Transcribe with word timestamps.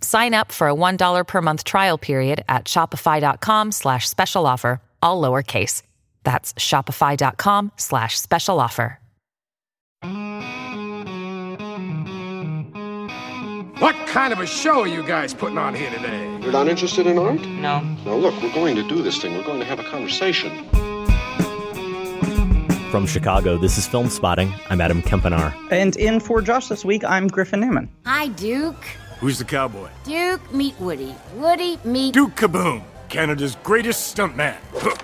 Sign 0.00 0.34
up 0.34 0.52
for 0.52 0.68
a 0.68 0.74
$1 0.74 1.26
per 1.26 1.42
month 1.42 1.64
trial 1.64 1.98
period 1.98 2.44
at 2.48 2.64
shopify.com 2.66 3.72
slash 3.72 4.08
special 4.08 4.46
offer, 4.46 4.80
all 5.02 5.20
lowercase. 5.22 5.82
That's 6.24 6.52
shopify.com 6.54 7.72
slash 7.76 8.18
special 8.18 8.60
offer. 8.60 8.98
What 13.80 13.94
kind 14.08 14.32
of 14.32 14.40
a 14.40 14.46
show 14.46 14.80
are 14.80 14.88
you 14.88 15.02
guys 15.04 15.32
putting 15.32 15.56
on 15.56 15.74
here 15.74 15.90
today? 15.90 16.38
You're 16.42 16.52
not 16.52 16.68
interested 16.68 17.06
in 17.06 17.16
art? 17.16 17.40
No. 17.40 17.80
Now, 18.04 18.14
look, 18.16 18.34
we're 18.42 18.52
going 18.52 18.74
to 18.76 18.82
do 18.88 19.02
this 19.02 19.18
thing. 19.22 19.36
We're 19.36 19.44
going 19.44 19.60
to 19.60 19.64
have 19.66 19.78
a 19.78 19.84
conversation. 19.84 20.50
From 22.90 23.06
Chicago, 23.06 23.56
this 23.56 23.78
is 23.78 23.86
Film 23.86 24.08
Spotting. 24.08 24.52
I'm 24.70 24.80
Adam 24.80 25.02
Kempenaar. 25.02 25.54
And 25.70 25.94
in 25.96 26.20
for 26.20 26.42
Josh 26.42 26.68
this 26.68 26.84
week, 26.84 27.04
I'm 27.04 27.28
Griffin 27.28 27.60
Newman. 27.60 27.88
Hi, 28.04 28.28
Duke. 28.28 28.84
Who's 29.20 29.38
the 29.38 29.44
cowboy? 29.44 29.90
Duke, 30.04 30.52
meet 30.54 30.78
Woody. 30.78 31.12
Woody, 31.34 31.76
meet. 31.84 32.14
Duke 32.14 32.36
Kaboom, 32.36 32.84
Canada's 33.08 33.56
greatest 33.64 34.16
stuntman. 34.16 34.56
Huh. 34.74 34.94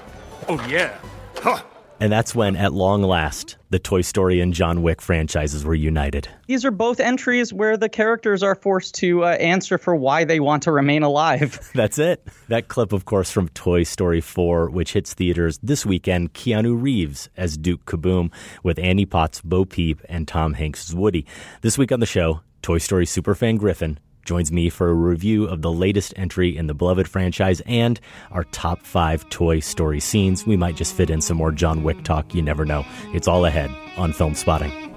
Oh, 0.48 0.66
yeah. 0.68 0.96
Huh. 1.36 1.60
And 1.98 2.12
that's 2.12 2.32
when, 2.32 2.54
at 2.54 2.72
long 2.72 3.02
last, 3.02 3.56
the 3.70 3.78
Toy 3.80 4.02
Story 4.02 4.40
and 4.40 4.54
John 4.54 4.82
Wick 4.82 5.02
franchises 5.02 5.64
were 5.64 5.74
united. 5.74 6.28
These 6.46 6.64
are 6.64 6.70
both 6.70 7.00
entries 7.00 7.52
where 7.52 7.76
the 7.76 7.88
characters 7.88 8.42
are 8.44 8.54
forced 8.54 8.94
to 8.96 9.24
uh, 9.24 9.30
answer 9.30 9.78
for 9.78 9.96
why 9.96 10.24
they 10.24 10.38
want 10.38 10.62
to 10.64 10.70
remain 10.72 11.02
alive. 11.02 11.58
That's 11.74 11.98
it. 11.98 12.24
That 12.48 12.68
clip, 12.68 12.92
of 12.92 13.06
course, 13.06 13.32
from 13.32 13.48
Toy 13.48 13.82
Story 13.82 14.20
4, 14.20 14.70
which 14.70 14.92
hits 14.92 15.14
theaters 15.14 15.58
this 15.62 15.84
weekend, 15.84 16.34
Keanu 16.34 16.80
Reeves 16.80 17.30
as 17.36 17.56
Duke 17.56 17.84
Kaboom, 17.84 18.32
with 18.62 18.78
Annie 18.78 19.06
Potts, 19.06 19.41
Bo 19.41 19.64
Peep, 19.64 20.00
and 20.08 20.28
Tom 20.28 20.54
Hanks 20.54 20.88
as 20.91 20.94
Woody. 20.94 21.26
This 21.62 21.76
week 21.78 21.91
on 21.91 21.98
the 22.00 22.06
show, 22.06 22.42
Toy 22.64 22.78
Story 22.78 23.04
superfan 23.04 23.58
Griffin 23.58 23.98
joins 24.25 24.50
me 24.50 24.70
for 24.70 24.88
a 24.88 24.94
review 24.94 25.44
of 25.44 25.60
the 25.60 25.70
latest 25.70 26.14
entry 26.16 26.56
in 26.56 26.66
the 26.66 26.72
beloved 26.72 27.06
franchise 27.06 27.60
and 27.66 28.00
our 28.30 28.44
top 28.44 28.86
five 28.86 29.28
Toy 29.28 29.60
Story 29.60 30.00
scenes. 30.00 30.47
We 30.47 30.56
might 30.56 30.74
just 30.74 30.94
fit 30.94 31.10
in 31.10 31.20
some 31.20 31.36
more 31.36 31.53
John 31.53 31.82
Wick 31.82 32.04
talk. 32.04 32.34
You 32.34 32.41
never 32.41 32.64
know. 32.64 32.86
It's 33.12 33.28
all 33.28 33.44
ahead 33.44 33.70
on 33.98 34.14
Film 34.14 34.34
Spotting. 34.34 34.94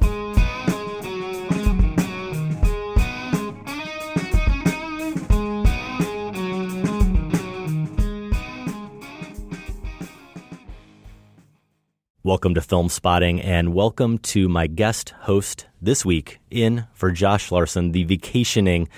Welcome 12.27 12.55
to 12.55 12.61
Film 12.61 12.89
Spotting 12.89 13.39
and 13.39 13.73
welcome 13.73 14.17
to 14.17 14.49
my 14.49 14.67
guest 14.67 15.13
host 15.21 15.65
this 15.81 16.03
week 16.03 16.39
in 16.51 16.85
for 16.93 17.09
Josh 17.09 17.53
Larsen, 17.53 17.93
The 17.93 18.03
vacationing 18.03 18.89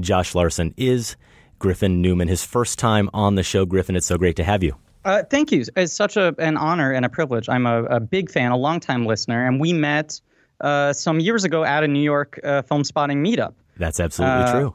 Josh 0.00 0.34
Larsen 0.34 0.72
is 0.78 1.14
Griffin 1.58 2.00
Newman. 2.00 2.28
His 2.28 2.46
first 2.46 2.78
time 2.78 3.10
on 3.12 3.34
the 3.34 3.42
show. 3.42 3.66
Griffin, 3.66 3.94
it's 3.94 4.06
so 4.06 4.16
great 4.16 4.36
to 4.36 4.42
have 4.42 4.62
you. 4.62 4.74
Uh, 5.04 5.22
thank 5.22 5.52
you. 5.52 5.64
It's 5.76 5.92
such 5.92 6.16
a, 6.16 6.34
an 6.38 6.56
honor 6.56 6.90
and 6.90 7.04
a 7.04 7.10
privilege. 7.10 7.46
I'm 7.50 7.66
a, 7.66 7.84
a 7.84 8.00
big 8.00 8.30
fan, 8.30 8.52
a 8.52 8.56
longtime 8.56 9.04
listener, 9.04 9.46
and 9.46 9.60
we 9.60 9.74
met 9.74 10.18
uh, 10.62 10.94
some 10.94 11.20
years 11.20 11.44
ago 11.44 11.64
at 11.64 11.84
a 11.84 11.88
New 11.88 12.00
York 12.00 12.40
uh, 12.42 12.62
film 12.62 12.84
spotting 12.84 13.22
meetup. 13.22 13.52
That's 13.76 14.00
absolutely 14.00 14.50
true. 14.50 14.74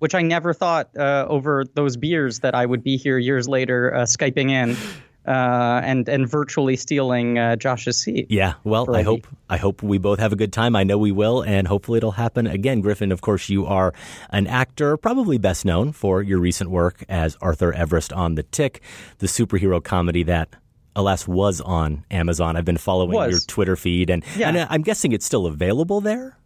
Which 0.00 0.16
I 0.16 0.22
never 0.22 0.54
thought 0.54 0.90
uh, 0.96 1.26
over 1.28 1.64
those 1.74 1.96
beers 1.96 2.40
that 2.40 2.56
I 2.56 2.66
would 2.66 2.82
be 2.82 2.96
here 2.96 3.16
years 3.16 3.46
later, 3.48 3.94
uh, 3.94 4.02
skyping 4.06 4.50
in. 4.50 4.76
Uh, 5.26 5.80
and 5.82 6.06
and 6.08 6.28
virtually 6.28 6.76
stealing 6.76 7.38
uh, 7.38 7.56
Josh's 7.56 7.96
seat. 7.96 8.26
Yeah, 8.28 8.54
well, 8.62 8.94
I 8.94 9.02
hope 9.02 9.26
I 9.48 9.56
hope 9.56 9.82
we 9.82 9.96
both 9.96 10.18
have 10.18 10.32
a 10.32 10.36
good 10.36 10.52
time. 10.52 10.76
I 10.76 10.84
know 10.84 10.98
we 10.98 11.12
will, 11.12 11.42
and 11.42 11.66
hopefully 11.66 11.96
it'll 11.96 12.10
happen 12.12 12.46
again. 12.46 12.80
Griffin, 12.82 13.10
of 13.10 13.22
course, 13.22 13.48
you 13.48 13.64
are 13.64 13.94
an 14.30 14.46
actor, 14.46 14.96
probably 14.98 15.38
best 15.38 15.64
known 15.64 15.92
for 15.92 16.20
your 16.22 16.38
recent 16.40 16.68
work 16.70 17.04
as 17.08 17.36
Arthur 17.40 17.72
Everest 17.72 18.12
on 18.12 18.34
The 18.34 18.42
Tick, 18.42 18.82
the 19.18 19.26
superhero 19.26 19.82
comedy 19.82 20.22
that. 20.24 20.48
Alas, 20.96 21.26
was 21.26 21.60
on 21.60 22.04
Amazon. 22.12 22.54
I've 22.56 22.64
been 22.64 22.76
following 22.78 23.16
Was. 23.16 23.30
your 23.32 23.40
Twitter 23.48 23.74
feed, 23.74 24.10
and, 24.10 24.22
Yeah. 24.36 24.50
and 24.50 24.66
I'm 24.70 24.82
guessing 24.82 25.10
it's 25.10 25.26
still 25.26 25.44
available 25.46 26.00
there. 26.00 26.36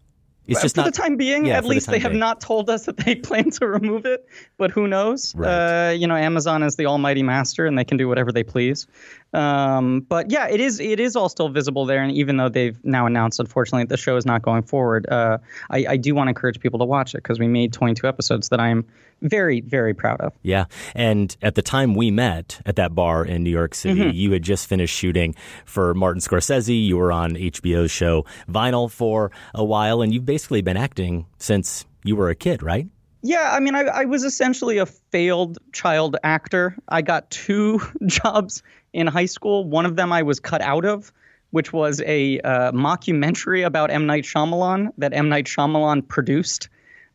It's 0.48 0.62
just 0.62 0.74
for 0.74 0.80
not 0.82 0.94
the 0.94 1.00
time 1.00 1.16
being, 1.16 1.46
Yeah, 1.46 1.54
at 1.54 1.58
for 1.58 1.62
the 1.64 1.68
least 1.68 1.86
they 1.88 1.98
have 1.98 2.12
being. 2.12 2.20
not 2.20 2.40
told 2.40 2.68
us 2.70 2.86
that 2.86 2.96
they 2.96 3.14
plan 3.28 3.50
to 3.52 3.66
remove 3.66 4.06
it. 4.06 4.26
But 4.56 4.70
who 4.70 4.88
knows? 4.88 5.34
Right. 5.34 5.90
Uh, 5.90 5.90
you 5.92 6.06
know, 6.06 6.16
Amazon 6.16 6.62
is 6.62 6.76
the 6.76 6.86
almighty 6.86 7.22
master, 7.22 7.66
and 7.66 7.78
they 7.78 7.84
can 7.84 7.96
do 7.98 8.08
whatever 8.08 8.32
they 8.32 8.42
please. 8.42 8.86
Um, 9.34 10.00
but 10.00 10.30
yeah, 10.30 10.48
it 10.48 10.58
is 10.60 10.80
it 10.80 10.98
is 11.00 11.14
all 11.16 11.28
still 11.28 11.48
visible 11.50 11.84
there. 11.86 12.02
And 12.02 12.12
even 12.12 12.38
though 12.38 12.48
they've 12.48 12.82
now 12.84 13.06
announced, 13.06 13.40
unfortunately, 13.40 13.84
the 13.84 13.96
show 13.98 14.16
is 14.16 14.24
not 14.24 14.42
going 14.42 14.62
forward, 14.62 15.06
uh, 15.08 15.38
I, 15.70 15.84
I 15.90 15.96
do 15.96 16.14
want 16.14 16.28
to 16.28 16.30
encourage 16.30 16.60
people 16.60 16.78
to 16.78 16.84
watch 16.86 17.14
it 17.14 17.18
because 17.18 17.38
we 17.38 17.46
made 17.46 17.72
22 17.72 18.06
episodes 18.08 18.48
that 18.48 18.60
I'm 18.60 18.86
very 19.22 19.60
very 19.60 19.94
proud 19.94 20.20
of. 20.20 20.32
Yeah. 20.42 20.66
And 20.94 21.36
at 21.42 21.54
the 21.54 21.62
time 21.62 21.94
we 21.94 22.10
met 22.10 22.60
at 22.66 22.76
that 22.76 22.94
bar 22.94 23.24
in 23.24 23.42
New 23.42 23.50
York 23.50 23.74
City, 23.74 24.00
Mm-hmm. 24.00 24.10
you 24.16 24.32
had 24.32 24.42
just 24.42 24.68
finished 24.68 24.94
shooting 24.96 25.34
for 25.64 25.94
Martin 25.94 26.20
Scorsese. 26.20 26.86
You 26.86 26.96
were 26.96 27.10
on 27.12 27.32
HBO's 27.32 27.90
show 27.90 28.24
Vinyl 28.48 28.90
for 28.90 29.30
a 29.54 29.64
while, 29.64 30.02
and 30.02 30.12
you've 30.14 30.26
basically 30.26 30.62
been 30.62 30.76
acting 30.76 31.26
since 31.38 31.84
you 32.04 32.14
were 32.16 32.28
a 32.30 32.34
kid, 32.34 32.62
right? 32.62 32.86
Yeah, 33.22 33.50
I 33.52 33.58
mean, 33.58 33.74
I, 33.74 33.80
I 33.82 34.04
was 34.04 34.22
essentially 34.22 34.78
a 34.78 34.86
failed 34.86 35.58
child 35.72 36.16
actor. 36.22 36.76
I 36.88 37.02
got 37.02 37.28
two 37.30 37.80
jobs 38.06 38.62
in 38.92 39.08
high 39.08 39.26
school. 39.26 39.64
One 39.64 39.84
of 39.86 39.96
them 39.96 40.12
I 40.12 40.22
was 40.22 40.38
cut 40.38 40.60
out 40.60 40.84
of, 40.84 41.12
which 41.50 41.72
was 41.72 42.00
a 42.06 42.38
uh, 42.40 42.70
mockumentary 42.72 43.66
about 43.66 43.90
M. 43.90 44.06
Night 44.06 44.22
Shyamalan 44.24 44.90
that 44.98 45.12
M. 45.12 45.28
Night 45.28 45.46
Shyamalan 45.46 46.06
produced 46.06 46.68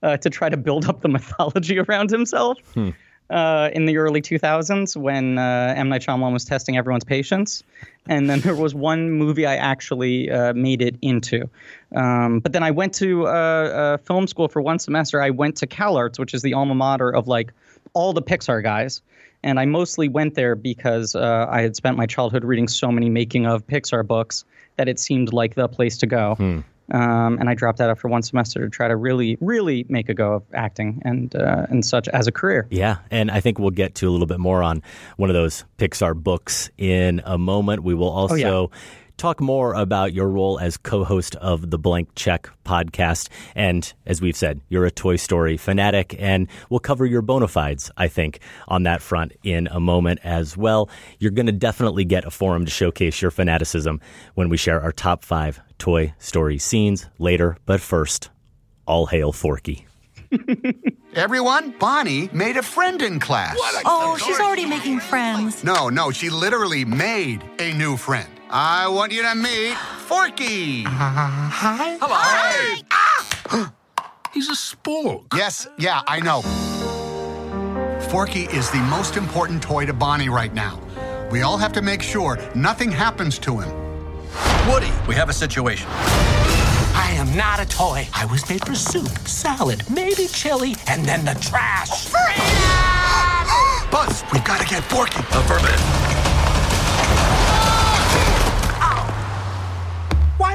uh, 0.03 0.17
to 0.17 0.29
try 0.29 0.49
to 0.49 0.57
build 0.57 0.85
up 0.87 1.01
the 1.01 1.07
mythology 1.17 1.79
around 1.79 2.11
himself. 2.11 2.57
Uh, 3.29 3.69
in 3.73 3.85
the 3.85 3.97
early 3.97 4.21
2000s, 4.21 4.95
when 4.95 5.39
uh, 5.39 5.73
M. 5.75 5.89
Night 5.89 6.01
Shyamalan 6.01 6.33
was 6.33 6.45
testing 6.45 6.77
everyone's 6.77 7.05
patience. 7.05 7.63
And 8.05 8.29
then 8.29 8.41
there 8.41 8.55
was 8.55 8.75
one 8.75 9.11
movie 9.11 9.45
I 9.45 9.55
actually 9.55 10.29
uh, 10.29 10.53
made 10.53 10.81
it 10.81 10.97
into. 11.01 11.49
Um, 11.95 12.41
but 12.41 12.51
then 12.51 12.63
I 12.63 12.69
went 12.69 12.93
to 12.95 13.25
uh, 13.25 13.29
uh, 13.31 13.97
film 13.97 14.27
school 14.27 14.49
for 14.49 14.61
one 14.61 14.77
semester. 14.77 15.21
I 15.21 15.29
went 15.29 15.55
to 15.57 15.67
CalArts, 15.67 16.19
which 16.19 16.33
is 16.33 16.41
the 16.41 16.53
alma 16.53 16.75
mater 16.75 17.09
of 17.09 17.27
like 17.27 17.53
all 17.93 18.13
the 18.13 18.21
Pixar 18.21 18.61
guys. 18.61 19.01
And 19.41 19.59
I 19.59 19.65
mostly 19.65 20.09
went 20.09 20.35
there 20.35 20.55
because 20.55 21.15
uh, 21.15 21.47
I 21.49 21.61
had 21.61 21.75
spent 21.75 21.97
my 21.97 22.05
childhood 22.05 22.43
reading 22.43 22.67
so 22.67 22.91
many 22.91 23.09
making 23.09 23.45
of 23.45 23.65
Pixar 23.65 24.05
books 24.05 24.45
that 24.75 24.87
it 24.87 24.99
seemed 24.99 25.33
like 25.33 25.55
the 25.55 25.67
place 25.67 25.97
to 25.99 26.05
go. 26.05 26.63
Um, 26.91 27.37
and 27.39 27.49
I 27.49 27.53
dropped 27.53 27.79
out 27.79 27.89
after 27.89 28.07
one 28.07 28.21
semester 28.23 28.59
to 28.59 28.69
try 28.69 28.87
to 28.87 28.95
really, 28.95 29.37
really 29.39 29.85
make 29.87 30.09
a 30.09 30.13
go 30.13 30.33
of 30.33 30.43
acting 30.53 31.01
and 31.05 31.33
uh, 31.35 31.65
and 31.69 31.85
such 31.85 32.07
as 32.09 32.27
a 32.27 32.31
career. 32.31 32.67
Yeah, 32.69 32.97
and 33.09 33.31
I 33.31 33.39
think 33.39 33.57
we'll 33.57 33.71
get 33.71 33.95
to 33.95 34.09
a 34.09 34.11
little 34.11 34.27
bit 34.27 34.39
more 34.39 34.61
on 34.61 34.83
one 35.17 35.29
of 35.29 35.33
those 35.33 35.63
Pixar 35.77 36.13
books 36.15 36.69
in 36.77 37.21
a 37.23 37.37
moment. 37.37 37.83
We 37.83 37.93
will 37.93 38.09
also 38.09 38.33
Oh, 38.33 38.37
yeah. 38.71 38.77
Talk 39.17 39.39
more 39.39 39.73
about 39.73 40.13
your 40.13 40.27
role 40.27 40.59
as 40.59 40.77
co 40.77 41.03
host 41.03 41.35
of 41.37 41.69
the 41.69 41.77
Blank 41.77 42.09
Check 42.15 42.49
podcast. 42.65 43.29
And 43.55 43.91
as 44.05 44.21
we've 44.21 44.35
said, 44.35 44.61
you're 44.69 44.85
a 44.85 44.91
Toy 44.91 45.15
Story 45.15 45.57
fanatic, 45.57 46.15
and 46.19 46.47
we'll 46.69 46.79
cover 46.79 47.05
your 47.05 47.21
bona 47.21 47.47
fides, 47.47 47.91
I 47.97 48.07
think, 48.07 48.39
on 48.67 48.83
that 48.83 49.01
front 49.01 49.33
in 49.43 49.67
a 49.67 49.79
moment 49.79 50.19
as 50.23 50.57
well. 50.57 50.89
You're 51.19 51.31
going 51.31 51.45
to 51.45 51.51
definitely 51.51 52.05
get 52.05 52.25
a 52.25 52.31
forum 52.31 52.65
to 52.65 52.71
showcase 52.71 53.21
your 53.21 53.31
fanaticism 53.31 54.01
when 54.35 54.49
we 54.49 54.57
share 54.57 54.81
our 54.81 54.91
top 54.91 55.23
five 55.23 55.59
Toy 55.77 56.13
Story 56.19 56.57
scenes 56.57 57.07
later. 57.19 57.57
But 57.65 57.81
first, 57.81 58.29
all 58.85 59.05
hail 59.05 59.31
Forky. 59.31 59.87
Everyone, 61.15 61.71
Bonnie 61.77 62.29
made 62.33 62.57
a 62.57 62.63
friend 62.63 63.01
in 63.01 63.19
class. 63.19 63.55
Oh, 63.85 64.17
she's 64.17 64.39
already 64.39 64.65
making 64.65 64.99
friends. 64.99 65.63
No, 65.63 65.89
no, 65.89 66.11
she 66.11 66.29
literally 66.29 66.85
made 66.85 67.43
a 67.59 67.71
new 67.73 67.97
friend. 67.97 68.32
I 68.55 68.87
want 68.87 69.11
you 69.11 69.23
to 69.23 69.33
meet 69.33 69.75
Forky. 70.05 70.83
Hi. 70.83 71.97
Hello. 71.99 72.83
Ah! 72.91 73.73
He's 74.31 74.47
a 74.47 74.51
spork. 74.51 75.23
Yes, 75.35 75.67
yeah, 75.79 76.01
I 76.07 76.19
know. 76.19 76.43
Forky 78.11 78.41
is 78.41 78.69
the 78.69 78.77
most 78.91 79.17
important 79.17 79.63
toy 79.63 79.87
to 79.87 79.93
Bonnie 79.93 80.29
right 80.29 80.53
now. 80.53 80.79
We 81.31 81.41
all 81.41 81.57
have 81.57 81.73
to 81.73 81.81
make 81.81 82.03
sure 82.03 82.37
nothing 82.53 82.91
happens 82.91 83.39
to 83.39 83.57
him. 83.59 83.71
Woody, 84.69 84.91
we 85.07 85.15
have 85.15 85.29
a 85.29 85.33
situation. 85.33 85.87
I 85.89 87.15
am 87.17 87.35
not 87.35 87.59
a 87.59 87.65
toy. 87.65 88.07
I 88.13 88.25
was 88.25 88.47
made 88.51 88.63
for 88.67 88.75
soup, 88.75 89.09
salad, 89.27 89.83
maybe 89.89 90.27
chili, 90.27 90.75
and 90.85 91.03
then 91.05 91.25
the 91.25 91.33
trash. 91.41 92.11
Buzz, 93.89 94.23
we've 94.31 94.45
got 94.45 94.61
to 94.61 94.67
get 94.67 94.83
Forky. 94.83 95.21
Affirmative. 95.21 96.12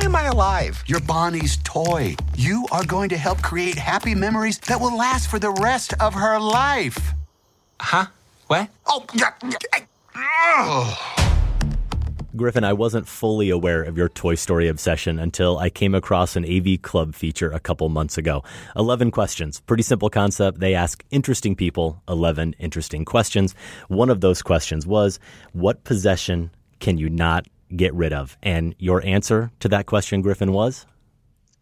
Am 0.08 0.16
I 0.16 0.24
alive? 0.24 0.82
You're 0.86 1.00
Bonnie's 1.00 1.58
toy. 1.64 2.16
You 2.34 2.66
are 2.72 2.84
going 2.84 3.10
to 3.10 3.16
help 3.18 3.42
create 3.42 3.76
happy 3.76 4.14
memories 4.14 4.58
that 4.60 4.80
will 4.80 4.96
last 4.96 5.28
for 5.28 5.38
the 5.38 5.50
rest 5.50 5.92
of 6.00 6.14
her 6.14 6.40
life. 6.40 7.12
Huh? 7.78 8.06
What? 8.46 8.70
Oh, 8.86 9.04
yeah. 9.12 9.32
Griffin, 12.34 12.64
I 12.64 12.72
wasn't 12.72 13.06
fully 13.06 13.50
aware 13.50 13.82
of 13.82 13.98
your 13.98 14.08
Toy 14.08 14.34
Story 14.34 14.68
obsession 14.68 15.18
until 15.18 15.58
I 15.58 15.68
came 15.68 15.94
across 15.94 16.36
an 16.36 16.44
AV 16.46 16.80
Club 16.80 17.14
feature 17.14 17.50
a 17.50 17.60
couple 17.60 17.86
months 17.90 18.16
ago. 18.16 18.42
11 18.76 19.10
questions. 19.10 19.60
Pretty 19.60 19.82
simple 19.82 20.08
concept. 20.08 20.60
They 20.60 20.74
ask 20.74 21.04
interesting 21.10 21.54
people 21.54 22.02
11 22.08 22.54
interesting 22.58 23.04
questions. 23.04 23.54
One 23.88 24.08
of 24.08 24.22
those 24.22 24.40
questions 24.40 24.86
was, 24.86 25.20
What 25.52 25.84
possession 25.84 26.50
can 26.80 26.96
you 26.96 27.10
not 27.10 27.46
get 27.76 27.94
rid 27.94 28.12
of? 28.12 28.36
And 28.42 28.74
your 28.78 29.04
answer 29.04 29.50
to 29.60 29.68
that 29.68 29.86
question, 29.86 30.22
Griffin, 30.22 30.52
was? 30.52 30.86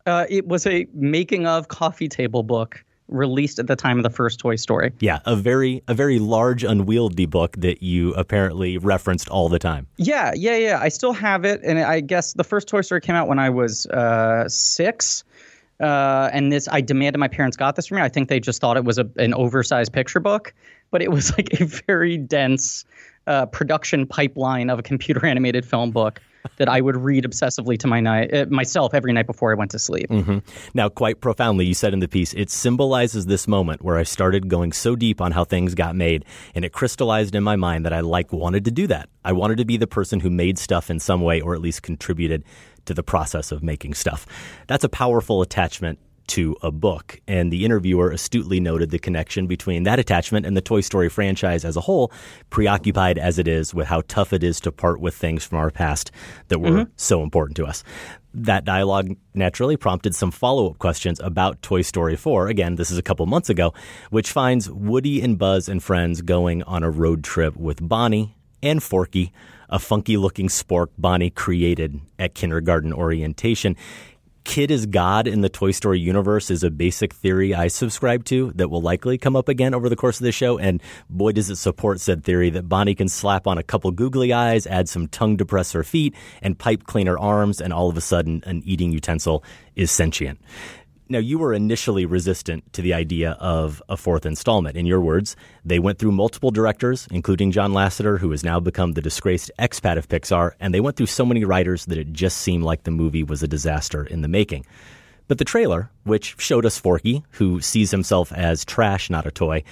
Uh, 0.07 0.25
it 0.29 0.47
was 0.47 0.67
a 0.67 0.87
making 0.95 1.47
of 1.47 1.69
coffee 1.69 2.09
table 2.09 2.43
book 2.43 2.85
released 3.09 3.59
at 3.59 3.67
the 3.67 3.77
time 3.77 3.99
of 3.99 4.03
the 4.03 4.11
first 4.11 4.39
Toy 4.39 4.57
Story. 4.57 4.93
Yeah, 5.01 5.21
a 5.27 5.37
very 5.37 5.83
a 5.89 5.95
very 5.95 6.19
large 6.19 6.65
unwieldy 6.65 7.27
book 7.27 7.55
that 7.59 7.83
you 7.83 8.13
apparently 8.15 8.79
referenced 8.79 9.29
all 9.29 9.49
the 9.49 9.59
time. 9.59 9.87
Yeah, 9.97 10.33
yeah, 10.35 10.57
yeah. 10.57 10.79
I 10.81 10.89
still 10.89 11.13
have 11.13 11.45
it, 11.45 11.61
and 11.63 11.79
I 11.79 12.01
guess 12.01 12.33
the 12.33 12.45
first 12.45 12.69
Toy 12.69 12.81
Story 12.81 13.01
came 13.01 13.15
out 13.15 13.29
when 13.29 13.39
I 13.39 13.51
was 13.51 13.87
uh, 13.87 14.49
six. 14.49 15.25
Uh, 15.79 16.31
and 16.33 16.51
this, 16.51 16.69
I 16.73 16.81
demanded 16.81 17.19
my 17.19 17.29
parents 17.29 17.55
got 17.55 17.77
this 17.77 17.89
for 17.89 17.97
me. 17.97 18.01
I 18.01 18.09
think 18.09 18.31
they 18.31 18.41
just 18.41 18.63
thought 18.63 18.79
it 18.79 18.85
was 18.85 18.97
a, 18.97 19.07
an 19.19 19.35
oversized 19.35 19.93
picture 19.93 20.21
book, 20.21 20.55
but 20.91 21.03
it 21.03 21.11
was 21.11 21.37
like 21.37 21.61
a 21.61 21.65
very 21.65 22.17
dense 22.17 22.87
uh, 23.27 23.47
production 23.47 24.07
pipeline 24.07 24.71
of 24.71 24.79
a 24.79 24.83
computer 24.83 25.25
animated 25.33 25.65
film 25.65 25.91
book 25.91 26.21
that 26.59 26.69
I 26.69 26.81
would 26.81 26.97
read 26.97 27.25
obsessively 27.25 27.79
to 27.79 27.87
my 27.87 28.01
night 28.01 28.33
uh, 28.33 28.47
myself 28.49 28.95
every 28.95 29.13
night 29.13 29.27
before 29.27 29.51
I 29.51 29.55
went 29.55 29.71
to 29.73 29.79
sleep. 29.79 30.09
Mm-hmm. 30.09 30.39
Now, 30.75 30.89
quite 30.89 31.21
profoundly, 31.21 31.67
you 31.67 31.75
said 31.75 31.93
in 31.93 32.01
the 32.01 32.09
piece, 32.09 32.33
it 32.35 32.51
symbolizes 32.51 33.27
this 33.27 33.49
moment 33.49 33.83
where 33.83 33.97
I 33.97 34.05
started 34.05 34.49
going 34.49 34.73
so 34.73 34.97
deep 34.97 35.21
on 35.21 35.33
how 35.33 35.45
things 35.45 35.75
got 35.75 35.97
made, 35.97 36.25
and 36.55 36.65
it 36.65 36.73
crystallized 36.73 37.35
in 37.35 37.43
my 37.43 37.57
mind 37.57 37.85
that 37.85 37.93
I 37.93 38.01
like 38.01 38.33
wanted 38.33 38.65
to 38.67 38.71
do 38.71 38.87
that. 38.87 39.09
I 39.25 39.33
wanted 39.33 39.59
to 39.59 39.65
be 39.65 39.77
the 39.77 39.87
person 39.87 40.21
who 40.21 40.31
made 40.31 40.59
stuff 40.59 40.91
in 40.91 41.01
some 41.01 41.21
way, 41.21 41.41
or 41.41 41.55
at 41.55 41.61
least 41.61 41.83
contributed 41.83 42.45
to 42.85 42.95
the 42.95 43.03
process 43.03 43.51
of 43.51 43.63
making 43.63 43.95
stuff. 43.95 44.27
That's 44.69 44.85
a 44.85 44.89
powerful 44.89 45.43
attachment 45.43 45.99
to 46.29 46.57
a 46.63 46.71
book. 46.71 47.21
And 47.27 47.53
the 47.53 47.65
interviewer 47.65 48.11
astutely 48.11 48.61
noted 48.61 48.91
the 48.91 48.99
connection 48.99 49.47
between 49.47 49.85
that 49.85 49.99
attachment 49.99 50.47
and 50.47 50.57
the 50.57 50.61
Toy 50.61 50.81
Story 50.81 51.09
franchise 51.09 51.65
as 51.65 51.77
a 51.77 51.81
whole, 51.81 52.13
preoccupied 52.51 53.19
as 53.19 53.39
it 53.39 53.49
is 53.49 53.75
with 53.75 53.87
how 53.87 54.03
tough 54.09 54.33
it 54.33 54.43
is 54.43 54.61
to 54.61 54.73
part 54.73 55.01
with 55.01 55.15
things 55.15 55.45
from 55.45 55.59
our 55.59 55.71
past 55.71 56.11
that 56.49 56.59
were 56.59 56.71
mm-hmm. 56.71 56.91
so 56.97 57.23
important 57.23 57.57
to 57.57 57.67
us. 57.67 57.85
That 58.35 58.65
dialogue 58.65 59.17
naturally 59.35 59.77
prompted 59.77 60.15
some 60.15 60.31
follow 60.31 60.71
up 60.71 60.79
questions 60.79 61.21
about 61.21 61.63
Toy 61.63 61.83
Story 61.83 62.17
4. 62.17 62.49
Again, 62.49 62.77
this 62.77 62.91
is 62.91 62.99
a 62.99 63.03
couple 63.03 63.25
months 63.27 63.49
ago, 63.49 63.73
which 64.11 64.31
finds 64.31 64.71
Woody 64.71 65.23
and 65.23 65.39
Buzz 65.39 65.69
and 65.69 65.83
friends 65.83 66.21
going 66.21 66.63
on 66.65 66.83
a 66.83 66.91
road 66.91 67.25
trip 67.25 67.57
with 67.57 67.87
Bonnie 67.87 68.37
and 68.63 68.83
Forky, 68.83 69.33
a 69.69 69.79
funky 69.79 70.17
looking 70.17 70.49
spork 70.49 70.89
Bonnie 70.99 71.31
created 71.31 72.01
at 72.19 72.35
kindergarten 72.35 72.93
orientation. 72.93 73.77
Kid 74.47 74.71
is 74.71 74.87
God 74.87 75.27
in 75.27 75.41
the 75.41 75.49
Toy 75.49 75.73
Story 75.73 75.99
universe 75.99 76.51
is 76.51 76.63
a 76.63 76.71
basic 76.71 77.13
theory 77.13 77.53
I 77.53 77.67
subscribe 77.67 78.25
to 78.27 78.53
that 78.55 78.71
will 78.71 78.81
likely 78.81 79.19
come 79.19 79.35
up 79.35 79.49
again 79.49 79.75
over 79.75 79.89
the 79.89 79.97
course 79.97 80.21
of 80.21 80.25
the 80.25 80.31
show. 80.31 80.57
And 80.57 80.81
boy, 81.11 81.33
does 81.33 81.51
it 81.51 81.57
support 81.57 82.01
said 82.01 82.23
theory 82.23 82.49
that 82.51 82.69
Bonnie 82.69 82.95
can 82.95 83.09
slap 83.09 83.49
on 83.49 83.59
a 83.59 83.65
couple 83.65 83.91
googly 83.91 84.33
eyes, 84.33 84.67
add 84.67 84.89
some 84.89 85.09
tongue 85.09 85.37
depressor 85.37 85.85
feet, 85.85 86.15
and 86.41 86.57
pipe 86.57 86.85
cleaner 86.85 87.19
arms, 87.19 87.61
and 87.61 87.73
all 87.73 87.91
of 87.91 87.97
a 87.97 88.01
sudden 88.01 88.41
an 88.47 88.63
eating 88.65 88.93
utensil 88.93 89.43
is 89.75 89.91
sentient. 89.91 90.41
Now, 91.09 91.19
you 91.21 91.39
were 91.39 91.55
initially 91.55 92.05
resistant 92.05 92.73
to 92.73 92.83
the 92.83 92.93
idea 92.93 93.37
of 93.39 93.81
a 93.89 93.97
fourth 93.97 94.27
installment. 94.27 94.77
In 94.77 94.87
your 94.87 95.01
words, 95.01 95.37
they 95.65 95.79
went 95.79 96.01
through 96.01 96.11
multiple 96.11 96.51
directors, 96.51 97.07
including 97.13 97.53
John 97.53 97.73
Lasseter, 97.73 98.19
who 98.19 98.33
has 98.33 98.43
now 98.43 98.59
become 98.59 98.93
the 98.93 99.01
disgraced 99.01 99.53
expat 99.57 99.99
of 99.99 100.09
Pixar, 100.09 100.55
and 100.59 100.75
they 100.75 100.81
went 100.81 100.97
through 100.97 101.07
so 101.07 101.25
many 101.25 101.45
writers 101.45 101.85
that 101.85 101.97
it 101.97 102.13
just 102.13 102.39
seemed 102.39 102.65
like 102.65 102.83
the 102.83 102.91
movie 102.91 103.23
was 103.23 103.41
a 103.41 103.49
disaster 103.49 104.03
in 104.03 104.23
the 104.23 104.29
making. 104.29 104.67
But 105.29 105.39
the 105.39 105.45
trailer, 105.45 105.91
which 106.03 106.35
showed 106.39 106.67
us 106.67 106.77
Forky, 106.77 107.23
who 107.31 107.61
sees 107.61 107.93
himself 107.93 108.33
as 108.33 108.65
trash, 108.65 109.09
not 109.09 109.27
a 109.27 109.31
toy, 109.31 109.63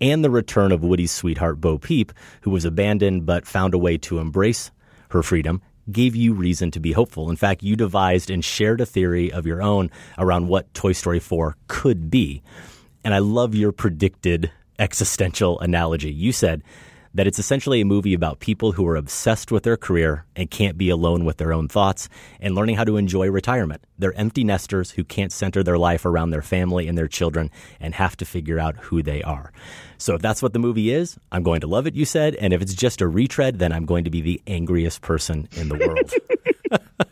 and 0.00 0.24
the 0.24 0.30
return 0.30 0.72
of 0.72 0.82
Woody's 0.82 1.12
sweetheart 1.12 1.60
Bo 1.60 1.78
Peep, 1.78 2.12
who 2.40 2.50
was 2.50 2.64
abandoned 2.64 3.26
but 3.26 3.46
found 3.46 3.74
a 3.74 3.78
way 3.78 3.96
to 3.98 4.18
embrace 4.18 4.72
her 5.10 5.22
freedom, 5.22 5.62
gave 5.92 6.16
you 6.16 6.32
reason 6.32 6.70
to 6.72 6.80
be 6.80 6.92
hopeful. 6.92 7.30
In 7.30 7.36
fact, 7.36 7.62
you 7.62 7.76
devised 7.76 8.30
and 8.30 8.44
shared 8.44 8.80
a 8.80 8.86
theory 8.86 9.32
of 9.32 9.46
your 9.46 9.62
own 9.62 9.90
around 10.18 10.48
what 10.48 10.72
Toy 10.74 10.92
Story 10.92 11.20
4 11.20 11.56
could 11.68 12.10
be. 12.10 12.42
And 13.04 13.14
I 13.14 13.18
love 13.18 13.54
your 13.54 13.72
predicted 13.72 14.50
existential 14.78 15.60
analogy. 15.60 16.12
You 16.12 16.32
said 16.32 16.62
that 17.14 17.26
it's 17.26 17.38
essentially 17.38 17.80
a 17.80 17.84
movie 17.84 18.14
about 18.14 18.40
people 18.40 18.72
who 18.72 18.86
are 18.86 18.96
obsessed 18.96 19.50
with 19.50 19.64
their 19.64 19.76
career 19.76 20.24
and 20.36 20.50
can't 20.50 20.78
be 20.78 20.90
alone 20.90 21.24
with 21.24 21.38
their 21.38 21.52
own 21.52 21.68
thoughts 21.68 22.08
and 22.40 22.54
learning 22.54 22.76
how 22.76 22.84
to 22.84 22.96
enjoy 22.96 23.28
retirement. 23.30 23.84
They're 23.98 24.16
empty 24.18 24.44
nesters 24.44 24.92
who 24.92 25.04
can't 25.04 25.32
center 25.32 25.62
their 25.62 25.78
life 25.78 26.04
around 26.04 26.30
their 26.30 26.42
family 26.42 26.86
and 26.88 26.96
their 26.96 27.08
children 27.08 27.50
and 27.80 27.94
have 27.94 28.16
to 28.18 28.24
figure 28.24 28.60
out 28.60 28.76
who 28.76 29.02
they 29.02 29.22
are. 29.22 29.52
So 29.98 30.14
if 30.14 30.22
that's 30.22 30.42
what 30.42 30.52
the 30.52 30.58
movie 30.58 30.90
is, 30.92 31.18
I'm 31.32 31.42
going 31.42 31.60
to 31.60 31.66
love 31.66 31.86
it, 31.86 31.94
you 31.94 32.04
said. 32.04 32.36
And 32.36 32.52
if 32.52 32.62
it's 32.62 32.74
just 32.74 33.00
a 33.00 33.08
retread, 33.08 33.58
then 33.58 33.72
I'm 33.72 33.86
going 33.86 34.04
to 34.04 34.10
be 34.10 34.20
the 34.20 34.42
angriest 34.46 35.02
person 35.02 35.48
in 35.56 35.68
the 35.68 35.76
world. 35.76 36.12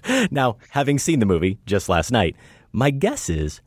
now, 0.31 0.57
having 0.71 0.99
seen 0.99 1.21
the 1.21 1.27
movie 1.27 1.59
just 1.67 1.89
last 1.89 2.11
night, 2.11 2.37
my 2.73 2.91
guess 2.91 3.29
is 3.29 3.61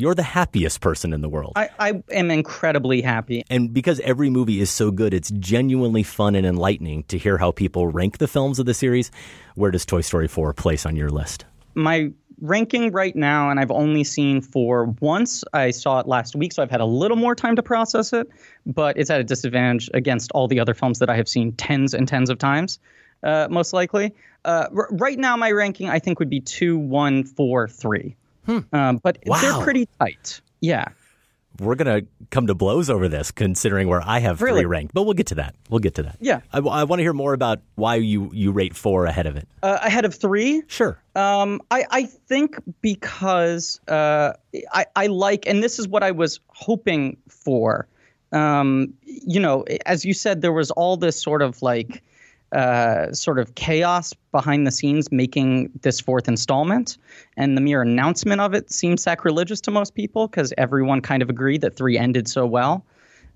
you're 0.00 0.14
the 0.14 0.22
happiest 0.22 0.80
person 0.80 1.12
in 1.12 1.20
the 1.20 1.28
world. 1.28 1.52
I, 1.56 1.68
I, 1.78 2.02
am 2.10 2.30
incredibly 2.30 3.02
happy. 3.02 3.44
And 3.50 3.72
because 3.72 4.00
every 4.00 4.30
movie 4.30 4.60
is 4.60 4.70
so 4.70 4.90
good, 4.90 5.12
it's 5.12 5.30
genuinely 5.30 6.02
fun 6.02 6.34
and 6.34 6.46
enlightening 6.46 7.04
to 7.04 7.18
hear 7.18 7.38
how 7.38 7.50
people 7.52 7.86
rank 7.88 8.18
the 8.18 8.28
films 8.28 8.58
of 8.58 8.66
the 8.66 8.74
series. 8.74 9.10
Where 9.54 9.70
does 9.70 9.84
Toy 9.84 10.00
Story 10.00 10.28
4 10.28 10.54
place 10.54 10.86
on 10.86 10.96
your 10.96 11.10
list? 11.10 11.44
My 11.74 12.12
ranking 12.40 12.90
right 12.92 13.14
now, 13.14 13.50
and 13.50 13.60
I've 13.60 13.70
only 13.70 14.04
seen 14.04 14.40
four 14.40 14.86
once. 15.00 15.44
I 15.52 15.70
saw 15.70 16.00
it 16.00 16.08
last 16.08 16.34
week, 16.34 16.52
so 16.52 16.62
I've 16.62 16.70
had 16.70 16.80
a 16.80 16.86
little 16.86 17.16
more 17.16 17.34
time 17.34 17.56
to 17.56 17.62
process 17.62 18.12
it, 18.12 18.28
but 18.66 18.96
it's 18.96 19.10
at 19.10 19.20
a 19.20 19.24
disadvantage 19.24 19.90
against 19.94 20.32
all 20.32 20.48
the 20.48 20.60
other 20.60 20.74
films 20.74 20.98
that 21.00 21.10
I 21.10 21.16
have 21.16 21.28
seen 21.28 21.52
tens 21.52 21.94
and 21.94 22.08
tens 22.08 22.30
of 22.30 22.38
times, 22.38 22.78
uh, 23.22 23.48
most 23.50 23.72
likely. 23.72 24.14
Uh, 24.44 24.68
r- 24.74 24.88
right 24.92 25.18
now, 25.18 25.36
my 25.36 25.52
ranking 25.52 25.90
I 25.90 25.98
think 25.98 26.18
would 26.18 26.30
be 26.30 26.40
two, 26.40 26.78
one, 26.78 27.24
four, 27.24 27.68
three. 27.68 28.16
Hmm. 28.50 28.74
Um, 28.74 28.96
but 28.98 29.18
wow. 29.26 29.40
they're 29.40 29.62
pretty 29.62 29.88
tight. 29.98 30.40
Yeah 30.60 30.88
we're 31.60 31.74
going 31.74 32.02
to 32.02 32.06
come 32.30 32.46
to 32.46 32.54
blows 32.54 32.88
over 32.88 33.08
this, 33.08 33.30
considering 33.30 33.88
where 33.88 34.02
I 34.04 34.18
have 34.20 34.40
really? 34.40 34.60
three 34.60 34.66
ranked. 34.66 34.94
But 34.94 35.02
we'll 35.02 35.14
get 35.14 35.26
to 35.28 35.34
that. 35.36 35.54
We'll 35.68 35.80
get 35.80 35.94
to 35.96 36.02
that. 36.04 36.16
Yeah. 36.20 36.40
I, 36.52 36.58
I 36.58 36.84
want 36.84 36.98
to 37.00 37.02
hear 37.02 37.12
more 37.12 37.34
about 37.34 37.60
why 37.74 37.96
you, 37.96 38.30
you 38.32 38.52
rate 38.52 38.74
four 38.74 39.04
ahead 39.06 39.26
of 39.26 39.36
it. 39.36 39.48
Uh, 39.62 39.78
ahead 39.82 40.04
of 40.04 40.14
three? 40.14 40.62
Sure. 40.68 41.00
Um, 41.14 41.60
I, 41.70 41.84
I 41.90 42.04
think 42.04 42.56
because 42.80 43.80
uh, 43.88 44.32
I, 44.72 44.86
I 44.96 45.06
like, 45.08 45.46
and 45.46 45.62
this 45.62 45.78
is 45.78 45.86
what 45.86 46.02
I 46.02 46.10
was 46.12 46.40
hoping 46.48 47.16
for. 47.28 47.86
Um, 48.32 48.94
you 49.02 49.40
know, 49.40 49.64
as 49.86 50.04
you 50.04 50.14
said, 50.14 50.40
there 50.40 50.52
was 50.52 50.70
all 50.70 50.96
this 50.96 51.20
sort 51.20 51.42
of 51.42 51.60
like 51.62 52.02
uh, 52.52 53.12
sort 53.12 53.38
of 53.38 53.54
chaos 53.54 54.12
behind 54.32 54.66
the 54.66 54.70
scenes 54.70 55.10
making 55.12 55.70
this 55.82 56.00
fourth 56.00 56.28
installment. 56.28 56.98
And 57.36 57.56
the 57.56 57.60
mere 57.60 57.82
announcement 57.82 58.40
of 58.40 58.54
it 58.54 58.70
seemed 58.70 59.00
sacrilegious 59.00 59.60
to 59.62 59.70
most 59.70 59.94
people 59.94 60.28
because 60.28 60.52
everyone 60.58 61.00
kind 61.00 61.22
of 61.22 61.30
agreed 61.30 61.60
that 61.60 61.76
three 61.76 61.96
ended 61.96 62.28
so 62.28 62.46
well. 62.46 62.84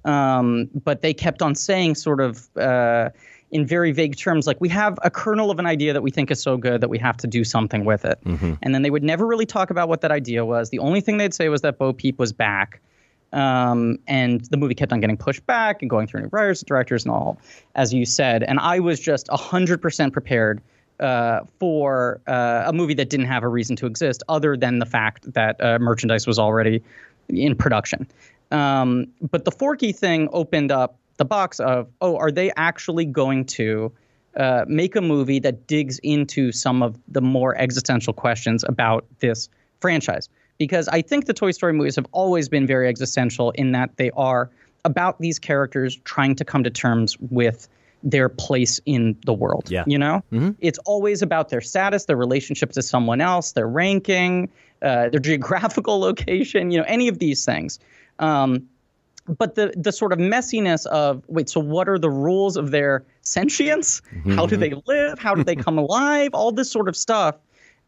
Um, 0.04 0.68
but 0.85 1.00
they 1.00 1.14
kept 1.14 1.42
on 1.42 1.54
saying, 1.54 1.94
sort 1.94 2.21
of 2.21 2.49
uh, 2.56 3.09
in 3.50 3.64
very 3.66 3.92
vague 3.92 4.16
terms, 4.16 4.47
like, 4.47 4.61
we 4.61 4.68
have 4.68 4.99
a 5.02 5.11
kernel 5.11 5.50
of 5.50 5.59
an 5.59 5.66
idea 5.66 5.92
that 5.92 6.02
we 6.02 6.11
think 6.11 6.30
is 6.30 6.42
so 6.42 6.56
good 6.56 6.80
that 6.80 6.90
we 6.90 6.99
have 6.99 7.16
to 7.18 7.26
do 7.26 7.44
something 7.44 7.85
with 7.85 8.04
it. 8.04 8.18
Mm-hmm. 8.25 8.54
And 8.62 8.75
then 8.75 8.83
they 8.83 8.90
would 8.90 9.04
never 9.04 9.26
really 9.26 9.47
talk 9.47 9.71
about 9.71 9.88
what 9.88 10.00
that 10.02 10.11
idea 10.11 10.44
was. 10.44 10.71
The 10.71 10.80
only 10.80 11.00
thing 11.00 11.16
they'd 11.18 11.33
say 11.33 11.49
was 11.49 11.62
that 11.62 11.78
Bo 11.78 11.92
Peep 11.92 12.18
was 12.18 12.33
back. 12.33 12.80
Um, 13.35 13.99
and 14.07 14.43
the 14.47 14.57
movie 14.57 14.75
kept 14.75 14.93
on 14.93 15.00
getting 15.00 15.17
pushed 15.17 15.45
back 15.45 15.83
and 15.83 15.91
going 15.91 16.07
through 16.07 16.23
new 16.23 16.29
writers, 16.31 16.62
directors, 16.62 17.05
and 17.05 17.12
all, 17.12 17.38
as 17.75 17.93
you 17.93 18.07
said. 18.07 18.45
And 18.45 18.61
I 18.61 18.79
was 18.79 19.00
just 19.00 19.26
100% 19.26 20.12
prepared 20.12 20.62
uh, 21.00 21.41
for 21.59 22.21
uh, 22.29 22.62
a 22.67 22.73
movie 22.73 22.95
that 22.95 23.11
didn't 23.11 23.26
have 23.26 23.43
a 23.43 23.49
reason 23.49 23.75
to 23.76 23.87
exist 23.87 24.23
other 24.29 24.57
than 24.57 24.79
the 24.79 24.87
fact 24.87 25.33
that 25.33 25.61
uh, 25.61 25.81
merchandise 25.81 26.26
was 26.29 26.38
already 26.38 26.81
in 27.29 27.57
production. 27.57 28.07
Um, 28.53 29.09
but 29.21 29.45
the 29.45 29.50
Forky 29.50 29.91
thing 29.91 30.29
opened 30.33 30.71
up 30.71 30.97
the 31.17 31.25
box 31.25 31.59
of, 31.59 31.88
oh, 32.00 32.17
are 32.17 32.31
they 32.31 32.53
actually 32.57 33.05
going 33.05 33.47
to 33.47 33.91
uh, 34.37 34.64
make 34.69 34.95
a 34.95 35.00
movie 35.00 35.41
that 35.41 35.67
digs 35.67 35.99
into 36.05 36.53
some 36.53 36.83
of 36.83 36.97
the 37.09 37.21
more 37.21 37.57
existential 37.57 38.12
questions 38.12 38.64
about 38.64 39.05
this 39.19 39.49
franchise? 39.81 40.29
Because 40.64 40.88
I 40.88 41.02
think 41.02 41.26
the 41.26 41.35
Toy 41.35 41.50
Story 41.50 41.75
movies 41.75 41.94
have 41.97 42.06
always 42.12 42.49
been 42.49 42.66
very 42.66 42.88
existential 42.88 43.50
in 43.50 43.73
that 43.73 43.99
they 43.99 44.11
are 44.12 44.49
about 44.87 45.21
these 45.21 45.38
characters 45.38 45.99
trying 46.04 46.35
to 46.37 46.44
come 46.44 46.64
to 46.64 46.71
terms 46.71 47.18
with 47.21 47.68
their 48.02 48.30
place 48.30 48.80
in 48.87 49.14
the 49.26 49.35
world. 49.35 49.71
Yeah. 49.71 49.85
You 49.87 49.99
know? 49.99 50.23
Mm-hmm. 50.33 50.52
It's 50.61 50.78
always 50.87 51.21
about 51.21 51.50
their 51.50 51.61
status, 51.61 52.06
their 52.06 52.16
relationship 52.16 52.73
to 52.73 52.83
someone 52.83 53.21
else, 53.21 53.52
their 53.52 53.68
ranking, 53.68 54.49
uh, 54.80 55.11
their 55.11 55.21
geographical 55.30 56.00
location, 56.00 56.71
you 56.71 56.78
know, 56.78 56.85
any 56.88 57.09
of 57.09 57.18
these 57.18 57.44
things. 57.44 57.78
Um, 58.18 58.66
but 59.38 59.54
the 59.54 59.73
the 59.76 59.92
sort 59.92 60.14
of 60.14 60.18
messiness 60.18 60.87
of 60.87 61.23
wait, 61.28 61.50
so 61.50 61.61
what 61.61 61.90
are 61.90 61.99
the 61.99 62.11
rules 62.11 62.56
of 62.56 62.71
their 62.71 63.04
sentience? 63.21 64.00
Mm-hmm. 64.14 64.35
How 64.35 64.47
do 64.47 64.56
they 64.56 64.73
live? 64.87 65.18
How 65.18 65.35
do 65.35 65.44
they 65.44 65.56
come 65.56 65.76
alive? 65.87 66.30
All 66.33 66.52
this 66.52 66.71
sort 66.71 66.88
of 66.88 66.97
stuff 66.97 67.37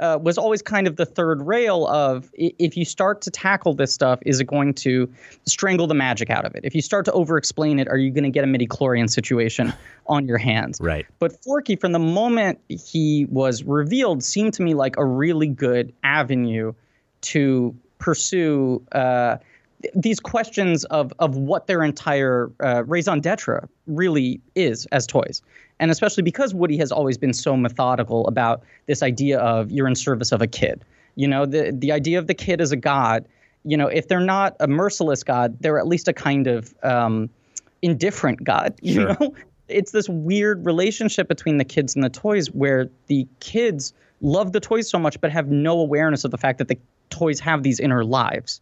uh, 0.00 0.19
was 0.21 0.37
always 0.37 0.62
kind 0.62 0.87
of 0.87 0.97
the 0.97 1.07
third 1.07 1.43
rail 1.43 1.87
of 1.87 2.31
if 2.35 2.76
you 2.76 2.85
start 2.85 3.23
to 3.23 3.31
tackle 3.31 3.75
this 3.75 3.93
stuff, 3.93 4.19
is 4.26 4.41
it 4.41 4.45
going 4.45 4.75
to 4.75 5.11
strangle 5.47 5.87
the 5.87 5.95
magic 5.95 6.31
out 6.31 6.45
of 6.45 6.55
it? 6.55 6.65
If 6.65 6.75
you 6.75 6.83
start 6.83 7.05
to 7.07 7.12
over 7.12 7.37
explain 7.38 7.79
it, 7.79 7.88
are 7.88 7.97
you 7.97 8.11
going 8.11 8.25
to 8.25 8.31
get 8.31 8.45
a 8.45 8.47
midi 8.47 8.67
chlorian 8.67 9.09
situation 9.09 9.73
on 10.07 10.26
your 10.26 10.38
hands? 10.38 10.81
Right. 10.81 11.07
But 11.19 11.43
Forky, 11.43 11.76
from 11.76 11.93
the 11.93 11.99
moment 11.99 12.59
he 12.69 13.26
was 13.31 13.62
revealed, 13.65 14.23
seemed 14.23 14.55
to 14.55 14.62
me 14.62 14.75
like 14.75 14.97
a 14.99 15.05
really 15.05 15.49
good 15.49 15.93
avenue 16.03 16.73
to 17.23 17.75
pursue. 17.99 18.83
Uh, 18.93 19.38
these 19.95 20.19
questions 20.19 20.85
of 20.87 21.12
of 21.19 21.37
what 21.37 21.67
their 21.67 21.83
entire 21.85 22.50
uh, 22.61 22.83
raison 22.85 23.21
d'etre 23.21 23.69
really 23.87 24.41
is 24.55 24.87
as 24.87 25.07
toys, 25.07 25.43
and 25.80 25.90
especially 25.90 26.23
because 26.23 26.54
Woody 26.54 26.76
has 26.78 26.90
always 26.90 27.18
been 27.18 27.33
so 27.33 27.56
methodical 27.56 28.26
about 28.26 28.62
this 28.87 29.02
idea 29.02 29.38
of 29.38 29.71
you're 29.71 29.88
in 29.88 29.95
service 29.95 30.33
of 30.33 30.42
a 30.42 30.47
kid. 30.47 30.85
You 31.14 31.28
know, 31.28 31.47
the 31.47 31.75
the 31.76 31.92
idea 31.92 32.18
of 32.18 32.26
the 32.26 32.35
kid 32.35 32.61
as 32.61 32.73
a 32.73 32.76
god. 32.76 33.26
You 33.64 33.76
know, 33.76 33.88
if 33.88 34.06
they're 34.06 34.21
not 34.21 34.54
a 34.61 34.68
merciless 34.68 35.25
god, 35.25 35.56
they're 35.61 35.78
at 35.78 35.88
least 35.88 36.06
a 36.06 36.12
kind 36.12 36.47
of 36.47 36.73
um, 36.85 37.28
indifferent 37.83 38.45
god. 38.45 38.75
You 38.83 38.95
sure. 38.95 39.16
know, 39.21 39.35
it's 39.68 39.90
this 39.90 40.09
weird 40.09 40.64
relationship 40.64 41.26
between 41.26 41.59
the 41.59 41.64
kids 41.64 41.97
and 41.97 42.04
the 42.04 42.11
toys 42.11 42.49
where 42.52 42.88
the 43.09 43.26
kids 43.40 43.92
love 44.21 44.52
the 44.52 44.61
toys 44.61 44.88
so 44.88 44.99
much 44.99 45.21
but 45.21 45.33
have 45.33 45.49
no 45.49 45.80
awareness 45.80 46.25
of 46.25 46.30
the 46.30 46.38
fact 46.38 46.59
that 46.59 46.68
the 46.68 46.78
toys 47.11 47.40
have 47.40 47.64
these 47.64 47.80
inner 47.80 48.04
lives 48.04 48.61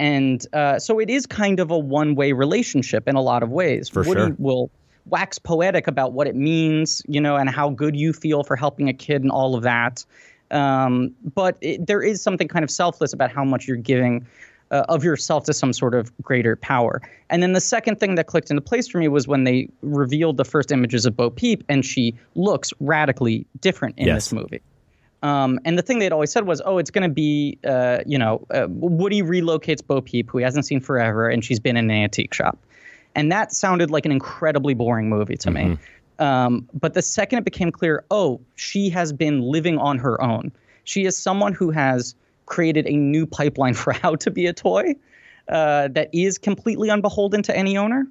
and 0.00 0.46
uh, 0.54 0.78
so 0.78 0.98
it 0.98 1.10
is 1.10 1.26
kind 1.26 1.60
of 1.60 1.70
a 1.70 1.78
one 1.78 2.14
way 2.14 2.32
relationship 2.32 3.06
in 3.06 3.16
a 3.16 3.20
lot 3.20 3.42
of 3.42 3.50
ways. 3.50 3.90
For 3.90 4.02
Woody 4.02 4.20
sure. 4.20 4.36
will 4.38 4.70
wax 5.10 5.38
poetic 5.38 5.86
about 5.86 6.12
what 6.12 6.26
it 6.26 6.36
means, 6.36 7.02
you 7.08 7.20
know, 7.20 7.36
and 7.36 7.50
how 7.50 7.70
good 7.70 7.96
you 7.96 8.12
feel 8.12 8.42
for 8.42 8.56
helping 8.56 8.88
a 8.88 8.94
kid 8.94 9.22
and 9.22 9.30
all 9.30 9.54
of 9.54 9.62
that. 9.62 10.04
Um, 10.50 11.14
but 11.34 11.56
it, 11.60 11.86
there 11.86 12.02
is 12.02 12.22
something 12.22 12.48
kind 12.48 12.64
of 12.64 12.70
selfless 12.70 13.12
about 13.12 13.30
how 13.30 13.44
much 13.44 13.68
you're 13.68 13.76
giving 13.76 14.26
uh, 14.70 14.84
of 14.88 15.04
yourself 15.04 15.44
to 15.44 15.52
some 15.52 15.72
sort 15.72 15.94
of 15.94 16.12
greater 16.22 16.56
power. 16.56 17.02
And 17.28 17.42
then 17.42 17.52
the 17.52 17.60
second 17.60 18.00
thing 18.00 18.14
that 18.14 18.26
clicked 18.26 18.50
into 18.50 18.60
place 18.60 18.88
for 18.88 18.98
me 18.98 19.08
was 19.08 19.26
when 19.26 19.44
they 19.44 19.68
revealed 19.82 20.36
the 20.36 20.44
first 20.44 20.72
images 20.72 21.06
of 21.06 21.16
Bo 21.16 21.30
Peep, 21.30 21.64
and 21.68 21.84
she 21.84 22.14
looks 22.34 22.72
radically 22.80 23.46
different 23.60 23.98
in 23.98 24.06
Yes. 24.06 24.26
this 24.26 24.32
movie. 24.32 24.60
Um, 25.22 25.60
and 25.64 25.76
the 25.76 25.82
thing 25.82 25.98
they'd 25.98 26.12
always 26.12 26.32
said 26.32 26.46
was, 26.46 26.62
oh, 26.64 26.78
it's 26.78 26.90
going 26.90 27.08
to 27.08 27.12
be, 27.12 27.58
uh, 27.64 27.98
you 28.06 28.16
know, 28.16 28.46
uh, 28.54 28.66
Woody 28.70 29.22
relocates 29.22 29.86
Bo 29.86 30.00
Peep, 30.00 30.30
who 30.30 30.38
he 30.38 30.44
hasn't 30.44 30.64
seen 30.64 30.80
forever, 30.80 31.28
and 31.28 31.44
she's 31.44 31.60
been 31.60 31.76
in 31.76 31.90
an 31.90 31.96
antique 31.96 32.32
shop. 32.32 32.58
And 33.14 33.30
that 33.32 33.52
sounded 33.52 33.90
like 33.90 34.06
an 34.06 34.12
incredibly 34.12 34.74
boring 34.74 35.08
movie 35.08 35.36
to 35.38 35.50
me. 35.50 35.78
Um, 36.20 36.68
but 36.74 36.94
the 36.94 37.02
second 37.02 37.38
it 37.38 37.44
became 37.44 37.72
clear, 37.72 38.04
oh, 38.10 38.40
she 38.54 38.90
has 38.90 39.12
been 39.12 39.40
living 39.40 39.78
on 39.78 39.98
her 39.98 40.22
own. 40.22 40.52
She 40.84 41.06
is 41.06 41.16
someone 41.16 41.54
who 41.54 41.70
has 41.70 42.14
created 42.46 42.86
a 42.86 42.92
new 42.92 43.26
pipeline 43.26 43.74
for 43.82 43.92
how 43.92 44.16
to 44.16 44.30
be 44.30 44.46
a 44.46 44.52
toy 44.52 44.94
uh, 45.48 45.88
that 45.88 46.10
is 46.12 46.38
completely 46.38 46.90
unbeholden 46.90 47.42
to 47.44 47.56
any 47.56 47.76
owner 47.76 48.06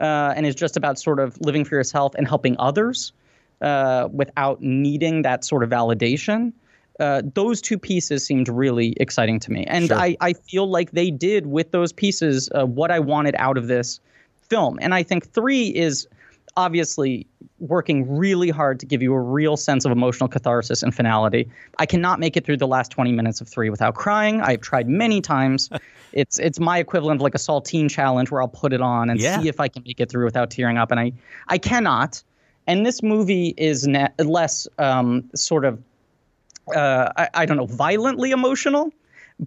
uh, 0.00 0.32
and 0.36 0.46
is 0.46 0.54
just 0.54 0.76
about 0.76 0.98
sort 0.98 1.18
of 1.18 1.38
living 1.40 1.64
for 1.64 1.74
yourself 1.74 2.14
and 2.14 2.26
helping 2.28 2.56
others 2.58 3.12
uh, 3.60 4.08
without 4.12 4.62
needing 4.62 5.22
that 5.22 5.44
sort 5.44 5.62
of 5.64 5.70
validation. 5.70 6.52
Uh, 7.00 7.22
those 7.34 7.60
two 7.60 7.78
pieces 7.78 8.24
seemed 8.24 8.48
really 8.48 8.94
exciting 8.98 9.38
to 9.40 9.52
me. 9.52 9.64
And 9.66 9.86
Sure. 9.86 9.96
I, 9.96 10.16
I 10.20 10.32
feel 10.32 10.68
like 10.68 10.92
they 10.92 11.10
did 11.10 11.46
with 11.46 11.70
those 11.70 11.92
pieces 11.92 12.48
uh, 12.54 12.66
what 12.66 12.90
I 12.90 13.00
wanted 13.00 13.34
out 13.38 13.56
of 13.56 13.66
this 13.68 14.00
film. 14.48 14.78
And 14.80 14.94
I 14.94 15.02
think 15.02 15.30
three 15.32 15.68
is 15.68 16.06
obviously 16.56 17.26
working 17.60 18.16
really 18.16 18.50
hard 18.50 18.80
to 18.80 18.86
give 18.86 19.02
you 19.02 19.12
a 19.14 19.20
real 19.20 19.56
sense 19.56 19.84
of 19.84 19.92
emotional 19.92 20.28
catharsis 20.28 20.82
and 20.82 20.94
finality. 20.94 21.48
I 21.78 21.86
cannot 21.86 22.18
make 22.20 22.36
it 22.36 22.44
through 22.44 22.56
the 22.56 22.66
last 22.66 22.90
20 22.90 23.12
minutes 23.12 23.40
of 23.40 23.48
three 23.48 23.70
without 23.70 23.94
crying. 23.94 24.40
I've 24.40 24.60
tried 24.60 24.88
many 24.88 25.20
times. 25.20 25.70
it's 26.12 26.38
it's 26.38 26.58
my 26.58 26.78
equivalent 26.78 27.18
of 27.18 27.22
like 27.22 27.34
a 27.34 27.38
saltine 27.38 27.90
challenge 27.90 28.30
where 28.30 28.40
I'll 28.40 28.48
put 28.48 28.72
it 28.72 28.80
on 28.80 29.10
and 29.10 29.20
Yeah. 29.20 29.40
see 29.40 29.48
if 29.48 29.60
I 29.60 29.68
can 29.68 29.82
make 29.86 30.00
it 30.00 30.10
through 30.10 30.24
without 30.24 30.50
tearing 30.50 30.78
up. 30.78 30.90
And 30.90 30.98
I 31.00 31.12
I 31.48 31.58
cannot. 31.58 32.22
And 32.66 32.84
this 32.84 33.02
movie 33.02 33.54
is 33.56 33.86
ne- 33.86 34.10
less 34.18 34.66
um, 34.78 35.28
sort 35.34 35.64
of 35.64 35.82
uh, 36.74 37.10
I, 37.16 37.28
I 37.34 37.46
don't 37.46 37.56
know, 37.56 37.66
violently 37.66 38.30
emotional, 38.30 38.92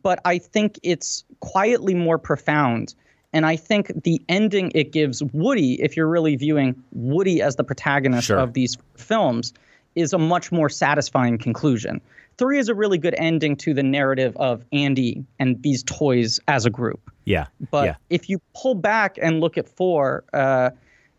but 0.01 0.19
I 0.25 0.37
think 0.39 0.79
it's 0.81 1.23
quietly 1.39 1.93
more 1.93 2.17
profound. 2.17 2.95
And 3.33 3.45
I 3.45 3.55
think 3.55 4.03
the 4.03 4.21
ending 4.27 4.71
it 4.75 4.91
gives 4.91 5.23
Woody, 5.23 5.81
if 5.81 5.95
you're 5.95 6.07
really 6.07 6.35
viewing 6.35 6.81
Woody 6.91 7.41
as 7.41 7.55
the 7.55 7.63
protagonist 7.63 8.27
Sure. 8.27 8.37
of 8.37 8.53
these 8.53 8.77
films, 8.95 9.53
is 9.95 10.13
a 10.13 10.17
much 10.17 10.51
more 10.51 10.69
satisfying 10.69 11.37
conclusion. 11.37 12.01
Three 12.37 12.59
is 12.59 12.69
a 12.69 12.73
really 12.75 12.97
good 12.97 13.15
ending 13.17 13.55
to 13.57 13.73
the 13.73 13.83
narrative 13.83 14.35
of 14.37 14.63
Andy 14.71 15.23
and 15.37 15.61
these 15.61 15.83
toys 15.83 16.39
as 16.47 16.65
a 16.65 16.69
group. 16.69 17.11
Yeah. 17.25 17.47
But 17.69 17.85
yeah. 17.85 17.95
if 18.09 18.29
you 18.29 18.41
pull 18.55 18.75
back 18.75 19.17
and 19.21 19.39
look 19.39 19.57
at 19.57 19.67
four 19.67 20.23
uh, 20.33 20.71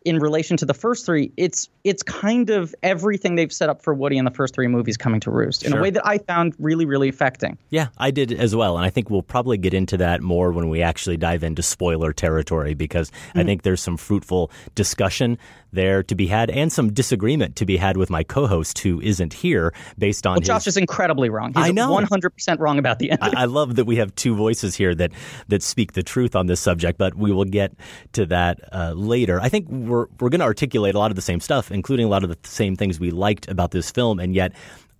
in 0.04 0.18
relation 0.18 0.56
to 0.58 0.66
the 0.66 0.74
first 0.74 1.06
three, 1.06 1.32
it's 1.36 1.68
it's 1.84 2.02
kind 2.02 2.50
of 2.50 2.74
everything 2.82 3.34
they've 3.34 3.52
set 3.52 3.68
up 3.68 3.82
for 3.82 3.92
Woody 3.94 4.16
in 4.18 4.24
the 4.24 4.30
first 4.30 4.54
three 4.54 4.68
movies 4.68 4.96
coming 4.96 5.20
to 5.20 5.30
roost 5.30 5.62
in 5.64 5.70
Sure. 5.70 5.80
a 5.80 5.82
way 5.82 5.90
that 5.90 6.06
I 6.06 6.18
found 6.18 6.54
really, 6.58 6.84
really 6.84 7.08
affecting. 7.08 7.58
Yeah, 7.70 7.88
I 7.98 8.10
did 8.10 8.32
as 8.32 8.54
well. 8.54 8.76
And 8.76 8.84
I 8.86 8.90
think 8.90 9.10
we'll 9.10 9.22
probably 9.22 9.58
get 9.58 9.74
into 9.74 9.96
that 9.98 10.22
more 10.22 10.52
when 10.52 10.68
we 10.68 10.82
actually 10.82 11.16
dive 11.16 11.42
into 11.42 11.62
spoiler 11.62 12.12
territory 12.12 12.74
because 12.74 13.10
Mm-hmm. 13.12 13.38
I 13.40 13.44
think 13.44 13.62
there's 13.62 13.80
some 13.82 13.96
fruitful 13.96 14.50
discussion 14.74 15.38
there 15.72 16.02
to 16.02 16.14
be 16.14 16.26
had 16.26 16.50
and 16.50 16.70
some 16.72 16.92
disagreement 16.92 17.56
to 17.56 17.64
be 17.66 17.76
had 17.78 17.96
with 17.96 18.10
my 18.10 18.22
co 18.22 18.46
host 18.46 18.78
who 18.80 19.00
isn't 19.00 19.32
here 19.32 19.72
based 19.98 20.26
on 20.26 20.34
Well, 20.34 20.40
his. 20.40 20.48
Josh 20.48 20.66
is 20.66 20.76
incredibly 20.76 21.30
wrong. 21.30 21.52
He's 21.54 21.64
I 21.64 21.70
know. 21.70 21.90
100% 21.96 22.58
wrong 22.58 22.78
about 22.78 22.98
the 22.98 23.10
ending. 23.12 23.34
I, 23.36 23.42
I 23.42 23.44
love 23.46 23.76
that 23.76 23.84
we 23.86 23.96
have 23.96 24.14
two 24.14 24.34
voices 24.34 24.74
here 24.74 24.94
that 24.94 25.12
that 25.48 25.62
speak 25.62 25.92
the 25.92 26.02
truth 26.02 26.36
on 26.36 26.46
this 26.46 26.60
subject, 26.60 26.98
but 26.98 27.14
we 27.14 27.32
will 27.32 27.44
get 27.44 27.72
to 28.12 28.26
that 28.26 28.60
uh, 28.72 28.92
later. 28.94 29.40
I 29.40 29.48
think 29.48 29.66
we're 29.92 30.06
we're 30.18 30.30
going 30.30 30.40
to 30.40 30.46
articulate 30.46 30.94
a 30.94 30.98
lot 30.98 31.10
of 31.10 31.16
the 31.16 31.22
same 31.22 31.38
stuff, 31.38 31.70
including 31.70 32.06
a 32.06 32.08
lot 32.08 32.24
of 32.24 32.30
the 32.30 32.38
same 32.48 32.76
things 32.76 32.98
we 32.98 33.10
liked 33.10 33.48
about 33.48 33.70
this 33.70 33.90
film, 33.90 34.18
and 34.18 34.34
yet 34.34 34.52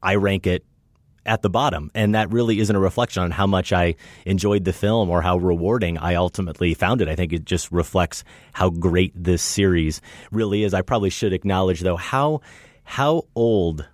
I 0.02 0.16
rank 0.16 0.46
it 0.46 0.64
at 1.24 1.40
the 1.40 1.48
bottom, 1.48 1.90
and 1.94 2.14
that 2.14 2.30
really 2.30 2.58
isn't 2.58 2.74
a 2.74 2.80
reflection 2.80 3.22
on 3.22 3.30
how 3.30 3.46
much 3.46 3.72
I 3.72 3.94
enjoyed 4.26 4.64
the 4.64 4.72
film 4.72 5.08
or 5.08 5.22
how 5.22 5.38
rewarding 5.38 5.96
I 5.96 6.16
ultimately 6.16 6.74
found 6.74 7.00
it. 7.00 7.08
I 7.08 7.14
think 7.14 7.32
it 7.32 7.44
just 7.44 7.72
reflects 7.72 8.24
how 8.52 8.70
great 8.70 9.12
this 9.16 9.40
series 9.40 10.02
really 10.30 10.62
is. 10.62 10.74
I 10.74 10.82
probably 10.82 11.10
should 11.10 11.32
acknowledge 11.32 11.80
though 11.80 11.96
how 11.96 12.42
how 12.84 13.22
old 13.34 13.88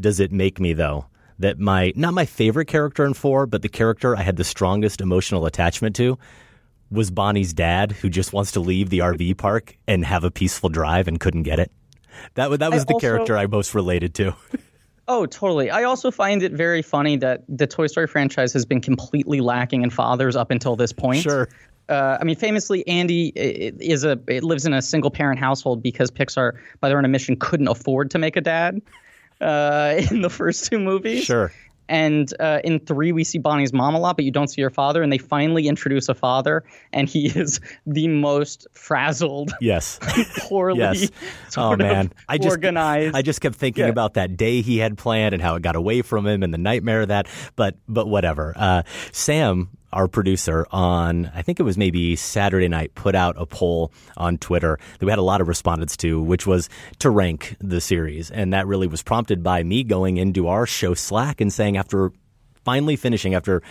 does 0.00 0.18
it 0.18 0.32
make 0.32 0.58
me 0.58 0.72
though 0.72 1.06
that 1.38 1.58
my 1.58 1.92
not 1.94 2.12
my 2.12 2.26
favorite 2.26 2.66
character 2.66 3.04
in 3.04 3.14
four, 3.14 3.46
but 3.46 3.62
the 3.62 3.68
character 3.68 4.16
I 4.16 4.22
had 4.22 4.36
the 4.36 4.44
strongest 4.44 5.00
emotional 5.00 5.46
attachment 5.46 5.94
to 5.96 6.18
was 6.90 7.10
Bonnie's 7.10 7.52
dad, 7.52 7.92
who 7.92 8.08
just 8.08 8.32
wants 8.32 8.52
to 8.52 8.60
leave 8.60 8.90
the 8.90 8.98
RV 9.00 9.38
park 9.38 9.76
and 9.86 10.04
have 10.04 10.24
a 10.24 10.30
peaceful 10.30 10.68
drive 10.68 11.08
and 11.08 11.20
couldn't 11.20 11.44
get 11.44 11.58
it. 11.58 11.70
That, 12.34 12.58
that 12.58 12.70
was 12.70 12.82
I 12.82 12.84
the 12.84 12.94
also- 12.94 12.98
character 12.98 13.36
I 13.36 13.46
most 13.46 13.74
related 13.74 14.14
to. 14.16 14.34
Oh, 15.08 15.26
totally. 15.26 15.70
I 15.70 15.82
also 15.82 16.12
find 16.12 16.40
it 16.40 16.52
very 16.52 16.82
funny 16.82 17.16
that 17.16 17.42
the 17.48 17.66
Toy 17.66 17.88
Story 17.88 18.06
franchise 18.06 18.52
has 18.52 18.64
been 18.64 18.80
completely 18.80 19.40
lacking 19.40 19.82
in 19.82 19.90
fathers 19.90 20.36
up 20.36 20.52
until 20.52 20.76
this 20.76 20.92
point. 20.92 21.22
Sure. 21.24 21.48
Uh, 21.88 22.18
I 22.20 22.22
mean, 22.22 22.36
famously, 22.36 22.86
Andy 22.86 23.32
is 23.34 24.04
a 24.04 24.20
it 24.28 24.44
lives 24.44 24.66
in 24.66 24.72
a 24.72 24.80
single 24.80 25.10
parent 25.10 25.40
household 25.40 25.82
because 25.82 26.12
Pixar, 26.12 26.52
by 26.78 26.88
their 26.88 26.96
own 26.96 27.04
admission, 27.04 27.34
couldn't 27.34 27.66
afford 27.66 28.12
to 28.12 28.20
make 28.20 28.36
a 28.36 28.40
dad 28.40 28.80
uh, 29.40 30.00
in 30.12 30.20
the 30.22 30.30
first 30.30 30.70
two 30.70 30.78
movies. 30.78 31.24
Sure. 31.24 31.52
And 31.90 32.32
uh, 32.40 32.60
in 32.64 32.78
three, 32.78 33.10
we 33.12 33.24
see 33.24 33.38
Bonnie's 33.38 33.72
mom 33.72 33.94
a 33.96 33.98
lot, 33.98 34.16
but 34.16 34.24
you 34.24 34.30
don't 34.30 34.46
see 34.48 34.62
her 34.62 34.70
father. 34.70 35.02
And 35.02 35.12
they 35.12 35.18
finally 35.18 35.66
introduce 35.66 36.08
a 36.08 36.14
father, 36.14 36.62
and 36.92 37.08
he 37.08 37.26
is 37.38 37.60
the 37.86 38.06
most 38.08 38.66
frazzled, 38.72 39.52
Yes. 39.60 39.98
poorly 40.38 40.78
yes. 40.78 41.10
Oh 41.56 41.76
man, 41.76 42.12
I 42.28 42.38
just 42.38 42.48
organized. 42.48 43.16
I 43.16 43.22
just 43.22 43.40
kept 43.40 43.56
thinking 43.56 43.84
Yeah. 43.84 43.90
about 43.90 44.14
that 44.14 44.36
day 44.36 44.60
he 44.62 44.78
had 44.78 44.96
planned 44.96 45.34
and 45.34 45.42
how 45.42 45.56
it 45.56 45.62
got 45.62 45.74
away 45.74 46.02
from 46.02 46.26
him 46.26 46.42
and 46.44 46.54
the 46.54 46.58
nightmare 46.58 47.02
of 47.02 47.08
that. 47.08 47.26
But 47.56 47.76
but 47.88 48.06
whatever. 48.06 48.54
Uh, 48.56 48.82
Sam, 49.10 49.68
our 49.92 50.08
producer, 50.08 50.66
on 50.70 51.30
I 51.34 51.42
think 51.42 51.60
it 51.60 51.64
was 51.64 51.76
maybe 51.76 52.16
Saturday 52.16 52.68
night, 52.68 52.94
put 52.94 53.14
out 53.14 53.34
a 53.38 53.46
poll 53.46 53.92
on 54.16 54.38
Twitter 54.38 54.78
that 54.98 55.04
we 55.04 55.10
had 55.10 55.18
a 55.18 55.22
lot 55.22 55.40
of 55.40 55.48
respondents 55.48 55.96
to, 55.98 56.22
which 56.22 56.46
was 56.46 56.68
to 57.00 57.10
rank 57.10 57.56
the 57.60 57.80
series, 57.80 58.30
and 58.30 58.52
that 58.52 58.66
really 58.66 58.86
was 58.86 59.02
prompted 59.02 59.42
by 59.42 59.62
me 59.62 59.82
going 59.84 60.16
into 60.16 60.48
our 60.48 60.66
show 60.66 60.94
Slack 60.94 61.40
and 61.40 61.52
saying 61.52 61.76
after 61.76 62.12
finally 62.64 62.96
finishing 62.96 63.34
after 63.34 63.62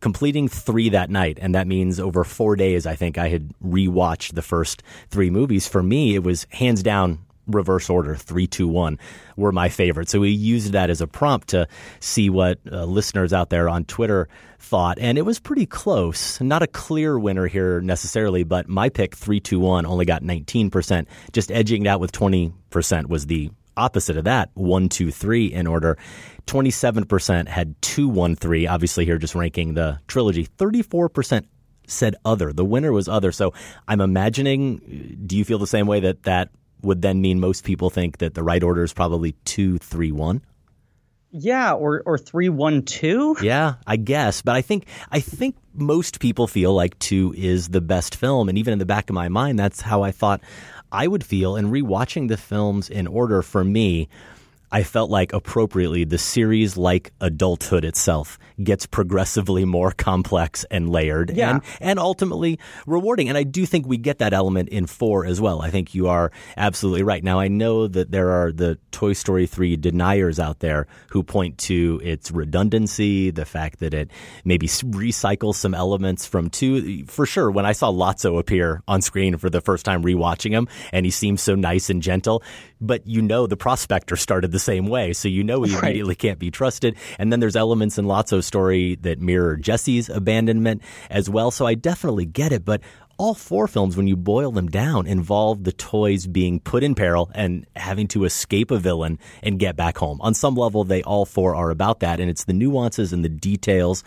completing 0.00 0.48
three 0.48 0.88
that 0.90 1.10
night, 1.10 1.38
and 1.40 1.54
that 1.54 1.66
means 1.66 1.98
over 1.98 2.24
four 2.24 2.56
days. 2.56 2.86
I 2.86 2.94
think 2.94 3.18
I 3.18 3.28
had 3.28 3.52
rewatched 3.64 4.34
the 4.34 4.42
first 4.42 4.82
three 5.10 5.30
movies. 5.30 5.66
For 5.66 5.82
me, 5.82 6.14
it 6.14 6.22
was 6.22 6.46
hands 6.50 6.82
down 6.82 7.18
reverse 7.48 7.90
order 7.90 8.14
three 8.14 8.46
two 8.46 8.68
one 8.68 8.98
were 9.36 9.52
my 9.52 9.68
favorite 9.68 10.08
so 10.08 10.20
we 10.20 10.30
used 10.30 10.72
that 10.72 10.90
as 10.90 11.00
a 11.00 11.06
prompt 11.06 11.48
to 11.48 11.66
see 12.00 12.30
what 12.30 12.58
uh, 12.70 12.84
listeners 12.84 13.32
out 13.32 13.50
there 13.50 13.68
on 13.68 13.84
twitter 13.84 14.28
thought 14.58 14.98
and 14.98 15.18
it 15.18 15.22
was 15.22 15.38
pretty 15.38 15.66
close 15.66 16.40
not 16.40 16.62
a 16.62 16.66
clear 16.66 17.18
winner 17.18 17.46
here 17.46 17.80
necessarily 17.80 18.44
but 18.44 18.68
my 18.68 18.88
pick 18.88 19.14
321 19.14 19.86
only 19.86 20.04
got 20.04 20.22
19% 20.22 21.06
just 21.32 21.50
edging 21.50 21.86
it 21.86 21.88
out 21.88 22.00
with 22.00 22.12
20% 22.12 23.06
was 23.08 23.26
the 23.26 23.50
opposite 23.78 24.16
of 24.16 24.24
that, 24.24 24.50
one, 24.54 24.88
two, 24.88 25.10
three 25.10 25.46
in 25.46 25.66
order. 25.66 25.96
27% 26.46 27.48
had 27.48 27.80
two, 27.80 28.08
one, 28.08 28.36
three. 28.36 28.66
Obviously, 28.66 29.04
here 29.04 29.16
just 29.18 29.34
ranking 29.34 29.74
the 29.74 30.00
trilogy. 30.08 30.46
34% 30.58 31.46
said 31.86 32.16
other. 32.24 32.52
The 32.52 32.64
winner 32.64 32.92
was 32.92 33.08
other. 33.08 33.32
So 33.32 33.54
I'm 33.86 34.00
imagining, 34.00 35.18
do 35.26 35.36
you 35.36 35.44
feel 35.44 35.58
the 35.58 35.66
same 35.66 35.86
way 35.86 36.00
that 36.00 36.24
that 36.24 36.50
would 36.82 37.02
then 37.02 37.20
mean 37.20 37.40
most 37.40 37.64
people 37.64 37.90
think 37.90 38.18
that 38.18 38.34
the 38.34 38.42
right 38.42 38.62
order 38.62 38.82
is 38.82 38.92
probably 38.92 39.32
two, 39.44 39.78
three, 39.78 40.12
one? 40.12 40.42
Yeah, 41.30 41.72
or 41.72 42.02
or 42.06 42.16
three 42.16 42.48
one 42.48 42.82
two. 42.82 43.36
Yeah, 43.42 43.74
I 43.86 43.96
guess, 43.96 44.40
but 44.40 44.56
I 44.56 44.62
think 44.62 44.86
I 45.10 45.20
think 45.20 45.56
most 45.74 46.20
people 46.20 46.46
feel 46.46 46.72
like 46.72 46.98
two 46.98 47.34
is 47.36 47.68
the 47.68 47.82
best 47.82 48.16
film, 48.16 48.48
and 48.48 48.56
even 48.56 48.72
in 48.72 48.78
the 48.78 48.86
back 48.86 49.10
of 49.10 49.14
my 49.14 49.28
mind, 49.28 49.58
that's 49.58 49.82
how 49.82 50.02
I 50.02 50.10
thought 50.10 50.40
I 50.90 51.06
would 51.06 51.22
feel. 51.22 51.54
And 51.56 51.68
rewatching 51.68 52.28
the 52.28 52.38
films 52.38 52.88
in 52.88 53.06
order 53.06 53.42
for 53.42 53.62
me, 53.62 54.08
I 54.70 54.82
felt 54.82 55.10
like 55.10 55.32
appropriately 55.32 56.04
the 56.04 56.18
series, 56.18 56.76
like 56.76 57.12
adulthood 57.20 57.84
itself, 57.84 58.38
gets 58.62 58.86
progressively 58.86 59.64
more 59.64 59.92
complex 59.92 60.64
and 60.70 60.90
layered 60.90 61.30
Yeah. 61.30 61.50
and, 61.50 61.62
and 61.80 61.98
ultimately 61.98 62.58
rewarding. 62.86 63.28
And 63.28 63.38
I 63.38 63.44
do 63.44 63.64
think 63.66 63.86
we 63.86 63.96
get 63.96 64.18
that 64.18 64.32
element 64.34 64.68
in 64.68 64.86
four 64.86 65.24
as 65.24 65.40
well. 65.40 65.62
I 65.62 65.70
think 65.70 65.94
you 65.94 66.08
are 66.08 66.30
absolutely 66.56 67.02
right. 67.02 67.24
Now, 67.24 67.40
I 67.40 67.48
know 67.48 67.86
that 67.88 68.10
there 68.10 68.30
are 68.30 68.52
the 68.52 68.78
Toy 68.98 69.12
Story 69.12 69.46
3 69.46 69.76
deniers 69.76 70.40
out 70.40 70.58
there 70.58 70.88
who 71.10 71.22
point 71.22 71.56
to 71.58 72.00
its 72.02 72.32
redundancy, 72.32 73.30
the 73.30 73.44
fact 73.44 73.78
that 73.78 73.94
it 73.94 74.10
maybe 74.44 74.66
recycles 74.66 75.54
some 75.54 75.72
elements 75.72 76.26
from 76.26 76.50
two. 76.50 77.04
For 77.06 77.24
sure, 77.24 77.48
when 77.48 77.64
I 77.64 77.70
saw 77.70 77.92
Lotso 77.92 78.40
appear 78.40 78.82
on 78.88 79.00
screen 79.00 79.36
for 79.38 79.50
the 79.50 79.60
first 79.60 79.84
time 79.84 80.02
rewatching 80.02 80.50
him, 80.50 80.66
and 80.92 81.06
he 81.06 81.12
seems 81.12 81.40
so 81.42 81.54
nice 81.54 81.90
and 81.90 82.02
gentle, 82.02 82.42
but 82.80 83.06
you 83.06 83.22
know 83.22 83.46
the 83.46 83.56
prospector 83.56 84.16
started 84.16 84.50
the 84.50 84.58
same 84.58 84.88
way, 84.88 85.12
so 85.12 85.28
you 85.28 85.44
know 85.44 85.62
he 85.62 85.72
Right. 85.76 85.84
immediately 85.84 86.16
can't 86.16 86.40
be 86.40 86.50
trusted. 86.50 86.96
And 87.20 87.32
then 87.32 87.38
there's 87.38 87.54
elements 87.54 87.98
in 87.98 88.06
Lotso's 88.06 88.46
story 88.46 88.96
that 89.02 89.20
mirror 89.20 89.56
Jesse's 89.56 90.08
abandonment 90.08 90.82
as 91.08 91.30
well. 91.30 91.52
So 91.52 91.66
I 91.66 91.74
definitely 91.74 92.26
get 92.26 92.50
it, 92.50 92.64
but 92.64 92.80
all 93.18 93.34
four 93.34 93.66
films, 93.66 93.96
when 93.96 94.06
you 94.06 94.16
boil 94.16 94.52
them 94.52 94.68
down, 94.68 95.08
involve 95.08 95.64
the 95.64 95.72
toys 95.72 96.26
being 96.28 96.60
put 96.60 96.84
in 96.84 96.94
peril 96.94 97.30
and 97.34 97.66
having 97.74 98.06
to 98.08 98.24
escape 98.24 98.70
a 98.70 98.78
villain 98.78 99.18
and 99.42 99.58
get 99.58 99.74
back 99.74 99.98
home. 99.98 100.20
On 100.20 100.34
some 100.34 100.54
level, 100.54 100.84
they 100.84 101.02
all 101.02 101.26
four 101.26 101.56
are 101.56 101.70
about 101.70 101.98
that, 102.00 102.20
and 102.20 102.30
it's 102.30 102.44
the 102.44 102.52
nuances 102.52 103.12
and 103.12 103.24
the 103.24 103.28
details 103.28 104.04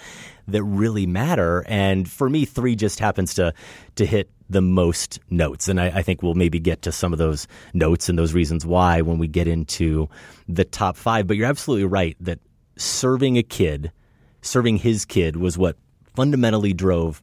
that 0.47 0.63
really 0.63 1.05
matter. 1.05 1.65
And 1.67 2.09
for 2.09 2.29
me, 2.29 2.45
three 2.45 2.75
just 2.75 2.99
happens 2.99 3.33
to 3.35 3.53
to 3.95 4.05
hit 4.05 4.31
the 4.49 4.61
most 4.61 5.19
notes, 5.29 5.67
and 5.67 5.79
I, 5.79 5.87
I 5.87 6.01
think 6.01 6.23
we'll 6.23 6.33
maybe 6.33 6.59
get 6.59 6.81
to 6.83 6.91
some 6.91 7.13
of 7.13 7.19
those 7.19 7.47
notes 7.73 8.09
and 8.09 8.17
those 8.17 8.33
reasons 8.33 8.65
why 8.65 9.01
when 9.01 9.17
we 9.17 9.27
get 9.27 9.47
into 9.47 10.09
the 10.47 10.65
top 10.65 10.95
five. 10.95 11.27
But 11.27 11.35
you're 11.35 11.47
absolutely 11.47 11.85
right 11.85 12.15
that 12.21 12.39
serving 12.77 13.37
a 13.37 13.43
kid, 13.43 13.91
serving 14.41 14.77
his 14.77 15.05
kid, 15.05 15.35
was 15.35 15.57
what 15.57 15.77
fundamentally 16.15 16.73
drove 16.73 17.21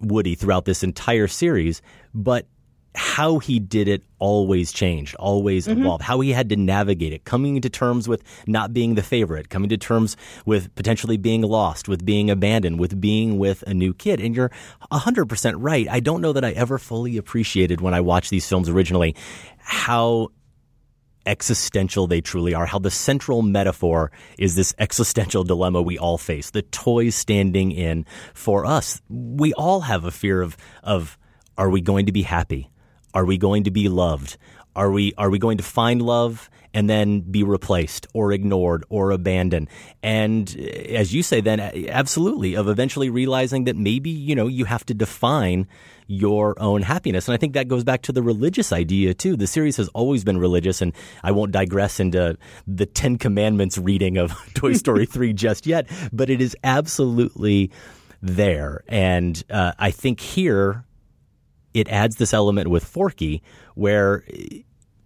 Woody 0.00 0.34
throughout 0.34 0.64
this 0.64 0.82
entire 0.82 1.28
series, 1.28 1.82
but 2.14 2.46
how 2.94 3.38
he 3.38 3.60
did 3.60 3.86
it 3.86 4.02
always 4.18 4.72
changed, 4.72 5.14
always 5.16 5.68
mm-hmm. 5.68 5.80
evolved. 5.80 6.02
How 6.02 6.18
he 6.20 6.32
had 6.32 6.48
to 6.48 6.56
navigate 6.56 7.12
it, 7.12 7.24
coming 7.24 7.60
to 7.60 7.70
terms 7.70 8.08
with 8.08 8.22
not 8.46 8.72
being 8.72 8.96
the 8.96 9.02
favorite, 9.02 9.50
coming 9.50 9.68
to 9.68 9.76
terms 9.76 10.16
with 10.44 10.74
potentially 10.74 11.16
being 11.16 11.42
lost, 11.42 11.88
with 11.88 12.04
being 12.04 12.28
abandoned, 12.28 12.80
with 12.80 13.00
being 13.00 13.38
with 13.38 13.62
a 13.66 13.74
new 13.74 13.94
kid. 13.94 14.20
And 14.20 14.34
you're 14.34 14.50
100% 14.90 15.54
right. 15.58 15.86
I 15.88 16.00
don't 16.00 16.20
know 16.20 16.32
that 16.32 16.44
I 16.44 16.50
ever 16.52 16.78
fully 16.78 17.16
appreciated 17.16 17.80
when 17.80 17.94
I 17.94 18.00
watched 18.00 18.30
these 18.30 18.48
films 18.48 18.68
originally 18.68 19.14
how 19.58 20.30
existential 21.28 22.06
they 22.06 22.20
truly 22.20 22.54
are, 22.54 22.66
how 22.66 22.78
the 22.78 22.90
central 22.90 23.42
metaphor 23.42 24.10
is 24.38 24.54
this 24.54 24.74
existential 24.78 25.44
dilemma 25.44 25.82
we 25.82 25.98
all 25.98 26.18
face, 26.18 26.50
the 26.50 26.62
toys 26.62 27.14
standing 27.14 27.70
in 27.70 28.06
for 28.34 28.64
us. 28.64 29.00
We 29.08 29.52
all 29.52 29.82
have 29.82 30.04
a 30.04 30.10
fear 30.10 30.40
of, 30.40 30.56
of 30.82 31.18
are 31.56 31.70
we 31.70 31.80
going 31.80 32.06
to 32.06 32.12
be 32.12 32.22
happy? 32.22 32.70
Are 33.14 33.24
we 33.24 33.36
going 33.36 33.64
to 33.64 33.70
be 33.70 33.88
loved? 33.88 34.38
Are 34.74 34.90
we, 34.90 35.12
are 35.18 35.30
we 35.30 35.38
going 35.38 35.58
to 35.58 35.64
find 35.64 36.00
love 36.00 36.48
and 36.72 36.88
then 36.88 37.20
be 37.20 37.42
replaced 37.42 38.06
or 38.14 38.32
ignored 38.32 38.84
or 38.88 39.10
abandoned? 39.10 39.68
And 40.02 40.54
uh, 40.58 40.62
as 40.62 41.14
you 41.14 41.22
say, 41.22 41.40
then 41.40 41.60
uh, 41.60 41.72
absolutely 41.88 42.54
of 42.54 42.68
eventually 42.68 43.10
realizing 43.10 43.64
that 43.64 43.76
maybe, 43.76 44.10
you 44.10 44.34
know, 44.34 44.46
you 44.46 44.64
have 44.64 44.86
to 44.86 44.94
define 44.94 45.66
your 46.08 46.60
own 46.60 46.82
happiness. 46.82 47.28
And 47.28 47.34
I 47.34 47.36
think 47.36 47.52
that 47.52 47.68
goes 47.68 47.84
back 47.84 48.02
to 48.02 48.12
the 48.12 48.22
religious 48.22 48.72
idea 48.72 49.14
too. 49.14 49.36
The 49.36 49.46
series 49.46 49.76
has 49.76 49.88
always 49.88 50.24
been 50.24 50.38
religious, 50.38 50.82
and 50.82 50.92
I 51.22 51.30
won't 51.30 51.52
digress 51.52 52.00
into 52.00 52.36
the 52.66 52.86
Ten 52.86 53.18
Commandments 53.18 53.78
reading 53.78 54.16
of 54.16 54.34
Toy 54.54 54.72
Story 54.72 55.06
3 55.06 55.32
just 55.34 55.66
yet, 55.66 55.86
but 56.12 56.30
it 56.30 56.40
is 56.40 56.56
absolutely 56.64 57.70
there. 58.22 58.82
And 58.88 59.42
uh, 59.50 59.72
I 59.78 59.90
think 59.90 60.20
here 60.20 60.84
it 61.74 61.88
adds 61.88 62.16
this 62.16 62.32
element 62.32 62.68
with 62.68 62.84
Forky 62.84 63.42
where 63.74 64.24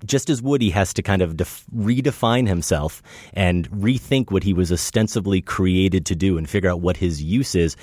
just 0.05 0.31
as 0.31 0.41
Woody 0.41 0.71
has 0.71 0.95
to 0.95 1.03
kind 1.03 1.23
of 1.23 1.37
def- 1.37 1.65
redefine 1.75 2.49
himself 2.49 3.03
and 3.35 3.71
rethink 3.71 4.31
what 4.31 4.43
he 4.43 4.53
was 4.53 4.73
ostensibly 4.73 5.41
created 5.41 6.07
to 6.07 6.15
do 6.15 6.39
and 6.39 6.49
figure 6.49 6.71
out 6.71 6.81
what 6.81 6.97
his 6.97 7.23
use 7.23 7.55
is, 7.55 7.77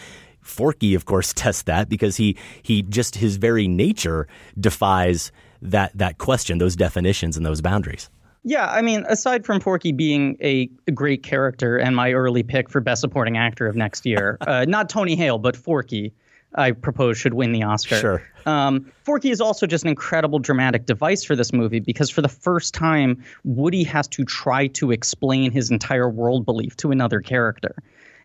Forky, 0.49 0.93
of 0.95 1.05
course, 1.05 1.33
tests 1.35 1.63
that 1.63 1.89
because 1.89 2.17
he 2.17 2.37
he 2.61 2.81
just 2.81 3.15
his 3.15 3.37
very 3.37 3.67
nature 3.67 4.27
defies 4.59 5.31
that 5.61 5.97
that 5.97 6.17
question, 6.17 6.57
those 6.57 6.75
definitions, 6.75 7.37
and 7.37 7.45
those 7.45 7.61
boundaries. 7.61 8.09
Yeah, 8.43 8.67
I 8.67 8.81
mean, 8.81 9.05
aside 9.09 9.45
from 9.45 9.59
Forky 9.59 9.91
being 9.91 10.37
a, 10.41 10.69
a 10.87 10.91
great 10.91 11.23
character 11.23 11.77
and 11.77 11.95
my 11.95 12.13
early 12.13 12.41
pick 12.41 12.69
for 12.69 12.79
Best 12.79 13.01
Supporting 13.01 13.37
Actor 13.37 13.67
of 13.67 13.75
next 13.75 14.05
year, 14.05 14.37
uh, 14.47 14.65
not 14.67 14.89
Tony 14.89 15.15
Hale, 15.15 15.37
but 15.37 15.57
Forky, 15.57 16.13
I 16.55 16.71
propose 16.71 17.17
should 17.17 17.33
win 17.33 17.51
the 17.51 17.63
Oscar. 17.63 17.97
Sure. 17.97 18.23
Um, 18.45 18.91
Forky 19.03 19.29
is 19.29 19.41
also 19.41 19.67
just 19.67 19.83
an 19.83 19.89
incredible 19.89 20.39
dramatic 20.39 20.85
device 20.85 21.23
for 21.23 21.35
this 21.35 21.53
movie 21.53 21.79
because 21.79 22.09
for 22.09 22.21
the 22.21 22.29
first 22.29 22.73
time, 22.73 23.23
Woody 23.43 23.83
has 23.83 24.07
to 24.09 24.23
try 24.23 24.67
to 24.67 24.91
explain 24.91 25.51
his 25.51 25.69
entire 25.69 26.09
world 26.09 26.45
belief 26.45 26.75
to 26.77 26.91
another 26.91 27.19
character. 27.19 27.75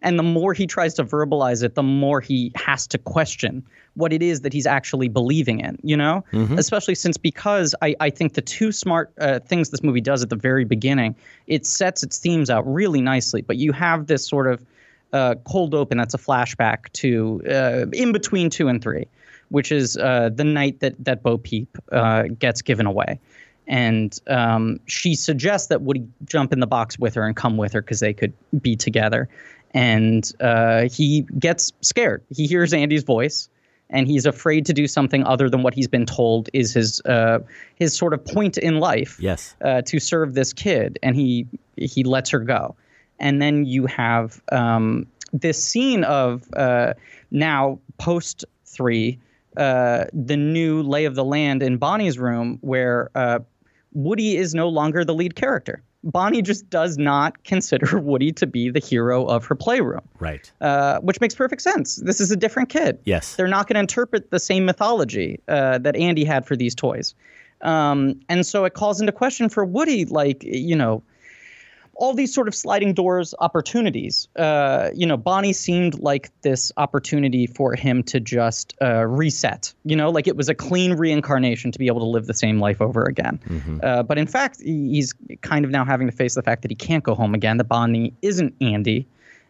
And 0.04 0.18
the 0.18 0.22
more 0.22 0.52
he 0.52 0.66
tries 0.66 0.94
to 0.94 1.04
verbalize 1.04 1.64
it, 1.64 1.74
the 1.74 1.82
more 1.82 2.20
he 2.20 2.52
has 2.54 2.86
to 2.88 2.98
question 2.98 3.64
what 3.94 4.12
it 4.12 4.22
is 4.22 4.42
that 4.42 4.52
he's 4.52 4.66
actually 4.66 5.08
believing 5.08 5.60
in, 5.60 5.78
you 5.82 5.96
know? 5.96 6.22
Especially 6.58 6.94
since 6.94 7.16
because 7.16 7.74
I, 7.80 7.96
I 8.00 8.10
think 8.10 8.34
the 8.34 8.42
two 8.42 8.70
smart 8.70 9.12
uh, 9.18 9.40
things 9.40 9.70
this 9.70 9.82
movie 9.82 10.02
does 10.02 10.22
at 10.22 10.28
the 10.28 10.36
very 10.36 10.64
beginning, 10.64 11.16
it 11.46 11.64
sets 11.64 12.02
its 12.02 12.18
themes 12.18 12.50
out 12.50 12.70
really 12.70 13.00
nicely, 13.00 13.40
but 13.40 13.56
you 13.56 13.72
have 13.72 14.06
this 14.06 14.28
sort 14.28 14.46
of 14.46 14.64
uh, 15.14 15.36
cold 15.44 15.74
open 15.74 15.96
that's 15.96 16.12
a 16.12 16.18
flashback 16.18 16.92
to 16.92 17.40
uh, 17.48 17.86
in 17.92 18.12
between 18.12 18.50
two 18.50 18.68
and 18.68 18.82
three, 18.82 19.06
which 19.48 19.72
is 19.72 19.96
uh, 19.96 20.28
the 20.28 20.44
night 20.44 20.80
that, 20.80 21.02
that 21.02 21.22
Bo 21.22 21.38
Peep 21.38 21.78
uh, 21.92 22.24
gets 22.38 22.60
given 22.60 22.84
away. 22.84 23.18
And 23.66 24.20
um, 24.26 24.80
she 24.84 25.14
suggests 25.14 25.68
that 25.68 25.80
Woody 25.80 26.06
jump 26.26 26.52
in 26.52 26.60
the 26.60 26.66
box 26.66 26.98
with 26.98 27.14
her 27.14 27.26
and 27.26 27.34
come 27.34 27.56
with 27.56 27.72
her 27.72 27.80
because 27.80 28.00
they 28.00 28.12
could 28.12 28.34
be 28.60 28.76
together. 28.76 29.30
And 29.74 30.30
uh, 30.40 30.88
he 30.88 31.22
gets 31.38 31.72
scared. 31.80 32.22
He 32.30 32.46
hears 32.46 32.72
Andy's 32.72 33.02
voice 33.02 33.48
and 33.90 34.08
he's 34.08 34.26
afraid 34.26 34.66
to 34.66 34.72
do 34.72 34.86
something 34.86 35.24
other 35.24 35.48
than 35.48 35.62
what 35.62 35.74
he's 35.74 35.88
been 35.88 36.06
told 36.06 36.48
is 36.52 36.72
his 36.72 37.00
uh, 37.02 37.38
his 37.76 37.96
sort 37.96 38.12
of 38.12 38.24
point 38.24 38.58
in 38.58 38.78
life. 38.80 39.18
Yes. 39.20 39.54
Uh, 39.62 39.82
to 39.82 40.00
serve 40.00 40.34
this 40.34 40.52
kid, 40.52 40.98
and 41.02 41.16
he 41.16 41.46
he 41.76 42.02
lets 42.02 42.30
her 42.30 42.40
go, 42.40 42.74
and 43.18 43.40
then 43.40 43.64
you 43.64 43.86
have 43.86 44.42
um, 44.50 45.06
this 45.32 45.62
scene 45.62 46.04
of 46.04 46.44
uh, 46.54 46.94
now 47.30 47.78
post 47.98 48.44
three, 48.64 49.18
uh, 49.56 50.04
the 50.12 50.36
new 50.36 50.82
lay 50.82 51.04
of 51.04 51.14
the 51.14 51.24
land 51.24 51.62
in 51.62 51.76
Bonnie's 51.76 52.18
room, 52.18 52.58
where 52.62 53.10
uh, 53.14 53.38
Woody 53.92 54.36
is 54.36 54.54
no 54.54 54.68
longer 54.68 55.04
the 55.04 55.14
lead 55.14 55.36
character. 55.36 55.82
Bonnie 56.04 56.42
just 56.42 56.68
does 56.70 56.98
not 56.98 57.42
consider 57.44 57.98
Woody 57.98 58.30
to 58.32 58.46
be 58.46 58.70
the 58.70 58.78
hero 58.78 59.24
of 59.24 59.44
her 59.46 59.54
playroom. 59.54 60.02
Right. 60.20 60.50
Uh, 60.60 61.00
which 61.00 61.20
makes 61.20 61.34
perfect 61.34 61.62
sense. 61.62 61.96
This 61.96 62.20
is 62.20 62.30
a 62.30 62.36
different 62.36 62.68
kid. 62.68 62.98
Yes. 63.04 63.36
They're 63.36 63.48
not 63.48 63.66
going 63.66 63.74
to 63.74 63.80
interpret 63.80 64.30
the 64.30 64.38
same 64.38 64.64
mythology 64.64 65.40
uh, 65.48 65.78
that 65.78 65.96
Andy 65.96 66.24
had 66.24 66.46
for 66.46 66.56
these 66.56 66.74
toys. 66.74 67.14
Um, 67.62 68.20
and 68.28 68.46
so 68.46 68.64
it 68.64 68.74
calls 68.74 69.00
into 69.00 69.12
question 69.12 69.48
for 69.48 69.64
Woody, 69.64 70.04
like, 70.04 70.44
you 70.44 70.76
know, 70.76 71.02
all 71.96 72.14
these 72.14 72.34
sort 72.34 72.48
of 72.48 72.54
sliding 72.54 72.94
doors 72.94 73.34
opportunities. 73.38 74.28
Uh, 74.36 74.90
you 74.94 75.06
know, 75.06 75.16
Bonnie 75.16 75.52
seemed 75.52 75.98
like 76.00 76.30
this 76.42 76.72
opportunity 76.76 77.46
for 77.46 77.74
him 77.74 78.02
to 78.04 78.20
just 78.20 78.74
uh, 78.82 79.06
reset. 79.06 79.72
You 79.84 79.96
know, 79.96 80.10
like 80.10 80.26
it 80.26 80.36
was 80.36 80.48
a 80.48 80.54
clean 80.54 80.94
reincarnation 80.94 81.72
to 81.72 81.78
be 81.78 81.86
able 81.86 82.00
to 82.00 82.06
live 82.06 82.26
the 82.26 82.34
same 82.34 82.58
life 82.60 82.80
over 82.80 83.04
again. 83.04 83.40
Mm-hmm. 83.46 83.80
Uh, 83.82 84.02
but 84.02 84.18
in 84.18 84.26
fact, 84.26 84.60
he's 84.60 85.14
kind 85.42 85.64
of 85.64 85.70
now 85.70 85.84
having 85.84 86.06
to 86.06 86.12
face 86.12 86.34
the 86.34 86.42
fact 86.42 86.62
that 86.62 86.70
he 86.70 86.74
can't 86.74 87.04
go 87.04 87.14
home 87.14 87.34
again. 87.34 87.56
That 87.58 87.64
Bonnie 87.64 88.14
isn't 88.22 88.54
Andy. 88.60 89.06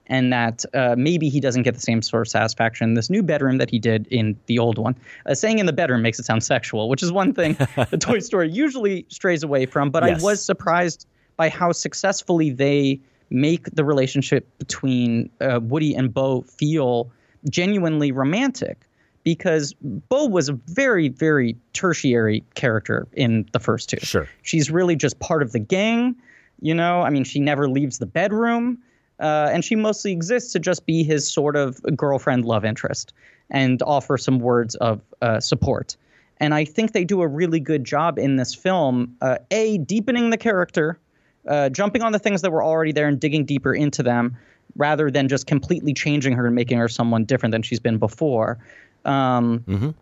And 0.07 0.35
that 0.35 0.67
uh, 0.75 0.95
maybe 0.99 1.31
he 1.31 1.41
doesn't 1.41 1.63
get 1.63 1.73
the 1.73 1.81
same 1.81 2.03
sort 2.03 2.27
of 2.27 2.29
satisfaction 2.31 2.91
in 2.91 2.93
this 2.93 3.09
new 3.09 3.23
bedroom 3.23 3.57
that 3.57 3.71
he 3.71 3.79
did 3.79 4.07
in 4.09 4.39
the 4.45 4.59
old 4.59 4.77
one. 4.77 4.95
Uh, 5.25 5.35
saying 5.35 5.61
in 5.61 5.65
the 5.65 5.73
bedroom 5.73 6.03
makes 6.03 6.19
it 6.19 6.27
sound 6.27 6.45
sexual, 6.45 6.91
which 6.91 7.03
is 7.03 7.11
one 7.11 7.33
thing 7.33 7.55
the 7.91 7.97
Toy 7.99 8.19
Story 8.19 8.51
usually 8.51 9.07
strays 9.09 9.43
away 9.43 9.65
from. 9.65 9.89
But 9.89 10.05
Yes. 10.05 10.21
I 10.21 10.23
was 10.23 10.45
surprised 10.45 11.07
by 11.37 11.49
how 11.49 11.73
successfully 11.73 12.51
they 12.51 13.01
make 13.31 13.65
the 13.75 13.85
relationship 13.85 14.47
between 14.59 15.31
uh, 15.41 15.61
Woody 15.63 15.95
and 15.95 16.13
Bo 16.13 16.43
feel 16.43 17.11
genuinely 17.51 18.13
romantic. 18.13 18.87
Because 19.25 19.75
Bo 19.81 20.27
was 20.27 20.51
a 20.51 20.53
very, 20.67 21.09
very 21.09 21.57
tertiary 21.73 22.45
character 22.55 23.09
in 23.15 23.49
the 23.53 23.59
first 23.59 23.89
two. 23.89 23.97
Sure. 24.01 24.29
She's 24.43 24.71
really 24.71 24.97
just 24.97 25.19
part 25.19 25.43
of 25.43 25.53
the 25.53 25.59
gang. 25.59 26.15
You 26.61 26.75
know, 26.75 27.01
I 27.01 27.09
mean, 27.09 27.25
she 27.25 27.41
never 27.41 27.67
leaves 27.67 27.99
the 27.99 28.07
bedroom. 28.07 28.79
Uh, 29.19 29.49
and 29.51 29.65
she 29.65 29.77
mostly 29.77 30.13
exists 30.13 30.53
to 30.53 30.59
just 30.59 30.85
be 30.85 31.03
his 31.03 31.27
sort 31.27 31.57
of 31.57 31.81
girlfriend 31.97 32.45
love 32.45 32.67
interest 32.67 33.15
and 33.49 33.81
offer 33.83 34.19
some 34.19 34.41
words 34.41 34.75
of 34.77 35.01
uh, 35.23 35.41
support. 35.41 35.97
And 36.39 36.53
I 36.53 36.67
think 36.67 36.93
they 36.93 37.05
do 37.05 37.23
a 37.23 37.27
really 37.27 37.61
good 37.61 37.85
job 37.85 38.19
in 38.19 38.37
this 38.37 38.55
film, 38.55 39.17
uh, 39.23 39.39
A, 39.51 39.79
deepening 39.79 40.31
the 40.31 40.37
character, 40.37 40.99
uh, 41.49 41.69
jumping 41.69 42.03
on 42.03 42.13
the 42.13 42.19
things 42.19 42.43
that 42.43 42.53
were 42.53 42.63
already 42.63 42.93
there 42.93 43.09
and 43.09 43.21
digging 43.21 43.45
deeper 43.45 43.75
into 43.75 44.03
them, 44.03 44.37
rather 44.77 45.11
than 45.11 45.29
just 45.29 45.47
completely 45.47 45.95
changing 45.95 46.33
her 46.35 46.47
and 46.47 46.55
making 46.55 46.79
her 46.79 46.89
someone 46.89 47.25
different 47.25 47.53
than 47.53 47.63
she's 47.63 47.81
been 47.81 47.99
before. 47.99 48.59
Um, 49.05 49.95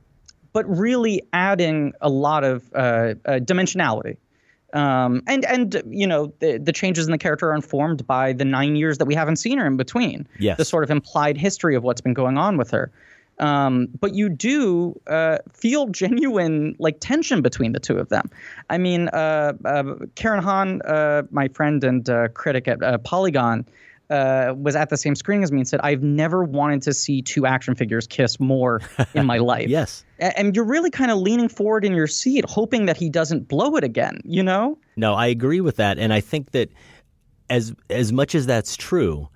But 0.53 0.69
really 0.69 1.23
adding 1.33 1.95
a 2.01 2.11
lot 2.11 2.45
of 2.45 2.71
uh, 2.75 2.79
uh, 3.25 3.39
dimensionality. 3.39 4.17
Um, 4.75 5.23
and 5.27 5.45
and 5.45 5.83
you 5.89 6.07
know 6.07 6.33
the 6.39 6.59
the 6.59 6.73
changes 6.73 7.07
in 7.07 7.13
the 7.13 7.19
character 7.19 7.51
are 7.51 7.55
informed 7.55 8.07
by 8.07 8.33
the 8.33 8.45
nine 8.45 8.75
years 8.75 8.99
that 8.99 9.05
we 9.05 9.15
haven't 9.15 9.37
seen 9.37 9.59
her 9.59 9.67
in 9.67 9.77
between. 9.77 10.27
Yes. 10.39 10.57
The 10.57 10.65
sort 10.65 10.85
of 10.85 10.91
implied 10.91 11.37
history 11.37 11.75
of 11.75 11.83
what's 11.83 12.01
been 12.01 12.15
going 12.15 12.39
on 12.39 12.57
with 12.57 12.71
her. 12.71 12.91
Um, 13.39 13.89
but 13.99 14.15
you 14.15 14.29
do 14.29 15.01
uh, 15.07 15.39
feel 15.53 15.87
genuine 15.87 16.77
like 16.79 16.99
tension 17.01 17.43
between 17.43 17.73
the 17.73 17.81
two 17.81 17.99
of 17.99 18.09
them. 18.09 18.31
I 18.71 18.79
mean, 18.79 19.09
uh, 19.09 19.55
uh, 19.65 19.95
Karen 20.15 20.43
Han, 20.43 20.83
uh, 20.83 21.23
my 21.31 21.49
friend 21.49 21.83
and 21.83 22.09
uh, 22.09 22.29
critic 22.29 22.69
at 22.69 22.83
uh, 22.83 22.99
Polygon, 22.99 23.67
uh, 24.11 24.55
was 24.57 24.77
at 24.77 24.91
the 24.91 24.97
same 24.97 25.15
screening 25.15 25.43
as 25.43 25.51
me 25.51 25.59
and 25.61 25.69
said, 25.69 25.81
"I've 25.83 26.03
never 26.03 26.45
wanted 26.45 26.83
to 26.83 26.93
see 26.93 27.23
two 27.23 27.47
action 27.47 27.75
figures 27.75 28.07
kiss 28.07 28.39
more 28.39 28.81
in 29.15 29.25
my 29.25 29.39
life." 29.53 29.69
Yes. 29.69 30.05
A- 30.21 30.39
and 30.39 30.55
you're 30.55 30.67
really 30.67 30.91
kind 30.91 31.11
of 31.11 31.19
leaning 31.19 31.49
forward 31.49 31.85
in 31.85 31.95
your 31.95 32.07
seat, 32.07 32.45
hoping 32.47 32.87
that 32.87 32.97
he 32.97 33.09
doesn't 33.09 33.49
blow 33.49 33.77
it 33.77 33.85
again. 33.85 34.21
You 34.25 34.43
know? 34.43 34.79
No, 34.97 35.15
I 35.15 35.29
agree 35.29 35.63
with 35.63 35.77
that, 35.77 35.99
and 35.99 36.13
I 36.13 36.21
think 36.21 36.51
that 36.51 36.71
as 37.49 37.75
as 37.89 38.13
much 38.13 38.35
as 38.35 38.47
that's 38.47 38.77
true, 38.77 39.29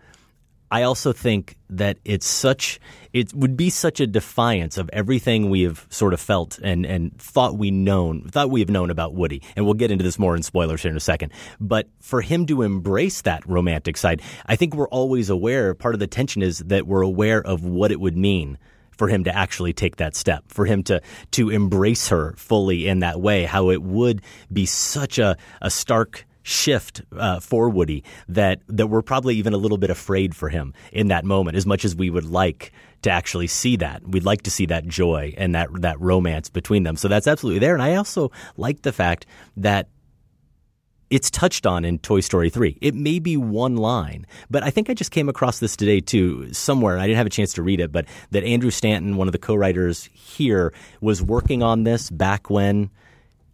I 0.70 0.82
also 0.82 1.12
think 1.12 1.56
that 1.70 1.98
it's 2.04 2.26
such 2.26 2.80
it 3.12 3.32
would 3.32 3.56
be 3.56 3.70
such 3.70 4.00
a 4.00 4.06
defiance 4.06 4.76
of 4.78 4.90
everything 4.92 5.48
we 5.48 5.62
have 5.62 5.86
sort 5.90 6.12
of 6.12 6.20
felt 6.20 6.58
and 6.62 6.84
and 6.84 7.16
thought 7.18 7.56
we 7.56 7.70
known 7.70 8.28
thought 8.28 8.50
we 8.50 8.60
have 8.60 8.68
known 8.68 8.90
about 8.90 9.14
Woody. 9.14 9.42
And 9.54 9.64
we'll 9.64 9.74
get 9.74 9.90
into 9.90 10.04
this 10.04 10.18
more 10.18 10.36
in 10.36 10.42
spoilers 10.42 10.82
here 10.82 10.90
in 10.90 10.96
a 10.96 11.00
second. 11.00 11.32
But 11.60 11.88
for 12.00 12.20
him 12.20 12.46
to 12.46 12.62
embrace 12.62 13.22
that 13.22 13.46
romantic 13.46 13.96
side, 13.96 14.22
I 14.46 14.56
think 14.56 14.74
we're 14.74 14.88
always 14.88 15.30
aware. 15.30 15.74
Part 15.74 15.94
of 15.94 16.00
the 16.00 16.06
tension 16.06 16.42
is 16.42 16.58
that 16.58 16.86
we're 16.86 17.02
aware 17.02 17.42
of 17.42 17.64
what 17.64 17.92
it 17.92 18.00
would 18.00 18.16
mean 18.16 18.58
for 18.96 19.08
him 19.08 19.24
to 19.24 19.34
actually 19.34 19.72
take 19.72 19.96
that 19.96 20.16
step, 20.16 20.44
for 20.48 20.66
him 20.66 20.82
to 20.84 21.00
to 21.32 21.50
embrace 21.50 22.08
her 22.08 22.34
fully 22.36 22.88
in 22.88 23.00
that 23.00 23.20
way, 23.20 23.44
how 23.44 23.70
it 23.70 23.82
would 23.82 24.22
be 24.52 24.66
such 24.66 25.18
a, 25.18 25.36
a 25.62 25.70
stark 25.70 26.24
shift 26.46 27.02
uh, 27.18 27.40
for 27.40 27.68
Woody 27.68 28.04
that 28.28 28.60
that 28.68 28.86
we're 28.86 29.02
probably 29.02 29.34
even 29.36 29.52
a 29.52 29.56
little 29.56 29.78
bit 29.78 29.90
afraid 29.90 30.34
for 30.34 30.48
him 30.48 30.72
in 30.92 31.08
that 31.08 31.24
moment, 31.24 31.56
as 31.56 31.66
much 31.66 31.84
as 31.84 31.96
we 31.96 32.08
would 32.08 32.24
like 32.24 32.72
to 33.02 33.10
actually 33.10 33.48
see 33.48 33.76
that. 33.76 34.06
We'd 34.06 34.24
like 34.24 34.42
to 34.42 34.50
see 34.50 34.66
that 34.66 34.86
joy 34.86 35.34
and 35.36 35.54
that 35.54 35.68
that 35.80 36.00
romance 36.00 36.48
between 36.48 36.84
them. 36.84 36.96
So 36.96 37.08
that's 37.08 37.26
absolutely 37.26 37.58
there. 37.58 37.74
And 37.74 37.82
I 37.82 37.96
also 37.96 38.30
like 38.56 38.82
the 38.82 38.92
fact 38.92 39.26
that 39.56 39.88
it's 41.10 41.30
touched 41.30 41.66
on 41.66 41.84
in 41.84 41.98
Toy 41.98 42.20
Story 42.20 42.50
3. 42.50 42.78
It 42.80 42.94
may 42.94 43.18
be 43.18 43.36
one 43.36 43.76
line, 43.76 44.26
but 44.50 44.62
I 44.62 44.70
think 44.70 44.90
I 44.90 44.94
just 44.94 45.10
came 45.10 45.28
across 45.28 45.58
this 45.58 45.76
today 45.76 46.00
too, 46.00 46.52
somewhere. 46.52 46.98
I 46.98 47.06
didn't 47.06 47.18
have 47.18 47.26
a 47.26 47.30
chance 47.30 47.52
to 47.54 47.62
read 47.62 47.80
it, 47.80 47.92
but 47.92 48.06
that 48.30 48.44
Andrew 48.44 48.70
Stanton, 48.70 49.16
one 49.16 49.28
of 49.28 49.32
the 49.32 49.38
co 49.38 49.54
writers 49.54 50.08
here, 50.12 50.72
was 51.00 51.22
working 51.22 51.62
on 51.62 51.84
this 51.84 52.10
back 52.10 52.50
when. 52.50 52.90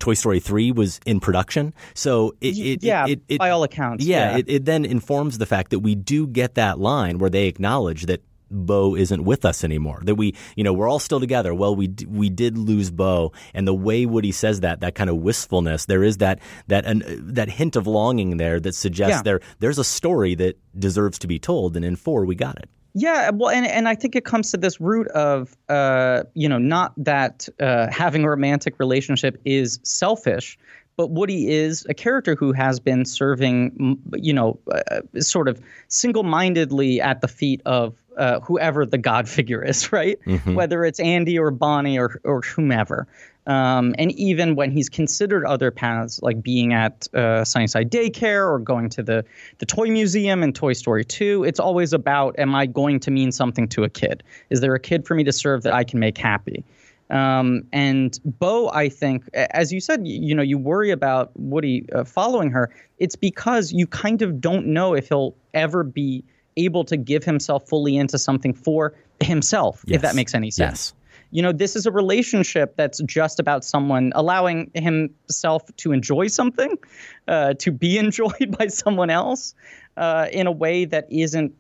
Toy 0.03 0.15
Story 0.15 0.41
3 0.41 0.73
was 0.73 0.99
in 1.07 1.21
production. 1.21 1.73
So 1.95 2.35
it, 2.41 2.59
it 2.59 2.83
yeah, 2.83 3.07
it, 3.07 3.21
it, 3.29 3.39
by 3.39 3.51
all 3.51 3.63
accounts. 3.63 4.05
yeah, 4.05 4.33
yeah. 4.33 4.39
It, 4.39 4.45
it 4.49 4.65
then 4.65 4.85
informs 4.85 5.39
the 5.39 5.47
fact 5.47 5.71
that 5.71 5.79
we 5.79 5.95
do 5.95 6.27
get 6.27 6.57
that 6.57 6.81
line 6.81 7.19
where 7.19 7.31
they 7.31 7.47
acknowledge 7.47 8.07
that 8.07 8.21
Bo 8.53 8.95
isn't 8.95 9.25
with 9.25 9.45
us 9.45 9.65
anymore. 9.65 10.01
That 10.05 10.15
we, 10.15 10.35
you 10.57 10.63
know, 10.65 10.73
we're 10.73 10.89
all 10.89 10.99
still 10.99 11.21
together. 11.21 11.55
Well, 11.55 11.75
we 11.75 11.89
d- 11.89 12.07
we 12.07 12.29
did 12.31 12.57
lose 12.59 12.91
Bo, 12.91 13.33
and 13.55 13.67
the 13.67 13.75
way 13.75 14.07
Woody 14.07 14.33
says 14.33 14.61
that, 14.61 14.81
that 14.81 14.95
kind 14.95 15.11
of 15.11 15.17
wistfulness, 15.17 15.87
there 15.87 16.03
is 16.05 16.19
that 16.19 16.39
that 16.69 16.85
an, 16.85 17.03
that 17.35 17.49
hint 17.49 17.77
of 17.77 17.87
longing 17.87 18.37
there 18.37 18.61
that 18.61 18.75
suggests 18.75 19.19
Yeah. 19.19 19.23
there 19.23 19.41
there's 19.59 19.79
a 19.79 19.85
story 19.85 20.35
that 20.37 20.59
deserves 20.79 21.19
to 21.21 21.27
be 21.27 21.39
told, 21.39 21.77
and 21.77 21.85
in 21.85 21.97
four 21.97 22.25
we 22.25 22.35
got 22.35 22.59
it. 22.59 22.69
Yeah, 22.95 23.31
well, 23.33 23.49
and, 23.49 23.67
and 23.67 23.89
I 23.89 23.95
think 23.95 24.15
it 24.17 24.27
comes 24.27 24.51
to 24.51 24.59
this 24.59 24.79
root 24.79 25.09
of, 25.09 25.57
uh, 25.71 26.25
you 26.35 26.47
know, 26.47 26.59
not 26.59 26.93
that 26.99 27.49
uh, 27.59 27.87
having 27.91 28.23
a 28.25 28.29
romantic 28.29 28.79
relationship 28.79 29.41
is 29.47 29.81
selfish, 29.83 30.59
but 30.99 31.11
Woody 31.11 31.49
is 31.51 31.87
a 31.89 31.95
character 31.95 32.35
who 32.35 32.53
has 32.53 32.81
been 32.81 33.07
serving, 33.07 33.97
you 34.15 34.35
know, 34.35 34.59
uh, 34.71 35.01
sort 35.21 35.49
of 35.49 35.59
single 35.89 36.23
mindedly 36.23 37.01
at 37.01 37.23
the 37.23 37.29
feet 37.29 37.63
of 37.65 37.95
uh, 38.17 38.41
whoever 38.41 38.85
the 38.87 38.99
God 38.99 39.29
figure 39.29 39.65
is, 39.65 39.93
right? 39.93 40.19
Mhm. 40.27 40.55
Whether 40.55 40.85
it's 40.85 41.01
Andy 41.01 41.39
or 41.39 41.51
Bonnie 41.51 41.99
or, 41.99 42.21
or 42.25 42.41
whomever. 42.43 43.07
Um, 43.45 43.95
and 43.99 44.13
even 44.13 44.55
when 44.55 44.71
he's 44.71 44.89
considered 44.89 45.45
other 45.45 45.73
paths, 45.73 46.21
like 46.23 46.43
being 46.43 46.73
at 46.73 47.09
uh, 47.13 47.45
Sunnyside 47.45 47.91
Daycare 47.91 48.49
or 48.49 48.61
going 48.61 48.89
to 48.91 49.03
the, 49.03 49.25
the 49.59 49.67
Toy 49.67 49.89
Museum 49.91 50.45
in 50.45 50.53
Toy 50.53 50.75
Story 50.75 51.05
2, 51.05 51.43
it's 51.43 51.59
always 51.59 51.93
about 51.93 52.39
am 52.39 52.55
I 52.55 52.67
going 52.67 53.01
to 53.01 53.11
mean 53.11 53.33
something 53.33 53.67
to 53.71 53.83
a 53.83 53.89
kid? 53.89 54.23
Is 54.51 54.61
there 54.61 54.75
a 54.77 54.81
kid 54.81 55.05
for 55.07 55.15
me 55.17 55.25
to 55.25 55.33
serve 55.33 55.63
that 55.65 55.73
I 55.75 55.83
can 55.83 55.99
make 55.99 56.19
happy? 56.19 56.63
Um, 57.11 57.65
and 57.73 58.19
Bo, 58.25 58.71
I 58.71 58.89
think, 58.89 59.29
as 59.35 59.73
you 59.73 59.81
said, 59.81 60.01
y- 60.01 60.07
you 60.07 60.35
know, 60.35 60.43
you 60.43 60.57
worry 60.57 60.91
about 60.91 61.31
Woody 61.35 61.85
uh, 61.93 62.05
following 62.05 62.51
her. 62.53 62.73
It's 62.99 63.17
because 63.17 63.73
you 63.73 63.87
kind 63.87 64.23
of 64.23 64.41
don't 64.41 64.67
know 64.69 64.95
if 64.95 65.09
he'll 65.09 65.35
ever 65.53 65.83
be 65.85 66.25
able 66.57 66.85
to 66.85 66.97
give 66.97 67.25
himself 67.25 67.69
fully 67.69 67.97
into 67.97 68.19
something 68.19 68.53
for 68.55 68.95
himself, 69.21 69.85
if 69.89 70.03
that 70.03 70.15
makes 70.15 70.35
any 70.35 70.51
sense 70.51 70.93
Yes. 70.93 70.95
you 71.31 71.43
know 71.43 71.53
this 71.53 71.77
is 71.77 71.87
a 71.87 71.93
relationship 71.93 72.77
that's 72.77 73.01
just 73.05 73.41
about 73.41 73.65
someone 73.65 74.13
allowing 74.15 74.71
himself 74.75 75.63
to 75.77 75.93
enjoy 75.93 76.27
something 76.29 76.77
uh, 77.29 77.55
to 77.55 77.71
be 77.73 77.99
enjoyed 78.05 78.57
by 78.59 78.67
someone 78.69 79.11
else 79.11 79.55
uh, 79.97 80.27
in 80.33 80.47
a 80.47 80.53
way 80.53 80.85
that 80.85 81.07
isn't 81.11 81.53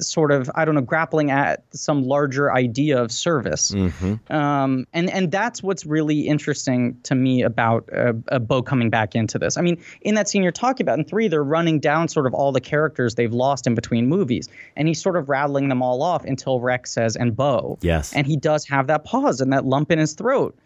sort 0.00 0.32
of 0.32 0.50
I 0.54 0.64
don't 0.64 0.74
know 0.74 0.80
grappling 0.80 1.30
at 1.30 1.64
some 1.72 2.04
larger 2.04 2.52
idea 2.52 3.00
of 3.00 3.12
service. 3.12 3.70
Mm-hmm. 3.70 4.32
Um, 4.32 4.86
and 4.92 5.10
and 5.10 5.30
that's 5.30 5.62
what's 5.62 5.86
really 5.86 6.20
interesting 6.26 6.98
to 7.04 7.14
me 7.14 7.42
about 7.42 7.88
uh, 7.92 8.12
uh, 8.28 8.38
Bo 8.38 8.62
coming 8.62 8.90
back 8.90 9.14
into 9.14 9.38
this. 9.38 9.56
I 9.56 9.60
mean, 9.60 9.82
in 10.02 10.14
that 10.14 10.28
scene 10.28 10.42
you're 10.42 10.52
talking 10.52 10.84
about 10.84 10.98
in 10.98 11.04
three, 11.04 11.28
they're 11.28 11.44
running 11.44 11.80
down 11.80 12.08
sort 12.08 12.26
of 12.26 12.34
all 12.34 12.52
the 12.52 12.60
characters 12.60 13.14
they've 13.14 13.32
lost 13.32 13.66
in 13.66 13.74
between 13.74 14.06
movies, 14.06 14.48
and 14.76 14.88
he's 14.88 15.00
sort 15.00 15.16
of 15.16 15.28
rattling 15.28 15.68
them 15.68 15.82
all 15.82 16.02
off 16.02 16.24
until 16.24 16.60
Rex 16.60 16.92
says 16.92 17.16
"and 17.16 17.36
Bo." 17.36 17.78
Yes, 17.80 18.12
and 18.14 18.26
he 18.26 18.36
does 18.36 18.66
have 18.66 18.86
that 18.88 19.04
pause 19.04 19.40
and 19.40 19.52
that 19.52 19.64
lump 19.64 19.90
in 19.90 19.98
his 19.98 20.14
throat. 20.14 20.56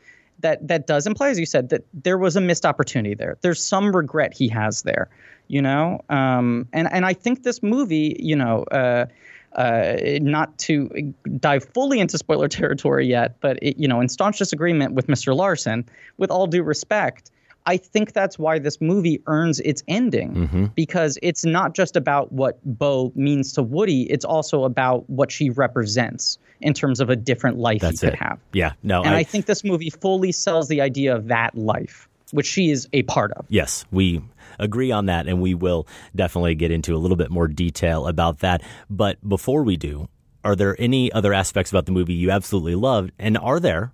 That 0.45 0.69
that 0.69 0.87
does 0.87 1.07
imply, 1.07 1.31
as 1.31 1.39
you 1.39 1.47
said, 1.47 1.71
that 1.71 1.87
there 1.95 2.19
was 2.19 2.37
a 2.37 2.41
missed 2.43 2.67
opportunity 2.67 3.15
there. 3.15 3.39
There's 3.41 3.65
some 3.65 3.97
regret 3.97 4.35
he 4.35 4.49
has 4.49 4.83
there, 4.83 5.09
you 5.49 5.63
know. 5.63 6.03
Um, 6.11 6.69
and 6.71 6.87
and 6.93 7.07
I 7.07 7.15
think 7.15 7.43
this 7.43 7.63
movie, 7.63 8.15
you 8.21 8.37
know. 8.37 8.63
Uh, 8.65 9.07
uh, 9.55 10.19
not 10.21 10.59
to 10.59 11.15
dive 11.39 11.65
fully 11.73 12.01
into 12.01 12.19
spoiler 12.19 12.49
territory 12.61 13.07
yet, 13.07 13.41
but 13.41 13.57
it, 13.63 13.79
you 13.79 13.87
know, 13.87 14.01
in 14.01 14.09
staunch 14.09 14.37
disagreement 14.37 14.95
with 14.95 15.07
Mr. 15.07 15.35
Larsen, 15.35 15.85
with 16.19 16.33
all 16.33 16.49
due 16.49 16.65
respect, 16.65 17.31
I 17.65 17.77
think 17.77 18.13
that's 18.13 18.37
why 18.37 18.59
this 18.59 18.81
movie 18.81 19.23
earns 19.27 19.61
its 19.61 19.85
ending 19.87 20.35
mm-hmm. 20.35 20.65
because 20.75 21.19
it's 21.23 21.45
not 21.45 21.73
just 21.73 21.95
about 21.95 22.33
what 22.33 22.59
Bo 22.65 23.13
means 23.15 23.53
to 23.53 23.63
Woody, 23.63 24.03
it's 24.11 24.25
also 24.25 24.65
about 24.65 25.09
what 25.09 25.31
she 25.31 25.51
represents 25.51 26.39
in 26.65 26.75
terms 26.75 26.99
of 26.99 27.11
a 27.11 27.17
different 27.17 27.59
life 27.59 27.81
that's 27.81 28.01
he 28.01 28.07
could 28.09 28.15
it. 28.15 28.19
have. 28.21 28.41
Yeah, 28.53 28.73
no, 28.83 29.03
and 29.03 29.15
I, 29.15 29.19
I 29.19 29.23
think 29.23 29.47
this 29.47 29.63
movie 29.63 29.91
fully 29.91 30.33
sells 30.33 30.67
the 30.69 30.81
idea 30.81 31.15
of 31.15 31.29
that 31.29 31.55
life, 31.55 32.09
which 32.33 32.47
she 32.47 32.71
is 32.71 32.89
a 32.93 33.03
part 33.05 33.33
of. 33.33 33.47
Yes, 33.49 33.85
we 33.93 34.23
agree 34.59 34.91
on 34.91 35.07
that, 35.07 35.29
and 35.29 35.41
we 35.41 35.55
will 35.55 35.87
definitely 36.17 36.55
get 36.55 36.73
into 36.73 36.97
a 36.97 36.99
little 36.99 37.17
bit 37.17 37.31
more 37.31 37.47
detail 37.47 38.09
about 38.09 38.41
that. 38.41 38.63
But 38.91 39.27
before 39.29 39.63
we 39.63 39.77
do, 39.77 40.09
are 40.43 40.57
there 40.57 40.75
any 40.79 41.13
other 41.13 41.33
aspects 41.33 41.71
about 41.71 41.87
the 41.87 41.93
movie 41.93 42.15
you 42.15 42.31
absolutely 42.31 42.75
loved, 42.75 43.13
and 43.19 43.37
are 43.39 43.61
there 43.61 43.93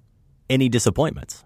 any 0.49 0.69
disappointments? 0.69 1.45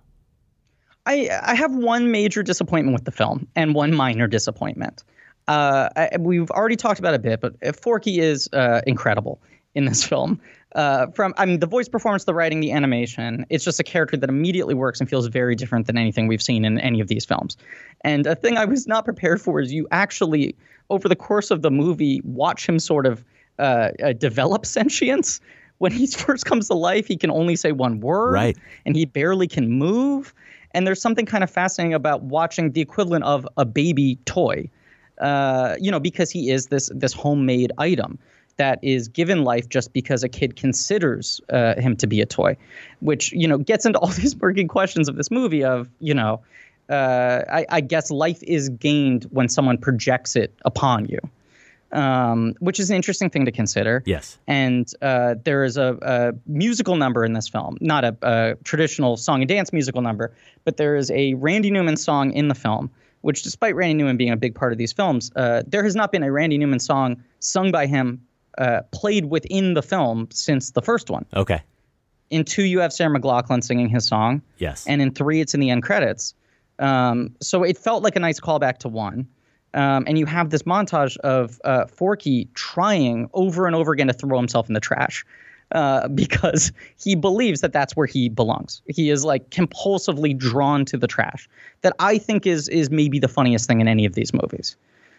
I, 1.07 1.29
I 1.43 1.55
have 1.55 1.75
one 1.75 2.11
major 2.11 2.43
disappointment 2.43 2.95
with 2.95 3.05
the 3.05 3.13
film 3.13 3.49
and 3.57 3.75
one 3.75 3.95
minor 3.95 4.27
disappointment. 4.27 5.05
Uh, 5.49 5.89
I, 5.97 6.17
we've 6.19 6.51
already 6.51 6.77
talked 6.77 6.99
about 6.99 7.13
it 7.13 7.17
a 7.17 7.37
bit, 7.37 7.41
but 7.41 7.77
Forky 7.77 8.21
is 8.21 8.49
uh, 8.53 8.81
incredible 8.87 9.41
in 9.75 9.85
this 9.85 10.05
film. 10.09 10.41
Uh, 10.75 11.07
from 11.09 11.33
I 11.37 11.47
mean, 11.47 11.61
the 11.61 11.67
voice 11.67 11.89
performance, 11.89 12.25
the 12.25 12.35
writing, 12.35 12.61
the 12.61 12.73
animation. 12.73 13.47
It's 13.49 13.65
just 13.65 13.79
a 13.79 13.85
character 13.85 14.17
that 14.17 14.29
immediately 14.29 14.75
works 14.75 15.01
and 15.01 15.09
feels 15.09 15.27
very 15.27 15.55
different 15.55 15.87
than 15.87 15.97
anything 15.97 16.27
we've 16.27 16.43
seen 16.43 16.65
in 16.65 16.81
any 16.81 17.01
of 17.01 17.07
these 17.07 17.25
films. 17.25 17.57
And 18.01 18.27
a 18.27 18.35
thing 18.35 18.59
I 18.59 18.65
was 18.65 18.87
not 18.87 19.05
prepared 19.05 19.41
for 19.41 19.61
is 19.61 19.73
you 19.73 19.87
actually, 19.93 20.57
over 20.91 21.09
the 21.09 21.15
course 21.17 21.53
of 21.53 21.63
the 21.63 21.71
movie, 21.71 22.21
watch 22.25 22.69
him 22.69 22.81
sort 22.81 23.07
of 23.07 23.25
uh, 23.59 23.91
uh, 24.03 24.13
develop 24.15 24.67
sentience. 24.79 25.41
When 25.79 25.93
he 25.93 26.07
first 26.09 26.45
comes 26.45 26.67
to 26.69 26.75
life, 26.75 27.07
he 27.07 27.17
can 27.17 27.31
only 27.31 27.55
say 27.55 27.71
one 27.71 28.01
word, 28.01 28.33
right? 28.33 28.59
And 28.85 28.97
he 28.97 29.05
barely 29.05 29.47
can 29.47 29.71
move. 29.71 30.35
And 30.73 30.89
there's 30.89 31.01
something 31.01 31.25
kind 31.25 31.45
of 31.45 31.51
fascinating 31.51 31.95
about 31.95 32.23
watching 32.23 32.73
the 32.73 32.81
equivalent 32.81 33.25
of 33.25 33.47
a 33.57 33.65
baby 33.65 34.19
toy, 34.25 34.69
uh, 35.21 35.77
you 35.79 35.89
know, 35.93 36.01
because 36.01 36.33
he 36.33 36.51
is 36.51 36.67
this 36.67 36.91
this 36.93 37.13
homemade 37.13 37.71
item 37.79 38.19
that 38.57 38.79
is 38.83 39.09
given 39.09 39.45
life 39.45 39.69
just 39.69 39.93
because 39.93 40.23
a 40.23 40.29
kid 40.29 40.57
considers 40.57 41.41
uh, 41.51 41.81
him 41.81 41.97
to 41.97 42.07
be 42.07 42.21
a 42.21 42.27
toy, 42.27 42.57
which 43.01 43.33
you 43.33 43.49
know 43.49 43.59
gets 43.59 43.87
into 43.87 43.99
all 43.99 44.09
these 44.23 44.37
working 44.37 44.69
questions 44.69 45.09
of 45.09 45.17
this 45.17 45.31
movie 45.31 45.65
of 45.65 45.89
you 46.01 46.15
know, 46.15 46.41
uh, 46.89 47.43
I, 47.51 47.67
I, 47.69 47.81
guess 47.81 48.11
life 48.11 48.43
is 48.43 48.69
gained 48.69 49.25
when 49.31 49.49
someone 49.49 49.79
projects 49.79 50.37
it 50.37 50.55
upon 50.65 51.07
you. 51.07 51.19
Um, 51.93 52.57
which 52.59 52.81
is 52.81 52.91
an 52.91 52.97
interesting 52.97 53.31
thing 53.31 53.45
to 53.45 53.53
consider. 53.53 54.03
Yes. 54.05 54.37
And 54.49 54.91
uh, 55.01 55.37
there 55.45 55.63
is 55.63 55.77
a, 55.77 55.97
a, 56.03 56.33
musical 56.45 56.97
number 56.97 57.25
in 57.25 57.35
this 57.35 57.49
film, 57.49 57.77
not 57.81 58.05
a, 58.05 58.17
a, 58.23 58.55
traditional 58.65 59.17
song 59.17 59.43
and 59.43 59.49
dance 59.49 59.73
musical 59.73 60.03
number, 60.03 60.35
but 60.65 60.77
there 60.77 60.97
is 60.97 61.13
a 61.13 61.35
Randy 61.35 61.71
Newman 61.71 61.97
song 61.97 62.33
in 62.33 62.49
the 62.49 62.55
film, 62.57 62.91
which, 63.21 63.45
despite 63.45 63.77
Randy 63.77 63.95
Newman 63.95 64.17
being 64.17 64.33
a 64.33 64.37
big 64.37 64.57
part 64.57 64.73
of 64.73 64.79
these 64.79 64.93
films, 64.93 65.31
uh, 65.37 65.63
there 65.69 65.85
has 65.85 65.95
not 65.95 66.11
been 66.11 66.25
a 66.25 66.33
Randy 66.33 66.59
Newman 66.59 66.81
song 66.81 67.23
sung 67.39 67.71
by 67.71 67.87
him, 67.87 68.21
uh, 68.59 68.83
played 68.93 69.27
within 69.27 69.75
the 69.75 69.83
film 69.83 70.29
since 70.31 70.73
the 70.73 70.83
first 70.83 71.11
one. 71.11 71.27
Okay. 71.35 71.63
In 72.31 72.45
two, 72.45 72.65
you 72.65 72.81
have 72.81 72.93
Sarah 72.93 73.19
McLachlan 73.19 73.63
singing 73.63 73.89
his 73.89 74.07
song. 74.07 74.43
Yes. 74.59 74.87
And 74.87 75.01
in 75.03 75.13
three, 75.13 75.41
it's 75.41 75.55
in 75.55 75.61
the 75.61 75.71
end 75.71 75.83
credits. 75.83 76.35
Um, 76.79 77.35
so 77.41 77.63
it 77.63 77.79
felt 77.79 78.03
like 78.03 78.17
a 78.17 78.21
nice 78.21 78.41
callback 78.41 78.79
to 78.79 78.89
one. 78.89 79.29
Um, 79.75 80.05
and 80.07 80.19
you 80.19 80.27
have 80.27 80.51
this 80.51 80.63
montage 80.63 81.17
of 81.19 81.61
uh, 81.65 81.87
Forky 81.87 82.49
trying 82.55 83.29
over 83.35 83.67
and 83.67 83.75
over 83.75 83.93
again 83.93 84.07
to 84.07 84.13
throw 84.13 84.39
himself 84.39 84.69
in 84.69 84.75
the 84.75 84.81
trash 84.81 85.25
uh, 85.73 86.09
because 86.15 86.73
he 86.97 87.15
believes 87.15 87.61
that 87.61 87.73
that's 87.73 87.97
where 87.97 88.07
he 88.07 88.29
belongs. 88.29 88.83
He 88.87 89.11
is 89.11 89.25
like 89.25 89.51
compulsively 89.51 90.37
drawn 90.37 90.85
to 90.87 90.97
the 90.97 91.09
trash. 91.09 91.49
That 91.83 91.95
I 91.99 92.19
think 92.19 92.47
is 92.47 92.69
is 92.69 92.91
maybe 92.91 93.19
the 93.19 93.29
funniest 93.29 93.67
thing 93.67 93.81
in 93.81 93.89
any 93.89 94.07
of 94.07 94.15
these 94.15 94.33
movies. 94.33 94.77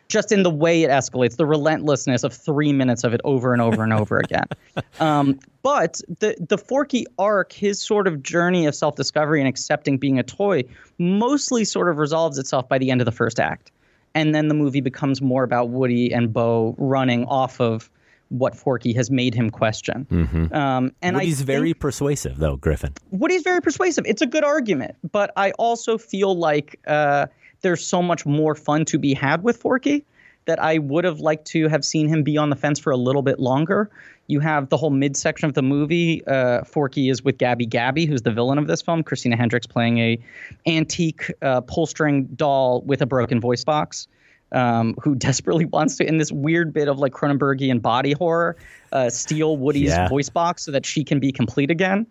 Just 0.07 0.31
in 0.31 0.43
the 0.43 0.51
way 0.51 0.83
it 0.83 0.89
escalates, 0.89 1.35
the 1.37 1.45
relentlessness 1.45 2.23
of 2.23 2.33
three 2.33 2.71
minutes 2.71 3.03
of 3.03 3.13
it 3.13 3.21
over 3.23 3.53
and 3.53 3.61
over 3.61 3.83
and 3.83 3.93
over 3.93 4.19
again. 4.19 4.45
Um, 4.99 5.39
but 5.61 5.99
the 6.19 6.35
the 6.39 6.57
Forky 6.57 7.05
arc, 7.19 7.51
his 7.51 7.81
sort 7.81 8.07
of 8.07 8.23
journey 8.23 8.65
of 8.65 8.75
self 8.75 8.95
discovery 8.95 9.41
and 9.41 9.47
accepting 9.47 9.97
being 9.97 10.19
a 10.19 10.23
toy, 10.23 10.63
mostly 10.99 11.65
sort 11.65 11.89
of 11.89 11.97
resolves 11.97 12.37
itself 12.37 12.69
by 12.69 12.77
the 12.77 12.91
end 12.91 13.01
of 13.01 13.05
the 13.05 13.11
first 13.11 13.39
act 13.39 13.71
and 14.15 14.33
then 14.33 14.47
the 14.47 14.53
movie 14.55 14.81
becomes 14.81 15.21
more 15.21 15.43
about 15.43 15.69
Woody 15.69 16.11
and 16.11 16.33
Bo 16.33 16.73
running 16.79 17.25
off 17.25 17.59
of 17.59 17.91
what 18.29 18.55
Forky 18.55 18.93
has 18.93 19.11
made 19.11 19.35
him 19.35 19.51
question. 19.51 20.07
Mm-hmm. 20.09 20.53
Um, 20.55 20.91
and 21.03 21.17
Woody's 21.17 21.41
I 21.41 21.45
very 21.45 21.73
persuasive, 21.75 22.37
though 22.37 22.55
Griffin. 22.55 22.93
Woody's 23.11 23.43
very 23.43 23.61
persuasive. 23.61 24.05
It's 24.07 24.21
a 24.21 24.25
good 24.25 24.43
argument, 24.43 24.95
but 25.11 25.31
I 25.35 25.51
also 25.51 25.97
feel 25.99 26.35
like 26.35 26.79
uh, 26.87 27.27
there's 27.65 27.83
so 27.83 27.99
much 28.01 28.27
more 28.27 28.53
fun 28.53 28.85
to 28.85 28.99
be 28.99 29.15
had 29.15 29.41
with 29.43 29.57
Forky 29.57 30.05
that 30.45 30.59
I 30.59 30.77
would 30.77 31.03
have 31.03 31.19
liked 31.19 31.45
to 31.47 31.67
have 31.67 31.83
seen 31.83 32.07
him 32.07 32.21
be 32.21 32.37
on 32.37 32.51
the 32.51 32.55
fence 32.55 32.77
for 32.77 32.91
a 32.91 32.95
little 32.97 33.23
bit 33.23 33.39
longer. 33.39 33.89
You 34.27 34.39
have 34.41 34.69
the 34.69 34.77
whole 34.77 34.91
midsection 34.91 35.47
of 35.47 35.55
the 35.55 35.63
movie. 35.63 36.23
Uh, 36.27 36.63
Forky 36.63 37.09
is 37.09 37.23
with 37.23 37.39
Gabby 37.39 37.65
Gabby, 37.65 38.05
who's 38.05 38.21
the 38.21 38.31
villain 38.31 38.59
of 38.59 38.67
this 38.67 38.83
film. 38.83 39.01
Christina 39.01 39.35
Hendricks 39.35 39.65
playing 39.65 39.97
a 39.97 40.19
antique 40.67 41.31
uh, 41.41 41.61
pull 41.61 41.87
string 41.87 42.25
doll 42.35 42.81
with 42.81 43.01
a 43.01 43.07
broken 43.07 43.41
voice 43.41 43.63
box. 43.63 44.07
Um, 44.51 44.93
who 45.01 45.15
desperately 45.29 45.65
wants 45.65 45.97
to, 45.97 46.07
in 46.07 46.19
this 46.19 46.31
weird 46.31 46.71
bit 46.71 46.87
of 46.87 46.99
like 46.99 47.13
Cronenbergian 47.13 47.81
body 47.81 48.11
horror, 48.11 48.55
uh, 48.91 49.09
steal 49.09 49.57
Woody's 49.57 49.89
Yeah. 49.89 50.07
voice 50.07 50.29
box 50.29 50.63
so 50.63 50.71
that 50.71 50.85
she 50.85 51.03
can 51.03 51.19
be 51.19 51.31
complete 51.31 51.71
again. 51.71 52.05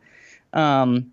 Um, 0.52 1.12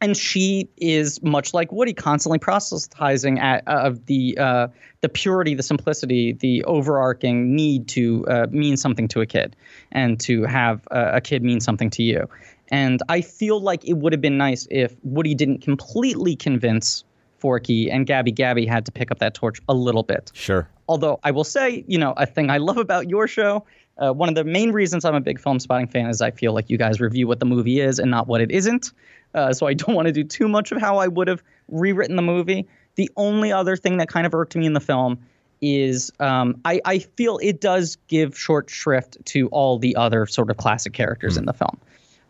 and 0.00 0.16
she 0.16 0.68
is 0.76 1.22
much 1.22 1.52
like 1.52 1.72
Woody, 1.72 1.92
constantly 1.92 2.38
proselytizing 2.38 3.38
at, 3.38 3.66
uh, 3.66 3.82
of 3.82 4.06
the 4.06 4.36
uh, 4.38 4.68
the 5.00 5.08
purity, 5.08 5.54
the 5.54 5.62
simplicity, 5.62 6.32
the 6.32 6.64
overarching 6.64 7.54
need 7.54 7.88
to 7.88 8.26
uh, 8.28 8.46
mean 8.50 8.76
something 8.76 9.08
to 9.08 9.20
a 9.20 9.26
kid, 9.26 9.56
and 9.92 10.20
to 10.20 10.44
have 10.44 10.86
uh, 10.90 11.10
a 11.14 11.20
kid 11.20 11.42
mean 11.42 11.60
something 11.60 11.90
to 11.90 12.02
you. 12.02 12.28
And 12.68 13.00
I 13.08 13.22
feel 13.22 13.60
like 13.60 13.84
it 13.84 13.94
would 13.94 14.12
have 14.12 14.20
been 14.20 14.36
nice 14.36 14.66
if 14.70 14.94
Woody 15.02 15.34
didn't 15.34 15.62
completely 15.62 16.36
convince 16.36 17.04
Forky, 17.38 17.90
and 17.90 18.06
Gabby 18.06 18.32
Gabby 18.32 18.66
had 18.66 18.84
to 18.86 18.92
pick 18.92 19.10
up 19.10 19.18
that 19.18 19.34
torch 19.34 19.60
a 19.68 19.74
little 19.74 20.02
bit. 20.02 20.30
Sure. 20.34 20.68
Although 20.88 21.20
I 21.22 21.30
will 21.30 21.44
say, 21.44 21.84
you 21.86 21.98
know, 21.98 22.14
a 22.16 22.26
thing 22.26 22.50
I 22.50 22.58
love 22.58 22.78
about 22.78 23.08
your 23.08 23.28
show, 23.28 23.64
uh, 23.98 24.12
one 24.12 24.28
of 24.28 24.34
the 24.34 24.44
main 24.44 24.72
reasons 24.72 25.04
I'm 25.04 25.14
a 25.14 25.20
big 25.20 25.40
film 25.40 25.58
spotting 25.58 25.88
fan 25.88 26.08
is 26.08 26.20
I 26.20 26.30
feel 26.30 26.52
like 26.52 26.70
you 26.70 26.78
guys 26.78 27.00
review 27.00 27.26
what 27.26 27.40
the 27.40 27.46
movie 27.46 27.80
is 27.80 27.98
and 27.98 28.10
not 28.10 28.28
what 28.28 28.40
it 28.40 28.50
isn't. 28.50 28.92
Uh, 29.34 29.52
so 29.52 29.66
I 29.66 29.74
don't 29.74 29.94
want 29.94 30.06
to 30.06 30.12
do 30.12 30.24
too 30.24 30.48
much 30.48 30.72
of 30.72 30.80
how 30.80 30.98
I 30.98 31.08
would 31.08 31.28
have 31.28 31.42
rewritten 31.68 32.16
the 32.16 32.22
movie. 32.22 32.66
The 32.94 33.10
only 33.16 33.52
other 33.52 33.76
thing 33.76 33.98
that 33.98 34.08
kind 34.08 34.26
of 34.26 34.34
irked 34.34 34.56
me 34.56 34.66
in 34.66 34.72
the 34.72 34.80
film 34.80 35.18
is 35.60 36.12
um, 36.20 36.60
I, 36.64 36.80
I 36.84 36.98
feel 37.00 37.38
it 37.42 37.60
does 37.60 37.96
give 38.06 38.38
short 38.38 38.70
shrift 38.70 39.18
to 39.26 39.48
all 39.48 39.78
the 39.78 39.96
other 39.96 40.26
sort 40.26 40.50
of 40.50 40.56
classic 40.56 40.92
characters 40.92 41.36
in 41.36 41.46
the 41.46 41.52
film. 41.52 41.78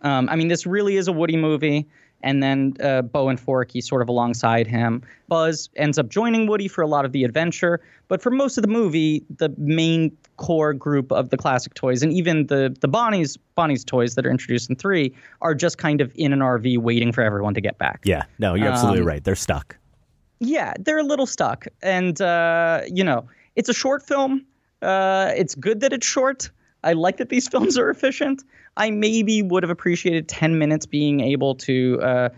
Um, 0.02 0.28
I 0.28 0.36
mean, 0.36 0.48
this 0.48 0.66
really 0.66 0.96
is 0.96 1.08
a 1.08 1.12
Woody 1.12 1.36
movie 1.36 1.86
and 2.22 2.42
then 2.42 2.74
uh, 2.82 3.02
Bo 3.02 3.28
and 3.28 3.38
Forky 3.38 3.80
sort 3.80 4.02
of 4.02 4.08
alongside 4.08 4.66
him. 4.66 5.02
Buzz 5.28 5.68
ends 5.76 5.98
up 5.98 6.08
joining 6.08 6.46
Woody 6.46 6.68
for 6.68 6.82
a 6.82 6.86
lot 6.86 7.04
of 7.04 7.12
the 7.12 7.24
adventure, 7.24 7.80
but 8.08 8.20
for 8.22 8.30
most 8.30 8.58
of 8.58 8.62
the 8.62 8.68
movie, 8.68 9.24
the 9.36 9.54
main 9.56 10.16
core 10.36 10.72
group 10.72 11.10
of 11.12 11.30
the 11.30 11.36
classic 11.36 11.74
toys 11.74 12.02
and 12.02 12.12
even 12.12 12.46
the 12.46 12.74
the 12.80 12.88
Bonnie's 12.88 13.36
Bonnie's 13.54 13.84
toys 13.84 14.14
that 14.14 14.24
are 14.24 14.30
introduced 14.30 14.70
in 14.70 14.76
three 14.76 15.12
are 15.42 15.54
just 15.54 15.78
kind 15.78 16.00
of 16.00 16.12
in 16.14 16.32
an 16.32 16.38
RV 16.40 16.78
waiting 16.78 17.12
for 17.12 17.22
everyone 17.22 17.54
to 17.54 17.60
get 17.60 17.78
back. 17.78 18.00
Yeah. 18.04 18.24
No, 18.38 18.54
you're 18.54 18.68
absolutely 18.68 19.00
Um, 19.00 19.06
right. 19.08 19.24
They're 19.24 19.34
stuck. 19.34 19.76
Yeah, 20.40 20.74
they're 20.78 20.98
a 20.98 21.02
little 21.04 21.26
stuck, 21.26 21.66
and 21.82 22.20
uh, 22.20 22.82
you 22.86 23.02
know, 23.02 23.26
it's 23.56 23.68
a 23.68 23.74
short 23.74 24.04
film. 24.06 24.44
Uh, 24.80 25.32
it's 25.36 25.56
good 25.56 25.80
that 25.80 25.92
it's 25.92 26.06
short. 26.06 26.50
I 26.84 26.92
like 26.92 27.16
that 27.16 27.28
these 27.28 27.48
films 27.48 27.76
are 27.76 27.90
efficient. 27.90 28.44
I 28.78 28.90
maybe 28.90 29.42
would 29.42 29.62
have 29.62 29.70
appreciated 29.70 30.28
ten 30.28 30.58
minutes 30.58 30.86
being 30.86 31.20
able 31.20 31.56
to 31.56 32.00
uh, 32.00 32.28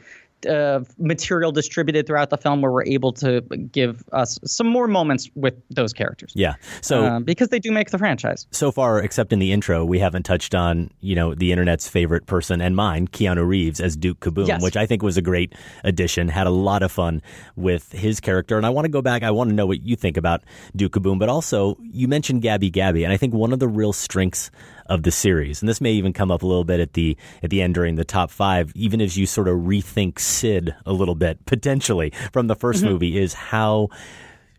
uh, 0.49 0.81
material 0.99 1.53
distributed 1.53 2.07
throughout 2.07 2.31
the 2.31 2.39
film 2.39 2.63
where 2.63 2.73
we're 2.73 2.85
able 2.85 3.13
to 3.13 3.41
give 3.73 4.05
us 4.13 4.39
some 4.45 4.67
more 4.67 4.87
moments 4.87 5.29
with 5.35 5.55
those 5.71 5.93
characters. 5.93 6.33
Yeah. 6.35 6.55
So 6.81 7.05
uh, 7.05 7.21
because 7.21 7.49
they 7.49 7.59
do 7.59 7.71
make 7.71 7.91
the 7.91 7.99
franchise. 7.99 8.47
So 8.51 8.73
far, 8.73 9.03
except 9.03 9.33
in 9.33 9.39
the 9.39 9.53
intro, 9.53 9.85
we 9.85 9.99
haven't 9.99 10.23
touched 10.23 10.55
on 10.55 10.91
you 11.01 11.15
know 11.15 11.35
the 11.35 11.53
internet's 11.53 11.89
favorite 11.89 12.27
person 12.27 12.61
and 12.61 12.75
mine, 12.75 13.09
Keanu 13.09 13.47
Reeves 13.47 13.81
as 13.81 13.97
Duke 13.97 14.21
Kaboom, 14.21 14.49
yes. 14.49 14.63
which 14.63 14.77
I 14.77 14.87
think 14.87 15.03
was 15.03 15.17
a 15.17 15.23
great 15.23 15.55
addition. 15.85 16.29
Had 16.29 16.47
a 16.47 16.51
lot 16.51 16.83
of 16.83 16.93
fun 16.93 17.23
with 17.57 17.93
his 17.93 18.21
character, 18.21 18.57
and 18.57 18.67
I 18.67 18.71
want 18.71 18.87
to 18.87 18.91
go 18.91 19.03
back. 19.03 19.23
I 19.23 19.31
want 19.31 19.51
to 19.51 19.55
know 19.55 19.67
what 19.67 19.83
you 19.83 19.97
think 19.97 20.17
about 20.17 20.43
Duke 20.75 20.93
Kaboom, 20.93 21.19
but 21.19 21.29
also 21.29 21.77
you 21.81 22.09
mentioned 22.09 22.43
Gabby 22.43 22.71
Gabby, 22.71 23.05
and 23.05 23.13
I 23.13 23.17
think 23.17 23.35
one 23.35 23.53
of 23.53 23.59
the 23.59 23.69
real 23.69 23.93
strengths 23.93 24.51
of 24.91 25.05
the 25.05 25.11
series. 25.11 25.63
And 25.63 25.69
this 25.69 25.81
may 25.81 25.93
even 25.93 26.13
come 26.13 26.31
up 26.31 26.43
a 26.43 26.47
little 26.47 26.65
bit 26.65 26.81
at 26.81 26.93
the 26.93 27.17
at 27.43 27.49
the 27.49 27.63
end 27.63 27.75
during 27.75 27.95
the 27.95 28.05
top 28.05 28.31
five, 28.31 28.73
even 28.75 29.01
as 29.01 29.17
you 29.17 29.25
sort 29.25 29.49
of 29.49 29.57
rethink 29.59 30.19
Sid 30.19 30.75
a 30.85 30.93
little 30.93 31.15
bit 31.15 31.47
potentially 31.47 32.13
from 32.33 32.49
the 32.49 32.57
1st 32.57 32.75
mm-hmm. 32.75 32.87
movie, 32.87 33.19
is 33.19 33.33
how 33.33 33.89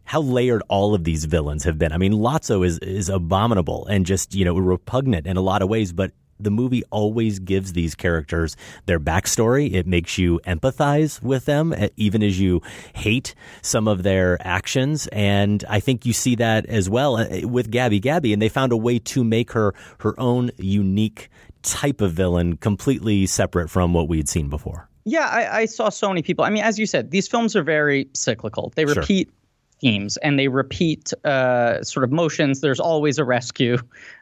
how 0.05 0.21
layered 0.21 0.63
all 0.67 0.95
of 0.95 1.03
these 1.03 1.25
villains 1.25 1.65
have 1.65 1.77
been. 1.77 1.91
I 1.91 1.97
mean, 1.97 2.13
Lotso 2.13 2.65
is 2.65 2.79
is 2.79 3.09
abominable 3.09 3.85
and 3.87 4.05
just 4.05 4.33
you 4.33 4.45
know 4.45 4.57
repugnant 4.57 5.27
in 5.27 5.37
a 5.37 5.41
lot 5.41 5.61
of 5.61 5.69
ways, 5.69 5.93
but 5.93 6.11
the 6.43 6.51
movie 6.51 6.83
always 6.91 7.39
gives 7.39 7.73
these 7.73 7.95
characters 7.95 8.55
their 8.85 8.99
backstory. 8.99 9.73
It 9.73 9.87
makes 9.87 10.17
you 10.17 10.39
empathize 10.45 11.21
with 11.21 11.45
them, 11.45 11.73
even 11.97 12.23
as 12.23 12.39
you 12.39 12.61
hate 12.93 13.35
some 13.61 13.87
of 13.87 14.03
their 14.03 14.37
actions. 14.45 15.07
And 15.11 15.63
I 15.69 15.79
think 15.79 16.05
you 16.05 16.13
see 16.13 16.35
that 16.35 16.65
as 16.65 16.89
well 16.89 17.17
uh, 17.17 17.47
with 17.47 17.71
Gabby 17.71 17.99
Gabby. 17.99 18.33
And 18.33 18.41
they 18.41 18.49
found 18.49 18.71
a 18.71 18.77
way 18.77 18.99
to 18.99 19.23
make 19.23 19.51
her 19.51 19.73
her 19.99 20.19
own 20.19 20.51
unique 20.57 21.29
type 21.63 22.01
of 22.01 22.13
villain, 22.13 22.57
completely 22.57 23.25
separate 23.25 23.69
from 23.69 23.93
what 23.93 24.07
we 24.07 24.17
had 24.17 24.27
seen 24.27 24.49
before. 24.49 24.89
Yeah, 25.05 25.27
I, 25.27 25.61
I 25.61 25.65
saw 25.65 25.89
so 25.89 26.07
many 26.09 26.21
people. 26.21 26.45
I 26.45 26.49
mean, 26.49 26.63
as 26.63 26.77
you 26.77 26.85
said, 26.85 27.11
these 27.11 27.27
films 27.27 27.55
are 27.55 27.63
very 27.63 28.07
cyclical. 28.13 28.71
They 28.75 28.85
repeat. 28.85 29.27
Sure 29.27 29.35
themes 29.81 30.17
and 30.17 30.39
they 30.39 30.47
repeat 30.47 31.11
uh, 31.25 31.83
sort 31.83 32.03
of 32.03 32.11
motions. 32.11 32.61
There's 32.61 32.79
always 32.79 33.17
a 33.17 33.25
rescue. 33.25 33.77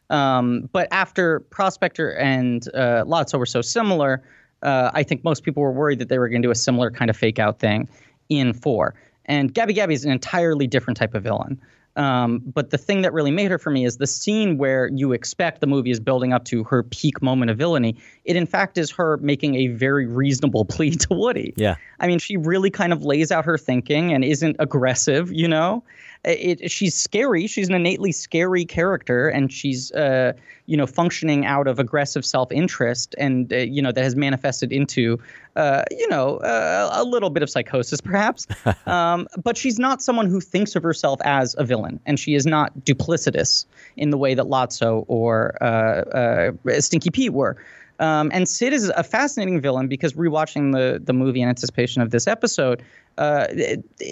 Um, 0.10 0.70
but 0.72 0.88
after 0.92 1.42
Prospector 1.42 2.12
and 2.14 2.68
uh, 2.74 3.04
Lotso 3.06 3.38
were 3.38 3.46
so 3.46 3.62
similar, 3.62 4.24
uh, 4.64 4.92
I 4.94 5.04
think 5.04 5.24
most 5.24 5.44
people 5.44 5.64
were 5.64 5.72
worried 5.72 6.00
that 6.00 6.10
they 6.10 6.20
were 6.20 6.30
going 6.30 6.42
to 6.42 6.48
do 6.48 6.52
a 6.52 6.56
similar 6.56 6.92
kind 6.92 7.10
of 7.10 7.18
fake 7.18 7.40
out 7.40 7.60
thing 7.60 7.88
in 8.30 8.54
four. 8.54 8.96
And 9.26 9.54
Gabby 9.54 9.74
Gabby 9.74 9.94
is 9.94 10.06
an 10.06 10.12
entirely 10.12 10.68
different 10.68 10.98
type 10.98 11.14
of 11.14 11.24
villain. 11.24 11.60
Um, 11.96 12.40
but 12.46 12.70
the 12.70 12.78
thing 12.78 13.02
that 13.02 13.12
really 13.12 13.32
made 13.32 13.52
her 13.52 13.58
for 13.58 13.72
me 13.72 13.84
is 13.84 13.98
the 13.98 14.08
scene 14.08 14.58
where 14.58 14.88
you 14.88 15.12
expect 15.12 15.60
the 15.60 15.68
movie 15.68 15.92
is 15.92 16.00
building 16.00 16.32
up 16.32 16.46
to 16.46 16.64
her 16.64 16.84
peak 16.84 17.22
moment 17.22 17.52
of 17.52 17.58
villainy. 17.58 17.98
It, 18.26 18.36
in 18.36 18.46
fact, 18.46 18.78
is 18.78 18.90
her 18.92 19.18
making 19.18 19.56
a 19.56 19.68
very 19.68 20.06
reasonable 20.06 20.66
plea 20.70 20.92
to 20.92 21.14
Woody. 21.14 21.54
Yeah. 21.58 21.76
I 22.00 22.08
mean, 22.08 22.20
she 22.20 22.38
really 22.38 22.70
kind 22.70 22.94
of 22.94 23.04
lays 23.04 23.32
out 23.32 23.44
her 23.46 23.58
thinking 23.58 24.14
and 24.14 24.24
isn't 24.24 24.56
aggressive, 24.60 25.32
you 25.32 25.48
know? 25.48 25.84
It, 26.26 26.70
she's 26.70 26.96
scary. 26.96 27.48
She's 27.48 27.70
an 27.70 27.76
innately 27.76 28.12
scary 28.12 28.66
character, 28.66 29.30
and 29.30 29.52
she's, 29.52 29.90
uh, 29.94 30.34
you 30.66 30.76
know, 30.76 30.86
functioning 30.86 31.46
out 31.46 31.66
of 31.66 31.80
aggressive 31.80 32.26
self-interest, 32.26 33.16
and 33.18 33.52
uh, 33.54 33.58
you 33.58 33.82
know 33.82 33.94
that 33.94 34.04
has 34.04 34.18
manifested 34.18 34.74
into, 34.74 35.18
uh, 35.56 35.84
you 35.92 36.10
know, 36.10 36.38
uh, 36.38 36.90
a 36.92 37.06
little 37.06 37.30
bit 37.30 37.42
of 37.42 37.50
psychosis, 37.50 38.02
perhaps. 38.02 38.48
um, 38.86 39.28
but 39.42 39.56
she's 39.56 39.80
not 39.80 40.02
someone 40.02 40.26
who 40.26 40.42
thinks 40.42 40.76
of 40.76 40.84
herself 40.84 41.22
as 41.24 41.56
a 41.58 41.64
villain, 41.64 42.02
and 42.06 42.20
she 42.20 42.36
is 42.36 42.46
not 42.46 42.78
duplicitous 42.82 43.66
in 43.96 44.10
the 44.10 44.18
way 44.18 44.34
that 44.34 44.46
Lotso 44.46 45.06
or 45.08 45.56
uh, 45.64 46.52
uh, 46.66 46.82
Stinky 46.82 47.12
Pete 47.12 47.32
were. 47.32 47.56
Um, 48.00 48.32
and 48.34 48.48
Sid 48.48 48.74
is 48.74 48.90
a 48.90 49.04
fascinating 49.04 49.60
villain 49.60 49.88
because 49.88 50.14
rewatching 50.14 50.74
the 50.74 51.00
the 51.04 51.14
movie 51.14 51.42
in 51.42 51.50
anticipation 51.50 52.02
of 52.02 52.12
this 52.12 52.28
episode, 52.28 52.82
uh, 53.18 53.48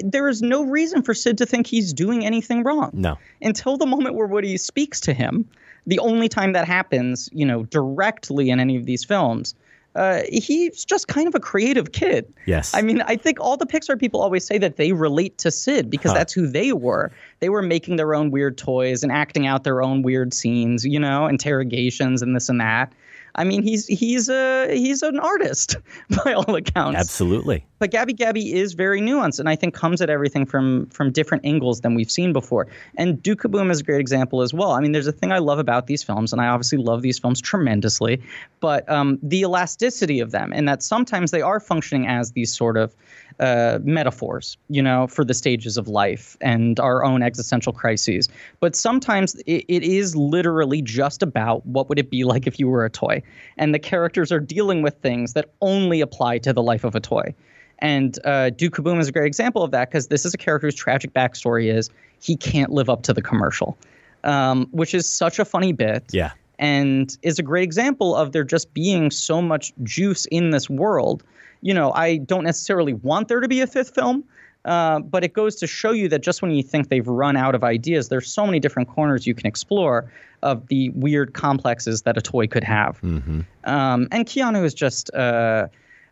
there 0.03 0.27
is 0.27 0.41
no 0.41 0.65
reason 0.65 1.01
for 1.01 1.13
Sid 1.13 1.37
to 1.37 1.45
think 1.45 1.67
he's 1.67 1.93
doing 1.93 2.25
anything 2.25 2.63
wrong. 2.63 2.91
No. 2.93 3.17
Until 3.41 3.77
the 3.77 3.85
moment 3.85 4.15
where 4.15 4.27
Woody 4.27 4.57
speaks 4.57 4.99
to 5.01 5.13
him, 5.13 5.47
the 5.85 5.99
only 5.99 6.27
time 6.27 6.51
that 6.51 6.67
happens, 6.67 7.29
you 7.31 7.45
know, 7.45 7.63
directly 7.63 8.49
in 8.49 8.59
any 8.59 8.75
of 8.75 8.85
these 8.85 9.05
films, 9.05 9.55
uh, 9.95 10.21
he's 10.29 10.85
just 10.85 11.07
kind 11.07 11.27
of 11.27 11.33
a 11.33 11.39
creative 11.39 11.91
kid. 11.91 12.31
Yes. 12.45 12.75
I 12.75 12.81
mean, 12.81 13.01
I 13.01 13.15
think 13.15 13.39
all 13.39 13.57
the 13.57 13.65
Pixar 13.65 13.99
people 13.99 14.21
always 14.21 14.45
say 14.45 14.57
that 14.59 14.75
they 14.75 14.91
relate 14.91 15.37
to 15.39 15.49
Sid 15.49 15.89
because 15.89 16.11
huh. 16.11 16.17
that's 16.17 16.33
who 16.33 16.45
they 16.45 16.71
were. 16.71 17.11
They 17.39 17.49
were 17.49 17.63
making 17.63 17.95
their 17.95 18.13
own 18.13 18.29
weird 18.29 18.57
toys 18.57 19.01
and 19.01 19.11
acting 19.11 19.47
out 19.47 19.63
their 19.63 19.81
own 19.81 20.03
weird 20.03 20.33
scenes, 20.33 20.85
you 20.85 20.99
know, 20.99 21.25
interrogations 21.25 22.21
and 22.21 22.35
this 22.35 22.47
and 22.47 22.61
that. 22.61 22.93
I 23.37 23.43
mean, 23.43 23.61
he's 23.61 23.85
he's 23.85 24.29
a 24.29 24.67
he's 24.75 25.03
an 25.03 25.19
artist 25.19 25.77
by 26.23 26.33
all 26.33 26.55
accounts. 26.55 26.99
Absolutely. 26.99 27.63
But 27.79 27.91
Gabby 27.91 28.13
Gabby 28.13 28.53
is 28.53 28.73
very 28.73 28.99
nuanced, 28.99 29.39
and 29.39 29.47
I 29.47 29.55
think 29.55 29.75
comes 29.75 30.01
at 30.01 30.09
everything 30.09 30.45
from 30.45 30.87
from 30.87 31.11
different 31.11 31.45
angles 31.45 31.81
than 31.81 31.93
we've 31.93 32.09
seen 32.09 32.33
before. 32.33 32.67
And 32.97 33.21
Duke 33.21 33.41
Kaboom 33.41 33.69
is 33.69 33.81
a 33.81 33.83
great 33.83 34.01
example 34.01 34.41
as 34.41 34.53
well. 34.53 34.71
I 34.71 34.79
mean, 34.79 34.91
there's 34.91 35.07
a 35.07 35.11
thing 35.11 35.31
I 35.31 35.37
love 35.37 35.59
about 35.59 35.85
these 35.87 36.03
films, 36.03 36.33
and 36.33 36.41
I 36.41 36.47
obviously 36.47 36.79
love 36.79 37.03
these 37.03 37.19
films 37.19 37.39
tremendously, 37.39 38.21
but 38.59 38.89
um, 38.89 39.19
the 39.21 39.41
elasticity 39.41 40.19
of 40.19 40.31
them, 40.31 40.51
and 40.53 40.67
that 40.67 40.81
sometimes 40.81 41.31
they 41.31 41.41
are 41.41 41.59
functioning 41.59 42.07
as 42.07 42.31
these 42.31 42.55
sort 42.55 42.77
of 42.77 42.95
uh, 43.39 43.79
metaphors, 43.83 44.57
you 44.69 44.81
know, 44.81 45.07
for 45.07 45.23
the 45.23 45.33
stages 45.33 45.77
of 45.77 45.87
life 45.87 46.35
and 46.41 46.79
our 46.79 47.03
own 47.03 47.21
existential 47.21 47.71
crises. 47.71 48.29
But 48.59 48.75
sometimes 48.75 49.35
it, 49.45 49.63
it 49.67 49.83
is 49.83 50.15
literally 50.15 50.81
just 50.81 51.21
about 51.21 51.65
what 51.65 51.89
would 51.89 51.99
it 51.99 52.09
be 52.09 52.23
like 52.23 52.47
if 52.47 52.59
you 52.59 52.67
were 52.67 52.83
a 52.83 52.89
toy, 52.89 53.21
and 53.57 53.73
the 53.73 53.79
characters 53.79 54.31
are 54.31 54.39
dealing 54.39 54.81
with 54.81 54.95
things 54.95 55.33
that 55.33 55.49
only 55.61 56.01
apply 56.01 56.39
to 56.39 56.53
the 56.53 56.61
life 56.61 56.83
of 56.83 56.95
a 56.95 56.99
toy. 56.99 57.33
And 57.79 58.17
uh, 58.25 58.49
Duke 58.51 58.75
Kaboom 58.75 58.99
is 58.99 59.07
a 59.07 59.11
great 59.11 59.27
example 59.27 59.63
of 59.63 59.71
that 59.71 59.89
because 59.89 60.07
this 60.07 60.25
is 60.25 60.33
a 60.33 60.37
character 60.37 60.67
whose 60.67 60.75
tragic 60.75 61.13
backstory 61.13 61.71
is 61.71 61.89
he 62.19 62.35
can't 62.35 62.71
live 62.71 62.89
up 62.89 63.03
to 63.03 63.13
the 63.13 63.21
commercial, 63.21 63.77
um, 64.23 64.67
which 64.71 64.93
is 64.93 65.09
such 65.09 65.37
a 65.39 65.45
funny 65.45 65.73
bit. 65.73 66.05
Yeah. 66.11 66.31
And 66.59 67.15
is 67.21 67.37
a 67.37 67.43
great 67.43 67.63
example 67.63 68.15
of 68.15 68.31
there 68.31 68.43
just 68.43 68.73
being 68.73 69.11
so 69.11 69.43
much 69.43 69.73
juice 69.83 70.25
in 70.25 70.49
this 70.49 70.69
world 70.69 71.23
you 71.61 71.73
know, 71.73 71.91
I 71.93 72.17
don't 72.17 72.43
necessarily 72.43 72.93
want 72.93 73.27
there 73.27 73.39
to 73.39 73.47
be 73.47 73.61
a 73.61 73.67
fifth 73.67 73.93
film, 73.93 74.23
uh, 74.67 74.99
but 74.99 75.23
it 75.23 75.33
goes 75.33 75.55
to 75.55 75.65
show 75.65 75.91
you 75.91 76.09
that 76.09 76.21
just 76.21 76.41
when 76.41 76.51
you 76.51 76.61
think 76.61 76.89
they've 76.89 77.07
run 77.07 77.37
out 77.37 77.55
of 77.55 77.63
ideas, 77.63 78.09
there's 78.09 78.31
so 78.31 78.45
many 78.45 78.59
different 78.59 78.89
corners 78.89 79.25
you 79.25 79.33
can 79.33 79.47
explore 79.47 80.11
of 80.43 80.67
the 80.67 80.89
weird 80.89 81.33
complexes 81.33 82.01
that 82.03 82.17
a 82.17 82.21
toy 82.21 82.47
could 82.47 82.65
have. 82.65 82.99
Mm-hmm. 83.01 83.41
Um, 83.63 84.07
and 84.11 84.25
Keanu 84.25 84.63
is 84.63 84.73
just. 84.73 85.13
Uh, 85.13 85.67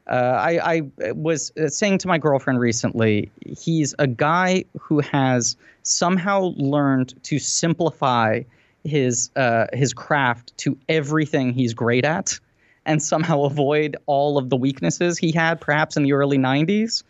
uh, 0.08 0.40
I, 0.40 0.76
I, 0.76 1.12
was 1.14 1.52
saying 1.66 1.98
to 1.98 2.08
my 2.08 2.20
girlfriend 2.20 2.60
recently, 2.60 3.32
he's 3.44 3.96
a 3.98 4.06
guy 4.06 4.64
who 4.80 5.00
has 5.00 5.58
somehow 5.82 6.54
learned 6.58 7.16
to 7.24 7.40
simplify 7.40 8.42
his 8.84 9.32
uh, 9.36 9.66
his 9.74 9.94
craft 9.94 10.56
to 10.60 10.78
everything 10.90 11.54
he's 11.54 11.74
great 11.74 12.06
at 12.06 12.40
and 12.86 13.02
somehow 13.02 13.44
avoid 13.46 13.98
all 14.06 14.38
of 14.38 14.52
the 14.52 14.56
weaknesses 14.56 15.18
he 15.18 15.32
had 15.32 15.60
perhaps 15.60 15.98
in 15.98 16.04
the 16.04 16.14
early 16.14 16.38
90s. 16.38 17.04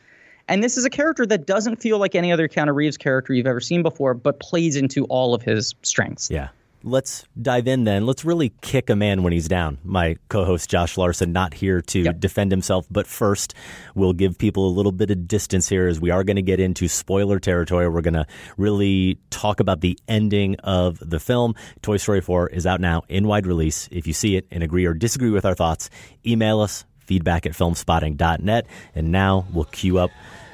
And 0.47 0.63
this 0.63 0.77
is 0.77 0.85
a 0.85 0.89
character 0.89 1.25
that 1.25 1.47
doesn't 1.47 1.77
feel 1.77 1.97
like 1.97 2.15
any 2.15 2.31
other 2.31 2.47
Keanu 2.47 2.73
Reeves 2.75 2.97
character 2.97 3.33
you've 3.33 3.47
ever 3.47 3.61
seen 3.61 3.83
before, 3.83 4.13
but 4.13 4.39
plays 4.39 4.75
into 4.75 5.05
all 5.05 5.33
of 5.33 5.41
his 5.41 5.73
strengths. 5.81 6.29
Yeah 6.29 6.49
let's 6.85 7.25
dive 7.41 7.67
in 7.67 7.83
then. 7.83 8.05
Let's 8.05 8.23
really 8.23 8.53
kick 8.61 8.89
a 8.89 8.95
man 8.95 9.23
when 9.23 9.33
he's 9.33 9.47
down. 9.47 9.79
My 9.83 10.15
co 10.29 10.45
host 10.45 10.69
Josh 10.69 10.97
Larsen, 10.97 11.33
not 11.33 11.53
here 11.53 11.81
to 11.81 11.99
yep. 11.99 12.19
defend 12.19 12.51
himself, 12.51 12.85
but 12.89 13.07
first, 13.07 13.53
we'll 13.95 14.13
give 14.13 14.37
people 14.37 14.67
a 14.67 14.73
little 14.73 14.91
bit 14.91 15.11
of 15.11 15.27
distance 15.27 15.67
here 15.67 15.87
as 15.87 15.99
we 15.99 16.11
are 16.11 16.23
going 16.23 16.35
to 16.37 16.41
get 16.41 16.59
into 16.59 16.87
spoiler 16.87 17.39
territory. 17.39 17.89
We're 17.89 18.01
going 18.01 18.13
to 18.13 18.27
really 18.55 19.17
talk 19.31 19.59
about 19.59 19.81
the 19.81 19.99
ending 20.07 20.55
of 20.59 20.99
the 21.01 21.19
film. 21.19 21.55
Toy 21.81 21.97
Story 21.97 22.21
4 22.21 22.49
is 22.49 22.65
out 22.65 22.79
now 22.79 23.01
in 23.09 23.27
wide 23.27 23.47
release. 23.47 23.89
If 23.91 24.07
you 24.07 24.13
see 24.13 24.37
it 24.37 24.47
and 24.51 24.63
agree 24.63 24.85
or 24.85 24.93
disagree 24.93 25.31
with 25.31 25.45
our 25.45 25.55
thoughts, 25.55 25.89
email 26.25 26.61
us 26.61 26.85
feedback 27.05 27.45
at 27.45 27.53
filmspotting.net. 27.53 28.65
And 28.93 29.11
now 29.11 29.45
we'll 29.53 29.65
cue 29.65 29.97
up 29.97 30.11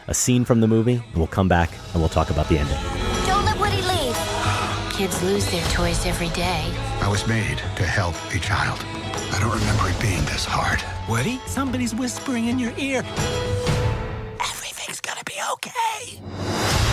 a 0.08 0.14
scene 0.14 0.46
from 0.46 0.62
the 0.62 0.68
movie, 0.68 0.96
and 0.96 1.16
we'll 1.16 1.28
come 1.28 1.48
back 1.48 1.72
and 1.94 2.02
we'll 2.02 2.10
talk 2.10 2.30
about 2.30 2.50
the 2.50 2.58
ending 2.58 2.78
Don't 3.26 3.46
let 3.46 3.60
Woody 3.60 3.82
leave. 3.82 4.92
kids 4.92 5.22
lose 5.24 5.50
their 5.52 5.66
toys 5.70 6.06
every 6.06 6.30
day. 6.30 6.72
I 7.02 7.08
was 7.10 7.28
made 7.28 7.58
to 7.58 7.84
help 7.84 8.16
a 8.34 8.40
child. 8.40 8.80
I 9.34 9.40
don't 9.40 9.58
remember 9.58 9.90
it 9.90 10.00
being 10.02 10.24
this 10.26 10.46
hard. 10.46 10.84
Woody, 11.10 11.40
somebody's 11.48 11.96
whispering 11.96 12.48
in 12.48 12.60
your 12.60 12.74
ear. 12.78 13.04
Everything's 14.40 15.00
gonna 15.00 15.24
be 15.26 15.40
okay. 15.54 16.91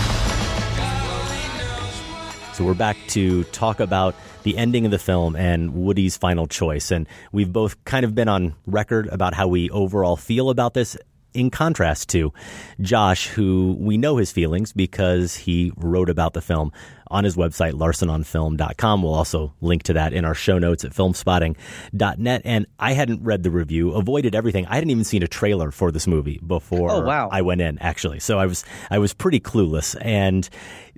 So 2.59 2.65
we're 2.65 2.73
back 2.73 2.97
to 3.07 3.45
talk 3.45 3.79
about 3.79 4.15
the 4.43 4.57
ending 4.57 4.83
of 4.83 4.91
the 4.91 4.99
film 4.99 5.37
and 5.37 5.73
Woody's 5.73 6.17
final 6.17 6.45
choice. 6.45 6.91
And 6.91 7.07
we've 7.31 7.53
both 7.53 7.81
kind 7.85 8.03
of 8.03 8.13
been 8.13 8.27
on 8.27 8.53
record 8.65 9.07
about 9.07 9.33
how 9.33 9.47
we 9.47 9.69
overall 9.69 10.17
feel 10.17 10.49
about 10.49 10.73
this 10.73 10.97
in 11.33 11.51
contrast 11.51 12.09
to 12.09 12.33
Josh, 12.81 13.27
who 13.27 13.77
we 13.79 13.97
know 13.97 14.17
his 14.17 14.33
feelings 14.33 14.73
because 14.73 15.37
he 15.37 15.71
wrote 15.77 16.09
about 16.09 16.33
the 16.33 16.41
film 16.41 16.73
on 17.07 17.23
his 17.23 17.37
website, 17.37 17.75
larsenonfilm.com. 17.75 19.03
We'll 19.03 19.13
also 19.13 19.53
link 19.61 19.83
to 19.83 19.93
that 19.93 20.11
in 20.11 20.25
our 20.25 20.35
show 20.35 20.59
notes 20.59 20.83
at 20.83 20.91
filmspotting.net. 20.91 22.41
And 22.43 22.65
I 22.77 22.91
hadn't 22.91 23.23
read 23.23 23.43
the 23.43 23.51
review, 23.51 23.93
avoided 23.93 24.35
everything. 24.35 24.65
I 24.65 24.75
hadn't 24.75 24.89
even 24.89 25.05
seen 25.05 25.23
a 25.23 25.29
trailer 25.29 25.71
for 25.71 25.93
this 25.93 26.07
movie 26.07 26.41
before 26.45 26.91
oh, 26.91 26.99
wow. 26.99 27.29
I 27.31 27.41
went 27.41 27.61
in, 27.61 27.79
actually. 27.79 28.19
So 28.19 28.37
I 28.37 28.47
was, 28.47 28.65
I 28.91 28.99
was 28.99 29.13
pretty 29.13 29.39
clueless. 29.39 29.95
And 30.01 30.49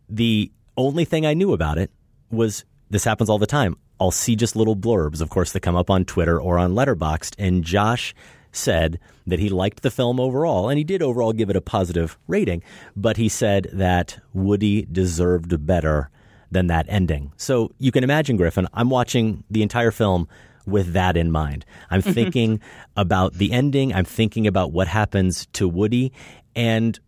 the 0.10 0.52
only 0.78 1.06
thing 1.06 1.26
I 1.26 1.34
knew 1.34 1.54
about 1.54 1.78
it 1.78 1.92
was 2.30 2.66
this 2.90 3.04
happens 3.04 3.30
all 3.30 3.40
the 3.40 3.48
time. 3.48 3.76
I'll 4.00 4.12
see 4.12 4.36
just 4.36 4.56
little 4.56 4.76
blurbs, 4.76 5.22
of 5.22 5.30
course, 5.30 5.52
that 5.52 5.60
come 5.60 5.76
up 5.76 5.90
on 5.90 6.06
Twitter 6.06 6.40
or 6.42 6.58
on 6.58 6.74
Letterboxd. 6.74 7.36
And 7.38 7.64
Josh 7.64 8.16
said 8.52 9.00
that 9.28 9.40
he 9.40 9.50
liked 9.50 9.84
the 9.84 9.92
film 9.92 10.20
overall, 10.20 10.70
and 10.70 10.78
he 10.78 10.84
did 10.84 11.02
overall 11.02 11.34
give 11.34 11.50
it 11.50 11.56
a 11.56 11.62
positive 11.62 12.18
rating, 12.28 12.64
but 12.96 13.18
he 13.18 13.30
said 13.30 13.70
that 13.72 14.20
Woody 14.34 14.88
deserved 14.92 15.66
better 15.66 16.10
than 16.50 16.68
that 16.68 16.86
ending. 16.90 17.32
So 17.38 17.72
you 17.78 17.92
can 17.92 18.04
imagine, 18.04 18.36
Griffin, 18.38 18.68
I'm 18.74 18.90
watching 18.90 19.44
the 19.50 19.62
entire 19.62 19.92
film 19.92 20.28
with 20.66 20.94
that 20.94 21.16
in 21.16 21.32
mind. 21.32 21.66
I'm 21.90 22.02
mm-hmm. 22.02 22.12
thinking 22.12 22.62
about 22.98 23.34
the 23.36 23.52
ending, 23.52 23.94
I'm 23.94 24.06
thinking 24.06 24.48
about 24.48 24.72
what 24.72 24.88
happens 24.88 25.46
to 25.54 25.68
Woody, 25.68 26.12
and 26.56 27.00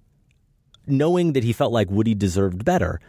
knowing 0.88 1.34
that 1.34 1.44
he 1.44 1.54
felt 1.54 1.74
like 1.74 1.90
Woody 1.90 2.16
deserved 2.16 2.64
better. 2.64 3.00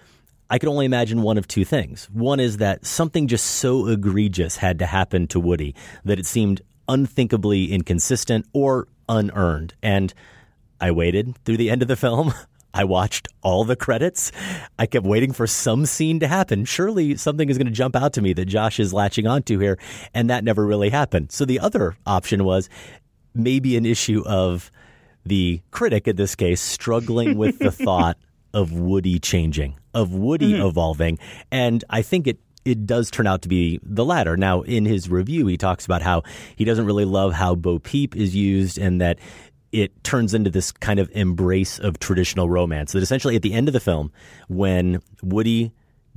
I 0.55 0.59
could 0.61 0.69
only 0.69 0.87
imagine 0.87 1.23
one 1.23 1.37
of 1.37 1.49
two 1.49 1.65
things. 1.65 2.09
One 2.13 2.39
is 2.39 2.59
that 2.59 2.87
something 2.87 3.27
just 3.27 3.45
so 3.45 3.89
egregious 3.89 4.57
had 4.57 4.79
to 4.79 4.87
happen 4.87 5.27
to 5.27 5.41
Woody 5.41 5.75
that 6.05 6.21
it 6.21 6.27
seemed 6.27 6.63
unthinkably 6.89 7.73
inconsistent 7.73 8.47
or 8.53 8.87
unearned. 9.09 9.75
And 9.83 10.15
I 10.81 10.93
waited 10.93 11.37
through 11.45 11.57
the 11.57 11.71
end 11.71 11.83
of 11.83 11.89
the 11.89 11.97
film. 11.97 12.33
I 12.73 12.85
watched 12.85 13.27
all 13.43 13.65
the 13.65 13.75
credits. 13.75 14.31
I 14.79 14.87
kept 14.87 15.05
waiting 15.05 15.33
for 15.33 15.49
some 15.49 15.87
scene 15.87 16.21
to 16.21 16.29
happen. 16.29 16.67
Surely 16.67 17.17
something 17.17 17.49
is 17.49 17.59
going 17.59 17.67
to 17.67 17.73
jump 17.73 17.97
out 17.97 18.13
to 18.13 18.23
me 18.23 18.33
that 18.35 18.45
Josh 18.45 18.79
is 18.79 18.95
latching 18.95 19.27
onto 19.27 19.59
here. 19.59 19.77
And 20.15 20.31
that 20.31 20.45
never 20.45 20.65
really 20.65 20.91
happened. 20.91 21.33
So 21.33 21.45
the 21.45 21.59
other 21.59 21.97
option 22.07 22.45
was 22.45 22.69
maybe 23.35 23.77
an 23.77 23.87
issue 23.87 24.23
of 24.25 24.71
the 25.27 25.63
critic 25.73 26.07
in 26.07 26.15
this 26.15 26.37
case 26.37 26.61
struggling 26.61 27.37
with 27.37 27.59
the 27.59 27.73
thought 27.73 28.19
of 28.55 28.73
Woody 28.73 29.19
changing, 29.19 29.77
of 29.93 30.15
Woody 30.15 30.55
mm-hmm. 30.55 30.67
evolving. 30.67 31.19
And 31.51 31.85
I 31.91 32.01
think 32.01 32.27
it 32.27 32.39
it 32.65 32.87
does 32.87 33.11
turn 33.11 33.27
out 33.27 33.43
to 33.43 33.49
be 33.49 33.79
the 33.83 34.07
latter. 34.07 34.39
Now, 34.39 34.63
in 34.63 34.87
his 34.87 35.11
review, 35.11 35.47
he 35.47 35.59
talks 35.59 35.85
about 35.85 36.01
how 36.01 36.23
he 36.57 36.65
doesn't 36.65 36.87
really 36.87 37.05
love 37.05 37.35
how 37.35 37.55
Bo 37.55 37.79
Peep 37.79 38.17
is 38.17 38.35
used 38.35 38.79
and 38.79 39.03
that 39.03 39.19
it 39.71 40.03
turns 40.03 40.33
into 40.33 40.49
this 40.49 40.73
kind 40.73 40.99
of 40.99 41.11
embrace 41.13 41.79
of 41.79 41.99
traditional 41.99 42.49
romance. 42.49 42.93
That 42.93 43.03
essentially, 43.03 43.37
at 43.37 43.43
the 43.43 43.53
end 43.53 43.69
of 43.69 43.75
the 43.75 43.81
film, 43.81 44.13
when 44.49 45.03
Woody 45.23 45.73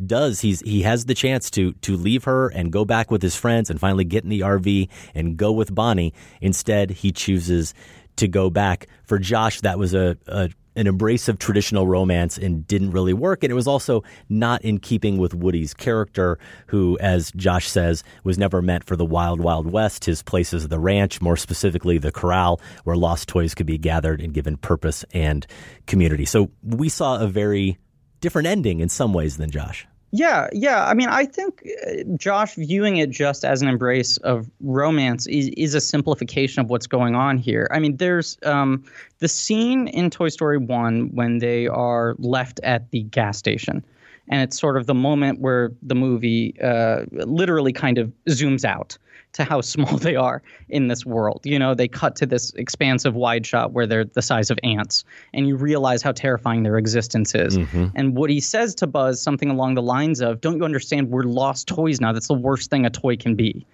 does 0.06 0.42
he's 0.42 0.62
he 0.62 0.84
has 0.84 1.06
the 1.06 1.16
chance 1.16 1.50
to 1.50 1.74
to 1.74 1.98
leave 1.98 2.26
her 2.26 2.50
and 2.50 2.72
go 2.72 2.86
back 2.86 3.10
with 3.10 3.22
his 3.22 3.36
friends 3.36 3.72
and 3.72 3.80
finally 3.80 4.04
get 4.04 4.24
in 4.24 4.30
the 4.30 4.42
RV 4.42 4.90
and 5.16 5.36
go 5.36 5.52
with 5.52 5.74
Bonnie. 5.74 6.14
Instead, 6.40 6.92
he 6.92 7.12
chooses 7.12 7.74
to 8.18 8.28
go 8.28 8.50
back. 8.50 8.88
For 9.06 9.18
Josh, 9.18 9.62
that 9.62 9.80
was 9.80 9.94
a, 9.94 10.18
a 10.28 10.50
an 10.78 10.88
embrace 10.88 11.28
of 11.28 11.40
traditional 11.40 11.88
romance 11.88 12.38
and 12.38 12.66
didn't 12.68 12.92
really 12.92 13.14
work. 13.14 13.44
And 13.44 13.52
it 13.52 13.56
was 13.56 13.68
also 13.68 14.04
not 14.30 14.62
in 14.62 14.80
keeping 14.80 15.18
with 15.18 15.34
Woody's 15.34 15.74
character, 15.74 16.40
who, 16.68 16.98
as 17.00 17.32
Josh 17.32 17.68
says, 17.68 18.04
was 18.24 18.38
never 18.38 18.62
meant 18.62 18.86
for 18.86 18.96
the 18.96 19.06
wild, 19.06 19.42
wild 19.42 19.70
west. 19.70 20.06
His 20.06 20.24
place 20.24 20.54
is 20.54 20.68
the 20.68 20.80
ranch, 20.80 21.20
more 21.20 21.36
specifically 21.36 21.98
the 21.98 22.12
corral, 22.12 22.62
where 22.84 22.96
lost 22.96 23.28
toys 23.28 23.56
could 23.56 23.66
be 23.66 23.78
gathered 23.78 24.22
and 24.22 24.34
given 24.34 24.56
purpose 24.56 25.04
and 25.12 25.46
community. 25.88 26.26
So 26.26 26.52
we 26.64 26.88
saw 26.90 27.20
a 27.20 27.28
very 27.28 27.78
different 28.22 28.48
ending 28.48 28.80
in 28.80 28.90
some 28.90 29.14
ways 29.14 29.38
than 29.38 29.50
Josh. 29.50 29.88
Yeah, 30.12 30.48
yeah. 30.54 30.86
I 30.86 30.94
mean, 30.94 31.10
I 31.10 31.26
think 31.26 31.68
uh, 31.86 32.04
Josh 32.16 32.56
viewing 32.56 32.98
it 32.98 33.10
just 33.10 33.44
as 33.44 33.62
an 33.62 33.68
embrace 33.68 34.18
of 34.18 34.50
romance 34.62 35.28
is, 35.28 35.50
is 35.58 35.74
a 35.74 35.82
simplification 35.82 36.62
of 36.62 36.70
what's 36.70 36.88
going 36.88 37.14
on 37.14 37.38
here. 37.38 37.68
I 37.72 37.80
mean, 37.80 37.98
there's 37.98 38.38
um, 38.44 38.86
the 39.20 39.28
scene 39.28 39.88
in 39.90 40.10
Toy 40.10 40.30
Story 40.30 40.58
1 40.58 41.10
when 41.14 41.40
they 41.40 41.68
are 41.68 42.16
left 42.20 42.62
at 42.64 42.90
the 42.92 43.04
gas 43.04 43.38
station. 43.38 43.84
And 44.30 44.42
it's 44.42 44.60
sort 44.60 44.78
of 44.78 44.88
the 44.88 44.94
moment 44.94 45.40
where 45.40 45.72
the 45.82 45.96
movie 45.96 46.56
uh, 46.62 47.06
literally 47.12 47.74
kind 47.74 47.98
of 47.98 48.12
zooms 48.30 48.64
out 48.64 48.98
to 49.38 49.44
how 49.44 49.62
small 49.62 49.98
they 50.08 50.16
are 50.16 50.42
in 50.70 50.88
this 50.88 51.06
world. 51.06 51.42
You 51.44 51.58
know, 51.58 51.74
they 51.74 51.88
cut 51.88 52.16
to 52.18 52.26
this 52.26 52.52
expansive 52.56 53.16
wide 53.16 53.46
shot 53.46 53.72
where 53.72 53.88
they're 53.88 54.06
the 54.06 54.22
size 54.22 54.52
of 54.52 54.60
ants, 54.64 55.06
and 55.34 55.48
you 55.48 55.56
realize 55.56 56.02
how 56.02 56.12
terrifying 56.12 56.64
their 56.64 56.78
existence 56.78 57.34
is. 57.34 57.58
Mm-hmm. 57.58 57.88
And 57.96 58.16
what 58.16 58.30
he 58.30 58.40
says 58.40 58.76
to 58.76 58.88
Buzz, 58.88 59.22
something 59.22 59.50
along 59.50 59.76
the 59.76 59.82
lines 59.82 60.22
of, 60.22 60.42
Don't 60.42 60.58
you 60.58 60.66
understand? 60.66 61.10
We're 61.10 61.24
lost 61.24 61.68
toys 61.68 62.02
now. 62.02 62.12
That's 62.12 62.28
the 62.28 62.34
worst 62.34 62.70
thing 62.70 62.86
a 62.86 62.90
toy 62.90 63.16
can 63.16 63.36
be. 63.36 63.66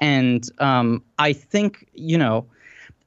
And 0.00 0.48
um, 0.58 1.02
I 1.18 1.32
think, 1.32 1.86
you 1.94 2.18
know, 2.18 2.46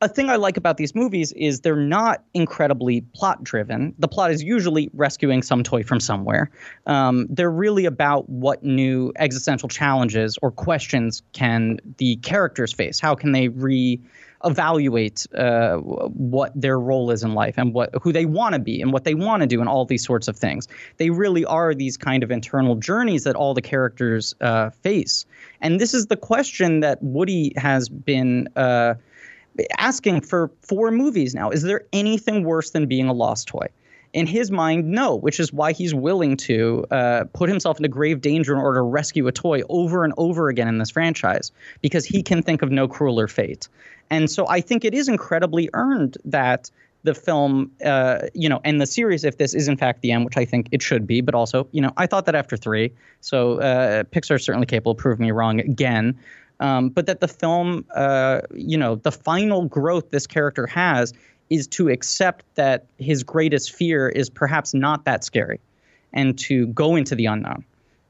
a 0.02 0.08
thing 0.08 0.30
I 0.30 0.38
like 0.38 0.56
about 0.56 0.78
these 0.78 0.95
movies 0.95 1.34
is 1.34 1.60
they're 1.60 1.76
not 1.76 2.24
incredibly 2.34 3.02
plot 3.02 3.43
driven. 3.43 3.93
The 4.00 4.08
plot 4.08 4.32
is 4.32 4.41
usually 4.41 4.89
rescuing 4.93 5.41
some 5.41 5.62
toy 5.62 5.84
from 5.84 6.00
somewhere. 6.00 6.50
Um, 6.86 7.28
they're 7.30 7.52
really 7.52 7.86
about 7.86 8.30
what 8.30 8.64
new 8.64 9.12
existential 9.18 9.68
challenges 9.68 10.38
or 10.41 10.52
questions 10.52 11.22
can 11.34 11.80
the 11.97 12.16
characters 12.18 12.72
face. 12.72 13.00
How 13.00 13.14
can 13.16 13.34
they 13.34 13.50
re 13.50 14.00
evaluate 14.45 15.28
uh, 15.36 15.76
what 15.78 16.54
their 16.56 16.80
role 16.80 17.12
is 17.12 17.24
in 17.24 17.34
life 17.34 17.58
and 17.58 17.74
what 17.74 17.89
who 18.02 18.14
they 18.14 18.26
want 18.26 18.54
to 18.54 18.60
be 18.60 18.82
and 18.82 18.93
what 18.93 19.04
they 19.04 19.14
want 19.14 19.41
to 19.41 19.47
do 19.47 19.60
and 19.60 19.68
all 19.68 19.84
these 19.84 20.06
sorts 20.06 20.30
of 20.30 20.38
things. 20.38 20.66
They 20.95 21.10
really 21.10 21.43
are 21.43 21.74
these 21.74 21.97
kind 21.97 22.24
of 22.24 22.32
internal 22.32 22.76
journeys 22.76 23.26
that 23.26 23.36
all 23.36 23.54
the 23.54 23.62
characters 23.62 24.34
uh, 24.39 24.70
face. 24.70 25.26
And 25.60 25.78
this 25.78 25.93
is 25.93 26.08
the 26.08 26.16
question 26.16 26.80
that 26.80 27.04
Woody 27.04 27.52
has 27.58 27.89
been. 27.89 28.47
Uh, 28.56 28.95
asking 29.78 30.22
for 30.22 30.51
four 30.62 30.91
movies 30.91 31.34
now. 31.34 31.49
Is 31.49 31.64
there 31.64 31.86
anything 31.93 32.43
worse 32.43 32.72
than 32.72 32.86
being 32.86 33.07
a 33.07 33.14
lost 33.14 33.47
toy? 33.47 33.68
In 34.12 34.26
his 34.26 34.49
mind, 34.49 34.89
no, 34.89 35.16
which 35.16 35.39
is 35.39 35.53
why 35.53 35.72
he's 35.72 35.93
willing 35.93 36.36
to 36.38 36.84
uh, 36.89 37.26
put 37.34 37.47
himself 37.47 37.78
into 37.78 37.89
grave 37.89 38.22
danger 38.22 38.53
in 38.53 38.60
order 38.60 38.80
to 38.80 38.84
rescue 38.84 39.28
a 39.28 39.32
toy 39.32 39.62
over 39.70 40.03
and 40.03 40.14
over 40.18 40.49
again 40.49 40.68
in 40.68 40.80
this 40.80 40.89
franchise 40.89 41.51
because 41.82 42.05
he 42.05 42.24
can 42.24 42.41
think 42.41 42.64
of 42.64 42.72
no 42.72 42.88
crueler 42.88 43.28
fate. 43.28 43.68
And 44.10 44.30
so 44.30 44.47
I 44.47 44.62
think 44.62 44.84
it 44.84 44.95
is 44.95 45.07
incredibly 45.07 45.70
earned 45.74 46.18
that 46.26 46.72
the 47.03 47.14
film, 47.14 47.72
uh, 47.86 48.20
you 48.34 48.49
know, 48.49 48.60
and 48.66 48.82
the 48.82 48.86
series, 48.86 49.24
if 49.24 49.38
this 49.38 49.53
is 49.53 49.68
in 49.68 49.78
fact 49.78 50.01
the 50.01 50.12
end, 50.12 50.26
which 50.26 50.38
I 50.38 50.45
think 50.45 50.68
it 50.72 50.82
should 50.82 51.07
be, 51.07 51.22
but 51.22 51.34
also, 51.34 51.68
you 51.72 51.82
know, 51.82 51.93
I 51.97 52.07
thought 52.07 52.26
that 52.26 52.36
after 52.36 52.57
three. 52.57 52.91
So 53.22 53.60
uh, 53.60 54.03
Pixar 54.03 54.36
is 54.36 54.43
certainly 54.43 54.66
capable 54.66 54.91
of 54.93 54.97
proving 54.97 55.26
me 55.26 55.32
wrong 55.32 55.60
again. 55.60 56.18
Um, 56.60 56.89
but 56.89 57.05
that 57.05 57.22
the 57.22 57.28
film, 57.28 57.86
uh, 57.95 58.41
you 58.53 58.78
know, 58.78 58.95
the 58.95 59.12
final 59.12 59.66
growth 59.66 60.10
this 60.12 60.28
character 60.28 60.68
has 60.68 61.14
is 61.49 61.68
to 61.68 61.89
accept 61.89 62.43
that 62.55 62.86
his 62.97 63.24
greatest 63.24 63.74
fear 63.74 64.10
is 64.10 64.30
perhaps 64.30 64.74
not 64.74 65.05
that 65.05 65.24
scary 65.24 65.60
and 66.14 66.38
to 66.38 66.68
go 66.68 66.95
into 66.95 67.16
the 67.16 67.26
unknown 67.26 67.64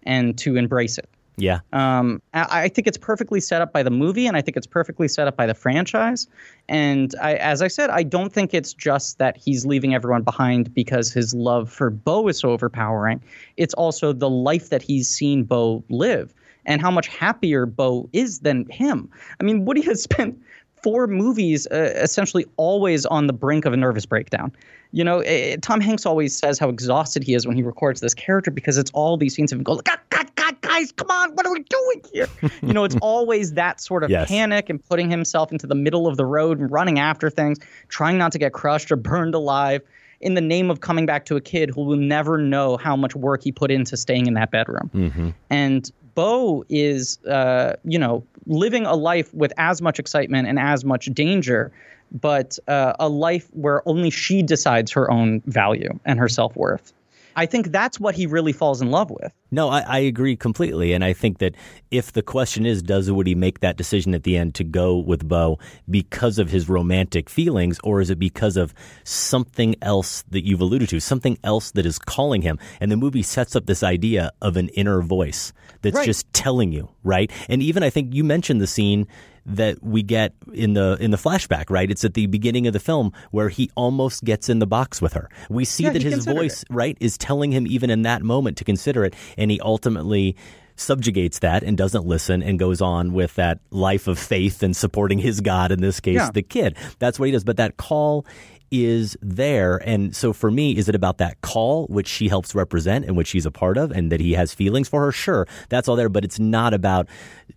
and 0.03 0.37
to 0.39 0.55
embrace 0.55 0.97
it. 0.97 1.09
Yeah. 1.37 1.59
Um, 1.71 2.21
I, 2.33 2.63
I, 2.63 2.67
think 2.67 2.85
it's 2.85 2.97
perfectly 2.97 3.39
set 3.39 3.61
up 3.61 3.71
by 3.71 3.81
the 3.81 3.89
movie, 3.89 4.27
and 4.27 4.35
I 4.35 4.41
think 4.41 4.57
it's 4.57 4.67
perfectly 4.67 5.07
set 5.07 5.27
up 5.27 5.37
by 5.37 5.45
the 5.45 5.53
franchise. 5.53 6.27
And 6.67 7.15
I, 7.21 7.35
as 7.35 7.61
I 7.61 7.69
said, 7.69 7.89
I 7.89 8.03
don't 8.03 8.31
think 8.31 8.53
it's 8.53 8.73
just 8.73 9.19
that 9.19 9.37
he's 9.37 9.65
leaving 9.65 9.95
everyone 9.95 10.23
behind 10.23 10.73
because 10.73 11.13
his 11.13 11.33
love 11.33 11.71
for 11.71 11.89
Bo 11.89 12.27
is 12.27 12.39
so 12.39 12.51
overpowering. 12.51 13.21
It's 13.55 13.73
also 13.75 14.11
the 14.11 14.29
life 14.29 14.69
that 14.69 14.81
he's 14.81 15.07
seen 15.07 15.43
Bo 15.43 15.83
live 15.89 16.33
and 16.65 16.81
how 16.81 16.91
much 16.91 17.07
happier 17.07 17.65
Bo 17.65 18.09
is 18.13 18.39
than 18.39 18.69
him. 18.69 19.09
I 19.39 19.43
mean, 19.43 19.65
Woody 19.65 19.81
has 19.81 20.01
spent 20.09 20.39
four 20.81 21.07
movies 21.07 21.67
uh, 21.67 21.93
essentially 21.95 22.45
always 22.57 23.05
on 23.05 23.27
the 23.27 23.33
brink 23.33 23.65
of 23.65 23.73
a 23.73 23.77
nervous 23.77 24.05
breakdown. 24.05 24.51
You 24.91 25.03
know, 25.03 25.19
it, 25.19 25.61
Tom 25.61 25.81
Hanks 25.81 26.05
always 26.05 26.35
says 26.35 26.57
how 26.57 26.69
exhausted 26.69 27.23
he 27.23 27.33
is 27.33 27.45
when 27.45 27.55
he 27.55 27.63
records 27.63 28.01
this 28.01 28.13
character 28.13 28.49
because 28.49 28.77
it's 28.77 28.89
all 28.91 29.17
these 29.17 29.35
scenes 29.35 29.51
of 29.51 29.59
him 29.59 29.63
going, 29.63 29.81
God, 29.83 29.99
God, 30.09 30.33
God, 30.35 30.59
guys, 30.61 30.91
come 30.91 31.11
on, 31.11 31.31
what 31.33 31.45
are 31.45 31.53
we 31.53 31.63
doing 31.63 32.01
here? 32.11 32.27
you 32.61 32.73
know, 32.73 32.83
it's 32.85 32.95
always 33.01 33.53
that 33.53 33.81
sort 33.81 34.03
of 34.03 34.09
yes. 34.09 34.27
panic 34.27 34.69
and 34.69 34.83
putting 34.83 35.09
himself 35.09 35.51
into 35.51 35.67
the 35.67 35.75
middle 35.75 36.07
of 36.07 36.17
the 36.17 36.25
road 36.25 36.59
and 36.59 36.71
running 36.71 36.97
after 36.97 37.29
things, 37.29 37.59
trying 37.89 38.17
not 38.17 38.31
to 38.31 38.39
get 38.39 38.53
crushed 38.53 38.91
or 38.91 38.95
burned 38.95 39.35
alive 39.35 39.81
in 40.21 40.33
the 40.33 40.41
name 40.41 40.69
of 40.69 40.81
coming 40.81 41.05
back 41.05 41.25
to 41.25 41.35
a 41.35 41.41
kid 41.41 41.69
who 41.69 41.83
will 41.83 41.95
never 41.95 42.37
know 42.37 42.77
how 42.77 42.95
much 42.95 43.15
work 43.15 43.43
he 43.43 43.51
put 43.51 43.71
into 43.71 43.95
staying 43.95 44.25
in 44.25 44.33
that 44.33 44.51
bedroom. 44.51 44.89
Mm-hmm. 44.93 45.29
And 45.49 45.89
Bo 46.19 46.65
is, 46.67 47.17
uh, 47.27 47.77
you 47.85 47.97
know, 47.97 48.25
living 48.45 48.85
a 48.85 48.93
life 48.93 49.33
with 49.33 49.53
as 49.55 49.81
much 49.81 49.99
excitement 49.99 50.49
and 50.49 50.59
as 50.59 50.83
much 50.83 51.05
danger, 51.05 51.71
but 52.11 52.59
uh, 52.67 52.91
a 52.99 53.07
life 53.07 53.47
where 53.53 53.87
only 53.87 54.09
she 54.09 54.43
decides 54.43 54.91
her 54.91 55.09
own 55.09 55.41
value 55.45 55.97
and 56.03 56.19
her 56.19 56.27
self 56.27 56.53
worth. 56.57 56.91
I 57.39 57.45
think 57.45 57.71
that's 57.71 58.01
what 58.01 58.15
he 58.15 58.25
really 58.25 58.51
falls 58.51 58.81
in 58.81 58.91
love 58.91 59.09
with. 59.09 59.33
No, 59.49 59.69
I, 59.69 59.79
I, 59.79 59.99
agree 59.99 60.35
completely. 60.35 60.91
And 60.91 61.05
I 61.05 61.13
think 61.13 61.37
that 61.37 61.55
if 61.89 62.11
the 62.11 62.21
question 62.21 62.65
is, 62.65 62.83
does 62.83 63.09
Woody 63.09 63.33
make 63.33 63.61
that 63.61 63.77
decision 63.77 64.13
at 64.13 64.23
the 64.23 64.35
end 64.35 64.55
to 64.55 64.65
go 64.65 64.97
with 64.97 65.25
Bo 65.25 65.57
because 65.89 66.37
of 66.37 66.49
his 66.49 66.67
romantic 66.67 67.29
feelings, 67.29 67.79
or 67.81 68.01
is 68.01 68.09
it 68.09 68.19
because 68.19 68.57
of 68.57 68.73
something 69.05 69.77
else 69.81 70.25
that 70.31 70.45
you've 70.45 70.59
alluded 70.59 70.89
to, 70.89 70.99
something 70.99 71.37
else 71.45 71.71
that 71.71 71.85
is 71.85 71.97
calling 71.97 72.41
him? 72.41 72.59
And 72.81 72.91
the 72.91 72.97
movie 72.97 73.23
sets 73.23 73.55
up 73.55 73.67
this 73.67 73.83
idea 73.83 74.31
of 74.41 74.57
an 74.57 74.67
inner 74.69 75.01
voice 75.01 75.53
that's 75.81 75.95
right. 75.95 76.05
just 76.05 76.31
telling 76.33 76.73
you, 76.73 76.89
right? 77.05 77.31
And 77.47 77.63
even 77.63 77.83
I 77.83 77.89
think 77.89 78.13
you 78.13 78.25
mentioned 78.25 78.59
the 78.59 78.67
scene 78.67 79.07
that 79.49 79.83
we 79.83 80.03
get 80.03 80.33
in 80.53 80.73
the 80.73 80.97
in 80.99 81.11
the 81.11 81.17
flashback, 81.17 81.69
right? 81.69 81.89
It's 81.89 82.05
at 82.05 82.13
the 82.13 82.27
beginning 82.27 82.67
of 82.67 82.73
the 82.73 82.79
film 82.79 83.11
where 83.31 83.49
he 83.49 83.69
almost 83.75 84.23
gets 84.23 84.49
in 84.49 84.59
the 84.59 84.67
box 84.67 85.01
with 85.01 85.13
her. 85.13 85.29
We 85.49 85.65
see 85.65 85.83
yeah, 85.83 85.91
that 85.91 86.01
his 86.01 86.25
voice, 86.25 86.63
it. 86.63 86.67
right, 86.69 86.97
is 86.99 87.17
telling 87.17 87.51
him 87.51 87.67
even 87.67 87.89
in 87.89 88.03
that 88.03 88.21
moment 88.21 88.57
to 88.57 88.63
consider 88.63 89.03
it, 89.05 89.13
and 89.37 89.51
he 89.51 89.59
ultimately 89.59 90.35
subjugates 90.75 91.39
that 91.39 91.61
and 91.63 91.77
doesn't 91.77 92.05
listen 92.05 92.41
and 92.41 92.57
goes 92.57 92.81
on 92.81 93.11
with 93.11 93.35
that 93.35 93.59
life 93.69 94.07
of 94.07 94.17
faith 94.17 94.63
and 94.63 94.75
supporting 94.75 95.19
his 95.19 95.41
God, 95.41 95.71
in 95.71 95.81
this 95.81 95.99
case, 95.99 96.15
yeah. 96.15 96.31
the 96.31 96.41
kid. 96.41 96.77
That's 96.99 97.19
what 97.19 97.25
he 97.25 97.31
does. 97.33 97.43
But 97.43 97.57
that 97.57 97.75
call 97.75 98.25
is 98.71 99.17
there. 99.21 99.77
And 99.77 100.15
so 100.15 100.31
for 100.31 100.51
me, 100.51 100.77
is 100.77 100.87
it 100.87 100.95
about 100.95 101.17
that 101.17 101.41
call, 101.41 101.87
which 101.87 102.07
she 102.07 102.27
helps 102.27 102.53
represent 102.53 103.05
and 103.05 103.17
which 103.17 103.27
she's 103.27 103.45
a 103.45 103.51
part 103.51 103.77
of, 103.77 103.91
and 103.91 104.11
that 104.11 104.19
he 104.19 104.33
has 104.33 104.53
feelings 104.53 104.87
for 104.87 105.01
her? 105.05 105.11
Sure, 105.11 105.47
that's 105.69 105.87
all 105.87 105.95
there, 105.95 106.09
but 106.09 106.23
it's 106.23 106.39
not 106.39 106.73
about 106.73 107.07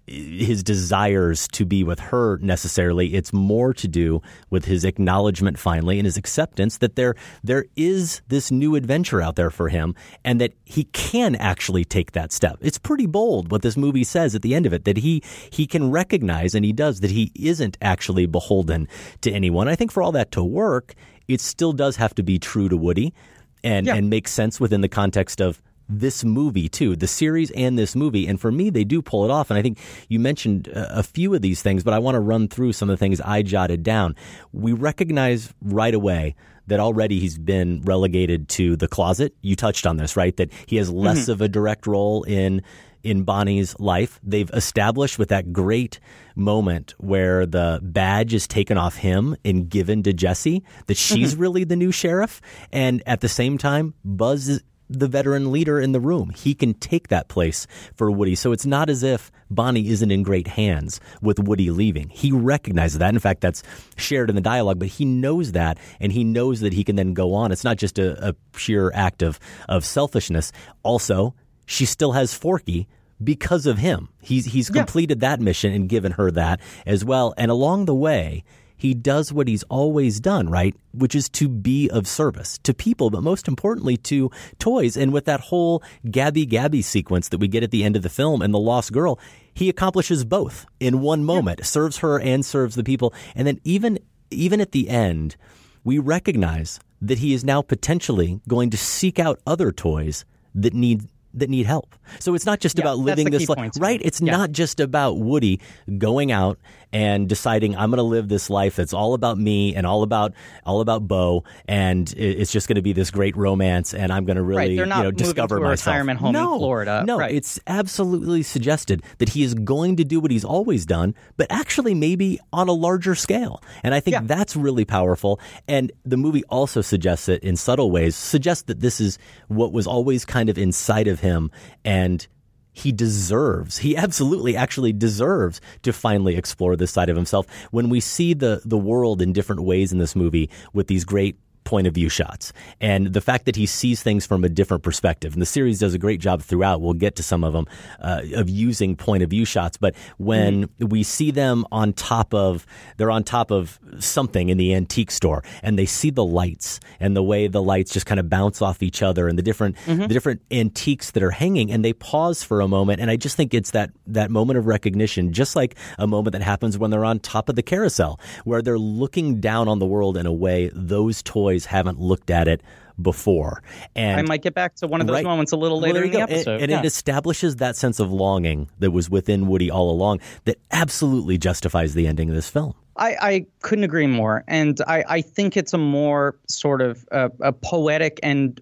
his 0.06 0.62
desires 0.62 1.46
to 1.48 1.64
be 1.64 1.84
with 1.84 2.00
her 2.00 2.38
necessarily. 2.38 3.14
It's 3.14 3.32
more 3.32 3.72
to 3.74 3.86
do 3.86 4.20
with 4.50 4.64
his 4.64 4.84
acknowledgement 4.84 5.58
finally 5.58 5.98
and 5.98 6.06
his 6.06 6.16
acceptance 6.16 6.78
that 6.78 6.96
there 6.96 7.14
there 7.42 7.66
is 7.76 8.20
this 8.28 8.50
new 8.50 8.74
adventure 8.74 9.22
out 9.22 9.36
there 9.36 9.50
for 9.50 9.68
him 9.68 9.94
and 10.24 10.40
that 10.40 10.52
he 10.64 10.84
can 10.84 11.36
actually 11.36 11.84
take 11.84 12.12
that 12.12 12.32
step. 12.32 12.58
It's 12.60 12.78
pretty 12.78 13.06
bold 13.06 13.50
what 13.50 13.62
this 13.62 13.76
movie 13.76 14.04
says 14.04 14.34
at 14.34 14.42
the 14.42 14.54
end 14.54 14.66
of 14.66 14.72
it 14.72 14.84
that 14.84 14.98
he 14.98 15.22
he 15.50 15.66
can 15.66 15.90
recognize 15.90 16.54
and 16.54 16.64
he 16.64 16.72
does 16.72 17.00
that 17.00 17.10
he 17.10 17.30
isn't 17.36 17.78
actually 17.80 18.26
beholden 18.26 18.88
to 19.20 19.30
anyone. 19.30 19.68
I 19.68 19.76
think 19.76 19.92
for 19.92 20.02
all 20.02 20.12
that 20.12 20.32
to 20.32 20.42
work, 20.42 20.94
it 21.28 21.40
still 21.40 21.72
does 21.72 21.96
have 21.96 22.14
to 22.16 22.22
be 22.22 22.38
true 22.38 22.68
to 22.68 22.76
Woody 22.76 23.14
and 23.62 23.86
yeah. 23.86 23.94
and 23.94 24.10
make 24.10 24.26
sense 24.26 24.58
within 24.58 24.80
the 24.80 24.88
context 24.88 25.40
of 25.40 25.62
this 25.98 26.24
movie 26.24 26.68
too, 26.68 26.96
the 26.96 27.06
series 27.06 27.50
and 27.52 27.78
this 27.78 27.94
movie. 27.94 28.26
And 28.26 28.40
for 28.40 28.50
me, 28.50 28.70
they 28.70 28.84
do 28.84 29.02
pull 29.02 29.24
it 29.24 29.30
off. 29.30 29.50
And 29.50 29.58
I 29.58 29.62
think 29.62 29.78
you 30.08 30.18
mentioned 30.18 30.68
a 30.72 31.02
few 31.02 31.34
of 31.34 31.42
these 31.42 31.62
things, 31.62 31.84
but 31.84 31.94
I 31.94 31.98
want 31.98 32.14
to 32.14 32.20
run 32.20 32.48
through 32.48 32.72
some 32.72 32.88
of 32.88 32.94
the 32.94 33.02
things 33.02 33.20
I 33.20 33.42
jotted 33.42 33.82
down. 33.82 34.16
We 34.52 34.72
recognize 34.72 35.52
right 35.60 35.94
away 35.94 36.34
that 36.68 36.80
already 36.80 37.18
he's 37.18 37.38
been 37.38 37.82
relegated 37.82 38.48
to 38.48 38.76
the 38.76 38.88
closet. 38.88 39.34
You 39.42 39.56
touched 39.56 39.86
on 39.86 39.96
this, 39.96 40.16
right? 40.16 40.36
That 40.36 40.50
he 40.66 40.76
has 40.76 40.90
less 40.90 41.22
mm-hmm. 41.22 41.32
of 41.32 41.40
a 41.40 41.48
direct 41.48 41.86
role 41.86 42.22
in 42.22 42.62
in 43.02 43.24
Bonnie's 43.24 43.78
life. 43.80 44.20
They've 44.22 44.50
established 44.50 45.18
with 45.18 45.30
that 45.30 45.52
great 45.52 45.98
moment 46.36 46.94
where 46.98 47.46
the 47.46 47.80
badge 47.82 48.32
is 48.32 48.46
taken 48.46 48.78
off 48.78 48.96
him 48.96 49.36
and 49.44 49.68
given 49.68 50.04
to 50.04 50.12
Jesse 50.12 50.62
that 50.86 50.96
she's 50.96 51.32
mm-hmm. 51.32 51.42
really 51.42 51.64
the 51.64 51.74
new 51.74 51.90
sheriff. 51.90 52.40
And 52.72 53.02
at 53.06 53.20
the 53.20 53.28
same 53.28 53.58
time, 53.58 53.94
Buzz 54.04 54.48
is 54.48 54.62
the 54.98 55.08
veteran 55.08 55.52
leader 55.52 55.80
in 55.80 55.92
the 55.92 56.00
room. 56.00 56.30
He 56.30 56.54
can 56.54 56.74
take 56.74 57.08
that 57.08 57.28
place 57.28 57.66
for 57.96 58.10
Woody. 58.10 58.34
So 58.34 58.52
it's 58.52 58.66
not 58.66 58.88
as 58.88 59.02
if 59.02 59.30
Bonnie 59.50 59.88
isn't 59.88 60.10
in 60.10 60.22
great 60.22 60.48
hands 60.48 61.00
with 61.20 61.38
Woody 61.38 61.70
leaving. 61.70 62.08
He 62.08 62.32
recognizes 62.32 62.98
that. 62.98 63.12
In 63.12 63.20
fact, 63.20 63.40
that's 63.40 63.62
shared 63.96 64.30
in 64.30 64.36
the 64.36 64.42
dialogue, 64.42 64.78
but 64.78 64.88
he 64.88 65.04
knows 65.04 65.52
that 65.52 65.78
and 66.00 66.12
he 66.12 66.24
knows 66.24 66.60
that 66.60 66.72
he 66.72 66.84
can 66.84 66.96
then 66.96 67.14
go 67.14 67.34
on. 67.34 67.52
It's 67.52 67.64
not 67.64 67.76
just 67.76 67.98
a, 67.98 68.28
a 68.28 68.32
pure 68.52 68.92
act 68.94 69.22
of, 69.22 69.38
of 69.68 69.84
selfishness. 69.84 70.52
Also, 70.82 71.34
she 71.66 71.86
still 71.86 72.12
has 72.12 72.34
Forky 72.34 72.88
because 73.22 73.66
of 73.66 73.78
him. 73.78 74.08
He's 74.20 74.46
he's 74.46 74.68
yeah. 74.68 74.82
completed 74.82 75.20
that 75.20 75.40
mission 75.40 75.72
and 75.72 75.88
given 75.88 76.12
her 76.12 76.30
that 76.32 76.60
as 76.86 77.04
well. 77.04 77.34
And 77.36 77.50
along 77.50 77.84
the 77.84 77.94
way, 77.94 78.44
he 78.82 78.94
does 78.94 79.32
what 79.32 79.46
he's 79.46 79.62
always 79.64 80.18
done, 80.18 80.50
right? 80.50 80.74
Which 80.92 81.14
is 81.14 81.28
to 81.28 81.48
be 81.48 81.88
of 81.90 82.08
service 82.08 82.58
to 82.64 82.74
people, 82.74 83.10
but 83.10 83.22
most 83.22 83.46
importantly 83.46 83.96
to 83.98 84.28
toys. 84.58 84.96
And 84.96 85.12
with 85.12 85.24
that 85.26 85.38
whole 85.38 85.84
Gabby 86.10 86.44
Gabby 86.46 86.82
sequence 86.82 87.28
that 87.28 87.38
we 87.38 87.46
get 87.46 87.62
at 87.62 87.70
the 87.70 87.84
end 87.84 87.94
of 87.94 88.02
the 88.02 88.08
film 88.08 88.42
and 88.42 88.52
the 88.52 88.58
lost 88.58 88.92
girl, 88.92 89.20
he 89.54 89.68
accomplishes 89.68 90.24
both 90.24 90.66
in 90.80 91.00
one 91.00 91.24
moment, 91.24 91.60
yeah. 91.60 91.64
serves 91.64 91.98
her 91.98 92.18
and 92.18 92.44
serves 92.44 92.74
the 92.74 92.82
people. 92.82 93.14
And 93.36 93.46
then 93.46 93.60
even 93.62 94.00
even 94.32 94.60
at 94.60 94.72
the 94.72 94.88
end, 94.88 95.36
we 95.84 96.00
recognize 96.00 96.80
that 97.00 97.18
he 97.18 97.34
is 97.34 97.44
now 97.44 97.62
potentially 97.62 98.40
going 98.48 98.70
to 98.70 98.76
seek 98.76 99.20
out 99.20 99.38
other 99.46 99.70
toys 99.70 100.24
that 100.56 100.74
need 100.74 101.08
that 101.34 101.50
need 101.50 101.66
help. 101.66 101.94
So 102.18 102.34
it's 102.34 102.46
not 102.46 102.60
just 102.60 102.78
yeah, 102.78 102.84
about 102.84 102.98
living 102.98 103.30
this 103.30 103.48
life, 103.48 103.72
right? 103.78 104.00
It's 104.02 104.20
yeah. 104.20 104.32
not 104.32 104.52
just 104.52 104.80
about 104.80 105.18
Woody 105.18 105.60
going 105.98 106.32
out 106.32 106.58
and 106.92 107.28
deciding 107.28 107.76
I'm 107.76 107.90
going 107.90 107.98
to 107.98 108.02
live 108.02 108.28
this 108.28 108.50
life 108.50 108.76
that's 108.76 108.92
all 108.92 109.14
about 109.14 109.38
me 109.38 109.74
and 109.74 109.86
all 109.86 110.02
about 110.02 110.34
all 110.64 110.80
about 110.80 111.08
Bo, 111.08 111.44
and 111.66 112.12
it's 112.16 112.52
just 112.52 112.68
going 112.68 112.76
to 112.76 112.82
be 112.82 112.92
this 112.92 113.10
great 113.10 113.36
romance, 113.36 113.94
and 113.94 114.12
I'm 114.12 114.24
going 114.24 114.36
to 114.36 114.42
really 114.42 114.78
right. 114.78 114.86
you 114.86 114.86
know 114.86 115.10
discover 115.10 115.56
to 115.56 115.62
myself. 115.62 115.86
retirement 115.86 116.20
home 116.20 116.32
no, 116.32 116.54
in 116.54 116.58
Florida. 116.58 117.04
No, 117.06 117.18
right. 117.18 117.34
it's 117.34 117.58
absolutely 117.66 118.42
suggested 118.42 119.02
that 119.18 119.30
he 119.30 119.42
is 119.42 119.54
going 119.54 119.96
to 119.96 120.04
do 120.04 120.20
what 120.20 120.30
he's 120.30 120.44
always 120.44 120.84
done, 120.84 121.14
but 121.36 121.46
actually 121.50 121.94
maybe 121.94 122.38
on 122.52 122.68
a 122.68 122.72
larger 122.72 123.14
scale, 123.14 123.62
and 123.82 123.94
I 123.94 124.00
think 124.00 124.14
yeah. 124.14 124.22
that's 124.24 124.54
really 124.54 124.84
powerful. 124.84 125.40
And 125.66 125.90
the 126.04 126.16
movie 126.16 126.44
also 126.50 126.82
suggests 126.82 127.28
it 127.28 127.42
in 127.42 127.56
subtle 127.56 127.90
ways, 127.90 128.16
suggests 128.16 128.64
that 128.64 128.80
this 128.80 129.00
is 129.00 129.18
what 129.48 129.72
was 129.72 129.86
always 129.86 130.24
kind 130.24 130.50
of 130.50 130.58
inside 130.58 131.08
of 131.08 131.20
him, 131.22 131.50
and 131.84 132.26
he 132.72 132.92
deserves, 132.92 133.78
he 133.78 133.96
absolutely 133.96 134.56
actually 134.56 134.92
deserves 134.92 135.60
to 135.82 135.92
finally 135.92 136.36
explore 136.36 136.76
this 136.76 136.90
side 136.90 137.08
of 137.08 137.16
himself. 137.16 137.46
When 137.70 137.88
we 137.88 138.00
see 138.00 138.34
the, 138.34 138.62
the 138.64 138.78
world 138.78 139.20
in 139.20 139.32
different 139.32 139.62
ways 139.62 139.92
in 139.92 139.98
this 139.98 140.16
movie 140.16 140.50
with 140.72 140.86
these 140.86 141.04
great 141.04 141.38
point 141.64 141.86
of 141.86 141.94
view 141.94 142.08
shots 142.08 142.52
and 142.80 143.12
the 143.12 143.20
fact 143.20 143.44
that 143.46 143.56
he 143.56 143.66
sees 143.66 144.02
things 144.02 144.26
from 144.26 144.44
a 144.44 144.48
different 144.48 144.82
perspective. 144.82 145.32
And 145.32 145.42
the 145.42 145.46
series 145.46 145.78
does 145.78 145.94
a 145.94 145.98
great 145.98 146.20
job 146.20 146.42
throughout. 146.42 146.80
We'll 146.80 146.94
get 146.94 147.16
to 147.16 147.22
some 147.22 147.44
of 147.44 147.52
them 147.52 147.66
uh, 148.00 148.22
of 148.34 148.48
using 148.48 148.96
point 148.96 149.22
of 149.22 149.30
view 149.30 149.44
shots. 149.44 149.76
But 149.76 149.94
when 150.18 150.66
mm-hmm. 150.66 150.88
we 150.88 151.02
see 151.02 151.30
them 151.30 151.64
on 151.72 151.92
top 151.92 152.34
of, 152.34 152.66
they're 152.96 153.10
on 153.10 153.24
top 153.24 153.50
of 153.50 153.78
something 153.98 154.48
in 154.48 154.58
the 154.58 154.74
antique 154.74 155.10
store 155.10 155.42
and 155.62 155.78
they 155.78 155.86
see 155.86 156.10
the 156.10 156.24
lights 156.24 156.80
and 157.00 157.16
the 157.16 157.22
way 157.22 157.46
the 157.46 157.62
lights 157.62 157.92
just 157.92 158.06
kind 158.06 158.20
of 158.20 158.28
bounce 158.28 158.62
off 158.62 158.82
each 158.82 159.02
other 159.02 159.28
and 159.28 159.38
the 159.38 159.42
different, 159.42 159.76
mm-hmm. 159.86 160.02
the 160.02 160.08
different 160.08 160.42
antiques 160.50 161.12
that 161.12 161.22
are 161.22 161.30
hanging 161.30 161.70
and 161.70 161.84
they 161.84 161.92
pause 161.92 162.42
for 162.42 162.60
a 162.60 162.68
moment. 162.68 163.00
And 163.00 163.10
I 163.10 163.16
just 163.16 163.36
think 163.36 163.54
it's 163.54 163.72
that, 163.72 163.90
that 164.06 164.30
moment 164.30 164.58
of 164.58 164.66
recognition, 164.66 165.32
just 165.32 165.56
like 165.56 165.76
a 165.98 166.06
moment 166.06 166.32
that 166.32 166.42
happens 166.42 166.78
when 166.78 166.90
they're 166.90 167.04
on 167.04 167.20
top 167.20 167.48
of 167.48 167.56
the 167.56 167.62
carousel 167.62 168.18
where 168.44 168.62
they're 168.62 168.78
looking 168.78 169.40
down 169.40 169.68
on 169.68 169.78
the 169.78 169.86
world 169.86 170.16
in 170.16 170.26
a 170.26 170.32
way 170.32 170.70
those 170.74 171.22
toys 171.22 171.51
boys 171.52 171.66
haven't 171.66 172.00
looked 172.00 172.30
at 172.30 172.48
it 172.48 172.62
before. 173.00 173.62
And 173.94 174.18
I 174.18 174.22
might 174.22 174.42
get 174.42 174.54
back 174.54 174.74
to 174.76 174.86
one 174.86 175.00
of 175.00 175.06
those 175.06 175.14
right, 175.14 175.24
moments 175.24 175.52
a 175.52 175.56
little 175.56 175.80
later 175.80 176.00
well, 176.00 176.04
in 176.04 176.10
the 176.10 176.18
go. 176.18 176.24
episode. 176.24 176.54
And, 176.54 176.62
and 176.62 176.70
yeah. 176.70 176.78
it 176.80 176.84
establishes 176.84 177.56
that 177.56 177.76
sense 177.76 178.00
of 178.00 178.10
longing 178.12 178.68
that 178.78 178.90
was 178.90 179.10
within 179.10 179.46
Woody 179.46 179.70
all 179.70 179.90
along 179.90 180.20
that 180.44 180.58
absolutely 180.70 181.38
justifies 181.38 181.94
the 181.94 182.06
ending 182.06 182.28
of 182.28 182.34
this 182.34 182.48
film. 182.48 182.74
I, 182.96 183.16
I 183.20 183.46
couldn't 183.62 183.84
agree 183.84 184.06
more. 184.06 184.44
And 184.46 184.80
I, 184.86 185.04
I 185.08 185.20
think 185.20 185.56
it's 185.56 185.72
a 185.72 185.78
more 185.78 186.36
sort 186.48 186.82
of 186.82 187.06
uh, 187.12 187.30
a 187.40 187.52
poetic 187.52 188.20
and 188.22 188.60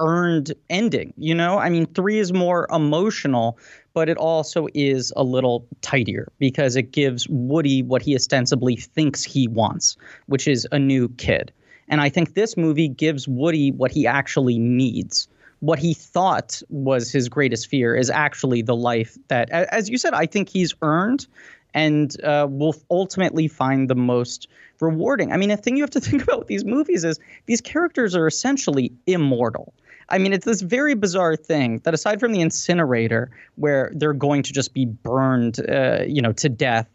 earned 0.00 0.52
ending. 0.68 1.12
You 1.16 1.34
know, 1.34 1.58
I 1.58 1.68
mean, 1.68 1.86
three 1.86 2.18
is 2.18 2.32
more 2.32 2.66
emotional, 2.72 3.58
but 3.94 4.08
it 4.08 4.16
also 4.16 4.66
is 4.74 5.12
a 5.16 5.22
little 5.22 5.66
tidier 5.82 6.32
because 6.38 6.74
it 6.74 6.90
gives 6.90 7.28
Woody 7.28 7.82
what 7.82 8.02
he 8.02 8.16
ostensibly 8.16 8.76
thinks 8.76 9.22
he 9.22 9.46
wants, 9.46 9.96
which 10.26 10.48
is 10.48 10.66
a 10.72 10.78
new 10.78 11.08
kid. 11.10 11.52
And 11.90 12.00
I 12.00 12.08
think 12.08 12.34
this 12.34 12.56
movie 12.56 12.88
gives 12.88 13.28
Woody 13.28 13.72
what 13.72 13.90
he 13.90 14.06
actually 14.06 14.58
needs. 14.58 15.28
What 15.58 15.78
he 15.78 15.92
thought 15.92 16.62
was 16.70 17.10
his 17.10 17.28
greatest 17.28 17.66
fear 17.66 17.94
is 17.94 18.08
actually 18.08 18.62
the 18.62 18.76
life 18.76 19.18
that, 19.28 19.50
as 19.50 19.90
you 19.90 19.98
said, 19.98 20.14
I 20.14 20.24
think 20.24 20.48
he's 20.48 20.72
earned 20.80 21.26
and 21.74 22.16
uh, 22.24 22.46
will 22.48 22.74
ultimately 22.90 23.48
find 23.48 23.90
the 23.90 23.94
most 23.94 24.48
rewarding. 24.80 25.32
I 25.32 25.36
mean, 25.36 25.50
a 25.50 25.56
thing 25.56 25.76
you 25.76 25.82
have 25.82 25.90
to 25.90 26.00
think 26.08 26.22
about 26.22 26.38
with 26.38 26.48
these 26.48 26.64
movies 26.64 27.04
is 27.04 27.18
these 27.46 27.60
characters 27.60 28.14
are 28.14 28.26
essentially 28.26 28.92
immortal. 29.06 29.74
I 30.08 30.18
mean, 30.18 30.32
it's 30.32 30.44
this 30.44 30.62
very 30.62 30.94
bizarre 30.94 31.36
thing 31.36 31.78
that 31.84 31.94
aside 31.94 32.18
from 32.18 32.32
the 32.32 32.40
incinerator, 32.40 33.30
where 33.56 33.92
they're 33.94 34.12
going 34.12 34.42
to 34.44 34.52
just 34.52 34.74
be 34.74 34.86
burned, 34.86 35.60
uh, 35.68 36.04
you 36.06 36.22
know, 36.22 36.32
to 36.32 36.48
death 36.48 36.88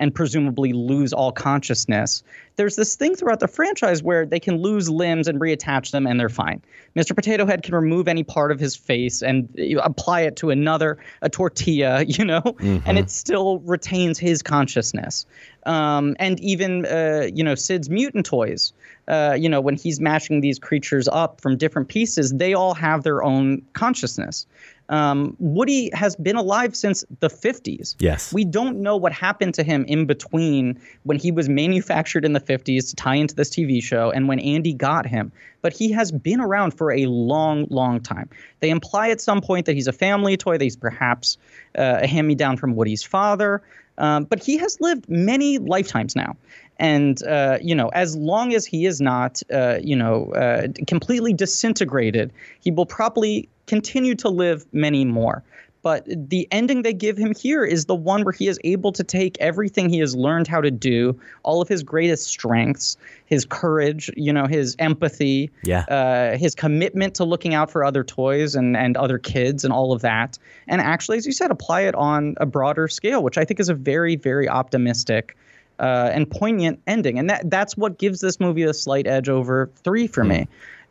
and 0.00 0.14
presumably 0.14 0.72
lose 0.72 1.12
all 1.12 1.30
consciousness. 1.30 2.24
There's 2.56 2.74
this 2.74 2.96
thing 2.96 3.14
throughout 3.14 3.40
the 3.40 3.48
franchise 3.48 4.02
where 4.02 4.26
they 4.26 4.40
can 4.40 4.56
lose 4.56 4.90
limbs 4.90 5.28
and 5.28 5.38
reattach 5.38 5.92
them 5.92 6.06
and 6.06 6.18
they're 6.18 6.28
fine. 6.28 6.62
Mr. 6.96 7.14
Potato 7.14 7.46
Head 7.46 7.62
can 7.62 7.74
remove 7.74 8.08
any 8.08 8.24
part 8.24 8.50
of 8.50 8.58
his 8.58 8.74
face 8.74 9.22
and 9.22 9.48
apply 9.82 10.22
it 10.22 10.36
to 10.36 10.50
another, 10.50 10.98
a 11.22 11.28
tortilla, 11.28 12.02
you 12.08 12.24
know, 12.24 12.40
mm-hmm. 12.40 12.78
and 12.86 12.98
it 12.98 13.10
still 13.10 13.60
retains 13.60 14.18
his 14.18 14.42
consciousness. 14.42 15.26
Um, 15.66 16.16
and 16.18 16.40
even, 16.40 16.86
uh, 16.86 17.28
you 17.32 17.44
know, 17.44 17.54
Sid's 17.54 17.90
mutant 17.90 18.24
toys, 18.24 18.72
uh, 19.06 19.36
you 19.38 19.48
know, 19.48 19.60
when 19.60 19.76
he's 19.76 20.00
mashing 20.00 20.40
these 20.40 20.58
creatures 20.58 21.08
up 21.08 21.40
from 21.42 21.58
different 21.58 21.88
pieces, 21.88 22.32
they 22.32 22.54
all 22.54 22.72
have 22.72 23.02
their 23.02 23.22
own 23.22 23.62
consciousness. 23.74 24.46
Um, 24.90 25.36
Woody 25.38 25.88
has 25.94 26.16
been 26.16 26.36
alive 26.36 26.74
since 26.74 27.04
the 27.20 27.30
50s. 27.30 27.94
Yes. 28.00 28.32
We 28.34 28.44
don't 28.44 28.82
know 28.82 28.96
what 28.96 29.12
happened 29.12 29.54
to 29.54 29.62
him 29.62 29.84
in 29.86 30.04
between 30.04 30.80
when 31.04 31.16
he 31.16 31.30
was 31.30 31.48
manufactured 31.48 32.24
in 32.24 32.32
the 32.32 32.40
50s 32.40 32.90
to 32.90 32.96
tie 32.96 33.14
into 33.14 33.34
this 33.34 33.50
TV 33.50 33.82
show 33.82 34.10
and 34.10 34.26
when 34.26 34.40
Andy 34.40 34.74
got 34.74 35.06
him. 35.06 35.30
But 35.62 35.72
he 35.72 35.92
has 35.92 36.10
been 36.10 36.40
around 36.40 36.72
for 36.72 36.90
a 36.90 37.06
long, 37.06 37.66
long 37.70 38.00
time. 38.00 38.28
They 38.58 38.70
imply 38.70 39.10
at 39.10 39.20
some 39.20 39.40
point 39.40 39.66
that 39.66 39.74
he's 39.74 39.86
a 39.86 39.92
family 39.92 40.36
toy, 40.36 40.58
that 40.58 40.64
he's 40.64 40.76
perhaps 40.76 41.38
uh, 41.78 42.00
a 42.02 42.06
hand 42.06 42.26
me 42.26 42.34
down 42.34 42.56
from 42.56 42.74
Woody's 42.74 43.04
father. 43.04 43.62
Um, 43.98 44.24
but 44.24 44.42
he 44.42 44.56
has 44.56 44.80
lived 44.80 45.08
many 45.08 45.58
lifetimes 45.58 46.16
now. 46.16 46.36
And, 46.80 47.22
uh, 47.24 47.58
you 47.60 47.74
know, 47.74 47.88
as 47.88 48.16
long 48.16 48.54
as 48.54 48.64
he 48.64 48.86
is 48.86 49.02
not, 49.02 49.42
uh, 49.52 49.78
you 49.82 49.94
know, 49.94 50.32
uh, 50.32 50.68
completely 50.86 51.34
disintegrated, 51.34 52.32
he 52.60 52.70
will 52.70 52.86
probably 52.86 53.48
continue 53.66 54.14
to 54.16 54.30
live 54.30 54.64
many 54.72 55.04
more. 55.04 55.44
But 55.82 56.04
the 56.06 56.48
ending 56.50 56.82
they 56.82 56.92
give 56.92 57.16
him 57.16 57.34
here 57.34 57.64
is 57.64 57.84
the 57.84 57.94
one 57.94 58.24
where 58.24 58.32
he 58.32 58.48
is 58.48 58.58
able 58.64 58.92
to 58.92 59.04
take 59.04 59.38
everything 59.40 59.88
he 59.88 59.98
has 60.00 60.14
learned 60.14 60.46
how 60.46 60.60
to 60.60 60.70
do, 60.70 61.18
all 61.42 61.62
of 61.62 61.68
his 61.68 61.82
greatest 61.82 62.26
strengths, 62.26 62.96
his 63.26 63.44
courage, 63.44 64.10
you 64.16 64.32
know, 64.32 64.46
his 64.46 64.76
empathy, 64.78 65.50
yeah. 65.62 65.84
Uh, 65.84 66.36
his 66.38 66.54
commitment 66.54 67.14
to 67.14 67.24
looking 67.24 67.54
out 67.54 67.70
for 67.70 67.84
other 67.84 68.04
toys 68.04 68.54
and, 68.54 68.76
and 68.76 68.96
other 68.96 69.18
kids 69.18 69.64
and 69.64 69.72
all 69.72 69.92
of 69.92 70.02
that. 70.02 70.38
And 70.66 70.80
actually, 70.80 71.18
as 71.18 71.26
you 71.26 71.32
said, 71.32 71.50
apply 71.50 71.82
it 71.82 71.94
on 71.94 72.34
a 72.38 72.46
broader 72.46 72.88
scale, 72.88 73.22
which 73.22 73.38
I 73.38 73.44
think 73.44 73.60
is 73.60 73.68
a 73.68 73.74
very, 73.74 74.16
very 74.16 74.48
optimistic 74.48 75.36
uh, 75.80 76.10
and 76.12 76.30
poignant 76.30 76.80
ending. 76.86 77.18
And 77.18 77.30
that 77.30 77.50
that's 77.50 77.76
what 77.76 77.98
gives 77.98 78.20
this 78.20 78.38
movie 78.38 78.62
a 78.62 78.74
slight 78.74 79.06
edge 79.06 79.28
over 79.28 79.70
three 79.82 80.06
for 80.06 80.22
me. 80.22 80.46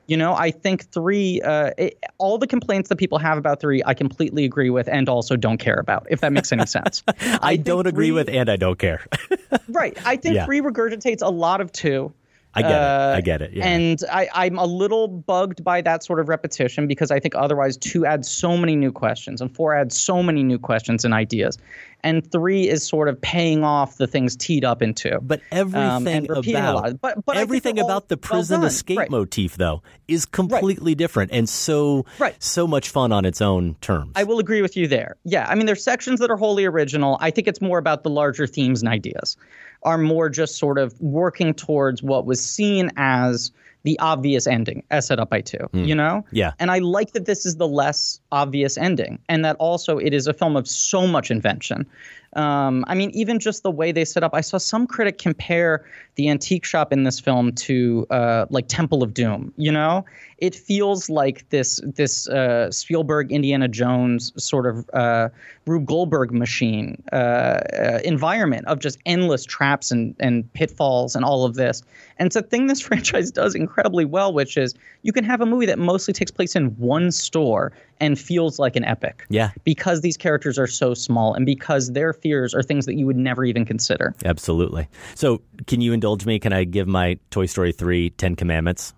You 0.07 0.17
know, 0.17 0.33
I 0.33 0.49
think 0.49 0.91
three, 0.91 1.39
uh, 1.39 1.69
it, 1.77 2.03
all 2.17 2.39
the 2.39 2.47
complaints 2.47 2.89
that 2.89 2.95
people 2.95 3.19
have 3.19 3.37
about 3.37 3.59
three, 3.59 3.83
I 3.85 3.93
completely 3.93 4.43
agree 4.43 4.71
with 4.71 4.89
and 4.89 5.07
also 5.07 5.35
don't 5.35 5.59
care 5.59 5.79
about, 5.79 6.07
if 6.09 6.21
that 6.21 6.33
makes 6.33 6.51
any 6.51 6.65
sense. 6.65 7.03
I, 7.07 7.39
I 7.43 7.55
don't 7.57 7.85
agree 7.85 8.07
three, 8.07 8.13
with 8.13 8.27
and 8.27 8.49
I 8.49 8.55
don't 8.55 8.79
care. 8.79 9.05
right. 9.69 9.95
I 10.07 10.15
think 10.15 10.33
yeah. 10.33 10.45
three 10.45 10.61
regurgitates 10.61 11.21
a 11.21 11.29
lot 11.29 11.61
of 11.61 11.71
two. 11.71 12.11
I 12.55 12.61
get 12.63 12.71
uh, 12.71 13.13
it. 13.13 13.17
I 13.17 13.21
get 13.21 13.41
it. 13.41 13.53
Yeah. 13.53 13.67
And 13.67 14.03
I, 14.11 14.27
I'm 14.33 14.57
a 14.57 14.65
little 14.65 15.07
bugged 15.07 15.63
by 15.63 15.81
that 15.81 16.03
sort 16.03 16.19
of 16.19 16.29
repetition 16.29 16.87
because 16.87 17.11
I 17.11 17.19
think 17.19 17.35
otherwise 17.35 17.77
two 17.77 18.05
adds 18.05 18.27
so 18.27 18.57
many 18.57 18.75
new 18.75 18.91
questions 18.91 19.39
and 19.39 19.55
four 19.55 19.75
adds 19.75 19.99
so 19.99 20.23
many 20.23 20.43
new 20.43 20.57
questions 20.57 21.05
and 21.05 21.13
ideas. 21.13 21.59
And 22.01 22.29
three 22.31 22.67
is 22.67 22.87
sort 22.87 23.07
of 23.09 23.19
paying 23.21 23.63
off 23.63 23.97
the 23.97 24.07
things 24.07 24.35
teed 24.35 24.63
up 24.65 24.81
into. 24.81 25.19
But 25.21 25.41
everything 25.51 26.29
um, 26.31 26.37
about 26.37 27.01
but, 27.01 27.23
but 27.25 27.37
everything 27.37 27.77
about 27.77 28.07
the 28.07 28.17
prison 28.17 28.61
well 28.61 28.67
escape 28.67 28.97
right. 28.97 29.11
motif 29.11 29.57
though 29.57 29.83
is 30.07 30.25
completely 30.25 30.91
right. 30.91 30.97
different 30.97 31.31
and 31.33 31.47
so 31.47 32.05
right. 32.17 32.41
so 32.41 32.65
much 32.65 32.89
fun 32.89 33.11
on 33.11 33.25
its 33.25 33.41
own 33.41 33.75
terms. 33.81 34.13
I 34.15 34.23
will 34.23 34.39
agree 34.39 34.61
with 34.61 34.77
you 34.77 34.87
there. 34.87 35.17
Yeah, 35.25 35.45
I 35.47 35.55
mean 35.55 35.65
there's 35.65 35.83
sections 35.83 36.21
that 36.21 36.31
are 36.31 36.37
wholly 36.37 36.63
original. 36.65 37.17
I 37.19 37.31
think 37.31 37.47
it's 37.49 37.61
more 37.61 37.77
about 37.77 38.03
the 38.03 38.09
larger 38.09 38.47
themes 38.47 38.81
and 38.81 38.89
ideas 38.89 39.35
are 39.83 39.97
more 39.97 40.29
just 40.29 40.57
sort 40.57 40.77
of 40.77 40.99
working 40.99 41.53
towards 41.53 42.03
what 42.03 42.25
was 42.25 42.43
seen 42.43 42.91
as 42.97 43.51
the 43.83 43.97
obvious 43.99 44.45
ending 44.45 44.83
as 44.91 45.07
set 45.07 45.19
up 45.19 45.29
by 45.29 45.41
two, 45.41 45.69
mm. 45.73 45.87
you 45.87 45.95
know? 45.95 46.25
Yeah. 46.31 46.51
And 46.59 46.69
I 46.69 46.79
like 46.79 47.13
that 47.13 47.25
this 47.25 47.45
is 47.45 47.55
the 47.55 47.67
less 47.67 48.19
obvious 48.31 48.77
ending 48.77 49.19
and 49.29 49.45
that 49.45 49.55
also 49.57 49.97
it 49.97 50.13
is 50.13 50.27
a 50.27 50.33
film 50.33 50.57
of 50.57 50.67
so 50.67 51.07
much 51.07 51.31
invention. 51.31 51.85
Um, 52.33 52.83
I 52.87 52.95
mean, 52.95 53.09
even 53.11 53.39
just 53.39 53.63
the 53.63 53.71
way 53.71 53.91
they 53.91 54.05
set 54.05 54.23
up, 54.23 54.33
I 54.33 54.41
saw 54.41 54.57
some 54.57 54.85
critic 54.85 55.17
compare 55.17 55.85
the 56.19 56.27
antique 56.27 56.65
shop 56.65 56.91
in 56.91 57.03
this 57.03 57.17
film 57.17 57.53
to 57.53 58.05
uh, 58.09 58.45
like 58.49 58.67
Temple 58.67 59.03
of 59.03 59.13
Doom. 59.13 59.53
You 59.55 59.71
know, 59.71 60.03
it 60.37 60.53
feels 60.53 61.09
like 61.09 61.47
this 61.47 61.79
this 61.85 62.27
uh, 62.27 62.69
Spielberg 62.71 63.31
Indiana 63.31 63.69
Jones 63.69 64.33
sort 64.35 64.65
of 64.65 64.89
uh, 64.91 65.29
Rube 65.65 65.85
Goldberg 65.85 66.33
machine 66.33 67.01
uh, 67.13 67.15
uh, 67.15 67.99
environment 68.03 68.67
of 68.67 68.79
just 68.79 68.99
endless 69.05 69.45
traps 69.45 69.91
and 69.91 70.13
and 70.19 70.51
pitfalls 70.51 71.15
and 71.15 71.23
all 71.23 71.45
of 71.45 71.55
this. 71.55 71.83
And 72.17 72.27
it's 72.27 72.35
a 72.35 72.41
thing 72.41 72.67
this 72.67 72.81
franchise 72.87 73.31
does 73.31 73.55
incredibly 73.55 74.03
well, 74.03 74.33
which 74.33 74.57
is 74.57 74.75
you 75.03 75.13
can 75.13 75.23
have 75.23 75.39
a 75.39 75.45
movie 75.45 75.67
that 75.67 75.79
mostly 75.79 76.13
takes 76.13 76.31
place 76.31 76.53
in 76.53 76.71
one 76.71 77.11
store 77.11 77.71
and 78.01 78.17
feels 78.17 78.59
like 78.59 78.75
an 78.75 78.85
epic. 78.85 79.25
Yeah. 79.29 79.51
Because 79.63 80.01
these 80.01 80.17
characters 80.17 80.57
are 80.57 80.67
so 80.67 80.93
small 80.93 81.33
and 81.33 81.45
because 81.45 81.91
their 81.91 82.13
fears 82.13 82.53
are 82.53 82.63
things 82.63 82.85
that 82.85 82.95
you 82.95 83.05
would 83.05 83.17
never 83.17 83.43
even 83.43 83.65
consider. 83.65 84.15
Absolutely. 84.25 84.87
So, 85.15 85.41
can 85.67 85.81
you 85.81 85.93
indulge 85.93 86.08
me? 86.25 86.39
Can 86.39 86.53
I 86.53 86.63
give 86.63 86.87
my 86.87 87.19
Toy 87.31 87.45
Story 87.45 87.71
3 87.71 88.11
Ten 88.11 88.35
Commandments? 88.35 88.93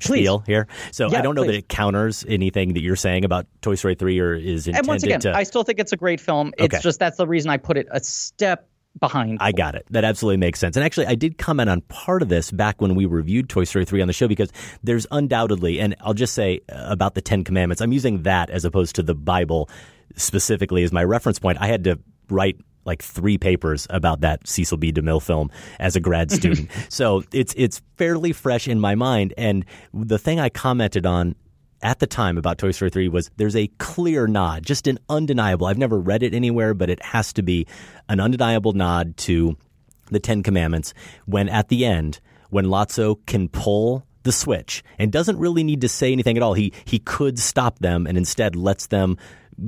Please. 0.00 0.20
spiel 0.20 0.38
here. 0.46 0.66
So 0.92 1.10
yeah, 1.10 1.18
I 1.18 1.22
don't 1.22 1.34
know 1.34 1.42
please. 1.42 1.48
that 1.48 1.58
it 1.58 1.68
counters 1.68 2.24
anything 2.28 2.74
that 2.74 2.82
you're 2.82 2.96
saying 2.96 3.24
about 3.24 3.46
Toy 3.62 3.74
Story 3.74 3.94
3 3.94 4.20
or 4.20 4.34
is 4.34 4.68
intended 4.68 4.78
And 4.78 4.86
once 4.86 5.02
again, 5.02 5.20
to... 5.20 5.36
I 5.36 5.42
still 5.42 5.64
think 5.64 5.78
it's 5.78 5.92
a 5.92 5.96
great 5.96 6.20
film. 6.20 6.52
It's 6.56 6.74
okay. 6.74 6.82
just 6.82 6.98
that's 6.98 7.16
the 7.16 7.26
reason 7.26 7.50
I 7.50 7.56
put 7.56 7.76
it 7.76 7.88
a 7.90 8.02
step 8.02 8.68
behind. 8.98 9.38
I 9.40 9.52
got 9.52 9.74
it. 9.74 9.86
That 9.90 10.04
absolutely 10.04 10.38
makes 10.38 10.58
sense. 10.58 10.76
And 10.76 10.84
actually, 10.84 11.06
I 11.06 11.14
did 11.14 11.38
comment 11.38 11.70
on 11.70 11.80
part 11.82 12.22
of 12.22 12.28
this 12.28 12.50
back 12.50 12.80
when 12.80 12.94
we 12.94 13.06
reviewed 13.06 13.48
Toy 13.48 13.64
Story 13.64 13.84
3 13.84 14.02
on 14.02 14.06
the 14.06 14.12
show 14.12 14.28
because 14.28 14.50
there's 14.82 15.06
undoubtedly, 15.10 15.80
and 15.80 15.96
I'll 16.00 16.14
just 16.14 16.34
say 16.34 16.60
about 16.68 17.14
the 17.14 17.20
Ten 17.20 17.44
Commandments, 17.44 17.80
I'm 17.80 17.92
using 17.92 18.22
that 18.22 18.50
as 18.50 18.64
opposed 18.64 18.96
to 18.96 19.02
the 19.02 19.14
Bible 19.14 19.68
specifically 20.16 20.82
as 20.82 20.92
my 20.92 21.04
reference 21.04 21.38
point. 21.38 21.58
I 21.60 21.66
had 21.66 21.84
to 21.84 21.98
write 22.28 22.56
like 22.88 23.02
three 23.02 23.38
papers 23.38 23.86
about 23.90 24.22
that 24.22 24.48
Cecil 24.48 24.78
B. 24.78 24.92
DeMille 24.92 25.22
film 25.22 25.50
as 25.78 25.94
a 25.94 26.00
grad 26.00 26.32
student. 26.38 26.68
so 26.88 27.22
it's 27.32 27.54
it's 27.56 27.80
fairly 27.96 28.32
fresh 28.32 28.66
in 28.66 28.80
my 28.80 28.96
mind. 28.96 29.34
And 29.38 29.64
the 29.94 30.18
thing 30.18 30.40
I 30.40 30.48
commented 30.48 31.06
on 31.06 31.36
at 31.80 32.00
the 32.00 32.06
time 32.08 32.36
about 32.36 32.58
Toy 32.58 32.72
Story 32.72 32.90
3 32.90 33.08
was 33.08 33.30
there's 33.36 33.54
a 33.54 33.68
clear 33.78 34.26
nod, 34.26 34.66
just 34.66 34.88
an 34.88 34.98
undeniable. 35.08 35.68
I've 35.68 35.78
never 35.78 36.00
read 36.00 36.24
it 36.24 36.34
anywhere, 36.34 36.74
but 36.74 36.90
it 36.90 37.00
has 37.04 37.32
to 37.34 37.42
be 37.42 37.68
an 38.08 38.18
undeniable 38.18 38.72
nod 38.72 39.16
to 39.18 39.56
the 40.10 40.18
Ten 40.18 40.42
Commandments 40.42 40.94
when 41.26 41.48
at 41.48 41.68
the 41.68 41.84
end, 41.84 42.20
when 42.50 42.66
Lotso 42.66 43.24
can 43.26 43.48
pull 43.48 44.04
the 44.22 44.32
switch 44.32 44.82
and 44.98 45.12
doesn't 45.12 45.38
really 45.38 45.62
need 45.62 45.82
to 45.82 45.88
say 45.88 46.12
anything 46.12 46.36
at 46.36 46.42
all. 46.42 46.54
He 46.54 46.72
he 46.84 46.98
could 46.98 47.38
stop 47.38 47.78
them 47.78 48.06
and 48.06 48.18
instead 48.18 48.56
lets 48.56 48.88
them 48.88 49.16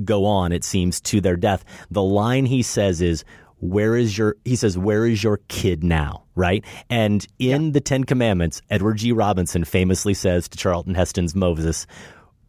go 0.03 0.25
on, 0.25 0.51
it 0.51 0.63
seems, 0.63 1.01
to 1.01 1.21
their 1.21 1.35
death. 1.35 1.63
The 1.89 2.03
line 2.03 2.45
he 2.45 2.61
says 2.61 3.01
is, 3.01 3.23
where 3.61 3.95
is 3.95 4.17
your 4.17 4.35
he 4.43 4.55
says 4.55 4.77
where 4.77 5.05
is 5.05 5.23
your 5.23 5.39
kid 5.47 5.83
now 5.83 6.23
right 6.35 6.65
and 6.89 7.27
in 7.37 7.65
yeah. 7.65 7.71
the 7.71 7.79
10 7.79 8.05
commandments 8.05 8.61
edward 8.71 8.97
g 8.97 9.11
robinson 9.11 9.63
famously 9.63 10.15
says 10.15 10.49
to 10.49 10.57
charlton 10.57 10.95
heston's 10.95 11.35
moses 11.35 11.85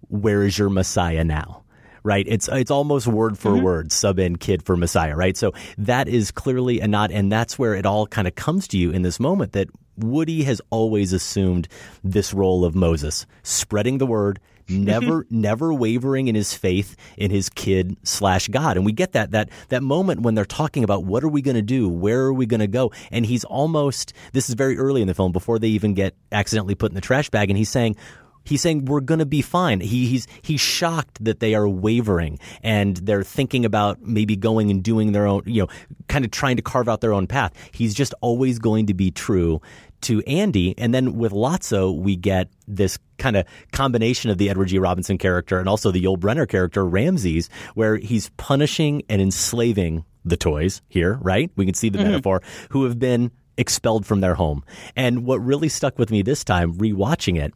where 0.09 0.43
is 0.43 0.59
your 0.59 0.71
messiah 0.71 1.23
now 1.23 1.63
right 2.03 2.25
it's 2.29 2.49
it's 2.49 2.71
almost 2.71 3.07
word 3.07 3.39
for 3.39 3.53
mm-hmm. 3.53 3.63
word 3.63 3.93
sub 3.93 4.19
in 4.19 4.37
kid 4.37 4.63
for 4.63 4.75
messiah 4.75 5.15
right 5.15 5.37
so 5.37 5.53
that 5.77 6.09
is 6.09 6.31
clearly 6.31 6.81
a 6.81 6.89
nod 6.89 7.13
and 7.13 7.31
that's 7.31 7.59
where 7.59 7.75
it 7.75 7.85
all 7.85 8.07
kind 8.07 8.27
of 8.27 8.35
comes 8.35 8.67
to 8.67 8.79
you 8.79 8.91
in 8.91 9.03
this 9.03 9.21
moment 9.21 9.53
that 9.53 9.69
woody 9.99 10.43
has 10.43 10.63
always 10.71 11.13
assumed 11.13 11.69
this 12.03 12.33
role 12.33 12.65
of 12.65 12.75
moses 12.75 13.27
spreading 13.43 13.99
the 13.99 14.07
word 14.07 14.41
never 14.79 15.27
never 15.31 15.73
wavering 15.73 16.29
in 16.29 16.35
his 16.35 16.55
faith 16.55 16.97
in 17.17 17.31
his 17.31 17.49
kid 17.49 17.97
slash 18.03 18.49
God. 18.49 18.77
And 18.77 18.87
we 18.87 18.93
get 18.93 19.13
that 19.13 19.33
that 19.33 19.51
that 19.69 19.83
moment 19.83 20.23
when 20.23 20.35
they're 20.35 20.45
talking 20.45 20.85
about 20.85 21.05
what 21.05 21.25
are 21.25 21.29
we 21.29 21.43
going 21.43 21.57
to 21.57 21.63
do, 21.63 21.89
where 21.89 22.23
are 22.23 22.33
we 22.33 22.47
going 22.47 22.61
to 22.61 22.67
go, 22.67 22.93
and 23.11 23.27
he's 23.27 23.45
almost 23.45 24.13
this 24.33 24.49
is 24.49 24.55
very 24.55 24.79
early 24.79 25.03
in 25.03 25.09
the 25.09 25.15
film 25.15 25.33
before 25.33 25.59
they 25.59 25.69
even 25.69 25.95
get 25.95 26.15
accidentally 26.31 26.75
put 26.75 26.91
in 26.91 26.95
the 26.95 27.01
trash 27.01 27.31
bag, 27.31 27.51
and 27.51 27.57
he's 27.57 27.71
saying. 27.71 27.97
He's 28.45 28.61
saying 28.61 28.87
we're 28.87 28.99
going 28.99 29.21
to 29.21 29.25
be 29.25 29.41
fine. 29.41 29.79
He, 29.79 30.09
he's 30.09 30.27
he's 30.43 30.61
shocked 30.61 31.25
that 31.25 31.39
they 31.39 31.55
are 31.55 31.69
wavering 31.69 32.41
and 32.61 32.97
they're 32.97 33.23
thinking 33.23 33.65
about 33.65 34.03
maybe 34.03 34.35
going 34.35 34.69
and 34.69 34.83
doing 34.83 35.13
their 35.13 35.29
own, 35.29 35.45
you 35.47 35.63
know, 35.63 35.69
kind 36.09 36.25
of 36.25 36.33
trying 36.33 36.57
to 36.57 36.63
carve 36.63 36.89
out 36.89 37.03
their 37.03 37.13
own 37.13 37.29
path. 37.29 37.53
He's 37.71 37.95
just 37.95 38.15
always 38.21 38.59
going 38.59 38.87
to 38.87 38.95
be 38.95 39.13
true 39.13 39.61
to 40.03 40.23
Andy. 40.23 40.75
And 40.79 40.95
then 40.95 41.17
with 41.17 41.33
Lotso, 41.33 41.97
we 41.97 42.17
get 42.17 42.49
this 42.67 42.99
kind 43.19 43.37
of 43.37 43.47
combination 43.73 44.31
of 44.31 44.39
the 44.39 44.51
Edward 44.51 44.67
G. 44.67 44.79
Robinson 44.79 45.19
character 45.19 45.59
and 45.59 45.69
also 45.69 45.91
the 45.91 46.03
Yul 46.03 46.19
Brynner 46.19 46.49
character, 46.49 46.85
Ramses, 46.85 47.49
where 47.75 47.97
he's 47.97 48.31
punishing 48.37 49.03
and 49.09 49.23
enslaving 49.23 50.05
the 50.25 50.37
toys 50.37 50.83
here, 50.89 51.19
right? 51.21 51.51
We 51.57 51.65
can 51.65 51.75
see 51.75 51.89
the 51.89 51.99
mm-hmm. 51.99 52.09
metaphor, 52.09 52.43
who 52.71 52.85
have 52.85 52.99
been 52.99 53.31
expelled 53.57 54.07
from 54.07 54.21
their 54.21 54.35
home. 54.35 54.65
And 54.97 55.25
what 55.25 55.39
really 55.39 55.69
stuck 55.69 55.99
with 55.99 56.11
me 56.11 56.23
this 56.23 56.45
time, 56.45 56.75
rewatching 56.75 57.41
it, 57.41 57.53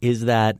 is 0.00 0.24
that 0.24 0.58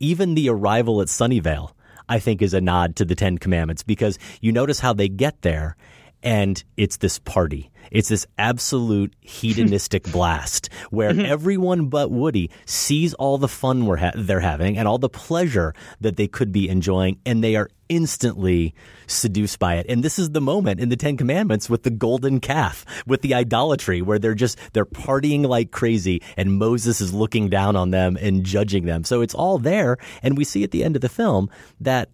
even 0.00 0.34
the 0.34 0.48
arrival 0.48 1.00
at 1.00 1.08
Sunnyvale, 1.08 1.72
I 2.08 2.18
think, 2.18 2.42
is 2.42 2.54
a 2.54 2.60
nod 2.60 2.96
to 2.96 3.04
the 3.04 3.14
Ten 3.14 3.38
Commandments 3.38 3.82
because 3.82 4.18
you 4.40 4.52
notice 4.52 4.80
how 4.80 4.92
they 4.92 5.08
get 5.08 5.42
there 5.42 5.76
and 6.22 6.62
it's 6.76 6.96
this 6.96 7.18
party 7.18 7.70
It's 7.90 8.08
this 8.08 8.26
absolute 8.38 9.14
hedonistic 9.20 10.04
blast 10.12 10.68
where 10.90 11.08
Mm-hmm. 11.08 11.24
everyone 11.24 11.86
but 11.86 12.10
Woody 12.10 12.50
sees 12.66 13.14
all 13.14 13.38
the 13.38 13.48
fun 13.48 13.86
we're 13.86 13.96
ha- 13.96 14.12
they're 14.14 14.40
having 14.40 14.76
and 14.76 14.86
all 14.86 14.98
the 14.98 15.08
pleasure 15.08 15.72
that 16.00 16.16
they 16.16 16.28
could 16.28 16.52
be 16.52 16.68
enjoying, 16.68 17.18
and 17.24 17.42
they 17.42 17.56
are 17.56 17.68
instantly 17.88 18.74
seduced 19.06 19.58
by 19.58 19.76
it. 19.76 19.86
And 19.88 20.02
this 20.02 20.18
is 20.18 20.30
the 20.30 20.40
moment 20.40 20.80
in 20.80 20.90
the 20.90 20.96
Ten 20.96 21.16
Commandments 21.16 21.70
with 21.70 21.82
the 21.82 21.90
golden 21.90 22.40
calf, 22.40 22.84
with 23.06 23.22
the 23.22 23.32
idolatry, 23.34 24.02
where 24.02 24.18
they're 24.18 24.34
just 24.34 24.58
they're 24.74 24.84
partying 24.84 25.46
like 25.46 25.70
crazy, 25.70 26.20
and 26.36 26.54
Moses 26.58 27.00
is 27.00 27.14
looking 27.14 27.48
down 27.48 27.74
on 27.76 27.90
them 27.90 28.18
and 28.20 28.44
judging 28.44 28.84
them. 28.84 29.04
So 29.04 29.22
it's 29.22 29.34
all 29.34 29.58
there, 29.58 29.96
and 30.22 30.36
we 30.36 30.44
see 30.44 30.62
at 30.64 30.70
the 30.70 30.84
end 30.84 30.94
of 30.96 31.02
the 31.02 31.08
film 31.08 31.48
that 31.80 32.10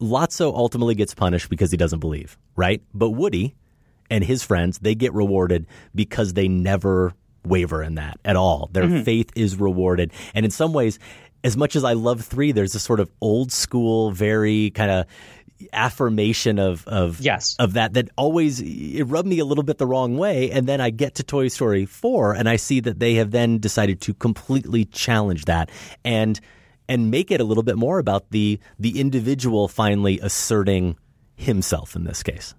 Lotso 0.00 0.54
ultimately 0.54 0.94
gets 0.94 1.14
punished 1.14 1.50
because 1.50 1.70
he 1.70 1.76
doesn't 1.76 2.00
believe, 2.00 2.38
right? 2.56 2.82
But 2.94 3.10
Woody 3.10 3.54
and 4.10 4.24
his 4.24 4.42
friends, 4.42 4.78
they 4.78 4.94
get 4.94 5.12
rewarded 5.14 5.66
because 5.94 6.34
they 6.34 6.48
never 6.48 7.12
waver 7.44 7.82
in 7.82 7.94
that 7.96 8.18
at 8.24 8.36
all. 8.36 8.68
Their 8.72 8.84
Mm-hmm. 8.84 9.02
faith 9.04 9.30
is 9.36 9.56
rewarded. 9.56 10.12
And 10.34 10.44
in 10.44 10.50
some 10.50 10.72
ways, 10.72 10.98
as 11.44 11.56
much 11.56 11.76
as 11.76 11.84
I 11.84 11.92
love 11.92 12.20
three, 12.22 12.52
there's 12.52 12.74
a 12.74 12.80
sort 12.80 13.00
of 13.00 13.10
old 13.20 13.52
school, 13.52 14.10
very 14.10 14.70
kind 14.70 14.90
of 14.90 15.06
affirmation 15.72 16.58
of 16.58 16.86
of 16.86 17.20
Yes. 17.20 17.56
of 17.58 17.72
that 17.74 17.94
that 17.94 18.08
always 18.16 18.60
it 18.60 19.02
rubbed 19.04 19.28
me 19.28 19.38
a 19.40 19.44
little 19.44 19.64
bit 19.64 19.78
the 19.78 19.86
wrong 19.86 20.16
way 20.16 20.50
and 20.52 20.66
then 20.68 20.80
I 20.80 20.90
get 20.90 21.16
to 21.16 21.22
Toy 21.24 21.48
Story 21.48 21.84
4 21.84 22.34
and 22.34 22.48
I 22.48 22.56
see 22.56 22.78
that 22.80 23.00
they 23.00 23.14
have 23.14 23.32
then 23.32 23.58
decided 23.58 24.00
to 24.02 24.14
completely 24.14 24.84
challenge 24.84 25.46
that 25.46 25.68
and 26.04 26.38
and 26.88 27.10
make 27.10 27.30
it 27.32 27.40
a 27.40 27.44
little 27.44 27.64
bit 27.64 27.76
more 27.76 27.98
about 27.98 28.30
the 28.30 28.60
the 28.78 29.00
individual 29.00 29.66
finally 29.68 30.20
asserting 30.20 30.96
himself 31.36 31.96
in 31.96 32.04
this 32.04 32.22
case. 32.22 32.54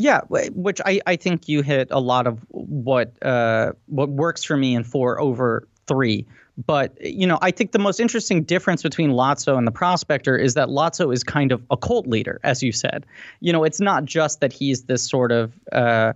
Yeah, 0.00 0.22
which 0.28 0.80
I, 0.86 1.00
I 1.06 1.16
think 1.16 1.46
you 1.46 1.60
hit 1.60 1.88
a 1.90 2.00
lot 2.00 2.26
of 2.26 2.38
what 2.48 3.12
uh, 3.22 3.72
what 3.86 4.08
works 4.08 4.42
for 4.42 4.56
me 4.56 4.74
in 4.74 4.82
four 4.82 5.20
over 5.20 5.68
three. 5.86 6.26
But 6.66 6.98
you 7.04 7.26
know, 7.26 7.38
I 7.42 7.50
think 7.50 7.72
the 7.72 7.78
most 7.78 8.00
interesting 8.00 8.42
difference 8.44 8.82
between 8.82 9.10
Lotso 9.10 9.58
and 9.58 9.66
the 9.66 9.72
Prospector 9.72 10.36
is 10.36 10.54
that 10.54 10.68
Lotso 10.68 11.12
is 11.12 11.22
kind 11.22 11.52
of 11.52 11.62
a 11.70 11.76
cult 11.76 12.06
leader, 12.06 12.40
as 12.42 12.62
you 12.62 12.72
said. 12.72 13.04
You 13.40 13.52
know, 13.52 13.62
it's 13.62 13.80
not 13.80 14.06
just 14.06 14.40
that 14.40 14.54
he's 14.54 14.84
this 14.84 15.06
sort 15.06 15.32
of 15.32 15.52
uh, 15.70 16.14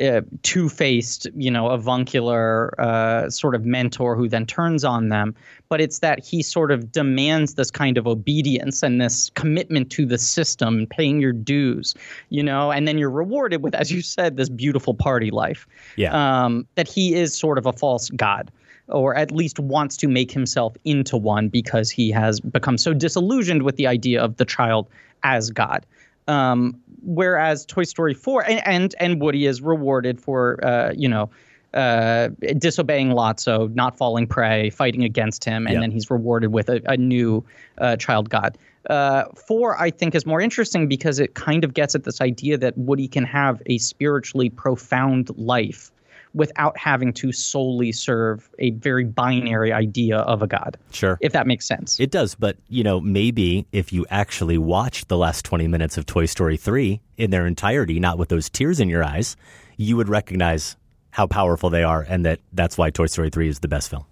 uh, 0.00 0.20
two-faced, 0.42 1.26
you 1.34 1.50
know, 1.50 1.68
avuncular 1.68 2.78
uh, 2.80 3.30
sort 3.30 3.54
of 3.54 3.64
mentor 3.64 4.16
who 4.16 4.28
then 4.28 4.46
turns 4.46 4.84
on 4.84 5.08
them, 5.08 5.34
but 5.68 5.80
it's 5.80 6.00
that 6.00 6.24
he 6.24 6.42
sort 6.42 6.70
of 6.70 6.92
demands 6.92 7.54
this 7.54 7.70
kind 7.70 7.98
of 7.98 8.06
obedience 8.06 8.82
and 8.82 9.00
this 9.00 9.30
commitment 9.34 9.90
to 9.90 10.06
the 10.06 10.18
system, 10.18 10.86
paying 10.88 11.20
your 11.20 11.32
dues, 11.32 11.94
you 12.30 12.42
know, 12.42 12.70
and 12.70 12.86
then 12.86 12.98
you're 12.98 13.10
rewarded 13.10 13.62
with, 13.62 13.74
as 13.74 13.90
you 13.90 14.02
said, 14.02 14.36
this 14.36 14.48
beautiful 14.48 14.94
party 14.94 15.30
life. 15.30 15.66
Yeah. 15.96 16.12
Um, 16.44 16.66
that 16.74 16.88
he 16.88 17.14
is 17.14 17.36
sort 17.36 17.58
of 17.58 17.66
a 17.66 17.72
false 17.72 18.10
god. 18.10 18.50
Or 18.88 19.16
at 19.16 19.32
least 19.32 19.58
wants 19.58 19.96
to 19.96 20.06
make 20.06 20.30
himself 20.30 20.76
into 20.84 21.16
one 21.16 21.48
because 21.48 21.90
he 21.90 22.12
has 22.12 22.38
become 22.38 22.78
so 22.78 22.94
disillusioned 22.94 23.64
with 23.64 23.74
the 23.74 23.88
idea 23.88 24.22
of 24.22 24.36
the 24.36 24.44
child 24.44 24.86
as 25.24 25.50
God. 25.50 25.84
Um, 26.28 26.80
whereas 27.02 27.64
Toy 27.66 27.84
Story 27.84 28.14
4 28.14 28.44
and 28.48 28.66
and, 28.66 28.94
and 28.98 29.20
Woody 29.20 29.46
is 29.46 29.62
rewarded 29.62 30.20
for 30.20 30.64
uh, 30.64 30.92
you 30.96 31.08
know 31.08 31.30
uh, 31.74 32.28
disobeying 32.58 33.10
Lotso, 33.10 33.72
not 33.74 33.96
falling 33.98 34.26
prey, 34.26 34.70
fighting 34.70 35.04
against 35.04 35.44
him, 35.44 35.66
and 35.66 35.74
Yeah. 35.74 35.80
then 35.80 35.90
he's 35.90 36.10
rewarded 36.10 36.52
with 36.52 36.68
a, 36.70 36.80
a 36.86 36.96
new 36.96 37.44
uh, 37.78 37.96
child 37.96 38.30
god. 38.30 38.56
Uh, 38.88 39.24
four, 39.34 39.78
I 39.80 39.90
think, 39.90 40.14
is 40.14 40.24
more 40.24 40.40
interesting 40.40 40.88
because 40.88 41.18
it 41.18 41.34
kind 41.34 41.64
of 41.64 41.74
gets 41.74 41.94
at 41.94 42.04
this 42.04 42.20
idea 42.20 42.56
that 42.58 42.78
Woody 42.78 43.08
can 43.08 43.24
have 43.24 43.60
a 43.66 43.78
spiritually 43.78 44.48
profound 44.48 45.36
life 45.36 45.90
without 46.36 46.76
having 46.76 47.12
to 47.14 47.32
solely 47.32 47.90
serve 47.90 48.48
a 48.58 48.70
very 48.72 49.04
binary 49.04 49.72
idea 49.72 50.18
of 50.18 50.42
a 50.42 50.46
god. 50.46 50.76
Sure. 50.92 51.18
If 51.22 51.32
that 51.32 51.46
makes 51.46 51.66
sense. 51.66 51.98
It 51.98 52.10
does, 52.10 52.34
but 52.34 52.58
you 52.68 52.84
know, 52.84 53.00
maybe 53.00 53.66
if 53.72 53.92
you 53.92 54.06
actually 54.10 54.58
watched 54.58 55.08
the 55.08 55.16
last 55.16 55.44
20 55.46 55.66
minutes 55.66 55.96
of 55.96 56.04
Toy 56.04 56.26
Story 56.26 56.58
3 56.58 57.00
in 57.16 57.30
their 57.30 57.46
entirety, 57.46 57.98
not 57.98 58.18
with 58.18 58.28
those 58.28 58.50
tears 58.50 58.78
in 58.78 58.88
your 58.90 59.02
eyes, 59.02 59.34
you 59.78 59.96
would 59.96 60.10
recognize 60.10 60.76
how 61.10 61.26
powerful 61.26 61.70
they 61.70 61.82
are 61.82 62.04
and 62.06 62.26
that 62.26 62.40
that's 62.52 62.76
why 62.76 62.90
Toy 62.90 63.06
Story 63.06 63.30
3 63.30 63.48
is 63.48 63.60
the 63.60 63.68
best 63.68 63.88
film. 63.88 64.04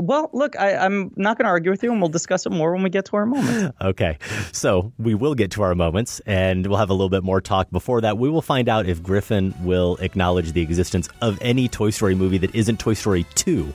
Well, 0.00 0.30
look, 0.32 0.58
I, 0.58 0.76
I'm 0.76 1.12
not 1.16 1.36
going 1.36 1.44
to 1.44 1.50
argue 1.50 1.70
with 1.70 1.82
you, 1.82 1.92
and 1.92 2.00
we'll 2.00 2.10
discuss 2.10 2.46
it 2.46 2.50
more 2.50 2.72
when 2.72 2.82
we 2.82 2.90
get 2.90 3.04
to 3.06 3.16
our 3.16 3.26
moments. 3.26 3.76
Okay. 3.80 4.18
So 4.52 4.92
we 4.98 5.14
will 5.14 5.34
get 5.34 5.50
to 5.52 5.62
our 5.62 5.74
moments 5.74 6.20
and 6.26 6.66
we'll 6.66 6.78
have 6.78 6.90
a 6.90 6.94
little 6.94 7.08
bit 7.08 7.24
more 7.24 7.40
talk. 7.40 7.70
Before 7.70 8.00
that, 8.02 8.18
we 8.18 8.28
will 8.28 8.42
find 8.42 8.68
out 8.68 8.86
if 8.86 9.02
Griffin 9.02 9.54
will 9.62 9.96
acknowledge 10.00 10.52
the 10.52 10.60
existence 10.62 11.08
of 11.20 11.38
any 11.40 11.66
Toy 11.68 11.90
Story 11.90 12.14
movie 12.14 12.38
that 12.38 12.54
isn't 12.54 12.78
Toy 12.78 12.94
Story 12.94 13.24
2 13.34 13.72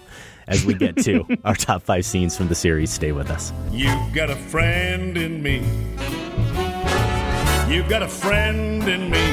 as 0.47 0.65
we 0.65 0.73
get 0.73 0.95
to 1.03 1.25
our 1.43 1.55
top 1.55 1.81
five 1.81 2.05
scenes 2.05 2.37
from 2.37 2.47
the 2.47 2.55
series. 2.55 2.91
Stay 2.91 3.11
with 3.11 3.29
us. 3.29 3.51
You've 3.71 4.13
got 4.13 4.29
a 4.29 4.35
friend 4.35 5.17
in 5.17 5.41
me. 5.41 5.57
You've 7.73 7.89
got 7.89 8.03
a 8.03 8.07
friend 8.07 8.87
in 8.87 9.09
me. 9.09 9.25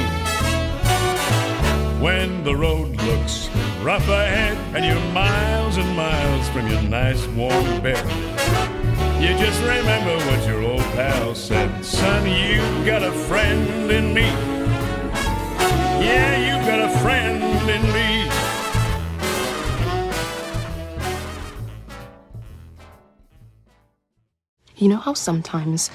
When 2.03 2.43
the 2.43 2.55
road 2.55 2.89
looks 3.03 3.47
rough 3.83 4.07
ahead 4.07 4.57
and 4.73 4.85
you're 4.85 5.13
miles 5.13 5.75
and 5.75 5.95
miles 5.95 6.47
from 6.49 6.67
your 6.69 6.81
nice 6.83 7.27
warm 7.27 7.81
bed, 7.81 8.01
you 9.21 9.37
just 9.37 9.59
remember 9.61 10.15
what 10.25 10.47
your 10.47 10.63
old 10.63 10.81
pal 10.95 11.35
said. 11.35 11.83
Son, 11.83 12.25
you've 12.25 12.85
got 12.85 13.03
a 13.03 13.11
friend 13.11 13.91
in 13.91 14.13
me. 14.13 14.27
Yeah, 16.01 16.57
you've 16.57 16.65
got 16.65 16.79
a 16.79 16.97
friend 16.99 17.43
in 17.69 17.81
me. 17.93 18.29
You 24.77 24.89
know 24.89 24.97
how 24.97 25.13
sometimes 25.13 25.89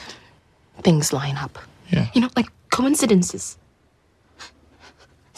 things 0.82 1.12
line 1.12 1.36
up? 1.36 1.58
Yeah. 1.90 2.08
You 2.14 2.20
know, 2.22 2.30
like 2.36 2.48
coincidences. 2.70 3.57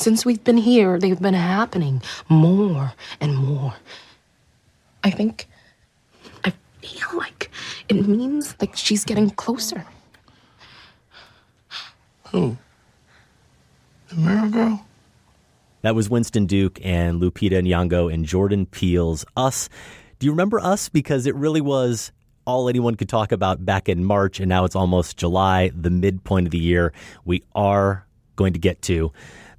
Since 0.00 0.24
we've 0.24 0.42
been 0.42 0.56
here, 0.56 0.98
they've 0.98 1.20
been 1.20 1.34
happening 1.34 2.00
more 2.30 2.94
and 3.20 3.36
more. 3.36 3.74
I 5.04 5.10
think. 5.10 5.46
I 6.42 6.54
feel 6.80 7.18
like 7.18 7.50
it 7.86 8.08
means 8.08 8.56
like 8.62 8.74
she's 8.74 9.04
getting 9.04 9.28
closer. 9.28 9.84
Who? 12.28 12.56
The 14.08 14.14
mirror 14.16 14.48
girl? 14.48 14.86
That 15.82 15.94
was 15.94 16.08
Winston 16.08 16.46
Duke 16.46 16.78
and 16.82 17.20
Lupita 17.20 17.60
Nyong'o 17.62 18.10
and 18.10 18.24
Jordan 18.24 18.64
Peele's 18.64 19.26
Us. 19.36 19.68
Do 20.18 20.24
you 20.24 20.32
remember 20.32 20.60
Us? 20.60 20.88
Because 20.88 21.26
it 21.26 21.34
really 21.34 21.60
was 21.60 22.10
all 22.46 22.70
anyone 22.70 22.94
could 22.94 23.10
talk 23.10 23.32
about 23.32 23.66
back 23.66 23.86
in 23.86 24.02
March, 24.06 24.40
and 24.40 24.48
now 24.48 24.64
it's 24.64 24.76
almost 24.76 25.18
July, 25.18 25.70
the 25.74 25.90
midpoint 25.90 26.46
of 26.46 26.52
the 26.52 26.58
year. 26.58 26.94
We 27.26 27.42
are 27.54 28.06
going 28.36 28.54
to 28.54 28.58
get 28.58 28.80
to 28.82 29.12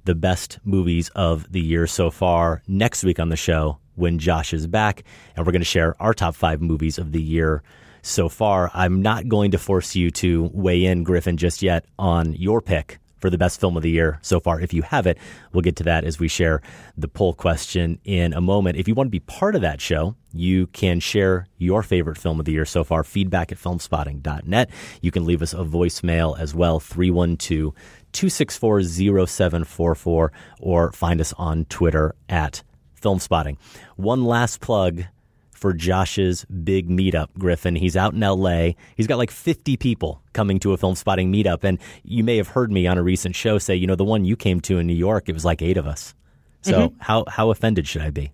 the 0.04 0.14
best 0.14 0.58
movies 0.64 1.10
of 1.10 1.50
the 1.52 1.60
year 1.60 1.86
so 1.86 2.10
far 2.10 2.62
next 2.66 3.04
week 3.04 3.18
on 3.18 3.28
the 3.28 3.36
show 3.36 3.78
when 3.94 4.18
Josh 4.18 4.52
is 4.52 4.66
back, 4.66 5.04
and 5.36 5.46
we're 5.46 5.52
going 5.52 5.60
to 5.60 5.66
share 5.66 6.00
our 6.00 6.14
top 6.14 6.34
five 6.34 6.60
movies 6.60 6.98
of 6.98 7.12
the 7.12 7.22
year 7.22 7.62
so 8.02 8.28
far. 8.28 8.70
I'm 8.74 9.02
not 9.02 9.28
going 9.28 9.52
to 9.52 9.58
force 9.58 9.94
you 9.94 10.10
to 10.12 10.50
weigh 10.52 10.84
in, 10.84 11.04
Griffin, 11.04 11.36
just 11.36 11.62
yet 11.62 11.84
on 11.98 12.32
your 12.34 12.60
pick 12.60 12.98
for 13.22 13.30
the 13.30 13.38
best 13.38 13.60
film 13.60 13.76
of 13.76 13.84
the 13.84 13.90
year 13.90 14.18
so 14.20 14.40
far. 14.40 14.60
If 14.60 14.74
you 14.74 14.82
have 14.82 15.06
it, 15.06 15.16
we'll 15.52 15.62
get 15.62 15.76
to 15.76 15.84
that 15.84 16.04
as 16.04 16.18
we 16.18 16.26
share 16.26 16.60
the 16.98 17.06
poll 17.06 17.32
question 17.32 18.00
in 18.04 18.32
a 18.32 18.40
moment. 18.40 18.76
If 18.76 18.88
you 18.88 18.94
want 18.94 19.06
to 19.06 19.12
be 19.12 19.20
part 19.20 19.54
of 19.54 19.62
that 19.62 19.80
show, 19.80 20.16
you 20.34 20.66
can 20.68 20.98
share 20.98 21.46
your 21.56 21.84
favorite 21.84 22.18
film 22.18 22.40
of 22.40 22.46
the 22.46 22.52
year 22.52 22.64
so 22.64 22.82
far. 22.82 23.04
Feedback 23.04 23.52
at 23.52 23.58
filmspotting.net. 23.58 24.70
You 25.00 25.10
can 25.12 25.24
leave 25.24 25.40
us 25.40 25.54
a 25.54 25.58
voicemail 25.58 26.36
as 26.36 26.52
well, 26.52 26.80
312 26.80 27.72
264 28.12 28.82
0744, 29.26 30.32
or 30.60 30.92
find 30.92 31.20
us 31.20 31.32
on 31.34 31.64
Twitter 31.66 32.14
at 32.28 32.62
Filmspotting. 33.00 33.56
One 33.96 34.24
last 34.24 34.60
plug 34.60 35.04
for 35.50 35.72
Josh's 35.72 36.44
big 36.46 36.88
meetup, 36.88 37.28
Griffin. 37.38 37.76
He's 37.76 37.96
out 37.96 38.14
in 38.14 38.20
LA. 38.20 38.70
He's 38.96 39.06
got 39.06 39.18
like 39.18 39.30
50 39.30 39.76
people 39.76 40.20
coming 40.32 40.58
to 40.60 40.72
a 40.72 40.76
film 40.76 40.96
spotting 40.96 41.32
meetup. 41.32 41.62
And 41.62 41.78
you 42.02 42.24
may 42.24 42.36
have 42.36 42.48
heard 42.48 42.72
me 42.72 42.86
on 42.86 42.98
a 42.98 43.02
recent 43.02 43.36
show 43.36 43.58
say, 43.58 43.74
you 43.76 43.86
know, 43.86 43.94
the 43.94 44.04
one 44.04 44.24
you 44.24 44.34
came 44.36 44.60
to 44.62 44.78
in 44.78 44.86
New 44.88 44.92
York, 44.94 45.28
it 45.28 45.32
was 45.32 45.44
like 45.44 45.62
eight 45.62 45.76
of 45.76 45.86
us. 45.86 46.14
So 46.62 46.88
Mhm. 46.88 46.94
how, 46.98 47.24
how 47.28 47.50
offended 47.50 47.86
should 47.86 48.02
I 48.02 48.10
be? 48.10 48.32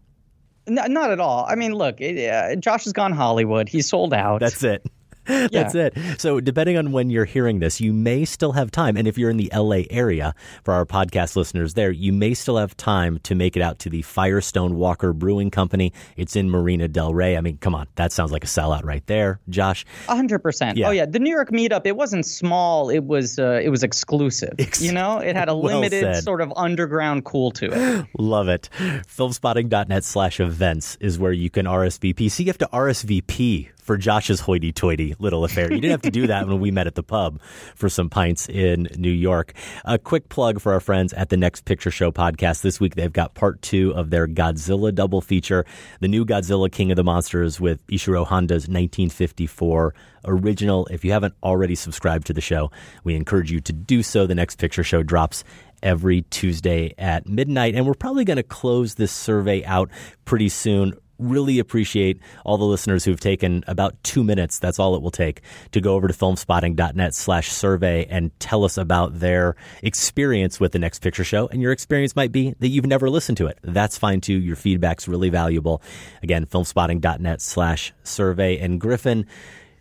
No, 0.67 0.85
not 0.87 1.11
at 1.11 1.21
all. 1.21 1.47
I 1.49 1.55
mean, 1.55 1.75
look, 1.75 2.01
it, 2.01 2.31
uh, 2.31 2.57
Josh 2.57 2.85
has 2.85 2.93
gone 2.93 3.13
Hollywood. 3.13 3.69
He's 3.69 3.89
sold 3.89 4.13
out. 4.15 4.41
That's 4.41 4.63
it. 4.63 4.87
That's 5.53 5.75
it. 5.75 5.97
So, 6.19 6.41
depending 6.41 6.77
on 6.79 6.93
when 6.93 7.11
you're 7.11 7.25
hearing 7.25 7.59
this, 7.61 7.81
you 7.81 7.93
may 7.93 8.25
still 8.25 8.53
have 8.53 8.71
time. 8.71 8.97
And 8.97 9.07
if 9.07 9.19
you're 9.19 9.31
in 9.31 9.37
the 9.37 9.51
LA 9.55 9.83
area, 9.91 10.35
for 10.65 10.75
our 10.75 10.85
podcast 10.85 11.37
listeners 11.37 11.75
there, 11.75 11.91
you 11.91 12.13
may 12.13 12.35
still 12.35 12.57
have 12.57 12.77
time 12.77 13.19
to 13.25 13.35
make 13.35 13.57
it 13.57 13.63
out 13.63 13.79
to 13.81 13.91
the 13.91 14.03
Firestone 14.03 14.77
Walker 14.77 15.13
Brewing 15.13 15.51
Company. 15.51 15.93
It's 16.17 16.37
in 16.37 16.51
Marina 16.51 16.89
Del 16.89 17.13
Rey. 17.15 17.37
I 17.37 17.41
mean, 17.41 17.59
come 17.59 17.75
on, 17.75 17.87
that 17.97 18.13
sounds 18.13 18.33
like 18.33 18.45
a 18.45 18.47
sellout 18.47 18.85
right 18.85 19.07
there, 19.07 19.41
Josh. 19.49 19.85
hundred 20.07 20.41
percent. 20.41 20.79
Yeah. 20.79 20.89
Oh 20.89 20.91
yeah, 20.91 21.07
the 21.07 21.19
New 21.19 21.31
York 21.31 21.51
meetup. 21.51 21.83
It 21.87 21.97
wasn't 21.97 22.27
small. 22.27 22.91
It 22.91 23.05
was 23.05 23.39
uh, 23.39 23.61
it 23.63 23.69
was 23.69 23.83
exclusive. 23.83 24.55
you 24.81 24.93
know, 24.93 25.19
it 25.19 25.37
had 25.37 25.49
a 25.49 25.57
Well 25.57 25.77
limited 25.81 26.03
said. 26.03 26.25
sort 26.25 26.41
of 26.41 26.53
underground 26.57 27.25
cool 27.25 27.51
to 27.53 27.67
it. 27.73 28.07
Love 28.19 28.49
it. 28.49 28.69
Filmspotting.net 28.79 30.05
slash 30.05 30.41
events 30.41 30.97
is 31.01 31.19
where 31.19 31.33
you 31.33 31.51
can 31.51 31.67
RSVP. 31.67 32.31
So 32.31 32.43
you 32.43 32.49
have 32.49 32.59
to 32.59 32.69
RSVP 32.73 33.69
for 33.89 33.97
Josh's 33.97 34.41
hoity 34.41 34.71
toity 34.71 35.17
little 35.19 35.45
affair. 35.45 35.73
You 35.73 35.81
didn't 35.81 35.93
have 35.93 36.03
to 36.03 36.11
do 36.11 36.27
that 36.27 36.47
when 36.47 36.61
we 36.61 36.71
met 36.71 36.87
at 36.87 36.95
the 36.95 37.03
pub 37.03 37.41
for 37.75 37.89
some 37.89 38.11
pints 38.11 38.47
in 38.47 38.87
New 38.99 39.11
York. 39.11 39.55
A 39.87 39.99
quick 39.99 40.29
plug 40.29 40.61
for 40.61 40.75
our 40.75 40.81
friends 40.81 41.15
at 41.15 41.31
the 41.31 41.39
Next 41.39 41.65
Picture 41.65 41.91
Show 41.91 42.13
podcast. 42.13 42.61
This 42.61 42.81
week 42.81 42.97
they've 42.97 43.11
got 43.11 43.33
part 43.33 43.63
two 43.63 43.95
of 43.95 44.11
their 44.11 44.29
Godzilla 44.29 44.95
double 44.95 45.23
feature, 45.23 45.65
the 46.01 46.09
new 46.09 46.27
Godzilla 46.27 46.71
King 46.71 46.91
of 46.93 46.97
the 46.97 47.03
Monsters 47.03 47.63
with 47.63 47.87
Ishiro 47.87 48.27
Honda's 48.27 48.69
1954 48.69 49.95
original. 50.27 50.87
If 50.91 51.03
you 51.03 51.13
haven't 51.13 51.33
already 51.43 51.75
subscribed 51.75 52.27
to 52.27 52.35
the 52.35 52.43
show, 52.43 52.71
we 53.05 53.15
encourage 53.15 53.51
you 53.51 53.61
to 53.61 53.73
do 53.73 54.03
so. 54.03 54.27
The 54.27 54.35
Next 54.35 54.57
Picture 54.57 54.85
Show 54.85 55.03
drops 55.03 55.45
every 55.83 56.23
Tuesday 56.23 56.93
at 56.99 57.27
midnight. 57.27 57.75
And 57.75 57.87
we're 57.87 57.95
probably 57.95 58.27
going 58.27 58.37
to 58.37 58.43
close 58.43 58.97
this 58.97 59.13
survey 59.13 59.65
out 59.65 59.91
pretty 60.27 60.51
soon. 60.51 60.93
Really 61.19 61.59
appreciate 61.59 62.21
all 62.45 62.59
the 62.59 62.65
listeners 62.65 63.05
who've 63.05 63.19
taken 63.19 63.65
about 63.67 64.03
two 64.03 64.23
minutes. 64.23 64.59
That's 64.59 64.79
all 64.79 64.95
it 64.95 65.03
will 65.03 65.11
take 65.11 65.43
to 65.73 65.81
go 65.81 65.95
over 65.95 66.09
to 66.09 66.15
filmspotting.net 66.15 67.15
slash 67.15 67.51
survey 67.51 68.07
and 68.07 68.31
tell 68.39 68.65
us 68.65 68.79
about 68.79 69.19
their 69.19 69.57
experience 69.83 70.61
with 70.61 70.73
the 70.73 70.79
next 70.79 71.01
picture 71.01 71.25
show. 71.25 71.49
And 71.49 71.61
your 71.61 71.73
experience 71.73 72.15
might 72.15 72.33
be 72.33 72.55
that 72.61 72.69
you've 72.69 72.87
never 72.87 73.11
listened 73.11 73.39
to 73.39 73.47
it. 73.47 73.59
That's 73.63 73.99
fine 73.99 74.21
too. 74.21 74.39
Your 74.39 74.57
feedback's 74.57 75.09
really 75.09 75.31
valuable. 75.31 75.83
Again, 76.23 76.47
filmspotting.net 76.47 77.41
slash 77.41 77.93
survey. 78.05 78.59
And 78.59 78.81
Griffin, 78.81 79.27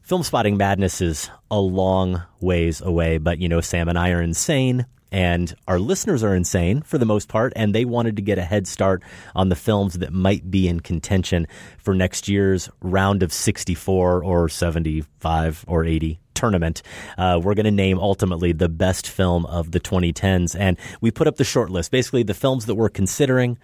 Film 0.01 0.23
Spotting 0.23 0.55
Madness 0.55 1.01
is 1.01 1.29
a 1.51 1.59
long 1.59 2.23
ways 2.39 2.79
away, 2.79 3.17
but 3.17 3.39
you 3.39 3.49
know, 3.49 3.59
Sam 3.61 3.89
and 3.89 3.99
I 3.99 4.11
are 4.11 4.21
insane. 4.21 4.85
And 5.11 5.55
our 5.67 5.79
listeners 5.79 6.23
are 6.23 6.35
insane 6.35 6.81
for 6.81 6.97
the 6.97 7.05
most 7.05 7.29
part, 7.29 7.53
and 7.55 7.73
they 7.73 7.85
wanted 7.85 8.15
to 8.17 8.21
get 8.21 8.37
a 8.37 8.43
head 8.43 8.67
start 8.67 9.03
on 9.35 9.49
the 9.49 9.55
films 9.55 9.95
that 9.99 10.11
might 10.11 10.51
be 10.51 10.67
in 10.67 10.81
contention 10.81 11.47
for 11.77 11.93
next 11.93 12.27
year's 12.27 12.69
round 12.81 13.23
of 13.23 13.31
64 13.31 14.23
or 14.23 14.49
75 14.49 15.65
or 15.67 15.85
80 15.85 16.19
tournament. 16.33 16.81
Uh, 17.17 17.39
we're 17.41 17.55
going 17.55 17.65
to 17.65 17.71
name 17.71 17.99
ultimately 17.99 18.51
the 18.51 18.69
best 18.69 19.07
film 19.07 19.45
of 19.47 19.71
the 19.71 19.79
2010s. 19.79 20.55
And 20.57 20.77
we 21.01 21.09
put 21.11 21.27
up 21.27 21.37
the 21.37 21.43
short 21.43 21.69
list. 21.69 21.91
Basically, 21.91 22.23
the 22.23 22.33
films 22.33 22.65
that 22.67 22.75
we're 22.75 22.89
considering, 22.89 23.57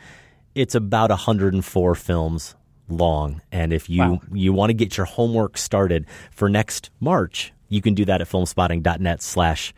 it's 0.55 0.75
about 0.75 1.09
104 1.09 1.95
films 1.95 2.55
long. 2.89 3.41
And 3.51 3.71
if 3.71 3.89
you, 3.89 4.21
you 4.31 4.53
want 4.53 4.69
to 4.69 4.73
get 4.73 4.97
your 4.97 5.05
homework 5.05 5.57
started 5.57 6.05
for 6.31 6.49
next 6.49 6.89
March, 6.99 7.53
you 7.69 7.81
can 7.81 7.93
do 7.93 8.05
that 8.05 8.21
at 8.21 8.27
filmspotting.net 8.27 9.21
slash 9.21 9.73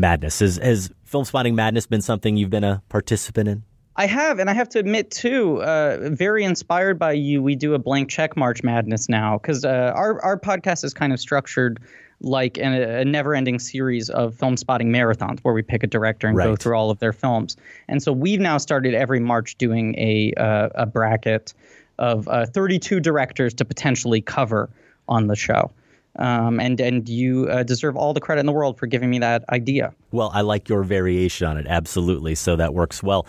madness. 0.00 0.40
Has, 0.40 0.56
has 0.56 0.90
Film 1.04 1.24
Spotting 1.24 1.54
Madness 1.54 1.86
been 1.86 2.02
something 2.02 2.36
you've 2.36 2.50
been 2.50 2.64
a 2.64 2.82
participant 2.88 3.48
in? 3.48 3.62
I 3.98 4.06
have, 4.06 4.38
and 4.38 4.48
I 4.48 4.52
have 4.52 4.68
to 4.70 4.78
admit 4.78 5.10
too, 5.10 5.60
uh, 5.60 6.10
very 6.12 6.44
inspired 6.44 7.00
by 7.00 7.12
you. 7.12 7.42
We 7.42 7.56
do 7.56 7.74
a 7.74 7.80
blank 7.80 8.08
check 8.08 8.36
March 8.36 8.62
Madness 8.62 9.08
now 9.08 9.38
because 9.38 9.64
uh, 9.64 9.92
our 9.94 10.22
our 10.22 10.38
podcast 10.38 10.84
is 10.84 10.94
kind 10.94 11.12
of 11.12 11.18
structured 11.18 11.80
like 12.20 12.58
an, 12.58 12.74
a 12.74 13.04
never-ending 13.04 13.58
series 13.58 14.08
of 14.08 14.36
film 14.36 14.56
spotting 14.56 14.90
marathons 14.90 15.40
where 15.40 15.54
we 15.54 15.62
pick 15.62 15.82
a 15.82 15.86
director 15.88 16.28
and 16.28 16.36
go 16.36 16.54
through 16.54 16.76
all 16.76 16.90
of 16.90 17.00
their 17.00 17.12
films. 17.12 17.56
And 17.88 18.00
so 18.00 18.12
we've 18.12 18.40
now 18.40 18.58
started 18.58 18.94
every 18.94 19.18
March 19.18 19.58
doing 19.58 19.96
a 19.98 20.32
uh, 20.36 20.68
a 20.76 20.86
bracket 20.86 21.52
of 21.98 22.28
uh, 22.28 22.46
32 22.46 23.00
directors 23.00 23.52
to 23.54 23.64
potentially 23.64 24.20
cover 24.20 24.70
on 25.08 25.26
the 25.26 25.34
show. 25.34 25.72
Um, 26.18 26.58
and 26.58 26.80
and 26.80 27.08
you 27.08 27.48
uh, 27.48 27.62
deserve 27.62 27.96
all 27.96 28.12
the 28.12 28.20
credit 28.20 28.40
in 28.40 28.46
the 28.46 28.52
world 28.52 28.78
for 28.78 28.86
giving 28.86 29.08
me 29.08 29.20
that 29.20 29.44
idea. 29.50 29.94
Well, 30.10 30.30
I 30.34 30.40
like 30.40 30.68
your 30.68 30.82
variation 30.82 31.46
on 31.46 31.56
it, 31.56 31.66
absolutely. 31.68 32.34
So 32.34 32.56
that 32.56 32.74
works 32.74 33.02
well. 33.02 33.26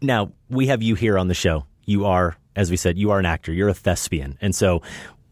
Now, 0.00 0.32
we 0.48 0.68
have 0.68 0.82
you 0.82 0.94
here 0.94 1.18
on 1.18 1.28
the 1.28 1.34
show. 1.34 1.66
You 1.84 2.06
are, 2.06 2.36
as 2.54 2.70
we 2.70 2.76
said, 2.76 2.96
you 2.96 3.10
are 3.10 3.18
an 3.18 3.26
actor, 3.26 3.52
you're 3.52 3.68
a 3.68 3.74
thespian. 3.74 4.38
And 4.40 4.54
so 4.54 4.82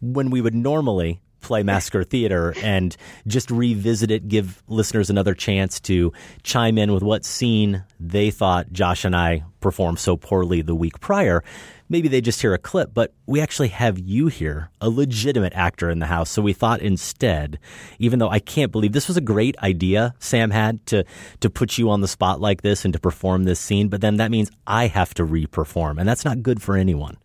when 0.01 0.30
we 0.30 0.41
would 0.41 0.55
normally 0.55 1.20
play 1.41 1.62
Massacre 1.62 2.05
Theater 2.05 2.55
and 2.62 2.97
just 3.26 3.51
revisit 3.51 4.11
it, 4.11 4.28
give 4.28 4.62
listeners 4.68 5.11
another 5.11 5.34
chance 5.34 5.80
to 5.80 6.12
chime 6.43 6.78
in 6.78 6.93
with 6.93 7.03
what 7.03 7.24
scene 7.24 7.84
they 7.99 8.30
thought 8.30 8.72
Josh 8.72 9.05
and 9.05 9.16
I 9.16 9.45
performed 9.61 9.99
so 9.99 10.16
poorly 10.16 10.62
the 10.62 10.74
week 10.74 11.01
prior. 11.01 11.43
Maybe 11.91 12.07
they 12.07 12.20
just 12.20 12.41
hear 12.41 12.55
a 12.55 12.59
clip, 12.59 12.95
but 12.95 13.12
we 13.26 13.41
actually 13.41 13.68
have 13.68 13.99
you 13.99 14.28
here, 14.28 14.70
a 14.80 14.88
legitimate 14.88 15.53
actor 15.55 15.91
in 15.91 15.99
the 15.99 16.07
house. 16.07 16.30
So 16.30 16.41
we 16.41 16.53
thought 16.53 16.80
instead, 16.80 17.59
even 17.99 18.20
though 18.20 18.30
I 18.30 18.38
can't 18.38 18.70
believe 18.70 18.93
this 18.93 19.09
was 19.09 19.16
a 19.16 19.20
great 19.20 19.59
idea 19.59 20.14
Sam 20.20 20.51
had 20.53 20.86
to 20.86 21.05
to 21.41 21.51
put 21.51 21.78
you 21.78 21.91
on 21.91 22.01
the 22.01 22.09
spot 22.09 22.41
like 22.41 22.62
this 22.62 22.84
and 22.84 22.95
to 22.95 23.01
perform 23.01 23.43
this 23.43 23.59
scene, 23.59 23.88
but 23.88 24.01
then 24.01 24.18
that 24.18 24.30
means 24.30 24.51
I 24.66 24.86
have 24.86 25.12
to 25.14 25.24
re-perform, 25.24 25.99
and 25.99 26.09
that's 26.09 26.24
not 26.24 26.43
good 26.43 26.62
for 26.62 26.76
anyone. 26.76 27.18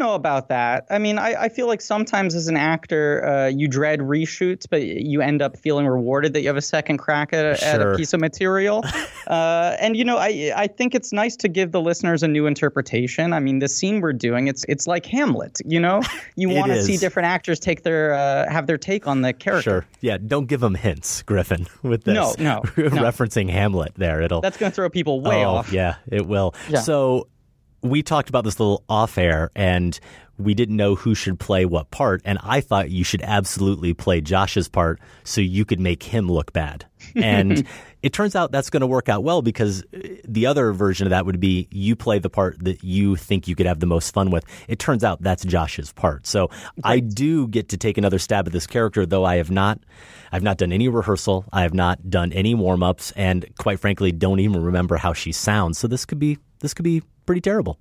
Well, 0.00 0.08
I 0.08 0.12
don't 0.12 0.12
know 0.12 0.14
about 0.14 0.48
that. 0.48 0.86
I 0.88 0.98
mean, 0.98 1.18
I, 1.18 1.42
I 1.42 1.48
feel 1.48 1.66
like 1.66 1.80
sometimes 1.80 2.34
as 2.34 2.48
an 2.48 2.56
actor, 2.56 3.24
uh, 3.24 3.46
you 3.48 3.68
dread 3.68 4.00
reshoots, 4.00 4.66
but 4.68 4.82
you 4.82 5.20
end 5.20 5.42
up 5.42 5.58
feeling 5.58 5.86
rewarded 5.86 6.32
that 6.32 6.40
you 6.40 6.48
have 6.48 6.56
a 6.56 6.62
second 6.62 6.98
crack 6.98 7.32
at, 7.32 7.44
a- 7.44 7.66
at 7.66 7.82
a 7.82 7.96
piece 7.96 8.12
of 8.12 8.20
material. 8.20 8.82
uh, 9.26 9.76
and 9.78 9.96
you 9.96 10.04
know, 10.04 10.16
I 10.16 10.52
I 10.56 10.66
think 10.68 10.94
it's 10.94 11.12
nice 11.12 11.36
to 11.36 11.48
give 11.48 11.72
the 11.72 11.80
listeners 11.80 12.22
a 12.22 12.28
new 12.28 12.46
interpretation. 12.46 13.32
I 13.32 13.40
mean, 13.40 13.58
the 13.58 13.68
scene 13.68 14.00
we're 14.00 14.12
doing, 14.12 14.48
it's 14.48 14.64
it's 14.68 14.86
like 14.86 15.04
Hamlet. 15.06 15.58
You 15.64 15.80
know, 15.80 16.00
you 16.36 16.48
want 16.54 16.72
to 16.72 16.82
see 16.82 16.96
different 16.96 17.26
actors 17.26 17.60
take 17.60 17.82
their 17.82 18.14
uh, 18.14 18.50
have 18.50 18.66
their 18.66 18.78
take 18.78 19.06
on 19.06 19.20
the 19.20 19.32
character. 19.32 19.70
Sure. 19.70 19.86
Yeah, 20.00 20.18
don't 20.18 20.46
give 20.46 20.60
them 20.60 20.74
hints, 20.74 21.22
Griffin, 21.22 21.66
with 21.82 22.04
this. 22.04 22.14
No, 22.14 22.34
no, 22.38 22.62
no. 22.76 22.88
Referencing 22.88 23.50
Hamlet 23.50 23.94
there. 23.96 24.22
It'll 24.22 24.40
That's 24.40 24.56
going 24.56 24.72
to 24.72 24.76
throw 24.76 24.88
people 24.88 25.20
way 25.20 25.44
oh, 25.44 25.56
off. 25.56 25.72
Yeah, 25.72 25.96
it 26.10 26.26
will. 26.26 26.54
Yeah. 26.68 26.80
So 26.80 27.26
we 27.82 28.02
talked 28.02 28.28
about 28.28 28.44
this 28.44 28.60
little 28.60 28.84
off 28.88 29.16
air 29.18 29.50
and 29.54 29.98
we 30.40 30.54
didn't 30.54 30.76
know 30.76 30.94
who 30.94 31.14
should 31.14 31.38
play 31.38 31.64
what 31.64 31.90
part. 31.90 32.22
And 32.24 32.38
I 32.42 32.60
thought 32.60 32.90
you 32.90 33.04
should 33.04 33.22
absolutely 33.22 33.94
play 33.94 34.20
Josh's 34.20 34.68
part 34.68 35.00
so 35.22 35.40
you 35.40 35.64
could 35.64 35.80
make 35.80 36.02
him 36.02 36.30
look 36.30 36.52
bad. 36.52 36.86
And 37.16 37.66
it 38.02 38.12
turns 38.12 38.36
out 38.36 38.52
that's 38.52 38.70
going 38.70 38.82
to 38.82 38.86
work 38.86 39.08
out 39.08 39.24
well 39.24 39.42
because 39.42 39.82
uh, 39.94 39.98
the 40.26 40.46
other 40.46 40.72
version 40.72 41.06
of 41.06 41.10
that 41.10 41.26
would 41.26 41.40
be 41.40 41.66
you 41.70 41.96
play 41.96 42.18
the 42.18 42.30
part 42.30 42.62
that 42.62 42.84
you 42.84 43.16
think 43.16 43.48
you 43.48 43.56
could 43.56 43.66
have 43.66 43.80
the 43.80 43.86
most 43.86 44.12
fun 44.14 44.30
with. 44.30 44.44
It 44.68 44.78
turns 44.78 45.02
out 45.02 45.20
that's 45.22 45.44
Josh's 45.44 45.92
part. 45.92 46.26
So 46.26 46.50
I 46.84 47.00
do 47.00 47.48
get 47.48 47.70
to 47.70 47.76
take 47.76 47.98
another 47.98 48.18
stab 48.18 48.46
at 48.46 48.52
this 48.52 48.66
character, 48.66 49.06
though 49.06 49.24
I 49.24 49.36
have 49.36 49.50
not. 49.50 49.80
I've 50.30 50.42
not 50.42 50.58
done 50.58 50.72
any 50.72 50.88
rehearsal. 50.88 51.46
I 51.52 51.62
have 51.62 51.74
not 51.74 52.08
done 52.08 52.32
any 52.32 52.54
warm 52.54 52.82
ups, 52.82 53.12
and 53.16 53.46
quite 53.58 53.80
frankly, 53.80 54.12
don't 54.12 54.40
even 54.40 54.62
remember 54.62 54.96
how 54.96 55.12
she 55.12 55.32
sounds. 55.32 55.78
So 55.78 55.88
this 55.88 56.04
could 56.04 56.18
be 56.18 56.38
this 56.60 56.74
could 56.74 56.84
be 56.84 57.02
pretty 57.26 57.40
terrible. 57.40 57.78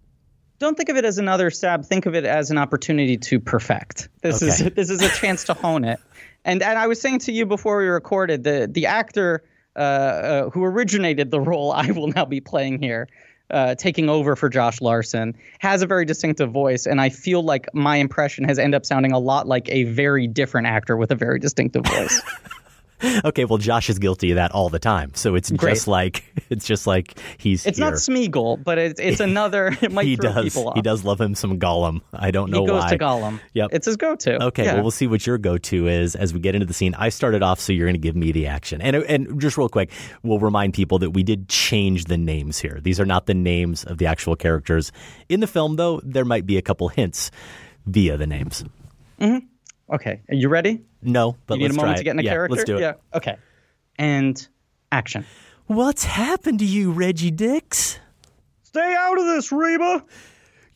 Don't 0.60 0.76
think 0.76 0.90
of 0.90 0.98
it 0.98 1.06
as 1.06 1.18
another 1.18 1.50
stab. 1.52 1.86
Think 1.86 2.06
of 2.06 2.16
it 2.16 2.26
as 2.26 2.52
an 2.52 2.58
opportunity 2.58 3.18
to 3.18 3.40
perfect. 3.40 4.10
This 4.22 4.42
is 4.42 4.60
this 4.76 4.90
is 4.90 5.02
a 5.02 5.10
chance 5.10 5.46
to 5.46 5.54
hone 5.54 5.86
it. 5.86 6.00
And 6.44 6.62
and 6.62 6.78
I 6.78 6.88
was 6.88 7.00
saying 7.00 7.20
to 7.20 7.32
you 7.32 7.46
before 7.46 7.78
we 7.78 7.88
recorded 7.88 8.44
the 8.44 8.70
the 8.70 8.88
actor 8.88 9.44
uh, 9.76 9.80
uh, 9.80 10.50
who 10.50 10.64
originated 10.64 11.32
the 11.32 11.40
role 11.40 11.72
I 11.72 11.92
will 11.92 12.08
now 12.08 12.26
be 12.26 12.42
playing 12.42 12.82
here, 12.82 13.08
uh, 13.50 13.76
taking 13.76 14.10
over 14.10 14.36
for 14.36 14.50
Josh 14.50 14.82
Larsen, 14.82 15.36
has 15.60 15.82
a 15.82 15.88
very 15.88 16.04
distinctive 16.04 16.52
voice, 16.52 16.86
and 16.86 17.00
I 17.00 17.10
feel 17.10 17.42
like 17.42 17.74
my 17.74 17.96
impression 17.96 18.44
has 18.44 18.60
ended 18.60 18.76
up 18.76 18.86
sounding 18.86 19.14
a 19.14 19.20
lot 19.20 19.48
like 19.48 19.70
a 19.70 19.86
very 19.86 20.28
different 20.28 20.68
actor 20.68 20.98
with 20.98 21.12
a 21.12 21.16
very 21.16 21.40
distinctive 21.40 21.86
voice. 21.86 22.22
Okay, 23.26 23.46
well, 23.46 23.58
Josh 23.58 23.90
is 23.90 24.00
guilty 24.00 24.32
of 24.32 24.36
that 24.36 24.52
all 24.52 24.70
the 24.70 24.80
time. 24.80 25.12
So 25.16 25.36
it's 25.36 25.52
Great. 25.52 25.74
just 25.76 25.88
like 25.88 26.24
it's 26.50 26.66
just 26.66 26.88
like 26.88 27.20
he's 27.38 27.66
it's 27.66 27.78
here. 27.78 27.86
not 27.90 27.96
Smeagol, 27.96 28.64
but 28.64 28.78
it's 28.78 29.00
it's 29.00 29.20
another. 29.32 29.76
It 29.82 29.92
might 29.92 30.06
he 30.06 30.16
throw 30.16 30.34
does. 30.34 30.44
people 30.46 30.70
off. 30.70 30.76
He 30.76 30.82
does 30.82 31.04
love 31.04 31.20
him 31.20 31.36
some 31.36 31.60
Gollum. 31.60 32.02
I 32.14 32.32
don't 32.32 32.50
know 32.52 32.62
He 32.62 32.68
goes 32.68 32.84
why. 32.84 32.90
to 32.90 32.98
Gollum. 32.98 33.40
Yep. 33.54 33.70
It's 33.74 33.86
his 33.86 33.98
go-to. 33.98 34.44
Okay, 34.46 34.64
Yeah. 34.66 34.74
well, 34.76 34.84
we'll 34.84 34.92
see 34.92 35.08
what 35.08 35.26
your 35.28 35.38
go-to 35.38 35.88
is 35.88 36.16
as 36.16 36.34
we 36.34 36.40
get 36.40 36.56
into 36.56 36.66
the 36.66 36.74
scene. 36.74 36.94
I 36.96 37.10
started 37.10 37.42
off, 37.44 37.60
so 37.60 37.74
you're 37.74 37.88
going 37.88 37.96
to 37.96 38.00
give 38.00 38.16
me 38.16 38.32
the 38.32 38.48
action. 38.48 38.82
And 38.82 38.96
and 38.96 39.40
just 39.42 39.58
real 39.58 39.70
quick, 39.70 39.92
we'll 40.24 40.40
remind 40.40 40.74
people 40.74 41.00
that 41.00 41.12
we 41.12 41.24
did 41.24 41.50
change 41.50 42.06
the 42.06 42.18
names 42.18 42.60
here. 42.60 42.80
These 42.82 43.00
are 43.00 43.06
not 43.06 43.26
the 43.26 43.34
names 43.34 43.84
of 43.84 43.98
the 43.98 44.06
actual 44.08 44.36
characters 44.36 44.92
in 45.30 45.40
the 45.40 45.48
film, 45.48 45.76
though. 45.78 46.02
There 46.04 46.26
might 46.26 46.46
be 46.46 46.58
a 46.58 46.62
couple 46.62 46.88
hints 46.90 47.32
via 47.86 48.18
the 48.18 48.28
names. 48.28 48.64
Mm-hmm. 49.20 49.46
Okay, 49.92 50.22
are 50.30 50.36
you 50.36 50.50
ready? 50.50 50.82
No, 51.02 51.36
but 51.48 51.56
you 51.56 51.60
need 51.60 51.64
let's 51.66 51.76
a 51.76 51.78
moment 51.78 51.90
try 51.90 51.96
to 51.96 52.02
it. 52.02 52.04
get 52.04 52.12
in 52.12 52.20
a 52.20 52.24
yeah, 52.24 52.32
character. 52.32 52.56
Let's 52.56 52.66
do 52.66 52.78
it. 52.78 52.82
Yeah. 52.82 52.94
Okay. 53.14 53.38
And 53.98 54.48
action. 54.92 55.26
What's 55.66 56.04
happened 56.04 56.60
to 56.60 56.66
you, 56.66 56.92
Reggie 56.92 57.32
Dix? 57.32 58.00
Stay 58.64 58.96
out 58.98 59.18
of 59.18 59.26
this, 59.26 59.52
Reba. 59.52 60.04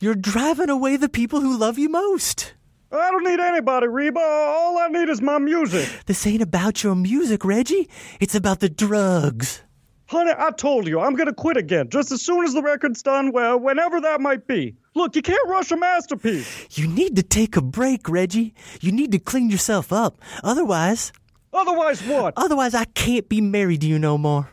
You're 0.00 0.14
driving 0.14 0.68
away 0.68 0.96
the 0.96 1.08
people 1.08 1.40
who 1.40 1.56
love 1.56 1.78
you 1.78 1.88
most. 1.88 2.54
I 2.92 3.10
don't 3.10 3.24
need 3.24 3.40
anybody, 3.40 3.88
Reba. 3.88 4.20
All 4.20 4.78
I 4.78 4.88
need 4.88 5.08
is 5.08 5.20
my 5.20 5.38
music. 5.38 5.88
This 6.06 6.26
ain't 6.26 6.42
about 6.42 6.82
your 6.82 6.94
music, 6.94 7.44
Reggie. 7.44 7.88
It's 8.20 8.34
about 8.34 8.60
the 8.60 8.68
drugs. 8.68 9.62
Honey, 10.06 10.32
I 10.36 10.50
told 10.50 10.86
you, 10.86 11.00
I'm 11.00 11.14
going 11.14 11.26
to 11.26 11.32
quit 11.34 11.56
again 11.56 11.88
just 11.88 12.12
as 12.12 12.22
soon 12.22 12.44
as 12.44 12.52
the 12.52 12.62
record's 12.62 13.02
done, 13.02 13.32
well, 13.32 13.58
whenever 13.58 14.00
that 14.00 14.20
might 14.20 14.46
be. 14.46 14.76
Look, 14.94 15.16
you 15.16 15.22
can't 15.22 15.48
rush 15.48 15.70
a 15.72 15.76
masterpiece. 15.76 16.78
You 16.78 16.86
need 16.86 17.16
to 17.16 17.22
take 17.22 17.56
a 17.56 17.60
break, 17.62 18.08
Reggie. 18.08 18.54
You 18.80 18.92
need 18.92 19.10
to 19.12 19.18
clean 19.18 19.50
yourself 19.50 19.92
up. 19.92 20.18
Otherwise. 20.44 21.12
Otherwise, 21.52 22.02
what? 22.06 22.34
Otherwise, 22.36 22.74
I 22.74 22.84
can't 22.84 23.28
be 23.28 23.40
married 23.40 23.80
to 23.82 23.86
you 23.86 23.98
no 23.98 24.16
more. 24.18 24.50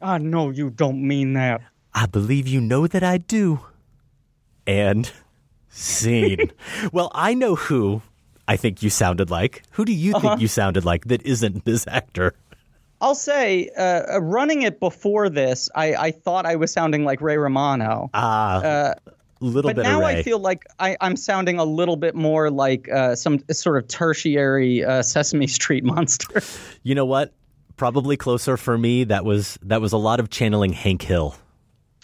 I 0.00 0.18
know 0.18 0.50
you 0.50 0.70
don't 0.70 1.06
mean 1.06 1.32
that. 1.34 1.60
I 1.94 2.06
believe 2.06 2.46
you 2.46 2.60
know 2.60 2.86
that 2.86 3.02
I 3.02 3.18
do. 3.18 3.60
And 4.66 5.10
scene. 5.70 6.52
well, 6.92 7.10
I 7.14 7.34
know 7.34 7.54
who 7.54 8.02
I 8.46 8.56
think 8.56 8.82
you 8.82 8.90
sounded 8.90 9.30
like. 9.30 9.62
Who 9.72 9.84
do 9.84 9.92
you 9.92 10.14
Uh-huh. 10.14 10.28
think 10.30 10.40
you 10.40 10.48
sounded 10.48 10.84
like 10.84 11.06
that 11.06 11.22
isn't 11.22 11.64
this 11.64 11.86
actor? 11.88 12.34
I'll 13.00 13.14
say, 13.14 13.68
uh, 13.78 14.18
running 14.20 14.62
it 14.62 14.80
before 14.80 15.28
this, 15.28 15.70
I, 15.74 15.94
I 15.94 16.10
thought 16.10 16.46
I 16.46 16.56
was 16.56 16.72
sounding 16.72 17.04
like 17.04 17.20
Ray 17.20 17.36
Romano. 17.38 18.10
Ah, 18.12 18.58
Uh, 18.60 18.94
little 19.40 19.68
but 19.70 19.76
bit 19.76 19.82
now. 19.82 20.02
I 20.02 20.22
feel 20.22 20.38
like 20.38 20.64
I, 20.78 20.96
I'm 21.00 21.16
sounding 21.16 21.58
a 21.58 21.64
little 21.64 21.96
bit 21.96 22.14
more 22.14 22.50
like 22.50 22.88
uh, 22.88 23.14
some 23.14 23.40
sort 23.50 23.82
of 23.82 23.88
tertiary 23.88 24.84
uh, 24.84 25.02
Sesame 25.02 25.46
Street 25.46 25.84
monster. 25.84 26.42
you 26.82 26.94
know 26.94 27.06
what? 27.06 27.32
Probably 27.76 28.16
closer 28.16 28.56
for 28.56 28.76
me. 28.76 29.04
That 29.04 29.24
was 29.24 29.58
that 29.62 29.80
was 29.80 29.92
a 29.92 29.98
lot 29.98 30.20
of 30.20 30.30
channeling 30.30 30.72
Hank 30.72 31.02
Hill. 31.02 31.36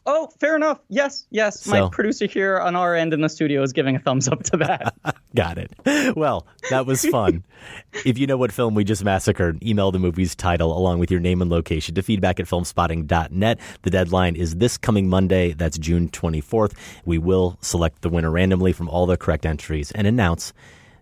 Oh, 0.06 0.28
fair 0.38 0.56
enough. 0.56 0.80
Yes, 0.88 1.26
yes. 1.30 1.66
My 1.66 1.88
producer 1.88 2.26
here 2.26 2.58
on 2.58 2.76
our 2.76 2.94
end 2.94 3.12
in 3.12 3.20
the 3.20 3.28
studio 3.28 3.62
is 3.62 3.72
giving 3.72 3.96
a 3.96 3.98
thumbs 3.98 4.28
up 4.28 4.42
to 4.44 4.56
that. 4.58 4.94
Got 5.34 5.58
it. 5.58 6.16
Well, 6.16 6.46
that 6.70 6.86
was 6.86 7.04
fun. 7.04 7.44
if 8.04 8.18
you 8.18 8.26
know 8.26 8.36
what 8.36 8.52
film 8.52 8.74
we 8.74 8.84
just 8.84 9.04
massacred, 9.04 9.62
email 9.62 9.90
the 9.90 9.98
movie's 9.98 10.34
title 10.34 10.76
along 10.76 10.98
with 10.98 11.10
your 11.10 11.20
name 11.20 11.42
and 11.42 11.50
location 11.50 11.94
to 11.94 12.02
feedback 12.02 12.38
at 12.40 12.46
filmspotting.net. 12.46 13.60
The 13.82 13.90
deadline 13.90 14.36
is 14.36 14.56
this 14.56 14.76
coming 14.76 15.08
Monday. 15.08 15.52
That's 15.52 15.78
June 15.78 16.08
24th. 16.08 16.74
We 17.04 17.18
will 17.18 17.58
select 17.60 18.02
the 18.02 18.08
winner 18.08 18.30
randomly 18.30 18.72
from 18.72 18.88
all 18.88 19.06
the 19.06 19.16
correct 19.16 19.46
entries 19.46 19.90
and 19.92 20.06
announce 20.06 20.52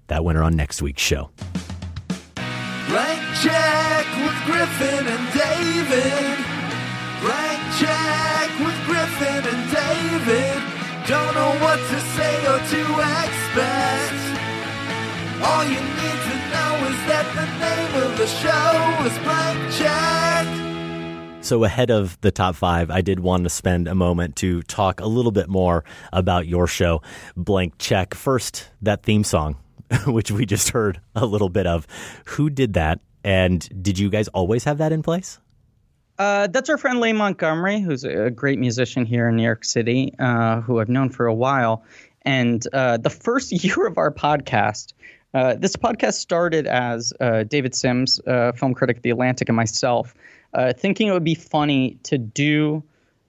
that 0.09 0.25
winner 0.25 0.43
on 0.43 0.57
next 0.57 0.83
week's 0.83 1.03
show. 1.03 1.31
Blank 2.89 3.21
check 3.41 4.07
with 4.17 4.37
Griffin 4.45 5.07
and 5.07 5.33
David. 5.33 6.39
Blank 7.23 7.63
check 7.79 8.51
with 8.59 8.67
Griffin 8.67 8.72
and 8.72 8.72
Don't 10.23 11.35
know 11.35 11.51
what 11.59 11.79
to 11.79 12.01
say 12.15 12.47
or 12.47 12.59
to 12.59 12.81
expect. 13.01 14.15
All 15.43 15.65
you 15.65 15.81
need 15.81 16.19
to 16.29 16.37
know 16.53 16.73
is 16.87 16.99
that 17.11 17.27
the 17.35 17.47
name 17.59 17.93
of 18.05 18.17
the 18.17 18.27
show 18.29 19.23
Blank 19.25 19.73
Check. 19.75 21.43
So, 21.45 21.65
ahead 21.65 21.91
of 21.91 22.21
the 22.21 22.31
top 22.31 22.55
five, 22.55 22.89
I 22.89 23.01
did 23.01 23.19
want 23.19 23.43
to 23.43 23.51
spend 23.51 23.89
a 23.89 23.97
moment 23.97 24.37
to 24.37 24.63
talk 24.63 25.01
a 25.01 25.07
little 25.07 25.33
bit 25.33 25.49
more 25.49 25.85
about 26.13 26.47
your 26.47 26.69
show, 26.69 27.03
Blank 27.37 27.79
Check. 27.79 28.15
First, 28.15 28.69
that 28.81 29.03
theme 29.03 29.25
song, 29.25 29.57
which 30.07 30.31
we 30.31 30.47
just 30.47 30.69
heard 30.69 31.01
a 31.17 31.27
little 31.27 31.49
bit 31.49 31.67
of. 31.67 31.89
Who 32.27 32.49
did 32.49 32.75
that? 32.75 33.01
And 33.25 33.69
did 33.83 33.99
you 33.99 34.09
guys 34.09 34.29
always 34.29 34.63
have 34.65 34.79
that 34.79 34.93
in 34.93 35.03
place? 35.03 35.41
Uh, 36.23 36.47
that's 36.47 36.71
our 36.71 36.79
friend 36.79 37.01
Lane 37.01 37.17
Montgomery, 37.17 37.81
who's 37.81 38.05
a 38.05 38.31
great 38.31 38.57
musician 38.57 39.05
here 39.05 39.29
in 39.29 39.35
New 39.35 39.43
York 39.43 39.65
City, 39.65 40.15
uh, 40.21 40.61
who 40.61 40.79
I've 40.79 40.89
known 40.89 41.11
for 41.11 41.27
a 41.27 41.35
while. 41.35 41.83
And 42.25 42.65
uh, 42.73 42.99
the 42.99 43.11
first 43.11 43.51
year 43.65 43.89
of 43.89 43.99
our 43.99 44.13
podcast, 44.13 44.93
uh, 45.35 45.55
this 45.55 45.75
podcast 45.75 46.13
started 46.13 46.69
as 46.69 47.13
uh, 47.19 47.43
David 47.43 47.75
Sims, 47.75 48.21
uh, 48.25 48.53
film 48.53 48.73
critic 48.73 48.99
at 48.99 49.03
The 49.03 49.11
Atlantic, 49.11 49.49
and 49.49 49.57
myself, 49.57 50.15
thinking 50.77 51.09
it 51.09 51.13
would 51.13 51.25
be 51.25 51.35
funny 51.35 51.99
to 52.05 52.19
do 52.19 52.85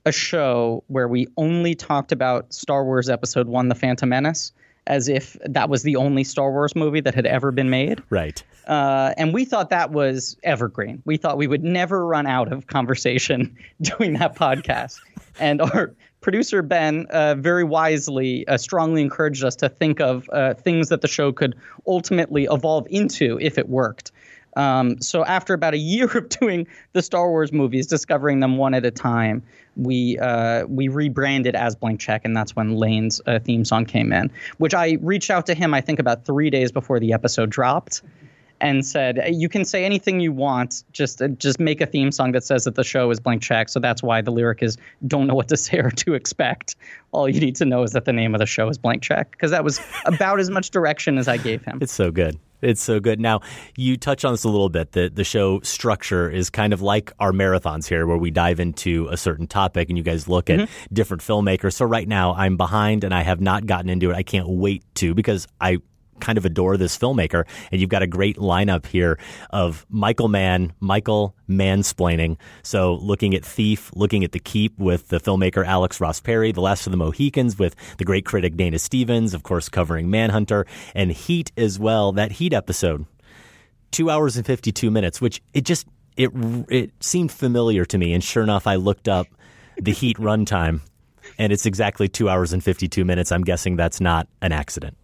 a 0.06 0.12
show 0.12 0.84
where 0.86 1.08
we 1.08 1.26
only 1.36 1.74
talked 1.74 2.12
about 2.12 2.54
Star 2.54 2.86
Wars 2.86 3.10
Episode 3.10 3.48
One: 3.48 3.70
The 3.70 3.76
Phantom 3.76 4.08
Menace, 4.08 4.52
as 4.88 5.08
if 5.08 5.38
that 5.46 5.70
was 5.70 5.84
the 5.84 5.96
only 5.96 6.24
Star 6.24 6.52
Wars 6.52 6.76
movie 6.76 7.02
that 7.02 7.16
had 7.16 7.26
ever 7.26 7.52
been 7.52 7.70
made. 7.70 8.02
Right. 8.10 8.44
Uh, 8.68 9.14
and 9.18 9.34
we 9.34 9.46
thought 9.46 9.70
that 9.70 9.92
was 9.92 10.38
evergreen. 10.44 11.02
We 11.06 11.18
thought 11.18 11.38
we 11.38 11.48
would 11.48 11.64
never 11.64 12.06
run 12.06 12.28
out 12.28 12.52
of 12.52 12.68
conversation 12.68 13.58
doing 13.82 14.14
that 14.14 14.36
podcast. 14.36 15.00
And 15.40 15.62
our 15.62 15.94
producer 16.22 16.62
Ben 16.62 17.06
uh, 17.10 17.36
very 17.36 17.64
wisely, 17.64 18.48
uh, 18.48 18.58
strongly 18.58 19.02
encouraged 19.02 19.44
us 19.44 19.56
to 19.58 19.70
think 19.70 20.00
of 20.00 20.30
uh, 20.32 20.54
things 20.56 20.90
that 20.90 21.02
the 21.02 21.08
show 21.08 21.32
could 21.32 21.56
ultimately 21.86 22.48
evolve 22.50 22.88
into 22.90 23.38
if 23.40 23.58
it 23.58 23.70
worked. 23.70 24.12
Um, 24.56 25.02
so 25.02 25.26
after 25.26 25.54
about 25.54 25.74
a 25.74 25.78
year 25.78 26.06
of 26.18 26.30
doing 26.30 26.68
the 26.94 27.02
Star 27.02 27.30
Wars 27.30 27.52
movies, 27.52 27.88
discovering 27.88 28.40
them 28.40 28.58
one 28.58 28.74
at 28.74 28.86
a 28.86 28.92
time, 28.92 29.44
we 29.76 30.18
uh, 30.20 30.66
we 30.68 30.88
rebranded 30.88 31.56
as 31.56 31.76
Blank 31.76 32.00
Check, 32.00 32.26
and 32.26 32.36
that's 32.36 32.56
when 32.56 32.76
Lane's 32.76 33.22
uh, 33.26 33.40
theme 33.40 33.66
song 33.66 33.86
came 33.86 34.14
in. 34.14 34.32
Which 34.58 34.74
I 34.74 34.98
reached 35.02 35.32
out 35.32 35.46
to 35.48 35.54
him, 35.54 35.74
I 35.74 35.82
think, 35.82 36.00
about 36.00 36.26
three 36.26 36.50
days 36.50 36.72
before 36.72 37.00
the 37.00 37.14
episode 37.14 37.50
dropped, 37.50 38.04
and 38.62 38.86
said, 38.86 39.20
"You 39.32 39.50
can 39.50 39.66
say 39.66 39.84
anything 39.84 40.20
you 40.20 40.32
want, 40.32 40.84
just 40.92 41.22
uh, 41.22 41.30
just 41.30 41.60
make 41.60 41.82
a 41.82 41.86
theme 41.86 42.12
song 42.12 42.34
that 42.34 42.44
says 42.44 42.66
that 42.66 42.76
the 42.76 42.84
show 42.84 43.10
is 43.10 43.20
Blank 43.20 43.42
Check." 43.42 43.70
So 43.70 43.80
that's 43.80 44.04
why 44.04 44.22
the 44.22 44.32
lyric 44.32 44.62
is 44.62 44.78
"Don't 45.08 45.28
know 45.28 45.36
what 45.36 45.48
to 45.48 45.58
say 45.58 45.80
or 45.80 45.90
to 45.90 46.14
expect." 46.14 46.76
All 47.12 47.28
you 47.28 47.40
need 47.40 47.56
to 47.58 47.66
know 47.66 47.84
is 47.84 47.92
that 47.92 48.06
the 48.06 48.14
name 48.14 48.36
of 48.36 48.40
the 48.40 48.46
show 48.46 48.70
is 48.70 48.78
Blank 48.78 49.02
Check, 49.02 49.32
because 49.32 49.52
that 49.52 49.64
was 49.64 49.80
about 50.06 50.40
as 50.40 50.50
much 50.50 50.70
direction 50.70 51.18
as 51.18 51.28
I 51.28 51.38
gave 51.38 51.64
him. 51.64 51.80
It's 51.82 51.94
so 51.94 52.12
good. 52.12 52.38
It's 52.64 52.82
so 52.82 53.00
good. 53.00 53.20
Now, 53.20 53.42
you 53.76 53.98
touch 53.98 54.26
on 54.26 54.34
this 54.34 54.44
a 54.44 54.50
little 54.50 54.70
bit. 54.70 54.94
The 54.94 55.10
the 55.10 55.24
show 55.24 55.60
structure 55.62 56.30
is 56.30 56.50
kind 56.50 56.74
of 56.74 56.82
like 56.82 57.12
our 57.20 57.32
marathons 57.32 57.88
here, 57.88 58.08
where 58.08 58.18
we 58.18 58.32
dive 58.32 58.60
into 58.60 59.08
a 59.10 59.18
certain 59.18 59.48
topic 59.48 59.90
and 59.90 59.98
you 59.98 60.04
guys 60.04 60.28
look 60.28 60.50
at 60.50 60.60
mm-hmm. 60.60 60.94
different 60.94 61.22
filmmakers. 61.22 61.74
So 61.74 61.86
right 61.86 62.08
now, 62.08 62.34
I'm 62.34 62.58
behind 62.58 63.04
and 63.04 63.14
I 63.14 63.22
have 63.24 63.42
not 63.42 63.66
gotten 63.66 63.90
into 63.90 64.12
it. 64.12 64.16
I 64.16 64.24
can't 64.24 64.48
wait 64.48 64.84
to 64.96 65.14
because 65.14 65.48
I 65.60 65.78
kind 66.20 66.38
of 66.38 66.46
adore 66.46 66.78
this 66.78 66.98
filmmaker, 66.98 67.46
and 67.72 67.82
you've 67.82 67.90
got 67.90 68.02
a 68.02 68.08
great 68.08 68.38
lineup 68.38 68.86
here 68.86 69.20
of 69.50 69.86
Michael 69.90 70.28
Mann, 70.28 70.74
Michael 70.80 71.36
Mansplaining. 71.50 72.38
So 72.64 72.96
looking 72.96 73.34
at 73.34 73.46
Thief, 73.46 73.92
looking 73.96 74.24
at 74.24 74.32
The 74.32 74.40
Keep 74.40 74.80
with 74.80 75.10
the 75.10 75.20
filmmaker 75.20 75.66
Alex 75.66 76.00
Ross 76.00 76.20
Perry, 76.20 76.52
The 76.52 76.62
Last 76.62 76.88
of 76.88 76.92
the 76.92 76.98
Mohicans 76.98 77.58
with 77.60 77.76
the 77.98 78.06
great 78.06 78.26
critic 78.26 78.56
Dana 78.56 78.80
Stevens, 78.80 79.34
of 79.34 79.44
course 79.44 79.70
covering 79.70 80.10
Manhunter, 80.10 80.66
and 80.96 81.12
Heat 81.12 81.52
as 81.58 81.80
well. 81.80 82.12
That 82.12 82.34
Heat 82.34 82.54
episode, 82.54 83.06
two 83.92 84.10
hours 84.10 84.38
and 84.38 84.46
fifty 84.46 84.72
two 84.72 84.92
minutes, 84.92 85.22
which 85.22 85.42
it 85.54 85.66
just 85.66 85.88
it 86.18 86.32
it 86.70 86.92
seemed 87.02 87.32
familiar 87.32 87.86
to 87.86 87.98
me, 87.98 88.14
and 88.14 88.24
sure 88.24 88.44
enough, 88.44 88.68
I 88.68 88.76
looked 88.76 89.08
up 89.08 89.28
the 89.78 89.92
Heat 89.92 90.18
runtime. 90.20 90.82
And 91.40 91.54
it's 91.54 91.66
exactly 91.66 92.10
two 92.10 92.28
hours 92.28 92.52
and 92.52 92.62
52 92.62 93.06
minutes. 93.06 93.32
I'm 93.32 93.44
guessing 93.44 93.78
that's 93.78 94.02
not 94.02 94.28
an 94.42 94.52
accident. 94.52 94.98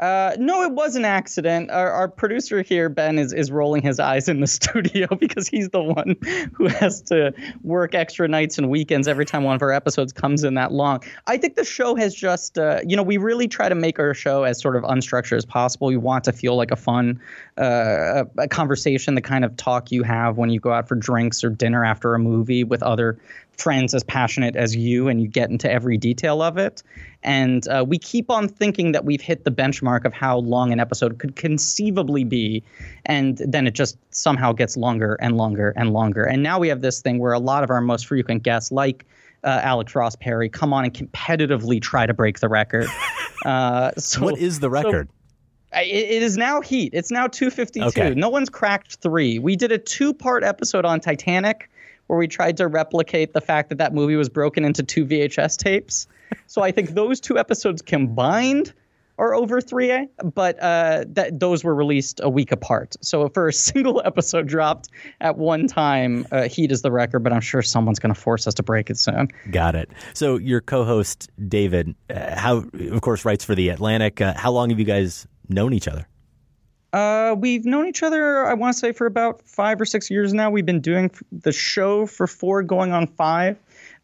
Uh, 0.00 0.36
no, 0.38 0.62
it 0.62 0.72
was 0.72 0.94
an 0.94 1.04
accident. 1.04 1.70
Our, 1.70 1.90
our 1.90 2.08
producer 2.08 2.62
here, 2.62 2.88
Ben, 2.88 3.18
is, 3.18 3.32
is 3.32 3.50
rolling 3.50 3.82
his 3.82 3.98
eyes 3.98 4.28
in 4.28 4.40
the 4.40 4.46
studio 4.58 5.08
because 5.16 5.48
he's 5.48 5.70
the 5.70 5.82
one 5.82 6.16
who 6.52 6.68
has 6.68 7.02
to 7.02 7.34
work 7.62 7.94
extra 7.94 8.28
nights 8.28 8.58
and 8.58 8.70
weekends 8.70 9.08
every 9.08 9.24
time 9.24 9.42
one 9.42 9.56
of 9.56 9.62
our 9.62 9.72
episodes 9.72 10.12
comes 10.12 10.44
in 10.44 10.54
that 10.54 10.72
long. 10.72 11.02
I 11.26 11.36
think 11.36 11.56
the 11.56 11.64
show 11.64 11.96
has 11.96 12.14
just, 12.14 12.58
uh, 12.58 12.80
you 12.86 12.96
know, 12.96 13.02
we 13.02 13.16
really 13.16 13.48
try 13.48 13.68
to 13.68 13.74
make 13.74 13.98
our 13.98 14.14
show 14.14 14.44
as 14.44 14.60
sort 14.60 14.76
of 14.76 14.84
unstructured 14.84 15.36
as 15.36 15.44
possible. 15.44 15.88
We 15.88 15.96
want 15.96 16.24
to 16.24 16.32
feel 16.32 16.56
like 16.56 16.70
a 16.70 16.76
fun 16.76 17.20
uh, 17.58 18.24
a, 18.38 18.42
a 18.42 18.48
conversation, 18.48 19.14
the 19.14 19.20
kind 19.20 19.44
of 19.44 19.56
talk 19.56 19.90
you 19.90 20.04
have 20.04 20.36
when 20.36 20.50
you 20.50 20.60
go 20.60 20.72
out 20.72 20.86
for 20.86 20.94
drinks 20.94 21.42
or 21.42 21.50
dinner 21.50 21.84
after 21.84 22.14
a 22.14 22.18
movie 22.18 22.62
with 22.62 22.82
other 22.82 23.18
friends 23.58 23.94
as 23.94 24.04
passionate 24.04 24.56
as 24.56 24.74
you 24.74 25.08
and 25.08 25.20
you 25.20 25.28
get 25.28 25.50
into 25.50 25.70
every 25.70 25.96
detail 25.96 26.40
of 26.40 26.56
it. 26.56 26.82
And 27.22 27.66
uh, 27.68 27.84
we 27.86 27.98
keep 27.98 28.30
on 28.30 28.48
thinking 28.48 28.92
that 28.92 29.04
we've 29.04 29.20
hit 29.20 29.44
the 29.44 29.50
benchmark 29.50 30.04
of 30.04 30.14
how 30.14 30.38
long 30.38 30.72
an 30.72 30.80
episode 30.80 31.18
could 31.18 31.36
conceivably 31.36 32.24
be. 32.24 32.62
And 33.06 33.38
then 33.38 33.66
it 33.66 33.74
just 33.74 33.98
somehow 34.10 34.52
gets 34.52 34.76
longer 34.76 35.16
and 35.20 35.36
longer 35.36 35.72
and 35.76 35.92
longer. 35.92 36.24
And 36.24 36.42
now 36.42 36.58
we 36.58 36.68
have 36.68 36.80
this 36.80 37.02
thing 37.02 37.18
where 37.18 37.32
a 37.32 37.40
lot 37.40 37.64
of 37.64 37.70
our 37.70 37.80
most 37.80 38.06
frequent 38.06 38.44
guests, 38.44 38.70
like 38.70 39.04
uh, 39.42 39.60
Alex 39.62 39.94
Ross 39.94 40.14
Perry, 40.16 40.48
come 40.48 40.72
on 40.72 40.84
and 40.84 40.94
competitively 40.94 41.82
try 41.82 42.06
to 42.06 42.14
break 42.14 42.40
the 42.40 42.48
record. 42.48 42.86
Uh, 43.44 43.92
so, 43.96 44.20
what 44.20 44.36
is 44.36 44.58
the 44.58 44.68
record? 44.68 45.08
So, 45.72 45.78
it, 45.80 46.22
is 46.22 46.36
now 46.36 46.60
Heat. 46.60 46.90
It's 46.92 47.12
now 47.12 47.28
252. 47.28 47.86
Okay. 47.86 48.14
No 48.14 48.28
one's 48.28 48.48
cracked 48.48 48.96
three. 48.96 49.38
We 49.38 49.54
did 49.54 49.70
a 49.70 49.78
two 49.78 50.12
part 50.12 50.42
episode 50.42 50.84
on 50.84 50.98
Titanic 50.98 51.70
where 52.08 52.18
we 52.18 52.26
tried 52.26 52.56
to 52.56 52.66
replicate 52.66 53.32
the 53.32 53.40
fact 53.40 53.68
that 53.68 53.78
that 53.78 53.94
movie 53.94 54.16
was 54.16 54.28
broken 54.28 54.64
into 54.64 54.82
two 54.82 55.06
VHS 55.06 55.56
tapes. 55.56 56.08
So 56.46 56.62
I 56.62 56.72
think 56.72 56.90
those 56.90 57.20
two 57.20 57.38
episodes 57.38 57.80
combined 57.80 58.72
are 59.18 59.34
over 59.34 59.60
3A, 59.60 60.08
but 60.32 60.62
uh, 60.62 61.04
that 61.08 61.40
those 61.40 61.64
were 61.64 61.74
released 61.74 62.20
a 62.22 62.28
week 62.28 62.52
apart. 62.52 62.96
So 63.00 63.28
for 63.28 63.48
a 63.48 63.52
single 63.52 64.00
episode 64.04 64.46
dropped 64.46 64.88
at 65.20 65.36
one 65.36 65.66
time, 65.66 66.26
uh, 66.30 66.48
Heat 66.48 66.70
is 66.70 66.82
the 66.82 66.92
record, 66.92 67.20
but 67.20 67.32
I'm 67.32 67.40
sure 67.40 67.60
someone's 67.60 67.98
going 67.98 68.14
to 68.14 68.20
force 68.20 68.46
us 68.46 68.54
to 68.54 68.62
break 68.62 68.90
it 68.90 68.96
soon. 68.96 69.28
Got 69.50 69.74
it. 69.74 69.90
So 70.14 70.36
your 70.36 70.60
co-host 70.60 71.30
David, 71.48 71.94
uh, 72.08 72.38
how 72.38 72.64
of 72.90 73.00
course 73.00 73.24
writes 73.24 73.44
for 73.44 73.54
the 73.54 73.70
Atlantic. 73.70 74.20
Uh, 74.20 74.34
how 74.36 74.52
long 74.52 74.70
have 74.70 74.78
you 74.78 74.84
guys 74.84 75.26
known 75.48 75.72
each 75.72 75.88
other? 75.88 76.06
Uh, 76.98 77.34
we've 77.34 77.64
known 77.64 77.86
each 77.86 78.02
other, 78.02 78.44
I 78.44 78.54
want 78.54 78.74
to 78.74 78.78
say, 78.78 78.90
for 78.90 79.06
about 79.06 79.40
five 79.42 79.80
or 79.80 79.84
six 79.84 80.10
years 80.10 80.34
now. 80.34 80.50
We've 80.50 80.66
been 80.66 80.80
doing 80.80 81.12
the 81.30 81.52
show 81.52 82.06
for 82.06 82.26
four, 82.26 82.64
going 82.64 82.90
on 82.90 83.06
five. 83.06 83.56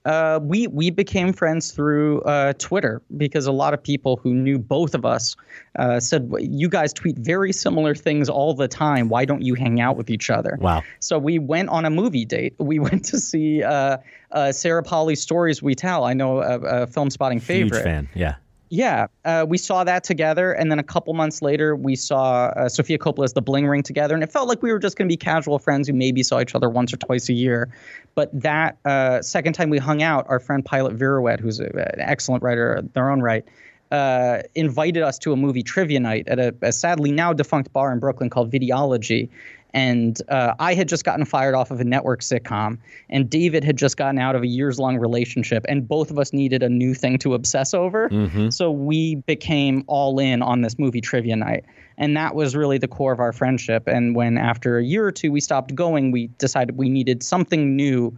Uh, 0.05 0.39
we 0.41 0.67
we 0.69 0.91
became 0.91 1.33
friends 1.33 1.73
through 1.73 2.21
uh, 2.21 2.53
Twitter 2.59 3.03
because 3.17 3.47
a 3.47 3.53
lot 3.53 3.75
of 3.75 3.83
people 3.83 4.21
who 4.23 4.33
knew 4.35 4.59
both 4.59 4.95
of 4.95 5.05
us 5.05 5.35
uh, 5.77 5.99
said, 5.99 6.31
"You 6.39 6.69
guys 6.69 6.93
tweet 6.93 7.17
very 7.19 7.53
similar 7.53 7.97
things 7.97 8.29
all 8.29 8.55
the 8.55 8.69
time. 8.69 9.09
Why 9.09 9.25
don't 9.25 9.43
you 9.43 9.55
hang 9.55 9.81
out 9.81 9.97
with 9.97 10.11
each 10.11 10.31
other?" 10.31 10.57
Wow! 10.61 10.83
So 11.01 11.19
we 11.19 11.41
went 11.41 11.71
on 11.71 11.87
a 11.87 11.91
movie 11.91 12.27
date. 12.27 12.55
We 12.59 12.79
went 12.89 13.07
to 13.07 13.19
see 13.19 13.63
uh, 13.63 13.97
uh, 14.31 14.53
Sarah 14.53 14.83
Polley's 14.85 15.23
Stories 15.23 15.63
We 15.63 15.75
Tell. 15.75 16.05
I 16.05 16.13
know 16.13 16.43
a, 16.43 16.61
a 16.61 16.87
film 16.87 17.11
spotting 17.11 17.41
favorite. 17.41 17.79
Huge 17.79 17.85
fan. 17.85 18.09
Yeah. 18.15 18.35
Yeah, 18.71 19.07
uh, 19.25 19.45
we 19.47 19.59
saw 19.59 19.85
that 19.85 20.05
together, 20.05 20.53
and 20.53 20.71
then 20.71 20.79
a 20.79 20.83
couple 20.83 21.13
months 21.15 21.43
later, 21.43 21.77
we 21.77 21.95
saw 21.95 22.47
uh, 22.57 22.69
Sofia 22.69 22.99
Coppola's 22.99 23.35
The 23.35 23.43
Bling 23.43 23.67
Ring 23.67 23.83
together, 23.83 24.15
and 24.15 24.25
it 24.25 24.33
felt 24.33 24.49
like 24.49 24.63
we 24.63 24.73
were 24.73 24.79
just 24.79 24.97
going 24.97 25.07
to 25.09 25.13
be 25.13 25.19
casual 25.19 25.59
friends 25.59 25.87
who 25.87 25.95
maybe 25.95 26.23
saw 26.23 26.41
each 26.41 26.55
other 26.55 26.71
once 26.71 26.93
or 26.93 26.97
twice 26.97 27.29
a 27.29 27.35
year. 27.35 27.69
But 28.15 28.31
that 28.41 28.79
uh, 28.85 29.21
second 29.23 29.53
time 29.53 29.71
we 29.71 29.79
hung 29.79 30.03
out, 30.03 30.27
our 30.29 30.41
friend 30.41 30.65
Pilot 30.65 30.97
Viruet, 30.97 31.41
who's 31.41 31.61
a, 31.61 31.67
an 31.67 32.01
excellent 32.01 32.43
writer 32.43 32.77
in 32.77 32.91
their 32.95 33.11
own 33.11 33.21
right, 33.21 33.45
uh, 33.93 34.43
invited 34.55 35.03
us 35.03 35.19
to 35.19 35.33
a 35.33 35.37
movie 35.37 35.63
trivia 35.63 36.01
night 36.01 36.27
at 36.27 36.39
a, 36.39 36.55
a, 36.63 36.73
sadly 36.73 37.13
now 37.13 37.33
defunct 37.33 37.73
bar 37.73 37.93
in 37.93 37.99
Brooklyn 37.99 38.31
called 38.31 38.51
Videology. 38.51 39.29
And 39.75 40.23
uh, 40.29 40.55
I 40.61 40.73
had 40.73 40.89
just 40.89 41.05
gotten 41.05 41.25
fired 41.25 41.55
off 41.55 41.73
of 41.73 41.81
a 41.81 41.85
network 41.85 42.21
sitcom, 42.21 42.79
and 43.11 43.29
David 43.29 43.65
had 43.65 43.77
just 43.77 43.97
gotten 43.97 44.21
out 44.21 44.37
of 44.37 44.43
a 44.43 44.47
years 44.47 44.79
long 44.79 44.97
relationship, 44.97 45.67
and 45.69 45.87
both 45.87 46.13
of 46.13 46.19
us 46.19 46.33
needed 46.33 46.63
a 46.63 46.69
new 46.69 46.95
thing 46.95 47.19
to 47.19 47.35
obsess 47.35 47.75
over. 47.75 48.09
Mm-hmm. 48.09 48.51
So 48.51 48.71
we 48.71 49.17
became 49.17 49.83
all 49.89 50.21
in 50.21 50.43
on 50.43 50.63
this 50.63 50.79
movie 50.79 51.01
trivia 51.01 51.35
night. 51.35 51.65
And 51.99 52.17
that 52.17 52.35
was 52.35 52.57
really 52.57 52.79
the 52.79 52.89
core 52.89 53.13
of 53.13 53.21
our 53.21 53.33
friendship. 53.33 53.87
And 53.87 54.17
when 54.17 54.39
after 54.39 54.79
a 54.79 54.85
year 54.85 55.05
or 55.05 55.13
two 55.13 55.31
we 55.31 55.41
stopped 55.41 55.75
going, 55.75 56.13
we 56.13 56.29
decided 56.39 56.77
we 56.77 56.89
needed 56.89 57.23
something 57.23 57.77
new 57.77 58.17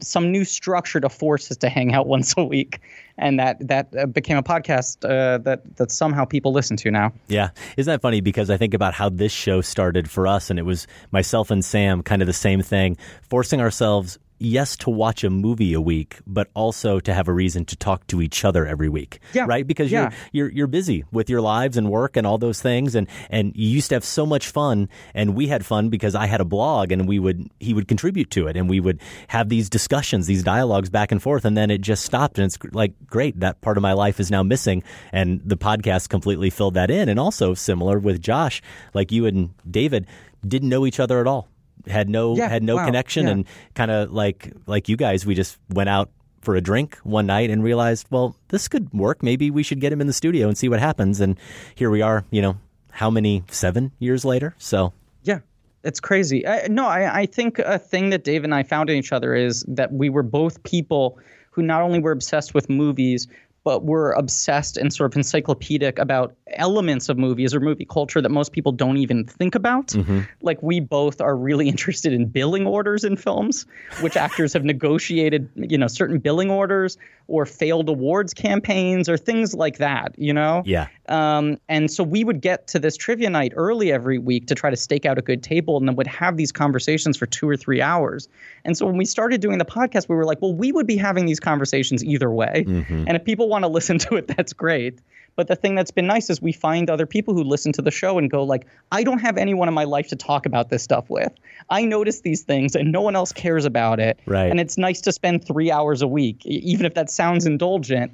some 0.00 0.32
new 0.32 0.44
structure 0.44 1.00
to 1.00 1.08
force 1.08 1.50
us 1.50 1.56
to 1.58 1.68
hang 1.68 1.92
out 1.92 2.06
once 2.16 2.34
a 2.36 2.44
week, 2.44 2.80
and 3.18 3.38
that 3.38 3.66
that 3.66 3.88
uh, 3.96 4.06
became 4.06 4.36
a 4.36 4.42
podcast 4.42 5.04
uh, 5.04 5.38
that 5.38 5.76
that 5.76 5.90
somehow 5.90 6.24
people 6.24 6.52
listen 6.52 6.76
to 6.78 6.90
now. 6.90 7.12
Yeah, 7.28 7.50
isn't 7.76 7.90
that 7.90 8.02
funny? 8.02 8.20
Because 8.20 8.50
I 8.50 8.56
think 8.56 8.74
about 8.74 8.94
how 8.94 9.08
this 9.08 9.32
show 9.32 9.60
started 9.60 10.10
for 10.10 10.26
us, 10.26 10.50
and 10.50 10.58
it 10.58 10.62
was 10.62 10.86
myself 11.10 11.50
and 11.50 11.64
Sam, 11.64 12.02
kind 12.02 12.22
of 12.22 12.26
the 12.26 12.32
same 12.32 12.62
thing, 12.62 12.96
forcing 13.28 13.60
ourselves 13.60 14.18
yes, 14.42 14.76
to 14.78 14.90
watch 14.90 15.24
a 15.24 15.30
movie 15.30 15.72
a 15.72 15.80
week, 15.80 16.18
but 16.26 16.48
also 16.54 17.00
to 17.00 17.14
have 17.14 17.28
a 17.28 17.32
reason 17.32 17.64
to 17.66 17.76
talk 17.76 18.06
to 18.08 18.20
each 18.20 18.44
other 18.44 18.66
every 18.66 18.88
week. 18.88 19.20
Yeah. 19.32 19.46
Right? 19.46 19.66
Because 19.66 19.90
yeah. 19.90 20.10
you're, 20.32 20.46
you're, 20.46 20.52
you're 20.52 20.66
busy 20.66 21.04
with 21.12 21.30
your 21.30 21.40
lives 21.40 21.76
and 21.76 21.88
work 21.88 22.16
and 22.16 22.26
all 22.26 22.38
those 22.38 22.60
things. 22.60 22.94
And, 22.94 23.08
and 23.30 23.52
you 23.54 23.68
used 23.68 23.90
to 23.90 23.94
have 23.94 24.04
so 24.04 24.26
much 24.26 24.48
fun. 24.48 24.88
And 25.14 25.34
we 25.34 25.46
had 25.46 25.64
fun 25.64 25.88
because 25.88 26.14
I 26.14 26.26
had 26.26 26.40
a 26.40 26.44
blog 26.44 26.92
and 26.92 27.08
we 27.08 27.18
would, 27.18 27.48
he 27.60 27.72
would 27.72 27.88
contribute 27.88 28.30
to 28.32 28.48
it 28.48 28.56
and 28.56 28.68
we 28.68 28.80
would 28.80 29.00
have 29.28 29.48
these 29.48 29.70
discussions, 29.70 30.26
these 30.26 30.42
dialogues 30.42 30.90
back 30.90 31.12
and 31.12 31.22
forth. 31.22 31.44
And 31.44 31.56
then 31.56 31.70
it 31.70 31.80
just 31.80 32.04
stopped. 32.04 32.38
And 32.38 32.46
it's 32.46 32.58
like, 32.72 32.92
great. 33.06 33.38
That 33.40 33.60
part 33.60 33.76
of 33.76 33.82
my 33.82 33.92
life 33.92 34.18
is 34.20 34.30
now 34.30 34.42
missing. 34.42 34.82
And 35.12 35.40
the 35.44 35.56
podcast 35.56 36.08
completely 36.08 36.50
filled 36.50 36.74
that 36.74 36.90
in. 36.90 37.08
And 37.08 37.18
also 37.20 37.54
similar 37.54 37.98
with 37.98 38.20
Josh, 38.20 38.60
like 38.94 39.12
you 39.12 39.26
and 39.26 39.50
David 39.70 40.06
didn't 40.46 40.68
know 40.68 40.86
each 40.86 40.98
other 40.98 41.20
at 41.20 41.26
all 41.28 41.48
had 41.86 42.08
no 42.08 42.36
yeah, 42.36 42.48
had 42.48 42.62
no 42.62 42.76
wow, 42.76 42.84
connection 42.84 43.26
yeah. 43.26 43.32
and 43.32 43.46
kind 43.74 43.90
of 43.90 44.12
like 44.12 44.52
like 44.66 44.88
you 44.88 44.96
guys 44.96 45.26
we 45.26 45.34
just 45.34 45.58
went 45.70 45.88
out 45.88 46.10
for 46.40 46.56
a 46.56 46.60
drink 46.60 46.96
one 47.04 47.26
night 47.26 47.50
and 47.50 47.62
realized 47.62 48.06
well 48.10 48.36
this 48.48 48.68
could 48.68 48.92
work. 48.92 49.22
Maybe 49.22 49.50
we 49.50 49.62
should 49.62 49.80
get 49.80 49.92
him 49.92 50.00
in 50.00 50.06
the 50.06 50.12
studio 50.12 50.48
and 50.48 50.58
see 50.58 50.68
what 50.68 50.80
happens. 50.80 51.20
And 51.20 51.38
here 51.74 51.90
we 51.90 52.02
are 52.02 52.24
you 52.30 52.42
know 52.42 52.56
how 52.90 53.10
many? 53.10 53.42
7 53.48 53.90
years 53.98 54.24
later? 54.24 54.54
So 54.58 54.92
yeah 55.22 55.40
it's 55.84 56.00
crazy. 56.00 56.46
I, 56.46 56.68
no 56.68 56.86
I, 56.86 57.20
I 57.20 57.26
think 57.26 57.58
a 57.58 57.78
thing 57.78 58.10
that 58.10 58.24
dave 58.24 58.44
and 58.44 58.54
i 58.54 58.62
found 58.62 58.90
in 58.90 58.96
each 58.96 59.12
other 59.12 59.34
is 59.34 59.64
that 59.68 59.92
we 59.92 60.10
were 60.10 60.22
both 60.22 60.62
people 60.62 61.18
who 61.50 61.62
not 61.62 61.82
only 61.82 62.00
were 62.00 62.12
obsessed 62.12 62.54
with 62.54 62.68
movies 62.68 63.28
but 63.64 63.84
we're 63.84 64.12
obsessed 64.12 64.76
and 64.76 64.92
sort 64.92 65.12
of 65.12 65.16
encyclopedic 65.16 65.98
about 65.98 66.34
elements 66.54 67.08
of 67.08 67.16
movies 67.16 67.54
or 67.54 67.60
movie 67.60 67.84
culture 67.84 68.20
that 68.20 68.30
most 68.30 68.52
people 68.52 68.72
don't 68.72 68.96
even 68.96 69.24
think 69.24 69.54
about. 69.54 69.88
Mm-hmm. 69.88 70.20
Like 70.40 70.62
we 70.62 70.80
both 70.80 71.20
are 71.20 71.36
really 71.36 71.68
interested 71.72 72.12
in 72.12 72.26
billing 72.26 72.66
orders 72.66 73.04
in 73.04 73.16
films, 73.16 73.66
which 74.00 74.16
actors 74.16 74.52
have 74.52 74.64
negotiated, 74.64 75.48
you 75.56 75.78
know, 75.78 75.86
certain 75.86 76.18
billing 76.18 76.50
orders 76.50 76.98
or 77.28 77.46
failed 77.46 77.88
awards 77.88 78.34
campaigns 78.34 79.08
or 79.08 79.16
things 79.16 79.54
like 79.54 79.78
that, 79.78 80.14
you 80.18 80.32
know? 80.32 80.62
Yeah. 80.66 80.88
Um, 81.08 81.58
and 81.68 81.90
so 81.90 82.02
we 82.02 82.24
would 82.24 82.40
get 82.40 82.66
to 82.68 82.78
this 82.78 82.96
trivia 82.96 83.30
night 83.30 83.52
early 83.54 83.92
every 83.92 84.18
week 84.18 84.46
to 84.48 84.54
try 84.54 84.70
to 84.70 84.76
stake 84.76 85.06
out 85.06 85.18
a 85.18 85.22
good 85.22 85.42
table 85.42 85.76
and 85.76 85.86
then 85.86 85.94
would 85.96 86.06
have 86.06 86.36
these 86.36 86.50
conversations 86.50 87.16
for 87.16 87.26
two 87.26 87.48
or 87.48 87.56
three 87.56 87.80
hours. 87.80 88.28
And 88.64 88.76
so 88.76 88.86
when 88.86 88.96
we 88.96 89.04
started 89.04 89.40
doing 89.40 89.58
the 89.58 89.64
podcast, 89.64 90.08
we 90.08 90.16
were 90.16 90.24
like, 90.24 90.40
well, 90.42 90.54
we 90.54 90.72
would 90.72 90.86
be 90.86 90.96
having 90.96 91.26
these 91.26 91.40
conversations 91.40 92.04
either 92.04 92.30
way. 92.30 92.64
Mm-hmm. 92.66 93.04
And 93.06 93.16
if 93.16 93.24
people 93.24 93.48
want 93.52 93.62
to 93.62 93.68
listen 93.68 93.98
to 93.98 94.16
it, 94.16 94.26
that's 94.26 94.52
great. 94.52 94.98
But 95.34 95.48
the 95.48 95.56
thing 95.56 95.74
that's 95.74 95.90
been 95.90 96.06
nice 96.06 96.28
is 96.28 96.42
we 96.42 96.52
find 96.52 96.90
other 96.90 97.06
people 97.06 97.32
who 97.32 97.42
listen 97.42 97.72
to 97.72 97.82
the 97.82 97.90
show 97.90 98.18
and 98.18 98.30
go 98.30 98.42
like, 98.42 98.66
I 98.90 99.02
don't 99.02 99.20
have 99.20 99.38
anyone 99.38 99.66
in 99.66 99.72
my 99.72 99.84
life 99.84 100.08
to 100.08 100.16
talk 100.16 100.44
about 100.44 100.68
this 100.68 100.82
stuff 100.82 101.08
with. 101.08 101.32
I 101.70 101.84
notice 101.86 102.20
these 102.20 102.42
things 102.42 102.74
and 102.74 102.92
no 102.92 103.00
one 103.00 103.16
else 103.16 103.32
cares 103.32 103.64
about 103.64 103.98
it. 103.98 104.20
Right. 104.26 104.50
And 104.50 104.60
it's 104.60 104.76
nice 104.76 105.00
to 105.02 105.12
spend 105.12 105.46
three 105.46 105.70
hours 105.70 106.02
a 106.02 106.06
week, 106.06 106.44
even 106.44 106.84
if 106.84 106.94
that 106.94 107.10
sounds 107.10 107.46
indulgent, 107.46 108.12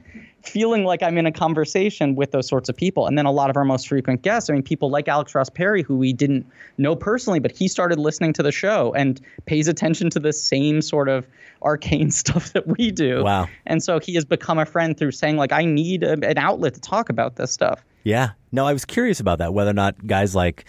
feeling 0.49 0.85
like 0.85 1.03
I'm 1.03 1.19
in 1.19 1.27
a 1.27 1.33
conversation 1.33 2.15
with 2.15 2.31
those 2.31 2.49
sorts 2.49 2.69
of 2.69 2.77
people. 2.77 3.07
And 3.07 3.17
then 3.17 3.27
a 3.27 3.33
lot 3.33 3.51
of 3.51 3.57
our 3.57 3.65
most 3.65 3.89
frequent 3.89 4.23
guests, 4.23 4.51
I 4.51 4.53
mean, 4.53 4.63
people 4.63 4.91
like 4.91 5.09
Alex 5.09 5.35
Ross 5.35 5.49
Perry, 5.49 5.83
who 5.83 5.97
we 5.97 6.13
didn't 6.13 6.47
know 6.79 6.97
personally, 6.97 7.39
but 7.39 7.53
he 7.53 7.69
started 7.69 7.99
listening 7.99 8.33
to 8.35 8.43
the 8.43 8.53
show 8.53 8.93
and 8.95 9.21
pays 9.47 9.69
attention 9.69 10.11
to 10.11 10.21
the 10.21 10.33
same 10.33 10.83
sort 10.83 11.09
of 11.09 11.27
arcane 11.63 12.11
stuff 12.13 12.53
that 12.53 12.67
we 12.67 12.91
do. 12.91 13.23
Wow. 13.25 13.49
And 13.67 13.83
so 13.83 14.01
he 14.01 14.15
has 14.15 14.25
become 14.25 14.59
a 14.59 14.67
friend 14.67 14.97
through 14.97 15.13
saying, 15.13 15.37
like, 15.37 15.53
I 15.53 15.65
need 15.65 16.03
a, 16.03 16.13
an 16.13 16.39
outlet 16.39 16.75
to 16.75 16.81
talk 16.81 17.09
about 17.09 17.37
this 17.37 17.53
stuff. 17.53 17.85
Yeah. 18.05 18.31
No, 18.53 18.67
I 18.67 18.73
was 18.73 18.85
curious 18.85 19.21
about 19.21 19.39
that, 19.39 19.53
whether 19.53 19.71
or 19.71 19.75
not 19.75 20.07
guys 20.07 20.35
like 20.35 20.65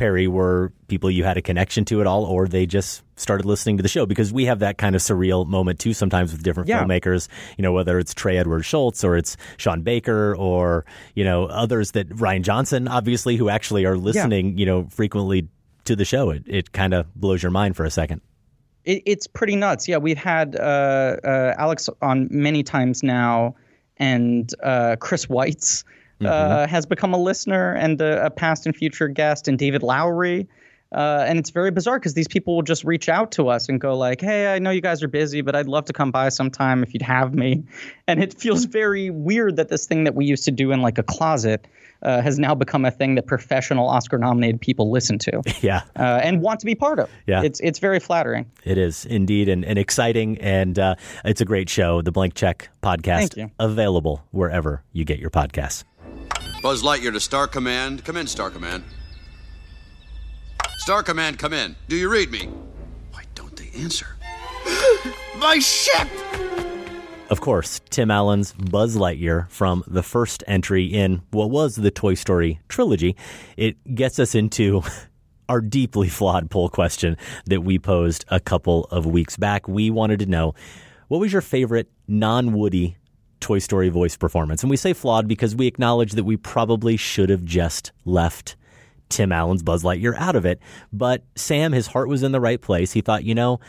Perry 0.00 0.26
were 0.26 0.72
people 0.88 1.10
you 1.10 1.24
had 1.24 1.36
a 1.36 1.42
connection 1.42 1.84
to 1.84 2.00
at 2.00 2.06
all, 2.06 2.24
or 2.24 2.48
they 2.48 2.64
just 2.64 3.02
started 3.16 3.44
listening 3.44 3.76
to 3.76 3.82
the 3.82 3.88
show 3.88 4.06
because 4.06 4.32
we 4.32 4.46
have 4.46 4.60
that 4.60 4.78
kind 4.78 4.96
of 4.96 5.02
surreal 5.02 5.46
moment 5.46 5.78
too 5.78 5.92
sometimes 5.92 6.32
with 6.32 6.42
different 6.42 6.70
Yeah. 6.70 6.82
filmmakers. 6.82 7.28
You 7.58 7.62
know, 7.62 7.72
whether 7.74 7.98
it's 7.98 8.14
Trey 8.14 8.38
Edward 8.38 8.62
Shults 8.62 9.04
or 9.04 9.14
it's 9.16 9.36
Sean 9.58 9.82
Baker 9.82 10.34
or 10.36 10.86
you 11.14 11.22
know 11.22 11.44
others 11.44 11.90
that 11.90 12.08
Rian 12.08 12.40
Johnson, 12.42 12.88
obviously, 12.88 13.36
who 13.36 13.50
actually 13.50 13.84
are 13.84 13.96
listening. 13.98 14.56
You 14.56 14.64
know, 14.64 14.86
frequently 14.90 15.48
to 15.84 15.94
the 15.94 16.06
show. 16.06 16.30
It 16.30 16.44
it 16.46 16.72
kind 16.72 16.94
of 16.94 17.14
blows 17.14 17.42
your 17.42 17.52
mind 17.52 17.76
for 17.76 17.84
a 17.84 17.90
second. 17.90 18.22
It, 18.86 19.02
it's 19.04 19.26
pretty 19.26 19.54
nuts. 19.56 19.86
Yeah, 19.86 19.98
we've 19.98 20.16
had 20.16 20.56
uh, 20.56 21.16
uh, 21.22 21.54
Alex 21.58 21.90
on 22.00 22.26
many 22.30 22.62
times 22.62 23.02
now, 23.02 23.54
and 23.98 24.50
uh, 24.62 24.96
Chris 24.98 25.26
Weitz 25.26 25.84
uh, 26.24 26.66
has 26.66 26.86
become 26.86 27.14
a 27.14 27.18
listener 27.18 27.72
and 27.74 28.00
a, 28.00 28.26
a 28.26 28.30
past 28.30 28.66
and 28.66 28.76
future 28.76 29.08
guest, 29.08 29.48
and 29.48 29.58
David 29.58 29.82
Lowery. 29.82 30.48
Uh, 30.92 31.24
and 31.28 31.38
it's 31.38 31.50
very 31.50 31.70
bizarre 31.70 32.00
because 32.00 32.14
these 32.14 32.26
people 32.26 32.56
will 32.56 32.62
just 32.64 32.82
reach 32.82 33.08
out 33.08 33.30
to 33.30 33.48
us 33.48 33.68
and 33.68 33.80
go 33.80 33.96
like, 33.96 34.20
"Hey, 34.20 34.52
I 34.52 34.58
know 34.58 34.70
you 34.72 34.80
guys 34.80 35.04
are 35.04 35.08
busy, 35.08 35.40
but 35.40 35.54
I'd 35.54 35.68
love 35.68 35.84
to 35.84 35.92
come 35.92 36.10
by 36.10 36.30
sometime 36.30 36.82
if 36.82 36.92
you'd 36.92 37.02
have 37.02 37.32
me." 37.32 37.62
And 38.08 38.20
it 38.20 38.34
feels 38.34 38.64
very 38.64 39.08
weird 39.08 39.54
that 39.54 39.68
this 39.68 39.86
thing 39.86 40.02
that 40.02 40.16
we 40.16 40.24
used 40.24 40.44
to 40.46 40.50
do 40.50 40.72
in 40.72 40.82
like 40.82 40.98
a 40.98 41.04
closet 41.04 41.68
uh, 42.02 42.20
has 42.22 42.40
now 42.40 42.56
become 42.56 42.84
a 42.84 42.90
thing 42.90 43.14
that 43.14 43.28
professional 43.28 43.88
Oscar-nominated 43.88 44.60
people 44.60 44.90
listen 44.90 45.16
to 45.18 45.42
Yeah. 45.60 45.82
uh, 45.96 46.20
and 46.24 46.40
want 46.42 46.58
to 46.60 46.66
be 46.66 46.74
part 46.74 46.98
of. 46.98 47.08
Yeah. 47.28 47.42
it's 47.44 47.60
it's 47.60 47.78
very 47.78 48.00
flattering. 48.00 48.50
It 48.64 48.76
is 48.76 49.04
indeed 49.04 49.48
and, 49.48 49.64
and 49.64 49.78
exciting, 49.78 50.38
and 50.38 50.76
uh, 50.76 50.96
it's 51.24 51.40
a 51.40 51.44
great 51.44 51.68
show. 51.68 52.02
The 52.02 52.10
Blank 52.10 52.34
Check 52.34 52.68
podcast 52.82 53.48
available 53.60 54.24
wherever 54.32 54.82
you 54.92 55.04
get 55.04 55.20
your 55.20 55.30
podcasts. 55.30 55.84
Buzz 56.62 56.82
Lightyear 56.82 57.12
to 57.12 57.20
Star 57.20 57.46
Command. 57.46 58.04
Come 58.04 58.16
in, 58.16 58.26
Star 58.26 58.50
Command. 58.50 58.84
Star 60.78 61.02
Command, 61.02 61.38
come 61.38 61.52
in. 61.52 61.76
Do 61.88 61.96
you 61.96 62.10
read 62.10 62.30
me? 62.30 62.48
Why 63.12 63.24
don't 63.34 63.56
they 63.56 63.70
answer? 63.76 64.06
My 65.38 65.58
ship! 65.58 66.08
Of 67.30 67.40
course, 67.40 67.80
Tim 67.90 68.10
Allen's 68.10 68.52
Buzz 68.52 68.96
Lightyear 68.96 69.48
from 69.50 69.84
the 69.86 70.02
first 70.02 70.42
entry 70.48 70.86
in 70.86 71.22
what 71.30 71.48
was 71.48 71.76
the 71.76 71.90
Toy 71.90 72.14
Story 72.14 72.60
trilogy. 72.68 73.14
It 73.56 73.76
gets 73.94 74.18
us 74.18 74.34
into 74.34 74.82
our 75.48 75.60
deeply 75.60 76.08
flawed 76.08 76.50
poll 76.50 76.68
question 76.68 77.16
that 77.46 77.62
we 77.62 77.78
posed 77.78 78.24
a 78.28 78.40
couple 78.40 78.84
of 78.86 79.06
weeks 79.06 79.36
back. 79.36 79.68
We 79.68 79.90
wanted 79.90 80.18
to 80.20 80.26
know 80.26 80.54
what 81.08 81.18
was 81.18 81.32
your 81.32 81.42
favorite 81.42 81.88
non 82.08 82.52
Woody 82.52 82.96
Toy 83.40 83.58
Story 83.58 83.88
voice 83.88 84.16
performance? 84.16 84.62
And 84.62 84.70
we 84.70 84.76
say 84.76 84.92
flawed 84.92 85.28
because 85.28 85.56
we 85.56 85.66
acknowledge 85.66 86.12
that 86.12 86.24
we 86.24 86.36
probably 86.36 86.96
should 86.96 87.30
have 87.30 87.44
just 87.44 87.92
left 88.04 88.56
Tim 89.08 89.32
Allen's 89.32 89.62
Buzz 89.62 89.82
Lightyear 89.82 90.16
out 90.16 90.36
of 90.36 90.46
it. 90.46 90.60
But 90.92 91.24
Sam, 91.34 91.72
his 91.72 91.88
heart 91.88 92.08
was 92.08 92.22
in 92.22 92.32
the 92.32 92.40
right 92.40 92.60
place. 92.60 92.92
He 92.92 93.00
thought, 93.00 93.24
you 93.24 93.34
know, 93.34 93.60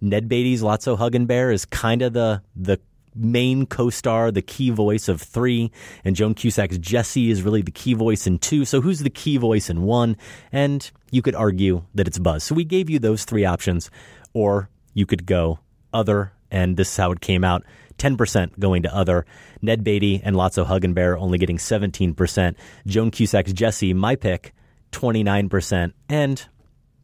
Ned 0.00 0.28
Beatty's 0.28 0.62
Lotso 0.62 0.96
Huggen 0.98 1.26
Bear 1.26 1.50
is 1.50 1.64
kind 1.64 2.02
of 2.02 2.12
the 2.12 2.42
the 2.56 2.80
main 3.14 3.66
co-star, 3.66 4.30
the 4.30 4.42
key 4.42 4.70
voice 4.70 5.08
of 5.08 5.20
three, 5.20 5.72
and 6.04 6.14
Joan 6.14 6.34
Cusack's 6.34 6.78
Jessie 6.78 7.30
is 7.30 7.42
really 7.42 7.60
the 7.60 7.72
key 7.72 7.94
voice 7.94 8.26
in 8.26 8.38
two. 8.38 8.64
So 8.64 8.80
who's 8.80 9.00
the 9.00 9.10
key 9.10 9.36
voice 9.36 9.68
in 9.68 9.82
one? 9.82 10.16
And 10.52 10.88
you 11.10 11.20
could 11.22 11.34
argue 11.34 11.84
that 11.94 12.06
it's 12.06 12.18
Buzz. 12.18 12.44
So 12.44 12.54
we 12.54 12.64
gave 12.64 12.88
you 12.88 12.98
those 12.98 13.24
three 13.24 13.44
options, 13.44 13.90
or 14.32 14.70
you 14.94 15.06
could 15.06 15.26
go 15.26 15.58
other, 15.92 16.32
and 16.50 16.76
this 16.76 16.88
is 16.90 16.96
how 16.96 17.10
it 17.12 17.20
came 17.20 17.42
out. 17.44 17.64
10% 18.00 18.58
going 18.58 18.82
to 18.82 18.94
other. 18.94 19.26
Ned 19.62 19.84
Beatty 19.84 20.20
and 20.24 20.34
Lotso 20.34 20.66
Huggenbear 20.66 21.18
only 21.18 21.38
getting 21.38 21.58
17%. 21.58 22.56
Joan 22.86 23.10
Cusack's 23.10 23.52
Jessie, 23.52 23.92
my 23.92 24.16
pick, 24.16 24.52
29%. 24.92 25.92
And 26.08 26.46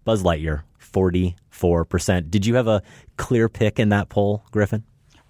Buzz 0.05 0.23
Lightyear, 0.23 0.62
44%. 0.81 2.31
Did 2.31 2.47
you 2.47 2.55
have 2.55 2.66
a 2.66 2.82
clear 3.16 3.48
pick 3.48 3.78
in 3.78 3.90
that 3.90 4.09
poll, 4.09 4.44
Griffin? 4.51 4.85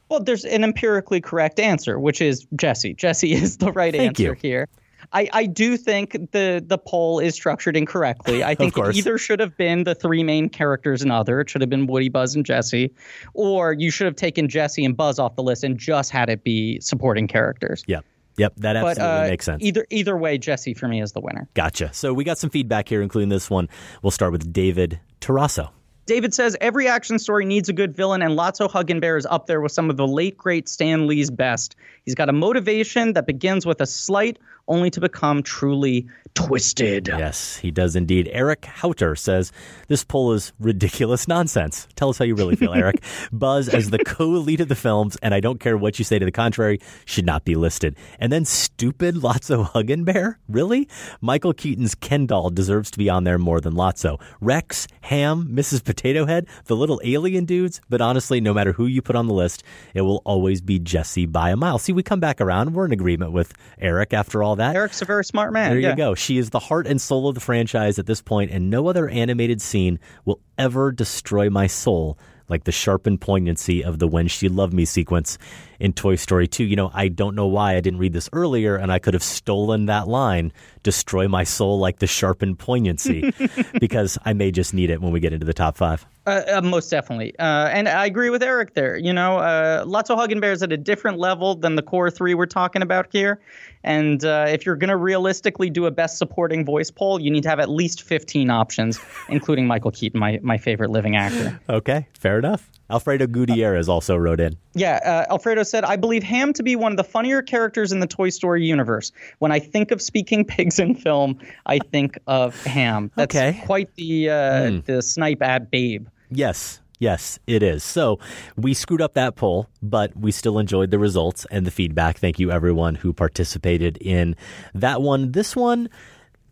Well, 0.08 0.20
there's 0.20 0.44
an 0.44 0.62
empirically 0.62 1.20
correct 1.20 1.58
answer, 1.58 1.98
which 1.98 2.20
is 2.20 2.46
Jessie. 2.54 2.94
Jessie 2.94 3.32
is 3.32 3.56
the 3.56 3.72
right 3.72 3.92
Thank 3.92 4.20
answer 4.20 4.22
you. 4.22 4.36
here. 4.40 4.68
I, 5.12 5.28
I 5.32 5.46
do 5.46 5.76
think 5.76 6.12
the 6.32 6.62
the 6.64 6.78
poll 6.78 7.18
is 7.18 7.34
structured 7.34 7.76
incorrectly. 7.76 8.42
I 8.44 8.54
think 8.54 8.76
either 8.78 9.18
should 9.18 9.40
have 9.40 9.56
been 9.56 9.84
the 9.84 9.94
three 9.94 10.22
main 10.22 10.48
characters 10.48 11.02
and 11.02 11.12
other. 11.12 11.40
It 11.40 11.50
should 11.50 11.60
have 11.60 11.70
been 11.70 11.86
Woody, 11.86 12.08
Buzz, 12.08 12.34
and 12.34 12.44
Jessie, 12.44 12.92
or 13.34 13.72
you 13.72 13.90
should 13.90 14.06
have 14.06 14.16
taken 14.16 14.48
Jessie 14.48 14.84
and 14.84 14.96
Buzz 14.96 15.18
off 15.18 15.36
the 15.36 15.42
list 15.42 15.64
and 15.64 15.78
just 15.78 16.10
had 16.10 16.28
it 16.28 16.44
be 16.44 16.80
supporting 16.80 17.26
characters. 17.26 17.84
Yep. 17.86 18.04
Yep. 18.38 18.54
That 18.56 18.74
But 18.74 18.98
absolutely 18.98 19.26
uh, 19.26 19.28
makes 19.30 19.44
sense. 19.44 19.62
Either 19.62 19.86
either 19.90 20.16
way, 20.16 20.38
Jessie 20.38 20.74
for 20.74 20.88
me 20.88 21.00
is 21.00 21.12
the 21.12 21.20
winner. 21.20 21.48
Gotcha. 21.54 21.92
So 21.92 22.12
we 22.12 22.24
got 22.24 22.38
some 22.38 22.50
feedback 22.50 22.88
here, 22.88 23.02
including 23.02 23.30
this 23.30 23.48
one. 23.48 23.68
We'll 24.02 24.10
start 24.10 24.32
with 24.32 24.52
David 24.52 25.00
Tarasso. 25.20 25.70
David 26.06 26.32
says 26.32 26.56
every 26.60 26.86
action 26.86 27.18
story 27.18 27.44
needs 27.44 27.68
a 27.68 27.72
good 27.72 27.96
villain, 27.96 28.22
and 28.22 28.38
Lotso 28.38 28.70
Huggenbear 28.70 29.18
is 29.18 29.26
up 29.26 29.48
there 29.48 29.60
with 29.60 29.72
some 29.72 29.90
of 29.90 29.96
the 29.96 30.06
late 30.06 30.38
great 30.38 30.68
Stan 30.68 31.08
Lee's 31.08 31.30
best. 31.30 31.74
He's 32.04 32.14
got 32.14 32.28
a 32.28 32.32
motivation 32.32 33.12
that 33.14 33.26
begins 33.26 33.66
with 33.66 33.80
a 33.80 33.86
slight, 33.86 34.38
only 34.68 34.90
to 34.90 35.00
become 35.00 35.42
truly 35.42 36.06
twisted. 36.36 37.08
Yes, 37.08 37.56
he 37.56 37.70
does 37.70 37.96
indeed. 37.96 38.28
Eric 38.30 38.66
Houter 38.66 39.16
says 39.16 39.52
this 39.88 40.04
poll 40.04 40.32
is 40.32 40.52
ridiculous 40.60 41.26
nonsense. 41.26 41.88
Tell 41.96 42.10
us 42.10 42.18
how 42.18 42.24
you 42.24 42.34
really 42.34 42.56
feel, 42.56 42.72
Eric. 42.74 43.02
Buzz, 43.32 43.68
as 43.68 43.90
the 43.90 43.98
co-lead 43.98 44.60
of 44.60 44.68
the 44.68 44.74
films, 44.74 45.16
and 45.22 45.32
I 45.34 45.40
don't 45.40 45.58
care 45.58 45.76
what 45.76 45.98
you 45.98 46.04
say 46.04 46.18
to 46.18 46.24
the 46.24 46.32
contrary, 46.32 46.78
should 47.06 47.24
not 47.24 47.44
be 47.44 47.54
listed. 47.54 47.96
And 48.20 48.30
then 48.30 48.44
stupid 48.44 49.16
Lotso 49.16 49.70
Huggenbear? 49.72 50.36
Really? 50.48 50.88
Michael 51.20 51.54
Keaton's 51.54 51.94
Ken 51.94 52.26
doll 52.26 52.50
deserves 52.50 52.90
to 52.90 52.98
be 52.98 53.08
on 53.08 53.24
there 53.24 53.38
more 53.38 53.60
than 53.60 53.72
Lotso. 53.72 54.20
Rex, 54.40 54.86
Ham, 55.02 55.48
Mrs. 55.50 55.82
Potato 55.82 56.26
Head, 56.26 56.46
the 56.66 56.76
little 56.76 57.00
alien 57.02 57.46
dudes. 57.46 57.80
But 57.88 58.02
honestly, 58.02 58.40
no 58.42 58.52
matter 58.52 58.72
who 58.72 58.84
you 58.86 59.00
put 59.00 59.16
on 59.16 59.26
the 59.26 59.34
list, 59.34 59.64
it 59.94 60.02
will 60.02 60.20
always 60.26 60.60
be 60.60 60.78
Jessie 60.78 61.26
by 61.26 61.50
a 61.50 61.56
mile. 61.56 61.78
See, 61.78 61.92
we 61.92 62.02
come 62.02 62.20
back 62.20 62.42
around. 62.42 62.74
We're 62.74 62.84
in 62.84 62.92
agreement 62.92 63.32
with 63.32 63.54
Eric 63.78 64.12
after 64.12 64.42
all 64.60 64.72
that. 64.72 64.76
Eric's 64.76 65.02
a 65.02 65.04
very 65.04 65.24
smart 65.24 65.52
man. 65.52 65.70
There 65.70 65.80
yeah. 65.80 65.90
you 65.90 65.96
go. 65.96 66.14
She 66.14 66.38
is 66.38 66.50
the 66.50 66.58
heart 66.58 66.86
and 66.86 67.00
soul 67.00 67.28
of 67.28 67.34
the 67.34 67.40
franchise 67.40 67.98
at 67.98 68.06
this 68.06 68.22
point, 68.22 68.50
and 68.50 68.70
no 68.70 68.88
other 68.88 69.08
animated 69.08 69.60
scene 69.60 69.98
will 70.24 70.40
ever 70.58 70.92
destroy 70.92 71.50
my 71.50 71.66
soul 71.66 72.18
like 72.48 72.64
the 72.64 72.72
sharpened 72.72 73.20
poignancy 73.20 73.82
of 73.82 73.98
the 73.98 74.06
When 74.06 74.28
She 74.28 74.48
Loved 74.48 74.72
Me 74.72 74.84
sequence 74.84 75.38
in 75.80 75.92
Toy 75.92 76.14
Story 76.16 76.46
2. 76.46 76.64
You 76.64 76.76
know, 76.76 76.90
I 76.94 77.08
don't 77.08 77.34
know 77.34 77.46
why 77.46 77.74
I 77.74 77.80
didn't 77.80 77.98
read 77.98 78.12
this 78.12 78.28
earlier, 78.32 78.76
and 78.76 78.92
I 78.92 78.98
could 78.98 79.14
have 79.14 79.22
stolen 79.22 79.86
that 79.86 80.08
line, 80.08 80.52
destroy 80.82 81.28
my 81.28 81.44
soul 81.44 81.78
like 81.78 81.98
the 81.98 82.06
sharpened 82.06 82.58
poignancy, 82.58 83.32
because 83.80 84.18
I 84.24 84.32
may 84.32 84.50
just 84.50 84.74
need 84.74 84.90
it 84.90 85.00
when 85.00 85.12
we 85.12 85.20
get 85.20 85.32
into 85.32 85.46
the 85.46 85.54
top 85.54 85.76
five. 85.76 86.06
Uh, 86.26 86.42
uh, 86.54 86.60
most 86.60 86.90
definitely. 86.90 87.38
Uh, 87.38 87.68
and 87.68 87.88
I 87.88 88.06
agree 88.06 88.30
with 88.30 88.42
Eric 88.42 88.74
there. 88.74 88.96
You 88.96 89.12
know, 89.12 89.38
uh, 89.38 89.84
Lotso 89.84 90.16
Huggenbear 90.16 90.40
Bears 90.40 90.62
at 90.62 90.72
a 90.72 90.76
different 90.76 91.18
level 91.18 91.54
than 91.54 91.76
the 91.76 91.82
core 91.82 92.10
three 92.10 92.34
we're 92.34 92.46
talking 92.46 92.82
about 92.82 93.08
here. 93.12 93.40
And 93.84 94.24
uh, 94.24 94.46
if 94.48 94.66
you're 94.66 94.76
going 94.76 94.88
to 94.90 94.96
realistically 94.96 95.70
do 95.70 95.86
a 95.86 95.90
best 95.90 96.18
supporting 96.18 96.64
voice 96.64 96.90
poll, 96.90 97.20
you 97.20 97.30
need 97.30 97.42
to 97.44 97.48
have 97.48 97.60
at 97.60 97.68
least 97.70 98.02
15 98.02 98.50
options, 98.50 98.98
including 99.28 99.66
Michael 99.66 99.90
Keaton, 99.92 100.18
my, 100.18 100.40
my 100.42 100.58
favorite 100.58 100.90
living 100.90 101.14
actor. 101.16 101.60
Okay, 101.68 102.06
fair 102.18 102.38
enough. 102.38 102.68
Alfredo 102.88 103.26
Gutierrez 103.26 103.88
also 103.88 104.14
wrote 104.16 104.38
in. 104.38 104.56
Yeah, 104.74 105.00
uh, 105.04 105.32
Alfredo 105.32 105.64
said, 105.64 105.84
I 105.84 105.96
believe 105.96 106.22
Ham 106.22 106.52
to 106.52 106.62
be 106.62 106.76
one 106.76 106.92
of 106.92 106.96
the 106.96 107.04
funnier 107.04 107.42
characters 107.42 107.90
in 107.92 107.98
the 107.98 108.06
Toy 108.06 108.28
Story 108.30 108.64
universe. 108.64 109.10
When 109.40 109.50
I 109.50 109.58
think 109.58 109.90
of 109.90 110.00
speaking 110.00 110.44
pigs 110.46 110.78
in 110.78 110.94
film, 110.94 111.38
I 111.66 111.78
think 111.78 112.18
of 112.28 112.60
Ham. 112.64 113.10
That's 113.16 113.34
Okay. 113.34 113.60
quite 113.64 113.92
the 113.96 114.30
uh, 114.30 114.80
the 114.84 115.02
snipe 115.02 115.42
at 115.42 115.68
Babe. 115.70 116.06
Yes, 116.30 116.80
yes, 116.98 117.38
it 117.46 117.62
is. 117.62 117.84
So 117.84 118.18
we 118.56 118.74
screwed 118.74 119.02
up 119.02 119.14
that 119.14 119.36
poll, 119.36 119.68
but 119.82 120.16
we 120.16 120.32
still 120.32 120.58
enjoyed 120.58 120.90
the 120.90 120.98
results 120.98 121.46
and 121.50 121.66
the 121.66 121.70
feedback. 121.70 122.18
Thank 122.18 122.38
you, 122.38 122.50
everyone 122.50 122.94
who 122.94 123.12
participated 123.12 123.96
in 123.98 124.36
that 124.74 125.02
one. 125.02 125.32
This 125.32 125.54
one, 125.54 125.88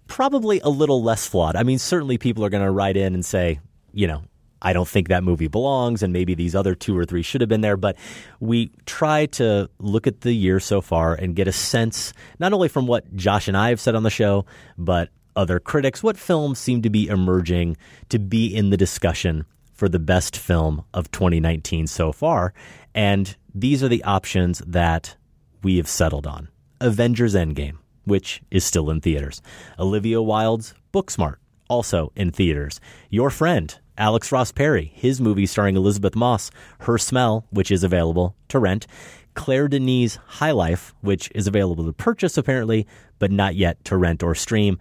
probably 0.07 0.61
a 0.61 0.69
little 0.69 1.03
less 1.03 1.27
flawed. 1.27 1.57
I 1.57 1.63
mean, 1.63 1.79
certainly 1.79 2.19
people 2.19 2.45
are 2.45 2.51
going 2.51 2.65
to 2.65 2.71
write 2.71 2.97
in 2.97 3.15
and 3.15 3.25
say, 3.25 3.61
you 3.93 4.07
know, 4.07 4.23
I 4.61 4.73
don't 4.73 4.89
think 4.89 5.09
that 5.09 5.23
movie 5.23 5.49
belongs, 5.49 6.03
and 6.03 6.13
maybe 6.13 6.35
these 6.35 6.55
other 6.55 6.75
two 6.75 6.97
or 6.97 7.05
three 7.05 7.21
should 7.21 7.43
have 7.43 7.51
been 7.51 7.61
there. 7.61 7.77
But 7.77 7.97
we 8.41 8.71
try 8.87 9.27
to 9.27 9.69
look 9.79 10.07
at 10.07 10.23
the 10.23 10.33
year 10.33 10.59
so 10.59 10.81
far 10.81 11.15
and 11.15 11.37
get 11.37 11.47
a 11.47 11.53
sense, 11.53 12.15
not 12.39 12.55
only 12.55 12.69
from 12.69 12.87
what 12.87 13.15
Josh 13.15 13.47
and 13.47 13.57
I 13.59 13.69
have 13.69 13.81
said 13.81 13.95
on 13.95 14.05
the 14.05 14.11
show, 14.11 14.47
but 14.79 15.11
other 15.37 15.61
critics, 15.61 16.03
what 16.03 16.17
films 16.17 16.59
seem 16.59 16.81
to 16.81 16.89
be 16.89 17.09
emerging 17.09 17.77
to 18.09 18.19
be 18.19 18.47
in 18.47 18.71
the 18.71 18.77
discussion 18.79 19.45
for 19.85 19.91
the 19.91 19.99
best 19.99 20.39
film 20.39 20.83
of 20.95 21.11
2019 21.11 21.87
so 21.87 22.11
far. 22.11 22.55
And 22.95 23.37
these 23.55 23.83
are 23.83 23.89
the 23.89 24.03
options 24.03 24.63
that 24.67 25.15
we 25.63 25.77
have 25.77 25.89
settled 25.89 26.27
on 26.27 26.49
Avengers 26.81 27.35
Endgame, 27.35 27.77
which 28.07 28.41
is 28.51 28.65
still 28.65 28.89
in 28.89 29.03
theaters, 29.03 29.43
Olivia 29.79 30.23
Wilde's 30.23 30.73
Booksmart, 30.91 31.35
also 31.69 32.13
in 32.17 32.31
theaters, 32.31 32.81
Your 33.11 33.29
Friend, 33.29 33.79
Alex 33.99 34.33
Ross 34.33 34.53
Perry, 34.53 34.91
his 34.95 35.21
movie 35.21 35.45
starring 35.45 35.77
Elisabeth 35.77 36.17
Moss, 36.17 36.51
Her 36.79 36.97
Smell, 36.97 37.45
which 37.51 37.71
is 37.71 37.85
available 37.85 38.35
to 38.49 38.59
rent, 38.59 38.87
Claire 39.35 39.69
Denis' 39.69 40.17
High 40.27 40.53
Life, 40.53 40.95
which 41.03 41.31
is 41.35 41.47
available 41.47 41.85
to 41.85 41.93
purchase 41.93 42.39
apparently, 42.39 42.87
but 43.19 43.31
not 43.31 43.55
yet 43.55 43.85
to 43.85 43.99
rent 43.99 44.23
or 44.23 44.35
stream. 44.35 44.79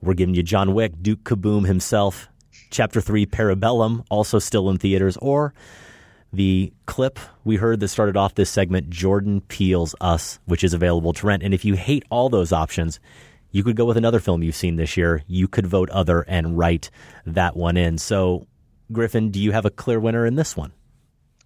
We're 0.00 0.14
giving 0.14 0.34
you 0.34 0.42
John 0.42 0.72
Wick, 0.72 1.02
Duke 1.02 1.22
Kaboom 1.22 1.66
himself, 1.66 2.28
Chapter 2.72 3.02
3 3.02 3.26
Parabellum, 3.26 4.04
also 4.10 4.38
still 4.38 4.70
in 4.70 4.78
theaters, 4.78 5.18
or 5.18 5.52
the 6.32 6.72
clip 6.86 7.18
we 7.44 7.56
heard 7.56 7.80
that 7.80 7.88
started 7.88 8.16
off 8.16 8.34
this 8.34 8.48
segment, 8.48 8.88
Jordan 8.88 9.42
Peele's 9.42 9.94
Us, 10.00 10.40
which 10.46 10.64
is 10.64 10.72
available 10.72 11.12
to 11.12 11.26
rent. 11.26 11.42
And 11.42 11.52
if 11.52 11.66
you 11.66 11.74
hate 11.74 12.04
all 12.10 12.30
those 12.30 12.50
options, 12.50 12.98
you 13.50 13.62
could 13.62 13.76
go 13.76 13.84
with 13.84 13.98
another 13.98 14.20
film 14.20 14.42
you've 14.42 14.56
seen 14.56 14.76
this 14.76 14.96
year. 14.96 15.22
You 15.26 15.48
could 15.48 15.66
vote 15.66 15.90
other 15.90 16.22
and 16.22 16.56
write 16.56 16.90
that 17.26 17.54
one 17.54 17.76
in. 17.76 17.98
So, 17.98 18.46
Griffin, 18.90 19.30
do 19.30 19.38
you 19.38 19.52
have 19.52 19.66
a 19.66 19.70
clear 19.70 20.00
winner 20.00 20.24
in 20.24 20.36
this 20.36 20.56
one? 20.56 20.72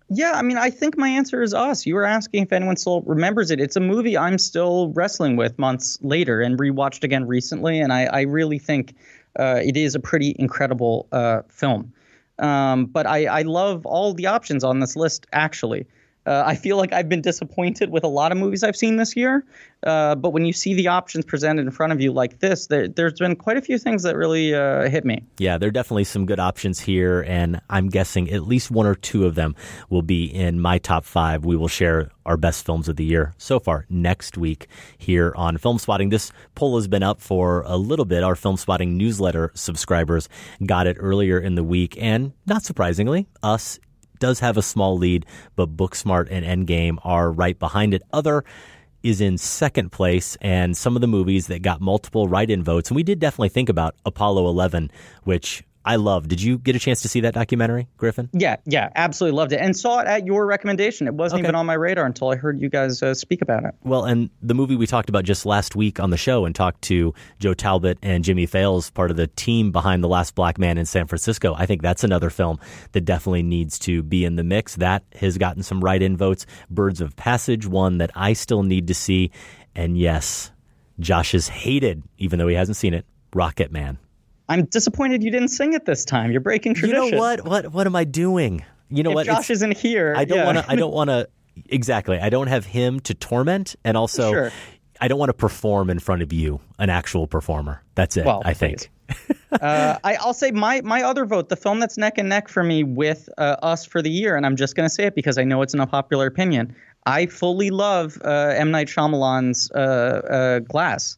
Yeah, 0.08 0.32
I 0.36 0.42
mean, 0.42 0.56
I 0.56 0.70
think 0.70 0.96
my 0.96 1.08
answer 1.08 1.42
is 1.42 1.52
us. 1.52 1.84
You 1.84 1.96
were 1.96 2.04
asking 2.04 2.44
if 2.44 2.52
anyone 2.52 2.76
still 2.76 3.00
remembers 3.02 3.50
it. 3.50 3.60
It's 3.60 3.74
a 3.74 3.80
movie 3.80 4.16
I'm 4.16 4.38
still 4.38 4.92
wrestling 4.92 5.34
with 5.34 5.58
months 5.58 5.98
later 6.00 6.40
and 6.40 6.56
rewatched 6.56 7.02
again 7.02 7.26
recently, 7.26 7.80
and 7.80 7.92
I, 7.92 8.04
I 8.04 8.20
really 8.20 8.60
think 8.60 8.94
it 9.38 9.76
is 9.76 9.94
a 9.94 10.00
pretty 10.00 10.34
incredible 10.38 11.08
uh, 11.12 11.42
film. 11.48 11.92
Um, 12.38 12.86
but 12.86 13.06
I, 13.06 13.26
I 13.26 13.42
love 13.42 13.86
all 13.86 14.12
the 14.12 14.26
options 14.26 14.62
on 14.64 14.80
this 14.80 14.96
list, 14.96 15.26
actually. 15.32 15.86
Uh, 16.26 16.42
I 16.44 16.56
feel 16.56 16.76
like 16.76 16.92
I've 16.92 17.08
been 17.08 17.22
disappointed 17.22 17.90
with 17.90 18.04
a 18.04 18.08
lot 18.08 18.32
of 18.32 18.38
movies 18.38 18.62
I've 18.62 18.76
seen 18.76 18.96
this 18.96 19.16
year. 19.16 19.44
Uh, 19.82 20.14
but 20.16 20.30
when 20.30 20.44
you 20.44 20.52
see 20.52 20.74
the 20.74 20.88
options 20.88 21.24
presented 21.24 21.62
in 21.62 21.70
front 21.70 21.92
of 21.92 22.00
you 22.00 22.12
like 22.12 22.40
this, 22.40 22.66
there, 22.66 22.88
there's 22.88 23.14
been 23.14 23.36
quite 23.36 23.56
a 23.56 23.62
few 23.62 23.78
things 23.78 24.02
that 24.02 24.16
really 24.16 24.54
uh, 24.54 24.88
hit 24.88 25.04
me. 25.04 25.22
Yeah, 25.38 25.58
there 25.58 25.68
are 25.68 25.72
definitely 25.72 26.04
some 26.04 26.26
good 26.26 26.40
options 26.40 26.80
here, 26.80 27.22
and 27.22 27.60
I'm 27.70 27.88
guessing 27.88 28.30
at 28.30 28.42
least 28.42 28.70
one 28.70 28.86
or 28.86 28.94
two 28.94 29.26
of 29.26 29.34
them 29.36 29.54
will 29.88 30.02
be 30.02 30.24
in 30.24 30.60
my 30.60 30.78
top 30.78 31.04
five. 31.04 31.44
We 31.44 31.56
will 31.56 31.68
share 31.68 32.10
our 32.24 32.36
best 32.36 32.66
films 32.66 32.88
of 32.88 32.96
the 32.96 33.04
year 33.04 33.34
so 33.38 33.60
far 33.60 33.86
next 33.88 34.36
week 34.36 34.66
here 34.98 35.32
on 35.36 35.58
Film 35.58 35.78
Spotting. 35.78 36.08
This 36.08 36.32
poll 36.56 36.76
has 36.76 36.88
been 36.88 37.04
up 37.04 37.20
for 37.20 37.62
a 37.66 37.76
little 37.76 38.04
bit. 38.04 38.24
Our 38.24 38.34
Film 38.34 38.56
Spotting 38.56 38.96
newsletter 38.96 39.52
subscribers 39.54 40.28
got 40.64 40.88
it 40.88 40.96
earlier 40.98 41.38
in 41.38 41.54
the 41.54 41.62
week, 41.62 41.96
and 42.00 42.32
not 42.46 42.64
surprisingly, 42.64 43.28
us 43.44 43.78
does 44.18 44.40
have 44.40 44.56
a 44.56 44.62
small 44.62 44.96
lead, 44.96 45.26
but 45.54 45.76
Booksmart 45.76 46.28
and 46.30 46.44
Endgame 46.44 46.98
are 47.04 47.30
right 47.30 47.58
behind 47.58 47.94
it. 47.94 48.02
Other 48.12 48.44
is 49.02 49.20
in 49.20 49.38
second 49.38 49.92
place, 49.92 50.36
and 50.40 50.76
some 50.76 50.96
of 50.96 51.00
the 51.00 51.06
movies 51.06 51.46
that 51.46 51.62
got 51.62 51.80
multiple 51.80 52.26
write 52.26 52.50
in 52.50 52.62
votes. 52.62 52.90
And 52.90 52.96
we 52.96 53.02
did 53.02 53.20
definitely 53.20 53.50
think 53.50 53.68
about 53.68 53.94
Apollo 54.04 54.48
11, 54.48 54.90
which 55.22 55.62
I 55.86 55.96
love. 55.96 56.26
Did 56.26 56.42
you 56.42 56.58
get 56.58 56.74
a 56.74 56.80
chance 56.80 57.02
to 57.02 57.08
see 57.08 57.20
that 57.20 57.32
documentary, 57.34 57.86
Griffin? 57.96 58.28
Yeah, 58.32 58.56
yeah, 58.66 58.90
absolutely 58.96 59.36
loved 59.36 59.52
it, 59.52 59.60
and 59.60 59.76
saw 59.76 60.00
it 60.00 60.08
at 60.08 60.26
your 60.26 60.44
recommendation. 60.44 61.06
It 61.06 61.14
wasn't 61.14 61.38
Okay. 61.40 61.46
even 61.46 61.54
on 61.54 61.64
my 61.64 61.74
radar 61.74 62.04
until 62.04 62.28
I 62.30 62.34
heard 62.36 62.60
you 62.60 62.68
guys 62.68 63.02
uh, 63.04 63.14
speak 63.14 63.40
about 63.40 63.64
it. 63.64 63.74
Well, 63.84 64.04
and 64.04 64.28
the 64.42 64.54
movie 64.54 64.74
we 64.74 64.88
talked 64.88 65.08
about 65.08 65.22
just 65.24 65.46
last 65.46 65.76
week 65.76 66.00
on 66.00 66.10
the 66.10 66.16
show 66.16 66.44
and 66.44 66.54
talked 66.56 66.82
to 66.82 67.14
Joe 67.38 67.54
Talbot 67.54 67.98
and 68.02 68.24
Jimmie 68.24 68.46
Fails, 68.46 68.90
part 68.90 69.12
of 69.12 69.16
the 69.16 69.28
team 69.28 69.70
behind 69.70 70.02
The 70.02 70.08
Last 70.08 70.34
Black 70.34 70.58
Man 70.58 70.76
in 70.76 70.86
San 70.86 71.06
Francisco. 71.06 71.54
I 71.56 71.66
think 71.66 71.82
that's 71.82 72.02
another 72.02 72.30
film 72.30 72.58
that 72.90 73.02
definitely 73.02 73.44
needs 73.44 73.78
to 73.80 74.02
be 74.02 74.24
in 74.24 74.34
the 74.34 74.42
mix. 74.44 74.74
That 74.74 75.04
has 75.20 75.38
gotten 75.38 75.62
some 75.62 75.80
write 75.80 76.02
in 76.02 76.16
votes. 76.16 76.46
Birds 76.68 77.00
of 77.00 77.14
Passage, 77.14 77.64
one 77.64 77.98
that 77.98 78.10
I 78.16 78.32
still 78.32 78.64
need 78.64 78.88
to 78.88 78.94
see. 78.94 79.30
And 79.76 79.96
yes, 79.96 80.50
Josh 80.98 81.30
has 81.32 81.46
hated, 81.46 82.02
even 82.18 82.40
though 82.40 82.48
he 82.48 82.56
hasn't 82.56 82.76
seen 82.76 82.92
it, 82.92 83.06
Rocketman. 83.32 83.98
I'm 84.48 84.64
disappointed 84.66 85.22
you 85.22 85.30
didn't 85.30 85.48
sing 85.48 85.72
it 85.72 85.84
this 85.86 86.04
time. 86.04 86.30
You're 86.30 86.40
breaking 86.40 86.74
tradition. 86.74 87.04
You 87.04 87.10
know 87.12 87.18
what? 87.18 87.44
What 87.44 87.72
what 87.72 87.86
am 87.86 87.96
I 87.96 88.04
doing? 88.04 88.64
You 88.88 89.02
know 89.02 89.10
if 89.10 89.14
what? 89.16 89.26
Josh 89.26 89.50
It's- 89.50 89.50
isn't 89.50 89.76
here, 89.76 90.14
I 90.16 90.24
don't 90.24 90.38
yeah. 90.38 90.44
want 90.46 90.58
to. 90.58 90.70
I 90.70 90.76
don't 90.76 90.92
want 90.94 91.10
to. 91.10 91.28
Exactly. 91.70 92.18
I 92.18 92.28
don't 92.28 92.48
have 92.48 92.66
him 92.66 93.00
to 93.00 93.14
torment, 93.14 93.76
and 93.82 93.96
also, 93.96 94.30
Sure. 94.30 94.52
I 95.00 95.08
don't 95.08 95.18
want 95.18 95.30
to 95.30 95.34
perform 95.34 95.88
in 95.90 95.98
front 95.98 96.22
of 96.22 96.32
you, 96.32 96.60
an 96.78 96.90
actual 96.90 97.26
performer. 97.26 97.82
That's 97.94 98.16
it. 98.16 98.26
Well, 98.26 98.42
I 98.44 98.52
think. 98.54 98.90
uh, 99.60 99.98
I, 100.04 100.16
I'll 100.16 100.34
say 100.34 100.50
my 100.50 100.80
my 100.82 101.02
other 101.02 101.24
vote, 101.24 101.48
the 101.48 101.56
film 101.56 101.80
that's 101.80 101.96
neck 101.96 102.18
and 102.18 102.28
neck 102.28 102.48
for 102.48 102.62
me 102.62 102.84
with 102.84 103.28
uh, 103.38 103.56
Us 103.62 103.84
for 103.84 104.02
the 104.02 104.10
year, 104.10 104.36
and 104.36 104.44
I'm 104.44 104.56
just 104.56 104.76
going 104.76 104.88
to 104.88 104.94
say 104.94 105.04
it 105.04 105.14
because 105.14 105.38
I 105.38 105.44
know 105.44 105.62
it's 105.62 105.74
an 105.74 105.80
unpopular 105.80 106.26
opinion. 106.26 106.74
I 107.06 107.26
fully 107.26 107.70
love 107.70 108.18
uh, 108.24 108.52
M 108.56 108.70
Night 108.70 108.88
Shyamalan's 108.88 109.70
uh, 109.72 109.78
uh, 109.78 110.58
Glass, 110.60 111.16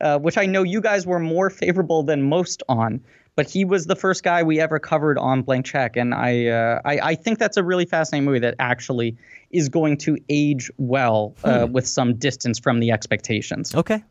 uh, 0.00 0.18
which 0.18 0.36
I 0.38 0.46
know 0.46 0.62
you 0.62 0.80
guys 0.80 1.06
were 1.06 1.18
more 1.20 1.50
favorable 1.50 2.02
than 2.02 2.22
most 2.22 2.62
on. 2.68 3.00
But 3.36 3.48
he 3.48 3.64
was 3.64 3.86
the 3.86 3.94
first 3.96 4.22
guy 4.24 4.42
we 4.42 4.60
ever 4.60 4.78
covered 4.78 5.16
on 5.16 5.42
Blank 5.42 5.64
Check, 5.64 5.96
and 5.96 6.12
I, 6.12 6.46
uh, 6.48 6.80
I 6.84 6.98
I 7.00 7.14
think 7.14 7.38
that's 7.38 7.56
a 7.56 7.62
really 7.62 7.86
fascinating 7.86 8.24
movie 8.26 8.40
that 8.40 8.56
actually 8.58 9.16
is 9.50 9.68
going 9.68 9.96
to 9.98 10.18
age 10.28 10.70
well 10.78 11.34
uh, 11.44 11.66
Hmm. 11.66 11.72
with 11.72 11.86
some 11.86 12.14
distance 12.16 12.58
from 12.58 12.80
the 12.80 12.90
expectations. 12.90 13.74
Okay. 13.74 14.02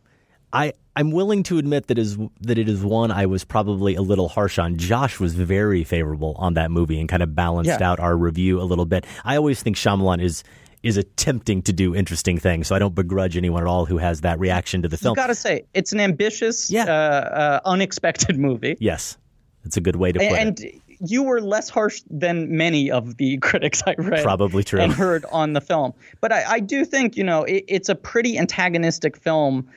I 0.51 0.73
I'm 0.95 1.11
willing 1.11 1.43
to 1.43 1.59
admit 1.59 1.87
that 1.87 1.99
is 1.99 2.17
that 2.41 2.57
it 2.57 2.67
is 2.69 2.81
one 2.83 3.11
I 3.11 3.25
was 3.27 3.43
probably 3.43 3.93
a 3.95 4.01
little 4.01 4.29
harsh 4.29 4.57
on. 4.57 4.77
Josh 4.77 5.19
was 5.19 5.35
very 5.35 5.83
favorable 5.83 6.33
on 6.39 6.55
that 6.55 6.71
movie 6.71 6.99
and 6.99 7.07
kind 7.07 7.21
of 7.21 7.35
balanced 7.35 7.79
Yeah. 7.79 7.91
out 7.91 7.99
our 7.99 8.17
review 8.17 8.59
a 8.59 8.63
little 8.63 8.85
bit. 8.85 9.05
I 9.25 9.35
always 9.35 9.61
think 9.61 9.75
Shyamalan 9.75 10.23
is 10.23 10.43
is 10.83 10.95
attempting 10.97 11.61
to 11.63 11.73
do 11.73 11.93
interesting 11.95 12.37
things, 12.37 12.67
so 12.67 12.75
I 12.75 12.79
don't 12.79 12.95
begrudge 12.95 13.35
anyone 13.35 13.63
at 13.63 13.67
all 13.67 13.85
who 13.85 13.97
has 13.97 14.21
that 14.21 14.39
reaction 14.39 14.81
to 14.83 14.87
the 14.87 14.95
You 14.95 14.99
film. 14.99 15.15
got 15.15 15.27
to 15.27 15.35
say 15.35 15.65
it's 15.73 15.91
an 15.91 15.99
ambitious, 15.99 16.73
uh, 16.73 16.77
uh, 16.79 17.59
unexpected 17.65 18.37
movie. 18.37 18.77
yes, 18.79 19.17
it's 19.65 19.75
a 19.77 19.81
good 19.81 19.97
way 19.97 20.11
to 20.13 20.19
put 20.19 20.27
and, 20.31 20.59
it. 20.59 20.73
and 20.73 20.81
you 21.11 21.23
were 21.23 21.41
less 21.41 21.69
harsh 21.69 22.01
than 22.09 22.55
many 22.55 22.89
of 22.91 23.17
the 23.17 23.37
critics 23.41 23.83
I 23.85 23.95
read. 23.97 24.23
Probably 24.23 24.63
true. 24.63 24.79
And 24.81 24.91
heard 24.93 25.25
on 25.31 25.53
the 25.53 25.61
film. 25.61 25.93
But 26.21 26.31
I, 26.31 26.43
I 26.47 26.59
do 26.59 26.83
think, 26.85 27.15
you 27.17 27.23
know, 27.23 27.43
it, 27.43 27.63
it's 27.67 27.89
a 27.89 27.95
pretty 27.95 28.37
antagonistic 28.37 29.15
film 29.17 29.67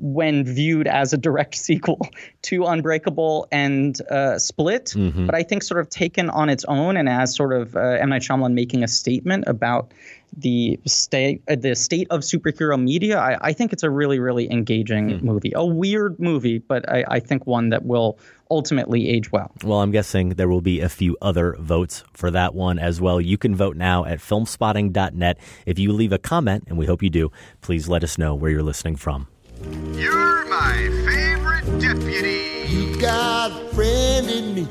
when 0.00 0.44
viewed 0.44 0.86
as 0.86 1.12
a 1.12 1.16
direct 1.16 1.54
sequel 1.68 1.98
to 2.42 2.64
Unbreakable 2.66 3.48
and 3.50 4.00
uh, 4.10 4.38
Split. 4.38 4.86
Mhm. 4.96 5.26
But 5.26 5.34
I 5.34 5.42
think 5.42 5.62
sort 5.64 5.80
of 5.80 5.88
taken 5.88 6.30
on 6.30 6.48
its 6.48 6.64
own 6.66 6.96
and 6.96 7.08
as 7.08 7.34
sort 7.34 7.52
of 7.52 7.74
uh, 7.76 7.80
M. 7.80 8.10
Night 8.10 8.22
Shyamalan 8.22 8.52
making 8.52 8.84
a 8.84 8.88
statement 8.88 9.44
about 9.48 9.92
the 10.36 10.78
state 10.86 11.42
uh, 11.48 11.56
the 11.56 11.74
state 11.74 12.06
of 12.10 12.20
superhero 12.20 12.80
media, 12.80 13.18
I, 13.18 13.48
I 13.48 13.52
think 13.52 13.72
it's 13.72 13.82
a 13.82 13.90
really, 13.90 14.18
really 14.18 14.50
engaging 14.50 15.20
movie. 15.24 15.52
A 15.54 15.64
weird 15.64 16.18
movie, 16.18 16.58
but 16.58 16.88
I, 16.88 17.04
I 17.08 17.20
think 17.20 17.46
one 17.46 17.70
that 17.70 17.84
will 17.84 18.18
ultimately 18.50 19.08
age 19.08 19.30
well. 19.30 19.50
Well, 19.62 19.80
I'm 19.80 19.90
guessing 19.90 20.30
there 20.30 20.48
will 20.48 20.60
be 20.60 20.80
a 20.80 20.88
few 20.88 21.16
other 21.20 21.56
votes 21.58 22.04
for 22.12 22.30
that 22.30 22.54
one 22.54 22.78
as 22.78 23.00
well. 23.00 23.20
You 23.20 23.38
can 23.38 23.54
vote 23.54 23.76
now 23.76 24.04
at 24.04 24.18
filmspotting.net. 24.18 25.38
If 25.66 25.78
you 25.78 25.92
leave 25.92 26.12
a 26.12 26.18
comment, 26.18 26.64
and 26.68 26.78
we 26.78 26.86
hope 26.86 27.02
you 27.02 27.10
do, 27.10 27.30
please 27.60 27.88
let 27.88 28.02
us 28.04 28.18
know 28.18 28.34
where 28.34 28.50
you're 28.50 28.62
listening 28.62 28.96
from. 28.96 29.28
You're 29.94 30.44
my 30.46 30.88
favorite 31.06 31.80
deputy. 31.80 32.66
You 32.68 33.00
got 33.00 33.50
a 33.50 33.68
friend 33.74 34.28
in 34.30 34.54
me. 34.54 34.68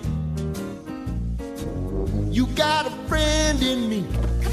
You 2.32 2.48
got 2.48 2.86
a 2.88 2.92
friend 3.08 3.62
in 3.62 3.90
me. 3.90 4.06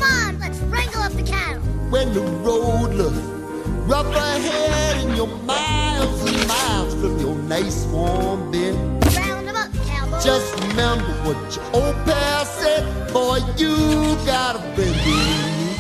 Come 0.05 0.35
on, 0.35 0.39
let's 0.39 0.59
wrangle 0.60 1.01
up 1.01 1.12
the 1.12 1.22
cattle. 1.22 1.62
When 1.89 2.12
the 2.12 2.20
road 2.20 2.93
looks 2.94 3.16
rough 3.89 4.14
ahead 4.14 4.98
and 4.98 5.16
you're 5.16 5.26
miles 5.26 6.31
and 6.31 6.47
miles 6.47 6.94
from 6.94 7.18
your 7.20 7.35
nice 7.36 7.86
warm 7.86 8.51
bed. 8.51 8.74
Round 9.16 9.48
'em 9.48 9.56
up, 9.56 9.72
cowboy. 9.86 10.20
Just 10.20 10.60
remember 10.60 11.10
what 11.24 11.56
your 11.56 11.64
old 11.72 11.97
pal 12.05 12.44
said. 12.44 13.12
Boy, 13.14 13.39
you 13.56 14.16
got 14.26 14.56
a 14.56 14.59
friend 14.74 14.94
in 14.94 15.14
me. 15.14 15.76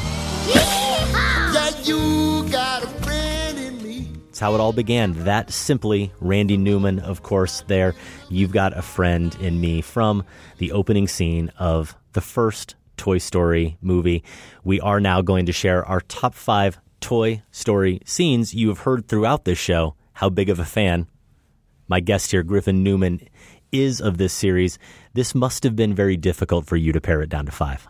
Yeah, 0.54 1.70
you 1.84 2.48
got 2.50 2.82
a 2.82 2.88
friend 3.04 3.58
in 3.58 3.82
me. 3.82 4.08
It's 4.30 4.38
how 4.38 4.54
it 4.54 4.60
all 4.60 4.72
began. 4.72 5.12
That 5.24 5.50
simply, 5.50 6.12
Randy 6.20 6.56
Newman, 6.56 6.98
of 6.98 7.22
course, 7.22 7.62
there. 7.66 7.94
You've 8.30 8.52
got 8.52 8.74
a 8.74 8.82
friend 8.82 9.36
in 9.38 9.60
me 9.60 9.82
from 9.82 10.24
the 10.56 10.72
opening 10.72 11.08
scene 11.08 11.50
of 11.58 11.94
the 12.14 12.22
first 12.22 12.74
Toy 12.96 13.18
Story 13.18 13.76
movie. 13.80 14.22
We 14.62 14.80
are 14.80 15.00
now 15.00 15.22
going 15.22 15.46
to 15.46 15.52
share 15.52 15.84
our 15.84 16.00
top 16.00 16.34
five 16.34 16.78
Toy 17.00 17.42
Story 17.50 18.00
scenes. 18.04 18.54
You 18.54 18.68
have 18.68 18.80
heard 18.80 19.08
throughout 19.08 19.44
this 19.44 19.58
show 19.58 19.94
how 20.14 20.30
big 20.30 20.48
of 20.48 20.58
a 20.58 20.64
fan 20.64 21.06
my 21.88 22.00
guest 22.00 22.30
here, 22.30 22.42
Griffin 22.42 22.82
Newman, 22.82 23.20
is 23.70 24.00
of 24.00 24.18
this 24.18 24.32
series. 24.32 24.78
This 25.12 25.34
must 25.34 25.64
have 25.64 25.76
been 25.76 25.94
very 25.94 26.16
difficult 26.16 26.66
for 26.66 26.76
you 26.76 26.92
to 26.92 27.00
pare 27.00 27.22
it 27.22 27.28
down 27.28 27.46
to 27.46 27.52
five. 27.52 27.86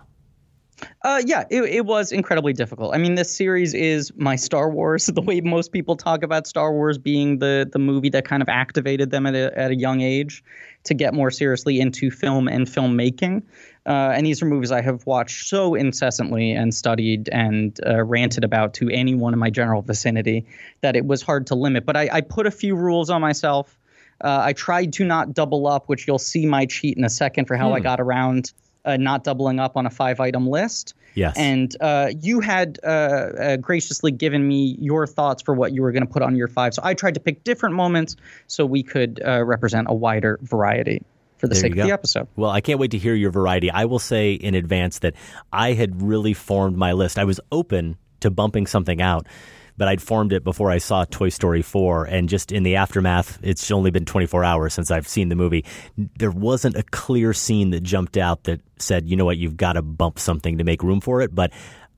Uh, 1.03 1.23
yeah, 1.25 1.45
it, 1.51 1.63
it 1.63 1.87
was 1.87 2.13
incredibly 2.13 2.53
difficult. 2.53 2.95
I 2.95 2.99
mean, 2.99 3.15
this 3.15 3.35
series 3.35 3.75
is 3.75 4.13
my 4.17 4.37
Star 4.37 4.69
Wars. 4.71 5.07
The 5.15 5.21
way 5.23 5.41
most 5.41 5.71
people 5.73 5.97
talk 5.97 6.23
about 6.23 6.47
Star 6.47 6.73
Wars 6.73 6.99
being 6.99 7.39
the 7.39 7.69
the 7.73 7.79
movie 7.79 8.11
that 8.11 8.25
kind 8.25 8.43
of 8.43 8.49
activated 8.49 9.11
them 9.11 9.27
at 9.27 9.35
a, 9.35 9.57
at 9.59 9.71
a 9.71 9.77
young 9.77 10.01
age 10.01 10.43
to 10.85 10.95
get 10.95 11.15
more 11.15 11.31
seriously 11.31 11.81
into 11.81 12.11
film 12.11 12.49
and 12.49 12.67
filmmaking. 12.67 13.43
Uh, 13.87 14.13
and 14.15 14.27
these 14.27 14.43
are 14.43 14.47
movies 14.47 14.73
I 14.73 14.81
have 14.81 15.07
watched 15.07 15.47
so 15.47 15.75
incessantly 15.75 16.53
and 16.53 16.75
studied 16.75 17.29
and 17.31 17.79
uh, 17.87 18.03
ranted 18.03 18.43
about 18.45 18.75
to 18.75 18.89
anyone 18.91 19.33
in 19.33 19.39
my 19.39 19.51
general 19.51 19.83
vicinity 19.83 20.47
that 20.81 20.97
it 20.97 21.07
was 21.07 21.23
hard 21.23 21.47
to 21.49 21.55
limit. 21.55 21.85
But 21.87 21.97
I, 21.97 22.09
I 22.13 22.21
put 22.23 22.47
a 22.47 22.51
few 22.51 22.75
rules 22.77 23.11
on 23.11 23.21
myself. 23.21 23.79
Uh, 24.23 24.41
I 24.43 24.53
tried 24.55 24.93
to 24.95 25.05
not 25.05 25.35
double 25.35 25.67
up, 25.67 25.89
which 25.89 26.07
you'll 26.07 26.19
see 26.19 26.47
my 26.47 26.67
cheat 26.67 26.97
in 26.97 27.05
a 27.05 27.11
second 27.11 27.45
for 27.47 27.57
how 27.57 27.73
I 27.73 27.79
Hmm. 27.79 27.85
got 27.85 28.01
around 28.01 28.53
uh, 28.85 28.97
not 28.97 29.25
doubling 29.25 29.59
up 29.59 29.77
on 29.77 29.87
a 29.87 29.91
five 29.91 30.21
item 30.21 30.47
list. 30.47 30.95
Yes. 31.15 31.35
And 31.37 31.75
uh, 31.81 32.11
you 32.21 32.41
had 32.41 32.79
uh, 32.83 32.87
uh, 32.87 33.57
graciously 33.57 34.11
given 34.11 34.47
me 34.47 34.77
your 34.81 35.07
thoughts 35.07 35.43
for 35.43 35.55
what 35.55 35.73
you 35.73 35.83
were 35.83 35.93
going 35.93 36.07
to 36.07 36.13
put 36.13 36.23
on 36.23 36.37
your 36.37 36.49
five. 36.49 36.75
So 36.75 36.83
I 36.85 36.95
tried 36.95 37.15
to 37.15 37.21
pick 37.21 37.45
different 37.45 37.77
moments 37.77 38.17
so 38.47 38.67
we 38.67 38.83
could 38.83 39.23
uh, 39.25 39.45
represent 39.45 39.87
a 39.89 39.95
wider 39.95 40.39
variety 40.43 41.03
for 41.37 41.47
the 41.47 41.55
There 41.55 41.63
sake 41.63 41.77
of 41.77 41.87
the 41.87 41.93
episode. 41.93 42.27
Well, 42.37 42.51
I 42.51 42.61
can't 42.61 42.81
wait 42.81 42.93
to 42.93 42.99
hear 42.99 43.15
your 43.15 43.31
variety. 43.31 43.71
I 43.71 43.85
will 43.85 43.99
say 43.99 44.33
in 44.33 44.55
advance 44.55 45.01
that 45.01 45.15
I 45.53 45.73
had 45.73 46.03
really 46.03 46.35
formed 46.35 46.77
my 46.77 46.93
list. 46.93 47.19
I 47.19 47.25
was 47.25 47.41
open 47.53 47.97
to 48.21 48.31
bumping 48.31 48.67
something 48.67 49.03
out, 49.03 49.27
but 49.77 49.89
I'd 49.89 50.03
formed 50.03 50.33
it 50.33 50.45
before 50.45 50.71
I 50.71 50.79
saw 50.79 51.05
Toy 51.05 51.29
Story 51.29 51.63
4. 51.63 52.05
And 52.05 52.29
just 52.29 52.53
in 52.53 52.63
the 52.63 52.77
aftermath, 52.77 53.39
it's 53.43 53.71
only 53.71 53.91
been 53.91 54.05
24 54.05 54.45
hours 54.45 54.75
since 54.75 54.91
I've 54.91 55.09
seen 55.09 55.29
the 55.29 55.35
movie. 55.37 55.65
There 55.97 56.31
wasn't 56.31 56.77
a 56.77 56.83
clear 56.83 57.33
scene 57.33 57.71
that 57.71 57.83
jumped 57.83 58.17
out 58.17 58.45
that 58.45 58.61
said, 58.79 59.09
you 59.09 59.17
know 59.17 59.25
what, 59.25 59.39
you've 59.39 59.57
got 59.57 59.75
to 59.75 59.83
bump 59.83 60.19
something 60.19 60.59
to 60.59 60.65
make 60.65 60.83
room 60.83 61.01
for 61.01 61.21
it. 61.21 61.35
But 61.35 61.53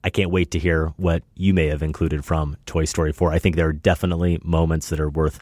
I 0.04 0.10
can't 0.10 0.30
wait 0.30 0.52
to 0.52 0.58
hear 0.58 0.88
what 0.96 1.22
you 1.34 1.52
may 1.52 1.66
have 1.66 1.82
included 1.82 2.24
from 2.24 2.56
Toy 2.66 2.84
Story 2.84 3.12
4. 3.12 3.32
I 3.32 3.38
think 3.38 3.56
there 3.56 3.68
are 3.68 3.72
definitely 3.72 4.40
moments 4.42 4.90
that 4.90 5.00
are 5.00 5.10
worth 5.10 5.40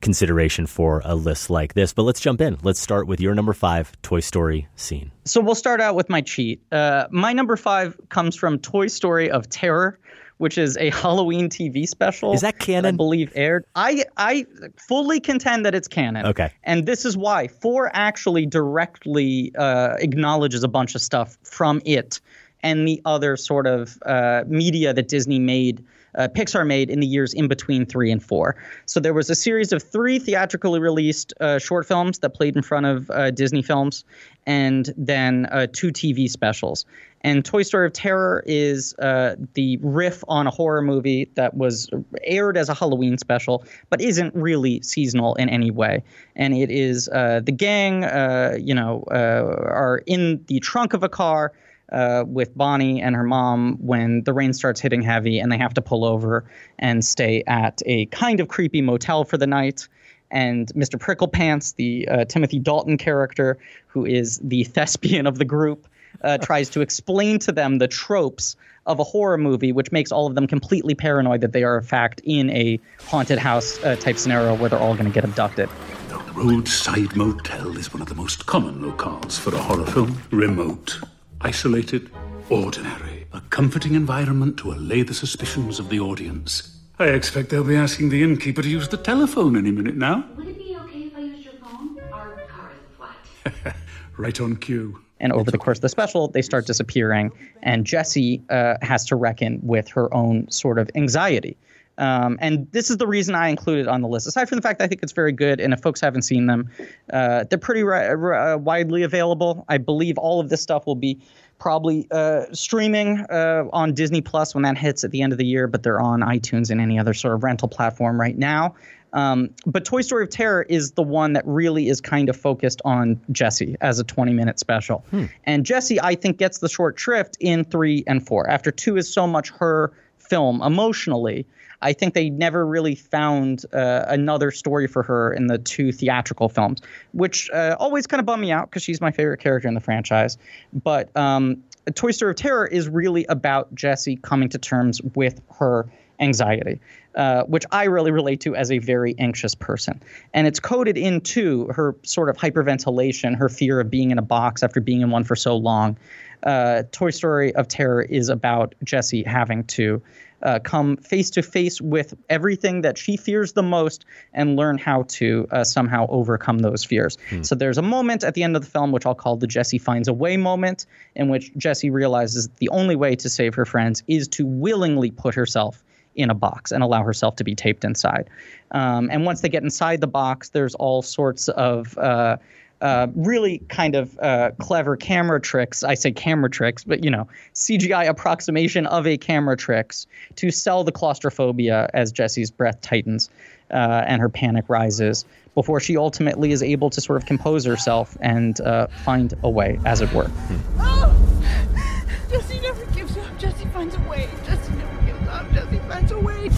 consideration 0.00 0.66
for 0.66 1.02
a 1.04 1.14
list 1.14 1.50
like 1.50 1.74
this. 1.74 1.92
But 1.92 2.02
let's 2.02 2.20
jump 2.20 2.40
in. 2.40 2.58
Let's 2.62 2.80
start 2.80 3.06
with 3.06 3.20
your 3.20 3.34
number 3.34 3.52
five 3.52 3.90
Toy 4.02 4.20
Story 4.20 4.68
scene. 4.76 5.10
So 5.24 5.40
we'll 5.40 5.54
start 5.54 5.80
out 5.80 5.94
with 5.94 6.08
my 6.08 6.20
cheat. 6.20 6.62
Uh, 6.72 7.06
my 7.10 7.32
number 7.32 7.56
five 7.56 7.96
comes 8.08 8.36
from 8.36 8.58
Toy 8.58 8.86
Story 8.86 9.30
of 9.30 9.48
Terror, 9.48 9.98
which 10.38 10.56
is 10.58 10.76
a 10.78 10.90
Halloween 11.02 11.48
TV 11.48 11.86
special. 11.86 12.32
Is 12.32 12.40
that 12.40 12.58
canon? 12.58 12.94
I 12.94 12.96
believe 12.96 13.32
aired. 13.34 13.64
I 13.74 14.04
I 14.16 14.46
fully 14.76 15.20
contend 15.20 15.66
that 15.66 15.74
it's 15.74 15.88
canon. 15.88 16.26
Okay. 16.26 16.50
And 16.64 16.86
this 16.86 17.04
is 17.04 17.16
why 17.16 17.48
four 17.48 17.90
actually 17.94 18.46
directly 18.46 19.52
uh, 19.56 19.94
acknowledges 19.98 20.64
a 20.64 20.68
bunch 20.68 20.94
of 20.94 21.02
stuff 21.02 21.36
from 21.42 21.82
it 21.84 22.20
and 22.62 22.88
the 22.88 23.00
other 23.04 23.36
sort 23.36 23.66
of 23.66 23.98
uh, 24.04 24.44
media 24.46 24.92
that 24.92 25.08
Disney 25.08 25.38
made. 25.38 25.84
Uh, 26.14 26.26
Pixar 26.26 26.66
made 26.66 26.90
in 26.90 27.00
the 27.00 27.06
years 27.06 27.34
in 27.34 27.48
between 27.48 27.84
three 27.84 28.10
and 28.10 28.20
four. 28.20 28.56
So 28.86 28.98
there 28.98 29.12
was 29.12 29.30
a 29.30 29.34
series 29.34 29.72
of 29.72 29.82
three 29.82 30.18
theatrically 30.18 30.80
released 30.80 31.34
uh, 31.38 31.58
short 31.58 31.86
films 31.86 32.20
that 32.20 32.30
played 32.30 32.56
in 32.56 32.62
front 32.62 32.86
of 32.86 33.10
uh, 33.10 33.30
Disney 33.30 33.62
films, 33.62 34.04
and 34.46 34.92
then 34.96 35.46
uh, 35.52 35.66
two 35.70 35.92
TV 35.92 36.28
specials. 36.28 36.86
And 37.22 37.44
Toy 37.44 37.62
Story 37.62 37.86
of 37.86 37.92
Terror 37.92 38.44
is 38.46 38.94
uh, 38.98 39.36
the 39.54 39.78
riff 39.82 40.22
on 40.28 40.46
a 40.46 40.50
horror 40.50 40.82
movie 40.82 41.30
that 41.34 41.54
was 41.54 41.90
aired 42.24 42.56
as 42.56 42.68
a 42.68 42.74
Halloween 42.74 43.18
special, 43.18 43.64
but 43.90 44.00
isn't 44.00 44.34
really 44.34 44.80
seasonal 44.82 45.34
in 45.34 45.48
any 45.48 45.70
way. 45.70 46.02
And 46.36 46.54
it 46.54 46.70
is 46.70 47.08
uh, 47.08 47.40
the 47.44 47.52
gang, 47.52 48.04
uh, 48.04 48.56
you 48.60 48.74
know, 48.74 49.04
uh, 49.10 49.14
are 49.14 50.02
in 50.06 50.44
the 50.46 50.60
trunk 50.60 50.92
of 50.92 51.02
a 51.02 51.08
car. 51.08 51.52
Uh, 51.90 52.22
with 52.28 52.54
Bonnie 52.54 53.00
and 53.00 53.16
her 53.16 53.22
mom 53.22 53.78
when 53.80 54.22
the 54.24 54.34
rain 54.34 54.52
starts 54.52 54.78
hitting 54.78 55.00
heavy 55.00 55.38
and 55.38 55.50
they 55.50 55.56
have 55.56 55.72
to 55.72 55.80
pull 55.80 56.04
over 56.04 56.44
and 56.78 57.02
stay 57.02 57.42
at 57.46 57.80
a 57.86 58.04
kind 58.06 58.40
of 58.40 58.48
creepy 58.48 58.82
motel 58.82 59.24
for 59.24 59.38
the 59.38 59.46
night 59.46 59.88
and 60.30 60.68
Mr. 60.74 60.98
Pricklepants, 60.98 61.74
the 61.76 62.06
uh, 62.08 62.24
Timothy 62.26 62.58
Dalton 62.58 62.98
character, 62.98 63.58
who 63.86 64.04
is 64.04 64.38
the 64.42 64.64
thespian 64.64 65.26
of 65.26 65.38
the 65.38 65.44
group, 65.44 65.88
uh, 66.22 66.38
tries 66.38 66.68
to 66.70 66.80
explain 66.80 67.38
to 67.40 67.52
them 67.52 67.78
the 67.78 67.88
tropes 67.88 68.56
of 68.86 68.98
a 68.98 69.04
horror 69.04 69.38
movie, 69.38 69.70
which 69.70 69.92
makes 69.92 70.10
all 70.10 70.26
of 70.26 70.34
them 70.34 70.46
completely 70.46 70.94
paranoid 70.94 71.42
that 71.42 71.52
they 71.52 71.62
are, 71.62 71.78
in 71.78 71.84
fact, 71.84 72.20
in 72.24 72.50
a 72.50 72.80
haunted 73.06 73.38
house 73.38 73.82
uh, 73.84 73.94
type 73.96 74.16
scenario 74.16 74.54
where 74.54 74.70
they're 74.70 74.78
all 74.78 74.94
going 74.94 75.04
to 75.04 75.12
get 75.12 75.24
abducted. 75.24 75.68
The 76.08 76.18
roadside 76.34 77.14
motel 77.14 77.76
is 77.76 77.92
one 77.92 78.00
of 78.00 78.08
the 78.08 78.14
most 78.14 78.46
common 78.46 78.80
locales 78.80 79.38
for 79.38 79.54
a 79.54 79.58
horror 79.58 79.86
film. 79.86 80.20
Remote, 80.30 80.98
isolated, 81.42 82.10
ordinary. 82.48 83.26
A 83.32 83.42
comforting 83.42 83.94
environment 83.94 84.56
to 84.58 84.72
allay 84.72 85.02
the 85.02 85.14
suspicions 85.14 85.78
of 85.78 85.90
the 85.90 86.00
audience. 86.00 86.74
I 86.98 87.08
expect 87.08 87.50
they'll 87.50 87.62
be 87.62 87.76
asking 87.76 88.08
the 88.08 88.22
innkeeper 88.22 88.62
to 88.62 88.68
use 88.68 88.88
the 88.88 88.96
telephone 88.96 89.56
any 89.56 89.70
minute 89.70 89.96
now. 89.96 90.24
Would 90.36 90.48
it 90.48 90.58
be 90.58 90.76
okay 90.76 91.00
if 91.00 91.14
I 91.14 91.20
used 91.20 91.44
your 91.44 91.54
phone? 91.54 92.00
Our 92.10 92.40
car 92.48 92.72
is 92.72 92.96
flat. 92.96 93.76
right 94.16 94.40
on 94.40 94.56
cue. 94.56 94.98
And 95.20 95.32
over 95.32 95.50
the 95.50 95.58
course 95.58 95.78
of 95.78 95.82
the 95.82 95.88
special, 95.88 96.28
they 96.28 96.42
start 96.42 96.66
disappearing, 96.66 97.32
and 97.62 97.84
Jessie 97.84 98.42
uh, 98.50 98.74
has 98.82 99.04
to 99.06 99.16
reckon 99.16 99.58
with 99.62 99.88
her 99.88 100.12
own 100.14 100.50
sort 100.50 100.78
of 100.78 100.90
anxiety. 100.94 101.56
Um, 101.98 102.38
and 102.40 102.70
this 102.70 102.90
is 102.90 102.96
the 102.96 103.08
reason 103.08 103.34
I 103.34 103.48
included 103.48 103.88
on 103.88 104.02
the 104.02 104.08
list. 104.08 104.28
Aside 104.28 104.48
from 104.48 104.56
the 104.56 104.62
fact 104.62 104.80
I 104.80 104.86
think 104.86 105.02
it's 105.02 105.12
very 105.12 105.32
good, 105.32 105.60
and 105.60 105.72
if 105.72 105.80
folks 105.80 106.00
haven't 106.00 106.22
seen 106.22 106.46
them, 106.46 106.70
uh, 107.12 107.44
they're 107.50 107.58
pretty 107.58 107.82
ri- 107.82 108.14
ri- 108.14 108.54
widely 108.54 109.02
available. 109.02 109.64
I 109.68 109.78
believe 109.78 110.16
all 110.16 110.38
of 110.38 110.48
this 110.48 110.62
stuff 110.62 110.86
will 110.86 110.94
be 110.94 111.18
probably 111.58 112.06
uh, 112.12 112.44
streaming 112.52 113.18
uh, 113.30 113.64
on 113.72 113.94
Disney 113.94 114.20
Plus 114.20 114.54
when 114.54 114.62
that 114.62 114.78
hits 114.78 115.02
at 115.02 115.10
the 115.10 115.22
end 115.22 115.32
of 115.32 115.38
the 115.38 115.46
year, 115.46 115.66
but 115.66 115.82
they're 115.82 116.00
on 116.00 116.20
iTunes 116.20 116.70
and 116.70 116.80
any 116.80 117.00
other 117.00 117.14
sort 117.14 117.34
of 117.34 117.42
rental 117.42 117.66
platform 117.66 118.20
right 118.20 118.38
now. 118.38 118.76
Um, 119.12 119.50
but 119.66 119.84
Toy 119.84 120.02
Story 120.02 120.24
of 120.24 120.30
Terror 120.30 120.62
is 120.62 120.92
the 120.92 121.02
one 121.02 121.32
that 121.32 121.46
really 121.46 121.88
is 121.88 122.00
kind 122.00 122.28
of 122.28 122.36
focused 122.36 122.82
on 122.84 123.20
Jessie 123.32 123.76
as 123.80 123.98
a 123.98 124.04
20 124.04 124.32
minute 124.32 124.58
special. 124.58 125.04
Hmm. 125.10 125.26
And 125.44 125.64
Jessie, 125.64 126.00
I 126.00 126.14
think, 126.14 126.38
gets 126.38 126.58
the 126.58 126.68
short 126.68 126.98
shrift 126.98 127.36
in 127.40 127.64
three 127.64 128.04
and 128.06 128.26
four. 128.26 128.48
After 128.48 128.70
two 128.70 128.96
is 128.96 129.12
so 129.12 129.26
much 129.26 129.50
her 129.50 129.92
film 130.18 130.62
emotionally. 130.62 131.46
I 131.80 131.92
think 131.92 132.14
they 132.14 132.28
never 132.28 132.66
really 132.66 132.96
found 132.96 133.64
uh, 133.72 134.04
another 134.08 134.50
story 134.50 134.88
for 134.88 135.02
her 135.04 135.32
in 135.32 135.46
the 135.46 135.58
two 135.58 135.92
theatrical 135.92 136.48
films, 136.48 136.80
which 137.12 137.48
uh, 137.50 137.76
always 137.78 138.06
kind 138.06 138.18
of 138.18 138.26
bummed 138.26 138.42
me 138.42 138.50
out 138.50 138.68
because 138.68 138.82
she's 138.82 139.00
my 139.00 139.12
favorite 139.12 139.38
character 139.38 139.68
in 139.68 139.74
the 139.74 139.80
franchise. 139.80 140.38
But 140.72 141.16
um, 141.16 141.62
Toy 141.94 142.10
Story 142.10 142.30
of 142.30 142.36
Terror 142.36 142.66
is 142.66 142.88
really 142.88 143.24
about 143.26 143.72
Jessie 143.74 144.16
coming 144.16 144.48
to 144.50 144.58
terms 144.58 145.00
with 145.14 145.40
her 145.58 145.88
anxiety, 146.20 146.80
uh, 147.18 147.42
which 147.42 147.64
I 147.72 147.84
really 147.84 148.12
relate 148.12 148.40
to 148.42 148.54
as 148.54 148.70
a 148.70 148.78
very 148.78 149.16
anxious 149.18 149.54
person. 149.56 150.00
And 150.32 150.46
it's 150.46 150.60
coded 150.60 150.96
into 150.96 151.66
her 151.66 151.96
sort 152.04 152.28
of 152.28 152.36
hyperventilation, 152.36 153.36
her 153.36 153.48
fear 153.48 153.80
of 153.80 153.90
being 153.90 154.12
in 154.12 154.18
a 154.18 154.22
box 154.22 154.62
after 154.62 154.80
being 154.80 155.00
in 155.00 155.10
one 155.10 155.24
for 155.24 155.34
so 155.34 155.56
long. 155.56 155.98
Uh, 156.44 156.84
Toy 156.92 157.10
Story 157.10 157.52
of 157.56 157.66
Terror 157.66 158.02
is 158.02 158.28
about 158.28 158.76
Jessie 158.84 159.24
having 159.24 159.64
to 159.64 160.00
uh, 160.44 160.60
come 160.60 160.96
face 160.98 161.30
to 161.30 161.42
face 161.42 161.80
with 161.80 162.14
everything 162.28 162.82
that 162.82 162.96
she 162.96 163.16
fears 163.16 163.54
the 163.54 163.64
most 163.64 164.04
and 164.32 164.54
learn 164.54 164.78
how 164.78 165.02
to 165.08 165.48
uh, 165.50 165.64
somehow 165.64 166.06
overcome 166.10 166.58
those 166.58 166.84
fears. 166.84 167.18
Hmm. 167.28 167.42
So 167.42 167.56
there's 167.56 167.78
a 167.78 167.82
moment 167.82 168.22
at 168.22 168.34
the 168.34 168.44
end 168.44 168.54
of 168.54 168.62
the 168.62 168.70
film, 168.70 168.92
which 168.92 169.04
I'll 169.04 169.16
call 169.16 169.34
the 169.34 169.48
Jessie 169.48 169.78
finds 169.78 170.06
a 170.06 170.12
way 170.12 170.36
moment, 170.36 170.86
in 171.16 171.28
which 171.28 171.52
Jessie 171.56 171.90
realizes 171.90 172.48
the 172.58 172.68
only 172.68 172.94
way 172.94 173.16
to 173.16 173.28
save 173.28 173.56
her 173.56 173.64
friends 173.64 174.04
is 174.06 174.28
to 174.28 174.46
willingly 174.46 175.10
put 175.10 175.34
herself 175.34 175.82
in 176.18 176.30
a 176.30 176.34
box 176.34 176.72
and 176.72 176.82
allow 176.82 177.02
herself 177.02 177.36
to 177.36 177.44
be 177.44 177.54
taped 177.54 177.84
inside. 177.84 178.28
Um, 178.72 179.08
and 179.10 179.24
once 179.24 179.40
they 179.40 179.48
get 179.48 179.62
inside 179.62 180.00
the 180.00 180.08
box, 180.08 180.50
there's 180.50 180.74
all 180.74 181.00
sorts 181.00 181.48
of 181.48 181.96
uh, 181.96 182.36
uh, 182.80 183.06
really 183.14 183.58
kind 183.68 183.94
of 183.94 184.18
uh, 184.18 184.50
clever 184.58 184.96
camera 184.96 185.40
tricks. 185.40 185.82
I 185.82 185.94
say 185.94 186.12
camera 186.12 186.50
tricks, 186.50 186.84
but 186.84 187.02
you 187.02 187.10
know, 187.10 187.28
CGI 187.54 188.08
approximation 188.08 188.86
of 188.86 189.06
a 189.06 189.16
camera 189.16 189.56
tricks 189.56 190.06
to 190.36 190.50
sell 190.50 190.84
the 190.84 190.92
claustrophobia 190.92 191.88
as 191.94 192.12
Jessie's 192.12 192.50
breath 192.50 192.80
tightens 192.80 193.30
uh, 193.70 194.04
and 194.06 194.20
her 194.20 194.28
panic 194.28 194.64
rises 194.68 195.24
before 195.54 195.80
she 195.80 195.96
ultimately 195.96 196.52
is 196.52 196.62
able 196.62 196.90
to 196.90 197.00
sort 197.00 197.20
of 197.20 197.26
compose 197.26 197.64
herself 197.64 198.16
and 198.20 198.60
uh, 198.60 198.86
find 199.04 199.34
a 199.42 199.50
way, 199.50 199.80
as 199.84 200.00
it 200.00 200.12
were. 200.12 200.30
Jessie 200.78 201.77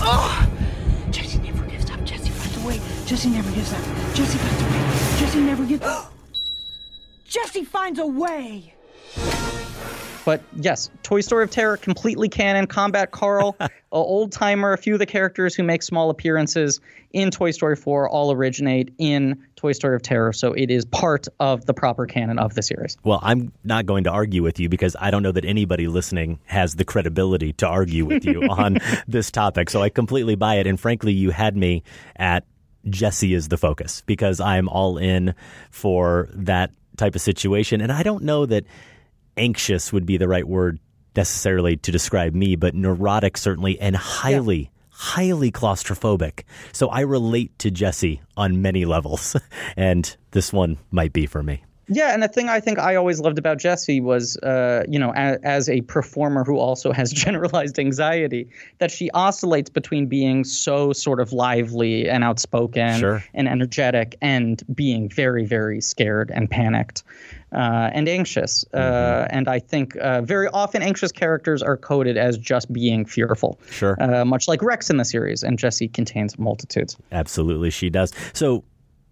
Oh! 0.03 0.49
Jessie 1.11 1.39
never 1.39 1.65
gives 1.65 1.91
up. 1.91 2.03
Jessie 2.05 2.31
finds 2.31 2.57
a 2.57 2.67
way. 2.67 2.81
Jessie 3.07 3.31
never 3.31 3.51
gives 3.53 3.73
up. 3.73 3.85
Jessie 4.15 4.39
finds 4.45 4.63
a 4.63 4.65
way. 4.65 5.19
Jessie 5.19 5.41
never 5.41 5.65
gives 5.65 5.83
up. 5.83 6.13
Jessie 7.27 7.65
finds 7.65 7.99
a 7.99 8.07
way. 8.07 8.75
But 10.25 10.43
yes, 10.55 10.91
Toy 11.03 11.21
Story 11.21 11.45
of 11.45 11.51
Terror, 11.51 11.77
completely 11.77 12.29
canon. 12.29 12.67
Combat 12.67 13.11
Carl, 13.11 13.57
a 13.61 13.71
old 13.93 14.33
timer. 14.33 14.73
A 14.73 14.79
few 14.79 14.95
of 14.95 14.99
the 14.99 15.07
characters 15.07 15.55
who 15.55 15.63
make 15.63 15.83
small 15.83 16.11
appearances 16.11 16.81
in 17.13 17.31
Toy 17.31 17.51
Story 17.51 17.77
4 17.77 18.09
all 18.09 18.33
originate 18.33 18.93
in 18.99 19.43
Toy 19.57 19.73
Story 19.73 19.97
of 19.97 20.03
Terror. 20.03 20.33
So 20.33 20.53
it 20.53 20.71
is 20.71 20.85
part 20.85 21.27
of 21.39 21.67
the 21.67 21.75
proper 21.75 22.07
canon 22.07 22.39
of 22.39 22.55
the 22.55 22.63
series. 22.63 22.97
Well, 23.03 23.21
I'm 23.23 23.53
not 23.65 23.87
going 23.87 24.05
to 24.05 24.11
argue 24.11 24.43
with 24.43 24.61
you 24.61 24.69
because 24.69 24.97
I 24.99 25.11
don't 25.11 25.23
know 25.23 25.33
that 25.33 25.45
anybody 25.45 25.89
listening 25.89 26.39
has 26.45 26.77
the 26.77 26.85
credibility 26.85 27.53
to 27.55 27.67
argue 27.67 28.05
with 28.05 28.25
you 28.25 28.43
on 28.51 28.79
this 29.09 29.31
topic. 29.31 29.71
So 29.71 29.83
I 29.83 29.89
completely 29.89 30.35
buy 30.35 30.57
it. 30.57 30.67
And 30.67 30.79
frankly, 30.79 31.13
you 31.13 31.31
had 31.31 31.57
me 31.57 31.83
at 32.17 32.45
Jessie 32.89 33.35
is 33.35 33.49
the 33.49 33.59
focus 33.59 34.03
because 34.07 34.41
I'm 34.41 34.69
all 34.69 34.97
in 34.97 35.35
for 35.71 36.29
that 36.33 36.71
type 36.97 37.15
of 37.15 37.21
situation. 37.21 37.81
And 37.81 37.93
I 37.93 38.03
don't 38.03 38.25
know 38.25 38.47
that 38.47 38.65
anxious 39.37 39.93
would 39.93 40.07
be 40.07 40.17
the 40.17 40.29
right 40.29 40.47
word 40.47 40.79
necessarily 41.17 41.77
to 41.79 41.93
describe 41.93 42.35
me, 42.35 42.57
but 42.57 42.75
neurotic 42.75 43.37
certainly 43.37 43.79
and 43.81 43.97
highly. 43.97 44.71
Highly 44.93 45.51
claustrophobic. 45.51 46.43
So 46.73 46.89
I 46.89 47.01
relate 47.01 47.59
to 47.61 47.71
Jessie 47.71 48.21
on 48.37 48.61
many 48.61 48.85
levels, 48.85 49.35
and 49.77 50.15
this 50.33 50.53
one 50.53 50.77
might 50.91 51.15
be 51.15 51.25
for 51.25 51.43
me. 51.43 51.65
Yeah, 51.93 52.15
and 52.15 52.23
the 52.23 52.29
thing 52.29 52.49
I 52.49 52.61
think 52.61 52.79
I 52.79 52.95
always 52.95 53.21
loved 53.21 53.37
about 53.37 53.59
Jessie 53.59 54.01
was, 54.01 54.37
uh, 54.39 54.85
you 54.89 54.99
know, 54.99 55.11
a, 55.11 55.39
as 55.43 55.69
a 55.69 55.81
performer 55.83 56.45
who 56.45 56.57
also 56.57 56.93
has 57.01 57.13
generalized 57.13 57.79
anxiety, 57.79 58.49
that 58.79 58.91
she 58.91 59.11
oscillates 59.11 59.69
between 59.69 60.07
being 60.07 60.45
so 60.45 60.93
sort 60.93 61.21
of 61.21 61.33
lively 61.33 62.09
and 62.09 62.23
outspoken 62.23 62.99
Sure. 63.01 63.25
and 63.35 63.49
energetic 63.49 64.17
and 64.23 64.63
being 64.75 65.09
very, 65.09 65.45
very 65.45 65.81
scared 65.81 66.31
and 66.33 66.49
panicked 66.49 67.03
uh, 67.53 67.91
and 67.93 68.09
anxious. 68.09 68.65
Uh, 68.73 69.27
and 69.31 69.49
I 69.49 69.59
think 69.59 69.97
uh, 69.97 70.23
very 70.23 70.47
often 70.49 70.83
anxious 70.83 71.11
characters 71.11 71.63
are 71.63 71.77
coded 71.77 72.17
as 72.17 72.39
just 72.39 72.73
being 72.73 73.05
fearful. 73.05 73.59
Sure. 73.71 74.01
Uh, 74.01 74.25
much 74.25 74.47
like 74.47 74.63
Rex 74.63 74.91
in 74.91 74.97
the 74.97 75.05
series, 75.05 75.43
and 75.43 75.59
Jessie 75.59 75.89
contains 75.89 76.39
multitudes. 76.39 76.97
Absolutely, 77.11 77.71
she 77.71 77.91
does. 77.91 78.13
So 78.33 78.63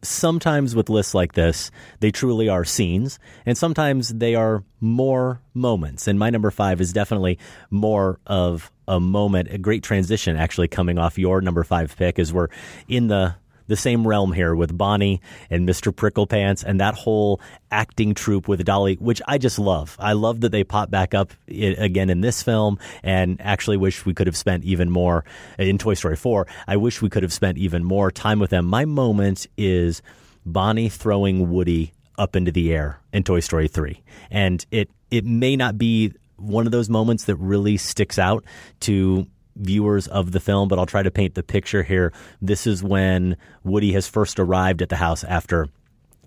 sometimes 0.02 0.74
with 0.74 0.88
lists 0.88 1.14
like 1.14 1.32
this, 1.32 1.70
they 2.00 2.10
truly 2.10 2.48
are 2.48 2.64
scenes, 2.64 3.18
and 3.46 3.56
sometimes 3.56 4.08
they 4.08 4.34
are 4.34 4.64
more 4.80 5.40
moments. 5.54 6.06
And 6.06 6.18
my 6.18 6.30
number 6.30 6.50
five 6.50 6.80
is 6.80 6.92
definitely 6.92 7.38
more 7.70 8.20
of 8.26 8.70
a 8.86 9.00
moment, 9.00 9.52
a 9.52 9.58
great 9.58 9.82
transition 9.82 10.36
actually 10.36 10.68
coming 10.68 10.98
off 10.98 11.18
your 11.18 11.40
number 11.40 11.64
five 11.64 11.94
pick 11.96 12.18
as 12.18 12.32
we're 12.32 12.48
in 12.88 13.08
the 13.08 13.34
the 13.68 13.76
same 13.76 14.06
realm 14.06 14.32
here 14.32 14.54
with 14.54 14.76
Bonnie 14.76 15.20
and 15.48 15.68
Mr. 15.68 15.92
Pricklepants 15.92 16.64
and 16.64 16.80
that 16.80 16.94
whole 16.94 17.40
acting 17.70 18.14
troupe 18.14 18.48
with 18.48 18.64
Dolly, 18.64 18.96
which 18.96 19.22
I 19.28 19.38
just 19.38 19.58
love. 19.58 19.96
I 20.00 20.14
love 20.14 20.40
that 20.40 20.50
they 20.50 20.64
pop 20.64 20.90
back 20.90 21.14
up 21.14 21.32
again 21.48 22.10
in 22.10 22.20
this 22.20 22.42
film 22.42 22.78
and 23.02 23.40
actually 23.40 23.76
wish 23.76 24.04
we 24.04 24.14
could 24.14 24.26
have 24.26 24.36
spent 24.36 24.64
even 24.64 24.90
more 24.90 25.24
in 25.58 25.78
Toy 25.78 25.94
Story 25.94 26.16
4. 26.16 26.46
I 26.66 26.76
wish 26.76 27.00
we 27.00 27.10
could 27.10 27.22
have 27.22 27.32
spent 27.32 27.58
even 27.58 27.84
more 27.84 28.10
time 28.10 28.40
with 28.40 28.50
them. 28.50 28.64
My 28.64 28.84
moment 28.84 29.46
is 29.56 30.02
Bonnie 30.44 30.88
throwing 30.88 31.50
Woody 31.50 31.92
up 32.16 32.34
into 32.34 32.50
the 32.50 32.72
air 32.72 32.98
in 33.12 33.22
Toy 33.22 33.40
Story 33.40 33.68
3. 33.68 34.02
And 34.30 34.64
it 34.70 34.90
it 35.10 35.24
may 35.24 35.56
not 35.56 35.78
be 35.78 36.12
one 36.36 36.66
of 36.66 36.72
those 36.72 36.88
moments 36.88 37.24
that 37.24 37.36
really 37.36 37.76
sticks 37.76 38.18
out 38.18 38.44
to 38.80 39.26
viewers 39.58 40.06
of 40.08 40.32
the 40.32 40.40
film, 40.40 40.68
but 40.68 40.78
I'll 40.78 40.86
try 40.86 41.02
to 41.02 41.10
paint 41.10 41.34
the 41.34 41.42
picture 41.42 41.82
here. 41.82 42.12
This 42.40 42.66
is 42.66 42.82
when 42.82 43.36
Woody 43.64 43.92
has 43.92 44.08
first 44.08 44.38
arrived 44.38 44.82
at 44.82 44.88
the 44.88 44.96
house 44.96 45.24
after 45.24 45.68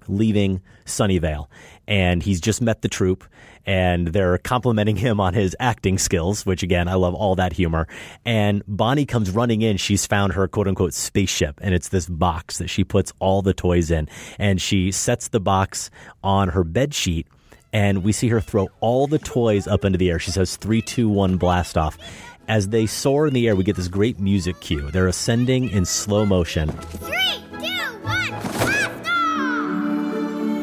leaving 0.08 0.62
Sunnyvale, 0.86 1.48
and 1.88 2.22
he's 2.22 2.42
just 2.42 2.62
met 2.62 2.82
the 2.82 2.90
troupe. 2.90 3.24
And 3.64 4.08
they're 4.08 4.40
complimenting 4.40 4.96
him 4.96 5.20
on 5.20 5.36
his 5.36 5.56
acting 5.60 6.00
skills, 6.00 6.48
which 6.48 6.64
again, 6.64 6.88
I 6.88 6.96
love 6.96 7.14
all 7.14 7.36
that 7.36 7.54
humor. 7.54 7.88
And 8.26 8.64
Bonnie 8.68 9.06
comes 9.06 9.30
running 9.30 9.62
in. 9.62 9.78
She's 9.78 10.08
found 10.08 10.34
her 10.34 10.48
quote 10.48 10.68
unquote 10.68 10.96
spaceship, 10.96 11.60
and 11.62 11.76
it's 11.76 11.90
this 11.90 12.10
box 12.10 12.58
that 12.58 12.70
she 12.70 12.84
puts 12.84 13.14
all 13.20 13.44
the 13.44 13.54
toys 13.54 13.92
in. 13.92 14.10
And 14.40 14.60
she 14.60 14.92
sets 14.92 15.28
the 15.28 15.40
box 15.40 15.92
on 16.24 16.50
her 16.50 16.64
bed 16.64 16.96
sheet 16.96 17.28
and 17.74 18.04
we 18.04 18.12
see 18.12 18.28
her 18.30 18.42
throw 18.42 18.70
all 18.80 19.08
the 19.08 19.20
toys 19.20 19.68
up 19.68 19.86
into 19.86 19.98
the 19.98 20.10
air. 20.10 20.20
She 20.20 20.32
says, 20.32 20.58
three, 20.58 20.82
two, 20.82 21.08
one, 21.08 21.38
blast 21.38 21.78
off. 21.78 21.98
As 22.52 22.68
they 22.68 22.86
soar 22.86 23.28
in 23.28 23.34
the 23.34 23.48
air, 23.48 23.56
we 23.56 23.64
get 23.64 23.78
this 23.78 23.88
great 23.88 24.20
music 24.20 24.60
cue. 24.60 24.92
They're 24.92 25.08
ascending 25.08 25.70
in 25.70 25.86
slow 25.86 26.26
motion. 26.26 26.70
Three, 26.70 27.46
two, 27.50 27.80
one, 28.02 28.28
blast! 28.52 29.06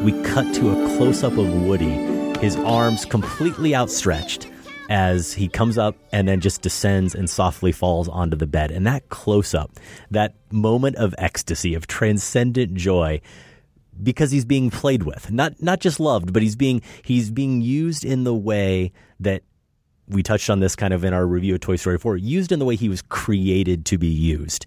We 0.03 0.11
cut 0.21 0.53
to 0.53 0.69
a 0.69 0.97
close 0.97 1.23
up 1.23 1.35
of 1.35 1.51
Woody, 1.63 1.89
his 2.41 2.57
arms 2.57 3.05
completely 3.05 3.73
outstretched 3.73 4.47
as 4.91 5.33
he 5.33 5.47
comes 5.47 5.79
up 5.79 5.95
and 6.13 6.27
then 6.27 6.41
just 6.41 6.61
descends 6.61 7.15
and 7.15 7.27
softly 7.27 7.71
falls 7.71 8.07
onto 8.07 8.37
the 8.37 8.45
bed. 8.45 8.69
And 8.69 8.85
that 8.85 9.09
close 9.09 9.55
up, 9.55 9.71
that 10.11 10.35
moment 10.51 10.95
of 10.97 11.15
ecstasy, 11.17 11.73
of 11.73 11.87
transcendent 11.87 12.75
joy, 12.75 13.19
because 14.03 14.29
he's 14.29 14.45
being 14.45 14.69
played 14.69 15.01
with, 15.01 15.31
not 15.31 15.59
not 15.59 15.79
just 15.79 15.99
loved, 15.99 16.33
but 16.33 16.43
he's 16.43 16.55
being 16.55 16.83
he's 17.03 17.31
being 17.31 17.61
used 17.61 18.05
in 18.05 18.25
the 18.25 18.35
way 18.35 18.91
that 19.19 19.41
we 20.09 20.23
touched 20.23 20.49
on 20.49 20.59
this 20.59 20.75
kind 20.75 20.93
of 20.93 21.03
in 21.03 21.13
our 21.13 21.25
review 21.25 21.55
of 21.55 21.61
Toy 21.61 21.75
Story 21.75 21.97
4, 21.97 22.17
used 22.17 22.51
in 22.51 22.59
the 22.59 22.65
way 22.65 22.75
he 22.75 22.89
was 22.89 23.01
created 23.03 23.85
to 23.85 23.97
be 23.97 24.07
used 24.07 24.65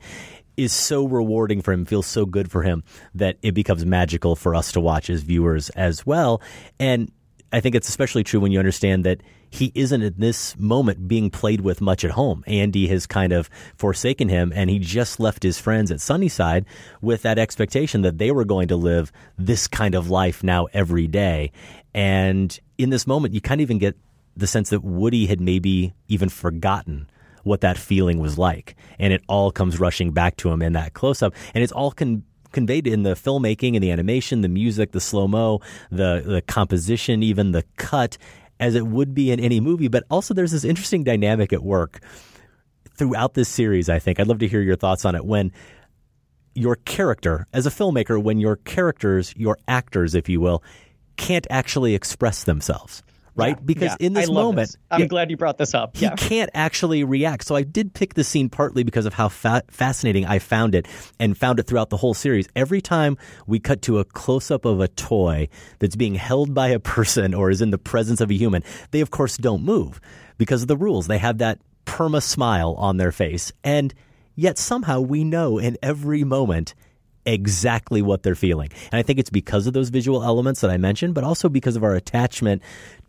is 0.57 0.73
so 0.73 1.07
rewarding 1.07 1.63
for 1.63 1.73
him, 1.73 1.85
feels 1.85 2.07
so 2.07 2.27
good 2.27 2.51
for 2.51 2.63
him 2.63 2.85
that 3.15 3.39
it 3.43 3.53
becomes 3.53 3.87
magical 3.87 4.37
for 4.37 4.55
us 4.55 4.73
to 4.73 4.81
watch 4.81 5.09
as 5.09 5.23
viewers 5.23 5.71
as 5.71 6.05
well. 6.07 6.43
And 6.79 7.11
I 7.53 7.61
think 7.61 7.75
it's 7.75 7.89
especially 7.89 8.25
true 8.25 8.41
when 8.41 8.53
you 8.53 8.59
understand 8.59 9.05
that 9.05 9.23
he 9.51 9.71
isn't 9.75 10.03
at 10.03 10.19
this 10.19 10.57
moment 10.59 11.07
being 11.07 11.29
played 11.29 11.61
with 11.61 11.83
much 11.83 12.05
at 12.05 12.13
home. 12.13 12.43
Andy 12.47 12.87
has 12.89 13.07
kind 13.07 13.33
of 13.33 13.51
forsaken 13.77 14.31
him 14.31 14.53
and 14.55 14.71
he 14.71 14.79
just 14.79 15.21
left 15.21 15.43
his 15.43 15.59
friends 15.59 15.91
at 15.91 16.01
Sunnyside 16.01 16.65
with 17.03 17.23
that 17.23 17.39
expectation 17.39 18.01
that 18.03 18.17
they 18.17 18.31
were 18.31 18.47
going 18.47 18.69
to 18.69 18.77
live 18.77 19.13
this 19.37 19.67
kind 19.67 19.95
of 19.95 20.09
life 20.09 20.43
now 20.43 20.69
every 20.73 21.07
day. 21.07 21.53
And 21.93 22.59
in 22.79 22.89
this 22.89 23.07
moment, 23.07 23.35
you 23.35 23.43
of 23.43 23.61
even 23.61 23.77
get 23.77 23.97
the 24.37 24.47
sense 24.47 24.71
that 24.71 24.83
Woody 24.83 25.27
had 25.27 25.41
maybe 25.41 25.93
even 26.09 26.29
forgotten 26.29 27.09
what 27.45 27.61
that 27.63 27.77
feeling 27.77 28.19
was 28.19 28.39
like. 28.39 28.77
And 28.99 29.13
it 29.13 29.23
all 29.29 29.51
comes 29.51 29.81
rushing 29.81 30.13
back 30.13 30.37
to 30.37 30.51
him 30.51 30.63
in 30.63 30.73
that 30.75 30.95
close 30.95 31.23
up. 31.23 31.35
And 31.55 31.63
it's 31.63 31.73
all 31.73 31.91
con- 31.91 32.23
conveyed 32.53 32.87
in 32.87 33.03
the 33.03 33.15
filmmaking 33.15 33.75
and 33.75 33.83
the 33.83 33.91
animation, 33.91 34.43
the 34.43 34.49
music, 34.49 34.93
the 34.93 35.01
slow 35.01 35.27
mo, 35.27 35.61
the, 35.91 36.23
the 36.25 36.43
composition, 36.43 37.23
even 37.23 37.53
the 37.53 37.65
cut, 37.77 38.17
as 38.61 38.75
it 38.75 38.87
would 38.87 39.15
be 39.15 39.31
in 39.31 39.41
any 39.41 39.61
movie. 39.61 39.89
But 39.89 40.05
also, 40.11 40.35
there's 40.35 40.53
this 40.53 40.65
interesting 40.65 41.05
dynamic 41.05 41.53
at 41.53 41.63
work 41.63 42.01
throughout 42.95 43.35
this 43.35 43.49
series, 43.49 43.89
I 43.89 43.99
think. 43.99 44.21
I'd 44.21 44.29
love 44.29 44.39
to 44.41 44.49
hear 44.49 44.61
your 44.61 44.77
thoughts 44.77 45.05
on 45.05 45.15
it. 45.15 45.25
When 45.25 45.53
your 46.55 46.77
character, 46.77 47.47
as 47.53 47.67
a 47.67 47.71
filmmaker, 47.71 48.23
when 48.23 48.39
your 48.39 48.57
characters, 48.57 49.35
your 49.37 49.57
actors, 49.67 50.15
if 50.15 50.29
you 50.29 50.41
will, 50.41 50.63
can't 51.17 51.47
actually 51.51 51.95
express 51.95 52.45
themselves 52.45 53.03
right? 53.35 53.57
Yeah, 53.57 53.65
because 53.65 53.97
yeah. 53.99 54.07
in 54.07 54.13
this 54.13 54.31
moment, 54.31 54.69
this. 54.69 54.77
I'm 54.91 55.01
yeah, 55.01 55.07
glad 55.07 55.31
you 55.31 55.37
brought 55.37 55.59
this 55.59 55.75
up. 55.75 55.97
he 55.97 56.09
can't 56.11 56.51
actually 56.55 57.05
react. 57.05 57.45
So 57.45 57.55
I 57.55 57.63
did 57.63 57.95
pick 57.95 58.15
the 58.15 58.25
scene 58.25 58.49
partly 58.49 58.83
because 58.83 59.07
of 59.07 59.15
how 59.15 59.29
fa- 59.29 59.63
fascinating 59.69 60.27
I 60.27 60.39
found 60.39 60.75
it 60.75 60.87
and 61.19 61.37
found 61.37 61.59
it 61.59 61.67
throughout 61.67 61.91
the 61.91 61.97
whole 61.97 62.15
series. 62.15 62.49
Every 62.55 62.81
time 62.81 63.17
we 63.47 63.59
cut 63.59 63.83
to 63.83 63.99
a 63.99 64.05
close 64.05 64.51
up 64.51 64.65
of 64.65 64.81
a 64.81 64.89
toy 64.89 65.49
that's 65.79 65.97
being 65.97 66.15
held 66.15 66.55
by 66.55 66.69
a 66.69 66.79
person 66.79 67.35
or 67.35 67.51
is 67.51 67.63
in 67.63 67.71
the 67.71 67.79
presence 67.79 68.21
of 68.21 68.31
a 68.31 68.35
human, 68.35 68.63
they 68.91 69.01
of 69.01 69.11
course 69.11 69.37
don't 69.37 69.63
move 69.63 70.01
because 70.39 70.63
of 70.63 70.69
the 70.69 70.77
rules. 70.77 71.07
They 71.07 71.19
have 71.19 71.39
that 71.39 71.59
perma 71.87 72.23
smile 72.23 72.75
on 72.79 72.97
their 72.97 73.13
face. 73.13 73.53
And 73.65 73.93
yet 74.35 74.59
somehow 74.59 75.01
we 75.01 75.25
know 75.25 75.59
in 75.59 75.77
every 75.83 76.25
moment 76.25 76.75
exactly 77.25 78.03
what 78.03 78.23
they're 78.23 78.35
feeling. 78.35 78.71
And 78.91 78.99
I 78.99 79.03
think 79.03 79.19
it's 79.19 79.31
because 79.31 79.67
of 79.67 79.73
those 79.73 79.91
visual 79.91 80.23
elements 80.23 80.61
that 80.61 80.71
I 80.71 80.77
mentioned, 80.77 81.15
but 81.15 81.25
also 81.25 81.49
because 81.49 81.77
of 81.77 81.85
our 81.85 81.95
attachment 81.95 82.63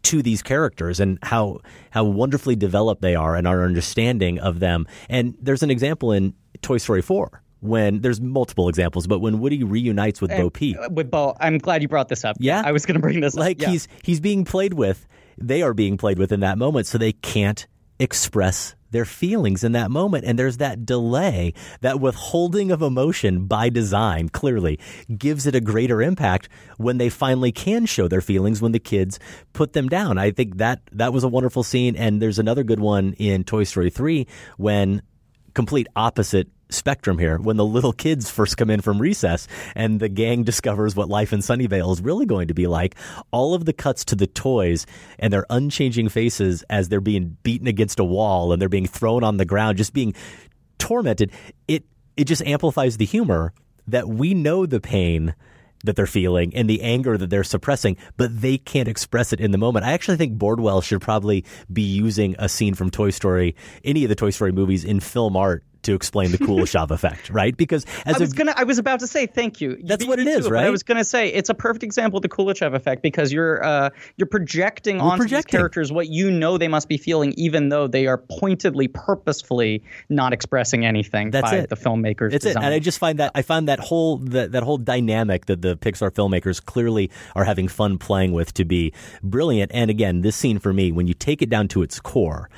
to 0.04 0.22
these 0.22 0.42
characters 0.42 1.00
and 1.00 1.18
how 1.24 1.60
how 1.92 2.04
wonderfully 2.04 2.56
developed 2.56 3.02
they 3.02 3.16
are 3.16 3.36
and 3.36 3.48
our 3.48 3.64
understanding 3.64 4.40
of 4.40 4.60
them. 4.60 4.86
And 5.10 5.36
there's 5.42 5.64
an 5.64 5.72
example 5.72 6.12
in 6.12 6.34
Toy 6.62 6.78
Story 6.78 7.02
4 7.02 7.42
when 7.62 8.02
there's 8.02 8.20
multiple 8.20 8.68
examples, 8.68 9.08
but 9.08 9.20
when 9.20 9.40
Woody 9.40 9.64
reunites 9.64 10.20
with 10.22 10.32
Bo 10.32 10.50
Peep, 10.50 10.78
uh, 10.78 10.90
With 10.92 11.10
Bo, 11.10 11.34
I'm 11.40 11.58
glad 11.58 11.82
you 11.82 11.88
brought 11.88 12.10
this 12.10 12.26
up. 12.26 12.36
Yeah. 12.40 12.62
I 12.64 12.74
was 12.74 12.86
going 12.86 12.96
to 12.96 13.00
bring 13.00 13.22
this 13.22 13.36
like 13.36 13.58
up. 13.58 13.62
Yeah. 13.62 13.70
he's 13.70 13.88
he's 14.04 14.20
being 14.20 14.44
played 14.44 14.74
with 14.74 15.08
they 15.38 15.62
are 15.62 15.74
being 15.74 15.98
played 15.98 16.20
with 16.20 16.32
in 16.32 16.42
that 16.42 16.58
moment 16.58 16.88
so 16.88 16.98
they 16.98 17.14
can't 17.14 17.66
express 18.00 18.76
their 18.94 19.06
feelings 19.06 19.64
in 19.64 19.74
that 19.74 19.92
moment. 19.92 20.24
And 20.26 20.40
there's 20.40 20.58
that 20.58 20.86
delay 20.86 21.54
that 21.82 22.00
withholding 22.00 22.72
of 22.72 22.82
emotion 22.82 23.46
by 23.46 23.70
design 23.70 24.30
clearly 24.30 24.80
gives 25.18 25.46
it 25.46 25.56
a 25.56 25.62
greater 25.62 26.02
impact 26.02 26.48
when 26.78 26.98
they 26.98 27.10
finally 27.10 27.52
can 27.52 27.86
show 27.86 28.08
their 28.08 28.22
feelings 28.22 28.62
when 28.62 28.72
the 28.72 28.80
kids 28.80 29.20
put 29.52 29.74
them 29.74 29.90
down. 29.90 30.18
I 30.18 30.32
think 30.32 30.58
that 30.58 30.82
that 30.94 31.12
was 31.12 31.24
a 31.26 31.28
wonderful 31.28 31.64
scene. 31.64 31.96
And 31.98 32.22
there's 32.22 32.40
another 32.40 32.64
good 32.64 32.80
one 32.80 33.14
in 33.14 33.44
toy 33.44 33.66
story 33.66 33.90
3 33.90 34.26
when 34.58 35.02
complete 35.54 35.88
opposite 35.96 36.48
spectrum 36.74 37.18
here 37.18 37.38
when 37.38 37.58
the 37.58 37.66
little 37.66 37.94
kids 37.94 38.30
first 38.30 38.58
come 38.58 38.70
in 38.70 38.82
from 38.82 39.00
recess 39.00 39.48
and 39.76 40.00
the 40.00 40.10
gang 40.10 40.44
discovers 40.44 40.96
what 40.96 41.10
life 41.10 41.34
in 41.34 41.40
Sunnyvale 41.40 41.92
is 41.94 42.02
really 42.02 42.26
going 42.26 42.48
to 42.48 42.54
be 42.54 42.68
like. 42.68 42.96
All 43.32 43.54
of 43.54 43.66
the 43.66 43.74
cuts 43.74 44.06
to 44.06 44.16
the 44.16 44.28
toys 44.28 44.86
and 45.20 45.32
their 45.32 45.46
unchanging 45.50 46.10
faces 46.10 46.64
as 46.70 46.90
they're 46.90 47.02
being 47.02 47.38
beaten 47.44 47.68
against 47.68 48.00
a 48.00 48.04
wall 48.04 48.52
and 48.52 48.62
they're 48.62 48.70
being 48.70 48.88
thrown 48.88 49.24
on 49.24 49.38
the 49.38 49.46
ground, 49.46 49.78
just 49.78 49.94
being 49.94 50.14
tormented. 50.78 51.32
It 51.68 51.86
it 52.16 52.26
just 52.26 52.44
amplifies 52.44 52.98
the 52.98 53.06
humor 53.06 53.54
that 53.88 54.08
we 54.08 54.34
know 54.34 54.66
the 54.66 54.80
pain 54.80 55.34
that 55.84 55.96
they're 55.96 56.08
feeling 56.08 56.56
and 56.56 56.70
the 56.70 56.82
anger 56.82 57.18
that 57.18 57.30
they're 57.30 57.44
suppressing, 57.44 57.98
but 58.18 58.42
they 58.42 58.58
can't 58.58 58.88
express 58.88 59.34
it 59.34 59.40
in 59.40 59.52
the 59.52 59.58
moment. 59.58 59.86
I 59.86 59.92
actually 59.92 60.18
think 60.18 60.38
Bordwell 60.38 60.82
should 60.82 61.02
probably 61.02 61.46
be 61.72 61.82
using 61.82 62.36
a 62.40 62.48
scene 62.48 62.74
from 62.74 62.90
Toy 62.90 63.10
Story, 63.10 63.56
any 63.84 64.04
of 64.04 64.10
the 64.10 64.16
Toy 64.16 64.30
Story 64.30 64.52
movies 64.52 64.84
in 64.84 65.00
film 65.00 65.36
art 65.36 65.64
to 65.84 65.94
explain 65.94 66.32
the 66.32 66.38
Kuleshov 66.38 66.92
effect, 66.92 67.30
right? 67.30 67.56
Because 67.56 67.86
as 68.06 68.18
I 68.18 68.20
was 68.20 68.34
a, 68.34 68.36
gonna. 68.36 68.54
I 68.56 68.64
was 68.64 68.78
about 68.78 69.00
to 69.02 69.08
say 69.08 69.26
thank 69.26 69.62
you. 69.62 69.72
You 69.72 69.84
That's 69.84 70.04
beat 70.04 70.10
what 70.10 70.20
it 70.20 70.28
is, 70.28 70.46
but 70.46 70.54
right? 70.54 70.66
I 70.66 70.70
was 70.70 70.84
gonna 70.84 71.04
say 71.04 71.30
it's 71.30 71.50
a 71.50 71.54
perfect 71.54 71.84
example 71.84 72.18
of 72.18 72.24
the 72.24 72.30
Kuleshov 72.30 72.74
effect 72.76 73.02
because 73.02 73.32
you're 73.32 73.64
uh, 73.64 73.90
you're 74.18 74.28
projecting 74.28 74.98
We're 74.98 75.04
onto 75.04 75.24
projecting. 75.24 75.50
these 75.50 75.60
characters 75.60 75.92
what 75.92 76.10
you 76.10 76.32
know 76.32 76.58
they 76.58 76.68
must 76.68 76.90
be 76.90 76.98
feeling, 76.98 77.34
even 77.38 77.70
though 77.70 77.88
they 77.88 78.08
are 78.08 78.18
pointedly, 78.18 78.88
purposefully 78.88 79.84
not 80.10 80.34
expressing 80.34 80.86
anything 80.86 81.32
That's 81.32 81.50
by 81.50 81.58
it. 81.58 81.70
the 81.70 81.76
filmmakers. 81.76 82.34
It's 82.34 82.46
it, 82.46 82.56
and 82.56 82.66
I 82.66 82.80
just 82.80 83.00
find 83.00 83.20
that 83.20 83.32
I 83.36 83.42
find 83.42 83.68
that 83.68 83.80
whole 83.80 84.18
that, 84.18 84.52
that 84.54 84.64
whole 84.64 84.78
dynamic 84.78 85.46
that 85.48 85.62
the 85.62 85.76
Pixar 85.78 86.12
filmmakers 86.12 86.64
clearly 86.64 87.10
are 87.36 87.44
having 87.44 87.68
fun 87.68 87.98
playing 87.98 88.32
with 88.34 88.54
to 88.56 88.66
be 88.66 88.94
brilliant. 89.22 89.72
And 89.74 89.90
again, 89.90 90.22
this 90.22 90.36
scene 90.36 90.60
for 90.60 90.74
me, 90.74 90.92
when 90.92 91.08
you 91.08 91.14
take 91.14 91.42
it 91.42 91.50
down 91.50 91.68
to 91.70 91.82
its 91.82 92.00
core, 92.00 92.50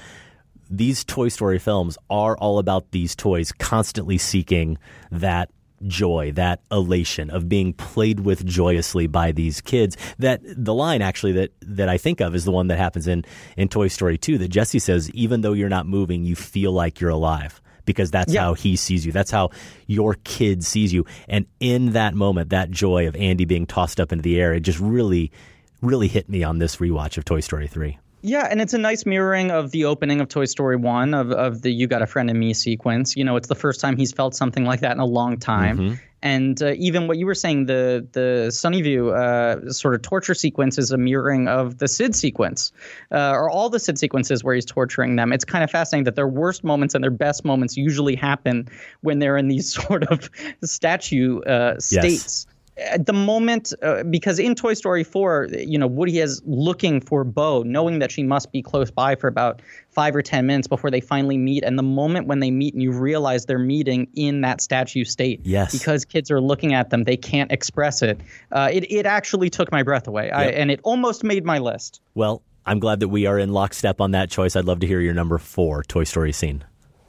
these 0.70 1.04
Toy 1.04 1.28
Story 1.30 1.60
films 1.60 1.98
are 2.10 2.38
all 2.38 2.60
about 2.60 2.92
these 2.92 3.16
toys 3.16 3.52
constantly 3.52 4.18
seeking 4.18 4.78
that 5.12 5.50
joy, 5.86 6.32
that 6.34 6.62
elation 6.72 7.30
of 7.30 7.48
being 7.50 7.74
played 7.74 8.22
with 8.22 8.46
joyously 8.46 9.08
by 9.08 9.32
these 9.32 9.62
kids. 9.62 9.98
That 10.18 10.42
the 10.44 10.74
line 10.74 11.02
actually 11.02 11.34
that 11.34 11.52
that 11.62 11.90
I 11.90 11.98
think 11.98 12.22
of 12.22 12.34
is 12.34 12.46
the 12.46 12.52
one 12.52 12.68
that 12.68 12.78
happens 12.78 13.08
in 13.08 13.26
in 13.58 13.68
Toy 13.68 13.88
Story 13.90 14.18
2 14.18 14.38
that 14.40 14.48
Jessie 14.48 14.80
says 14.80 15.10
even 15.12 15.42
though 15.42 15.54
you're 15.54 15.70
not 15.70 15.86
moving, 15.86 16.24
you 16.24 16.36
feel 16.36 16.72
like 16.72 17.00
you're 17.00 17.10
alive 17.12 17.62
because 17.86 18.10
that's 18.10 18.34
Yeah. 18.34 18.42
how 18.42 18.54
he 18.56 18.76
sees 18.76 19.06
you. 19.06 19.12
That's 19.12 19.30
how 19.32 19.52
your 19.86 20.16
kid 20.24 20.64
sees 20.64 20.92
you. 20.92 21.06
And 21.28 21.46
in 21.60 21.92
that 21.92 22.16
moment, 22.16 22.50
that 22.50 22.72
joy 22.72 23.08
of 23.08 23.16
Andy 23.16 23.46
being 23.46 23.68
tossed 23.68 24.00
up 24.00 24.12
into 24.12 24.24
the 24.24 24.40
air, 24.40 24.54
it 24.54 24.62
just 24.62 24.80
really 24.80 25.32
really 25.82 26.08
hit 26.08 26.28
me 26.30 26.42
on 26.44 26.58
this 26.58 26.78
rewatch 26.78 27.18
of 27.18 27.26
Toy 27.26 27.42
Story 27.42 27.68
3. 27.68 28.00
Yeah, 28.26 28.48
and 28.50 28.60
it's 28.60 28.74
a 28.74 28.80
nice 28.80 29.06
mirroring 29.06 29.52
of 29.52 29.70
the 29.70 29.86
opening 29.86 30.20
of 30.20 30.30
Toy 30.30 30.46
Story 30.46 30.78
1 30.78 31.14
of, 31.14 31.32
of 31.32 31.62
the 31.62 31.72
You 31.72 31.86
Got 31.86 32.02
a 32.02 32.08
Friend 32.08 32.28
in 32.28 32.40
Me 32.40 32.56
sequence. 32.56 33.16
You 33.16 33.24
know, 33.24 33.36
it's 33.36 33.48
the 33.48 33.56
first 33.56 33.80
time 33.80 33.98
he's 33.98 34.12
felt 34.12 34.34
something 34.34 34.66
like 34.66 34.80
that 34.80 34.94
in 34.94 35.00
a 35.00 35.06
long 35.06 35.38
time. 35.38 35.78
Mhm. 35.78 36.00
And 36.24 36.60
uh, 36.60 36.74
even 36.78 37.06
what 37.08 37.20
you 37.20 37.28
were 37.28 37.36
saying, 37.36 37.68
the 37.68 38.08
the 38.14 38.48
Sunnyview 38.50 39.14
uh, 39.16 39.72
sort 39.72 39.94
of 39.94 40.02
torture 40.02 40.34
sequence 40.34 40.80
is 40.80 40.90
a 40.90 40.98
mirroring 40.98 41.48
of 41.48 41.78
the 41.78 41.88
Sid 41.88 42.16
sequence, 42.16 42.72
uh, 43.12 43.34
or 43.34 43.48
all 43.48 43.70
the 43.70 43.78
Sid 43.78 44.00
sequences 44.00 44.44
where 44.44 44.56
he's 44.56 44.66
torturing 44.66 45.18
them. 45.18 45.32
It's 45.32 45.46
kind 45.46 45.64
of 45.64 45.70
fascinating 45.70 46.06
that 46.06 46.16
their 46.16 46.28
worst 46.28 46.64
moments 46.64 46.96
and 46.96 47.04
their 47.04 47.12
best 47.12 47.46
moments 47.46 47.78
usually 47.78 48.16
happen 48.16 48.68
when 49.02 49.20
they're 49.20 49.38
in 49.38 49.50
these 49.50 49.72
sort 49.86 50.04
of 50.06 50.32
statue 50.64 51.42
uh, 51.42 51.80
states. 51.80 52.48
At 52.78 53.06
the 53.06 53.14
moment, 53.14 53.74
uh, 53.82 54.04
because 54.04 54.38
in 54.38 54.54
Toy 54.56 54.74
Story 54.74 55.04
4, 55.04 55.48
you 55.58 55.78
know, 55.78 55.88
Woody 55.88 56.20
is 56.20 56.42
looking 56.46 57.00
for 57.00 57.24
Bo, 57.24 57.64
knowing 57.64 58.00
that 58.00 58.12
she 58.12 58.22
must 58.24 58.52
be 58.52 58.62
close 58.62 58.92
by 58.92 59.16
for 59.16 59.28
about 59.28 59.62
five 59.90 60.16
or 60.16 60.22
10 60.22 60.46
minutes 60.46 60.68
before 60.68 60.92
they 60.92 61.00
finally 61.00 61.38
meet. 61.38 61.64
And 61.64 61.80
the 61.80 61.84
moment 61.84 62.28
when 62.28 62.40
they 62.40 62.52
meet 62.52 62.74
and 62.74 62.84
you 62.84 62.92
realize 62.92 63.46
they're 63.46 63.58
meeting 63.58 64.08
in 64.16 64.42
that 64.42 64.60
statue 64.60 65.06
state, 65.06 65.40
Yes. 65.44 65.72
because 65.72 66.04
kids 66.04 66.30
are 66.30 66.42
looking 66.42 66.74
at 66.74 66.90
them, 66.90 67.04
they 67.06 67.18
can't 67.18 67.52
express 67.52 68.02
it. 68.02 68.20
Uh, 68.52 68.70
it, 68.72 68.92
it 68.92 69.06
actually 69.06 69.50
took 69.50 69.72
my 69.72 69.82
breath 69.84 70.08
away. 70.08 70.30
I, 70.32 70.46
and 70.48 70.70
it 70.70 70.82
almost 70.84 71.24
made 71.24 71.46
my 71.46 71.60
list. 71.60 72.02
Well, 72.14 72.42
I'm 72.66 72.80
glad 72.80 73.00
that 73.00 73.10
we 73.10 73.26
are 73.26 73.40
in 73.40 73.54
lockstep 73.54 74.02
on 74.02 74.12
that 74.12 74.30
choice. 74.30 74.56
I'd 74.56 74.66
love 74.66 74.80
to 74.82 74.88
hear 74.88 75.00
your 75.00 75.14
number 75.14 75.38
four 75.38 75.84
Toy 75.84 76.04
Story 76.04 76.32
scene. 76.34 76.66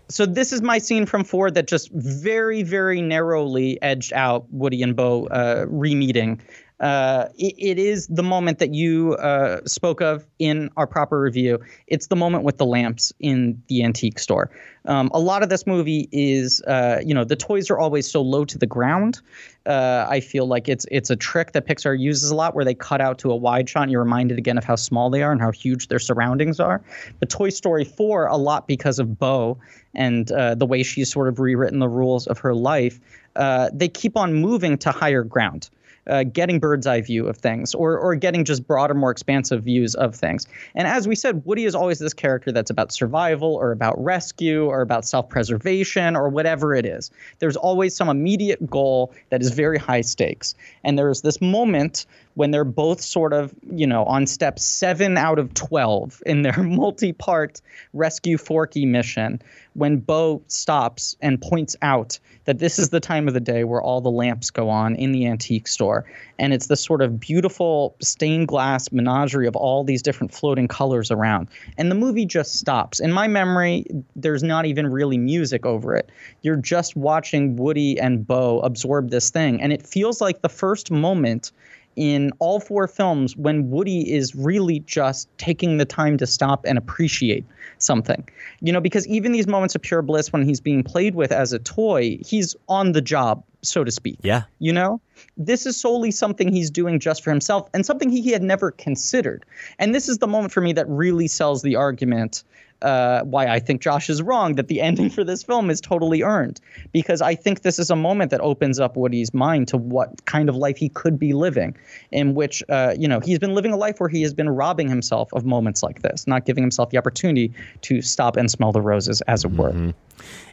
So 0.09 0.25
this 0.25 0.53
is 0.53 0.63
my 0.63 0.79
scene 0.79 1.07
from 1.07 1.25
four 1.25 1.51
that 1.51 1.67
just 1.67 1.91
very, 1.93 2.63
very 2.63 3.01
narrowly 3.01 3.81
edged 3.83 4.13
out 4.13 4.47
Woody 4.51 4.83
and 4.83 4.95
Bo 4.95 5.27
uh, 5.27 5.67
re-meeting. 5.69 6.41
Uh, 6.81 7.29
it, 7.39 7.55
it 7.57 7.79
is 7.79 8.07
the 8.09 8.23
moment 8.23 8.59
that 8.59 8.75
you 8.75 9.15
uh, 9.15 9.61
spoke 9.67 10.03
of 10.03 10.27
in 10.39 10.71
our 10.77 10.87
proper 10.87 11.21
review. 11.21 11.59
It's 11.87 12.09
the 12.09 12.17
moment 12.17 12.45
with 12.45 12.59
the 12.59 12.67
lamps 12.67 13.13
in 13.19 13.63
the 13.69 13.83
antique 13.83 14.19
store. 14.19 14.51
Um, 14.85 15.11
a 15.15 15.19
lot 15.19 15.43
of 15.43 15.49
this 15.49 15.67
movie 15.67 16.09
is, 16.13 16.61
uh, 16.63 17.01
you 17.05 17.15
know, 17.15 17.25
the 17.25 17.35
toys 17.35 17.71
are 17.71 17.79
always 17.79 18.09
so 18.09 18.21
low 18.21 18.45
to 18.45 18.59
the 18.59 18.67
ground. 18.67 19.21
Uh, 19.65 20.07
I 20.09 20.21
feel 20.21 20.47
like 20.47 20.69
it's 20.69 20.87
it's 20.91 21.11
a 21.11 21.17
trick 21.17 21.53
that 21.53 21.67
Pixar 21.67 21.99
uses 21.99 22.31
a 22.31 22.35
lot, 22.35 22.55
where 22.55 22.65
they 22.65 22.75
cut 22.75 23.01
out 23.01 23.19
to 23.21 23.33
a 23.33 23.37
wide 23.37 23.69
shot, 23.69 23.85
and 23.85 23.91
you're 23.91 24.03
reminded 24.03 24.39
again 24.39 24.59
of 24.59 24.65
how 24.65 24.77
small 24.77 25.11
they 25.11 25.23
are 25.23 25.33
and 25.33 25.41
how 25.41 25.51
huge 25.51 25.89
their 25.89 25.99
surroundings 25.99 26.61
are. 26.61 26.83
But 27.19 27.31
Toy 27.31 27.49
Story 27.49 27.85
4, 27.85 28.27
a 28.27 28.37
lot 28.37 28.69
because 28.69 28.99
of 28.99 29.19
Bo 29.19 29.59
and 29.95 30.31
uh, 30.31 30.55
the 30.55 30.67
way 30.67 30.83
she's 30.83 31.11
sort 31.11 31.27
of 31.27 31.41
rewritten 31.41 31.81
the 31.81 31.89
rules 31.89 32.27
of 32.27 32.39
her 32.39 32.55
life, 32.55 33.01
uh, 33.35 33.71
they 33.73 33.89
keep 33.89 34.17
on 34.17 34.35
moving 34.35 34.79
to 34.79 34.91
higher 34.93 35.25
ground. 35.25 35.69
Uh, 36.09 36.23
getting 36.23 36.61
bird's 36.61 36.87
eye 36.87 37.01
view 37.01 37.27
of 37.27 37.37
things, 37.37 37.75
or 37.75 37.99
or 37.99 38.15
getting 38.15 38.45
just 38.45 38.67
broader, 38.67 38.95
more 38.95 39.11
expansive 39.11 39.65
views 39.65 39.95
of 39.97 40.15
things. 40.15 40.47
And 40.75 40.87
as 40.87 41.09
we 41.09 41.15
said, 41.15 41.45
Woody 41.45 41.65
is 41.65 41.75
always 41.75 41.99
this 41.99 42.15
character 42.15 42.53
that's 42.53 42.71
about 42.71 42.93
survival, 42.93 43.55
or 43.55 43.73
about 43.73 44.03
rescue, 44.03 44.67
or 44.67 44.83
about 44.83 45.05
self-preservation, 45.05 46.15
or 46.17 46.29
whatever 46.29 46.75
it 46.75 46.87
is. 46.87 47.11
There's 47.39 47.57
always 47.57 47.97
some 47.97 48.09
immediate 48.09 48.71
goal 48.71 49.13
that 49.31 49.43
is 49.43 49.51
very 49.51 49.79
high 49.79 50.03
stakes. 50.03 50.55
And 50.85 50.99
there's 50.99 51.23
this 51.23 51.41
moment 51.41 52.07
when 52.37 52.51
they're 52.51 52.65
both 52.65 53.01
sort 53.01 53.33
of, 53.33 53.55
you 53.73 53.87
know, 53.87 54.05
on 54.05 54.27
step 54.27 54.59
seven 54.59 55.17
out 55.17 55.39
of 55.39 55.55
12 55.55 56.23
in 56.27 56.43
their 56.43 56.57
multi 56.63 57.13
part 57.13 57.61
rescue 57.95 58.37
Forky 58.37 58.85
mission, 58.85 59.41
when 59.73 59.97
Bo 59.97 60.43
stops 60.47 61.17
and 61.21 61.41
points 61.41 61.77
out 61.83 62.19
that 62.45 62.59
this 62.59 62.79
is 62.79 62.91
the 62.91 63.01
time 63.01 63.27
of 63.27 63.35
the 63.35 63.41
day 63.41 63.65
where 63.65 63.81
all 63.81 64.01
the 64.01 64.11
lamps 64.11 64.51
go 64.51 64.69
on 64.69 64.95
in 64.97 65.13
the 65.13 65.27
antique 65.27 65.67
store. 65.67 65.96
And 66.39 66.53
it's 66.53 66.67
this 66.67 66.83
sort 66.83 67.03
of 67.03 67.21
beautiful 67.21 67.95
stained 68.01 68.49
glass 68.49 68.91
menagerie 68.91 69.47
of 69.47 69.57
all 69.57 69.85
these 69.85 70.03
different 70.03 70.35
floating 70.35 70.69
colors 70.69 71.11
around. 71.11 71.49
And 71.79 71.91
the 71.91 71.95
movie 71.95 72.27
just 72.27 72.57
stops. 72.57 73.01
In 73.01 73.13
my 73.13 73.29
memory, 73.29 73.87
there's 74.17 74.43
not 74.43 74.67
even 74.67 74.87
really 74.89 75.19
music 75.19 75.65
over 75.65 75.95
it. 75.95 76.11
You're 76.43 76.57
just 76.57 76.97
watching 76.97 77.57
Woody 77.57 77.99
and 77.99 78.27
Bo 78.27 78.61
absorb 78.61 79.11
this 79.11 79.31
thing. 79.31 79.61
And 79.63 79.73
it 79.73 79.87
feels 79.87 80.21
like 80.21 80.43
the 80.43 80.49
first 80.49 80.91
moment 80.91 81.53
in 81.97 82.31
all 82.39 82.61
four 82.61 82.87
films 82.87 83.37
when 83.37 83.71
Woody 83.71 84.13
is 84.13 84.35
really 84.35 84.81
just 84.81 85.29
taking 85.39 85.79
the 85.79 85.85
time 85.85 86.19
to 86.19 86.27
stop 86.27 86.65
and 86.67 86.77
appreciate 86.79 87.45
something. 87.79 88.29
You 88.61 88.73
know, 88.73 88.81
because 88.81 89.07
even 89.09 89.33
these 89.33 89.47
moments 89.47 89.75
of 89.75 89.83
pure 89.83 90.03
bliss 90.03 90.33
when 90.33 90.43
he's 90.43 90.61
being 90.61 90.83
played 90.83 91.15
with 91.15 91.33
as 91.33 91.53
a 91.53 91.59
toy, 91.59 92.19
he's 92.25 92.55
on 92.69 92.93
the 92.93 93.01
job, 93.01 93.43
so 93.63 93.83
to 93.83 93.91
speak. 93.91 94.19
Yeah. 94.23 94.43
You 94.59 94.73
know, 94.73 95.01
this 95.37 95.67
is 95.67 95.77
solely 95.77 96.11
something 96.11 96.53
he's 96.53 96.71
doing 96.71 96.99
just 96.99 97.23
for 97.23 97.31
himself 97.31 97.69
and 97.75 97.85
something 97.85 98.11
he 98.11 98.31
had 98.33 98.43
never 98.43 98.71
considered. 98.71 99.45
And 99.79 99.95
this 99.95 100.09
is 100.09 100.19
the 100.19 100.27
moment 100.27 100.53
for 100.53 100.61
me 100.61 100.73
that 100.75 100.89
really 100.89 101.29
sells 101.29 101.63
the 101.63 101.77
argument 101.77 102.45
uh, 102.83 103.23
why 103.23 103.47
I 103.47 103.59
think 103.59 103.81
Josh 103.81 104.11
is 104.11 104.23
wrong 104.23 104.57
that 104.57 104.69
the 104.69 104.81
ending 104.81 105.11
for 105.11 105.25
this 105.25 105.43
film 105.43 105.71
is 105.71 105.81
totally 105.81 106.23
earned. 106.23 106.61
Because 106.93 107.23
I 107.23 107.35
think 107.35 107.63
this 107.63 107.79
is 107.79 107.91
a 107.91 107.97
moment 107.97 108.31
that 108.31 108.41
opens 108.41 108.79
up 108.79 108.97
Woody's 108.97 109.33
mind 109.33 109.69
to 109.69 109.77
what 109.77 110.25
kind 110.27 110.49
of 110.49 110.57
life 110.57 110.77
he 110.77 110.89
could 110.89 111.19
be 111.19 111.33
living, 111.33 111.77
in 112.11 112.35
which, 112.35 112.63
uh, 112.69 112.95
you 112.99 113.09
know, 113.09 113.21
he's 113.21 113.39
been 113.39 113.55
living 113.55 113.73
a 113.73 113.77
life 113.77 113.99
where 113.99 114.09
he 114.09 114.23
has 114.23 114.35
been 114.35 114.49
robbing 114.49 114.89
himself 114.89 115.33
of 115.33 115.45
moments 115.45 115.83
like 115.83 116.03
this, 116.03 116.27
not 116.27 116.45
giving 116.45 116.63
himself 116.63 116.91
the 116.91 116.99
opportunity 116.99 117.53
to 117.83 118.03
stop 118.03 118.37
and 118.37 118.51
smell 118.51 118.73
the 118.73 118.81
roses, 118.81 119.23
as 119.23 119.45
it 119.45 119.53
were. 119.53 119.95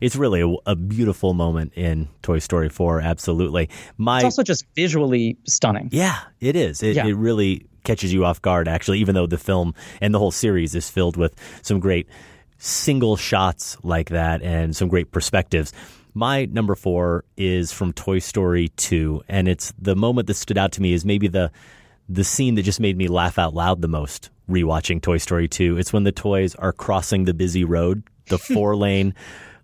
It's 0.02 0.16
really 0.16 0.42
a, 0.42 0.54
a 0.70 0.76
beautiful 0.76 1.34
moment 1.34 1.74
in 1.76 2.10
Toy 2.22 2.40
Story 2.40 2.70
4. 2.70 3.02
Absolutely. 3.02 3.70
My 3.98 4.18
It's 4.18 4.26
also 4.26 4.44
just 4.54 4.66
visually 4.76 5.38
stunning. 5.46 5.90
Yeah, 5.92 6.20
it 6.40 6.56
is. 6.56 6.84
It, 6.84 6.96
Yeah. 6.96 7.06
it 7.08 7.14
really 7.14 7.66
catches 7.84 8.14
you 8.14 8.24
off 8.26 8.42
guard, 8.42 8.68
actually, 8.68 9.00
even 9.00 9.16
though 9.16 9.28
the 9.28 9.38
film 9.38 9.74
and 10.02 10.14
the 10.14 10.20
whole 10.20 10.32
series 10.32 10.74
is 10.76 10.90
filled 10.90 11.18
with 11.18 11.34
some 11.62 11.80
great 11.80 12.08
single 12.58 13.18
shots 13.18 13.78
like 13.84 14.10
that 14.10 14.42
and 14.42 14.76
some 14.76 14.88
great 14.88 15.12
perspectives. 15.12 15.74
My 16.14 16.46
number 16.46 16.76
four 16.76 17.26
is 17.36 17.72
from 17.74 17.92
Toy 17.92 18.20
Story 18.20 18.70
2, 18.78 19.24
and 19.28 19.48
it's 19.48 19.74
the 19.80 19.96
moment 19.96 20.28
that 20.28 20.36
stood 20.36 20.58
out 20.58 20.72
to 20.74 20.82
me 20.82 20.94
is 20.94 21.04
maybe 21.06 21.28
the 21.28 21.52
the 22.10 22.24
scene 22.24 22.56
that 22.56 22.64
just 22.64 22.80
made 22.82 22.98
me 22.98 23.08
laugh 23.08 23.40
out 23.40 23.54
loud 23.54 23.82
the 23.82 23.88
most 23.88 24.30
rewatching 24.50 25.02
Toy 25.02 25.18
Story 25.18 25.48
2. 25.48 25.78
It's 25.78 25.92
when 25.94 26.04
the 26.04 26.12
toys 26.12 26.54
are 26.56 26.74
crossing 26.74 27.24
the 27.26 27.34
busy 27.34 27.64
road, 27.64 28.04
the 28.28 28.38
four 28.54 28.76
lane 28.76 29.16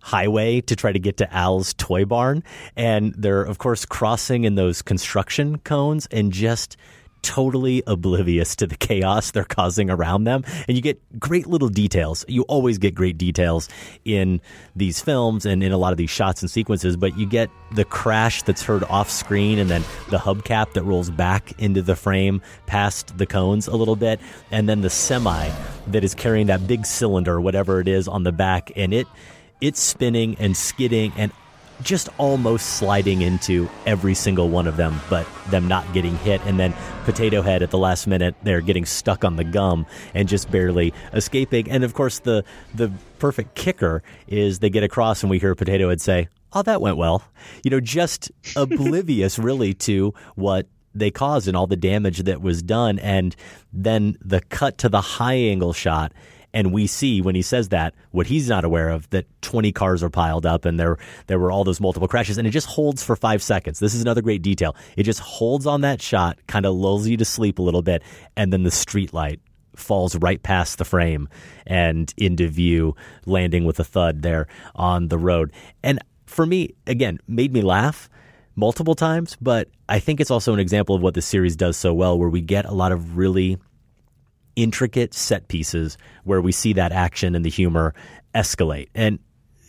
highway 0.02 0.62
to 0.62 0.76
try 0.76 0.92
to 0.92 1.00
get 1.00 1.18
to 1.18 1.34
Al's 1.34 1.74
toy 1.74 2.06
barn. 2.06 2.44
And 2.76 3.14
they're, 3.18 3.44
of 3.44 3.58
course, 3.58 3.86
crossing 3.86 4.44
in 4.44 4.56
those 4.56 4.82
construction 4.82 5.60
cones 5.60 6.08
and 6.12 6.32
just 6.32 6.78
totally 7.22 7.84
oblivious 7.88 8.56
to 8.56 8.68
the 8.68 8.78
chaos 8.78 9.32
they're 9.32 9.44
causing 9.44 9.90
around 9.90 10.24
them. 10.24 10.44
And 10.68 10.78
you 10.78 10.82
get 10.82 11.02
great 11.20 11.48
little 11.48 11.70
details. 11.70 12.26
You 12.28 12.44
always 12.44 12.78
get 12.78 12.96
great 12.96 13.18
details 13.18 13.70
in 14.06 14.42
these 14.76 15.02
films 15.02 15.46
and 15.46 15.64
in 15.64 15.72
a 15.72 15.78
lot 15.78 15.92
of 15.92 15.98
these 15.98 16.10
shots 16.10 16.42
and 16.42 16.50
sequences, 16.50 16.96
but 16.96 17.18
you 17.18 17.26
get 17.26 17.50
the 17.74 17.86
crash 17.86 18.44
that's 18.44 18.64
heard 18.64 18.84
off 18.86 19.10
screen 19.10 19.60
and 19.60 19.70
then 19.70 19.84
the 20.10 20.18
hubcap 20.18 20.74
that 20.74 20.84
rolls 20.84 21.10
back 21.10 21.52
into 21.60 21.82
the 21.82 21.96
frame 21.96 22.42
past 22.68 23.18
the 23.18 23.26
cones 23.26 23.68
a 23.68 23.76
little 23.76 23.96
bit. 23.96 24.20
And 24.52 24.70
then 24.70 24.82
the 24.82 24.90
semi 24.90 25.50
that 25.88 26.04
is 26.04 26.16
carrying 26.16 26.48
that 26.48 26.68
big 26.68 26.86
cylinder, 26.86 27.42
whatever 27.42 27.80
it 27.80 27.88
is 27.88 28.08
on 28.08 28.24
the 28.24 28.32
back. 28.32 28.72
And 28.76 28.94
it, 28.94 29.08
it's 29.62 29.80
spinning 29.80 30.36
and 30.40 30.56
skidding 30.56 31.12
and 31.18 31.32
just 31.82 32.10
almost 32.18 32.78
sliding 32.78 33.22
into 33.22 33.70
every 33.86 34.14
single 34.14 34.50
one 34.50 34.68
of 34.68 34.78
them, 34.78 35.00
but 35.10 35.26
them 35.50 35.68
not 35.68 35.92
getting 35.94 36.16
hit. 36.18 36.42
And 36.46 36.60
then 36.60 36.74
Potato 37.06 37.42
Head 37.42 37.64
at 37.64 37.72
the 37.72 37.78
last 37.78 38.08
minute, 38.08 38.36
they're 38.44 38.62
getting 38.62 38.86
stuck 38.86 39.24
on 39.24 39.38
the 39.38 39.44
gum 39.44 39.86
and 40.14 40.28
just 40.28 40.52
barely 40.52 40.94
escaping. 41.14 41.70
And 41.70 41.84
of 41.84 41.94
course, 41.94 42.20
the 42.20 42.44
the 42.74 42.92
perfect 43.20 43.56
kicker 43.56 44.04
is 44.28 44.60
they 44.60 44.70
get 44.70 44.84
across 44.84 45.24
and 45.24 45.30
we 45.30 45.40
hear 45.40 45.56
Potato 45.56 45.90
Head 45.90 46.02
say, 46.02 46.28
"Oh, 46.54 46.64
that 46.64 46.82
went 46.82 46.98
well." 46.98 47.24
You 47.64 47.72
know, 47.72 47.80
just 47.80 48.32
oblivious 48.56 49.40
really 49.40 49.74
to 49.76 50.14
what 50.36 50.68
they 50.94 51.12
caused 51.12 51.48
and 51.48 51.56
all 51.56 51.68
the 51.68 51.78
damage 51.78 52.20
that 52.24 52.42
was 52.42 52.62
done. 52.62 53.00
And 53.00 53.36
then 53.72 54.18
the 54.22 54.42
cut 54.42 54.78
to 54.80 54.90
the 54.90 55.02
high 55.02 55.36
angle 55.36 55.72
shot 55.72 56.12
and 56.54 56.74
we 56.74 56.88
see 56.88 57.22
when 57.22 57.36
he 57.36 57.42
says 57.42 57.70
that 57.70 57.94
what 58.12 58.28
he's 58.28 58.50
not 58.50 58.64
aware 58.64 58.90
of 58.90 59.10
that 59.12 59.26
20 59.42 59.72
cars 59.72 60.02
are 60.04 60.10
piled 60.10 60.46
up 60.46 60.66
and 60.66 60.80
there 60.80 60.98
there 61.28 61.40
were 61.40 61.52
all 61.52 61.64
those 61.64 61.80
multiple 61.80 62.08
crashes 62.08 62.38
and 62.38 62.48
it 62.48 62.52
just 62.52 62.68
holds 62.68 63.04
for 63.04 63.16
5 63.16 63.42
seconds. 63.42 63.80
This 63.80 63.94
is 63.94 64.02
another 64.02 64.22
great 64.22 64.42
detail. 64.42 64.76
It 64.98 65.04
just 65.04 65.20
holds 65.20 65.66
on 65.66 65.82
that 65.82 66.02
shot, 66.02 66.40
kind 66.48 66.66
of 66.66 66.76
lulls 66.76 67.08
you 67.08 67.18
to 67.18 67.26
sleep 67.26 67.60
a 67.60 67.62
little 67.62 67.82
bit 67.82 68.04
and 68.36 68.52
then 68.52 68.64
the 68.64 68.72
street 68.72 69.14
light 69.14 69.40
falls 69.76 70.16
right 70.18 70.42
past 70.44 70.78
the 70.78 70.86
frame 70.86 71.30
and 71.66 72.14
into 72.18 72.48
view 72.48 72.96
landing 73.26 73.66
with 73.66 73.80
a 73.80 73.84
thud 73.84 74.22
there 74.22 74.48
on 74.76 75.08
the 75.08 75.18
road. 75.18 75.54
And 75.84 76.00
for 76.26 76.46
me 76.46 76.76
again, 76.86 77.20
made 77.28 77.54
me 77.54 77.62
laugh 77.62 78.10
multiple 78.56 78.96
times, 78.96 79.38
but 79.40 79.70
I 79.88 80.00
think 80.00 80.20
it's 80.20 80.32
also 80.32 80.54
an 80.54 80.60
example 80.60 80.96
of 80.96 81.02
what 81.02 81.14
the 81.14 81.22
series 81.22 81.56
does 81.56 81.78
so 81.78 81.94
well 81.94 82.20
where 82.20 82.30
we 82.30 82.42
get 82.42 82.66
a 82.66 82.74
lot 82.74 82.92
of 82.92 83.18
really 83.18 83.58
intricate 84.56 85.14
set 85.14 85.48
pieces 85.48 85.98
where 86.24 86.42
we 86.42 86.52
see 86.52 86.74
that 86.74 86.92
action 86.92 87.36
and 87.36 87.46
the 87.46 87.50
humor 87.50 87.94
escalate. 88.36 88.88
And 88.94 89.20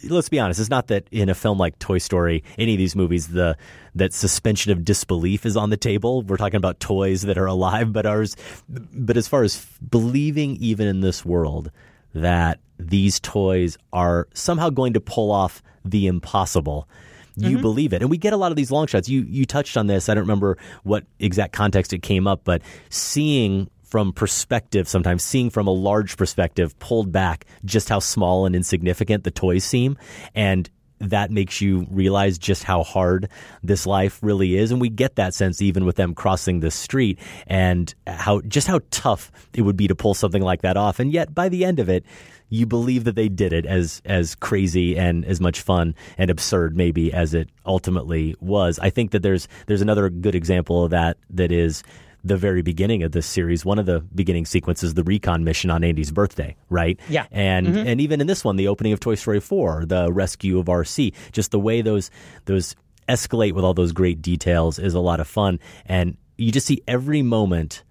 let's 0.09 0.29
be 0.29 0.39
honest, 0.39 0.61
it's 0.61 0.71
not 0.71 0.89
that 0.89 1.07
in 1.11 1.29
a 1.29 1.35
film 1.35 1.59
like 1.59 1.79
Toy 1.79 1.99
Story, 1.99 2.43
any 2.59 2.73
of 2.75 2.79
these 2.79 2.97
movies, 2.97 3.29
the 3.29 3.57
that 3.95 4.13
suspension 4.13 4.71
of 4.73 4.85
disbelief 4.85 5.45
is 5.45 5.57
on 5.57 5.71
the 5.71 5.77
table. 5.77 6.23
We're 6.23 6.37
talking 6.37 6.57
about 6.57 6.81
toys 6.81 7.23
that 7.23 7.37
are 7.37 7.47
alive, 7.47 7.93
but 7.93 8.07
ours. 8.07 8.37
But 8.69 9.17
as 9.17 9.27
far 9.29 9.43
as 9.43 9.67
believing, 9.89 10.57
even 10.57 10.87
in 10.87 11.01
this 11.01 11.25
world, 11.25 11.71
that 12.15 12.61
these 12.79 13.21
toys 13.21 13.77
are 13.93 14.29
somehow 14.33 14.71
going 14.71 14.93
to 14.95 15.01
pull 15.01 15.31
off 15.31 15.63
the 15.85 16.07
impossible. 16.07 16.89
You 17.37 17.59
Mhm. 17.59 17.63
believe 17.63 17.93
it, 17.93 18.03
and 18.03 18.11
we 18.11 18.19
get 18.19 18.33
a 18.33 18.37
lot 18.37 18.53
of 18.53 18.57
these 18.57 18.71
long 18.71 18.87
shots. 18.87 19.09
You 19.09 19.25
you 19.29 19.45
touched 19.47 19.77
on 19.77 19.87
this. 19.87 20.09
I 20.09 20.15
don't 20.15 20.23
remember 20.23 20.59
what 20.83 21.05
exact 21.19 21.53
context 21.53 21.93
it 21.93 22.03
came 22.03 22.27
up, 22.27 22.43
but 22.45 22.61
seeing 22.91 23.69
from 23.91 24.13
perspective, 24.13 24.89
sometimes 24.89 25.23
seeing 25.23 25.51
from 25.51 25.67
a 25.67 25.73
large 25.73 26.17
perspective, 26.17 26.79
pulled 26.79 27.13
back, 27.13 27.45
just 27.65 27.89
how 27.89 27.99
small 27.99 28.47
and 28.47 28.55
insignificant 28.55 29.25
the 29.25 29.31
toys 29.31 29.65
seem, 29.65 29.99
and 30.35 30.71
that 31.01 31.31
makes 31.31 31.61
you 31.61 31.87
realize 31.91 32.39
just 32.39 32.63
how 32.63 32.83
hard 32.83 33.29
this 33.63 33.87
life 33.87 34.19
really 34.23 34.57
is. 34.57 34.71
And 34.71 34.81
we 34.81 34.91
get 34.91 35.17
that 35.17 35.35
sense 35.35 35.63
even 35.63 35.85
with 35.85 35.97
them 35.97 36.15
crossing 36.15 36.61
the 36.61 36.71
street 36.71 37.19
and 37.47 37.93
how 38.07 38.43
just 38.43 38.67
how 38.67 38.81
tough 38.91 39.33
it 39.55 39.63
would 39.63 39.77
be 39.77 39.89
to 39.89 39.95
pull 39.95 40.15
something 40.15 40.43
like 40.43 40.63
that 40.63 40.77
off. 40.77 41.01
And 41.01 41.11
yet 41.11 41.35
by 41.35 41.49
the 41.49 41.65
end 41.65 41.81
of 41.81 41.89
it, 41.89 42.05
you 42.51 42.67
believe 42.67 43.05
that 43.05 43.15
they 43.15 43.29
did 43.29 43.53
it 43.53 43.65
as 43.65 44.03
as 44.05 44.35
crazy 44.35 44.99
and 44.99 45.25
as 45.25 45.41
much 45.41 45.61
fun 45.63 45.95
and 46.19 46.31
absurd 46.31 46.77
maybe 46.77 47.13
as 47.13 47.33
it 47.33 47.49
ultimately 47.65 48.35
was. 48.41 48.79
I 48.79 48.91
think 48.91 49.13
that 49.13 49.23
there's 49.23 49.49
there's 49.67 49.83
another 49.83 50.11
good 50.11 50.35
example 50.35 50.85
of 50.85 50.91
that 50.91 51.17
that 51.31 51.51
is 51.51 51.83
the 52.25 52.37
very 52.37 52.63
beginning 52.63 53.03
of 53.03 53.13
this 53.13 53.27
series. 53.27 53.65
One 53.65 53.79
of 53.79 53.87
the 53.87 54.01
beginning 54.15 54.47
sequences, 54.47 54.95
the 54.95 55.05
recon 55.05 55.45
mission 55.45 55.71
on 55.71 55.83
Andy's 55.85 56.11
birthday, 56.13 56.57
right? 56.69 56.99
Yeah. 57.09 57.27
And 57.31 57.67
Mhm. 57.69 57.87
and 57.87 58.01
even 58.01 58.21
in 58.21 58.27
this 58.27 58.45
one, 58.45 58.57
the 58.57 58.69
opening 58.69 58.93
of 58.93 59.01
Toy 59.01 59.15
Story 59.15 59.41
4, 59.41 59.85
the 59.87 60.13
rescue 60.13 60.59
of 60.59 60.69
RC, 60.69 61.13
just 61.33 61.51
the 61.51 61.59
way 61.61 61.83
those 61.83 62.11
those 62.45 62.75
escalate 63.09 63.53
with 63.53 63.65
all 63.65 63.75
those 63.75 63.93
great 63.93 64.23
details 64.23 64.79
is 64.79 64.95
a 64.95 65.01
lot 65.01 65.19
of 65.21 65.27
fun. 65.27 65.59
And 65.87 66.17
you 66.37 66.53
just 66.53 66.67
see 66.67 66.83
every 66.87 67.23
moment 67.23 67.83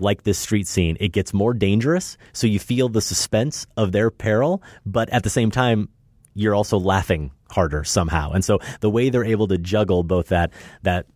like 0.00 0.24
this 0.24 0.38
street 0.38 0.66
scene, 0.66 0.96
it 0.98 1.12
gets 1.12 1.32
more 1.32 1.54
dangerous. 1.54 2.16
So 2.32 2.46
you 2.48 2.58
feel 2.58 2.88
the 2.88 3.00
suspense 3.00 3.66
of 3.76 3.92
their 3.92 4.10
peril, 4.10 4.62
but 4.84 5.08
at 5.10 5.22
the 5.22 5.30
same 5.30 5.50
time, 5.52 5.88
you're 6.34 6.54
also 6.54 6.78
laughing 6.78 7.30
harder 7.50 7.84
somehow. 7.84 8.32
And 8.32 8.44
so 8.44 8.58
the 8.80 8.90
way 8.90 9.08
they're 9.10 9.24
able 9.24 9.46
to 9.46 9.56
juggle 9.58 10.02
both 10.02 10.28
that 10.28 10.50
that 10.82 11.06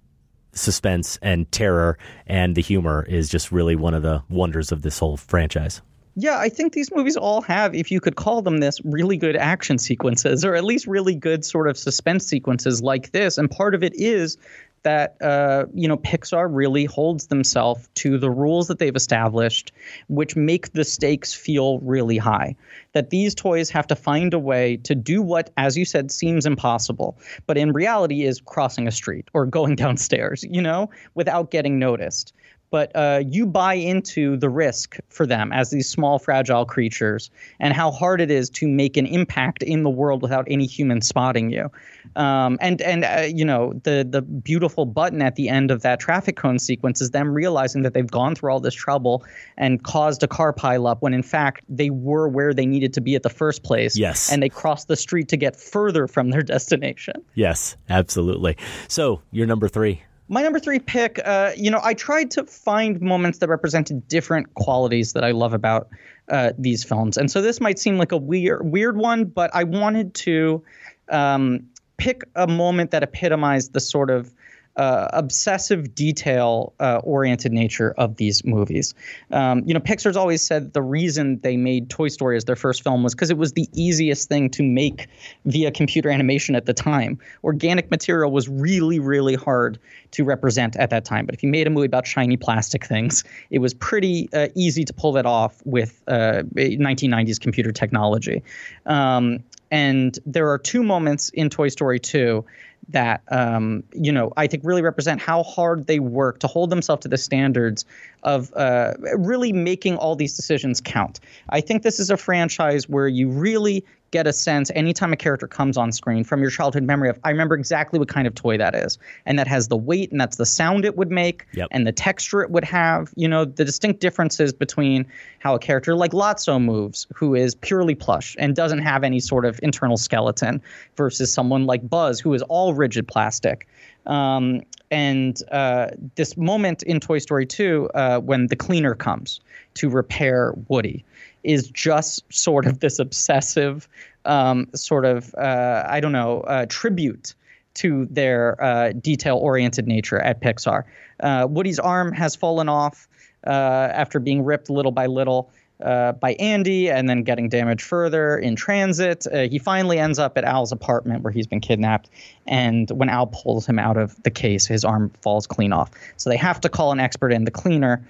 suspense 0.58 1.18
and 1.22 1.50
terror 1.52 1.98
and 2.26 2.54
the 2.54 2.62
humor 2.62 3.04
is 3.08 3.28
just 3.28 3.50
really 3.52 3.76
one 3.76 3.94
of 3.94 4.02
the 4.02 4.22
wonders 4.28 4.72
of 4.72 4.82
this 4.82 4.98
whole 4.98 5.16
franchise. 5.16 5.80
Yeah, 6.20 6.38
I 6.38 6.48
think 6.48 6.72
these 6.72 6.90
movies 6.92 7.16
all 7.16 7.42
have, 7.42 7.76
if 7.76 7.92
you 7.92 8.00
could 8.00 8.16
call 8.16 8.42
them 8.42 8.58
this, 8.58 8.80
really 8.84 9.16
good 9.16 9.36
action 9.36 9.78
sequences, 9.78 10.44
or 10.44 10.56
at 10.56 10.64
least 10.64 10.88
really 10.88 11.14
good 11.14 11.44
sort 11.44 11.68
of 11.68 11.78
suspense 11.78 12.26
sequences 12.26 12.82
like 12.82 13.12
this. 13.12 13.38
And 13.38 13.48
part 13.48 13.72
of 13.72 13.84
it 13.84 13.92
is 13.94 14.36
that 14.82 15.16
uh, 15.22 15.66
you 15.74 15.88
know 15.88 15.96
Pixar 15.96 16.48
really 16.50 16.84
holds 16.84 17.26
themselves 17.26 17.88
to 17.96 18.18
the 18.18 18.30
rules 18.30 18.68
that 18.68 18.78
they've 18.78 18.94
established, 18.94 19.72
which 20.08 20.36
make 20.36 20.72
the 20.72 20.84
stakes 20.84 21.32
feel 21.32 21.78
really 21.80 22.18
high. 22.18 22.56
That 22.92 23.10
these 23.10 23.34
toys 23.34 23.70
have 23.70 23.86
to 23.88 23.96
find 23.96 24.34
a 24.34 24.38
way 24.38 24.76
to 24.78 24.94
do 24.94 25.22
what, 25.22 25.50
as 25.56 25.76
you 25.76 25.84
said, 25.84 26.10
seems 26.10 26.46
impossible, 26.46 27.18
but 27.46 27.58
in 27.58 27.72
reality 27.72 28.24
is 28.24 28.40
crossing 28.40 28.88
a 28.88 28.92
street 28.92 29.28
or 29.34 29.46
going 29.58 29.76
downstairs, 29.76 30.44
you 30.50 30.62
know, 30.62 30.90
without 31.14 31.50
getting 31.50 31.78
noticed 31.78 32.32
but 32.70 32.94
uh, 32.94 33.22
you 33.26 33.46
buy 33.46 33.74
into 33.74 34.36
the 34.36 34.48
risk 34.48 34.96
for 35.08 35.26
them 35.26 35.52
as 35.52 35.70
these 35.70 35.88
small, 35.88 36.18
fragile 36.18 36.64
creatures 36.64 37.30
and 37.60 37.74
how 37.74 37.90
hard 37.90 38.20
it 38.20 38.30
is 38.30 38.50
to 38.50 38.68
make 38.68 38.96
an 38.96 39.06
impact 39.06 39.62
in 39.62 39.82
the 39.82 39.90
world 39.90 40.22
without 40.22 40.46
any 40.48 40.66
human 40.66 41.00
spotting 41.00 41.50
you. 41.50 41.70
Um, 42.16 42.58
and 42.60 42.80
and 42.80 43.04
uh, 43.04 43.26
you 43.28 43.44
know 43.44 43.74
the 43.84 44.06
the 44.08 44.22
beautiful 44.22 44.86
button 44.86 45.20
at 45.20 45.36
the 45.36 45.48
end 45.48 45.70
of 45.70 45.82
that 45.82 46.00
traffic 46.00 46.36
cone 46.36 46.58
sequence 46.58 47.00
is 47.00 47.10
them 47.10 47.32
realizing 47.32 47.82
that 47.82 47.94
they've 47.94 48.10
gone 48.10 48.34
through 48.34 48.50
all 48.50 48.60
this 48.60 48.74
trouble 48.74 49.24
and 49.56 49.82
caused 49.82 50.22
a 50.22 50.28
car 50.28 50.52
pileup 50.52 50.98
when 51.00 51.12
in 51.12 51.22
fact 51.22 51.64
they 51.68 51.90
were 51.90 52.28
where 52.28 52.54
they 52.54 52.66
needed 52.66 52.92
to 52.94 53.00
be 53.00 53.14
at 53.14 53.22
the 53.22 53.30
first 53.30 53.62
place. 53.62 53.96
Yes. 53.96 54.30
and 54.32 54.42
they 54.42 54.48
crossed 54.48 54.88
the 54.88 54.96
street 54.96 55.28
to 55.28 55.36
get 55.36 55.56
further 55.56 56.06
from 56.06 56.30
their 56.30 56.42
destination. 56.54 57.22
Yes, 57.34 57.76
absolutely. 57.88 58.56
So, 58.88 59.22
you're 59.30 59.46
number 59.46 59.68
three. 59.68 60.02
My 60.28 60.42
number 60.42 60.58
three 60.58 60.78
pick, 60.78 61.20
uh, 61.24 61.52
you 61.56 61.70
know, 61.70 61.80
I 61.82 61.94
tried 61.94 62.30
to 62.32 62.44
find 62.44 63.00
moments 63.00 63.38
that 63.38 63.48
represented 63.48 64.06
different 64.08 64.54
qualities 64.54 65.14
that 65.14 65.24
I 65.24 65.30
love 65.30 65.54
about 65.54 65.88
uh, 66.28 66.52
these 66.58 66.84
films, 66.84 67.16
and 67.16 67.30
so 67.30 67.40
this 67.40 67.60
might 67.60 67.78
seem 67.78 67.96
like 67.96 68.12
a 68.12 68.18
weird, 68.18 68.70
weird 68.70 68.96
one, 68.96 69.24
but 69.24 69.50
I 69.54 69.64
wanted 69.64 70.12
to 70.14 70.62
um, 71.08 71.66
pick 71.96 72.22
a 72.34 72.46
moment 72.46 72.90
that 72.90 73.02
epitomized 73.02 73.72
the 73.72 73.80
sort 73.80 74.10
of 74.10 74.34
uh, 74.78 75.08
obsessive 75.12 75.94
detail 75.94 76.72
uh, 76.78 77.00
oriented 77.02 77.52
nature 77.52 77.92
of 77.98 78.16
these 78.16 78.44
movies. 78.44 78.94
Um, 79.32 79.64
you 79.66 79.74
know, 79.74 79.80
Pixar's 79.80 80.16
always 80.16 80.40
said 80.40 80.72
the 80.72 80.82
reason 80.82 81.40
they 81.40 81.56
made 81.56 81.90
Toy 81.90 82.08
Story 82.08 82.36
as 82.36 82.44
their 82.44 82.56
first 82.56 82.84
film 82.84 83.02
was 83.02 83.12
because 83.12 83.30
it 83.30 83.36
was 83.36 83.54
the 83.54 83.68
easiest 83.74 84.28
thing 84.28 84.48
to 84.50 84.62
make 84.62 85.08
via 85.44 85.72
computer 85.72 86.08
animation 86.08 86.54
at 86.54 86.66
the 86.66 86.72
time. 86.72 87.18
Organic 87.42 87.90
material 87.90 88.30
was 88.30 88.48
really, 88.48 89.00
really 89.00 89.34
hard 89.34 89.80
to 90.12 90.24
represent 90.24 90.76
at 90.76 90.90
that 90.90 91.04
time. 91.04 91.26
But 91.26 91.34
if 91.34 91.42
you 91.42 91.48
made 91.48 91.66
a 91.66 91.70
movie 91.70 91.86
about 91.86 92.06
shiny 92.06 92.36
plastic 92.36 92.86
things, 92.86 93.24
it 93.50 93.58
was 93.58 93.74
pretty 93.74 94.28
uh, 94.32 94.48
easy 94.54 94.84
to 94.84 94.92
pull 94.92 95.10
that 95.12 95.26
off 95.26 95.60
with 95.64 96.00
uh, 96.06 96.44
1990s 96.54 97.40
computer 97.40 97.72
technology. 97.72 98.44
Um, 98.86 99.42
and 99.70 100.18
there 100.24 100.48
are 100.50 100.58
two 100.58 100.82
moments 100.82 101.28
in 101.30 101.50
Toy 101.50 101.68
Story 101.68 101.98
2 101.98 102.44
that 102.88 103.22
um, 103.28 103.84
you 103.92 104.12
know 104.12 104.32
I 104.36 104.46
think 104.46 104.64
really 104.64 104.82
represent 104.82 105.20
how 105.20 105.42
hard 105.42 105.86
they 105.86 105.98
work 105.98 106.38
to 106.40 106.46
hold 106.46 106.70
themselves 106.70 107.02
to 107.02 107.08
the 107.08 107.18
standards 107.18 107.84
of 108.22 108.52
uh, 108.54 108.94
really 109.16 109.52
making 109.52 109.96
all 109.96 110.16
these 110.16 110.34
decisions 110.34 110.80
count. 110.80 111.20
I 111.50 111.60
think 111.60 111.82
this 111.82 112.00
is 112.00 112.10
a 112.10 112.16
franchise 112.16 112.88
where 112.88 113.08
you 113.08 113.28
really 113.28 113.84
get 114.10 114.26
a 114.26 114.32
sense 114.32 114.70
anytime 114.74 115.12
a 115.12 115.16
character 115.16 115.46
comes 115.46 115.76
on 115.76 115.92
screen 115.92 116.24
from 116.24 116.40
your 116.40 116.50
childhood 116.50 116.82
memory 116.82 117.10
of 117.10 117.18
I 117.24 117.30
remember 117.30 117.54
exactly 117.54 117.98
what 117.98 118.08
kind 118.08 118.26
of 118.26 118.34
toy 118.34 118.58
that 118.58 118.74
is, 118.74 118.98
and 119.26 119.38
that 119.38 119.46
has 119.46 119.68
the 119.68 119.76
weight 119.76 120.10
and 120.10 120.20
that's 120.20 120.36
the 120.36 120.46
sound 120.46 120.84
it 120.84 120.96
would 120.96 121.10
make 121.10 121.46
Yep. 121.52 121.68
and 121.70 121.86
the 121.86 121.92
texture 121.92 122.42
it 122.42 122.50
would 122.50 122.64
have. 122.64 123.12
You 123.16 123.28
know 123.28 123.44
the 123.44 123.64
distinct 123.64 124.00
differences 124.00 124.52
between 124.52 125.06
how 125.38 125.54
a 125.54 125.58
character 125.58 125.94
like 125.94 126.12
Lotso 126.12 126.62
moves, 126.62 127.06
who 127.14 127.34
is 127.34 127.54
purely 127.54 127.94
plush 127.94 128.34
and 128.38 128.56
doesn't 128.56 128.80
have 128.80 129.04
any 129.04 129.20
sort 129.20 129.44
of 129.44 129.60
internal 129.62 129.96
skeleton, 129.96 130.62
versus 130.96 131.32
someone 131.32 131.66
like 131.66 131.88
Buzz, 131.88 132.20
who 132.20 132.34
is 132.34 132.42
all 132.42 132.74
rigid 132.74 133.06
plastic. 133.06 133.68
Um, 134.06 134.62
and 134.90 135.38
uh, 135.52 135.88
this 136.14 136.36
moment 136.36 136.82
in 136.82 136.98
Toy 136.98 137.18
Story 137.18 137.44
2, 137.44 137.90
uh, 137.94 138.18
when 138.20 138.46
the 138.46 138.56
cleaner 138.56 138.94
comes 138.94 139.40
to 139.74 139.90
repair 139.90 140.54
Woody, 140.68 141.04
is 141.48 141.70
just 141.70 142.22
sort 142.30 142.66
of 142.66 142.80
this 142.80 142.98
obsessive, 142.98 143.88
um, 144.26 144.68
sort 144.74 145.06
of, 145.06 145.34
uh, 145.36 145.82
I 145.88 145.98
don't 145.98 146.12
know, 146.12 146.42
uh, 146.42 146.66
tribute 146.68 147.34
to 147.74 148.06
their 148.10 148.62
uh, 148.62 148.92
detail 148.92 149.38
oriented 149.38 149.86
nature 149.86 150.18
at 150.18 150.42
Pixar. 150.42 150.84
Uh, 151.20 151.46
Woody's 151.48 151.78
arm 151.78 152.12
has 152.12 152.36
fallen 152.36 152.68
off 152.68 153.08
uh, 153.46 153.50
after 153.50 154.20
being 154.20 154.44
ripped 154.44 154.68
little 154.68 154.92
by 154.92 155.06
little. 155.06 155.50
Uh, 155.80 156.10
by 156.10 156.32
Andy 156.40 156.90
and 156.90 157.08
then 157.08 157.22
getting 157.22 157.48
damaged 157.48 157.82
further 157.82 158.36
in 158.36 158.56
transit. 158.56 159.28
He 159.32 159.60
finally 159.60 160.00
ends 160.00 160.18
up 160.18 160.36
at 160.36 160.42
Al's 160.42 160.72
apartment 160.72 161.22
where 161.22 161.32
he's 161.32 161.46
been 161.46 161.60
kidnapped. 161.60 162.10
And 162.48 162.90
when 162.90 163.08
Al 163.08 163.28
pulls 163.28 163.64
him 163.64 163.78
out 163.78 163.96
of 163.96 164.20
the 164.24 164.30
case, 164.32 164.66
his 164.66 164.84
arm 164.84 165.12
falls 165.22 165.46
clean 165.46 165.72
off. 165.72 165.92
So 166.16 166.30
they 166.30 166.36
have 166.36 166.60
to 166.62 166.68
call 166.68 166.90
an 166.90 166.98
expert 166.98 167.32
in, 167.32 167.44
the 167.44 167.52
cleaner, 167.52 168.04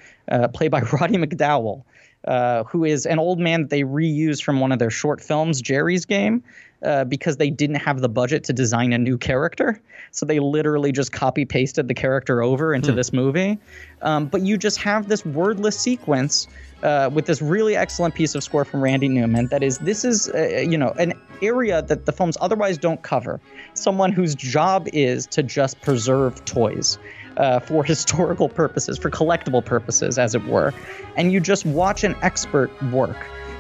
played 0.55 0.71
by 0.71 0.81
Roddy 0.93 1.19
McDowall, 1.19 1.85
uh, 2.29 2.63
who 2.65 2.85
is 2.85 3.07
an 3.07 3.19
old 3.19 3.41
man 3.41 3.63
that 3.63 3.71
they 3.71 3.83
reused 3.83 4.45
from 4.45 4.61
one 4.61 4.71
of 4.71 4.79
their 4.79 4.91
short 4.91 5.21
films, 5.21 5.61
Geri's 5.61 6.05
Game. 6.07 6.45
Uh, 6.81 7.03
because 7.03 7.39
they 7.39 7.51
didn't 7.51 7.75
have 7.81 8.01
the 8.01 8.09
budget 8.09 8.45
to 8.45 8.53
design 8.53 8.93
a 8.93 8.99
new 8.99 9.19
character. 9.19 9.81
So 10.13 10.25
they 10.25 10.39
literally 10.39 10.93
just 10.93 11.11
copy 11.11 11.45
pasted 11.45 11.89
the 11.89 11.95
character 11.95 12.41
over 12.41 12.73
into 12.73 12.93
Hmm. 12.93 12.97
this 12.97 13.13
movie. 13.13 13.59
Um, 14.01 14.27
but 14.27 14.43
you 14.43 14.57
just 14.57 14.79
have 14.79 15.09
this 15.09 15.27
wordless 15.27 15.77
sequence 15.77 16.47
uh, 16.85 17.11
with 17.13 17.27
this 17.27 17.43
really 17.43 17.75
excellent 17.75 18.15
piece 18.15 18.37
of 18.37 18.45
score 18.45 18.65
from 18.65 18.81
Randy 18.81 19.09
Newman 19.09 19.49
that 19.49 19.65
is, 19.65 19.79
this 19.79 20.05
is, 20.05 20.29
uh, 20.29 20.65
you 20.71 20.79
know, 20.79 20.91
an 21.01 21.15
area 21.43 21.83
that 21.83 22.07
the 22.07 22.13
films 22.13 22.37
otherwise 22.41 22.79
don't 22.79 23.03
cover. 23.03 23.41
Someone 23.75 24.13
whose 24.13 24.37
job 24.37 24.87
is 24.93 25.27
to 25.35 25.43
just 25.43 25.81
preserve 25.81 26.45
toys. 26.45 26.97
Uh, 27.39 27.61
for 27.61 27.85
historical 27.85 28.49
purposes, 28.49 28.99
for 28.99 29.11
collectible 29.11 29.65
purposes, 29.65 30.19
as 30.19 30.35
it 30.35 30.45
were. 30.47 30.75
And 31.17 31.31
you 31.31 31.39
just 31.39 31.65
watch 31.65 32.03
an 32.03 32.17
expert 32.21 32.69
work 32.91 33.17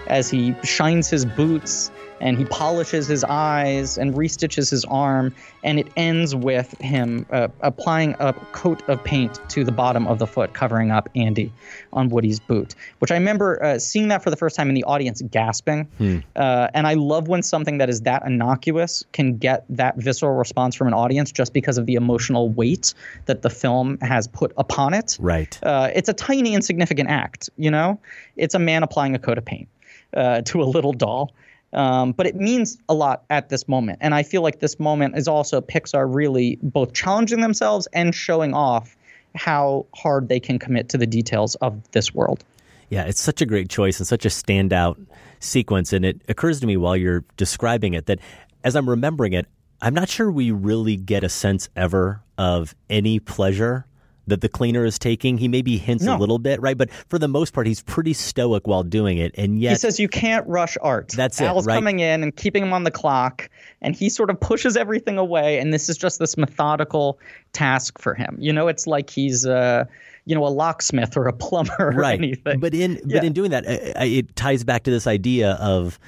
as 0.08 0.28
he 0.28 0.52
shines 0.64 1.08
his 1.08 1.24
boots 1.24 1.92
and 2.20 2.36
he 2.36 2.44
polishes 2.46 3.06
his 3.06 3.24
eyes 3.24 3.98
and 3.98 4.14
restitches 4.14 4.70
his 4.70 4.84
arm 4.86 5.34
and 5.62 5.78
it 5.78 5.88
ends 5.96 6.34
with 6.34 6.74
him 6.80 7.26
uh, 7.30 7.48
applying 7.60 8.14
a 8.20 8.32
coat 8.52 8.82
of 8.88 9.02
paint 9.04 9.38
to 9.48 9.64
the 9.64 9.72
bottom 9.72 10.06
of 10.06 10.18
the 10.18 10.26
foot 10.26 10.54
covering 10.54 10.90
up 10.90 11.08
andy 11.14 11.52
on 11.92 12.08
woody's 12.08 12.40
boot 12.40 12.74
which 12.98 13.10
i 13.10 13.14
remember 13.14 13.62
uh, 13.62 13.78
seeing 13.78 14.08
that 14.08 14.22
for 14.22 14.30
the 14.30 14.36
first 14.36 14.56
time 14.56 14.68
in 14.68 14.74
the 14.74 14.84
audience 14.84 15.22
gasping 15.30 15.88
uh, 16.36 16.68
and 16.74 16.86
i 16.86 16.94
love 16.94 17.28
when 17.28 17.42
something 17.42 17.78
that 17.78 17.88
is 17.88 18.02
that 18.02 18.22
innocuous 18.26 19.04
can 19.12 19.36
get 19.36 19.64
that 19.68 19.96
visceral 19.96 20.36
response 20.36 20.74
from 20.74 20.86
an 20.88 20.94
audience 20.94 21.32
just 21.32 21.52
because 21.52 21.78
of 21.78 21.86
the 21.86 21.94
emotional 21.94 22.48
weight 22.48 22.94
that 23.26 23.42
the 23.42 23.50
film 23.50 23.98
has 24.00 24.26
put 24.26 24.52
upon 24.56 24.94
it 24.94 25.16
Right. 25.20 25.58
uh, 25.62 25.90
it's 25.94 26.08
a 26.08 26.12
tiny, 26.12 26.54
insignificant 26.54 27.08
act. 27.08 27.50
You 27.56 27.70
know, 27.70 28.00
it's 28.36 28.54
a 28.54 28.58
man 28.58 28.82
applying 28.82 29.14
a 29.14 29.18
coat 29.18 29.38
of 29.38 29.44
paint 29.44 29.68
uh, 30.14 30.42
to 30.42 30.62
a 30.62 30.64
little 30.64 30.92
doll. 30.92 31.32
Um, 31.72 32.12
but 32.12 32.26
it 32.26 32.36
means 32.36 32.78
a 32.88 32.94
lot 32.94 33.24
at 33.30 33.50
this 33.50 33.68
moment. 33.68 33.98
And 34.00 34.14
I 34.14 34.22
feel 34.22 34.42
like 34.42 34.60
this 34.60 34.80
moment 34.80 35.16
is 35.16 35.28
also 35.28 35.60
Pixar 35.60 36.12
really 36.12 36.58
both 36.62 36.94
challenging 36.94 37.40
themselves 37.40 37.86
and 37.92 38.14
showing 38.14 38.54
off 38.54 38.96
how 39.34 39.86
hard 39.94 40.28
they 40.28 40.40
can 40.40 40.58
commit 40.58 40.88
to 40.90 40.98
the 40.98 41.06
details 41.06 41.54
of 41.56 41.90
this 41.92 42.14
world. 42.14 42.42
Yeah, 42.88 43.04
it's 43.04 43.20
such 43.20 43.42
a 43.42 43.46
great 43.46 43.68
choice 43.68 43.98
and 43.98 44.06
such 44.06 44.24
a 44.24 44.28
standout 44.28 44.96
sequence. 45.40 45.92
And 45.92 46.04
it 46.04 46.22
occurs 46.28 46.60
to 46.60 46.66
me 46.66 46.76
while 46.76 46.96
you're 46.96 47.24
describing 47.36 47.94
it 47.94 48.06
that 48.06 48.18
as 48.64 48.74
I'm 48.74 48.88
remembering 48.88 49.34
it, 49.34 49.46
I'm 49.80 49.94
not 49.94 50.08
sure 50.08 50.30
we 50.30 50.50
really 50.50 50.96
get 50.96 51.22
a 51.22 51.28
sense 51.28 51.68
ever 51.76 52.22
of 52.36 52.74
any 52.88 53.20
pleasure 53.20 53.86
that 54.28 54.40
the 54.40 54.48
cleaner 54.48 54.84
is 54.84 54.98
taking. 54.98 55.38
He 55.38 55.48
maybe 55.48 55.76
hints 55.78 56.04
No. 56.04 56.16
a 56.16 56.18
little 56.18 56.38
bit, 56.38 56.60
right? 56.60 56.76
But 56.78 56.90
for 57.08 57.18
the 57.18 57.28
most 57.28 57.52
part, 57.52 57.66
he's 57.66 57.82
pretty 57.82 58.12
stoic 58.12 58.66
while 58.66 58.82
doing 58.82 59.18
it. 59.18 59.34
And 59.36 59.60
yet, 59.60 59.70
he 59.70 59.76
says 59.76 59.98
you 59.98 60.08
can't 60.08 60.46
rush 60.46 60.76
art. 60.80 61.08
That's 61.16 61.40
it, 61.40 61.44
Al's 61.44 61.66
right? 61.66 61.74
coming 61.74 61.98
in 62.00 62.22
and 62.22 62.34
keeping 62.34 62.62
him 62.62 62.72
on 62.72 62.84
the 62.84 62.90
clock, 62.90 63.50
and 63.82 63.94
he 63.94 64.08
sort 64.08 64.30
of 64.30 64.40
pushes 64.40 64.76
everything 64.76 65.18
away. 65.18 65.58
And 65.58 65.72
this 65.74 65.88
is 65.88 65.96
just 65.96 66.18
this 66.18 66.36
methodical 66.36 67.18
task 67.52 67.98
for 68.00 68.14
him. 68.14 68.36
You 68.38 68.52
know, 68.52 68.68
it's 68.68 68.86
like 68.86 69.10
he's 69.10 69.44
uh, 69.46 69.84
you 70.24 70.34
know, 70.34 70.46
a 70.46 70.48
locksmith 70.48 71.16
or 71.16 71.26
a 71.26 71.32
plumber 71.32 71.72
or 71.78 71.90
right. 71.92 72.18
anything. 72.18 72.60
But 72.60 72.74
in 72.74 73.00
Yeah. 73.06 73.16
but 73.18 73.24
in 73.24 73.32
doing 73.32 73.50
that, 73.52 73.64
it 73.66 74.36
ties 74.36 74.62
back 74.64 74.84
to 74.84 74.90
this 74.90 75.06
idea 75.06 75.52
of 75.52 75.98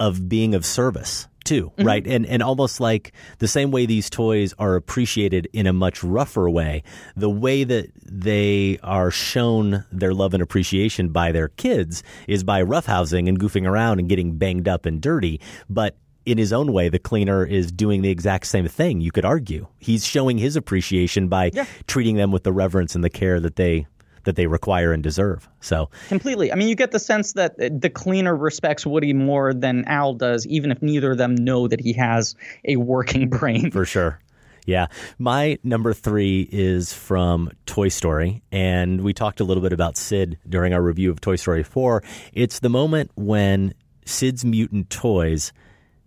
of 0.00 0.28
being 0.28 0.54
of 0.54 0.64
service 0.64 1.26
too, 1.48 1.64
Mm-hmm. 1.78 1.86
right? 1.90 2.06
And 2.06 2.26
and 2.26 2.42
almost 2.42 2.80
like 2.80 3.12
the 3.38 3.48
same 3.48 3.70
way 3.70 3.86
these 3.86 4.08
toys 4.10 4.54
are 4.58 4.74
appreciated 4.76 5.48
in 5.52 5.66
a 5.66 5.72
much 5.72 6.02
rougher 6.04 6.48
way, 6.50 6.82
the 7.16 7.30
way 7.30 7.64
that 7.64 7.86
they 8.04 8.78
are 8.82 9.10
shown 9.10 9.84
their 9.90 10.12
love 10.14 10.34
and 10.34 10.42
appreciation 10.42 11.08
by 11.10 11.32
their 11.32 11.48
kids 11.48 12.02
is 12.26 12.44
by 12.44 12.62
roughhousing 12.62 13.28
and 13.28 13.38
goofing 13.40 13.66
around 13.66 13.98
and 13.98 14.08
getting 14.08 14.36
banged 14.36 14.68
up 14.68 14.86
and 14.86 15.00
dirty, 15.00 15.40
but 15.68 15.96
in 16.26 16.36
his 16.36 16.52
own 16.52 16.72
way, 16.74 16.90
the 16.90 16.98
cleaner 16.98 17.42
is 17.44 17.72
doing 17.72 18.02
the 18.02 18.10
exact 18.10 18.46
same 18.46 18.68
thing. 18.68 19.00
You 19.00 19.10
could 19.10 19.24
argue 19.24 19.66
he's 19.78 20.04
showing 20.04 20.36
his 20.36 20.56
appreciation 20.56 21.28
by 21.28 21.50
treating 21.86 22.16
them 22.16 22.30
with 22.32 22.42
the 22.44 22.52
reverence 22.52 22.94
and 22.94 23.02
the 23.02 23.08
care 23.10 23.40
that 23.40 23.56
they 23.56 23.86
that 24.24 24.36
they 24.36 24.46
require 24.46 24.92
and 24.92 25.02
deserve. 25.02 25.48
So 25.60 25.90
Completely. 26.08 26.52
I 26.52 26.54
mean, 26.54 26.68
you 26.68 26.74
get 26.74 26.92
the 26.92 26.98
sense 26.98 27.32
that 27.34 27.56
the 27.58 27.90
cleaner 27.90 28.36
respects 28.36 28.86
Woody 28.86 29.12
more 29.12 29.54
than 29.54 29.84
Al 29.86 30.14
does, 30.14 30.46
even 30.46 30.70
if 30.70 30.82
neither 30.82 31.12
of 31.12 31.18
them 31.18 31.34
know 31.34 31.68
that 31.68 31.80
he 31.80 31.92
has 31.94 32.34
a 32.64 32.76
working 32.76 33.28
brain. 33.38 33.70
For 33.70 33.84
sure. 33.84 34.20
Yeah. 34.66 34.88
My 35.18 35.58
number 35.64 35.94
three 35.94 36.46
is 36.52 36.92
from 36.92 37.50
Toy 37.64 37.88
Story. 37.88 38.42
And 38.52 39.00
we 39.00 39.14
talked 39.14 39.40
a 39.40 39.44
little 39.44 39.62
bit 39.62 39.72
about 39.72 39.96
Sid 39.96 40.38
during 40.46 40.74
our 40.74 40.82
review 40.82 41.10
of 41.10 41.22
Toy 41.22 41.36
Story 41.36 41.62
4. 41.62 42.02
It's 42.34 42.60
the 42.60 42.68
moment 42.68 43.10
when 43.14 43.72
Sid's 44.04 44.44
mutant 44.44 44.90
toys 44.90 45.54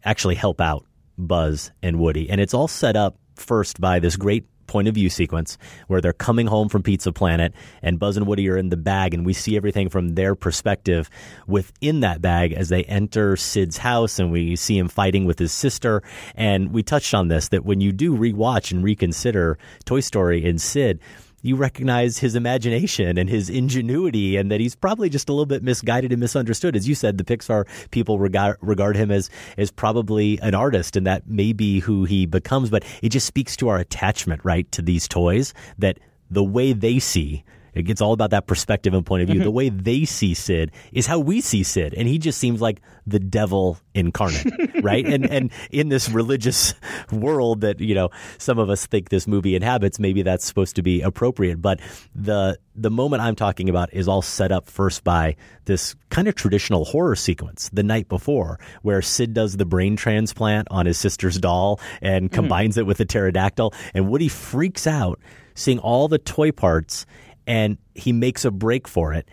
actually 0.04 0.36
help 0.36 0.62
out 0.62 0.86
Buzz 1.18 1.72
and 1.82 2.00
Woody. 2.00 2.30
And 2.30 2.40
it's 2.40 2.54
all 2.54 2.68
set 2.68 2.96
up 2.96 3.18
first 3.36 3.82
by 3.82 4.00
this 4.00 4.16
great 4.16 4.46
point 4.72 4.88
of 4.88 4.96
view 4.96 5.10
sequence 5.10 5.58
where 5.88 6.00
they're 6.00 6.14
coming 6.14 6.48
home 6.48 6.70
from 6.70 6.82
Pizza 6.82 7.12
Planet 7.12 7.54
and 7.84 8.00
Buzz 8.00 8.16
and 8.16 8.26
Woody 8.26 8.50
are 8.50 8.56
in 8.56 8.70
the 8.70 8.78
bag 8.78 9.14
and 9.14 9.26
we 9.26 9.34
see 9.34 9.58
everything 9.58 9.90
from 9.90 10.16
their 10.16 10.34
perspective 10.34 11.10
within 11.46 12.00
that 12.00 12.22
bag 12.22 12.54
as 12.54 12.70
they 12.70 12.86
enter 12.86 13.36
Sid's 13.36 13.78
house 13.78 14.18
and 14.18 14.32
we 14.32 14.56
see 14.56 14.78
him 14.78 14.88
fighting 14.88 15.26
with 15.26 15.40
his 15.40 15.52
sister. 15.52 16.02
And 16.36 16.72
we 16.72 16.84
touched 16.84 17.14
on 17.14 17.28
this 17.28 17.50
that 17.50 17.66
when 17.66 17.82
you 17.82 17.92
do 17.92 18.16
rewatch 18.16 18.72
and 18.72 18.82
reconsider 18.82 19.58
Toy 19.84 20.00
Story 20.00 20.48
and 20.48 20.62
Sid 20.62 21.02
you 21.42 21.56
recognize 21.56 22.18
his 22.18 22.36
imagination 22.36 23.18
and 23.18 23.30
his 23.30 23.50
ingenuity 23.50 24.38
and 24.38 24.52
that 24.52 24.60
he's 24.60 24.76
probably 24.76 25.10
just 25.10 25.30
a 25.30 25.32
little 25.32 25.46
bit 25.46 25.64
misguided 25.64 26.12
and 26.12 26.20
misunderstood. 26.20 26.76
As 26.76 26.88
you 26.88 26.96
said, 26.96 27.18
the 27.18 27.24
Pixar 27.24 27.68
people 27.92 28.20
regard, 28.20 28.58
regard 28.62 28.96
him 28.96 29.12
as, 29.12 29.30
as 29.58 29.72
probably 29.72 30.40
an 30.42 30.56
artist 30.56 30.96
and 30.96 31.06
that 31.08 31.28
may 31.28 31.54
be 31.54 31.80
who 31.80 32.06
he 32.06 32.26
becomes, 32.26 32.70
but 32.70 32.84
it 33.02 33.10
just 33.10 33.28
speaks 33.28 33.56
to 33.58 33.70
our 33.70 33.78
attachment, 33.78 34.42
right, 34.44 34.72
to 34.72 34.82
these 34.82 35.08
toys 35.08 35.54
that 35.78 36.00
the 36.30 36.44
way 36.44 36.74
they 36.74 37.00
see 37.00 37.44
it 37.74 37.84
gets 37.84 38.02
all 38.02 38.14
about 38.14 38.32
that 38.32 38.48
perspective 38.48 38.94
and 38.94 39.06
point 39.06 39.24
of 39.24 39.30
view. 39.30 39.40
Mm-hmm. 39.40 39.46
The 39.46 39.52
way 39.52 39.70
they 39.70 40.06
see 40.06 40.34
Sid 40.34 40.72
is 40.92 41.08
how 41.08 41.20
we 41.20 41.42
see 41.42 41.64
Sid, 41.64 41.94
and 41.94 42.08
he 42.08 42.18
just 42.18 42.38
seems 42.38 42.62
like 42.62 42.82
the 43.08 43.20
devil 43.20 43.78
incarnate, 43.94 44.46
right? 44.84 45.06
And 45.06 45.30
and 45.30 45.52
in 45.72 45.90
this 45.90 46.10
religious 46.10 46.74
world 47.12 47.62
that 47.62 47.80
you 47.80 47.96
know 47.96 48.10
some 48.38 48.60
of 48.60 48.70
us 48.70 48.86
think 48.86 49.10
this 49.10 49.28
movie 49.28 49.56
inhabits, 49.56 50.00
maybe 50.00 50.22
that's 50.22 50.46
supposed 50.46 50.76
to 50.76 50.82
be 50.82 51.02
appropriate. 51.02 51.62
But 51.62 51.80
the 52.14 52.58
the 52.76 52.92
moment 52.92 53.22
I'm 53.22 53.36
talking 53.36 53.70
about 53.70 53.94
is 53.94 54.08
all 54.08 54.22
set 54.22 54.52
up 54.52 54.70
first 54.70 55.04
by 55.04 55.36
this 55.66 55.96
kind 56.10 56.28
of 56.28 56.36
traditional 56.36 56.86
horror 56.86 57.16
sequence 57.16 57.70
the 57.72 57.84
night 57.84 58.08
before, 58.10 58.60
where 58.82 59.02
Sid 59.02 59.34
does 59.34 59.58
the 59.58 59.66
brain 59.66 59.96
transplant 59.96 60.68
on 60.72 60.86
his 60.86 60.98
sister's 60.98 61.38
doll 61.38 61.80
and 62.02 62.32
combines 62.32 62.78
it 62.78 62.86
with 62.86 63.00
a 63.00 63.06
pterodactyl, 63.06 63.74
and 63.94 64.10
Woody 64.10 64.28
freaks 64.28 64.88
out 64.88 65.20
seeing 65.54 65.80
all 65.80 66.08
the 66.08 66.18
toy 66.18 66.52
parts 66.52 67.06
and 67.48 67.78
he 67.96 68.12
makes 68.12 68.46
a 68.46 68.52
break 68.52 68.88
for 68.88 69.14
it. 69.14 69.28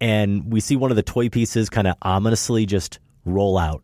And 0.00 0.52
we 0.52 0.60
see 0.60 0.76
one 0.76 0.90
of 0.90 0.96
the 0.96 1.02
toy 1.02 1.28
pieces 1.28 1.70
kind 1.70 1.86
of 1.86 1.96
ominously 2.02 2.66
just 2.66 2.98
roll 3.24 3.56
out. 3.56 3.82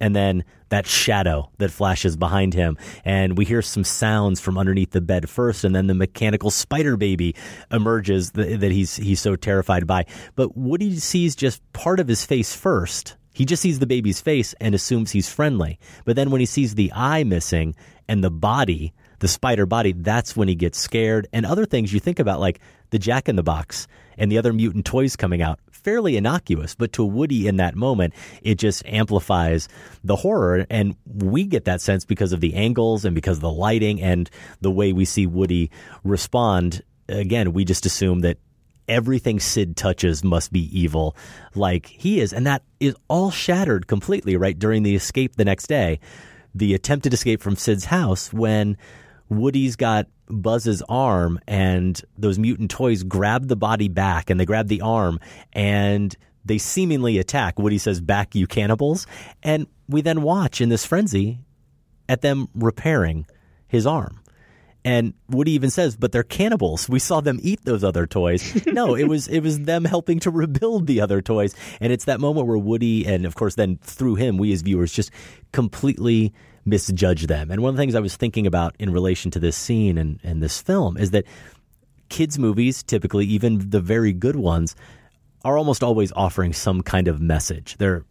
And 0.00 0.16
then 0.16 0.44
that 0.70 0.86
shadow 0.86 1.50
that 1.58 1.70
flashes 1.70 2.16
behind 2.16 2.54
him. 2.54 2.76
And 3.04 3.38
we 3.38 3.44
hear 3.44 3.62
some 3.62 3.84
sounds 3.84 4.40
from 4.40 4.58
underneath 4.58 4.90
the 4.90 5.00
bed 5.00 5.30
first. 5.30 5.64
And 5.64 5.76
then 5.76 5.86
the 5.86 5.94
mechanical 5.94 6.50
spider 6.50 6.96
baby 6.96 7.36
emerges 7.70 8.32
that, 8.32 8.60
that 8.60 8.72
he's, 8.72 8.96
he's 8.96 9.20
so 9.20 9.36
terrified 9.36 9.86
by. 9.86 10.06
But 10.34 10.56
Woody 10.56 10.96
sees 10.96 11.36
just 11.36 11.62
part 11.72 12.00
of 12.00 12.08
his 12.08 12.24
face 12.24 12.54
first. 12.54 13.16
He 13.32 13.44
just 13.44 13.62
sees 13.62 13.78
the 13.78 13.86
baby's 13.86 14.20
face 14.20 14.54
and 14.60 14.74
assumes 14.74 15.12
he's 15.12 15.28
friendly. 15.32 15.78
But 16.04 16.16
then 16.16 16.30
when 16.30 16.40
he 16.40 16.46
sees 16.46 16.74
the 16.74 16.92
eye 16.94 17.24
missing 17.24 17.76
and 18.08 18.22
the 18.22 18.30
body, 18.30 18.92
the 19.22 19.28
spider 19.28 19.66
body, 19.66 19.92
that's 19.92 20.36
when 20.36 20.48
he 20.48 20.56
gets 20.56 20.76
scared. 20.76 21.28
And 21.32 21.46
other 21.46 21.64
things 21.64 21.92
you 21.92 22.00
think 22.00 22.18
about, 22.18 22.40
like 22.40 22.58
the 22.90 22.98
Jack 22.98 23.28
in 23.28 23.36
the 23.36 23.42
Box 23.44 23.86
and 24.18 24.32
the 24.32 24.36
other 24.36 24.52
mutant 24.52 24.84
toys 24.84 25.14
coming 25.14 25.40
out, 25.40 25.60
fairly 25.70 26.16
innocuous. 26.16 26.74
But 26.74 26.92
to 26.94 27.04
Woody 27.04 27.46
in 27.46 27.58
that 27.58 27.76
moment, 27.76 28.14
it 28.42 28.56
just 28.56 28.84
amplifies 28.84 29.68
the 30.02 30.16
horror. 30.16 30.66
And 30.68 30.96
we 31.06 31.44
get 31.44 31.66
that 31.66 31.80
sense 31.80 32.04
because 32.04 32.32
of 32.32 32.40
the 32.40 32.54
angles 32.54 33.04
and 33.04 33.14
because 33.14 33.36
of 33.36 33.42
the 33.42 33.52
lighting 33.52 34.02
and 34.02 34.28
the 34.60 34.72
way 34.72 34.92
we 34.92 35.04
see 35.04 35.28
Woody 35.28 35.70
respond. 36.02 36.82
Again, 37.08 37.52
we 37.52 37.64
just 37.64 37.86
assume 37.86 38.22
that 38.22 38.38
everything 38.88 39.38
Sid 39.38 39.76
touches 39.76 40.24
must 40.24 40.52
be 40.52 40.68
evil 40.76 41.16
like 41.54 41.86
he 41.86 42.20
is. 42.20 42.32
And 42.32 42.44
that 42.48 42.64
is 42.80 42.96
all 43.06 43.30
shattered 43.30 43.86
completely, 43.86 44.36
right? 44.36 44.58
During 44.58 44.82
the 44.82 44.96
escape 44.96 45.36
the 45.36 45.44
next 45.44 45.68
day, 45.68 46.00
the 46.56 46.74
attempted 46.74 47.14
escape 47.14 47.40
from 47.40 47.54
Sid's 47.54 47.84
house 47.84 48.32
when 48.32 48.76
Woody's 49.32 49.76
got 49.76 50.06
Buzz's 50.28 50.82
arm 50.88 51.40
and 51.46 52.00
those 52.16 52.38
mutant 52.38 52.70
toys 52.70 53.02
grab 53.02 53.48
the 53.48 53.56
body 53.56 53.88
back 53.88 54.30
and 54.30 54.38
they 54.38 54.44
grab 54.44 54.68
the 54.68 54.80
arm 54.80 55.20
and 55.52 56.16
they 56.44 56.58
seemingly 56.58 57.18
attack. 57.18 57.58
Woody 57.58 57.78
says, 57.78 58.00
Back, 58.00 58.34
you 58.34 58.46
cannibals. 58.46 59.06
And 59.42 59.66
we 59.88 60.00
then 60.00 60.22
watch 60.22 60.60
in 60.60 60.68
this 60.68 60.84
frenzy 60.84 61.40
at 62.08 62.20
them 62.20 62.48
repairing 62.54 63.26
his 63.68 63.86
arm. 63.86 64.20
And 64.84 65.14
Woody 65.28 65.52
even 65.52 65.70
says, 65.70 65.96
"But 65.96 66.10
they're 66.10 66.24
cannibals. 66.24 66.88
We 66.88 66.98
saw 66.98 67.20
them 67.20 67.38
eat 67.40 67.64
those 67.64 67.84
other 67.84 68.04
toys." 68.04 68.66
No, 68.72 68.96
it 68.96 69.06
was 69.06 69.28
it 69.28 69.40
was 69.40 69.60
them 69.60 69.84
helping 69.84 70.18
to 70.20 70.30
rebuild 70.30 70.88
the 70.88 71.00
other 71.00 71.22
toys. 71.22 71.54
And 71.80 71.92
it's 71.92 72.06
that 72.06 72.20
moment 72.20 72.48
where 72.48 72.58
Woody, 72.58 73.06
and 73.06 73.24
of 73.24 73.36
course, 73.36 73.54
then 73.54 73.78
through 73.82 74.16
him, 74.16 74.38
we 74.38 74.52
as 74.52 74.62
viewers 74.62 74.92
just 74.92 75.12
completely 75.52 76.32
misjudge 76.64 77.26
them. 77.26 77.50
And 77.50 77.62
one 77.62 77.70
of 77.70 77.76
the 77.76 77.82
things 77.82 77.94
I 77.94 78.00
was 78.00 78.16
thinking 78.16 78.46
about 78.46 78.74
in 78.78 78.90
relation 78.90 79.30
to 79.32 79.40
this 79.40 79.56
scene 79.56 79.98
and, 79.98 80.20
and 80.22 80.42
this 80.42 80.60
film 80.60 80.96
is 80.96 81.10
that 81.10 81.24
kids' 82.08 82.38
movies, 82.38 82.82
typically, 82.82 83.26
even 83.26 83.70
the 83.70 83.80
very 83.80 84.12
good 84.12 84.36
ones, 84.36 84.76
are 85.44 85.58
almost 85.58 85.82
always 85.82 86.12
offering 86.12 86.52
some 86.52 86.82
kind 86.82 87.08
of 87.08 87.20
message. 87.20 87.76
They're 87.78 88.04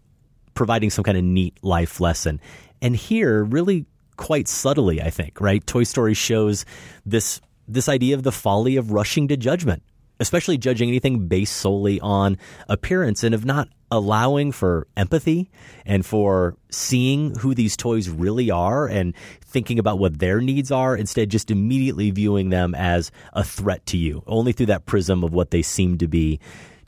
providing 0.54 0.90
some 0.90 1.04
kind 1.04 1.18
of 1.18 1.24
neat 1.24 1.58
life 1.64 2.00
lesson. 2.00 2.42
And 2.82 2.96
here, 2.96 3.44
really 3.44 3.86
quite 4.18 4.48
subtly, 4.48 5.02
I 5.02 5.10
think, 5.10 5.40
right? 5.40 5.66
Toy 5.66 5.84
Story 5.84 6.14
shows 6.14 6.66
this 7.06 7.42
this 7.68 7.88
idea 7.88 8.16
of 8.16 8.24
the 8.24 8.32
folly 8.32 8.76
of 8.76 8.92
rushing 8.92 9.30
to 9.30 9.38
judgment, 9.38 9.82
especially 10.22 10.58
judging 10.58 10.88
anything 10.88 11.28
based 11.28 11.58
solely 11.58 12.00
on 12.00 12.38
appearance 12.70 13.24
and 13.24 13.34
of 13.34 13.44
not 13.44 13.68
allowing 13.90 14.52
for 14.52 14.88
empathy 14.96 15.50
and 15.86 16.06
for 16.06 16.56
seeing 16.70 17.36
who 17.40 17.54
these 17.54 17.76
toys 17.76 18.08
really 18.08 18.50
are 18.50 18.88
and 18.88 19.14
thinking 19.44 19.80
about 19.80 20.00
what 20.00 20.20
their 20.20 20.40
needs 20.40 20.72
are 20.72 20.96
instead 20.96 21.30
just 21.30 21.52
immediately 21.52 22.12
viewing 22.12 22.52
them 22.52 22.74
as 22.76 23.12
a 23.34 23.44
threat 23.44 23.86
to 23.86 23.98
you 23.98 24.24
only 24.28 24.54
through 24.54 24.68
that 24.68 24.86
prism 24.86 25.24
of 25.24 25.34
what 25.34 25.52
they 25.52 25.62
seem 25.62 25.98
to 25.98 26.08
be 26.08 26.40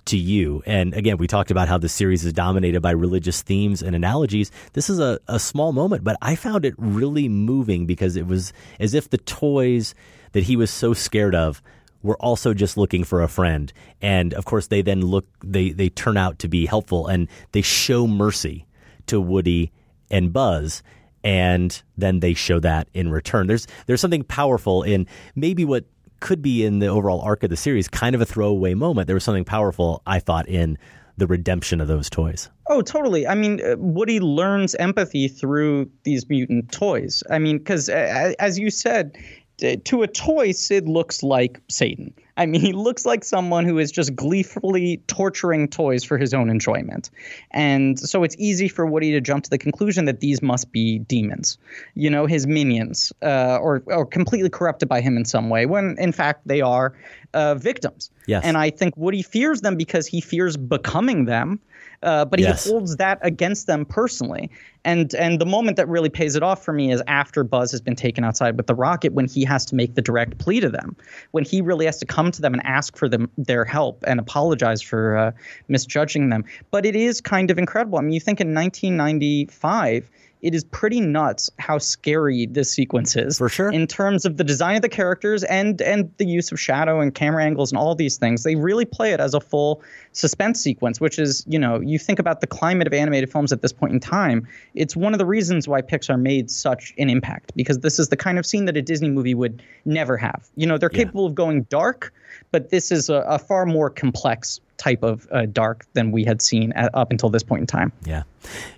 to 0.06 0.18
you. 0.18 0.62
And 0.66 0.94
again, 0.94 1.18
we 1.18 1.28
talked 1.28 1.50
about 1.50 1.68
how 1.68 1.78
the 1.78 1.90
series 1.90 2.24
is 2.26 2.34
dominated 2.34 2.82
by 2.82 2.92
religious 2.92 3.42
themes 3.42 3.82
and 3.82 3.96
analogies. 3.96 4.52
This 4.74 4.90
is 4.90 5.00
a, 5.00 5.20
a 5.28 5.40
small 5.40 5.72
moment, 5.72 6.04
but 6.04 6.18
I 6.22 6.36
found 6.36 6.66
it 6.66 6.76
really 6.78 7.30
moving 7.30 7.86
because 7.86 8.16
it 8.16 8.28
was 8.28 8.54
as 8.80 8.94
if 8.94 9.10
the 9.10 9.18
toys 9.18 9.96
that 10.34 10.44
he 10.44 10.56
was 10.56 10.70
so 10.70 10.94
scared 10.94 11.36
of 11.36 11.62
were 12.04 12.18
also 12.18 12.54
just 12.54 12.78
looking 12.78 13.04
for 13.04 13.22
a 13.22 13.28
friend. 13.28 13.74
And 14.02 14.34
of 14.34 14.46
course, 14.46 14.68
they 14.68 14.82
then 14.82 15.02
look, 15.02 15.26
they, 15.44 15.72
they 15.72 15.90
turn 15.90 16.18
out 16.18 16.38
to 16.40 16.48
be 16.48 16.66
helpful 16.66 17.08
and 17.08 17.28
they 17.54 17.62
show 17.62 18.06
mercy 18.06 18.66
to 19.08 19.20
Woody 19.20 19.72
and 20.12 20.32
Buzz. 20.32 20.84
And 21.24 21.82
then 21.98 22.20
they 22.20 22.34
show 22.34 22.60
that 22.60 22.90
in 22.94 23.10
return. 23.10 23.48
There's, 23.48 23.66
there's 23.88 24.02
something 24.02 24.24
powerful 24.24 24.84
in 24.84 25.08
maybe 25.36 25.64
what 25.64 25.86
could 26.20 26.42
be 26.42 26.66
in 26.66 26.80
the 26.80 26.88
overall 26.88 27.22
arc 27.22 27.44
of 27.44 27.50
the 27.50 27.58
series 27.58 27.88
kind 27.88 28.14
of 28.14 28.22
a 28.22 28.26
throwaway 28.26 28.74
moment. 28.74 29.08
There 29.08 29.16
was 29.16 29.24
something 29.24 29.46
powerful, 29.46 30.02
I 30.06 30.20
thought, 30.20 30.48
in 30.48 30.78
the 31.18 31.28
redemption 31.28 31.80
of 31.80 31.88
those 31.88 32.10
toys. 32.10 32.50
Oh, 32.70 32.82
totally. 32.82 33.28
I 33.28 33.36
mean, 33.36 33.64
uh, 33.64 33.76
Woody 33.78 34.20
learns 34.20 34.74
empathy 34.76 35.28
through 35.28 35.90
these 36.04 36.28
mutant 36.28 36.72
toys. 36.72 37.24
I 37.30 37.40
mean, 37.40 37.58
because 37.58 37.90
uh, 37.90 38.34
as 38.40 38.58
you 38.58 38.70
said, 38.70 39.18
to 39.58 40.04
a 40.04 40.08
toy, 40.08 40.52
Sid 40.52 40.88
looks 40.88 41.24
like 41.24 41.62
Satan. 41.70 42.14
I 42.36 42.46
mean, 42.46 42.62
he 42.66 42.74
looks 42.74 43.06
like 43.06 43.24
someone 43.24 43.66
who 43.66 43.78
is 43.78 43.92
just 43.92 44.16
gleefully 44.16 45.02
torturing 45.08 45.68
toys 45.68 46.04
for 46.04 46.18
his 46.18 46.34
own 46.34 46.50
enjoyment. 46.50 47.10
And 47.52 48.00
so 48.00 48.24
it's 48.24 48.36
easy 48.38 48.68
for 48.68 48.86
Woody 48.86 49.12
to 49.12 49.22
jump 49.22 49.44
to 49.46 49.50
the 49.50 49.58
conclusion 49.58 50.06
that 50.06 50.20
these 50.20 50.42
must 50.42 50.72
be 50.72 51.00
demons, 51.00 51.58
you 51.94 52.10
know, 52.10 52.26
his 52.26 52.48
minions, 52.48 53.14
uh, 53.22 53.58
or, 53.62 53.84
or 53.88 54.06
completely 54.06 54.50
corrupted 54.50 54.90
by 54.90 55.02
him 55.02 55.18
in 55.18 55.26
some 55.26 55.50
way, 55.50 55.66
when 55.66 55.96
in 56.00 56.12
fact 56.12 56.48
they 56.48 56.62
are 56.62 56.94
uh, 57.34 57.56
victims. 57.56 58.10
Yes. 58.28 58.44
And 58.46 58.58
I 58.58 58.70
think 58.70 58.96
Woody 58.98 59.22
fears 59.22 59.62
them 59.62 59.76
because 59.76 60.08
he 60.08 60.22
fears 60.22 60.58
becoming 60.58 61.26
them. 61.26 61.60
Uh, 62.04 62.26
but 62.26 62.40
he 62.40 62.46
Yes. 62.46 62.66
holds 62.66 62.98
that 62.98 63.18
against 63.22 63.66
them 63.68 63.86
personally. 63.86 64.50
And 64.86 65.14
and 65.16 65.40
the 65.40 65.46
moment 65.46 65.78
that 65.78 65.88
really 65.88 66.10
pays 66.10 66.36
it 66.36 66.44
off 66.44 66.64
for 66.64 66.74
me 66.74 66.92
is 66.92 67.02
after 67.08 67.44
Buzz 67.44 67.72
has 67.72 67.80
been 67.80 67.96
taken 67.96 68.26
outside 68.26 68.58
with 68.58 68.68
the 68.68 68.76
rocket 68.76 69.14
when 69.14 69.28
he 69.28 69.46
has 69.46 69.66
to 69.68 69.76
make 69.76 69.96
the 69.96 70.02
direct 70.02 70.38
plea 70.40 70.60
to 70.60 70.70
them, 70.70 70.96
when 71.32 71.46
he 71.46 71.62
really 71.62 71.86
has 71.86 71.98
to 72.00 72.06
come 72.06 72.32
to 72.32 72.42
them 72.42 72.54
and 72.54 72.66
ask 72.66 72.98
for 72.98 73.08
them 73.08 73.30
their 73.38 73.64
help 73.64 74.04
and 74.06 74.20
apologize 74.20 74.82
for 74.82 75.16
uh, 75.18 75.32
misjudging 75.70 76.30
them. 76.30 76.44
But 76.72 76.86
it 76.86 76.96
is 76.96 77.22
kind 77.22 77.50
of 77.50 77.58
incredible. 77.58 77.98
I 77.98 78.02
mean, 78.02 78.12
you 78.14 78.20
think 78.20 78.42
in 78.42 78.54
1995. 78.54 80.10
It 80.44 80.54
is 80.54 80.64
pretty 80.66 81.02
nuts 81.02 81.50
how 81.58 81.78
scary 81.78 82.46
this 82.46 82.72
sequence 82.72 83.16
is. 83.16 83.38
For 83.38 83.50
sure. 83.50 83.72
In 83.72 83.88
terms 83.88 84.26
of 84.26 84.38
the 84.38 84.44
design 84.44 84.76
of 84.76 84.82
the 84.82 84.90
characters 84.90 85.44
and 85.46 85.82
and 85.82 86.12
the 86.18 86.26
use 86.26 86.52
of 86.52 86.60
shadow 86.60 87.00
and 87.00 87.16
camera 87.16 87.44
angles 87.44 87.72
and 87.72 87.80
all 87.80 87.96
these 87.96 88.18
things, 88.18 88.44
they 88.44 88.56
really 88.56 88.86
play 88.86 89.14
it 89.14 89.20
as 89.20 89.34
a 89.34 89.40
full 89.40 89.82
suspense 90.12 90.60
sequence, 90.60 91.00
which 91.00 91.18
is, 91.18 91.44
you 91.48 91.58
know, 91.58 91.80
you 91.80 91.98
think 91.98 92.20
about 92.20 92.42
the 92.42 92.48
climate 92.48 92.88
of 92.88 92.94
animated 92.94 93.32
films 93.32 93.52
at 93.52 93.62
this 93.62 93.74
point 93.74 93.94
in 93.94 94.00
time, 94.00 94.48
it's 94.76 94.96
one 94.96 95.14
of 95.14 95.18
the 95.18 95.26
reasons 95.26 95.68
why 95.68 95.82
Pixar 95.82 96.20
made 96.20 96.52
such 96.52 96.94
an 96.98 97.10
impact 97.10 97.54
because 97.56 97.80
this 97.80 97.98
is 97.98 98.10
the 98.10 98.18
kind 98.18 98.38
of 98.38 98.46
scene 98.46 98.66
that 98.66 98.78
a 98.78 98.82
Disney 98.82 99.10
movie 99.10 99.34
would 99.34 99.64
never 99.86 100.18
have. 100.18 100.50
You 100.56 100.68
know, 100.68 100.78
they're 100.78 100.90
capable 100.90 101.26
of 101.26 101.36
going 101.36 101.64
dark, 101.64 102.14
but 102.52 102.70
this 102.70 102.92
is 102.92 103.10
a, 103.10 103.16
a 103.28 103.40
far 103.40 103.66
more 103.66 103.90
complex 103.90 104.60
type 104.78 105.04
of 105.04 105.28
uh, 105.32 105.46
dark 105.46 105.86
than 105.94 106.12
we 106.12 106.26
had 106.26 106.42
seen 106.42 106.74
at, 106.74 106.94
up 106.94 107.12
until 107.12 107.30
this 107.30 107.44
point 107.44 107.62
in 107.62 107.68
time. 107.68 107.92
Yeah. 108.06 108.24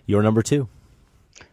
Your 0.05 0.21
number 0.21 0.41
two. 0.43 0.69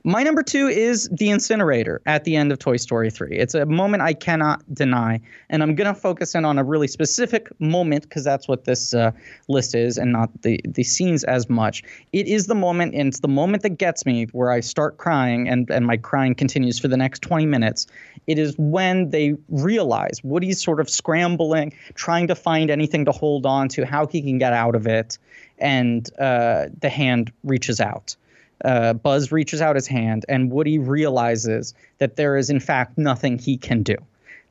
My 0.04 0.24
number 0.24 0.42
two 0.42 0.66
is 0.66 1.08
the 1.12 1.30
incinerator 1.30 2.02
at 2.06 2.24
the 2.24 2.34
end 2.34 2.50
of 2.50 2.58
Toy 2.58 2.76
Story 2.76 3.08
3. 3.08 3.38
It's 3.38 3.54
a 3.54 3.66
moment 3.66 4.02
I 4.02 4.14
cannot 4.14 4.62
deny. 4.74 5.20
And 5.48 5.62
I'm 5.62 5.76
going 5.76 5.94
to 5.94 5.98
focus 5.98 6.34
in 6.34 6.44
on 6.44 6.58
a 6.58 6.64
really 6.64 6.88
specific 6.88 7.48
moment 7.60 8.02
because 8.02 8.24
that's 8.24 8.48
what 8.48 8.64
this 8.64 8.94
uh, 8.94 9.12
list 9.48 9.76
is 9.76 9.98
and 9.98 10.10
not 10.10 10.42
the, 10.42 10.60
the 10.64 10.82
scenes 10.82 11.22
as 11.22 11.48
much. 11.48 11.84
It 12.12 12.26
is 12.26 12.48
the 12.48 12.54
moment, 12.56 12.96
and 12.96 13.06
it's 13.06 13.20
the 13.20 13.28
moment 13.28 13.62
that 13.62 13.78
gets 13.78 14.04
me 14.04 14.24
where 14.32 14.50
I 14.50 14.58
start 14.58 14.96
crying 14.98 15.48
and, 15.48 15.70
and 15.70 15.86
my 15.86 15.98
crying 15.98 16.34
continues 16.34 16.80
for 16.80 16.88
the 16.88 16.96
next 16.96 17.22
20 17.22 17.46
minutes. 17.46 17.86
It 18.26 18.40
is 18.40 18.56
when 18.58 19.10
they 19.10 19.36
realize 19.50 20.20
Woody's 20.24 20.60
sort 20.60 20.80
of 20.80 20.90
scrambling, 20.90 21.74
trying 21.94 22.26
to 22.26 22.34
find 22.34 22.70
anything 22.70 23.04
to 23.04 23.12
hold 23.12 23.46
on 23.46 23.68
to, 23.68 23.86
how 23.86 24.08
he 24.08 24.20
can 24.20 24.38
get 24.38 24.52
out 24.52 24.74
of 24.74 24.88
it. 24.88 25.16
And 25.58 26.10
uh, 26.18 26.66
the 26.80 26.88
hand 26.88 27.32
reaches 27.44 27.80
out 27.80 28.16
uh, 28.64 28.92
Buzz 28.94 29.32
reaches 29.32 29.60
out 29.60 29.76
his 29.76 29.86
hand, 29.86 30.24
and 30.28 30.50
Woody 30.50 30.78
realizes 30.78 31.74
that 31.98 32.16
there 32.16 32.36
is, 32.36 32.50
in 32.50 32.60
fact, 32.60 32.98
nothing 32.98 33.38
he 33.38 33.56
can 33.56 33.82
do. 33.82 33.96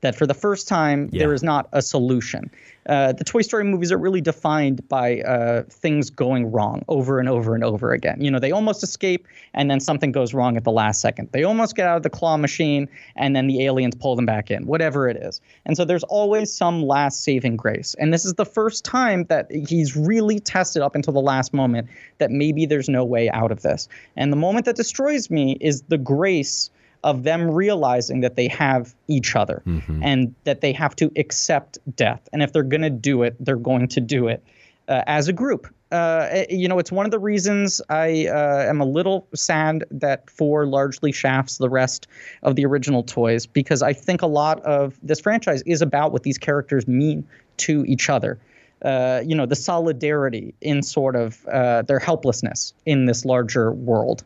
That 0.02 0.16
for 0.16 0.26
the 0.26 0.34
first 0.34 0.68
time, 0.68 1.10
there 1.20 1.34
is 1.34 1.44
not 1.44 1.70
a 1.74 1.82
solution. 1.82 2.50
Uh, 2.88 3.14
the 3.14 3.24
Toy 3.24 3.42
Story 3.42 3.64
movies 3.64 3.92
are 3.92 3.98
really 3.98 4.22
defined 4.22 4.88
by 4.90 5.22
uh, 5.22 5.64
things 5.70 6.10
going 6.10 6.52
wrong 6.52 6.84
over 6.88 7.20
and 7.20 7.30
over 7.30 7.54
and 7.54 7.64
over 7.64 7.94
again. 7.94 8.22
You 8.22 8.32
know, 8.32 8.40
they 8.40 8.52
almost 8.52 8.84
escape, 8.84 9.28
and 9.54 9.70
then 9.70 9.80
something 9.80 10.12
goes 10.12 10.34
wrong 10.34 10.58
at 10.58 10.64
the 10.64 10.72
last 10.72 11.02
second. 11.02 11.30
They 11.32 11.44
almost 11.44 11.76
get 11.76 11.88
out 11.88 11.98
of 11.98 12.04
the 12.04 12.10
claw 12.10 12.38
machine, 12.38 12.90
and 13.16 13.36
then 13.36 13.48
the 13.48 13.66
aliens 13.66 13.96
pull 13.96 14.16
them 14.16 14.26
back 14.26 14.50
in, 14.50 14.66
whatever 14.66 15.08
it 15.08 15.18
is. 15.18 15.42
And 15.66 15.78
so 15.78 15.86
there's 15.86 16.04
always 16.04 16.52
some 16.52 16.84
last 16.84 17.24
saving 17.24 17.58
grace. 17.58 17.96
And 18.00 18.14
this 18.14 18.26
is 18.26 18.34
the 18.34 18.46
first 18.46 18.84
time 18.84 19.26
that 19.26 19.52
he's 19.52 19.96
really 19.96 20.40
tested 20.40 20.82
up 20.82 20.96
until 20.96 21.14
the 21.14 21.22
last 21.22 21.54
moment 21.54 21.88
that 22.18 22.32
maybe 22.32 22.66
there's 22.66 22.90
no 22.90 23.06
way 23.06 23.30
out 23.30 23.52
of 23.52 23.62
this. 23.62 23.88
And 24.16 24.32
the 24.32 24.38
moment 24.38 24.66
that 24.66 24.76
destroys 24.76 25.30
me 25.30 25.58
is 25.62 25.84
the 25.84 25.98
grace 25.98 26.72
of 27.04 27.24
them 27.24 27.50
realizing 27.50 28.22
that 28.22 28.36
they 28.36 28.48
have 28.48 28.94
each 29.08 29.36
other 29.36 29.64
and 30.04 30.36
that 30.44 30.62
they 30.62 30.72
have 30.74 30.96
to 30.98 31.12
accept 31.16 31.78
death. 31.96 32.28
And 32.32 32.44
if 32.44 32.54
they're 32.54 32.64
going 32.64 32.82
to 32.82 32.90
do 32.90 33.24
it, 33.24 33.36
they're 33.40 33.56
going 33.56 33.88
to 33.90 34.02
do 34.02 34.28
it 34.28 34.44
uh, 34.88 35.04
as 35.08 35.28
a 35.28 35.34
group. 35.34 35.68
Uh, 35.92 36.44
you 36.50 36.70
know, 36.70 36.80
it's 36.80 36.92
one 36.92 37.06
of 37.06 37.12
the 37.12 37.20
reasons 37.20 37.82
I 37.90 38.28
uh, 38.28 38.66
am 38.70 38.80
a 38.80 38.86
little 38.86 39.28
sad 39.36 39.84
that 39.92 40.30
four 40.30 40.66
largely 40.66 41.12
shafts 41.12 41.58
the 41.58 41.70
rest 41.70 42.08
of 42.44 42.56
the 42.56 42.66
original 42.66 43.04
toys 43.04 43.46
because 43.46 43.82
I 43.82 43.92
think 43.92 44.22
a 44.22 44.28
lot 44.28 44.62
of 44.62 44.98
this 45.04 45.20
franchise 45.20 45.62
is 45.64 45.82
about 45.82 46.14
what 46.14 46.24
these 46.24 46.38
characters 46.38 46.88
mean 46.88 47.28
to 47.58 47.84
each 47.86 48.10
other. 48.10 48.40
Uh, 48.84 49.22
you 49.24 49.36
know, 49.36 49.46
the 49.46 49.56
solidarity 49.56 50.56
in 50.62 50.82
sort 50.82 51.16
of 51.16 51.46
uh, 51.48 51.84
their 51.84 52.00
helplessness 52.00 52.74
in 52.86 53.06
this 53.06 53.26
larger 53.26 53.72
world. 53.72 54.24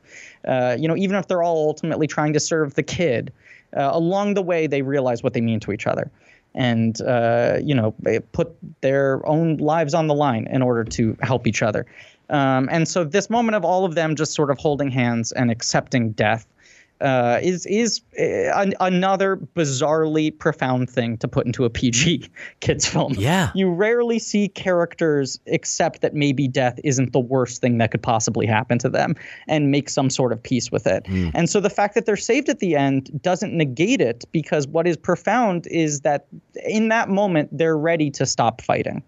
Uh, 0.47 0.75
you 0.79 0.87
know, 0.87 0.95
even 0.95 1.15
if 1.15 1.27
they're 1.27 1.43
all 1.43 1.67
ultimately 1.67 2.07
trying 2.07 2.33
to 2.33 2.39
serve 2.39 2.75
the 2.75 2.83
kid, 2.83 3.31
uh, 3.75 3.89
along 3.91 4.33
the 4.33 4.41
way 4.41 4.67
they 4.67 4.81
realize 4.81 5.23
what 5.23 5.33
they 5.33 5.41
mean 5.41 5.59
to 5.59 5.71
each 5.71 5.87
other, 5.87 6.09
and 6.53 7.01
uh, 7.01 7.57
you 7.61 7.75
know, 7.75 7.93
put 8.31 8.55
their 8.81 9.25
own 9.27 9.57
lives 9.57 9.93
on 9.93 10.07
the 10.07 10.13
line 10.13 10.47
in 10.47 10.61
order 10.61 10.83
to 10.83 11.17
help 11.21 11.47
each 11.47 11.61
other. 11.61 11.85
Um, 12.29 12.69
and 12.71 12.87
so 12.87 13.03
this 13.03 13.29
moment 13.29 13.55
of 13.55 13.63
all 13.63 13.85
of 13.85 13.95
them 13.95 14.15
just 14.15 14.33
sort 14.33 14.49
of 14.49 14.57
holding 14.57 14.89
hands 14.89 15.31
and 15.31 15.51
accepting 15.51 16.11
death 16.11 16.47
uh, 17.01 17.39
is 17.41 17.65
is 17.65 18.01
uh, 18.19 18.23
an, 18.23 18.73
another 18.79 19.37
bizarrely 19.37 20.37
profound 20.37 20.89
thing 20.89 21.17
to 21.17 21.27
put 21.27 21.45
into 21.45 21.65
a 21.65 21.69
PG 21.69 22.29
kids 22.61 22.85
film. 22.85 23.13
Yeah, 23.17 23.51
you 23.53 23.69
rarely 23.69 24.19
see 24.19 24.47
characters 24.47 25.39
accept 25.51 26.01
that 26.01 26.13
maybe 26.13 26.47
death 26.47 26.79
isn't 26.83 27.11
the 27.11 27.19
worst 27.19 27.61
thing 27.61 27.77
that 27.79 27.91
could 27.91 28.03
possibly 28.03 28.45
happen 28.45 28.79
to 28.79 28.89
them 28.89 29.15
and 29.47 29.71
make 29.71 29.89
some 29.89 30.09
sort 30.09 30.31
of 30.31 30.41
peace 30.41 30.71
with 30.71 30.87
it. 30.87 31.03
Mm. 31.05 31.31
And 31.33 31.49
so 31.49 31.59
the 31.59 31.69
fact 31.69 31.95
that 31.95 32.05
they're 32.05 32.15
saved 32.15 32.49
at 32.49 32.59
the 32.59 32.75
end 32.75 33.21
doesn't 33.21 33.53
negate 33.53 34.01
it 34.01 34.25
because 34.31 34.67
what 34.67 34.87
is 34.87 34.97
profound 34.97 35.67
is 35.67 36.01
that 36.01 36.27
in 36.65 36.89
that 36.89 37.09
moment 37.09 37.49
they're 37.51 37.77
ready 37.77 38.09
to 38.11 38.25
stop 38.25 38.61
fighting. 38.61 39.03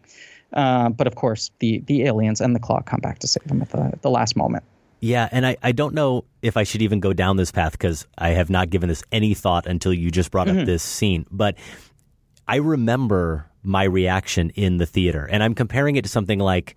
Uh, 0.54 0.90
but 0.90 1.08
of 1.08 1.16
course, 1.16 1.52
the 1.60 1.80
the 1.88 2.04
aliens 2.04 2.42
and 2.42 2.56
the 2.56 2.60
clock 2.60 2.86
come 2.86 3.00
back 3.00 3.20
to 3.20 3.28
save 3.28 3.48
them 3.48 3.62
at 3.62 3.70
the, 3.70 3.80
at 3.80 4.02
the 4.02 4.10
last 4.10 4.36
moment. 4.36 4.64
Yeah, 5.00 5.30
and 5.32 5.46
I, 5.46 5.58
I 5.62 5.72
don't 5.74 5.94
know 5.94 6.26
if 6.42 6.58
I 6.58 6.64
should 6.64 6.82
even 6.82 7.00
go 7.00 7.14
down 7.14 7.38
this 7.38 7.52
path 7.52 7.74
because 7.74 8.08
I 8.18 8.30
have 8.30 8.50
not 8.50 8.70
given 8.70 8.90
this 8.90 9.04
any 9.12 9.34
thought 9.34 9.68
until 9.68 9.94
you 9.94 10.10
just 10.10 10.32
brought 10.32 10.48
Mhm. 10.48 10.62
up 10.62 10.66
this 10.66 10.82
scene. 10.84 11.26
But 11.30 11.56
I 12.48 12.56
remember 12.58 13.46
my 13.64 13.84
reaction 13.84 14.50
in 14.52 14.78
the 14.78 14.86
theater, 14.86 15.26
and 15.26 15.44
I'm 15.44 15.54
comparing 15.54 15.98
it 15.98 16.04
to 16.04 16.10
something 16.10 16.40
like 16.40 16.76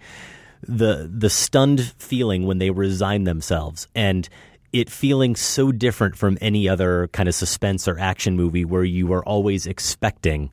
the 0.66 1.10
the 1.12 1.30
stunned 1.30 1.80
feeling 1.98 2.44
when 2.46 2.58
they 2.58 2.70
resign 2.70 3.24
themselves, 3.24 3.88
and 3.94 4.28
it 4.72 4.90
feeling 4.90 5.34
so 5.34 5.72
different 5.72 6.14
from 6.16 6.36
any 6.40 6.68
other 6.68 7.08
kind 7.08 7.28
of 7.28 7.34
suspense 7.34 7.88
or 7.88 7.98
action 7.98 8.36
movie 8.36 8.64
where 8.64 8.84
you 8.84 9.12
are 9.12 9.24
always 9.24 9.66
expecting 9.66 10.50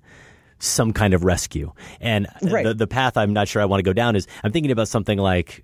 some 0.60 0.94
kind 0.94 1.14
of 1.14 1.24
rescue. 1.24 1.72
And 2.02 2.28
the, 2.42 2.74
the 2.74 2.88
path 2.88 3.18
I'm 3.18 3.34
not 3.34 3.48
sure 3.48 3.62
I 3.62 3.66
want 3.66 3.80
to 3.80 3.84
go 3.84 3.94
down 3.94 4.16
is 4.16 4.28
I'm 4.44 4.52
thinking 4.52 4.72
about 4.72 4.88
something 4.88 5.18
like 5.18 5.64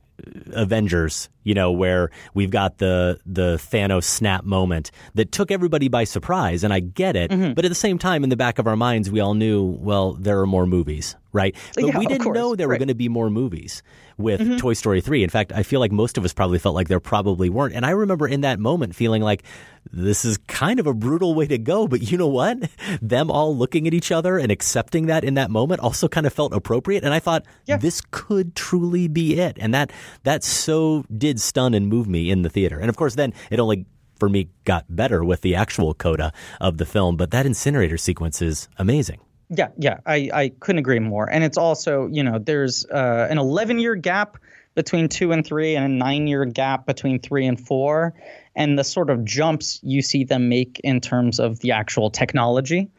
Avengers, 0.52 1.30
you 1.44 1.53
know, 1.53 1.72
where 1.72 2.11
we've 2.34 2.52
got 2.52 2.78
the 2.78 3.20
the 3.26 3.56
Thanos 3.56 4.03
snap 4.03 4.44
moment 4.44 4.91
that 5.15 5.32
took 5.32 5.52
everybody 5.52 5.88
by 5.88 6.03
surprise, 6.03 6.64
and 6.64 6.72
I 6.74 6.80
get 6.80 7.15
it. 7.15 7.32
Mm-hmm. 7.32 7.53
But 7.53 7.65
at 7.65 7.70
the 7.70 7.76
same 7.76 7.98
time, 7.98 8.24
in 8.24 8.30
the 8.30 8.38
back 8.38 8.60
of 8.60 8.68
our 8.68 8.76
minds, 8.76 9.10
we 9.10 9.20
all 9.20 9.34
knew, 9.34 9.64
well, 9.64 10.14
there 10.14 10.40
are 10.40 10.48
more 10.48 10.65
movies, 10.65 11.15
right? 11.32 11.56
But 11.74 11.86
Yeah, 11.86 11.98
we 11.98 12.06
didn't 12.06 12.24
course, 12.24 12.36
know 12.36 12.56
there 12.56 12.68
were 12.68 12.78
going 12.78 12.88
to 12.90 12.95
be 12.95 13.10
more 13.10 13.30
movies 13.30 13.82
with 14.18 14.40
Mhm. 14.41 14.57
Toy 14.60 14.73
Story 14.73 15.02
3. 15.02 15.23
In 15.23 15.30
fact, 15.30 15.52
I 15.53 15.64
feel 15.64 15.80
like 15.80 15.91
most 15.91 16.18
of 16.18 16.26
us 16.26 16.34
probably 16.34 16.60
felt 16.60 16.76
like 16.76 16.88
there 16.88 16.99
probably 16.99 17.49
weren't. 17.49 17.73
And 17.73 17.85
I 17.85 17.91
remember 17.91 18.27
in 18.27 18.41
that 18.41 18.60
moment 18.60 18.95
feeling 18.95 19.22
like 19.22 19.44
this 19.91 20.23
is 20.26 20.38
kind 20.48 20.80
of 20.80 20.88
a 20.88 20.94
brutal 20.94 21.34
way 21.35 21.45
to 21.48 21.57
go, 21.57 21.88
but 21.88 22.11
you 22.11 22.18
know 22.18 22.27
what? 22.27 22.57
Them 23.02 23.30
all 23.31 23.56
looking 23.56 23.88
at 23.88 23.94
each 23.94 24.11
other 24.11 24.38
and 24.38 24.52
accepting 24.52 25.07
that 25.07 25.23
in 25.23 25.34
that 25.35 25.49
moment 25.52 25.81
also 25.81 26.07
kind 26.07 26.26
of 26.26 26.34
felt 26.34 26.53
appropriate. 26.53 27.03
And 27.03 27.14
I 27.14 27.19
thought 27.19 27.45
this 27.81 28.02
could 28.11 28.56
truly 28.56 29.07
be 29.07 29.40
it. 29.40 29.57
And 29.60 29.73
that 29.73 29.91
that 30.23 30.44
so 30.44 31.06
did 31.15 31.40
stun 31.41 31.73
and 31.73 31.88
move 31.88 32.07
me 32.07 32.30
in 32.30 32.41
the 32.44 32.49
theater. 32.49 32.80
And 32.80 32.90
of 32.90 32.95
course, 32.98 33.15
then 33.15 33.34
it 33.52 33.60
only 33.60 33.85
for 34.19 34.30
me 34.30 34.48
got 34.64 34.85
better 34.95 35.23
with 35.23 35.41
the 35.41 35.56
actual 35.56 35.94
coda 35.94 36.31
of 36.61 36.77
the 36.77 36.85
film. 36.85 37.18
But 37.18 37.31
that 37.31 37.45
incinerator 37.45 37.98
sequence 37.98 38.41
is 38.41 38.69
amazing. 38.77 39.19
Yeah, 39.55 39.69
yeah, 39.77 39.99
I, 40.05 40.30
I 40.34 40.49
couldn't 40.59 40.80
agree 40.80 40.99
more. 40.99 41.30
And 41.30 41.43
it's 41.43 41.57
also, 41.57 42.07
you 42.07 42.23
know, 42.23 42.39
there's 42.39 42.85
uh, 42.85 43.27
an 43.30 43.38
11 43.38 43.80
year 43.80 43.95
gap 43.95 44.38
between 44.75 45.07
two 45.07 45.31
and 45.31 45.45
three, 45.45 45.75
and 45.75 45.85
a 45.85 45.88
nine 45.88 46.25
year 46.25 46.45
gap 46.45 46.88
between 46.88 47.19
three 47.19 47.45
and 47.45 47.59
four. 47.59 48.13
And 48.55 48.77
the 48.77 48.84
sort 48.84 49.09
of 49.09 49.23
jumps 49.23 49.80
you 49.84 50.01
see 50.01 50.23
them 50.23 50.49
make 50.49 50.80
in 50.84 50.99
terms 50.99 51.39
of 51.39 51.59
the 51.59 51.71
actual 51.71 52.09
technology 52.09 52.89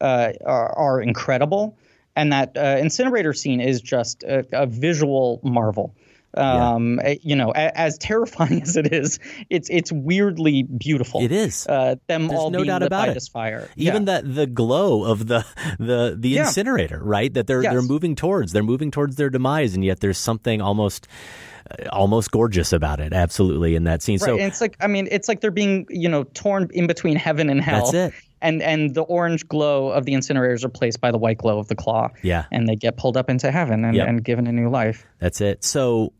uh, 0.00 0.32
are, 0.44 0.76
are 0.76 1.00
incredible. 1.00 1.76
And 2.16 2.32
that 2.32 2.56
uh, 2.56 2.76
incinerator 2.78 3.32
scene 3.32 3.60
is 3.60 3.80
just 3.80 4.22
a, 4.22 4.46
a 4.52 4.66
visual 4.66 5.40
marvel. 5.42 5.94
Um, 6.36 7.00
eh, 7.02 7.16
You 7.22 7.36
know, 7.36 7.50
a, 7.54 7.76
as 7.78 7.98
terrifying 7.98 8.62
as 8.66 8.76
it 8.76 8.92
is, 8.92 9.18
it's 9.50 9.68
it's 9.70 9.92
weirdly 9.92 10.62
beautiful. 10.64 11.20
It 11.22 11.32
is. 11.32 11.66
Uh, 11.66 11.96
them 12.06 12.28
There's 12.28 12.38
all 12.40 12.50
no 12.50 12.58
being 12.58 12.66
doubt 12.68 12.82
lit 12.82 12.86
about 12.88 13.06
by 13.06 13.10
it. 13.10 13.14
this 13.14 13.28
fire. 13.28 13.68
Even 13.76 14.02
yeah. 14.06 14.20
that 14.20 14.34
the 14.34 14.46
glow 14.46 15.04
of 15.04 15.26
the 15.26 15.44
the 15.78 16.16
the 16.18 16.28
Yeah. 16.30 16.46
incinerator, 16.46 17.00
right? 17.02 17.32
That 17.32 17.46
they're 17.46 17.62
Yes. 17.62 17.72
they're 17.72 17.82
moving 17.82 18.14
towards. 18.16 18.52
They're 18.52 18.62
moving 18.62 18.90
towards 18.90 19.16
their 19.16 19.30
demise, 19.30 19.74
and 19.74 19.84
yet 19.84 20.00
there's 20.00 20.18
something 20.18 20.60
almost 20.60 21.06
uh, 21.70 21.88
almost 21.92 22.30
gorgeous 22.30 22.72
about 22.72 23.00
it. 23.00 23.12
Absolutely, 23.12 23.74
in 23.74 23.84
that 23.84 24.02
scene. 24.02 24.18
Right. 24.20 24.26
So 24.26 24.32
and 24.34 24.42
it's 24.42 24.60
like 24.60 24.76
I 24.80 24.86
mean, 24.86 25.08
it's 25.10 25.28
like 25.28 25.40
they're 25.40 25.50
being 25.50 25.86
you 25.88 26.08
know 26.08 26.24
torn 26.24 26.68
in 26.74 26.86
between 26.86 27.16
heaven 27.16 27.48
and 27.48 27.60
hell. 27.60 27.90
That's 27.92 28.14
it. 28.14 28.20
And 28.42 28.60
and 28.60 28.94
the 28.94 29.00
orange 29.02 29.48
glow 29.48 29.88
of 29.88 30.04
the 30.04 30.12
incinerators 30.12 30.64
are 30.64 30.66
replaced 30.68 31.00
by 31.00 31.10
the 31.10 31.16
white 31.16 31.38
glow 31.38 31.58
of 31.58 31.68
the 31.68 31.74
claw. 31.74 32.08
Yeah. 32.22 32.44
And 32.52 32.68
they 32.68 32.76
get 32.76 32.98
pulled 32.98 33.16
up 33.16 33.30
into 33.30 33.50
heaven 33.50 33.84
and, 33.86 33.96
Yep. 33.96 34.08
and 34.08 34.22
given 34.24 34.46
a 34.46 34.52
new 34.52 34.68
life. 34.68 35.06
That's 35.18 35.40
it. 35.40 35.64
So 35.64 36.12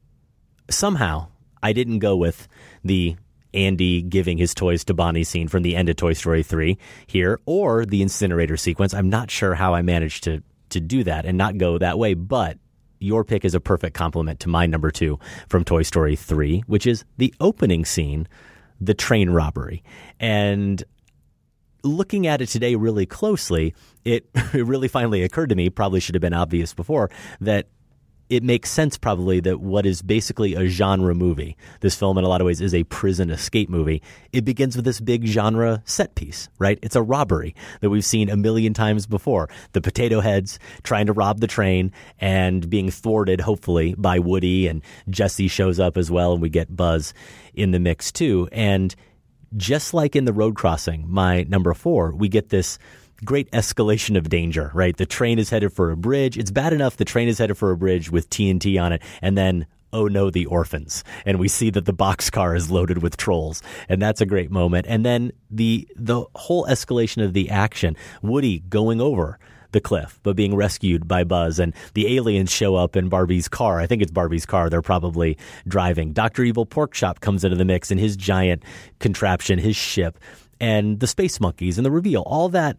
somehow 0.71 1.29
I 1.63 1.73
didn't 1.73 1.99
go 2.01 2.17
with 2.17 2.49
the 2.85 3.17
Andy 3.53 4.03
giving 4.03 4.37
his 4.37 4.53
toys 4.53 4.85
to 4.85 4.95
Bonnie 4.95 5.25
scene 5.25 5.49
from 5.49 5.63
the 5.63 5.77
end 5.77 5.89
of 5.89 5.97
Toy 5.97 6.13
Story 6.13 6.43
3 6.43 6.77
here 7.07 7.41
or 7.47 7.87
the 7.87 8.03
incinerator 8.03 8.57
sequence. 8.57 8.93
I'm 8.93 9.09
not 9.09 9.31
sure 9.31 9.55
how 9.55 9.75
I 9.75 9.83
managed 9.83 10.25
to 10.25 10.43
to 10.71 10.81
do 10.81 11.05
that 11.05 11.25
and 11.25 11.39
not 11.39 11.57
go 11.57 11.79
that 11.79 11.99
way, 11.99 12.15
but 12.15 12.59
your 12.99 13.25
pick 13.25 13.45
is 13.45 13.55
a 13.55 13.61
perfect 13.61 13.95
complement 13.95 14.41
to 14.41 14.49
my 14.49 14.67
number 14.67 14.91
2 14.91 15.19
from 15.49 15.65
Toy 15.65 15.83
Story 15.83 16.17
3, 16.17 16.65
which 16.67 16.87
is 16.87 17.05
the 17.17 17.33
opening 17.41 17.85
scene, 17.85 18.27
the 18.81 18.95
train 18.95 19.31
robbery. 19.31 19.83
And 20.19 20.83
looking 21.83 22.27
at 22.27 22.41
it 22.41 22.49
today 22.49 22.75
really 22.75 23.07
closely, 23.07 23.75
it, 24.05 24.27
it 24.35 24.67
really 24.67 24.89
finally 24.89 25.23
occurred 25.23 25.51
to 25.51 25.55
me, 25.55 25.71
probably 25.71 26.01
should 26.01 26.15
have 26.15 26.23
been 26.23 26.35
obvious 26.35 26.75
before, 26.75 27.11
that 27.41 27.69
it 28.35 28.43
makes 28.43 28.71
sense 28.71 28.99
probably 28.99 29.41
that 29.41 29.61
what 29.61 29.87
is 29.87 30.03
basically 30.03 30.55
a 30.55 30.67
genre 30.67 31.15
movie, 31.15 31.57
this 31.81 31.95
film 31.95 32.19
in 32.19 32.25
a 32.25 32.29
lot 32.29 32.41
of 32.41 32.47
ways 32.47 32.61
is 32.61 32.75
a 32.75 32.85
prison 32.85 33.31
escape 33.31 33.69
movie. 33.69 34.03
It 34.33 34.45
begins 34.45 34.77
with 34.77 34.85
this 34.85 35.01
big 35.01 35.27
genre 35.27 35.83
set 35.85 36.15
piece, 36.15 36.49
right? 36.59 36.79
It's 36.83 36.97
a 36.97 37.03
robbery 37.03 37.55
that 37.81 37.91
we've 37.91 38.05
seen 38.05 38.29
a 38.29 38.37
million 38.37 38.75
times 38.75 39.07
before. 39.07 39.49
The 39.73 39.81
potato 39.81 40.21
heads 40.21 40.59
trying 40.83 41.07
to 41.07 41.13
rob 41.13 41.41
the 41.41 41.47
train 41.47 41.93
and 42.19 42.69
being 42.69 42.91
thwarted, 42.91 43.41
hopefully, 43.41 43.95
by 43.97 44.19
Woody 44.19 44.67
and 44.67 44.83
Jesse 45.09 45.49
shows 45.49 45.79
up 45.79 45.97
as 45.97 46.11
well, 46.11 46.33
and 46.33 46.43
we 46.43 46.49
get 46.49 46.77
Buzz 46.77 47.15
in 47.55 47.71
the 47.71 47.79
mix 47.79 48.11
too. 48.11 48.49
And 48.51 48.95
just 49.57 49.95
like 49.95 50.17
in 50.17 50.25
the 50.25 50.33
road 50.33 50.57
crossing, 50.57 51.05
my 51.09 51.45
number 51.45 51.73
four, 51.75 52.15
we 52.15 52.29
get 52.29 52.49
this 52.49 52.79
great 53.25 53.51
escalation 53.53 54.17
of 54.17 54.29
danger, 54.29 54.71
right? 54.75 54.97
The 54.97 55.07
train 55.07 55.39
is 55.39 55.51
headed 55.51 55.73
for 55.73 55.91
a 55.91 55.97
bridge. 55.97 56.39
It's 56.39 56.51
bad 56.51 56.73
enough 56.73 56.97
the 56.97 57.05
train 57.05 57.29
is 57.29 57.39
headed 57.39 57.57
for 57.57 57.71
a 57.71 57.77
bridge 57.77 58.11
with 58.11 58.31
TNT 58.31 58.81
on 58.81 58.93
it, 58.93 59.03
and 59.23 59.37
then 59.37 59.67
oh 59.95 60.09
no, 60.09 60.29
the 60.29 60.45
orphans. 60.47 61.05
And 61.25 61.39
we 61.39 61.49
see 61.49 61.71
that 61.71 61.87
the 61.87 61.95
boxcar 61.95 62.57
is 62.57 62.71
loaded 62.71 63.03
with 63.03 63.17
trolls. 63.17 63.63
And 63.89 64.03
that's 64.03 64.21
a 64.21 64.27
great 64.27 64.51
moment. 64.51 64.87
And 64.89 65.07
then 65.07 65.33
the 65.51 65.89
the 65.97 66.25
whole 66.35 66.67
escalation 66.67 67.25
of 67.25 67.33
the 67.33 67.49
action, 67.49 67.97
Woody 68.21 68.59
going 68.59 69.01
over 69.01 69.39
the 69.71 69.81
cliff, 69.81 70.19
but 70.23 70.37
being 70.37 70.55
rescued 70.55 71.07
by 71.07 71.25
Buzz. 71.25 71.59
And 71.59 71.75
the 71.95 72.17
aliens 72.17 72.51
show 72.51 72.77
up 72.77 72.97
in 72.97 73.09
Barbie's 73.09 73.49
car. 73.49 73.81
I 73.81 73.87
think 73.87 74.03
it's 74.03 74.11
Barbie's 74.11 74.47
car. 74.47 74.71
They're 74.71 74.83
probably 74.83 75.37
driving. 75.69 76.13
Dr. 76.13 76.45
Evil 76.45 76.67
Porkchop 76.67 77.21
comes 77.21 77.45
into 77.45 77.57
the 77.57 77.65
mix 77.65 77.91
in 77.91 77.99
his 77.99 78.17
giant 78.17 78.63
contraption, 79.01 79.59
his 79.59 79.77
ship, 79.77 80.19
and 80.61 81.01
the 81.01 81.07
space 81.07 81.41
monkeys 81.41 81.77
and 81.77 81.85
the 81.85 81.91
reveal. 81.91 82.23
All 82.23 82.49
that, 82.51 82.77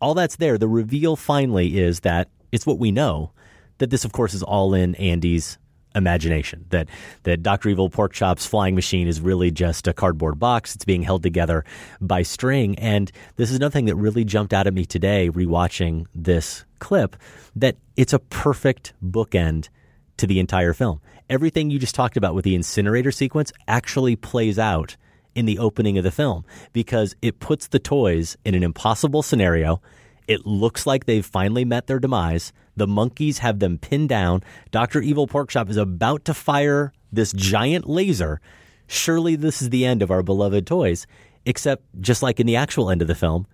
all 0.00 0.14
that's 0.14 0.36
there. 0.36 0.58
The 0.58 0.68
reveal 0.68 1.16
finally 1.16 1.78
is 1.78 2.00
that 2.00 2.28
it's 2.52 2.66
what 2.66 2.78
we 2.78 2.92
know. 2.92 3.32
That 3.78 3.90
this, 3.90 4.04
of 4.04 4.12
course, 4.12 4.34
is 4.34 4.42
all 4.42 4.74
in 4.74 4.94
Andy's 4.96 5.58
imagination. 5.94 6.64
That 6.70 6.88
that 7.24 7.42
Dr. 7.42 7.68
Evil 7.68 7.90
Porkchop's 7.90 8.46
flying 8.46 8.74
machine 8.74 9.06
is 9.06 9.20
really 9.20 9.50
just 9.50 9.86
a 9.86 9.92
cardboard 9.92 10.38
box. 10.38 10.74
It's 10.74 10.84
being 10.84 11.02
held 11.02 11.22
together 11.22 11.64
by 12.00 12.22
string. 12.22 12.78
And 12.78 13.10
this 13.36 13.50
is 13.50 13.56
another 13.56 13.72
thing 13.72 13.86
that 13.86 13.96
really 13.96 14.24
jumped 14.24 14.52
out 14.52 14.66
at 14.66 14.74
me 14.74 14.84
today, 14.84 15.30
rewatching 15.30 16.06
this 16.14 16.64
clip, 16.78 17.16
that 17.56 17.76
it's 17.96 18.12
a 18.12 18.18
perfect 18.18 18.94
bookend 19.04 19.68
to 20.16 20.26
the 20.26 20.40
entire 20.40 20.72
film. 20.72 21.00
Everything 21.30 21.70
you 21.70 21.78
just 21.78 21.94
talked 21.94 22.16
about 22.16 22.34
with 22.34 22.44
the 22.44 22.54
incinerator 22.54 23.10
sequence 23.10 23.52
actually 23.66 24.16
plays 24.16 24.58
out 24.58 24.96
in 25.38 25.46
the 25.46 25.60
opening 25.60 25.96
of 25.96 26.02
the 26.02 26.10
film 26.10 26.44
because 26.72 27.14
it 27.22 27.38
puts 27.38 27.68
the 27.68 27.78
toys 27.78 28.36
in 28.44 28.56
an 28.56 28.64
impossible 28.64 29.22
scenario. 29.22 29.80
It 30.26 30.44
looks 30.44 30.84
like 30.84 31.06
they've 31.06 31.24
finally 31.24 31.64
met 31.64 31.86
their 31.86 32.00
demise. 32.00 32.52
The 32.76 32.88
monkeys 32.88 33.38
have 33.38 33.60
them 33.60 33.78
pinned 33.78 34.08
down. 34.08 34.42
Dr. 34.72 35.00
Evil 35.00 35.28
Porkchop 35.28 35.70
is 35.70 35.76
about 35.76 36.24
to 36.24 36.34
fire 36.34 36.92
this 37.12 37.32
giant 37.32 37.88
laser. 37.88 38.40
Surely 38.88 39.36
this 39.36 39.62
is 39.62 39.70
the 39.70 39.84
end 39.84 40.02
of 40.02 40.10
our 40.10 40.24
beloved 40.24 40.66
toys. 40.66 41.06
Except, 41.46 41.84
just 42.00 42.20
like 42.20 42.40
in 42.40 42.46
the 42.48 42.56
actual 42.56 42.90
end 42.90 43.00
of 43.00 43.06
the 43.06 43.14
film, 43.14 43.46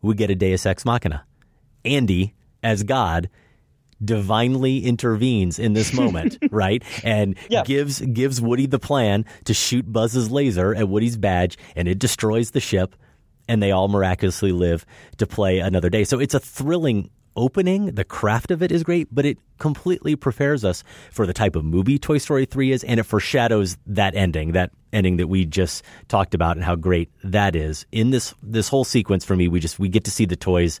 we 0.00 0.14
get 0.14 0.30
a 0.30 0.36
Deus 0.36 0.64
Ex 0.64 0.84
Machina. 0.84 1.24
Andy, 1.84 2.34
as 2.62 2.84
God, 2.84 3.28
divinely 4.04 4.78
intervenes 4.84 5.58
in 5.58 5.72
this 5.72 5.92
moment, 5.92 6.38
right? 6.50 6.82
And 7.04 7.36
gives 7.64 8.00
gives 8.00 8.40
Woody 8.40 8.66
the 8.66 8.78
plan 8.78 9.24
to 9.44 9.54
shoot 9.54 9.90
Buzz's 9.90 10.30
laser 10.30 10.74
at 10.74 10.88
Woody's 10.88 11.16
badge, 11.16 11.58
and 11.76 11.88
it 11.88 11.98
destroys 11.98 12.50
the 12.50 12.60
ship, 12.60 12.96
and 13.48 13.62
they 13.62 13.70
all 13.70 13.88
miraculously 13.88 14.52
live 14.52 14.84
to 15.18 15.26
play 15.26 15.58
another 15.58 15.90
day. 15.90 16.04
So 16.04 16.18
it's 16.18 16.34
a 16.34 16.40
thrilling 16.40 17.10
opening. 17.36 17.86
The 17.86 18.04
craft 18.04 18.50
of 18.50 18.62
it 18.62 18.72
is 18.72 18.82
great, 18.82 19.08
but 19.10 19.24
it 19.24 19.38
completely 19.58 20.16
prepares 20.16 20.64
us 20.64 20.84
for 21.10 21.26
the 21.26 21.32
type 21.32 21.56
of 21.56 21.64
movie 21.64 21.98
Toy 21.98 22.18
Story 22.18 22.44
3 22.44 22.72
is, 22.72 22.84
and 22.84 23.00
it 23.00 23.04
foreshadows 23.04 23.76
that 23.86 24.14
ending, 24.14 24.52
that 24.52 24.70
ending 24.92 25.16
that 25.16 25.28
we 25.28 25.44
just 25.44 25.84
talked 26.08 26.34
about 26.34 26.56
and 26.56 26.64
how 26.64 26.76
great 26.76 27.10
that 27.24 27.56
is. 27.56 27.86
In 27.92 28.10
this 28.10 28.34
this 28.42 28.68
whole 28.68 28.84
sequence 28.84 29.24
for 29.24 29.36
me, 29.36 29.48
we 29.48 29.60
just 29.60 29.78
we 29.78 29.88
get 29.88 30.04
to 30.04 30.10
see 30.10 30.24
the 30.24 30.36
toys 30.36 30.80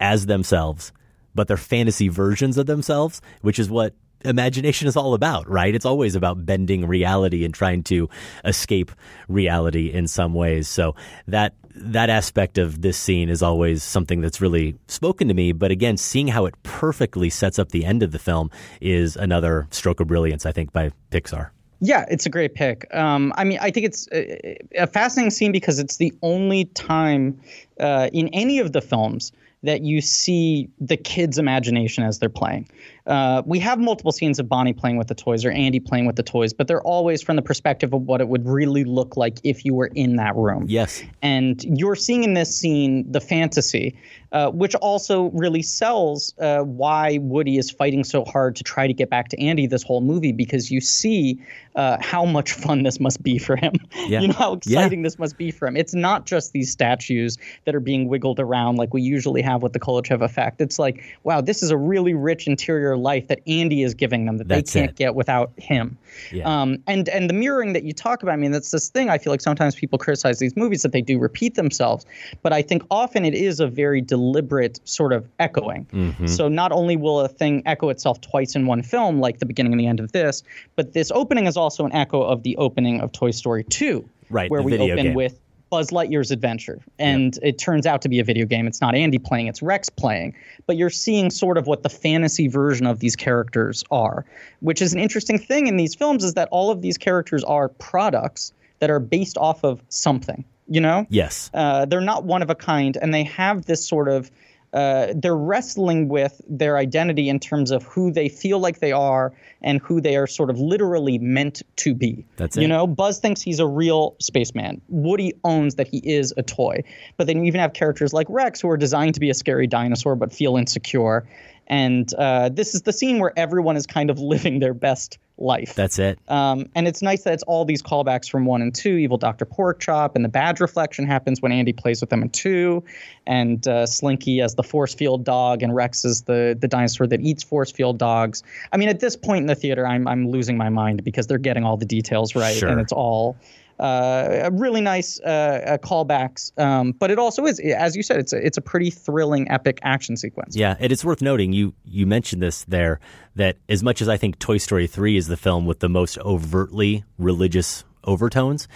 as 0.00 0.26
themselves, 0.26 0.92
but 1.34 1.48
they're 1.48 1.56
fantasy 1.56 2.08
versions 2.08 2.58
of 2.58 2.66
themselves, 2.66 3.20
which 3.42 3.58
is 3.58 3.68
what 3.68 3.94
imagination 4.24 4.88
is 4.88 4.96
all 4.96 5.14
about, 5.14 5.48
right? 5.48 5.74
It's 5.74 5.84
always 5.84 6.14
about 6.14 6.44
bending 6.46 6.86
reality 6.86 7.44
and 7.44 7.52
trying 7.52 7.82
to 7.84 8.08
escape 8.44 8.90
reality 9.28 9.92
in 9.92 10.08
some 10.08 10.34
ways. 10.34 10.68
So 10.68 10.94
that 11.28 11.54
that 11.76 12.08
aspect 12.08 12.56
of 12.56 12.82
this 12.82 12.96
scene 12.96 13.28
is 13.28 13.42
always 13.42 13.82
something 13.82 14.20
that's 14.20 14.40
really 14.40 14.76
spoken 14.86 15.26
to 15.26 15.34
me. 15.34 15.50
But 15.52 15.72
again, 15.72 15.96
seeing 15.96 16.28
how 16.28 16.46
it 16.46 16.54
perfectly 16.62 17.30
sets 17.30 17.58
up 17.58 17.70
the 17.70 17.84
end 17.84 18.02
of 18.02 18.12
the 18.12 18.18
film 18.18 18.50
is 18.80 19.16
another 19.16 19.66
stroke 19.70 19.98
of 19.98 20.06
brilliance, 20.06 20.46
I 20.46 20.52
think, 20.52 20.72
by 20.72 20.92
Pixar. 21.10 21.50
Yeah, 21.80 22.04
it's 22.08 22.26
a 22.26 22.30
great 22.30 22.54
pick. 22.54 22.86
Um, 22.94 23.32
I 23.36 23.42
mean, 23.42 23.58
I 23.60 23.70
think 23.72 23.86
it's 23.86 24.08
a, 24.12 24.56
a 24.76 24.86
fascinating 24.86 25.32
scene 25.32 25.52
because 25.52 25.80
it's 25.80 25.96
the 25.96 26.12
only 26.22 26.66
time 26.66 27.40
uh, 27.80 28.08
in 28.12 28.28
any 28.28 28.60
of 28.60 28.72
the 28.72 28.80
films 28.80 29.32
that 29.64 29.82
you 29.82 30.00
see 30.00 30.68
the 30.78 30.96
kids' 30.96 31.38
imagination 31.38 32.04
as 32.04 32.18
they're 32.18 32.28
playing. 32.28 32.68
Uh, 33.06 33.42
we 33.44 33.58
have 33.58 33.78
multiple 33.78 34.12
scenes 34.12 34.38
of 34.38 34.48
Bonnie 34.48 34.72
playing 34.72 34.96
with 34.96 35.08
the 35.08 35.14
toys 35.14 35.44
or 35.44 35.50
Andy 35.50 35.78
playing 35.78 36.06
with 36.06 36.16
the 36.16 36.22
toys, 36.22 36.52
but 36.54 36.68
they're 36.68 36.82
always 36.82 37.20
from 37.20 37.36
the 37.36 37.42
perspective 37.42 37.92
of 37.92 38.02
what 38.02 38.20
it 38.22 38.28
would 38.28 38.48
really 38.48 38.84
look 38.84 39.16
like 39.16 39.38
if 39.44 39.64
you 39.64 39.74
were 39.74 39.88
in 39.94 40.16
that 40.16 40.34
room. 40.36 40.64
Yes. 40.68 41.02
And 41.20 41.62
you're 41.78 41.96
seeing 41.96 42.24
in 42.24 42.32
this 42.34 42.56
scene 42.56 43.10
the 43.12 43.20
fantasy, 43.20 43.94
uh, 44.32 44.50
which 44.50 44.74
also 44.76 45.30
really 45.32 45.60
sells 45.60 46.32
uh, 46.40 46.60
why 46.60 47.18
Woody 47.20 47.58
is 47.58 47.70
fighting 47.70 48.04
so 48.04 48.24
hard 48.24 48.56
to 48.56 48.64
try 48.64 48.86
to 48.86 48.94
get 48.94 49.10
back 49.10 49.28
to 49.28 49.40
Andy 49.40 49.66
this 49.66 49.82
whole 49.82 50.00
movie 50.00 50.32
because 50.32 50.70
you 50.70 50.80
see 50.80 51.38
uh, 51.76 51.98
how 52.00 52.24
much 52.24 52.52
fun 52.52 52.84
this 52.84 53.00
must 53.00 53.22
be 53.22 53.38
for 53.38 53.56
him. 53.56 53.74
Yeah. 54.06 54.20
You 54.20 54.28
know 54.28 54.34
how 54.34 54.50
Yeah. 54.64 54.80
exciting 54.80 55.02
this 55.02 55.18
must 55.18 55.38
be 55.38 55.50
for 55.50 55.66
him. 55.66 55.76
It's 55.78 55.94
not 55.94 56.26
just 56.26 56.52
these 56.52 56.70
statues 56.70 57.38
that 57.64 57.74
are 57.74 57.80
being 57.80 58.06
wiggled 58.08 58.38
around 58.38 58.76
like 58.76 58.92
we 58.92 59.00
usually 59.00 59.40
have 59.40 59.62
with 59.62 59.72
the 59.72 59.80
Kuleshov 59.80 60.20
effect. 60.22 60.60
It's 60.60 60.78
like, 60.78 61.02
wow, 61.22 61.40
this 61.40 61.62
is 61.62 61.70
a 61.70 61.76
really 61.76 62.12
rich 62.12 62.46
interior 62.46 62.93
life 62.96 63.28
that 63.28 63.40
Andy 63.46 63.82
is 63.82 63.94
giving 63.94 64.26
them 64.26 64.38
that 64.38 64.48
That's 64.48 64.72
they 64.72 64.80
can't 64.80 64.90
it. 64.92 64.96
get 64.96 65.14
without 65.14 65.52
him. 65.56 65.96
Yeah. 66.32 66.44
Um, 66.62 66.78
and 66.86 67.08
and 67.08 67.28
the 67.28 67.34
mirroring 67.34 67.72
that 67.72 67.82
you 67.84 67.92
talk 67.92 68.22
about, 68.22 68.32
I 68.32 68.36
mean, 68.36 68.50
that's 68.52 68.70
this 68.70 68.88
thing. 68.88 69.10
I 69.10 69.18
feel 69.18 69.32
like 69.32 69.40
sometimes 69.40 69.74
people 69.74 69.98
criticize 69.98 70.38
these 70.38 70.56
movies 70.56 70.82
that 70.82 70.92
they 70.92 71.00
do 71.02 71.18
repeat 71.18 71.54
themselves, 71.56 72.06
but 72.42 72.52
I 72.52 72.62
think 72.62 72.82
often 72.90 73.24
it 73.24 73.34
is 73.34 73.60
a 73.60 73.66
very 73.66 74.00
deliberate 74.00 74.80
sort 74.84 75.12
of 75.12 75.28
echoing. 75.40 75.86
Mhm. 75.92 76.28
So 76.28 76.48
not 76.48 76.72
only 76.72 76.96
will 76.96 77.20
a 77.20 77.28
thing 77.28 77.62
echo 77.66 77.88
itself 77.88 78.20
twice 78.20 78.54
in 78.54 78.66
one 78.66 78.82
film, 78.82 79.20
like 79.20 79.38
the 79.38 79.46
beginning 79.46 79.72
and 79.72 79.80
the 79.80 79.86
end 79.86 80.00
of 80.00 80.12
this, 80.12 80.42
but 80.76 80.92
this 80.92 81.10
opening 81.14 81.46
is 81.46 81.56
also 81.56 81.84
an 81.84 81.92
echo 81.92 82.22
of 82.22 82.42
the 82.42 82.56
opening 82.56 83.00
of 83.00 83.12
Toy 83.12 83.30
Story 83.32 83.64
2, 83.64 84.08
Right, 84.30 84.50
where 84.50 84.62
we 84.62 84.78
open 84.78 84.96
game. 84.96 85.14
with 85.14 85.38
Buzz 85.74 85.90
Lightyear's 85.90 86.30
adventure. 86.30 86.78
And 87.00 87.36
it 87.42 87.58
turns 87.58 87.84
out 87.84 88.00
to 88.02 88.08
be 88.08 88.20
a 88.20 88.24
video 88.24 88.46
game. 88.46 88.68
It's 88.68 88.80
not 88.80 88.94
Andy 88.94 89.18
playing, 89.18 89.48
it's 89.48 89.60
Rex 89.60 89.88
playing. 89.88 90.36
But 90.66 90.76
you're 90.76 90.88
seeing 90.88 91.30
sort 91.30 91.58
of 91.58 91.66
what 91.66 91.82
the 91.82 91.88
fantasy 91.88 92.46
version 92.46 92.86
of 92.86 93.00
these 93.00 93.16
characters 93.16 93.82
are, 93.90 94.24
which 94.60 94.80
is 94.80 94.92
an 94.92 95.00
interesting 95.00 95.36
thing 95.36 95.66
in 95.66 95.76
these 95.76 95.96
films 95.96 96.22
is 96.22 96.34
that 96.34 96.46
all 96.52 96.70
of 96.70 96.80
these 96.80 96.96
characters 96.96 97.42
are 97.42 97.70
products 97.70 98.52
that 98.78 98.88
are 98.88 99.00
based 99.00 99.36
off 99.36 99.64
of 99.64 99.82
something, 99.88 100.44
you 100.68 100.80
know? 100.80 101.06
Yes. 101.08 101.50
Uh, 101.52 101.86
they're 101.86 102.00
not 102.00 102.22
one 102.22 102.42
of 102.42 102.50
a 102.50 102.54
kind, 102.54 102.96
and 102.96 103.12
they 103.12 103.24
have 103.24 103.66
this 103.66 103.84
sort 103.84 104.08
of 104.08 104.30
uh, 104.74 105.12
they're 105.14 105.36
wrestling 105.36 106.08
with 106.08 106.40
their 106.48 106.76
identity 106.76 107.28
in 107.28 107.38
terms 107.38 107.70
of 107.70 107.84
who 107.84 108.10
they 108.10 108.28
feel 108.28 108.58
like 108.58 108.80
they 108.80 108.90
are 108.90 109.32
and 109.62 109.80
who 109.80 110.00
they 110.00 110.16
are 110.16 110.26
sort 110.26 110.50
of 110.50 110.58
literally 110.58 111.16
meant 111.18 111.62
to 111.76 111.94
be. 111.94 112.26
That's 112.36 112.56
it. 112.56 112.62
You 112.62 112.68
know, 112.68 112.86
Buzz 112.86 113.20
thinks 113.20 113.40
he's 113.40 113.60
a 113.60 113.66
real 113.66 114.16
spaceman. 114.20 114.82
Woody 114.88 115.32
owns 115.44 115.76
that 115.76 115.86
he 115.86 115.98
is 115.98 116.34
a 116.36 116.42
toy. 116.42 116.82
But 117.16 117.28
then 117.28 117.38
you 117.38 117.44
even 117.44 117.60
have 117.60 117.72
characters 117.72 118.12
like 118.12 118.26
Rex 118.28 118.60
who 118.60 118.68
are 118.68 118.76
designed 118.76 119.14
to 119.14 119.20
be 119.20 119.30
a 119.30 119.34
scary 119.34 119.68
dinosaur 119.68 120.16
but 120.16 120.32
feel 120.32 120.56
insecure. 120.56 121.24
And 121.66 122.12
uh, 122.14 122.50
this 122.50 122.74
is 122.74 122.82
the 122.82 122.92
scene 122.92 123.18
where 123.18 123.32
everyone 123.36 123.76
is 123.76 123.86
kind 123.86 124.10
of 124.10 124.18
living 124.18 124.58
their 124.58 124.74
best 124.74 125.18
life. 125.36 125.74
That's 125.74 125.98
it. 125.98 126.18
Um, 126.28 126.66
and 126.76 126.86
it's 126.86 127.02
nice 127.02 127.24
that 127.24 127.34
it's 127.34 127.42
all 127.44 127.64
these 127.64 127.82
callbacks 127.82 128.30
from 128.30 128.44
one 128.44 128.62
and 128.62 128.72
two. 128.72 128.96
Evil 128.96 129.16
Dr. 129.16 129.44
Porkchop 129.44 130.14
and 130.14 130.24
the 130.24 130.28
badge 130.28 130.60
reflection 130.60 131.06
happens 131.06 131.42
when 131.42 131.50
Andy 131.50 131.72
plays 131.72 132.00
with 132.00 132.10
them 132.10 132.22
in 132.22 132.30
two, 132.30 132.84
and 133.26 133.66
uh, 133.66 133.84
Slinky 133.86 134.40
as 134.40 134.54
the 134.54 134.62
force 134.62 134.94
field 134.94 135.24
dog, 135.24 135.62
and 135.62 135.74
Rex 135.74 136.04
is 136.04 136.22
the 136.22 136.56
the 136.60 136.68
dinosaur 136.68 137.06
that 137.08 137.20
eats 137.20 137.42
force 137.42 137.72
field 137.72 137.98
dogs. 137.98 138.42
I 138.72 138.76
mean, 138.76 138.88
at 138.88 139.00
this 139.00 139.16
point 139.16 139.40
in 139.40 139.46
the 139.46 139.56
theater, 139.56 139.86
I'm 139.86 140.06
I'm 140.06 140.28
losing 140.28 140.56
my 140.56 140.68
mind 140.68 141.02
because 141.02 141.26
they're 141.26 141.38
getting 141.38 141.64
all 141.64 141.76
the 141.76 141.86
details 141.86 142.36
right, 142.36 142.54
Sure. 142.56 142.68
and 142.68 142.80
it's 142.80 142.92
all. 142.92 143.36
Uh, 143.84 144.48
really 144.54 144.80
nice 144.80 145.20
uh, 145.20 145.26
uh, 145.26 145.76
callbacks, 145.76 146.58
um, 146.58 146.92
but 146.92 147.10
it 147.10 147.18
also 147.18 147.44
is, 147.44 147.60
as 147.60 147.94
you 147.94 148.02
said, 148.02 148.18
it's 148.18 148.32
a, 148.32 148.38
it's 148.38 148.56
a 148.56 148.62
pretty 148.62 148.88
thrilling, 148.88 149.50
epic 149.50 149.78
action 149.82 150.16
sequence. 150.16 150.56
Yeah, 150.56 150.74
and 150.80 150.90
it's 150.90 151.04
worth 151.04 151.20
noting 151.20 151.52
you 151.52 151.74
you 151.84 152.06
mentioned 152.06 152.40
this 152.40 152.64
there 152.64 152.98
that 153.34 153.58
as 153.68 153.82
much 153.82 154.00
as 154.00 154.08
I 154.08 154.16
think 154.16 154.38
Toy 154.38 154.56
Story 154.56 154.86
3 154.86 155.18
is 155.18 155.26
the 155.26 155.36
film 155.36 155.66
with 155.66 155.80
the 155.80 155.90
most 155.90 156.16
overtly 156.20 157.04
religious 157.18 157.84
overtones, 158.04 158.68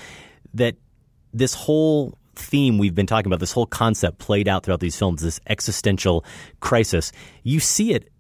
that 0.53 0.75
this 1.33 1.55
whole 1.55 2.19
theme 2.37 2.77
we've 2.77 2.95
been 2.95 3.07
talking 3.07 3.29
about, 3.29 3.41
this 3.41 3.53
whole 3.53 3.65
concept 3.65 4.19
played 4.19 4.47
out 4.47 4.63
throughout 4.63 4.81
these 4.81 4.99
films, 4.99 5.23
this 5.23 5.41
existential 5.47 6.23
crisis, 6.61 7.13
you 7.45 7.61
see 7.61 7.95
it 7.95 8.11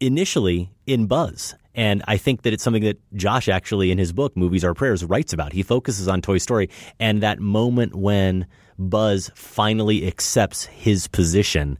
initially 0.00 0.72
in 0.86 1.06
Buzz. 1.06 1.54
And 1.74 2.02
I 2.08 2.16
think 2.16 2.42
that 2.42 2.52
it's 2.52 2.64
something 2.64 2.82
that 2.82 2.98
Josh 3.14 3.48
actually 3.48 3.90
in 3.90 3.98
his 3.98 4.12
book, 4.12 4.36
Movies 4.36 4.64
Are 4.64 4.74
Prayers, 4.74 5.04
writes 5.04 5.32
about. 5.32 5.52
He 5.52 5.62
focuses 5.62 6.08
on 6.08 6.20
Toy 6.20 6.38
Story 6.38 6.68
and 6.98 7.22
that 7.22 7.38
moment 7.38 7.94
when 7.94 8.46
Buzz 8.78 9.30
finally 9.34 10.06
accepts 10.06 10.64
his 10.64 11.06
position 11.06 11.78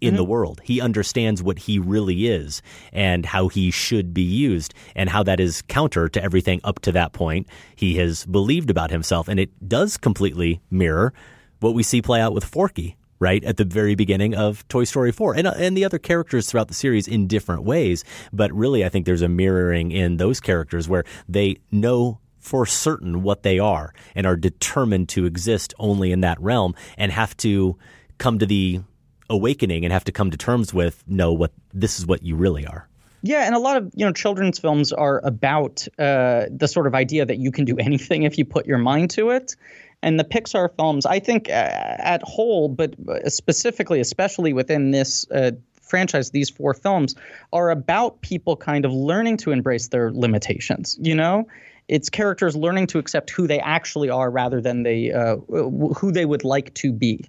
in 0.00 0.14
the 0.14 0.22
mm-hmm. 0.22 0.30
world. 0.30 0.60
He 0.64 0.80
understands 0.80 1.42
what 1.42 1.58
he 1.58 1.78
really 1.78 2.26
is 2.26 2.62
and 2.92 3.26
how 3.26 3.48
he 3.48 3.70
should 3.70 4.14
be 4.14 4.22
used 4.22 4.74
and 4.94 5.08
how 5.08 5.22
that 5.24 5.40
is 5.40 5.62
counter 5.62 6.08
to 6.08 6.22
everything 6.22 6.60
up 6.64 6.80
to 6.80 6.92
that 6.92 7.12
point 7.12 7.48
he 7.74 7.96
has 7.96 8.24
believed 8.26 8.70
about 8.70 8.90
himself. 8.90 9.28
And 9.28 9.40
it 9.40 9.50
does 9.68 9.96
completely 9.96 10.60
mirror 10.70 11.12
what 11.60 11.74
we 11.74 11.82
see 11.82 12.00
play 12.00 12.20
out 12.20 12.32
with 12.32 12.44
Forky 12.44 12.96
right 13.18 13.44
at 13.44 13.56
the 13.56 13.64
very 13.64 13.94
beginning 13.94 14.34
of 14.34 14.66
Toy 14.68 14.84
Story 14.84 15.12
4 15.12 15.36
and 15.36 15.46
uh, 15.46 15.54
and 15.56 15.76
the 15.76 15.84
other 15.84 15.98
characters 15.98 16.48
throughout 16.48 16.68
the 16.68 16.74
series 16.74 17.08
in 17.08 17.26
different 17.26 17.64
ways 17.64 18.04
but 18.32 18.52
really 18.52 18.84
I 18.84 18.88
think 18.88 19.06
there's 19.06 19.22
a 19.22 19.28
mirroring 19.28 19.92
in 19.92 20.16
those 20.16 20.40
characters 20.40 20.88
where 20.88 21.04
they 21.28 21.58
know 21.70 22.20
for 22.38 22.64
certain 22.66 23.22
what 23.22 23.42
they 23.42 23.58
are 23.58 23.92
and 24.14 24.26
are 24.26 24.36
determined 24.36 25.08
to 25.10 25.26
exist 25.26 25.74
only 25.78 26.12
in 26.12 26.20
that 26.20 26.40
realm 26.40 26.74
and 26.96 27.12
have 27.12 27.36
to 27.38 27.76
come 28.18 28.38
to 28.38 28.46
the 28.46 28.80
awakening 29.28 29.84
and 29.84 29.92
have 29.92 30.04
to 30.04 30.12
come 30.12 30.30
to 30.30 30.36
terms 30.36 30.72
with 30.72 31.04
no 31.06 31.32
what 31.32 31.52
this 31.74 31.98
is 31.98 32.06
what 32.06 32.22
you 32.22 32.36
really 32.36 32.66
are 32.66 32.88
Yeah, 33.22 33.44
and 33.44 33.54
a 33.54 33.58
lot 33.58 33.76
of 33.76 33.90
you 33.94 34.06
know 34.06 34.12
children's 34.12 34.58
films 34.58 34.92
are 34.92 35.20
about 35.24 35.86
uh, 35.98 36.46
the 36.50 36.68
sort 36.68 36.86
of 36.86 36.94
idea 36.94 37.26
that 37.26 37.38
you 37.38 37.50
can 37.50 37.64
do 37.64 37.76
anything 37.80 38.22
if 38.22 38.38
you 38.38 38.44
put 38.44 38.66
your 38.66 38.78
mind 38.78 39.10
to 39.10 39.30
it. 39.30 39.56
And 40.02 40.18
the 40.18 40.24
Pixar 40.24 40.74
films, 40.76 41.06
I 41.06 41.18
think, 41.18 41.48
uh, 41.48 41.52
at 41.52 42.22
whole, 42.22 42.68
but 42.68 42.94
specifically, 43.26 44.00
especially 44.00 44.52
within 44.52 44.92
this 44.92 45.28
uh, 45.30 45.52
franchise, 45.82 46.30
these 46.30 46.50
four 46.50 46.74
films 46.74 47.14
are 47.52 47.70
about 47.70 48.20
people 48.20 48.56
kind 48.56 48.84
of 48.84 48.92
learning 48.92 49.38
to 49.38 49.50
embrace 49.50 49.88
their 49.88 50.12
limitations. 50.12 50.96
You 51.00 51.14
know, 51.14 51.48
it's 51.88 52.10
characters 52.10 52.54
learning 52.54 52.86
to 52.88 52.98
accept 52.98 53.30
who 53.30 53.46
they 53.46 53.58
actually 53.60 54.10
are 54.10 54.30
rather 54.30 54.60
than 54.60 54.82
they 54.82 55.10
uh, 55.10 55.36
who 55.36 56.12
they 56.12 56.26
would 56.26 56.44
like 56.44 56.72
to 56.74 56.92
be 56.92 57.24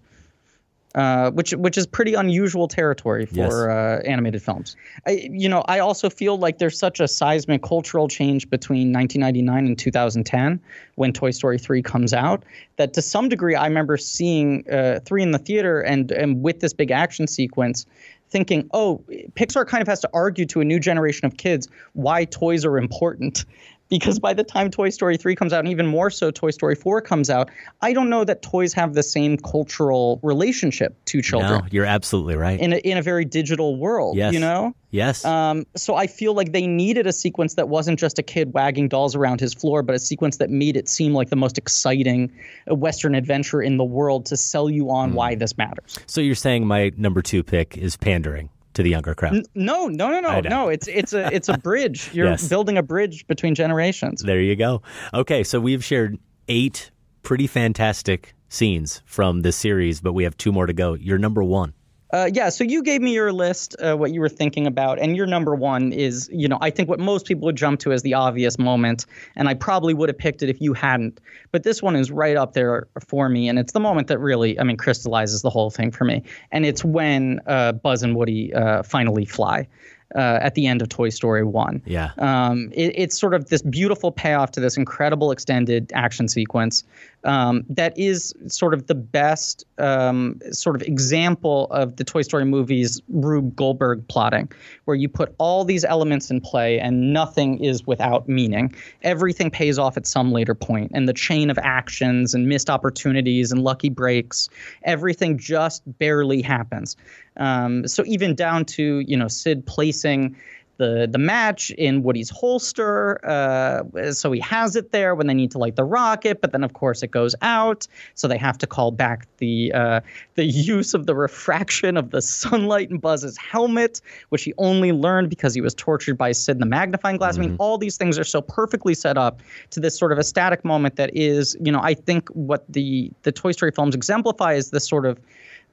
uh, 0.96 1.30
which 1.32 1.52
which 1.52 1.78
is 1.78 1.86
pretty 1.86 2.16
unusual 2.16 2.68
territory 2.68 3.26
for 3.26 3.36
Yes. 3.36 3.54
uh, 3.54 4.02
animated 4.06 4.42
films. 4.42 4.76
I, 5.06 5.30
you 5.32 5.48
know, 5.48 5.64
I 5.68 5.80
also 5.80 6.10
feel 6.10 6.38
like 6.38 6.58
there's 6.58 6.80
such 6.80 7.00
a 7.00 7.08
seismic 7.08 7.62
cultural 7.62 8.08
change 8.08 8.50
between 8.50 8.92
1999 8.92 9.68
and 9.68 9.78
2010 9.78 10.60
when 10.96 11.14
Toy 11.14 11.32
Story 11.32 11.60
3 11.60 11.82
comes 11.84 12.14
out 12.14 12.44
that 12.78 12.94
to 12.94 13.02
some 13.02 13.30
degree 13.30 13.56
I 13.56 13.68
remember 13.68 13.98
seeing 13.98 14.68
uh, 14.70 15.00
three 15.06 15.22
in 15.22 15.32
the 15.32 15.40
theater 15.40 15.80
and 15.82 16.12
and 16.12 16.42
with 16.42 16.60
this 16.60 16.74
big 16.74 16.92
action 16.92 17.28
sequence. 17.28 17.86
Thinking, 18.32 18.70
oh, 18.76 19.04
Pixar 19.34 19.66
kind 19.66 19.82
of 19.82 19.88
has 19.88 20.02
to 20.02 20.10
argue 20.14 20.46
to 20.46 20.62
a 20.62 20.64
new 20.64 20.80
generation 20.80 21.26
of 21.26 21.38
kids 21.38 21.68
why 21.94 22.26
toys 22.26 22.64
are 22.64 22.78
important 22.78 23.44
because 23.90 24.20
by 24.20 24.34
the 24.34 24.44
time 24.44 24.70
Toy 24.70 24.90
Story 24.90 25.18
3 25.18 25.36
comes 25.36 25.52
out, 25.52 25.60
and 25.60 25.68
even 25.68 25.88
more 25.88 26.10
so 26.10 26.32
Toy 26.32 26.52
Story 26.52 26.76
4 26.76 27.02
comes 27.02 27.30
out, 27.30 27.50
I 27.82 27.94
don't 27.94 28.10
know 28.10 28.24
that 28.24 28.42
toys 28.42 28.72
have 28.74 28.94
the 28.94 29.04
same 29.04 29.38
cultural 29.38 30.20
relationship 30.24 30.96
to 31.06 31.22
children 31.22 31.62
no 31.62 31.68
you're 31.72 31.86
absolutely 31.86 32.36
right 32.36 32.60
in 32.60 32.74
a, 32.74 32.78
in 32.78 32.98
a 32.98 33.02
very 33.02 33.26
digital 33.26 33.76
world, 33.78 34.16
Yes. 34.16 34.34
you 34.34 34.40
know? 34.40 34.74
yes 34.92 35.26
Um, 35.26 35.66
so 35.76 35.96
I 35.96 36.08
feel 36.08 36.34
like 36.34 36.52
they 36.52 36.66
needed 36.68 37.08
a 37.08 37.14
sequence 37.14 37.56
that 37.56 37.68
wasn't 37.70 38.00
just 38.00 38.20
a 38.20 38.24
kid 38.24 38.54
wagging 38.54 38.88
dolls 38.88 39.16
around 39.16 39.40
his 39.40 39.54
floor, 39.54 39.82
but 39.84 39.96
a 39.96 40.00
sequence 40.00 40.38
that 40.38 40.50
made 40.50 40.78
it 40.78 40.88
seem 40.88 41.14
like 41.14 41.30
the 41.30 41.36
most 41.36 41.58
exciting 41.58 42.32
uh, 42.70 42.76
Western 42.76 43.16
adventure 43.16 43.62
in 43.62 43.78
the 43.78 43.84
world 43.84 44.26
to 44.28 44.38
sell 44.38 44.70
you 44.70 44.90
on 44.92 45.14
why 45.14 45.36
this 45.36 45.58
matters. 45.58 45.98
so 46.06 46.22
you're 46.22 46.36
saying 46.36 46.66
my 46.68 46.92
number 46.98 47.22
2 47.22 47.44
pick 47.44 47.78
is 47.78 47.98
pandering 47.98 48.50
to 48.80 48.84
the 48.84 48.90
younger 48.90 49.14
crowd 49.14 49.36
N- 49.36 49.44
No, 49.56 49.88
no, 49.88 50.10
no, 50.10 50.20
no, 50.22 50.40
no. 50.40 50.70
It's 50.70 50.88
it's 50.88 51.14
a 51.14 51.34
it's 51.34 51.50
a 51.50 51.58
bridge. 51.58 52.10
You're 52.14 52.28
Yes. 52.28 52.48
building 52.48 52.78
a 52.78 52.84
bridge 52.84 53.28
between 53.28 53.54
generations. 53.56 54.22
There 54.22 54.40
you 54.42 54.56
go. 54.56 54.82
Okay, 55.14 55.44
so 55.44 55.60
we've 55.60 55.84
shared 55.84 56.18
eight 56.48 56.92
pretty 57.24 57.48
fantastic 57.48 58.34
scenes 58.48 59.02
from 59.06 59.42
this 59.42 59.56
series, 59.56 60.02
but 60.02 60.14
we 60.14 60.24
have 60.24 60.36
two 60.38 60.52
more 60.52 60.66
to 60.66 60.74
go. 60.74 60.94
You're 60.94 61.18
number 61.20 61.44
one. 61.44 61.74
Uh, 62.12 62.30
yeah, 62.34 62.50
so 62.50 62.64
you 62.64 62.82
gave 62.82 63.02
me 63.02 63.14
your 63.14 63.32
list, 63.32 63.76
uh, 63.80 63.96
what 63.96 64.12
you 64.12 64.20
were 64.20 64.30
thinking 64.30 64.66
about, 64.66 64.98
and 65.00 65.16
your 65.16 65.28
number 65.28 65.54
one 65.54 65.92
is, 65.92 66.28
you 66.34 66.48
know, 66.48 66.58
I 66.60 66.72
think 66.72 66.90
what 66.90 67.00
most 67.00 67.28
people 67.28 67.46
would 67.46 67.56
jump 67.56 67.80
to 67.82 67.92
as 67.92 68.02
the 68.02 68.16
obvious 68.16 68.58
moment, 68.58 69.06
and 69.36 69.48
I 69.48 69.54
probably 69.54 69.94
would 69.94 70.10
have 70.10 70.18
picked 70.18 70.42
it 70.42 70.50
if 70.50 70.60
you 70.60 70.74
hadn't. 70.74 71.20
But 71.52 71.64
this 71.64 71.84
one 71.84 71.96
is 71.96 72.10
right 72.10 72.36
up 72.36 72.54
there 72.54 72.88
for 73.08 73.30
me, 73.30 73.48
and 73.48 73.60
it's 73.60 73.74
the 73.74 73.80
moment 73.80 74.08
that 74.08 74.18
really, 74.18 74.60
I 74.60 74.64
mean, 74.64 74.78
crystallizes 74.78 75.44
the 75.44 75.52
whole 75.52 75.70
thing 75.70 75.92
for 75.92 76.04
me. 76.04 76.24
And 76.52 76.66
it's 76.66 76.84
when 76.84 77.42
uh, 77.46 77.74
Buzz 77.74 78.02
and 78.02 78.16
Woody 78.16 78.54
uh, 78.54 78.84
finally 78.84 79.26
fly. 79.26 79.68
Uh, 80.16 80.40
at 80.42 80.56
the 80.56 80.66
end 80.66 80.82
of 80.82 80.90
Toy 80.90 81.10
Story 81.10 81.44
1. 81.44 81.84
Yeah. 81.86 82.10
Um, 82.18 82.72
it, 82.74 82.94
it's 82.96 83.20
sort 83.20 83.36
of 83.36 83.50
this 83.50 83.62
beautiful 83.62 84.12
payoff 84.12 84.50
to 84.54 84.60
this 84.60 84.76
incredible 84.76 85.32
extended 85.32 85.92
action 85.94 86.28
sequence 86.28 86.84
um, 87.24 87.64
that 87.70 87.98
is 87.98 88.34
sort 88.48 88.74
of 88.74 88.88
the 88.88 88.96
best 88.96 89.66
um, 89.78 90.40
sort 90.52 90.76
of 90.76 90.82
example 90.84 91.68
of 91.72 91.98
the 91.98 92.04
Toy 92.04 92.22
Story 92.22 92.46
movies 92.46 93.02
Rube 93.10 93.56
Goldberg 93.56 94.08
plotting, 94.08 94.52
where 94.86 94.96
you 94.96 95.10
put 95.10 95.34
all 95.38 95.66
these 95.66 95.84
elements 95.84 96.32
in 96.32 96.40
play 96.42 96.80
and 96.80 97.14
nothing 97.14 97.64
is 97.64 97.86
without 97.86 98.30
meaning. 98.30 98.74
Everything 99.02 99.52
pays 99.52 99.78
off 99.78 99.98
at 99.98 100.08
some 100.08 100.32
later 100.32 100.56
point, 100.56 100.92
and 100.94 101.08
the 101.08 101.14
chain 101.14 101.50
of 101.50 101.58
actions 101.58 102.34
and 102.34 102.48
missed 102.48 102.70
opportunities 102.70 103.52
and 103.52 103.64
lucky 103.64 103.90
breaks, 103.90 104.50
everything 104.84 105.38
just 105.38 105.84
barely 106.00 106.42
happens. 106.42 106.96
Um, 107.38 107.88
so 107.88 108.04
even 108.06 108.36
down 108.36 108.66
to 108.66 109.00
you 109.00 109.18
know 109.18 109.28
Sid 109.28 109.66
placing 109.66 110.36
the 110.80 111.08
the 111.12 111.20
match 111.20 111.70
in 111.72 112.04
Woody's 112.04 112.30
holster, 112.30 113.24
uh, 113.24 114.12
so 114.14 114.32
he 114.32 114.40
has 114.40 114.76
it 114.76 114.92
there 114.92 115.14
when 115.14 115.28
they 115.28 115.34
need 115.34 115.52
to 115.52 115.58
light 115.58 115.76
the 115.76 115.84
rocket. 115.84 116.42
But 116.42 116.54
then 116.54 116.64
of 116.64 116.74
course 116.74 117.04
it 117.04 117.12
goes 117.12 117.36
out, 117.42 117.86
so 118.16 118.28
they 118.28 118.38
have 118.38 118.58
to 118.60 118.68
call 118.68 118.92
back 118.92 119.28
the 119.38 119.72
uh, 119.74 120.00
the 120.36 120.46
use 120.46 120.94
of 120.94 121.06
the 121.06 121.14
refraction 121.14 121.98
of 121.98 122.12
the 122.12 122.22
sunlight 122.22 122.90
in 122.90 122.98
Buzz's 122.98 123.38
helmet, 123.38 124.02
which 124.30 124.44
he 124.44 124.54
only 124.58 124.94
learned 124.94 125.30
because 125.30 125.54
he 125.54 125.62
was 125.62 125.76
tortured 125.76 126.18
by 126.18 126.32
Sid 126.32 126.56
in 126.56 126.60
the 126.62 126.66
magnifying 126.66 127.18
glass. 127.18 127.38
I 127.38 127.42
mean, 127.42 127.58
all 127.60 127.78
these 127.78 127.98
things 127.98 128.18
are 128.18 128.24
so 128.24 128.42
perfectly 128.42 128.94
set 128.94 129.18
up 129.18 129.42
to 129.72 129.82
this 129.82 130.00
sort 130.00 130.14
of 130.14 130.18
a 130.18 130.24
static 130.24 130.64
moment 130.64 130.96
that 130.96 131.12
is, 131.14 131.58
you 131.62 131.72
know, 131.72 131.82
I 131.82 131.94
think 131.94 132.30
what 132.30 132.64
the 132.70 133.12
the 133.24 133.34
Toy 133.34 133.52
Story 133.52 133.72
films 133.72 133.94
exemplify 133.94 134.54
is 134.54 134.72
this 134.72 134.88
sort 134.88 135.06
of 135.06 135.20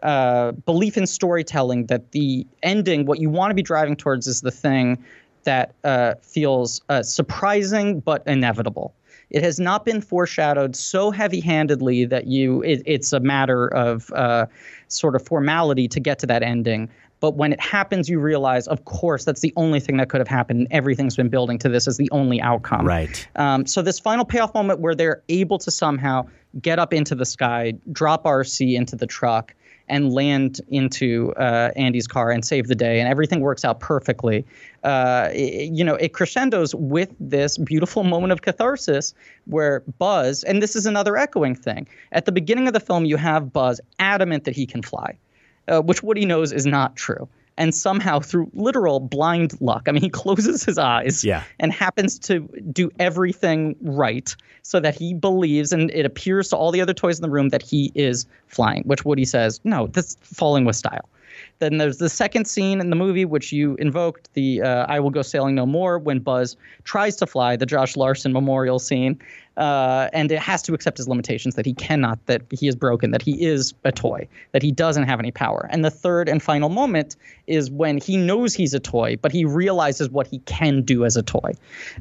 uh, 0.03 0.53
belief 0.53 0.97
in 0.97 1.07
storytelling 1.07 1.87
that 1.87 2.13
the 2.13 2.47
ending, 2.63 3.07
what 3.07 3.19
you 3.21 3.31
want 3.31 3.51
to 3.51 3.55
be 3.55 3.63
driving 3.63 3.97
towards, 3.97 4.27
is 4.27 4.41
the 4.41 4.51
thing 4.51 5.03
that 5.45 5.75
uh, 5.85 6.15
feels 6.23 6.81
uh, 6.89 7.03
surprising 7.03 8.01
but 8.01 8.23
inevitable. 8.27 8.95
It 9.31 9.43
has 9.43 9.59
not 9.59 9.85
been 9.85 10.01
foreshadowed 10.01 10.77
so 10.77 11.11
heavy-handedly 11.11 12.05
that 12.07 12.27
you 12.27 12.63
it, 12.63 12.83
it's 12.87 13.13
a 13.13 13.21
matter 13.21 13.69
of 13.75 14.13
uh, 14.13 14.47
sort 14.89 15.17
of 15.17 15.27
formality 15.27 15.89
to 15.89 15.99
get 15.99 16.19
to 16.21 16.27
that 16.27 16.43
ending. 16.43 16.89
But 17.21 17.35
when 17.35 17.53
it 17.53 17.61
happens, 17.61 18.09
you 18.09 18.21
realize, 18.21 18.69
of 18.69 18.85
course, 18.85 19.25
that's 19.25 19.41
the 19.41 19.53
only 19.57 19.81
thing 19.81 19.97
that 19.97 20.11
could 20.11 20.21
have 20.21 20.29
happened. 20.29 20.69
Everything's 20.71 21.17
been 21.17 21.31
building 21.31 21.59
to 21.59 21.69
this 21.69 21.89
as 21.89 21.97
the 21.97 22.11
only 22.13 22.41
outcome. 22.41 22.87
Right. 22.87 23.27
Um, 23.37 23.67
so 23.67 23.81
this 23.83 23.99
final 23.99 24.25
payoff 24.25 24.53
moment 24.53 24.81
where 24.81 24.95
they're 24.95 25.23
able 25.29 25.59
to 25.59 25.71
somehow 25.71 26.27
get 26.61 26.79
up 26.79 26.93
into 26.93 27.15
the 27.15 27.25
sky, 27.25 27.73
drop 27.91 28.25
RC 28.25 28.77
into 28.77 28.97
the 28.97 29.07
truck, 29.07 29.55
and 29.89 30.13
land 30.13 30.61
into 30.69 31.33
uh, 31.35 31.71
Andy's 31.77 32.07
car 32.07 32.31
and 32.31 32.45
save 32.45 32.67
the 32.67 32.75
day, 32.75 33.01
and 33.01 33.09
everything 33.09 33.41
works 33.41 33.65
out 33.65 33.81
perfectly. 33.81 34.45
Uh, 34.83 35.31
it, 35.33 35.73
you 35.73 35.85
know, 35.85 35.95
it 35.95 36.13
crescendos 36.13 36.75
with 36.75 37.15
this 37.21 37.59
beautiful 37.59 38.05
moment 38.05 38.33
of 38.33 38.43
catharsis 38.43 39.15
where 39.47 39.81
Buzz, 39.99 40.45
and 40.45 40.63
this 40.63 40.77
is 40.77 40.87
another 40.87 41.17
echoing 41.17 41.55
thing. 41.55 41.87
At 42.13 42.25
the 42.25 42.33
beginning 42.33 42.67
of 42.67 42.73
the 42.73 42.81
film, 42.81 43.05
you 43.05 43.17
have 43.17 43.53
Buzz 43.53 43.81
adamant 43.99 44.45
that 44.45 44.55
he 44.57 44.67
can 44.67 44.83
fly, 44.83 45.17
uh, 45.69 45.81
which 45.81 46.03
Woody 46.03 46.25
knows 46.25 46.53
is 46.53 46.67
not 46.67 46.97
true 46.97 47.29
and 47.59 47.75
somehow 47.75 48.21
through 48.21 48.51
literal 48.55 49.01
blind 49.01 49.59
luck 49.61 49.85
i 49.89 49.93
mean 49.93 50.03
he 50.03 50.09
closes 50.11 50.65
his 50.65 50.79
eyes 50.79 51.25
Yeah. 51.25 51.43
and 51.59 51.73
happens 51.73 52.19
to 52.21 52.41
do 52.73 52.91
everything 52.99 53.77
right 53.83 54.35
so 54.63 54.81
that 54.81 54.95
he 54.95 55.15
believes 55.15 55.73
and 55.73 55.91
it 55.93 56.05
appears 56.07 56.49
to 56.51 56.57
all 56.57 56.71
the 56.71 56.81
other 56.81 56.95
toys 56.95 57.19
in 57.19 57.23
the 57.23 57.31
room 57.31 57.51
that 57.51 57.63
he 57.63 57.93
is 57.95 58.27
flying 58.47 58.83
which 58.85 59.05
woody 59.05 59.25
says 59.25 59.61
no 59.65 59.87
that's 59.89 60.17
falling 60.23 60.65
with 60.65 60.77
style 60.77 61.09
then 61.59 61.79
there's 61.79 61.99
the 61.99 62.09
second 62.09 62.47
scene 62.47 62.81
in 62.81 62.91
the 62.91 62.97
movie 62.97 63.25
which 63.25 63.53
you 63.53 63.75
invoked 63.77 64.33
the 64.35 64.63
uh, 64.63 64.87
i 64.89 65.01
will 65.01 65.11
go 65.11 65.23
sailing 65.23 65.55
no 65.55 65.67
more 65.67 65.99
when 65.99 66.19
buzz 66.19 66.57
tries 66.85 67.17
to 67.17 67.27
fly 67.27 67.57
the 67.57 67.67
josh 67.67 67.97
larsen 67.97 68.33
memorial 68.33 68.79
scene 68.79 69.19
uh, 69.57 70.09
and 70.13 70.31
it 70.31 70.39
has 70.39 70.63
to 70.63 70.75
accept 70.75 70.99
his 70.99 71.09
limitations 71.09 71.55
that 71.55 71.65
he 71.65 71.73
cannot, 71.73 72.19
that 72.27 72.43
he 72.51 72.69
is 72.69 72.77
broken, 72.77 73.11
that 73.11 73.23
he 73.23 73.43
is 73.43 73.73
a 73.85 73.93
toy, 73.93 74.29
that 74.53 74.63
he 74.63 74.71
doesn't 74.71 75.05
have 75.05 75.19
any 75.19 75.31
power. 75.31 75.67
And 75.71 75.85
the 75.85 75.91
third 75.91 76.29
and 76.29 76.43
final 76.43 76.69
moment 76.69 77.17
is 77.47 77.71
when 77.71 77.99
he 77.99 78.17
knows 78.17 78.53
he's 78.55 78.75
a 78.75 78.81
toy, 78.81 79.17
but 79.17 79.33
he 79.33 79.45
realizes 79.45 80.11
what 80.11 80.27
he 80.27 80.41
can 80.41 80.83
do 80.83 81.05
as 81.05 81.17
a 81.17 81.23
toy. 81.23 81.53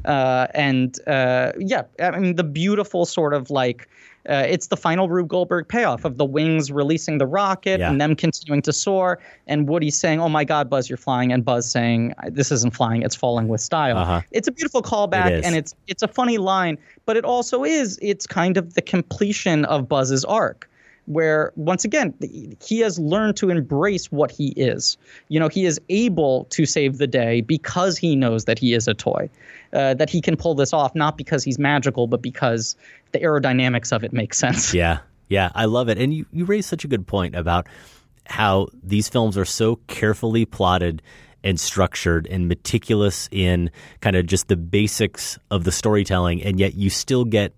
Uh, 0.04 0.48
and 0.54 0.98
uh, 1.06 1.52
yeah, 1.58 1.84
I 1.98 2.18
mean, 2.18 2.36
the 2.36 2.44
beautiful 2.44 3.04
sort 3.06 3.34
of 3.34 3.50
like. 3.50 3.88
Uh, 4.28 4.44
it's 4.48 4.68
the 4.68 4.76
final 4.76 5.08
Rube 5.08 5.28
Goldberg 5.28 5.68
payoff 5.68 6.04
of 6.04 6.16
the 6.18 6.24
wings 6.24 6.72
releasing 6.72 7.18
the 7.18 7.26
rocket 7.26 7.80
Yeah. 7.80 7.90
and 7.90 8.00
them 8.00 8.16
continuing 8.16 8.62
to 8.62 8.72
soar, 8.72 9.18
and 9.46 9.68
Woody 9.68 9.90
saying, 9.90 10.20
"Oh 10.20 10.28
my 10.28 10.44
God, 10.44 10.68
Buzz, 10.68 10.88
you're 10.88 10.96
flying," 10.96 11.32
and 11.32 11.44
Buzz 11.44 11.70
saying, 11.70 12.12
"This 12.30 12.50
isn't 12.50 12.74
flying; 12.74 13.02
it's 13.02 13.14
falling 13.16 13.48
with 13.48 13.60
style." 13.60 13.98
Uh-huh. 13.98 14.22
It's 14.32 14.48
a 14.48 14.52
beautiful 14.52 14.82
callback, 14.82 15.30
It 15.30 15.44
and 15.44 15.54
it's 15.54 15.74
it's 15.86 16.02
a 16.02 16.08
funny 16.08 16.38
line, 16.38 16.78
but 17.04 17.16
it 17.16 17.24
also 17.24 17.64
is 17.64 17.98
it's 18.02 18.26
kind 18.26 18.56
of 18.56 18.74
the 18.74 18.82
completion 18.82 19.64
of 19.66 19.88
Buzz's 19.88 20.24
arc 20.24 20.68
where 21.06 21.52
once 21.56 21.84
again 21.84 22.14
he 22.62 22.80
has 22.80 22.98
learned 22.98 23.36
to 23.36 23.50
embrace 23.50 24.12
what 24.12 24.30
he 24.30 24.48
is. 24.50 24.96
You 25.28 25.40
know 25.40 25.48
he 25.48 25.64
is 25.64 25.80
able 25.88 26.44
to 26.50 26.66
save 26.66 26.98
the 26.98 27.06
day 27.06 27.40
because 27.40 27.96
he 27.96 28.16
knows 28.16 28.44
that 28.44 28.58
he 28.58 28.74
is 28.74 28.86
a 28.86 28.94
toy 28.94 29.30
uh, 29.72 29.94
that 29.94 30.10
he 30.10 30.20
can 30.20 30.36
pull 30.36 30.54
this 30.54 30.72
off 30.72 30.94
not 30.94 31.16
because 31.16 31.44
he's 31.44 31.58
magical 31.58 32.06
but 32.06 32.22
because 32.22 32.76
the 33.12 33.18
aerodynamics 33.20 33.92
of 33.92 34.04
it 34.04 34.12
makes 34.12 34.38
sense. 34.38 34.74
Yeah, 34.76 34.98
yeah, 35.28 35.50
I 35.54 35.64
love 35.64 35.88
it. 35.88 35.96
And 35.96 36.12
you, 36.12 36.26
you 36.32 36.44
raised 36.44 36.68
such 36.68 36.84
a 36.84 36.88
good 36.88 37.06
point 37.06 37.34
about 37.34 37.66
how 38.26 38.68
these 38.82 39.08
films 39.08 39.38
are 39.38 39.44
so 39.44 39.76
carefully 39.86 40.44
plotted 40.44 41.00
and 41.42 41.58
structured 41.58 42.26
and 42.26 42.48
meticulous 42.48 43.28
in 43.30 43.70
kind 44.00 44.16
of 44.16 44.26
just 44.26 44.48
the 44.48 44.56
basics 44.56 45.38
of 45.50 45.64
the 45.64 45.72
storytelling, 45.72 46.42
and 46.42 46.58
yet 46.58 46.74
you 46.74 46.90
still 46.90 47.24
get 47.24 47.54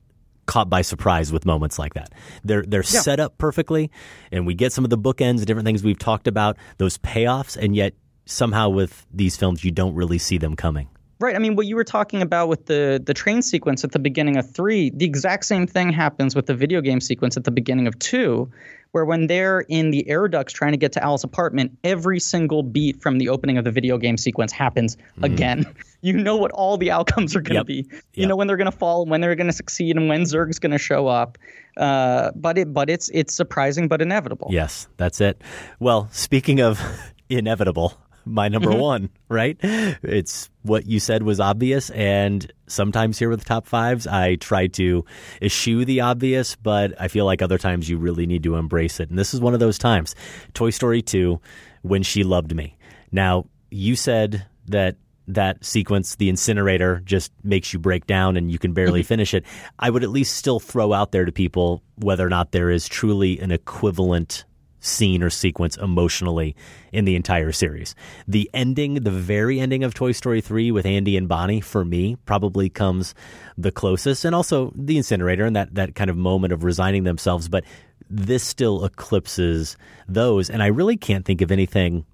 caught 0.49 0.69
by 0.69 0.83
surprise 0.83 1.31
with 1.33 1.47
moments 1.47 1.79
like 1.79 1.95
that. 1.95 2.11
They're 2.43 2.63
they're 2.67 2.81
Yeah. 2.83 3.01
set 3.03 3.21
up 3.21 3.39
perfectly, 3.39 3.91
and 4.33 4.45
we 4.47 4.55
get 4.55 4.73
some 4.73 4.83
of 4.83 4.91
the 4.91 4.99
bookends, 4.99 5.45
different 5.47 5.67
things 5.67 5.85
we've 5.85 5.99
talked 5.99 6.27
about, 6.27 6.57
those 6.79 6.99
payoffs, 6.99 7.57
and 7.57 7.77
yet 7.77 7.95
somehow 8.27 8.69
with 8.69 9.07
these 9.15 9.37
films 9.37 9.63
you 9.65 9.71
don't 9.71 9.95
really 9.95 10.19
see 10.19 10.39
them 10.39 10.57
coming. 10.57 10.89
Right. 11.21 11.35
I 11.35 11.41
mean, 11.41 11.57
what 11.57 11.67
you 11.67 11.75
were 11.75 11.85
talking 11.85 12.23
about 12.23 12.49
with 12.49 12.67
the 12.67 13.03
the 13.05 13.15
train 13.15 13.43
sequence 13.43 13.85
at 13.85 13.93
the 13.93 13.99
beginning 13.99 14.37
of 14.37 14.49
three, 14.51 14.91
the 14.91 15.05
exact 15.05 15.45
same 15.45 15.67
thing 15.67 15.91
happens 15.93 16.35
with 16.37 16.47
the 16.47 16.55
video 16.55 16.81
game 16.81 17.01
sequence 17.01 17.37
at 17.37 17.45
the 17.45 17.51
beginning 17.51 17.87
of 17.87 17.99
two, 17.99 18.51
where 18.93 19.05
when 19.05 19.27
they're 19.27 19.61
in 19.69 19.91
the 19.91 20.09
air 20.09 20.29
ducts 20.29 20.53
trying 20.53 20.73
to 20.73 20.79
get 20.79 20.93
to 20.93 21.03
Al's 21.03 21.23
apartment, 21.25 21.77
every 21.85 22.19
single 22.21 22.63
beat 22.63 23.01
from 23.03 23.19
the 23.19 23.29
opening 23.29 23.59
of 23.59 23.65
the 23.65 23.71
video 23.71 23.99
game 23.99 24.17
sequence 24.17 24.53
happens 24.53 24.97
again. 25.23 25.67
You 26.01 26.13
know 26.17 26.37
what 26.37 26.53
all 26.53 26.77
the 26.79 26.93
outcomes 26.93 27.35
are 27.35 27.41
going 27.41 27.67
to 27.67 27.73
Yep. 27.75 27.89
be. 27.89 27.99
You 28.15 28.29
know 28.29 28.37
when 28.37 28.47
they're 28.47 28.57
going 28.57 28.71
to 28.71 28.79
fall, 28.79 29.05
when 29.05 29.21
they're 29.21 29.35
going 29.35 29.49
to 29.49 29.53
succeed, 29.53 29.97
and 29.97 30.09
when 30.09 30.23
Zurg's 30.23 30.61
going 30.61 30.71
to 30.71 30.79
show 30.79 31.09
up. 31.09 31.37
Uh, 31.77 32.31
but 32.37 32.57
it 32.57 32.73
but 32.73 32.89
it's 32.89 33.09
it's 33.13 33.35
surprising 33.35 33.89
but 33.89 34.01
inevitable. 34.01 34.47
Yes, 34.49 34.87
that's 34.97 35.21
it. 35.21 35.43
Well, 35.81 36.09
speaking 36.13 36.61
of 36.61 36.81
inevitable, 37.29 37.95
my 38.29 38.49
number 38.49 38.71
Mhm. 38.71 38.79
one, 38.79 39.11
right? 39.29 39.57
It's 39.63 40.51
what 40.63 40.87
you 40.87 41.01
said 41.01 41.23
was 41.23 41.41
obvious. 41.41 41.91
And 41.91 42.51
sometimes 42.67 43.19
here 43.19 43.29
with 43.31 43.45
top 43.45 43.67
fives, 43.67 44.07
I 44.07 44.37
try 44.37 44.67
to 44.69 45.05
eschew 45.43 45.85
the 45.85 46.01
obvious, 46.01 46.57
but 46.57 46.95
I 47.01 47.09
feel 47.09 47.25
like 47.25 47.43
other 47.43 47.59
times 47.59 47.89
you 47.89 47.99
really 47.99 48.27
need 48.27 48.43
to 48.45 48.57
embrace 48.57 49.01
it. 49.01 49.11
And 49.11 49.19
this 49.19 49.35
is 49.35 49.41
one 49.41 49.55
of 49.55 49.61
those 49.61 49.79
times. 49.79 50.15
Toy 50.55 50.71
Story 50.71 51.03
2, 51.03 51.41
When 51.83 52.03
She 52.03 52.23
Loved 52.23 52.55
Me. 52.55 52.77
Now, 53.11 53.47
you 53.71 53.97
said 53.97 54.45
that 54.69 54.97
that 55.31 55.63
sequence, 55.63 56.17
the 56.17 56.31
incinerator, 56.31 57.03
just 57.05 57.33
makes 57.45 57.73
you 57.75 57.79
break 57.79 58.07
down 58.07 58.37
and 58.39 58.51
you 58.51 58.59
can 58.59 58.73
barely 58.73 59.03
finish 59.03 59.35
it. 59.35 59.45
I 59.79 59.91
would 59.91 60.03
at 60.03 60.09
least 60.09 60.37
still 60.37 60.59
throw 60.59 60.95
out 60.95 61.13
there 61.13 61.27
to 61.27 61.33
people 61.33 61.83
whether 61.97 62.27
or 62.27 62.31
not 62.31 62.53
there 62.53 62.71
is 62.71 62.89
truly 62.89 63.39
an 63.39 63.51
equivalent 63.51 64.47
scene 64.81 65.23
or 65.23 65.31
sequence 65.31 65.77
emotionally 65.77 66.55
in 66.93 67.05
the 67.05 67.17
entire 67.17 67.53
series. 67.53 67.95
The 68.27 68.49
ending, 68.55 68.95
the 68.95 69.11
very 69.11 69.61
ending 69.61 69.85
of 69.85 69.95
Toy 69.95 70.13
Story 70.13 70.41
3 70.41 70.71
with 70.71 70.87
Andy 70.87 71.17
and 71.17 71.29
Bonnie, 71.29 71.61
for 71.61 71.85
me, 71.85 72.17
probably 72.27 72.69
comes 72.69 73.15
the 73.57 73.73
closest. 73.73 74.25
And 74.25 74.35
also 74.35 74.73
the 74.77 74.97
incinerator 74.97 75.45
and 75.45 75.57
that, 75.57 75.75
that 75.75 75.95
kind 75.95 76.11
of 76.11 76.17
moment 76.17 76.53
of 76.53 76.65
resigning 76.65 77.05
themselves. 77.05 77.49
But 77.49 77.65
this 78.11 78.43
still 78.43 78.85
eclipses 78.85 79.77
those. 80.07 80.49
And 80.51 80.63
I 80.63 80.67
really 80.67 80.97
can't 80.97 81.25
think 81.25 81.41
of 81.43 81.51
anything 81.51 82.07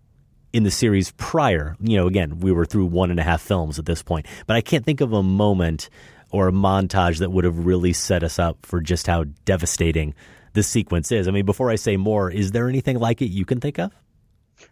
in 0.53 0.63
the 0.63 0.71
series 0.71 1.13
prior. 1.13 1.77
You 1.81 1.97
know, 1.97 2.07
again, 2.07 2.39
we 2.39 2.53
were 2.53 2.65
through 2.65 2.87
one 2.87 3.11
and 3.11 3.21
a 3.21 3.25
half 3.25 3.43
films 3.43 3.79
at 3.79 3.87
this 3.87 4.03
point, 4.03 4.27
but 4.47 4.57
I 4.57 4.61
can't 4.61 4.85
think 4.85 5.01
of 5.01 5.13
a 5.13 5.23
moment 5.23 5.91
or 6.31 6.49
a 6.49 6.53
montage 6.53 7.19
that 7.19 7.31
would 7.31 7.45
have 7.45 7.67
really 7.67 7.93
set 7.93 8.23
us 8.23 8.39
up 8.39 8.65
for 8.65 8.81
just 8.81 9.07
how 9.07 9.25
devastating 9.45 10.15
this 10.55 10.67
sequence 10.67 11.13
is. 11.13 11.29
I 11.29 11.31
mean, 11.31 11.45
before 11.45 11.71
I 11.71 11.77
say 11.77 11.97
more, 11.97 12.31
is 12.31 12.53
there 12.53 12.69
anything 12.69 12.99
like 12.99 13.21
it 13.21 13.27
you 13.27 13.45
can 13.45 13.61
think 13.61 13.79
of? 13.79 13.93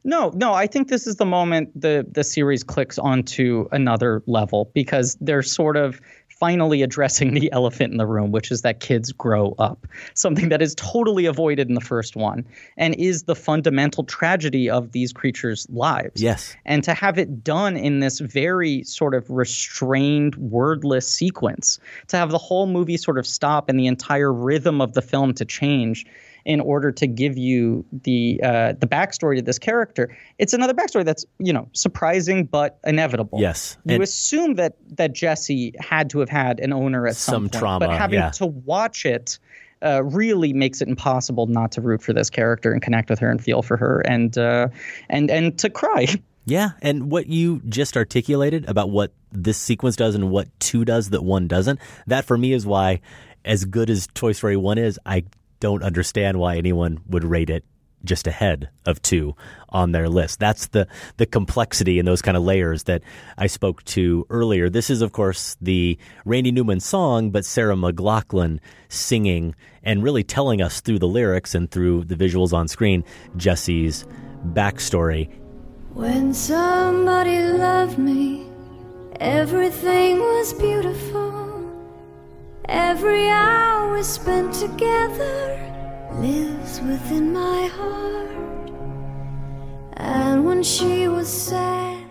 No, 0.04 0.30
no, 0.34 0.52
I 0.52 0.66
think 0.66 0.88
this 0.88 1.06
is 1.06 1.16
the 1.16 1.26
moment 1.26 1.68
the 1.78 2.06
the 2.10 2.24
series 2.24 2.62
clicks 2.62 2.98
onto 2.98 3.68
another 3.72 4.22
level 4.26 4.70
because 4.74 5.16
they're 5.20 5.42
sort 5.42 5.76
of 5.76 6.00
finally 6.42 6.82
addressing 6.82 7.34
the 7.34 7.48
elephant 7.52 7.92
in 7.92 7.98
the 7.98 8.06
room, 8.06 8.32
which 8.32 8.50
is 8.50 8.62
that 8.62 8.80
kids 8.80 9.12
grow 9.12 9.54
up. 9.60 9.86
Something 10.14 10.48
that 10.48 10.60
is 10.60 10.74
totally 10.74 11.24
avoided 11.24 11.68
in 11.68 11.76
the 11.76 11.80
first 11.80 12.16
one 12.16 12.44
and 12.76 12.96
is 12.96 13.22
the 13.22 13.36
fundamental 13.36 14.02
tragedy 14.02 14.68
of 14.68 14.90
these 14.90 15.12
creatures' 15.12 15.68
lives. 15.70 16.20
Yes. 16.20 16.56
And 16.64 16.82
to 16.82 16.94
have 16.94 17.16
it 17.16 17.44
done 17.44 17.76
in 17.76 18.00
this 18.00 18.18
very 18.18 18.82
sort 18.82 19.14
of 19.14 19.30
restrained, 19.30 20.34
wordless 20.34 21.08
sequence, 21.08 21.78
to 22.08 22.16
have 22.16 22.32
the 22.32 22.38
whole 22.38 22.66
movie 22.66 22.96
sort 22.96 23.18
of 23.18 23.26
stop 23.26 23.68
and 23.68 23.78
the 23.78 23.86
entire 23.86 24.32
rhythm 24.32 24.80
of 24.80 24.94
the 24.94 25.02
film 25.02 25.34
to 25.34 25.44
change 25.44 26.04
in 26.44 26.60
order 26.60 26.90
to 26.92 27.06
give 27.06 27.36
you 27.38 27.84
the 27.92 28.40
uh, 28.42 28.72
the 28.78 28.86
backstory 28.86 29.36
to 29.36 29.42
this 29.42 29.58
character. 29.58 30.16
It's 30.38 30.52
another 30.52 30.74
backstory 30.74 31.04
that's 31.04 31.24
you 31.38 31.52
know 31.52 31.68
surprising 31.72 32.44
but 32.44 32.78
inevitable. 32.84 33.38
Yes. 33.40 33.76
you 33.84 33.94
And- 33.94 34.02
assume 34.02 34.54
that 34.54 34.76
that 34.96 35.12
Jessie 35.12 35.74
had 35.78 36.10
to 36.10 36.20
have 36.20 36.28
had 36.28 36.60
an 36.60 36.72
owner 36.72 37.06
at 37.06 37.16
some, 37.16 37.32
Some 37.34 37.42
point, 37.48 37.52
trauma, 37.54 37.86
but 37.86 37.96
having 37.98 38.18
yeah. 38.18 38.30
to 38.30 38.46
watch 38.46 39.04
it. 39.06 39.38
Uh, 39.84 40.00
really 40.04 40.52
makes 40.52 40.80
it 40.80 40.86
impossible 40.86 41.48
not 41.48 41.72
to 41.72 41.80
root 41.80 42.00
for 42.00 42.12
this 42.12 42.30
character 42.30 42.70
and 42.70 42.80
connect 42.82 43.10
with 43.10 43.18
her 43.18 43.28
and 43.28 43.42
feel 43.42 43.62
for 43.62 43.76
her 43.76 43.98
and 44.06 44.38
uh, 44.38 44.68
and 45.10 45.28
and 45.28 45.58
to 45.58 45.68
cry. 45.68 46.06
Yeah, 46.44 46.70
and 46.82 47.08
what 47.10 47.28
you 47.28 47.60
just 47.68 47.96
articulated 47.96 48.68
about 48.68 48.90
what 48.90 49.12
this 49.30 49.58
sequence 49.58 49.94
does 49.94 50.16
and 50.16 50.30
what 50.30 50.48
two 50.58 50.84
does 50.84 51.10
that 51.10 51.22
one 51.22 51.46
doesn't, 51.46 51.78
that 52.08 52.24
for 52.24 52.36
me 52.36 52.52
is 52.52 52.66
why, 52.66 53.00
as 53.44 53.64
good 53.64 53.88
as 53.88 54.08
Toy 54.12 54.32
Story 54.32 54.56
1 54.56 54.76
is, 54.78 54.98
I 55.06 55.22
don't 55.62 55.84
understand 55.84 56.40
why 56.40 56.56
anyone 56.56 57.00
would 57.08 57.22
rate 57.22 57.48
it 57.48 57.64
just 58.04 58.26
ahead 58.26 58.68
of 58.84 59.00
two 59.00 59.36
on 59.68 59.92
their 59.92 60.08
list. 60.08 60.40
That's 60.40 60.66
the 60.66 60.88
the 61.18 61.24
complexity 61.24 62.00
and 62.00 62.08
those 62.08 62.20
kind 62.20 62.36
of 62.36 62.42
layers 62.42 62.82
that 62.84 63.02
I 63.38 63.46
spoke 63.46 63.84
to 63.84 64.26
earlier. 64.28 64.68
This 64.68 64.90
is, 64.90 65.02
of 65.02 65.12
course, 65.12 65.56
the 65.60 65.96
Randy 66.24 66.50
Newman 66.50 66.80
song, 66.80 67.30
but 67.30 67.44
Sarah 67.44 67.76
McLachlan 67.76 68.58
singing 68.88 69.54
and 69.84 70.02
really 70.02 70.24
telling 70.24 70.60
us 70.60 70.80
through 70.80 70.98
the 70.98 71.06
lyrics 71.06 71.54
and 71.54 71.70
through 71.70 72.06
the 72.06 72.16
visuals 72.16 72.52
on 72.52 72.66
screen 72.66 73.04
Jessie's 73.36 74.04
backstory. 74.48 75.30
When 75.94 76.34
somebody 76.34 77.38
loved 77.38 77.98
me, 77.98 78.46
everything 79.20 80.18
was 80.18 80.54
beautiful. 80.54 81.41
Every 82.66 83.28
hour 83.28 83.92
we 83.92 84.02
spent 84.02 84.54
together 84.54 85.58
lives 86.12 86.80
within 86.80 87.32
my 87.32 87.66
heart. 87.66 88.70
And 89.94 90.44
when 90.44 90.62
she 90.62 91.08
was 91.08 91.28
sad, 91.28 92.04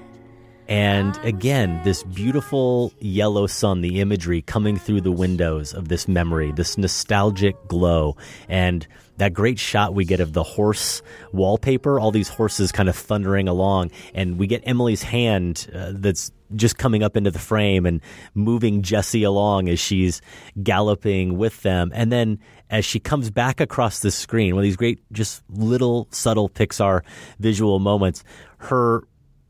And 0.67 1.17
again, 1.23 1.81
this 1.83 2.03
beautiful 2.03 2.93
yellow 2.99 3.47
sun, 3.47 3.81
the 3.81 3.99
imagery 3.99 4.41
coming 4.41 4.77
through 4.77 5.01
the 5.01 5.11
windows 5.11 5.73
of 5.73 5.87
this 5.87 6.07
memory, 6.07 6.51
this 6.51 6.77
nostalgic 6.77 7.55
glow. 7.67 8.15
And 8.47 8.87
that 9.17 9.33
great 9.33 9.59
shot 9.59 9.93
we 9.93 10.05
get 10.05 10.19
of 10.19 10.33
the 10.33 10.43
horse 10.43 11.01
wallpaper, 11.31 11.99
all 11.99 12.11
these 12.11 12.29
horses 12.29 12.71
kind 12.71 12.89
of 12.89 12.95
thundering 12.95 13.47
along. 13.47 13.91
And 14.13 14.37
we 14.39 14.47
get 14.47 14.63
Emily's 14.65 15.03
hand 15.03 15.69
uh, 15.73 15.91
that's 15.93 16.31
just 16.55 16.77
coming 16.77 17.03
up 17.03 17.17
into 17.17 17.31
the 17.31 17.39
frame 17.39 17.85
and 17.85 18.01
moving 18.33 18.81
Jessie 18.81 19.23
along 19.23 19.69
as 19.69 19.79
she's 19.79 20.21
galloping 20.61 21.37
with 21.37 21.61
them. 21.61 21.91
And 21.93 22.11
then 22.11 22.39
as 22.69 22.85
she 22.85 22.99
comes 22.99 23.29
back 23.29 23.59
across 23.59 23.99
the 23.99 24.11
screen, 24.11 24.55
one 24.55 24.61
of 24.61 24.63
these 24.63 24.77
great, 24.77 24.99
just 25.11 25.43
little 25.49 26.07
subtle 26.11 26.49
Pixar 26.49 27.01
visual 27.39 27.79
moments, 27.79 28.23
her 28.57 29.03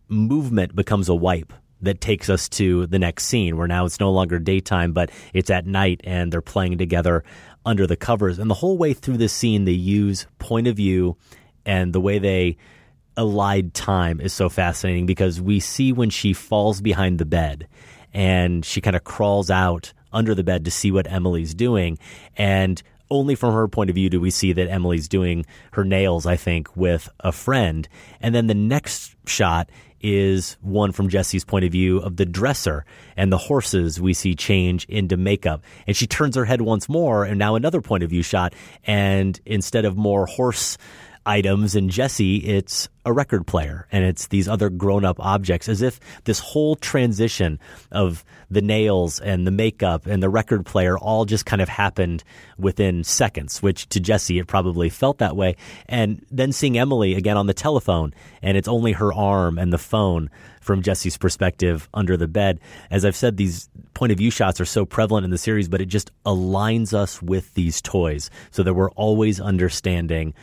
movement 0.07 0.75
becomes 0.75 1.09
a 1.09 1.15
wipe 1.15 1.53
that 1.81 1.99
takes 1.99 2.29
us 2.29 2.47
to 2.47 2.85
the 2.87 2.99
next 2.99 3.25
scene 3.25 3.57
where 3.57 3.67
now 3.67 3.85
it's 3.85 3.99
no 3.99 4.11
longer 4.11 4.39
daytime, 4.39 4.93
but 4.93 5.09
it's 5.33 5.49
at 5.49 5.65
night 5.65 6.01
and 6.03 6.31
they're 6.31 6.41
playing 6.41 6.77
together 6.77 7.23
under 7.65 7.87
the 7.87 7.95
covers. 7.95 8.39
And 8.39 8.49
the 8.49 8.55
whole 8.55 8.77
way 8.77 8.93
through 8.93 9.17
this 9.17 9.33
scene, 9.33 9.65
they 9.65 9.71
use 9.71 10.27
point 10.39 10.67
of 10.67 10.75
view 10.75 11.17
and 11.65 11.93
the 11.93 12.01
way 12.01 12.19
they 12.19 12.57
elide 13.17 13.71
time 13.73 14.19
is 14.21 14.33
so 14.33 14.49
fascinating 14.49 15.05
because 15.05 15.41
we 15.41 15.59
see 15.59 15.91
when 15.91 16.09
she 16.09 16.33
falls 16.33 16.81
behind 16.81 17.19
the 17.19 17.25
bed 17.25 17.67
and 18.13 18.65
she 18.65 18.81
kind 18.81 18.95
of 18.95 19.03
crawls 19.03 19.49
out 19.49 19.93
under 20.13 20.35
the 20.35 20.43
bed 20.43 20.65
to 20.65 20.71
see 20.71 20.91
what 20.91 21.09
Emily's 21.11 21.53
doing. 21.53 21.97
And 22.37 22.81
only 23.09 23.35
from 23.35 23.53
her 23.53 23.67
point 23.67 23.89
of 23.89 23.95
view 23.95 24.09
do 24.09 24.19
we 24.19 24.29
see 24.29 24.53
that 24.53 24.69
Emily's 24.69 25.07
doing 25.07 25.45
her 25.73 25.83
nails, 25.83 26.25
I 26.25 26.37
think, 26.37 26.75
with 26.75 27.09
a 27.19 27.31
friend. 27.31 27.87
And 28.21 28.33
then 28.33 28.47
the 28.47 28.53
next 28.53 29.15
shot 29.25 29.69
is 30.01 30.57
one 30.61 30.91
from 30.91 31.09
Jessie's 31.09 31.45
point 31.45 31.65
of 31.65 31.71
view 31.71 31.99
of 31.99 32.15
the 32.15 32.25
dresser 32.25 32.85
and 33.15 33.31
the 33.31 33.37
horses 33.37 34.01
we 34.01 34.13
see 34.13 34.35
change 34.35 34.85
into 34.85 35.15
makeup. 35.15 35.63
And 35.85 35.95
she 35.95 36.07
turns 36.07 36.35
her 36.35 36.45
head 36.45 36.61
once 36.61 36.89
more, 36.89 37.23
and 37.23 37.37
now 37.37 37.55
another 37.55 37.81
point 37.81 38.03
of 38.03 38.09
view 38.09 38.23
shot. 38.23 38.53
And 38.85 39.39
instead 39.45 39.85
of 39.85 39.97
more 39.97 40.25
horse 40.25 40.77
items 41.25 41.75
and 41.75 41.89
Jessie, 41.89 42.37
it's 42.37 42.89
a 43.05 43.13
record 43.13 43.47
player 43.47 43.87
and 43.91 44.03
it's 44.03 44.27
these 44.27 44.47
other 44.47 44.69
grown 44.69 45.05
up 45.05 45.19
objects 45.19 45.67
as 45.67 45.81
if 45.81 45.99
this 46.23 46.39
whole 46.39 46.75
transition 46.75 47.59
of 47.91 48.23
the 48.49 48.61
nails 48.61 49.19
and 49.19 49.45
the 49.45 49.51
makeup 49.51 50.05
and 50.05 50.21
the 50.21 50.29
record 50.29 50.65
player 50.65 50.97
all 50.97 51.25
just 51.25 51.45
kind 51.45 51.61
of 51.61 51.69
happened 51.69 52.23
within 52.57 53.03
seconds, 53.03 53.61
which 53.61 53.87
to 53.89 53.99
Jessie, 53.99 54.39
it 54.39 54.47
probably 54.47 54.89
felt 54.89 55.19
that 55.19 55.35
way. 55.35 55.55
And 55.87 56.25
then 56.31 56.51
seeing 56.51 56.77
Emily 56.77 57.15
again 57.15 57.37
on 57.37 57.47
the 57.47 57.53
telephone 57.53 58.13
and 58.41 58.57
it's 58.57 58.67
only 58.67 58.91
her 58.93 59.13
arm 59.13 59.57
and 59.57 59.71
the 59.71 59.77
phone 59.77 60.29
from 60.59 60.81
Jessie's 60.81 61.17
perspective 61.17 61.89
under 61.93 62.17
the 62.17 62.27
bed. 62.27 62.59
As 62.91 63.03
I've 63.03 63.15
said, 63.15 63.37
these 63.37 63.69
point 63.93 64.11
of 64.11 64.17
view 64.17 64.31
shots 64.31 64.61
are 64.61 64.65
so 64.65 64.85
prevalent 64.85 65.25
in 65.25 65.31
the 65.31 65.37
series, 65.37 65.67
but 65.67 65.81
it 65.81 65.87
just 65.87 66.11
aligns 66.25 66.93
us 66.93 67.21
with 67.21 67.53
these 67.55 67.81
toys 67.81 68.29
so 68.51 68.63
that 68.63 68.73
we're 68.73 68.91
always 68.91 69.39
understanding 69.39 70.33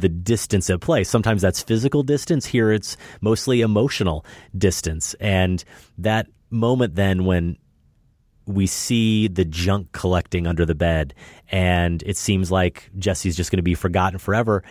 the 0.00 0.08
distance 0.08 0.70
at 0.70 0.80
play. 0.80 1.04
Sometimes 1.04 1.42
that's 1.42 1.62
physical 1.62 2.02
distance. 2.02 2.46
Here 2.46 2.72
it's 2.72 2.96
mostly 3.20 3.60
emotional 3.60 4.24
distance. 4.56 5.14
And 5.20 5.62
that 5.98 6.26
moment 6.50 6.94
then 6.94 7.24
when 7.24 7.56
we 8.46 8.66
see 8.66 9.26
the 9.28 9.44
junk 9.44 9.90
collecting 9.92 10.46
under 10.46 10.64
the 10.64 10.74
bed 10.74 11.14
and 11.48 12.02
it 12.04 12.16
seems 12.16 12.50
like 12.50 12.90
Jessie's 12.96 13.36
just 13.36 13.50
going 13.50 13.58
to 13.58 13.62
be 13.62 13.74
forgotten 13.74 14.18
forever. 14.18 14.62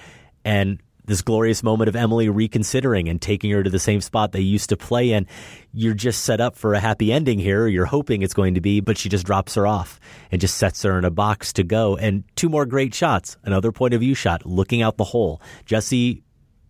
And 0.46 0.80
this 1.06 1.22
glorious 1.22 1.64
moment 1.64 1.88
of 1.88 1.96
Emily 1.96 2.30
reconsidering 2.30 3.10
and 3.10 3.22
taking 3.22 3.52
her 3.52 3.64
to 3.64 3.70
the 3.70 3.80
same 3.80 4.02
spot 4.02 4.32
they 4.32 4.42
used 4.42 4.70
to 4.70 4.78
play 4.78 5.12
in. 5.12 5.28
You're 5.74 5.94
just 5.94 6.24
set 6.24 6.42
up 6.42 6.56
for 6.56 6.74
a 6.74 6.80
happy 6.80 7.12
ending 7.12 7.40
here. 7.40 7.68
You're 7.68 7.86
hoping 7.86 8.22
it's 8.22 8.34
going 8.34 8.56
to 8.56 8.62
be, 8.62 8.80
but 8.80 8.98
she 8.98 9.10
just 9.10 9.26
drops 9.26 9.56
her 9.56 9.68
off 9.68 10.00
and 10.32 10.42
just 10.42 10.58
sets 10.58 10.84
her 10.84 10.98
in 10.98 11.06
a 11.06 11.12
box 11.12 11.54
to 11.54 11.64
go. 11.64 11.96
And 11.96 12.24
two 12.36 12.50
more 12.50 12.66
great 12.66 12.94
shots. 12.94 13.38
Another 13.44 13.72
point 13.72 13.94
of 13.94 14.00
view 14.00 14.16
shot, 14.16 14.46
looking 14.46 14.82
out 14.82 14.98
the 14.98 15.04
hole. 15.04 15.42
Jessie 15.66 16.24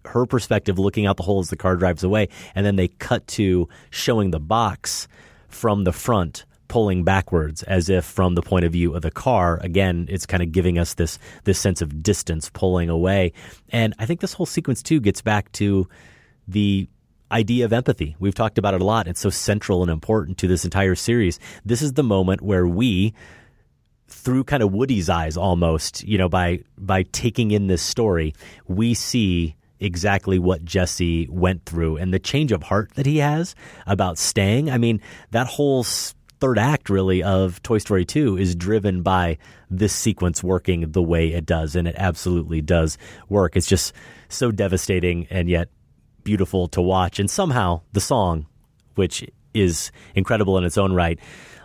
her 0.08 0.26
perspective 0.26 0.78
looking 0.78 1.08
out 1.08 1.18
the 1.18 1.24
hole 1.24 1.40
as 1.40 1.50
the 1.50 1.56
car 1.56 1.76
drives 1.76 2.04
away 2.04 2.30
and 2.54 2.64
then 2.64 2.76
they 2.76 2.88
cut 2.88 3.26
to 3.26 3.68
showing 3.90 4.30
the 4.30 4.40
box 4.40 5.08
from 5.48 5.84
the 5.84 5.92
front 5.92 6.46
pulling 6.68 7.04
backwards 7.04 7.64
as 7.64 7.90
if 7.90 8.06
from 8.06 8.36
the 8.36 8.42
point 8.42 8.66
of 8.66 8.72
view 8.72 8.94
of 8.96 9.02
the 9.02 9.12
car 9.12 9.60
again 9.62 10.08
it's 10.10 10.26
kind 10.26 10.42
of 10.42 10.52
giving 10.52 10.78
us 10.78 10.94
this 10.96 11.20
this 11.44 11.60
sense 11.60 11.82
of 11.82 12.02
distance 12.04 12.50
pulling 12.50 12.90
away. 12.90 13.34
And 13.70 13.94
i 14.00 14.06
think 14.06 14.20
this 14.22 14.34
whole 14.34 14.46
sequence 14.46 14.82
too 14.82 15.00
gets 15.00 15.22
back 15.22 15.52
to 15.54 15.88
the 16.48 16.88
idea 17.32 17.66
of 17.66 17.74
empathy. 17.74 18.16
We've 18.20 18.36
talked 18.36 18.60
about 18.60 18.76
it 18.76 18.82
a 18.82 18.86
lot. 18.86 19.08
It's 19.08 19.20
so 19.20 19.32
central 19.32 19.82
and 19.82 19.90
important 19.90 20.38
to 20.38 20.48
this 20.48 20.64
entire 20.64 20.94
series. 20.94 21.40
This 21.66 21.82
is 21.82 21.94
the 21.94 22.04
moment 22.04 22.42
where 22.42 22.68
we 22.68 23.14
through 24.08 24.44
kind 24.44 24.62
of 24.62 24.72
woody's 24.72 25.10
eyes 25.10 25.36
almost 25.36 26.04
you 26.04 26.16
know 26.16 26.30
by 26.30 26.60
by 26.78 27.02
taking 27.02 27.50
in 27.50 27.66
this 27.66 27.82
story 27.82 28.36
we 28.68 28.94
see 28.94 29.56
exactly 29.80 30.40
what 30.40 30.64
Jessie 30.64 31.28
went 31.30 31.66
through 31.66 31.98
and 31.98 32.14
the 32.14 32.20
change 32.20 32.52
of 32.52 32.64
heart 32.64 32.92
that 32.96 33.06
he 33.06 33.18
has 33.18 33.56
about 33.86 34.18
staying. 34.18 34.70
I 34.70 34.78
mean, 34.78 35.02
that 35.32 35.48
whole 35.48 35.86
third 36.46 36.60
act 36.60 36.92
really 36.92 37.24
of 37.24 37.60
Toy 37.64 37.80
Story 37.80 38.06
2 38.06 38.38
is 38.38 38.56
driven 38.56 39.02
by 39.02 39.40
this 39.72 39.94
sequence 39.94 40.44
working 40.44 40.92
the 40.92 41.02
way 41.02 41.34
it 41.34 41.44
does 41.44 41.76
and 41.76 41.88
it 41.88 41.96
absolutely 41.98 42.62
does 42.62 43.00
work. 43.30 43.56
It's 43.56 43.66
just 43.66 43.94
so 44.30 44.52
devastating 44.52 45.26
and 45.32 45.50
yet 45.50 45.70
beautiful 46.24 46.68
to 46.68 46.84
watch 46.84 47.20
and 47.20 47.32
somehow 47.32 47.82
the 47.94 48.00
song 48.00 48.46
which 48.94 49.28
is 49.56 49.92
incredible 50.14 50.56
in 50.60 50.66
its 50.66 50.78
own 50.78 50.94
right 50.94 51.18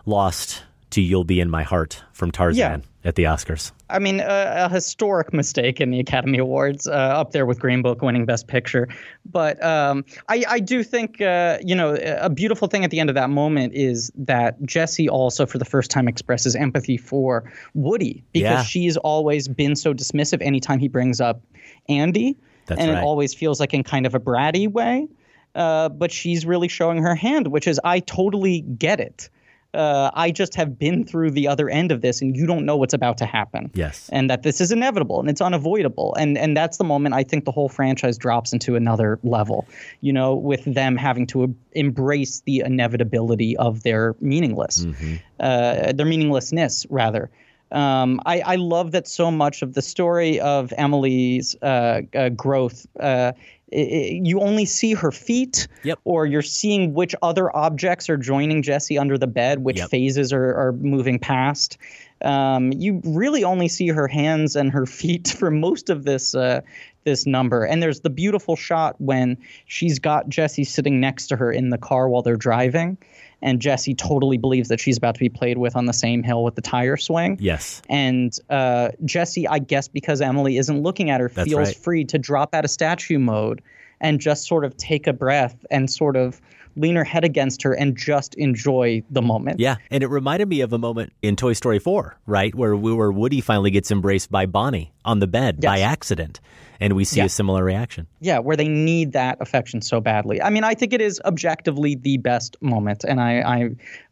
lost 0.07 0.63
to 0.91 1.03
You'll 1.03 1.25
Be 1.25 1.41
in 1.41 1.51
My 1.51 1.63
Heart 1.63 2.03
from 2.15 2.31
Tarzan 2.31 2.59
yeah. 2.59 2.90
At 3.03 3.15
the 3.15 3.23
Oscars. 3.25 3.73
I 3.89 3.99
mean, 3.99 4.21
a, 4.21 4.67
a, 4.67 4.69
historic 4.69 5.33
mistake 5.33 5.81
in 5.81 5.91
the 5.91 6.01
Academy 6.01 6.37
Awards, 6.37 6.87
uh, 6.87 6.91
up 6.91 7.33
there 7.33 7.47
with 7.47 7.59
Green 7.59 7.81
Book 7.81 8.03
winning 8.03 8.27
Best 8.27 8.47
Picture. 8.47 8.89
But 9.25 9.63
um, 9.65 10.05
I, 10.29 10.45
I, 10.47 10.61
do 10.61 10.83
think, 10.83 11.19
uh, 11.23 11.57
you 11.65 11.75
know, 11.75 11.97
a 11.99 12.29
beautiful 12.29 12.69
thing 12.69 12.85
at 12.85 12.91
the 12.91 13.01
end 13.01 13.09
of 13.09 13.15
that 13.15 13.31
moment 13.31 13.73
is 13.75 14.13
that 14.17 14.63
Jessie 14.67 15.09
also, 15.09 15.47
for 15.47 15.57
the 15.57 15.65
first 15.65 15.91
time, 15.91 16.09
expresses 16.09 16.55
empathy 16.55 16.99
for 16.99 17.51
Woody 17.73 18.23
because 18.33 18.43
yeah. 18.43 18.63
she's 18.63 18.99
always 18.99 19.49
been 19.49 19.77
so 19.77 19.95
dismissive 19.95 20.43
anytime 20.43 20.79
he 20.79 20.89
brings 20.89 21.23
up 21.23 21.41
Andy. 21.89 22.37
That's 22.67 22.83
and 22.83 22.91
right. 22.91 22.99
it 22.99 23.03
always 23.03 23.33
feels 23.33 23.61
like 23.61 23.73
in 23.73 23.83
kind 23.83 24.05
of 24.05 24.15
a 24.15 24.21
bratty 24.21 24.71
way. 24.71 25.09
Uh, 25.55 25.89
but 25.89 26.13
she's 26.13 26.45
really 26.45 26.69
showing 26.69 27.03
her 27.03 27.15
hand, 27.15 27.49
which 27.49 27.67
is 27.67 27.81
I 27.83 28.01
totally 28.01 28.61
get 28.61 29.01
it 29.01 29.31
uh, 29.75 30.11
I 30.15 30.31
just 30.31 30.55
have 30.55 30.79
been 30.79 31.05
through 31.05 31.31
the 31.31 31.49
other 31.49 31.69
end 31.69 31.93
of 31.93 32.01
this, 32.01 32.21
and 32.21 32.37
you 32.37 32.47
don't 32.47 32.65
know 32.65 32.77
what's 32.77 32.95
about 32.95 33.19
to 33.19 33.27
happen. 33.27 33.71
Yes, 33.75 34.09
and 34.13 34.29
that 34.31 34.43
this 34.43 34.61
is 34.61 34.73
inevitable 34.73 35.21
and 35.21 35.31
it's 35.31 35.41
unavoidable, 35.41 36.15
and 36.15 36.37
and 36.37 36.57
that's 36.57 36.79
the 36.79 36.85
moment 36.85 37.15
I 37.15 37.23
think 37.23 37.45
the 37.45 37.53
whole 37.53 37.69
franchise 37.69 38.19
drops 38.19 38.53
into 38.53 38.77
another 38.77 39.19
level. 39.23 39.67
You 40.01 40.13
know, 40.13 40.35
with 40.35 40.65
them 40.65 40.97
having 40.97 41.27
to 41.29 41.55
embrace 41.73 42.41
the 42.41 42.61
inevitability 42.61 43.57
of 43.57 43.83
their 43.83 44.17
meaningless, 44.21 44.85
mm-hmm. 44.85 45.17
uh, 45.39 45.93
their 45.93 46.07
meaninglessness 46.07 46.87
rather. 46.91 47.31
Um, 47.73 48.21
I, 48.27 48.41
I, 48.41 48.57
love 48.57 48.91
that 48.93 49.07
so 49.07 49.31
much 49.31 49.63
of 49.63 49.75
the 49.75 49.83
story 49.83 50.41
of 50.41 50.73
Emily's 50.77 51.55
uh, 51.63 52.01
uh, 52.13 52.31
growth 52.31 52.85
uh, 52.99 53.31
it, 53.73 54.27
you 54.27 54.41
only 54.41 54.65
see 54.65 54.95
her 54.95 55.11
feet, 55.11 55.69
yep. 55.83 55.99
or 56.05 56.27
you're 56.27 56.43
seeing 56.43 56.95
which 56.95 57.15
other 57.23 57.55
objects 57.55 58.09
are 58.09 58.17
joining 58.17 58.63
Jessie 58.63 58.99
under 58.99 59.19
the 59.19 59.27
bed, 59.27 59.61
which 59.61 59.79
yep. 59.79 59.91
phases 59.91 60.33
are, 60.33 60.55
are 60.55 60.73
moving 60.73 61.19
past. 61.19 61.79
Um, 62.23 62.73
you 62.73 63.01
really 63.05 63.45
only 63.45 63.69
see 63.69 63.89
her 63.89 64.07
hands 64.07 64.57
and 64.57 64.71
her 64.73 64.87
feet 65.01 65.29
for 65.29 65.51
most 65.51 65.91
of 65.91 66.05
this 66.05 66.35
uh, 66.35 66.61
this 67.05 67.27
number. 67.27 67.65
And 67.65 67.83
there's 67.83 68.01
the 68.01 68.11
beautiful 68.11 68.57
shot 68.57 68.97
when 68.99 69.39
she's 69.67 69.99
got 69.99 70.29
Jessie 70.29 70.65
sitting 70.65 71.01
next 71.01 71.29
to 71.29 71.37
her 71.37 71.51
in 71.51 71.71
the 71.71 71.79
car 71.79 72.09
while 72.09 72.23
they're 72.23 72.37
driving, 72.37 72.99
and 73.43 73.61
Jessie 73.61 73.95
totally 73.95 74.39
believes 74.39 74.69
that 74.69 74.81
she's 74.81 74.97
about 74.97 75.15
to 75.15 75.21
be 75.21 75.29
played 75.29 75.59
with 75.59 75.77
on 75.77 75.87
the 75.87 75.93
same 75.93 76.23
hill 76.23 76.45
with 76.45 76.55
the 76.55 76.63
tire 76.63 76.97
swing. 76.97 77.39
Yes. 77.41 77.83
And 77.89 78.37
uh, 78.49 78.91
Jessie, 79.05 79.49
I 79.49 79.59
guess 79.59 79.89
because 79.89 80.21
Emily 80.21 80.59
isn't 80.59 80.83
looking 80.83 81.11
at 81.11 81.21
her, 81.21 81.29
That's 81.29 81.49
feels 81.49 81.69
right. 81.69 81.77
free 81.77 82.05
to 82.07 82.19
drop 82.19 82.55
out 82.55 82.65
of 82.65 82.71
statue 82.71 83.19
mode 83.19 83.63
and 84.01 84.21
just 84.21 84.47
sort 84.47 84.65
of 84.65 84.77
take 84.77 85.07
a 85.07 85.13
breath 85.13 85.65
and 85.71 85.91
sort 85.91 86.17
of 86.17 86.41
lean 86.77 86.97
her 86.97 87.05
head 87.05 87.25
against 87.25 87.63
her 87.63 87.73
and 87.73 87.97
just 87.97 88.35
enjoy 88.35 89.03
the 89.11 89.23
moment. 89.23 89.61
Yeah, 89.61 89.77
and 89.91 90.03
it 90.03 90.09
reminded 90.09 90.49
me 90.49 90.61
of 90.61 90.73
a 90.73 90.79
moment 90.79 91.13
in 91.23 91.37
Toy 91.37 91.53
Story 91.53 91.79
4, 91.79 92.17
right, 92.27 92.55
where 92.55 92.77
where 92.77 93.13
Woody 93.13 93.41
finally 93.41 93.71
gets 93.71 93.91
embraced 93.91 94.31
by 94.31 94.47
Bonnie 94.47 94.93
on 95.05 95.19
the 95.19 95.27
bed 95.27 95.59
yes. 95.61 95.71
by 95.71 95.81
accident, 95.81 96.41
and 96.79 96.95
we 96.95 97.05
see 97.05 97.19
yeah. 97.19 97.25
a 97.25 97.29
similar 97.29 97.65
reaction. 97.65 98.07
Yeah, 98.21 98.39
where 98.39 98.57
they 98.57 98.69
need 98.69 99.13
that 99.13 99.39
affection 99.41 99.83
so 99.83 100.01
badly. 100.01 100.41
I 100.41 100.51
mean, 100.51 100.65
I 100.65 100.75
think 100.75 100.93
it 100.93 101.01
is 101.01 101.21
objectively 101.25 101.95
the 101.97 102.19
best 102.19 102.57
moment, 102.61 103.05
and 103.05 103.21
I 103.21 103.41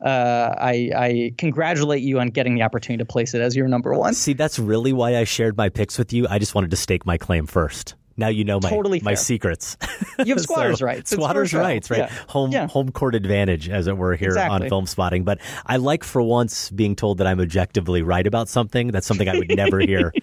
I, 0.03 0.07
uh, 0.07 0.55
I 0.59 0.91
I 0.97 1.35
congratulate 1.39 2.03
you 2.03 2.21
on 2.21 2.29
getting 2.29 2.55
the 2.55 2.63
opportunity 2.63 3.03
to 3.03 3.07
place 3.07 3.35
it 3.35 3.41
as 3.41 3.57
your 3.57 3.69
number 3.69 3.95
one. 3.95 4.15
See, 4.15 4.35
that's 4.35 4.59
really 4.59 4.93
why 4.93 5.17
I 5.17 5.25
shared 5.25 5.57
my 5.57 5.69
picks 5.69 5.99
with 5.99 6.13
you. 6.13 6.27
I 6.29 6.39
just 6.39 6.55
wanted 6.55 6.71
to 6.71 6.77
stake 6.77 7.07
my 7.07 7.19
claim 7.19 7.47
first 7.47 7.95
Now 8.19 8.29
you 8.29 8.45
know 8.45 8.59
my 8.61 8.69
Totally 8.69 9.01
my 9.01 9.15
secrets. 9.15 9.77
You 10.23 10.35
have 10.35 10.43
squatters' 10.43 10.83
rights. 10.83 11.01
It's 11.01 11.13
your 11.13 11.21
Squatters' 11.21 11.55
rights, 11.55 11.91
right? 11.91 12.01
Yeah. 12.01 12.13
Home 12.29 12.51
Yeah. 12.51 12.67
home 12.67 12.91
court 12.91 13.15
advantage, 13.15 13.69
as 13.71 13.87
it 13.87 13.97
were, 13.97 14.17
here 14.17 14.37
on 14.39 14.69
film 14.69 14.87
spotting. 14.87 15.23
But 15.25 15.39
I 15.65 15.77
like 15.77 16.03
for 16.05 16.21
once 16.21 16.71
being 16.71 16.97
told 16.97 17.19
that 17.19 17.27
I'm 17.29 17.41
objectively 17.41 18.03
right 18.03 18.27
about 18.27 18.49
something. 18.49 18.89
That's 18.89 19.07
something 19.07 19.29
I 19.29 19.39
would 19.39 19.57
never 19.57 19.79
hear. 19.81 20.13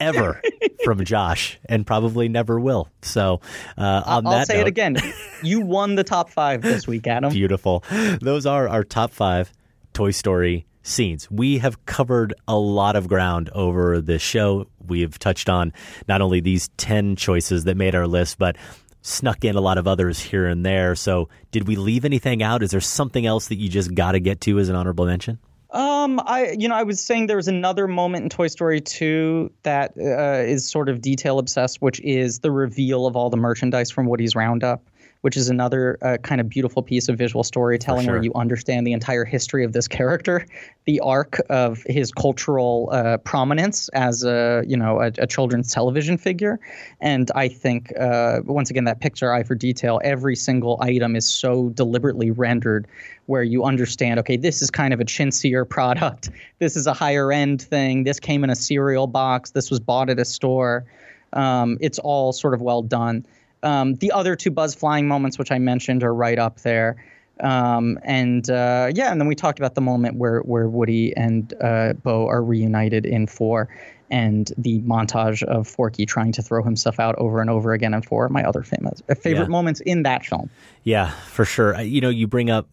Ever 0.00 0.42
from 0.84 1.04
Josh, 1.04 1.58
and 1.68 1.86
probably 1.86 2.28
never 2.28 2.58
will. 2.58 2.88
So, 3.02 3.40
uh, 3.78 4.02
on 4.04 4.26
I'll 4.26 4.32
that 4.32 4.48
say 4.48 4.54
note, 4.56 4.62
it 4.62 4.66
again. 4.66 4.96
You 5.42 5.60
won 5.60 5.94
the 5.94 6.02
top 6.02 6.30
five 6.30 6.62
this 6.62 6.86
week, 6.88 7.06
Adam. 7.06 7.32
Beautiful. 7.32 7.84
Those 8.20 8.44
are 8.44 8.68
our 8.68 8.82
top 8.82 9.12
five 9.12 9.52
Toy 9.92 10.10
Story 10.10 10.66
scenes. 10.84 11.28
We 11.30 11.58
have 11.58 11.84
covered 11.86 12.34
a 12.46 12.56
lot 12.56 12.94
of 12.94 13.08
ground 13.08 13.50
over 13.50 14.00
this 14.00 14.22
show. 14.22 14.68
We 14.86 15.00
have 15.00 15.18
touched 15.18 15.48
on 15.48 15.72
not 16.06 16.20
only 16.20 16.40
these 16.40 16.68
10 16.76 17.16
choices 17.16 17.64
that 17.64 17.76
made 17.76 17.94
our 17.96 18.06
list, 18.06 18.38
but 18.38 18.56
snuck 19.02 19.44
in 19.44 19.56
a 19.56 19.60
lot 19.60 19.78
of 19.78 19.88
others 19.88 20.20
here 20.20 20.46
and 20.46 20.64
there. 20.64 20.94
So, 20.94 21.28
did 21.50 21.66
we 21.66 21.76
leave 21.76 22.04
anything 22.04 22.42
out? 22.42 22.62
Is 22.62 22.70
there 22.70 22.80
something 22.80 23.26
else 23.26 23.48
that 23.48 23.56
you 23.56 23.68
just 23.68 23.94
got 23.94 24.12
to 24.12 24.20
get 24.20 24.40
to 24.42 24.58
as 24.58 24.68
an 24.68 24.76
honorable 24.76 25.06
mention? 25.06 25.38
Um, 25.74 26.20
I 26.24 26.54
you 26.56 26.68
know 26.68 26.76
I 26.76 26.84
was 26.84 27.04
saying 27.04 27.26
there 27.26 27.36
was 27.36 27.48
another 27.48 27.88
moment 27.88 28.22
in 28.22 28.28
Toy 28.28 28.46
Story 28.46 28.80
2 28.80 29.50
that 29.64 29.94
uh, 29.98 30.44
is 30.48 30.70
sort 30.70 30.88
of 30.88 31.00
detail 31.00 31.40
obsessed, 31.40 31.82
which 31.82 32.00
is 32.00 32.38
the 32.38 32.52
reveal 32.52 33.06
of 33.06 33.16
all 33.16 33.28
the 33.28 33.36
merchandise 33.36 33.90
from 33.90 34.06
Woody's 34.06 34.36
Roundup, 34.36 34.88
which 35.24 35.38
is 35.38 35.48
another 35.48 35.96
uh, 36.02 36.18
kind 36.18 36.38
of 36.38 36.50
beautiful 36.50 36.82
piece 36.82 37.08
of 37.08 37.16
visual 37.16 37.42
storytelling 37.42 38.04
sure. 38.04 38.12
where 38.12 38.22
you 38.22 38.30
understand 38.34 38.86
the 38.86 38.92
entire 38.92 39.24
history 39.24 39.64
of 39.64 39.72
this 39.72 39.88
character, 39.98 40.46
the 40.84 41.00
arc 41.00 41.40
of 41.48 41.82
his 41.86 42.12
cultural 42.12 42.90
uh, 42.92 43.16
prominence 43.16 43.88
as 43.94 44.22
a 44.22 44.62
you 44.66 44.76
know 44.76 45.00
a, 45.00 45.06
a 45.16 45.26
children's 45.26 45.72
television 45.72 46.18
figure, 46.18 46.60
and 47.00 47.30
I 47.34 47.48
think 47.48 47.90
uh, 47.98 48.40
once 48.44 48.68
again 48.68 48.84
that 48.84 49.00
Pixar 49.00 49.34
eye 49.34 49.44
for 49.44 49.54
detail, 49.54 49.98
every 50.04 50.36
single 50.36 50.76
item 50.82 51.16
is 51.16 51.26
so 51.26 51.70
deliberately 51.70 52.30
rendered 52.30 52.86
where 53.24 53.42
you 53.42 53.64
understand, 53.64 54.20
okay, 54.20 54.36
this 54.36 54.60
is 54.60 54.70
kind 54.70 54.92
of 54.92 55.00
a 55.00 55.06
chintzier 55.06 55.66
product. 55.76 56.28
This 56.58 56.76
is 56.76 56.86
a 56.86 56.92
higher 56.92 57.32
end 57.32 57.62
thing. 57.62 58.04
This 58.04 58.20
came 58.20 58.44
in 58.44 58.50
a 58.50 58.54
cereal 58.54 59.06
box. 59.06 59.52
This 59.52 59.70
was 59.70 59.80
bought 59.80 60.10
at 60.10 60.18
a 60.18 60.24
store. 60.26 60.84
Um, 61.32 61.78
it's 61.80 61.98
all 61.98 62.34
sort 62.34 62.52
of 62.52 62.60
well 62.60 62.82
done. 62.82 63.24
Um, 63.64 63.94
the 63.96 64.12
other 64.12 64.36
two 64.36 64.50
buzz 64.50 64.74
flying 64.74 65.08
moments, 65.08 65.38
which 65.38 65.50
I 65.50 65.58
mentioned, 65.58 66.04
are 66.04 66.14
right 66.14 66.38
up 66.38 66.60
there. 66.60 67.02
Um, 67.40 67.98
and 68.04 68.48
uh, 68.48 68.92
yeah, 68.94 69.10
and 69.10 69.20
then 69.20 69.26
we 69.26 69.34
talked 69.34 69.58
about 69.58 69.74
the 69.74 69.80
moment 69.80 70.16
where 70.18 70.40
where 70.40 70.68
Woody 70.68 71.16
and 71.16 71.52
uh, 71.60 71.94
Bo 71.94 72.28
are 72.28 72.44
reunited 72.44 73.04
in 73.06 73.26
four, 73.26 73.68
and 74.08 74.52
the 74.56 74.80
montage 74.82 75.42
of 75.42 75.66
Forky 75.66 76.06
trying 76.06 76.30
to 76.32 76.42
throw 76.42 76.62
himself 76.62 77.00
out 77.00 77.16
over 77.16 77.40
and 77.40 77.50
over 77.50 77.72
again 77.72 77.92
in 77.92 78.02
four. 78.02 78.28
My 78.28 78.44
other 78.44 78.62
famous 78.62 79.02
uh, 79.08 79.14
favorite 79.16 79.44
Yeah. 79.46 79.48
moments 79.48 79.80
in 79.80 80.04
that 80.04 80.24
film. 80.24 80.48
Yeah, 80.84 81.10
for 81.10 81.44
sure. 81.44 81.80
You 81.80 82.00
know, 82.00 82.10
you 82.10 82.28
bring 82.28 82.50
up 82.50 82.68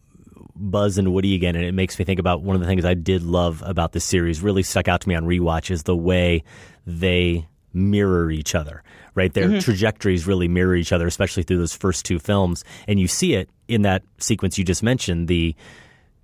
Buzz 0.54 0.96
and 0.96 1.12
Woody 1.12 1.34
again, 1.34 1.56
and 1.56 1.64
it 1.64 1.72
makes 1.72 1.98
me 1.98 2.04
think 2.04 2.20
about 2.20 2.42
one 2.42 2.54
of 2.54 2.60
the 2.60 2.68
things 2.68 2.84
I 2.84 2.94
did 2.94 3.24
love 3.24 3.64
about 3.66 3.90
this 3.92 4.04
series, 4.04 4.42
really 4.42 4.62
stuck 4.62 4.86
out 4.86 5.00
to 5.00 5.08
me 5.08 5.16
on 5.16 5.24
rewatch, 5.24 5.72
is 5.72 5.82
the 5.82 5.96
way 5.96 6.44
they 6.86 7.48
mirror 7.72 8.30
each 8.30 8.54
other, 8.54 8.82
right? 9.14 9.32
Their 9.32 9.44
Mm-hmm. 9.48 9.56
Mhm. 9.58 9.64
trajectories 9.64 10.26
really 10.26 10.48
mirror 10.48 10.74
each 10.76 10.92
other, 10.92 11.06
especially 11.06 11.42
through 11.42 11.58
those 11.58 11.74
first 11.74 12.04
two 12.04 12.18
films. 12.18 12.64
And 12.88 12.98
you 13.00 13.08
see 13.08 13.34
it 13.34 13.48
in 13.68 13.82
that 13.82 14.02
sequence 14.18 14.58
you 14.58 14.64
just 14.64 14.82
mentioned, 14.82 15.28
the 15.28 15.54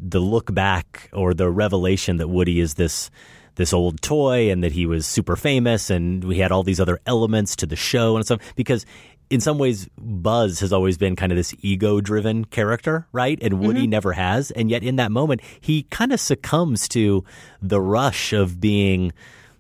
the 0.01 0.21
look 0.21 0.55
back 0.55 1.11
or 1.13 1.35
the 1.35 1.51
revelation 1.51 2.19
that 2.19 2.29
Woody 2.29 2.61
is 2.61 2.75
this 2.75 3.11
this 3.57 3.73
old 3.73 4.01
toy 4.01 4.49
and 4.53 4.63
that 4.63 4.71
he 4.71 4.87
was 4.87 5.05
super 5.07 5.35
famous 5.35 5.91
and 5.91 6.23
we 6.23 6.39
had 6.39 6.53
all 6.53 6.63
these 6.63 6.79
other 6.79 7.01
elements 7.07 7.57
to 7.57 7.67
the 7.67 7.75
show 7.75 8.15
and 8.15 8.25
stuff 8.25 8.41
because 8.55 8.87
in 9.31 9.41
some 9.41 9.59
ways 9.59 9.89
Buzz 9.99 10.61
has 10.61 10.73
always 10.73 10.97
been 10.97 11.17
kind 11.17 11.33
of 11.33 11.37
this 11.37 11.53
ego 11.61 12.01
driven 12.01 12.45
character, 12.45 13.09
right? 13.13 13.37
And 13.43 13.59
Woody 13.59 13.81
Mm-hmm. 13.83 13.91
never 13.91 14.13
has. 14.13 14.53
And 14.53 14.71
yet 14.71 14.85
in 14.85 14.95
that 14.97 15.11
moment 15.11 15.41
he 15.61 15.83
kind 15.91 16.13
of 16.13 16.21
succumbs 16.21 16.87
to 16.91 17.25
the 17.61 17.81
rush 17.81 18.33
of 18.33 18.61
being 18.61 19.13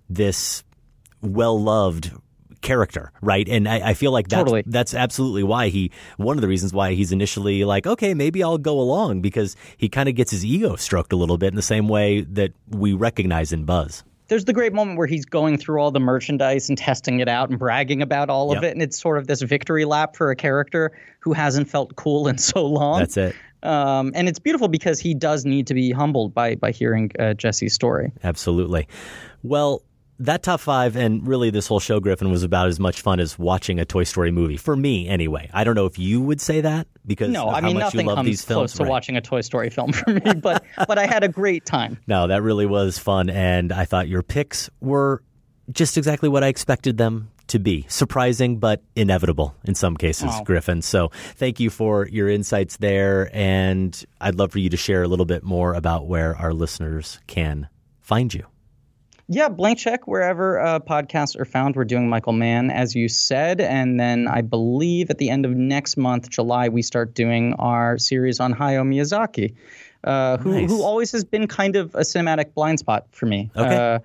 this 0.08 0.62
well 1.20 1.60
loved 1.60 2.12
character, 2.60 3.12
right? 3.22 3.48
And 3.48 3.68
I, 3.68 3.90
I 3.90 3.94
feel 3.94 4.12
like 4.12 4.28
that's, 4.28 4.40
Totally. 4.40 4.62
that's 4.66 4.94
absolutely 4.94 5.42
why 5.42 5.68
he, 5.68 5.90
one 6.16 6.36
of 6.36 6.42
the 6.42 6.48
reasons 6.48 6.72
why 6.72 6.94
he's 6.94 7.12
initially 7.12 7.64
like, 7.64 7.86
okay, 7.86 8.14
maybe 8.14 8.42
I'll 8.42 8.58
go 8.58 8.80
along 8.80 9.20
because 9.20 9.56
he 9.76 9.88
kind 9.88 10.08
of 10.08 10.14
gets 10.14 10.30
his 10.30 10.44
ego 10.44 10.76
stroked 10.76 11.12
a 11.12 11.16
little 11.16 11.38
bit 11.38 11.48
in 11.48 11.56
the 11.56 11.62
same 11.62 11.88
way 11.88 12.22
that 12.22 12.52
we 12.68 12.92
recognize 12.92 13.52
in 13.52 13.64
Buzz. 13.64 14.02
there's 14.28 14.44
the 14.44 14.52
great 14.52 14.72
moment 14.74 14.98
where 14.98 15.06
he's 15.06 15.24
going 15.24 15.56
through 15.56 15.80
all 15.80 15.90
the 15.90 16.00
merchandise 16.00 16.68
and 16.68 16.76
testing 16.76 17.20
it 17.20 17.28
out 17.28 17.48
and 17.48 17.58
bragging 17.58 18.02
about 18.02 18.28
all 18.28 18.54
of 18.56 18.62
it 18.62 18.72
and 18.72 18.82
it's 18.82 18.98
sort 19.00 19.16
of 19.18 19.26
this 19.26 19.40
victory 19.42 19.84
lap 19.86 20.16
for 20.16 20.30
a 20.30 20.36
character 20.36 20.92
who 21.20 21.32
hasn't 21.32 21.68
felt 21.68 21.96
cool 21.96 22.28
in 22.28 22.36
so 22.38 22.64
long 22.66 22.98
That's 22.98 23.16
it. 23.16 23.34
um, 23.62 24.12
and 24.14 24.28
it's 24.28 24.38
beautiful 24.38 24.68
because 24.68 25.00
he 25.00 25.14
does 25.14 25.44
need 25.46 25.66
to 25.68 25.74
be 25.74 25.92
humbled 25.92 26.34
by 26.34 26.56
by 26.56 26.72
hearing 26.72 27.10
uh, 27.18 27.32
jessie's 27.34 27.72
story 27.72 28.12
Absolutely. 28.22 28.86
Well, 29.42 29.82
that 30.20 30.42
top 30.42 30.60
five 30.60 30.96
and 30.96 31.26
really 31.26 31.50
this 31.50 31.66
whole 31.66 31.80
show, 31.80 32.00
Griffin, 32.00 32.30
was 32.30 32.42
about 32.42 32.68
as 32.68 32.80
much 32.80 33.02
fun 33.02 33.20
as 33.20 33.38
watching 33.38 33.78
a 33.78 33.84
Toy 33.84 34.04
Story 34.04 34.30
movie 34.32 34.56
for 34.56 34.74
me, 34.76 35.08
anyway. 35.08 35.48
I 35.52 35.64
don't 35.64 35.74
know 35.74 35.86
if 35.86 35.98
you 35.98 36.20
would 36.20 36.40
say 36.40 36.60
that 36.62 36.86
because 37.06 37.30
no 37.30 37.48
of 37.48 37.54
i 37.54 37.60
how 37.60 37.66
mean 37.68 37.74
much 37.74 37.94
nothing 37.94 38.06
comes 38.06 38.26
these 38.26 38.44
close 38.44 38.72
to 38.74 38.82
Right. 38.82 38.90
watching 38.90 39.16
a 39.16 39.20
toy 39.22 39.40
story 39.40 39.70
film 39.70 39.92
for 39.92 40.10
me 40.12 40.34
but 40.42 40.62
but 40.86 40.98
i 40.98 41.06
had 41.06 41.24
a 41.24 41.28
great 41.28 41.64
time 41.64 41.96
No, 42.06 42.26
that 42.26 42.42
really 42.42 42.66
was 42.66 42.98
fun, 42.98 43.30
and 43.30 43.72
I 43.72 43.84
thought 43.86 44.08
your 44.08 44.22
picks 44.22 44.68
were 44.80 45.22
just 45.72 45.96
exactly 45.98 46.28
what 46.28 46.42
I 46.44 46.48
expected 46.48 46.96
them 46.98 47.30
to 47.48 47.58
be. 47.58 47.86
Surprising, 47.88 48.58
but 48.58 48.82
inevitable 48.96 49.54
in 49.64 49.74
some 49.74 49.96
cases, 49.96 50.26
Wow. 50.26 50.42
Griffin. 50.44 50.82
So 50.82 51.10
thank 51.36 51.60
you 51.60 51.70
for 51.70 52.06
your 52.08 52.28
insights 52.28 52.76
there, 52.78 53.30
and 53.32 54.04
I'd 54.20 54.34
love 54.34 54.52
for 54.52 54.58
you 54.58 54.68
to 54.70 54.76
share 54.76 55.02
a 55.02 55.08
little 55.08 55.24
bit 55.26 55.42
more 55.44 55.72
about 55.74 56.06
where 56.06 56.36
our 56.36 56.52
listeners 56.52 57.20
can 57.26 57.68
find 58.00 58.34
you. 58.34 58.44
Yeah, 59.30 59.50
blank 59.50 59.78
check 59.78 60.08
wherever 60.08 60.58
uh, 60.58 60.80
podcasts 60.80 61.38
are 61.38 61.44
found. 61.44 61.76
We're 61.76 61.84
doing 61.84 62.08
Michael 62.08 62.32
Mann, 62.32 62.70
as 62.70 62.94
you 62.94 63.08
said. 63.08 63.60
And 63.60 64.00
then 64.00 64.26
I 64.26 64.40
believe 64.40 65.10
at 65.10 65.18
the 65.18 65.28
end 65.28 65.44
of 65.44 65.52
next 65.52 65.98
month, 65.98 66.30
July, 66.30 66.70
we 66.70 66.80
start 66.80 67.14
doing 67.14 67.52
our 67.58 67.98
series 67.98 68.40
on 68.40 68.54
Hayao 68.54 68.88
Miyazaki, 68.88 69.54
uh, 70.02 70.38
who, 70.38 70.62
Nice. 70.62 70.70
who 70.70 70.82
always 70.82 71.12
has 71.12 71.24
been 71.24 71.46
kind 71.46 71.76
of 71.76 71.94
a 71.94 72.00
cinematic 72.00 72.54
blind 72.54 72.78
spot 72.78 73.06
for 73.10 73.26
me. 73.26 73.50
Okay. 73.54 73.76
Uh, 73.76 73.98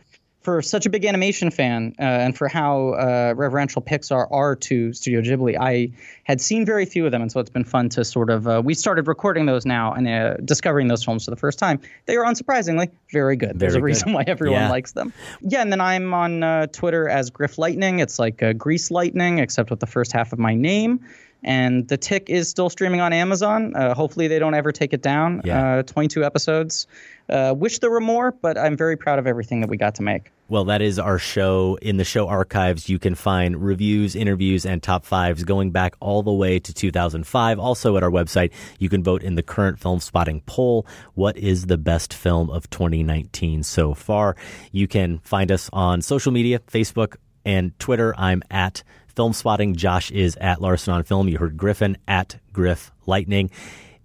for 0.43 0.61
such 0.61 0.85
a 0.85 0.89
big 0.89 1.05
animation 1.05 1.49
fan 1.49 1.95
uh, 1.99 2.03
and 2.03 2.37
for 2.37 2.47
how 2.47 2.89
uh, 2.95 3.33
reverential 3.35 3.81
Pixar 3.81 4.27
are 4.29 4.55
to 4.57 4.91
Studio 4.93 5.21
Ghibli, 5.21 5.57
I 5.59 5.89
had 6.25 6.41
seen 6.41 6.65
very 6.65 6.85
few 6.85 7.05
of 7.05 7.11
them, 7.11 7.21
and 7.21 7.31
so 7.31 7.39
it's 7.39 7.49
been 7.49 7.63
fun 7.63 7.89
to 7.89 8.03
sort 8.05 8.29
of. 8.29 8.47
Uh, 8.47 8.61
we 8.63 8.73
started 8.73 9.07
recording 9.07 9.45
those 9.45 9.65
now 9.65 9.93
and 9.93 10.07
uh, 10.07 10.35
discovering 10.43 10.87
those 10.89 11.03
films 11.03 11.25
for 11.25 11.31
the 11.31 11.37
first 11.37 11.57
time. 11.59 11.79
They 12.05 12.17
are 12.17 12.25
unsurprisingly 12.25 12.91
very 13.11 13.35
good. 13.35 13.57
There's 13.59 13.73
a 13.75 13.77
good. 13.77 13.85
reason 13.85 14.13
why 14.13 14.23
everyone 14.27 14.59
Yeah. 14.61 14.69
likes 14.69 14.91
them. 14.91 15.13
Yeah, 15.41 15.61
and 15.61 15.71
then 15.71 15.81
I'm 15.81 16.13
on 16.13 16.43
uh, 16.43 16.67
Twitter 16.67 17.07
as 17.07 17.29
Griff 17.29 17.57
Lightning. 17.57 17.99
It's 17.99 18.19
like 18.19 18.43
uh, 18.43 18.53
Grease 18.53 18.91
Lightning, 18.91 19.39
except 19.39 19.69
with 19.69 19.79
the 19.79 19.87
first 19.87 20.11
half 20.11 20.33
of 20.33 20.39
my 20.39 20.53
name. 20.53 20.99
And 21.43 21.87
The 21.87 21.97
Tick 21.97 22.29
is 22.29 22.47
still 22.49 22.69
streaming 22.69 23.01
on 23.01 23.11
Amazon. 23.13 23.75
Uh, 23.75 23.93
hopefully, 23.93 24.27
they 24.27 24.39
don't 24.39 24.53
ever 24.53 24.71
take 24.71 24.93
it 24.93 25.01
down. 25.01 25.41
Yeah. 25.43 25.79
Uh, 25.79 25.83
22 25.83 26.23
episodes. 26.23 26.87
Uh, 27.29 27.53
wish 27.55 27.79
there 27.79 27.89
were 27.89 28.01
more, 28.01 28.31
but 28.31 28.57
I'm 28.57 28.75
very 28.77 28.97
proud 28.97 29.19
of 29.19 29.27
everything 29.27 29.61
that 29.61 29.69
we 29.69 29.77
got 29.77 29.95
to 29.95 30.03
make. 30.03 30.31
Well, 30.49 30.65
that 30.65 30.81
is 30.81 30.99
our 30.99 31.17
show. 31.17 31.77
In 31.81 31.97
the 31.97 32.03
show 32.03 32.27
archives, 32.27 32.89
you 32.89 32.99
can 32.99 33.15
find 33.15 33.61
reviews, 33.63 34.15
interviews, 34.15 34.65
and 34.65 34.83
top 34.83 35.05
fives 35.05 35.43
going 35.43 35.71
back 35.71 35.95
all 35.99 36.21
the 36.21 36.33
way 36.33 36.59
to 36.59 36.73
2005. 36.73 37.59
Also, 37.59 37.97
at 37.97 38.03
our 38.03 38.11
website, 38.11 38.51
you 38.77 38.89
can 38.89 39.03
vote 39.03 39.23
in 39.23 39.35
the 39.35 39.43
current 39.43 39.79
film 39.79 39.99
spotting 39.99 40.41
poll. 40.45 40.85
What 41.15 41.37
is 41.37 41.67
the 41.67 41.77
best 41.77 42.13
film 42.13 42.49
of 42.49 42.69
2019 42.69 43.63
so 43.63 43.93
far? 43.93 44.35
You 44.71 44.87
can 44.87 45.19
find 45.19 45.51
us 45.51 45.69
on 45.73 46.01
social 46.01 46.31
media 46.31 46.59
Facebook 46.59 47.15
and 47.45 47.77
Twitter. 47.79 48.13
I'm 48.17 48.43
at 48.51 48.83
Film 49.15 49.33
Spotting. 49.33 49.75
Josh 49.75 50.11
is 50.11 50.35
at 50.37 50.61
Larsen 50.61 50.93
on 50.93 51.03
Film. 51.03 51.27
You 51.27 51.37
heard 51.37 51.57
Griffin 51.57 51.97
at 52.07 52.39
Griff 52.51 52.91
Lightning. 53.05 53.51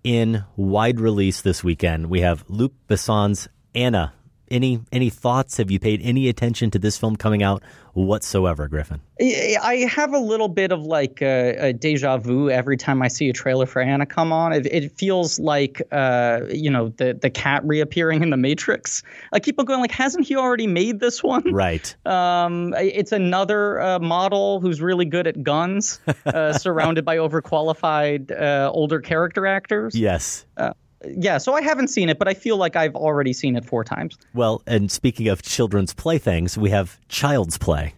In 0.04 0.44
wide 0.56 1.00
release 1.00 1.40
this 1.40 1.64
weekend, 1.64 2.08
we 2.08 2.20
have 2.20 2.44
Luc 2.48 2.72
Besson's 2.86 3.48
Anna. 3.74 4.12
Any 4.50 4.80
any 4.92 5.10
thoughts? 5.10 5.56
Have 5.56 5.70
you 5.70 5.78
paid 5.78 6.00
any 6.02 6.28
attention 6.28 6.70
to 6.72 6.78
this 6.78 6.96
film 6.96 7.16
coming 7.16 7.42
out 7.42 7.62
whatsoever, 7.94 8.68
Griffin? 8.68 9.00
I 9.20 9.88
have 9.90 10.12
a 10.12 10.18
little 10.18 10.48
bit 10.48 10.70
of 10.70 10.84
like 10.84 11.20
a, 11.20 11.68
a 11.68 11.72
deja 11.72 12.18
vu 12.18 12.50
every 12.50 12.76
time 12.76 13.02
I 13.02 13.08
see 13.08 13.28
a 13.28 13.32
trailer 13.32 13.66
for 13.66 13.82
Anna 13.82 14.06
come 14.06 14.32
on. 14.32 14.52
It, 14.52 14.66
it 14.66 14.92
feels 14.92 15.38
like 15.38 15.82
uh, 15.90 16.42
you 16.50 16.70
know 16.70 16.88
the 16.90 17.14
the 17.14 17.30
cat 17.30 17.64
reappearing 17.64 18.22
in 18.22 18.30
the 18.30 18.36
Matrix. 18.36 19.02
I 19.32 19.40
keep 19.40 19.58
on 19.58 19.64
going 19.64 19.80
like, 19.80 19.90
hasn't 19.90 20.26
he 20.26 20.36
already 20.36 20.66
made 20.66 21.00
this 21.00 21.22
one? 21.22 21.42
Right. 21.52 21.94
Um, 22.06 22.74
it's 22.78 23.12
another 23.12 23.80
uh, 23.80 23.98
model 23.98 24.60
who's 24.60 24.80
really 24.80 25.04
good 25.04 25.26
at 25.26 25.42
guns, 25.42 26.00
uh, 26.26 26.52
surrounded 26.58 27.04
by 27.04 27.16
overqualified 27.16 28.30
uh, 28.30 28.70
older 28.72 29.00
character 29.00 29.46
actors. 29.46 29.94
Yes. 29.94 30.46
Yeah, 31.04 31.38
so 31.38 31.54
I 31.54 31.62
haven't 31.62 31.88
seen 31.88 32.08
it, 32.08 32.18
but 32.18 32.26
I 32.28 32.34
feel 32.34 32.56
like 32.56 32.74
I've 32.74 32.96
already 32.96 33.32
seen 33.32 33.56
it 33.56 33.64
four 33.64 33.84
times. 33.84 34.18
Well, 34.34 34.62
and 34.66 34.90
speaking 34.90 35.28
of 35.28 35.42
children's 35.42 35.94
playthings, 35.94 36.58
we 36.58 36.70
have 36.70 36.98
Child's 37.08 37.56
Play 37.56 37.94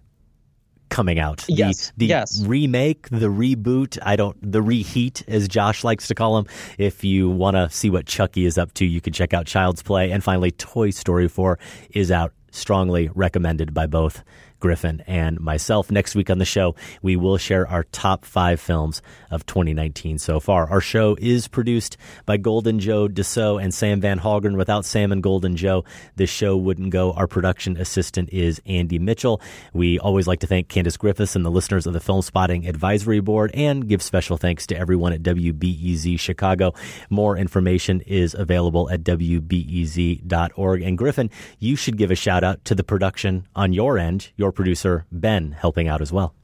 coming 0.90 1.18
out. 1.18 1.44
Yes, 1.48 1.92
The, 1.96 2.06
the 2.06 2.06
yes. 2.06 2.42
remake, 2.44 3.08
the 3.08 3.28
reboot, 3.28 3.96
I 4.02 4.16
don't, 4.16 4.36
the 4.52 4.60
reheat, 4.60 5.22
as 5.28 5.48
Josh 5.48 5.84
likes 5.84 6.08
to 6.08 6.14
call 6.14 6.34
them. 6.36 6.52
If 6.78 7.04
you 7.04 7.30
want 7.30 7.56
to 7.56 7.70
see 7.70 7.88
what 7.90 8.06
Chucky 8.06 8.44
is 8.44 8.58
up 8.58 8.74
to, 8.74 8.84
you 8.84 9.00
can 9.00 9.12
check 9.12 9.32
out 9.32 9.46
Child's 9.46 9.82
Play. 9.82 10.10
And 10.10 10.22
finally, 10.22 10.50
Toy 10.50 10.90
Story 10.90 11.28
4 11.28 11.58
is 11.90 12.10
out, 12.10 12.32
strongly 12.50 13.08
recommended 13.14 13.72
by 13.72 13.86
both 13.86 14.24
Griffin 14.60 15.02
and 15.06 15.40
myself. 15.40 15.90
Next 15.90 16.14
week 16.14 16.30
on 16.30 16.38
the 16.38 16.44
show, 16.44 16.74
we 17.02 17.16
will 17.16 17.38
share 17.38 17.66
our 17.66 17.84
top 17.84 18.24
five 18.24 18.60
films 18.60 19.02
of 19.30 19.46
2019 19.46 20.18
so 20.18 20.38
far. 20.38 20.68
Our 20.68 20.80
show 20.80 21.16
is 21.20 21.48
produced 21.48 21.96
by 22.26 22.36
Golden 22.36 22.78
Joe 22.78 23.08
Dussault 23.08 23.62
and 23.62 23.74
Sam 23.74 24.00
Van 24.00 24.20
Hallgren. 24.20 24.56
Without 24.56 24.84
Sam 24.84 25.12
and 25.12 25.22
Golden 25.22 25.56
Joe, 25.56 25.84
this 26.16 26.30
show 26.30 26.56
wouldn't 26.56 26.90
go. 26.90 27.12
Our 27.12 27.26
production 27.26 27.76
assistant 27.76 28.28
is 28.30 28.60
Andy 28.66 28.98
Mitchell. 28.98 29.40
We 29.72 29.98
always 29.98 30.26
like 30.26 30.40
to 30.40 30.46
thank 30.46 30.68
Candace 30.68 30.96
Griffiths 30.96 31.34
and 31.34 31.44
the 31.44 31.50
listeners 31.50 31.86
of 31.86 31.92
the 31.92 32.00
Film 32.00 32.22
Spotting 32.22 32.66
Advisory 32.66 33.20
Board 33.20 33.50
and 33.54 33.88
give 33.88 34.02
special 34.02 34.36
thanks 34.36 34.66
to 34.68 34.76
everyone 34.76 35.12
at 35.12 35.22
WBEZ 35.22 36.20
Chicago. 36.20 36.74
More 37.08 37.36
information 37.36 38.00
is 38.02 38.34
available 38.34 38.90
at 38.90 39.02
WBEZ.org. 39.02 40.82
And 40.82 40.98
Griffin, 40.98 41.30
you 41.58 41.76
should 41.76 41.96
give 41.96 42.10
a 42.10 42.14
shout 42.14 42.44
out 42.44 42.64
to 42.66 42.74
the 42.74 42.84
production 42.84 43.46
on 43.56 43.72
your 43.72 43.98
end, 43.98 44.30
your 44.36 44.49
producer, 44.52 45.06
Ben, 45.12 45.52
helping 45.52 45.88
out 45.88 46.00
as 46.02 46.12
well. 46.12 46.34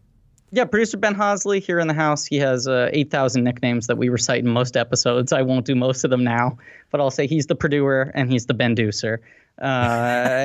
Yeah, 0.53 0.65
producer 0.65 0.97
Ben 0.97 1.15
Hosley 1.15 1.61
here 1.61 1.78
in 1.81 1.89
the 1.89 1.95
house. 1.95 2.24
He 2.24 2.37
has 2.37 2.69
uh, 2.69 2.89
8,000 2.93 3.43
nicknames 3.43 3.89
that 3.89 3.99
we 3.99 4.09
recite 4.09 4.45
in 4.45 4.51
most 4.51 4.77
episodes. 4.77 5.33
I 5.33 5.43
won't 5.43 5.66
do 5.66 5.74
most 5.74 6.05
of 6.05 6.11
them 6.11 6.23
now, 6.23 6.57
but 6.91 7.01
I'll 7.01 7.11
say 7.11 7.27
he's 7.27 7.47
the 7.47 7.57
producer 7.57 8.12
and 8.15 8.31
he's 8.31 8.47
the 8.47 8.55
Benducer. 8.55 9.19
Uh, 9.61 9.65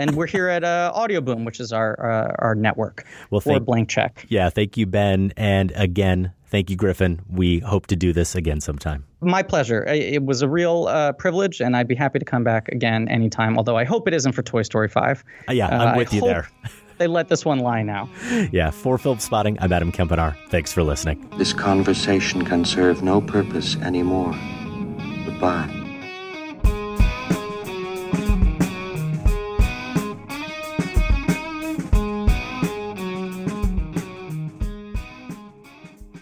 and 0.02 0.16
we're 0.16 0.26
here 0.26 0.48
at 0.48 0.64
uh, 0.64 0.92
Audio 0.96 1.22
Boom, 1.22 1.44
which 1.46 1.60
is 1.60 1.72
our 1.74 2.00
uh, 2.30 2.34
our 2.40 2.56
network 2.56 3.06
Well, 3.30 3.42
for 3.42 3.54
thank- 3.54 3.66
Blank 3.66 3.90
Check. 3.90 4.26
Yeah, 4.30 4.50
thank 4.50 4.78
you, 4.78 4.86
Ben. 4.86 5.34
And 5.38 5.72
again, 5.76 6.32
thank 6.48 6.70
you, 6.70 6.76
Griffin. 6.78 7.22
We 7.30 7.60
hope 7.60 7.88
to 7.88 7.96
do 7.98 8.14
this 8.14 8.36
again 8.36 8.62
sometime. 8.62 9.04
My 9.20 9.44
pleasure. 9.44 9.84
It 9.86 10.24
was 10.24 10.42
a 10.42 10.48
real 10.50 10.88
uh, 10.88 11.12
privilege, 11.12 11.60
and 11.62 11.76
I'd 11.76 11.90
be 11.90 11.96
happy 11.96 12.20
to 12.20 12.26
come 12.26 12.44
back 12.46 12.70
again 12.70 13.08
anytime. 13.10 13.58
Although 13.58 13.78
I 13.78 13.84
hope 13.84 14.08
it 14.08 14.14
isn't 14.14 14.32
for 14.32 14.42
Toy 14.44 14.62
Story 14.64 14.88
Five. 14.88 15.24
Uh, 15.48 15.54
yeah, 15.54 15.68
I'm 15.68 15.88
I 15.90 15.98
with 15.98 16.14
you 16.14 16.22
hope 16.22 16.30
there. 16.30 16.50
They 17.02 17.08
let 17.08 17.30
this 17.30 17.44
one 17.44 17.58
lie 17.58 17.82
now. 17.82 18.08
Yeah, 18.52 18.70
for 18.70 19.00
Film 19.00 19.18
Spotting, 19.18 19.58
I'm 19.60 19.74
Adam 19.74 19.92
Kempenar. 19.92 20.36
Thanks 20.50 20.72
for 20.72 20.84
listening. 20.84 21.28
This 21.36 21.52
conversation 21.52 22.46
can 22.46 22.64
serve 22.64 23.02
no 23.02 23.20
purpose 23.20 23.76
anymore. 23.78 24.34
Goodbye. 25.26 25.68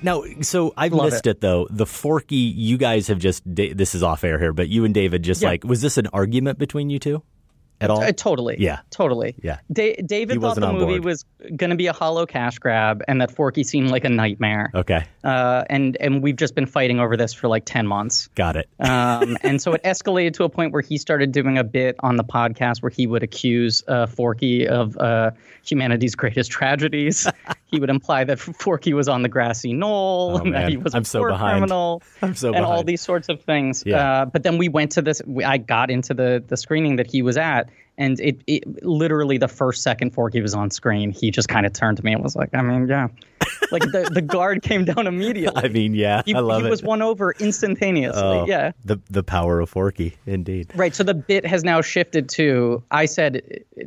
Now, 0.01 0.23
so 0.41 0.73
I 0.77 0.87
Love 0.87 1.11
missed 1.11 1.27
it. 1.27 1.41
though. 1.41 1.67
The 1.69 1.85
Forky, 1.85 2.35
you 2.37 2.77
guys 2.77 3.07
have 3.07 3.19
just, 3.19 3.43
this 3.45 3.93
is 3.93 4.01
off 4.01 4.23
air 4.23 4.39
here, 4.39 4.53
but 4.53 4.69
you 4.69 4.85
and 4.85 4.93
David 4.93 5.23
just 5.23 5.41
Yeah. 5.41 5.49
like, 5.49 5.65
was 5.65 5.81
this 5.81 5.97
an 5.97 6.07
argument 6.13 6.57
between 6.57 6.89
you 6.89 6.99
two 6.99 7.21
at 7.81 7.89
all? 7.89 8.01
Uh, 8.01 8.11
totally. 8.11 8.57
Yeah. 8.59 8.79
Totally. 8.89 9.35
Yeah. 9.41 9.59
Da- 9.71 9.95
David 9.95 10.41
thought 10.41 10.55
the 10.55 10.71
movie 10.71 10.85
board. 10.99 11.05
was 11.05 11.25
going 11.55 11.69
to 11.69 11.75
be 11.75 11.87
a 11.87 11.93
hollow 11.93 12.25
cash 12.25 12.59
grab, 12.59 13.01
and 13.07 13.21
that 13.21 13.31
Forky 13.31 13.63
seemed 13.63 13.89
like 13.91 14.03
a 14.03 14.09
nightmare. 14.09 14.69
Okay. 14.75 15.05
Uh, 15.23 15.63
and 15.69 15.97
and 15.99 16.21
we've 16.23 16.35
just 16.35 16.55
been 16.55 16.65
fighting 16.65 16.99
over 16.99 17.15
this 17.17 17.33
for 17.33 17.47
like 17.47 17.65
ten 17.65 17.87
months. 17.87 18.27
Got 18.35 18.55
it. 18.55 18.69
Um, 18.79 19.37
and 19.43 19.61
so 19.61 19.73
it 19.73 19.83
escalated 19.83 20.33
to 20.33 20.43
a 20.43 20.49
point 20.49 20.73
where 20.73 20.81
he 20.81 20.97
started 20.97 21.31
doing 21.31 21.57
a 21.57 21.63
bit 21.63 21.95
on 21.99 22.15
the 22.17 22.23
podcast 22.23 22.81
where 22.81 22.89
he 22.89 23.07
would 23.07 23.23
accuse 23.23 23.83
uh, 23.87 24.05
Forky 24.07 24.67
of 24.67 24.97
uh, 24.97 25.31
humanity's 25.65 26.15
greatest 26.15 26.51
tragedies. 26.51 27.27
he 27.65 27.79
would 27.79 27.89
imply 27.89 28.23
that 28.23 28.39
Forky 28.39 28.93
was 28.93 29.07
on 29.07 29.21
the 29.21 29.29
grassy 29.29 29.73
knoll 29.73 30.09
Oh, 30.35 30.37
and 30.43 30.53
that 30.53 30.69
he 30.69 30.77
was 30.77 30.93
I'm 30.95 31.03
a 31.03 31.05
so 31.05 31.25
behind. 31.27 31.53
criminal 31.59 32.01
I'm 32.21 32.35
so 32.35 32.53
and 32.53 32.65
all 32.65 32.83
these 32.83 33.01
sorts 33.01 33.29
of 33.29 33.41
things. 33.41 33.83
Yeah. 33.85 34.21
Uh, 34.21 34.25
but 34.25 34.43
then 34.43 34.57
we 34.57 34.69
went 34.69 34.91
to 34.93 35.01
this. 35.01 35.21
We, 35.25 35.43
I 35.43 35.57
got 35.57 35.89
into 35.91 36.13
the 36.13 36.43
the 36.45 36.57
screening 36.57 36.97
that 36.97 37.07
he 37.07 37.21
was 37.21 37.37
at. 37.37 37.68
And 37.99 38.17
it, 38.21 38.41
it 38.47 38.81
literally 38.83 39.37
the 39.37 39.49
first 39.49 39.83
second 39.83 40.11
Forky 40.11 40.41
was 40.41 40.53
on 40.53 40.71
screen, 40.71 41.11
he 41.11 41.31
just 41.31 41.49
kind 41.49 41.65
of 41.65 41.73
turned 41.73 41.97
to 41.97 42.03
me 42.05 42.13
and 42.13 42.23
was 42.23 42.33
like, 42.33 42.49
I 42.53 42.61
mean, 42.61 42.87
yeah. 42.87 43.09
like 43.71 43.81
the, 43.83 44.09
the 44.13 44.21
guard 44.21 44.61
came 44.61 44.85
down 44.85 45.05
immediately. 45.05 45.61
I 45.61 45.67
mean, 45.67 45.93
yeah, 45.93 46.21
He, 46.25 46.33
I 46.33 46.39
love 46.39 46.61
he 46.61 46.67
it. 46.67 46.69
was 46.69 46.81
won 46.81 47.01
over 47.01 47.33
instantaneously. 47.39 48.21
Oh, 48.21 48.45
Yeah. 48.45 48.71
The, 48.85 48.99
the 49.09 49.21
power 49.21 49.59
of 49.59 49.69
Forky, 49.69 50.17
indeed. 50.25 50.71
Right. 50.75 50.95
So 50.95 51.03
the 51.03 51.13
bit 51.13 51.45
has 51.45 51.65
now 51.65 51.81
shifted 51.81 52.29
to 52.29 52.81
I 52.89 53.05
said, 53.05 53.41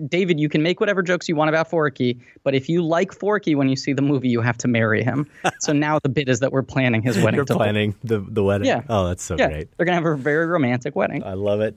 David, 0.07 0.39
you 0.39 0.51
can 0.51 0.63
make 0.63 0.79
whatever 0.79 1.03
jokes 1.03 1.27
you 1.27 1.35
want 1.35 1.49
about 1.49 1.71
Forky, 1.71 2.21
but 2.45 2.55
if 2.55 2.69
you 2.69 2.85
like 2.85 3.15
Forky 3.15 3.55
when 3.55 3.71
you 3.71 3.77
see 3.77 3.95
the 3.95 4.03
movie, 4.03 4.29
you 4.29 4.43
have 4.43 4.59
to 4.59 4.69
marry 4.69 5.03
him. 5.03 5.27
so 5.61 5.73
now 5.73 5.99
the 5.99 6.11
bit 6.11 6.29
is 6.29 6.41
that 6.41 6.53
we're 6.53 6.63
planning 6.63 7.01
his 7.01 7.17
wedding. 7.17 7.37
You're 7.37 7.47
planning 7.47 7.95
the, 8.05 8.19
the 8.19 8.45
wedding. 8.45 8.67
Yeah. 8.67 8.83
Oh, 8.91 9.09
that's 9.09 9.23
so 9.23 9.37
yeah. 9.39 9.49
great. 9.49 9.77
They're 9.79 9.87
going 9.87 9.99
to 9.99 10.07
have 10.07 10.19
a 10.19 10.23
very 10.23 10.47
romantic 10.47 10.95
wedding. 10.95 11.25
I 11.25 11.33
love 11.33 11.63
it. 11.63 11.77